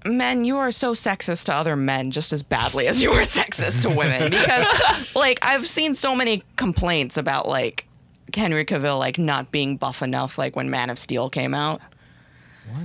men, 0.05 0.45
you 0.45 0.59
are 0.59 0.71
so 0.71 0.95
sexist 0.95 1.47
to 1.47 1.55
other 1.55 1.77
men 1.77 2.11
just 2.11 2.33
as 2.33 2.43
badly 2.43 2.87
as 2.87 3.03
you 3.03 3.11
are 3.13 3.23
sexist 3.23 3.83
to 3.83 3.91
women. 3.91 4.31
Because, 4.41 5.15
like, 5.15 5.39
I've 5.43 5.67
seen 5.67 5.95
so 5.95 6.15
many 6.15 6.43
complaints 6.57 7.17
about, 7.17 7.49
like, 7.49 7.87
Henry 8.37 8.65
Cavill, 8.65 8.99
like, 8.99 9.19
not 9.19 9.51
being 9.53 9.77
buff 9.77 10.03
enough, 10.03 10.39
like, 10.39 10.57
when 10.57 10.71
Man 10.71 10.91
of 10.91 10.99
Steel 10.99 11.31
came 11.31 11.55
out. 11.55 11.81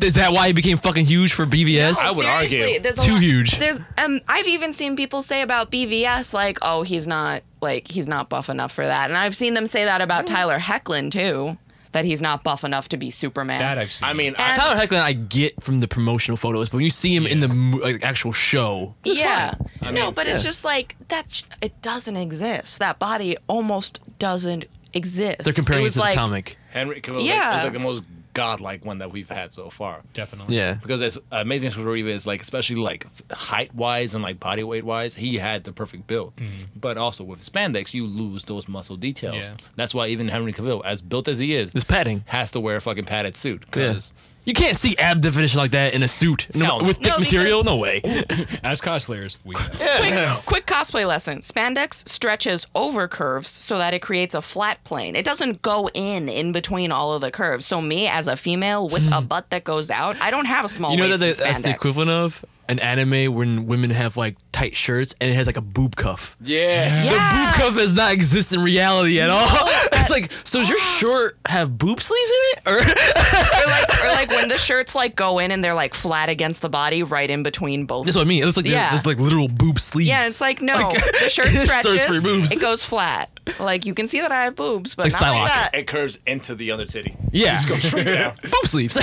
Is 0.01 0.15
that 0.15 0.33
why 0.33 0.47
he 0.47 0.53
became 0.53 0.77
fucking 0.77 1.05
huge 1.05 1.33
for 1.33 1.45
BVS? 1.45 1.97
I 1.99 2.09
would 2.11 2.25
Seriously, 2.25 2.63
argue. 2.63 2.79
there's 2.79 2.95
Too 3.03 3.11
lot- 3.13 3.21
huge. 3.21 3.59
There's, 3.59 3.81
um, 3.99 4.19
I've 4.27 4.47
even 4.47 4.73
seen 4.73 4.95
people 4.95 5.21
say 5.21 5.41
about 5.43 5.69
BVS, 5.71 6.33
like, 6.33 6.57
oh, 6.63 6.81
he's 6.81 7.05
not, 7.05 7.43
like, 7.61 7.87
he's 7.87 8.07
not 8.07 8.27
buff 8.29 8.49
enough 8.49 8.71
for 8.71 8.83
that. 8.85 9.09
And 9.11 9.17
I've 9.17 9.35
seen 9.35 9.53
them 9.53 9.67
say 9.67 9.85
that 9.85 10.01
about 10.01 10.25
Tyler 10.25 10.57
Hoechlin, 10.57 11.11
too, 11.11 11.57
that 11.91 12.03
he's 12.03 12.19
not 12.19 12.43
buff 12.43 12.63
enough 12.63 12.89
to 12.89 12.97
be 12.97 13.11
Superman. 13.11 13.59
That 13.59 13.77
I've 13.77 13.91
seen. 13.93 14.09
I 14.09 14.13
mean, 14.13 14.33
I, 14.39 14.49
And- 14.49 14.57
Tyler 14.59 14.81
Hoechlin, 14.81 15.01
I 15.01 15.13
get 15.13 15.61
from 15.63 15.81
the 15.81 15.87
promotional 15.87 16.35
photos, 16.37 16.69
but 16.69 16.77
when 16.77 16.83
you 16.83 16.89
see 16.89 17.15
him 17.15 17.27
in 17.27 17.39
the 17.41 17.47
like, 17.79 18.03
actual 18.03 18.31
show, 18.31 18.95
it's 19.05 19.19
yeah. 19.19 19.53
fine. 19.81 19.93
no, 19.93 20.05
mean, 20.05 20.13
but 20.15 20.25
it's 20.25 20.41
just 20.41 20.65
like 20.65 20.95
that. 21.09 21.25
sh- 21.31 21.43
It 21.61 21.79
doesn't 21.83 22.17
exist. 22.17 22.79
That 22.79 22.97
body 22.97 23.37
almost 23.47 23.99
doesn't 24.17 24.65
exist. 24.95 25.43
They're 25.43 25.53
comparing 25.53 25.83
it 25.83 25.87
it, 25.87 25.93
to 25.93 25.99
like, 25.99 26.13
the 26.15 26.19
comic. 26.19 26.57
Henry 26.71 27.01
Cavill 27.01 27.23
Yeah. 27.23 27.57
is 27.57 27.63
like 27.63 27.73
the 27.73 27.79
most 27.79 28.03
godlike 28.33 28.83
one 28.83 28.97
that 28.97 29.11
we've 29.11 29.29
had 29.29 29.53
so 29.53 29.69
far. 29.69 30.01
Definitely. 30.13 30.57
Yeah. 30.57 30.73
Because 30.73 31.01
as 31.01 31.17
amazing 31.31 31.67
as 31.67 31.77
Reeve 31.77 32.07
is, 32.07 32.27
like 32.27 32.41
especially 32.41 32.75
like 32.75 33.07
height 33.31 33.73
wise 33.73 34.13
and 34.13 34.21
like 34.21 34.39
body 34.41 34.61
weight 34.63 34.83
wise, 34.83 35.15
he 35.15 35.37
had 35.37 35.63
the 35.63 35.71
perfect 35.71 36.05
build. 36.05 36.35
Mm-hmm. 36.35 36.77
But 36.79 36.97
also 36.97 37.23
with 37.23 37.41
spandex, 37.49 37.93
you 37.93 38.05
lose 38.05 38.43
those 38.43 38.67
muscle 38.67 38.97
details. 38.97 39.45
Yeah. 39.45 39.53
That's 39.77 39.93
why 39.95 40.07
even 40.07 40.27
Henry 40.27 40.51
Cavill, 40.51 40.81
as 40.83 41.01
built 41.01 41.29
as 41.29 41.39
he 41.39 41.53
is, 41.53 41.69
This 41.71 41.85
padding. 41.85 42.23
has 42.27 42.51
to 42.51 42.59
wear 42.59 42.75
a 42.75 42.81
fucking 42.81 43.05
padded 43.05 43.37
suit. 43.37 43.63
Yeah. 43.75 43.97
Because 44.45 44.59
You 44.59 44.65
can't 44.65 44.77
see 44.77 44.95
ab 44.97 45.21
definition 45.21 45.59
like 45.59 45.71
that 45.71 45.93
in 45.93 46.03
a 46.03 46.07
suit 46.07 46.47
no, 46.55 46.65
Hell 46.65 46.79
no. 46.81 46.87
with 46.87 46.97
thick 46.97 47.07
No, 47.07 47.17
material. 47.19 47.63
because- 47.63 47.65
No 47.65 47.75
way. 47.77 48.01
As 48.63 48.79
cosplayers, 48.81 49.37
we 49.43 49.55
know. 49.55 50.39
quick, 50.45 50.65
quick 50.65 50.65
cosplay 50.67 51.07
lesson. 51.07 51.39
Spandex 51.41 52.07
stretches 52.07 52.67
over 52.75 53.07
curves 53.07 53.49
so 53.49 53.77
that 53.77 53.93
it 53.93 54.01
creates 54.01 54.35
a 54.35 54.41
flat 54.41 54.83
plane. 54.83 55.15
It 55.15 55.25
doesn't 55.25 55.61
go 55.61 55.89
in 55.93 56.29
in 56.29 56.51
between 56.51 56.91
all 56.91 57.13
of 57.13 57.21
the 57.21 57.31
curves. 57.31 57.65
So 57.65 57.81
me 57.81 58.07
as 58.07 58.27
a 58.27 58.37
female 58.37 58.87
with 58.87 59.11
a 59.11 59.21
butt 59.27 59.49
that 59.49 59.63
goes 59.63 59.89
out, 59.89 60.15
I 60.21 60.31
don't 60.31 60.45
have 60.45 60.63
a 60.65 60.69
small 60.69 60.91
you 60.91 60.97
know 60.97 61.09
waist 61.09 61.19
that 61.19 61.25
in 61.25 61.31
the- 61.37 61.43
that's 61.43 61.61
the 61.61 61.67
spandex. 61.69 61.75
equivalent 61.75 62.11
of 62.11 62.45
an 62.67 62.79
anime 62.79 63.33
when 63.33 63.67
women 63.67 63.89
have 63.91 64.17
like 64.17 64.37
tight 64.51 64.75
shirts 64.75 65.13
and 65.21 65.29
it 65.29 65.35
has 65.35 65.45
like 65.45 65.57
a 65.57 65.61
boob 65.61 65.95
cuff. 65.95 66.35
yeah. 66.41 67.03
The 67.03 67.09
boob 67.11 67.55
cuff 67.55 67.75
does 67.75 67.93
not 67.93 68.11
exist 68.13 68.51
in 68.53 68.61
reality 68.61 69.19
at 69.19 69.29
all. 69.29 69.45
it's 69.93 70.09
like, 70.09 70.31
so 70.43 70.59
does 70.59 70.69
your 70.69 70.79
ah. 70.79 70.97
shirt 70.99 71.37
have 71.47 71.77
boob 71.77 72.01
sleeves 72.01 72.31
in 72.31 72.37
it? 72.57 72.61
Or 72.67 72.77
or 72.77 73.67
like, 73.67 74.03
or 74.03 74.07
like 74.07 74.29
when 74.29 74.47
the 74.49 74.57
shirts 74.57 74.95
like 74.95 75.15
go 75.15 75.39
in 75.39 75.51
and 75.51 75.63
they're 75.63 75.73
like 75.75 75.93
flat 75.93 76.29
against 76.29 76.61
the 76.61 76.69
body, 76.69 77.03
right 77.03 77.29
in 77.29 77.43
between 77.43 77.85
both. 77.85 78.05
that's 78.05 78.17
what 78.17 78.25
I 78.25 78.27
mean. 78.27 78.41
It 78.41 78.45
looks 78.45 78.57
like 78.57 78.65
Yeah. 78.65 78.89
there's 78.89 79.05
like 79.05 79.19
literal 79.19 79.47
boob 79.47 79.79
sleeves. 79.79 80.07
Yeah, 80.09 80.25
it's 80.25 80.41
like 80.41 80.61
no, 80.61 80.73
Like- 80.73 81.03
the 81.21 81.29
shirt 81.29 81.45
It 81.47 81.49
for 81.49 81.55
your 81.55 81.65
stretches, 81.65 82.23
boobs. 82.23 82.51
it 82.51 82.59
goes 82.59 82.83
flat. 82.83 83.29
Like 83.59 83.85
you 83.85 83.93
can 83.93 84.07
see 84.07 84.21
that 84.21 84.31
I 84.31 84.45
have 84.45 84.55
boobs, 84.55 84.95
but 84.95 85.05
Like 85.05 85.13
not 85.13 85.21
Psylocke. 85.21 85.39
like 85.41 85.47
that. 85.49 85.69
It 85.75 85.87
curves 85.87 86.17
into 86.25 86.55
the 86.55 86.71
other 86.71 86.85
titty. 86.85 87.15
yeah, 87.31 87.53
Just 87.53 87.69
go 87.69 87.75
straight 87.75 88.05
down. 88.05 88.35
boob 88.41 88.65
sleeves. 88.65 88.97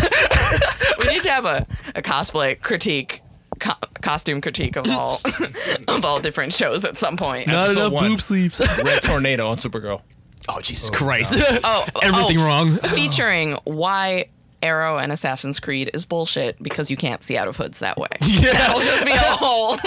We 1.00 1.08
need 1.14 1.22
to 1.24 1.30
have 1.30 1.44
a, 1.44 1.66
a 1.94 2.02
cosplay 2.02 2.60
critique, 2.60 3.21
co- 3.62 3.74
costume 4.00 4.40
critique 4.40 4.76
of 4.76 4.88
all 4.90 5.20
of 5.88 6.04
all 6.04 6.20
different 6.20 6.52
shows 6.52 6.84
at 6.84 6.96
some 6.96 7.16
point. 7.16 7.46
not 7.46 7.66
Episode 7.66 7.80
enough 7.80 7.92
one. 7.92 8.10
boob 8.10 8.20
sleeves. 8.20 8.60
Red 8.84 9.02
tornado 9.02 9.48
on 9.48 9.56
Supergirl. 9.56 10.02
oh 10.48 10.60
Jesus 10.60 10.90
oh, 10.90 10.92
Christ! 10.92 11.34
Oh, 11.64 11.86
everything 12.02 12.38
oh, 12.38 12.44
wrong. 12.44 12.76
Featuring 12.78 13.56
why 13.64 14.26
Arrow 14.62 14.98
and 14.98 15.10
Assassin's 15.12 15.58
Creed 15.60 15.90
is 15.94 16.04
bullshit 16.04 16.62
because 16.62 16.90
you 16.90 16.96
can't 16.96 17.22
see 17.22 17.36
out 17.36 17.48
of 17.48 17.56
hoods 17.56 17.78
that 17.78 17.96
way. 17.96 18.08
Yeah. 18.20 18.52
That'll 18.52 18.80
just 18.80 19.04
be 19.04 19.12
a 19.12 19.18
whole. 19.18 19.78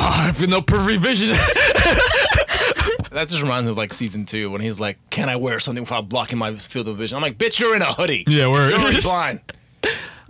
I've 0.00 0.48
no 0.48 0.62
perfect 0.62 1.00
vision. 1.02 1.30
That 3.10 3.28
just 3.28 3.42
reminds 3.42 3.66
me 3.66 3.70
of 3.70 3.76
like 3.76 3.94
season 3.94 4.26
two 4.26 4.50
when 4.50 4.60
he's 4.60 4.80
like, 4.80 4.98
"Can 5.10 5.28
I 5.28 5.36
wear 5.36 5.60
something 5.60 5.84
without 5.84 6.08
blocking 6.08 6.38
my 6.38 6.52
field 6.54 6.88
of 6.88 6.96
vision?" 6.96 7.16
I'm 7.16 7.22
like, 7.22 7.38
"Bitch, 7.38 7.60
you're 7.60 7.76
in 7.76 7.82
a 7.82 7.92
hoodie. 7.92 8.24
yeah, 8.26 8.48
we're. 8.48 8.70
You're 8.70 9.02
blind." 9.02 9.40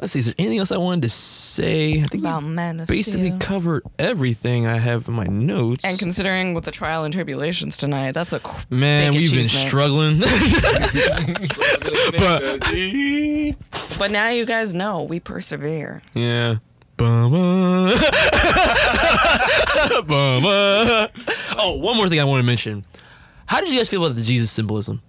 Let's 0.01 0.13
see. 0.13 0.19
Is 0.19 0.27
there 0.27 0.35
anything 0.39 0.59
else 0.59 0.73
I 0.73 0.77
wanted 0.77 1.03
to 1.03 1.09
say? 1.09 2.03
I 2.03 2.07
think 2.07 2.25
About 2.25 2.41
Man 2.43 2.81
of 2.81 2.89
basically 2.89 3.27
Steel. 3.29 3.39
covered 3.39 3.83
everything 3.99 4.67
I 4.67 4.79
have 4.79 5.07
in 5.09 5.15
my 5.15 5.25
notes. 5.25 5.85
And 5.85 5.99
considering 5.99 6.53
with 6.53 6.65
the 6.65 6.71
trial 6.73 7.05
and 7.05 7.15
tribulations 7.15 7.77
tonight, 7.77 8.13
that's 8.13 8.33
a 8.33 8.41
qu- 8.41 8.65
Man, 8.71 9.13
big 9.13 9.23
we've 9.23 9.33
been 9.33 9.49
struggling. 9.49 10.21
But 13.99 14.11
now 14.11 14.31
you 14.31 14.45
guys 14.47 14.75
know 14.75 15.03
we 15.05 15.21
persevere. 15.21 16.03
yeah. 16.15 16.57
Bummer. 16.97 17.93
Bummer. 20.07 21.09
Oh, 21.59 21.77
one 21.81 21.97
more 21.97 22.09
thing 22.09 22.21
I 22.21 22.25
want 22.25 22.39
to 22.41 22.47
mention. 22.47 22.85
How 23.47 23.61
did 23.61 23.71
you 23.71 23.77
guys 23.79 23.89
feel 23.89 24.05
about 24.05 24.15
the 24.17 24.23
Jesus 24.23 24.51
symbolism? 24.53 25.03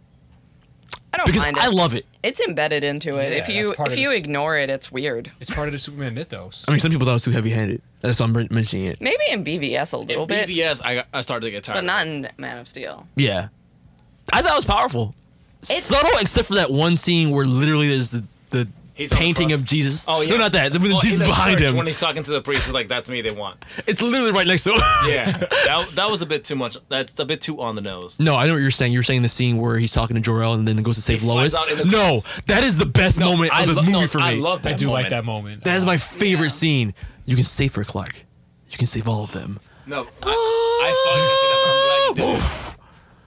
I 1.16 1.18
don't 1.18 1.26
Because 1.28 1.44
mind 1.44 1.58
it. 1.58 1.64
I 1.64 1.68
love 1.70 1.94
it. 1.94 2.06
It's 2.24 2.42
embedded 2.42 2.84
into 2.84 3.16
it. 3.16 3.32
Yeah, 3.32 3.38
if 3.38 3.48
you 3.48 3.64
that's 3.68 3.76
part 3.78 3.88
if 3.88 3.94
of 3.94 4.00
you 4.00 4.10
this. 4.10 4.18
ignore 4.20 4.58
it, 4.58 4.70
it's 4.70 4.92
weird. 4.92 5.32
It's 5.40 5.50
part 5.54 5.70
of 5.70 5.72
the 5.72 5.78
Superman 5.80 6.14
mythos. 6.14 6.66
I 6.68 6.72
mean, 6.72 6.80
some 6.82 6.92
people 6.92 7.06
thought 7.06 7.12
it 7.12 7.16
was 7.16 7.24
too 7.24 7.32
heavy-handed. 7.32 7.82
That's 8.02 8.20
why 8.20 8.26
I'm 8.26 8.34
men- 8.34 8.50
mentioning 8.52 8.86
it. 8.88 9.00
Maybe 9.00 9.24
in 9.32 9.44
BVS 9.46 9.94
a 9.94 9.98
little 9.98 10.24
In 10.24 10.28
bit, 10.28 10.50
BVS, 10.50 10.82
I, 10.84 10.96
got- 10.96 11.08
I 11.14 11.22
started 11.22 11.46
to 11.46 11.52
get 11.52 11.64
tired. 11.64 11.76
but 11.76 11.80
of 11.80 11.86
not 11.86 12.06
it. 12.06 12.10
in 12.10 12.30
Man 12.38 12.58
of 12.58 12.68
Steel. 12.68 13.08
Yeah. 13.16 13.48
I 14.34 14.42
thought 14.42 14.52
it 14.52 14.56
was 14.58 14.66
powerful. 14.66 15.16
It's- 15.64 15.84
Subtle, 15.86 16.12
except 16.20 16.48
for 16.50 16.56
that 16.56 16.70
one 16.70 16.96
scene 16.98 17.30
where 17.32 17.46
literally 17.46 17.88
there's 17.88 18.10
the, 18.10 18.24
the 18.50 18.68
He's 18.96 19.12
painting 19.14 19.52
of 19.52 19.66
Jesus. 19.66 20.06
Oh 20.08 20.22
yeah. 20.22 20.30
No, 20.32 20.38
not 20.38 20.54
that. 20.54 20.72
The, 20.72 20.80
the 20.80 20.90
Well, 20.90 21.00
Jesus 21.02 21.20
the 21.20 21.26
behind 21.26 21.60
church, 21.60 21.70
him. 21.70 21.76
When 21.76 21.86
he's 21.86 22.00
talking 22.00 22.24
to 22.24 22.32
the 22.32 22.42
priest, 22.42 22.66
he's 22.66 22.74
like, 22.74 22.88
"That's 22.88 23.10
me. 23.10 23.22
They 23.22 23.32
want." 23.32 23.64
It's 23.88 24.02
literally 24.02 24.32
right 24.32 24.48
next 24.48 24.64
to 24.64 24.72
him. 24.72 24.80
Yeah, 25.06 25.32
that, 25.68 25.90
that 25.96 26.10
was 26.10 26.22
a 26.22 26.26
bit 26.26 26.46
too 26.46 26.56
much. 26.56 26.78
That's 26.88 27.20
a 27.20 27.26
bit 27.26 27.42
too 27.42 27.62
on 27.62 27.76
the 27.76 27.82
nose. 27.82 28.18
No, 28.20 28.36
I 28.38 28.48
know 28.48 28.54
what 28.54 28.62
you're 28.62 28.72
saying. 28.72 28.94
You're 28.94 29.04
saying 29.04 29.22
the 29.22 29.30
scene 29.30 29.58
where 29.58 29.78
he's 29.78 29.92
talking 29.94 30.16
to 30.16 30.22
Jor-El 30.22 30.54
and 30.54 30.66
then 30.68 30.78
goes 30.78 30.96
to 30.96 31.02
save 31.02 31.22
He 31.22 31.28
Lois. 31.28 31.54
out 31.54 31.70
in 31.70 31.90
No, 31.90 32.22
that 32.48 32.64
is 32.64 32.78
the 32.78 32.86
best 32.86 33.20
moment 33.20 33.54
I 33.54 33.64
of 33.64 33.70
the 33.70 33.76
lo- 33.76 33.82
movie 33.82 33.92
no, 33.92 34.08
for 34.08 34.18
me. 34.20 34.24
I 34.24 34.34
love 34.36 34.62
that. 34.64 34.74
I 34.74 34.76
do 34.76 34.88
moment. 34.88 35.04
like 35.04 35.10
that 35.10 35.26
moment. 35.26 35.64
that 35.66 35.76
is 35.76 35.86
my 35.86 35.98
favorite 35.98 36.52
scene. 36.52 36.94
You 37.26 37.36
can 37.36 37.44
save 37.44 37.76
her, 37.76 37.84
Clark. 37.84 38.24
You 38.70 38.78
can 38.78 38.88
save 38.88 39.08
all 39.10 39.26
of 39.26 39.34
them. 39.34 39.60
No, 39.88 40.08
I, 40.24 40.32
I 40.84 40.92
thought 41.04 41.16
you 41.18 41.22
were 41.22 41.28
gonna 41.28 41.38
say 41.38 41.50
that, 41.52 41.60
but 41.66 41.70
I'm 41.72 42.16
glad 42.16 42.34
you 42.34 42.40
did. 42.72 42.75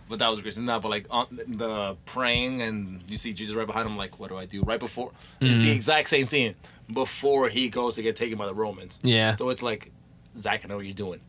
But 0.08 0.18
that 0.20 0.28
was 0.28 0.40
great. 0.40 0.56
No, 0.56 0.80
but 0.80 0.88
like 0.88 1.06
on 1.10 1.26
the 1.46 1.96
praying 2.06 2.62
and 2.62 3.02
you 3.08 3.18
see 3.18 3.32
Jesus 3.32 3.54
right 3.54 3.66
behind 3.66 3.86
him. 3.86 3.96
Like, 3.96 4.18
what 4.18 4.30
do 4.30 4.36
I 4.38 4.46
do? 4.46 4.62
Right 4.62 4.80
before 4.80 5.12
it's 5.40 5.58
Mm. 5.58 5.62
the 5.62 5.70
exact 5.70 6.08
same 6.08 6.26
scene 6.26 6.54
before 6.92 7.48
he 7.48 7.68
goes 7.68 7.94
to 7.96 8.02
get 8.02 8.16
taken 8.16 8.38
by 8.38 8.46
the 8.46 8.54
Romans. 8.54 8.98
Yeah. 9.02 9.36
So 9.36 9.50
it's 9.50 9.62
like, 9.62 9.90
Zack, 10.38 10.62
I 10.64 10.68
know 10.68 10.76
what 10.76 10.84
you're 10.86 10.94
doing. 10.94 11.20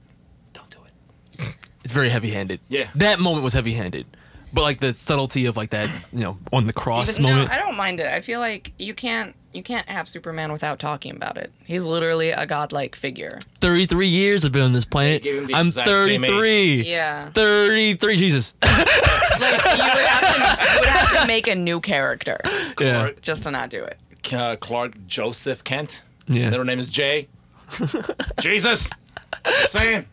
Don't 0.53 0.69
do 0.69 0.77
it. 0.85 1.47
It's 1.83 1.93
very 1.93 2.09
heavy-handed. 2.09 2.59
Yeah. 2.69 2.89
That 2.95 3.19
moment 3.19 3.43
was 3.43 3.53
heavy-handed, 3.53 4.05
but 4.53 4.61
like 4.61 4.79
the 4.79 4.93
subtlety 4.93 5.45
of 5.47 5.57
like 5.57 5.71
that, 5.71 5.89
you 6.13 6.19
know, 6.19 6.37
on 6.53 6.67
the 6.67 6.73
cross 6.73 7.17
Even- 7.17 7.23
moment. 7.31 7.49
No, 7.49 7.55
I 7.55 7.57
don't 7.57 7.77
mind 7.77 7.99
it. 7.99 8.05
I 8.07 8.21
feel 8.21 8.39
like 8.39 8.73
you 8.77 8.93
can't 8.93 9.33
you 9.53 9.63
can't 9.63 9.87
have 9.89 10.07
Superman 10.07 10.51
without 10.51 10.79
talking 10.79 11.15
about 11.15 11.37
it. 11.37 11.51
He's 11.65 11.85
literally 11.85 12.29
a 12.31 12.45
godlike 12.45 12.95
figure. 12.95 13.39
33 13.61 14.07
years 14.07 14.45
I've 14.45 14.51
been 14.51 14.63
on 14.63 14.73
this 14.73 14.85
planet. 14.85 15.23
gave 15.23 15.37
him 15.37 15.45
the 15.47 15.55
I'm 15.55 15.67
exact 15.67 15.87
same 15.87 16.23
age. 16.23 16.29
33. 16.29 16.83
Yeah. 16.89 17.29
33 17.31 18.17
Jesus. 18.17 18.53
Like 19.39 19.51
you 19.77 19.83
would 19.83 20.05
have 20.05 20.35
to, 20.35 20.73
you 20.73 20.79
would 20.81 20.89
have 20.89 21.21
to 21.21 21.27
make 21.27 21.47
a 21.47 21.55
new 21.55 21.79
character. 21.79 22.39
Yeah. 22.79 23.11
Just 23.21 23.43
to 23.43 23.51
not 23.51 23.69
do 23.69 23.83
it. 23.85 23.97
Uh, 24.33 24.57
Clark 24.57 25.07
Joseph 25.07 25.63
Kent. 25.63 26.01
Yeah. 26.27 26.49
Middle 26.49 26.65
name 26.65 26.79
is 26.79 26.87
Jay. 26.89 27.29
Jesus. 28.41 28.89
Saying. 29.67 30.05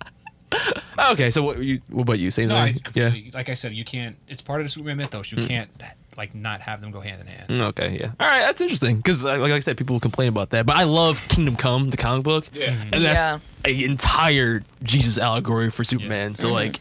Okay, 1.11 1.31
so 1.33 1.43
what 1.43 1.59
you? 1.59 1.81
What 1.91 2.03
about 2.03 2.19
you? 2.21 2.31
Same 2.31 2.49
No, 2.51 2.57
I 2.57 2.73
thing. 2.73 2.83
completely, 2.83 3.31
like 3.35 3.49
I 3.49 3.55
said, 3.55 3.73
you 3.73 3.85
can't. 3.85 4.17
It's 4.29 4.43
part 4.43 4.61
of 4.61 4.67
the 4.67 4.71
Superman 4.71 4.99
mythos. 4.99 5.33
You 5.33 5.39
Mm. 5.39 5.49
can't 5.49 5.71
like 6.17 6.35
not 6.35 6.61
have 6.63 6.81
them 6.81 6.91
go 6.91 7.01
hand 7.01 7.21
in 7.21 7.27
hand. 7.27 7.59
Okay, 7.59 7.99
yeah. 8.01 8.11
All 8.19 8.27
right, 8.27 8.41
that's 8.41 8.61
interesting 8.61 8.97
because, 8.97 9.23
like, 9.25 9.41
like 9.41 9.53
I 9.53 9.59
said, 9.61 9.77
people 9.77 9.99
complain 10.01 10.29
about 10.29 10.51
that. 10.51 10.67
But 10.67 10.77
I 10.77 10.85
love 10.85 11.21
Kingdom 11.29 11.57
Come, 11.57 11.91
the 11.91 11.97
comic 11.97 12.25
book, 12.25 12.47
Yeah. 12.53 12.69
Mhm. 12.75 12.89
and 12.93 13.05
that's 13.05 13.29
Yeah. 13.29 13.39
a 13.65 13.85
entire 13.85 14.63
Jesus 14.83 15.19
allegory 15.19 15.71
for 15.71 15.85
Superman. 15.85 16.35
So 16.35 16.49
Mhm. 16.49 16.53
like. 16.53 16.81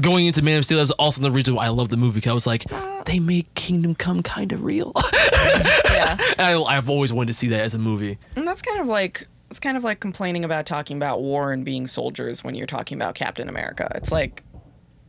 Going 0.00 0.24
into 0.24 0.40
Man 0.40 0.56
of 0.56 0.64
Steel, 0.64 0.78
that 0.78 0.84
was 0.84 0.90
also 0.92 1.20
the 1.20 1.30
reason 1.30 1.54
why 1.54 1.66
I 1.66 1.68
love 1.68 1.90
the 1.90 1.98
movie. 1.98 2.22
Cause 2.22 2.30
I 2.30 2.32
was 2.32 2.46
like, 2.46 2.64
they 3.04 3.18
make 3.20 3.52
Kingdom 3.52 3.94
Come 3.94 4.22
kind 4.22 4.50
of 4.52 4.64
real. 4.64 4.94
Yeah. 5.92 6.16
And 6.38 6.40
I, 6.40 6.58
I've 6.62 6.88
always 6.88 7.12
wanted 7.12 7.28
to 7.28 7.34
see 7.34 7.48
that 7.48 7.60
as 7.60 7.74
a 7.74 7.78
movie. 7.78 8.16
And 8.36 8.46
that's 8.48 8.62
kind 8.62 8.80
of 8.80 8.86
like 8.86 9.26
it's 9.50 9.60
kind 9.60 9.76
of 9.76 9.84
like 9.84 10.00
complaining 10.00 10.46
about 10.46 10.64
talking 10.64 10.96
about 10.96 11.20
war 11.20 11.52
and 11.52 11.62
being 11.62 11.86
soldiers 11.86 12.42
when 12.42 12.54
you're 12.54 12.66
talking 12.66 12.96
about 12.96 13.14
Captain 13.16 13.50
America. 13.50 13.92
It's 13.94 14.10
like 14.10 14.42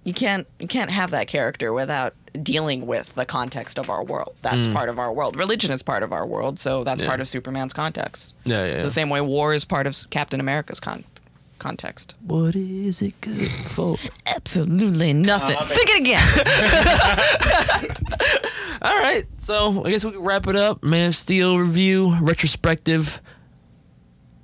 you 0.03 0.13
can't 0.13 0.47
you 0.59 0.67
can't 0.67 0.91
have 0.91 1.11
that 1.11 1.27
character 1.27 1.71
without 1.73 2.13
dealing 2.41 2.85
with 2.87 3.13
the 3.15 3.25
context 3.25 3.77
of 3.77 3.89
our 3.89 4.03
world. 4.03 4.35
That's 4.41 4.65
Mm. 4.67 4.73
part 4.73 4.89
of 4.89 4.97
our 4.99 5.13
world. 5.13 5.35
Religion 5.37 5.71
is 5.71 5.83
part 5.83 6.01
of 6.03 6.11
our 6.11 6.25
world, 6.25 6.59
so 6.59 6.83
that's 6.83 7.01
Yeah. 7.01 7.07
part 7.07 7.19
of 7.21 7.27
Superman's 7.27 7.73
context. 7.73 8.33
Yeah, 8.43 8.65
yeah. 8.65 8.75
yeah. 8.77 8.81
The 8.83 8.89
same 8.89 9.09
way 9.09 9.21
war 9.21 9.53
is 9.53 9.65
part 9.65 9.85
of 9.87 9.95
Captain 10.09 10.39
America's 10.39 10.79
con- 10.79 11.03
context. 11.59 12.15
What 12.25 12.55
is 12.55 13.01
it 13.03 13.13
good 13.21 13.49
for? 13.51 13.97
Absolutely 14.25 15.13
nothing. 15.13 15.55
Comics. 15.55 15.67
Sing 15.67 15.85
it 15.87 16.01
again. 16.01 17.97
All 18.81 18.99
right, 18.99 19.25
so 19.37 19.85
I 19.85 19.91
guess 19.91 20.03
we 20.03 20.11
can 20.11 20.21
wrap 20.21 20.47
it 20.47 20.55
up. 20.57 20.83
Man 20.83 21.07
of 21.09 21.15
Steel 21.15 21.57
review 21.57 22.17
retrospective. 22.19 23.21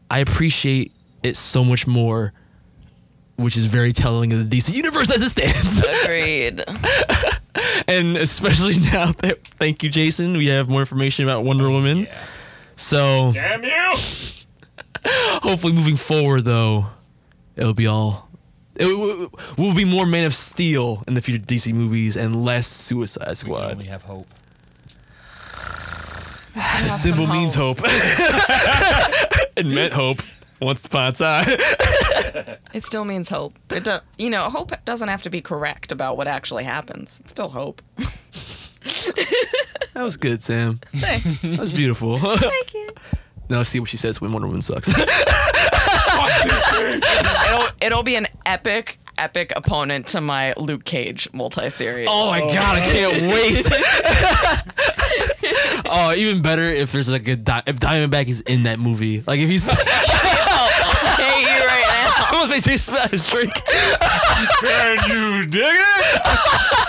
I 0.10 0.19
appreciate 0.19 0.94
it 1.23 1.36
so 1.36 1.64
much 1.65 1.86
more, 1.88 2.31
which 3.40 3.56
is 3.56 3.66
very 3.66 3.94
telling 3.94 4.34
of 4.34 4.49
the 4.49 4.57
DC 4.57 4.74
universe 4.74 5.10
as 5.10 5.22
it 5.22 5.30
stands. 5.30 5.82
Agreed. 6.03 6.64
and 7.88 8.18
especially 8.18 8.78
now 8.91 9.11
that 9.20 9.40
thank 9.57 9.82
you, 9.84 9.90
Jason, 9.90 10.34
we 10.38 10.48
have 10.48 10.70
more 10.70 10.82
information 10.82 11.24
about 11.24 11.44
Wonder 11.44 11.68
oh, 11.68 11.72
Woman. 11.72 11.99
Yeah. 11.99 12.26
So 12.76 13.32
Damn 13.34 13.64
you! 13.64 13.94
hopefully, 15.41 15.74
moving 15.74 15.98
forward, 15.98 16.41
though, 16.41 16.88
it'll 17.56 17.74
be 17.74 17.88
all. 17.88 18.30
It 18.76 18.86
will, 18.86 19.30
will 19.57 19.76
be 19.76 19.84
more 19.84 20.06
Man 20.06 20.24
of 20.24 20.34
Steel 20.34 21.03
in 21.06 21.14
the 21.14 21.22
future 21.22 21.44
DC 21.44 21.74
movies 21.74 22.16
and 22.16 22.45
less 22.45 22.68
Suicide 22.68 23.38
Squad. 23.38 23.78
We 23.78 23.86
have 23.86 24.03
hope. 24.03 24.28
The 26.56 26.90
symbol 26.90 27.28
means 27.28 27.56
hope. 27.56 27.80
it 27.84 29.66
meant 29.66 29.94
hope 29.94 30.22
once 30.61 30.86
upon 30.86 31.10
a 31.10 31.11
time. 31.11 31.57
It 32.73 32.86
still 32.86 33.06
means 33.06 33.30
hope. 33.30 33.57
It 33.72 33.84
do, 33.84 33.98
you 34.18 34.30
know, 34.30 34.44
hope 34.49 34.73
doesn't 34.86 35.07
have 35.07 35.23
to 35.23 35.30
be 35.31 35.41
correct 35.41 35.91
about 35.91 36.18
what 36.18 36.27
actually 36.27 36.64
happens. 36.64 37.19
It's 37.22 37.31
still 37.31 37.49
hope. 37.49 37.81
That 39.94 40.03
was 40.03 40.18
good, 40.18 40.44
Sam. 40.44 40.80
Thanks. 40.95 41.41
That 41.41 41.60
was 41.60 41.72
beautiful. 41.72 42.19
Thank 42.19 42.73
you. 42.73 42.90
now 43.49 43.57
let's 43.57 43.69
see 43.69 43.80
what 43.80 43.90
she 43.90 43.98
says 43.98 44.22
when 44.22 44.31
Wonder 44.31 44.48
Woman 44.48 44.61
sucks. 44.61 44.88
it'll 47.45 47.68
it'll 47.81 48.03
be 48.03 48.15
an 48.15 48.27
epic 48.45 48.99
epic 49.18 49.52
opponent 49.56 50.07
to 50.07 50.22
my 50.22 50.53
Luke 50.57 50.86
Cage 50.86 51.27
multi-series. 51.34 52.07
Oh 52.10 52.30
my 52.30 52.41
oh. 52.41 52.48
god, 52.53 52.77
I 52.77 52.81
can't 52.91 53.11
wait. 53.34 53.68
oh, 55.91 56.14
even 56.15 56.41
better 56.41 56.61
if 56.61 56.91
there's 56.91 57.10
like 57.10 57.27
a 57.27 57.36
di- 57.36 57.64
if 57.68 57.77
Diamondback 57.77 58.27
is 58.27 58.41
in 58.41 58.64
that 58.64 58.80
movie. 58.80 59.22
Like 59.27 59.40
if 59.40 59.49
he's 59.49 59.69
I 62.30 62.34
almost 62.34 62.51
made 62.51 62.64
Jason 62.64 62.95
smell 62.95 63.07
his 63.07 63.26
drink. 63.27 63.53
Can 64.61 64.97
you 65.10 65.45
dig 65.47 65.64
it? 65.64 66.80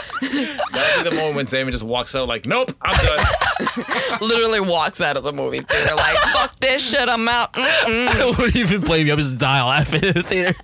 That's 0.73 1.03
the 1.03 1.11
moment 1.13 1.37
when 1.37 1.47
Sammy 1.47 1.73
just 1.73 1.83
walks 1.83 2.15
out 2.15 2.29
like, 2.29 2.47
nope, 2.47 2.73
I'm 2.83 2.95
done. 3.07 4.21
Literally 4.21 4.61
walks 4.61 5.01
out 5.01 5.17
of 5.17 5.23
the 5.25 5.33
movie 5.33 5.61
theater 5.61 5.95
like, 5.97 6.17
fuck 6.17 6.55
this 6.61 6.91
shit, 6.91 7.09
I'm 7.09 7.27
out. 7.27 7.55
Mm-mm. 7.55 8.09
I 8.21 8.27
wouldn't 8.27 8.57
even 8.57 8.83
blame 8.83 9.07
you. 9.07 9.15
I'm 9.15 9.19
just 9.19 9.39
die 9.39 9.63
laughing 9.63 10.05
in 10.05 10.13
the 10.15 10.23
theater. 10.23 10.55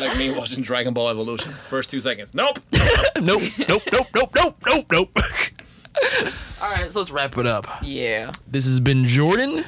like 0.00 0.16
me 0.16 0.30
watching 0.30 0.62
Dragon 0.62 0.94
Ball 0.94 1.10
Evolution. 1.10 1.52
First 1.68 1.90
two 1.90 2.00
seconds. 2.00 2.32
Nope. 2.32 2.60
nope, 3.20 3.42
nope, 3.68 3.82
nope, 3.92 4.08
nope, 4.14 4.30
nope, 4.34 4.56
nope, 4.66 4.86
nope. 4.90 5.18
All 6.62 6.70
right, 6.70 6.90
so 6.90 7.00
let's 7.00 7.10
wrap 7.10 7.36
it 7.36 7.46
up. 7.46 7.66
Yeah. 7.82 8.32
This 8.48 8.64
has 8.64 8.80
been 8.80 9.04
Jordan. 9.04 9.64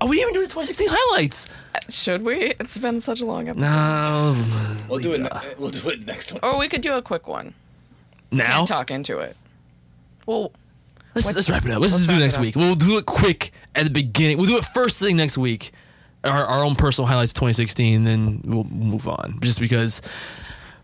Oh, 0.00 0.06
we 0.08 0.16
didn't 0.16 0.30
even 0.30 0.34
do 0.34 0.46
the 0.46 0.52
2016 0.52 0.88
highlights. 0.90 1.46
Should 1.88 2.24
we? 2.24 2.54
It's 2.60 2.76
been 2.78 3.00
such 3.00 3.20
a 3.20 3.26
long 3.26 3.48
episode. 3.48 3.64
No. 3.64 4.44
We'll 4.88 4.98
do 4.98 5.14
it. 5.14 5.20
ne- 5.22 5.30
We'll 5.58 5.70
do 5.70 5.88
it 5.90 6.04
next 6.04 6.32
one. 6.32 6.40
Or 6.42 6.58
we 6.58 6.68
could 6.68 6.82
do 6.82 6.92
a 6.94 7.02
quick 7.02 7.26
one. 7.26 7.54
Now? 8.30 8.56
Can't 8.58 8.68
talk 8.68 8.90
into 8.90 9.18
it. 9.18 9.36
Well, 10.26 10.52
Let's, 11.14 11.34
let's 11.34 11.48
wrap 11.48 11.64
it 11.64 11.70
up. 11.70 11.80
Let's, 11.80 11.94
let's 11.94 12.06
just 12.06 12.08
do 12.10 12.14
it 12.16 12.18
wrap 12.18 12.24
next 12.24 12.34
it 12.34 12.38
up. 12.38 12.42
week. 12.44 12.56
We'll 12.56 12.74
do 12.74 12.98
it 12.98 13.06
quick 13.06 13.52
at 13.74 13.84
the 13.84 13.90
beginning. 13.90 14.36
We'll 14.36 14.46
do 14.48 14.58
it 14.58 14.66
first 14.66 14.98
thing 15.00 15.16
next 15.16 15.38
week. 15.38 15.72
Our, 16.24 16.44
our 16.44 16.64
own 16.64 16.74
personal 16.74 17.06
highlights 17.06 17.32
2016, 17.32 18.04
then 18.04 18.42
we'll 18.44 18.64
move 18.64 19.08
on. 19.08 19.38
Just 19.40 19.60
because, 19.60 20.02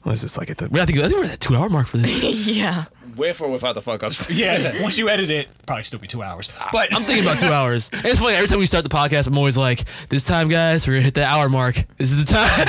what 0.05 0.13
is 0.13 0.23
this 0.23 0.39
like? 0.39 0.49
At 0.49 0.57
the, 0.59 0.67
I 0.67 0.87
think 0.87 0.99
I 1.01 1.03
think 1.09 1.15
we're 1.17 1.25
at 1.25 1.33
the 1.33 1.37
two 1.37 1.55
hour 1.55 1.69
mark 1.69 1.87
for 1.89 1.99
this. 1.99 2.47
yeah. 2.47 2.85
With 3.17 3.41
or 3.41 3.51
without 3.51 3.75
the 3.75 3.83
fuck 3.83 4.03
ups. 4.03 4.31
Yeah, 4.31 4.83
once 4.83 4.99
you 4.99 5.09
edit 5.09 5.31
it, 5.31 5.49
probably 5.67 5.85
still 5.85 5.99
be 5.99 6.07
two 6.09 6.23
hours. 6.23 6.49
But 6.73 6.95
I'm 6.95 7.05
thinking 7.05 7.25
about 7.25 7.39
two 7.39 7.53
hours. 7.53 7.91
And 7.93 8.05
it's 8.07 8.21
funny 8.21 8.35
every 8.37 8.49
time 8.49 8.59
we 8.59 8.67
start 8.67 8.85
the 8.85 8.91
podcast, 8.91 9.27
I'm 9.27 9.37
always 9.37 9.57
like, 9.57 9.85
"This 10.09 10.25
time, 10.27 10.49
guys, 10.49 10.87
we're 10.87 10.95
gonna 10.95 11.05
hit 11.05 11.15
the 11.15 11.25
hour 11.25 11.49
mark. 11.49 11.85
This 11.99 12.13
is 12.13 12.25
the 12.25 12.33
time." 12.33 12.51
and 12.61 12.69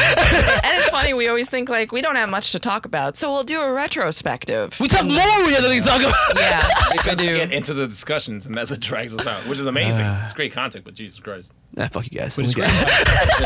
it's 0.78 0.90
funny, 0.90 1.14
we 1.14 1.28
always 1.28 1.50
think 1.50 1.70
like 1.70 1.92
we 1.92 2.02
don't 2.02 2.16
have 2.16 2.30
much 2.30 2.52
to 2.54 2.60
talk 2.60 2.86
about, 2.86 3.16
so 3.18 3.32
we'll 3.32 3.44
do 3.44 3.62
a 3.62 3.72
retrospective. 3.74 4.80
we 4.80 4.88
talk 4.88 5.06
more. 5.06 5.16
We 5.46 5.54
have 5.54 5.62
nothing 5.64 5.82
to 5.82 5.88
talk 5.88 6.02
about. 6.02 6.16
Yeah, 6.36 6.64
Because 6.92 7.18
we 7.18 7.24
we 7.24 7.30
do. 7.30 7.38
get 7.38 7.52
into 7.54 7.74
the 7.74 7.88
discussions, 7.88 8.46
and 8.46 8.56
that's 8.56 8.72
what 8.72 8.80
drags 8.80 9.14
us 9.14 9.26
out, 9.26 9.46
which 9.48 9.60
is 9.60 9.66
amazing. 9.66 10.06
Uh. 10.06 10.22
it's 10.24 10.34
great 10.34 10.54
content, 10.54 10.84
but 10.86 10.94
Jesus 10.94 11.20
Christ. 11.20 11.54
Nah, 11.76 11.88
fuck 11.88 12.12
you 12.12 12.20
guys. 12.20 12.36
But 12.36 12.46
it's 12.46 12.56
We 12.56 12.62
great. 12.64 12.72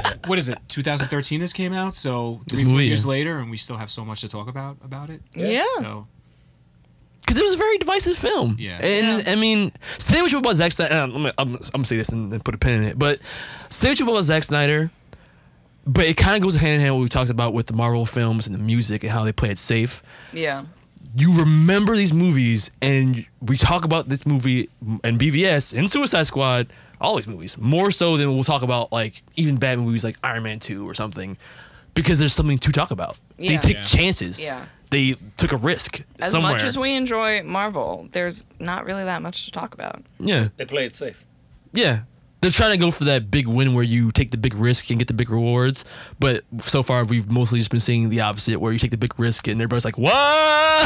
got- 0.04 0.28
what 0.28 0.38
is 0.38 0.50
it? 0.50 0.58
2013 0.68 1.40
this 1.40 1.54
came 1.54 1.74
out, 1.74 1.96
so 1.96 2.42
This 2.48 2.60
three, 2.60 2.66
four 2.66 2.74
movie, 2.74 2.88
years 2.88 3.06
later, 3.06 3.38
and 3.38 3.50
we 3.50 3.58
still 3.58 3.78
have 3.78 3.90
so 3.92 4.04
much 4.04 4.22
to 4.22 4.28
talk 4.28 4.48
about 4.48 4.78
about 4.84 5.10
it. 5.10 5.22
Yeah. 5.34 5.64
So 5.78 6.08
because 7.28 7.38
it 7.40 7.44
was 7.44 7.56
a 7.56 7.58
very 7.58 7.78
divisive 7.78 8.18
film. 8.18 8.56
Yeah. 8.58 8.80
And 8.82 9.28
I 9.28 9.36
mean, 9.36 9.74
say 9.98 10.22
what 10.22 10.32
you 10.32 10.38
want 10.38 10.46
about 10.46 10.56
Zack 10.56 10.72
Snyder. 10.72 10.96
Um, 10.96 11.04
I'm, 11.16 11.22
gonna- 11.24 11.34
I'm, 11.38 11.56
I'm 11.56 11.62
gonna 11.74 11.86
say 11.86 11.98
this 11.98 12.10
and, 12.10 12.32
and 12.32 12.44
put 12.44 12.56
a 12.56 12.58
pin 12.58 12.76
in 12.82 12.84
it, 12.86 12.98
but 12.98 13.20
say 13.70 13.90
what 13.90 14.00
you 14.00 14.06
want 14.06 14.16
about 14.16 14.24
Zack 14.24 14.44
Snyder. 14.44 14.90
But 15.86 16.06
it 16.06 16.16
kind 16.18 16.36
of 16.36 16.42
goes 16.42 16.56
hand 16.56 16.76
in 16.76 16.80
hand 16.82 16.94
with 16.96 17.00
what 17.00 17.04
we 17.04 17.10
talked 17.10 17.30
about 17.30 17.54
with 17.54 17.68
the 17.68 17.74
Marvel 17.74 18.06
films 18.06 18.46
and 18.48 18.54
the 18.56 18.60
music 18.60 19.04
and 19.04 19.12
how 19.12 19.24
they 19.24 19.32
play 19.34 19.50
it 19.50 19.58
safe. 19.58 20.02
Yeah. 20.34 20.66
You 21.16 21.38
remember 21.40 21.96
these 21.96 22.12
movies, 22.14 22.72
and 22.82 23.26
we 23.42 23.58
talk 23.58 23.86
about 23.86 24.10
this 24.10 24.26
movie 24.26 24.70
and 25.04 25.20
BVS 25.20 25.78
and 25.78 25.90
Suicide 25.90 26.24
Squad, 26.28 26.68
all 27.00 27.16
these 27.16 27.28
movies, 27.28 27.58
more 27.58 27.92
so 27.92 28.18
than 28.18 28.34
we'll 28.36 28.44
talk 28.44 28.62
about 28.64 28.92
like 28.92 29.22
even 29.38 29.58
bad 29.58 29.80
movies 29.80 30.04
like 30.04 30.18
Iron 30.24 30.44
Man 30.44 30.60
2 30.60 30.88
or 30.88 30.94
something, 30.94 31.38
because 31.94 32.20
there's 32.20 32.34
something 32.34 32.58
to 32.60 32.72
talk 32.72 32.92
about. 32.92 33.18
They 33.38 33.58
take 33.58 33.76
Yeah. 33.76 33.82
chances. 33.84 34.44
Yeah. 34.44 34.66
They 34.90 35.16
took 35.36 35.52
a 35.52 35.58
risk 35.58 36.02
As 36.20 36.32
somewhere. 36.32 36.54
much 36.54 36.64
as 36.64 36.78
we 36.78 36.96
enjoy 36.96 37.44
Marvel, 37.44 38.08
there's 38.12 38.46
not 38.60 38.86
really 38.86 39.04
that 39.04 39.22
much 39.22 39.46
to 39.46 39.52
talk 39.52 39.74
about. 39.74 40.02
yeah. 40.20 40.50
They 40.58 40.66
play 40.66 40.86
it 40.86 40.96
safe. 40.96 41.26
Yeah. 41.74 42.02
They're 42.40 42.52
trying 42.52 42.72
to 42.72 42.78
go 42.78 42.92
for 42.92 43.04
that 43.06 43.32
big 43.32 43.48
win 43.48 43.74
where 43.74 43.84
you 43.84 44.12
take 44.12 44.30
the 44.32 44.38
big 44.38 44.54
risk 44.54 44.90
and 44.92 45.00
get 45.00 45.08
the 45.08 45.14
big 45.14 45.30
rewards. 45.32 45.84
But 46.20 46.44
so 46.60 46.84
far, 46.84 47.04
we've 47.04 47.30
mostly 47.30 47.58
just 47.60 47.72
been 47.72 47.80
seeing 47.80 48.10
the 48.10 48.22
opposite 48.22 48.62
where 48.62 48.72
you 48.72 48.80
take 48.80 48.92
the 48.92 48.98
big 48.98 49.20
risk 49.20 49.48
and 49.48 49.60
everybody's 49.60 49.86
like, 49.86 49.98
what? 49.98 50.14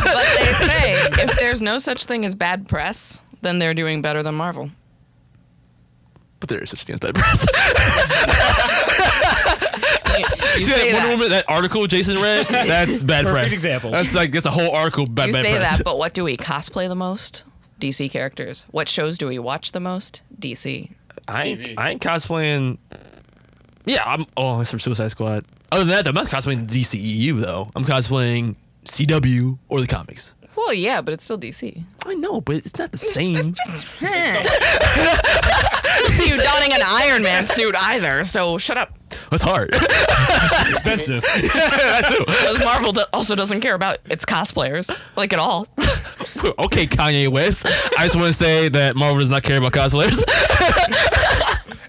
But 0.03 0.25
they 0.39 0.53
say 0.67 0.91
if 1.23 1.37
there's 1.37 1.61
no 1.61 1.77
such 1.77 2.05
thing 2.05 2.23
as 2.25 2.33
bad 2.35 2.67
press, 2.69 3.21
then 3.41 3.59
they're 3.59 3.73
doing 3.73 4.01
better 4.01 4.23
than 4.23 4.33
Marvel. 4.35 4.71
But 6.39 6.47
there 6.49 6.63
is 6.63 6.69
such 6.71 6.85
thing 6.85 6.93
as 6.95 6.99
bad 7.01 7.15
press. 7.15 7.45
You 10.55 10.61
See 10.63 10.71
that 10.71 10.83
Wonder 10.93 10.99
that. 10.99 11.09
Woman, 11.09 11.29
that 11.29 11.45
article 11.49 11.87
Jason 11.87 12.17
read? 12.21 12.47
That's 12.49 13.03
bad 13.03 13.25
Perfect 13.25 13.33
press. 13.39 13.53
example. 13.53 13.91
That's 13.91 14.13
like, 14.15 14.31
that's 14.31 14.45
a 14.45 14.51
whole 14.51 14.71
article 14.71 15.05
bad, 15.07 15.27
You 15.27 15.33
bad 15.33 15.43
say 15.43 15.55
press. 15.55 15.77
that, 15.77 15.83
but 15.83 15.97
what 15.99 16.13
do 16.13 16.23
we 16.23 16.37
cosplay 16.37 16.87
the 16.87 16.95
most? 16.95 17.43
DC 17.79 18.11
characters. 18.11 18.65
What 18.71 18.87
shows 18.87 19.17
do 19.17 19.27
we 19.27 19.39
watch 19.39 19.71
the 19.71 19.79
most? 19.79 20.21
DC. 20.39 20.91
I 21.27 21.43
ain't, 21.45 21.79
I 21.79 21.89
ain't 21.91 22.01
cosplaying. 22.01 22.77
Yeah, 23.85 24.03
I'm. 24.05 24.25
Oh, 24.37 24.61
it's 24.61 24.69
from 24.69 24.79
Suicide 24.79 25.09
Squad. 25.09 25.45
Other 25.71 25.85
than 25.85 25.89
that, 25.95 26.07
I'm 26.07 26.13
not 26.13 26.27
cosplaying 26.27 26.69
the 26.69 26.81
DCEU 26.81 27.39
though. 27.41 27.69
I'm 27.75 27.83
cosplaying 27.85 28.55
CW 28.85 29.57
or 29.69 29.81
the 29.81 29.87
comics. 29.87 30.35
Well, 30.61 30.73
yeah, 30.75 31.01
but 31.01 31.15
it's 31.15 31.23
still 31.23 31.39
DC. 31.39 31.83
I 32.05 32.13
know, 32.13 32.39
but 32.39 32.57
it's 32.57 32.77
not 32.77 32.91
the 32.91 32.97
same. 32.99 33.55
see 36.11 36.29
you 36.29 36.37
donning 36.37 36.71
an 36.71 36.81
Iron 36.85 37.23
Man 37.23 37.47
suit 37.47 37.75
either, 37.75 38.23
so 38.23 38.59
shut 38.59 38.77
up. 38.77 38.95
That's 39.31 39.41
hard. 39.41 39.69
expensive. 39.73 41.23
that 41.23 42.03
too. 42.09 42.23
Because 42.25 42.63
Marvel 42.63 42.91
do- 42.93 43.05
also 43.11 43.33
doesn't 43.33 43.61
care 43.61 43.73
about 43.73 43.97
its 44.05 44.23
cosplayers, 44.23 44.95
like 45.15 45.33
at 45.33 45.39
all. 45.39 45.67
okay, 46.59 46.85
Kanye 46.85 47.27
West. 47.27 47.65
I 47.97 48.03
just 48.03 48.15
want 48.15 48.27
to 48.27 48.33
say 48.33 48.69
that 48.69 48.95
Marvel 48.95 49.17
does 49.17 49.29
not 49.31 49.41
care 49.41 49.57
about 49.57 49.71
cosplayers. 49.73 50.21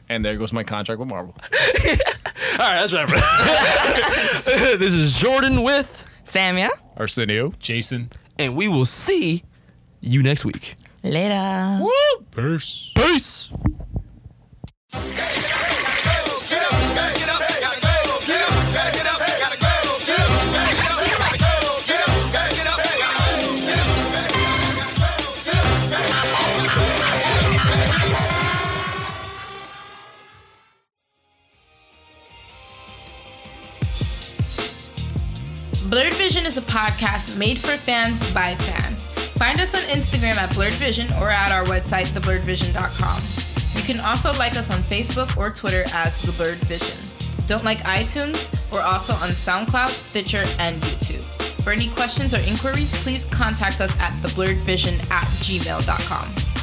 And 0.09 0.25
there 0.25 0.37
goes 0.39 0.55
my 0.55 0.65
contract 0.65 0.99
with 0.99 1.11
Marvel. 1.11 1.35
All 1.39 2.59
right, 2.59 2.87
that's 2.87 2.93
right. 2.95 3.07
this 4.79 4.95
is 4.95 5.13
Jordan 5.13 5.63
with 5.63 6.07
Samia. 6.25 6.71
Arsenio. 6.97 7.53
Jason. 7.59 8.09
And 8.43 8.57
we 8.57 8.69
will 8.69 8.85
see 8.85 9.45
you 10.01 10.23
next 10.23 10.45
week. 10.45 10.75
Later. 11.03 11.81
Peace. 12.35 12.93
Peace. 12.95 13.53
Blurred 35.93 36.15
Vision 36.15 36.47
is 36.47 36.57
a 36.57 36.63
podcast 36.63 37.37
made 37.37 37.59
for 37.59 37.77
fans 37.77 38.33
by 38.33 38.55
fans. 38.55 39.09
Find 39.33 39.61
us 39.61 39.75
on 39.75 39.83
Instagram 39.95 40.37
at 40.37 40.55
Blurred 40.55 40.73
Vision 40.73 41.07
or 41.21 41.29
at 41.29 41.53
our 41.53 41.65
website, 41.67 42.07
theblurredvision.com. 42.07 43.23
You 43.77 43.83
can 43.83 44.01
also 44.01 44.33
like 44.39 44.57
us 44.57 44.71
on 44.71 44.79
Facebook 44.85 45.37
or 45.37 45.51
Twitter 45.51 45.85
as 45.93 46.19
The 46.23 46.33
Blurred 46.33 46.57
Vision. 46.61 46.97
Don't 47.47 47.63
like 47.63 47.81
iTunes? 47.81 48.51
We're 48.73 48.81
also 48.81 49.13
on 49.13 49.29
SoundCloud, 49.33 49.91
Stitcher, 49.91 50.45
and 50.59 50.81
YouTube. 50.81 51.21
For 51.63 51.73
any 51.73 51.89
questions 51.89 52.33
or 52.33 52.39
inquiries, 52.39 52.95
please 53.03 53.27
contact 53.27 53.83
us 53.83 53.95
at 54.01 54.13
theblurredvision 54.23 54.95
at 55.11 55.27
gmail.com. 55.45 56.62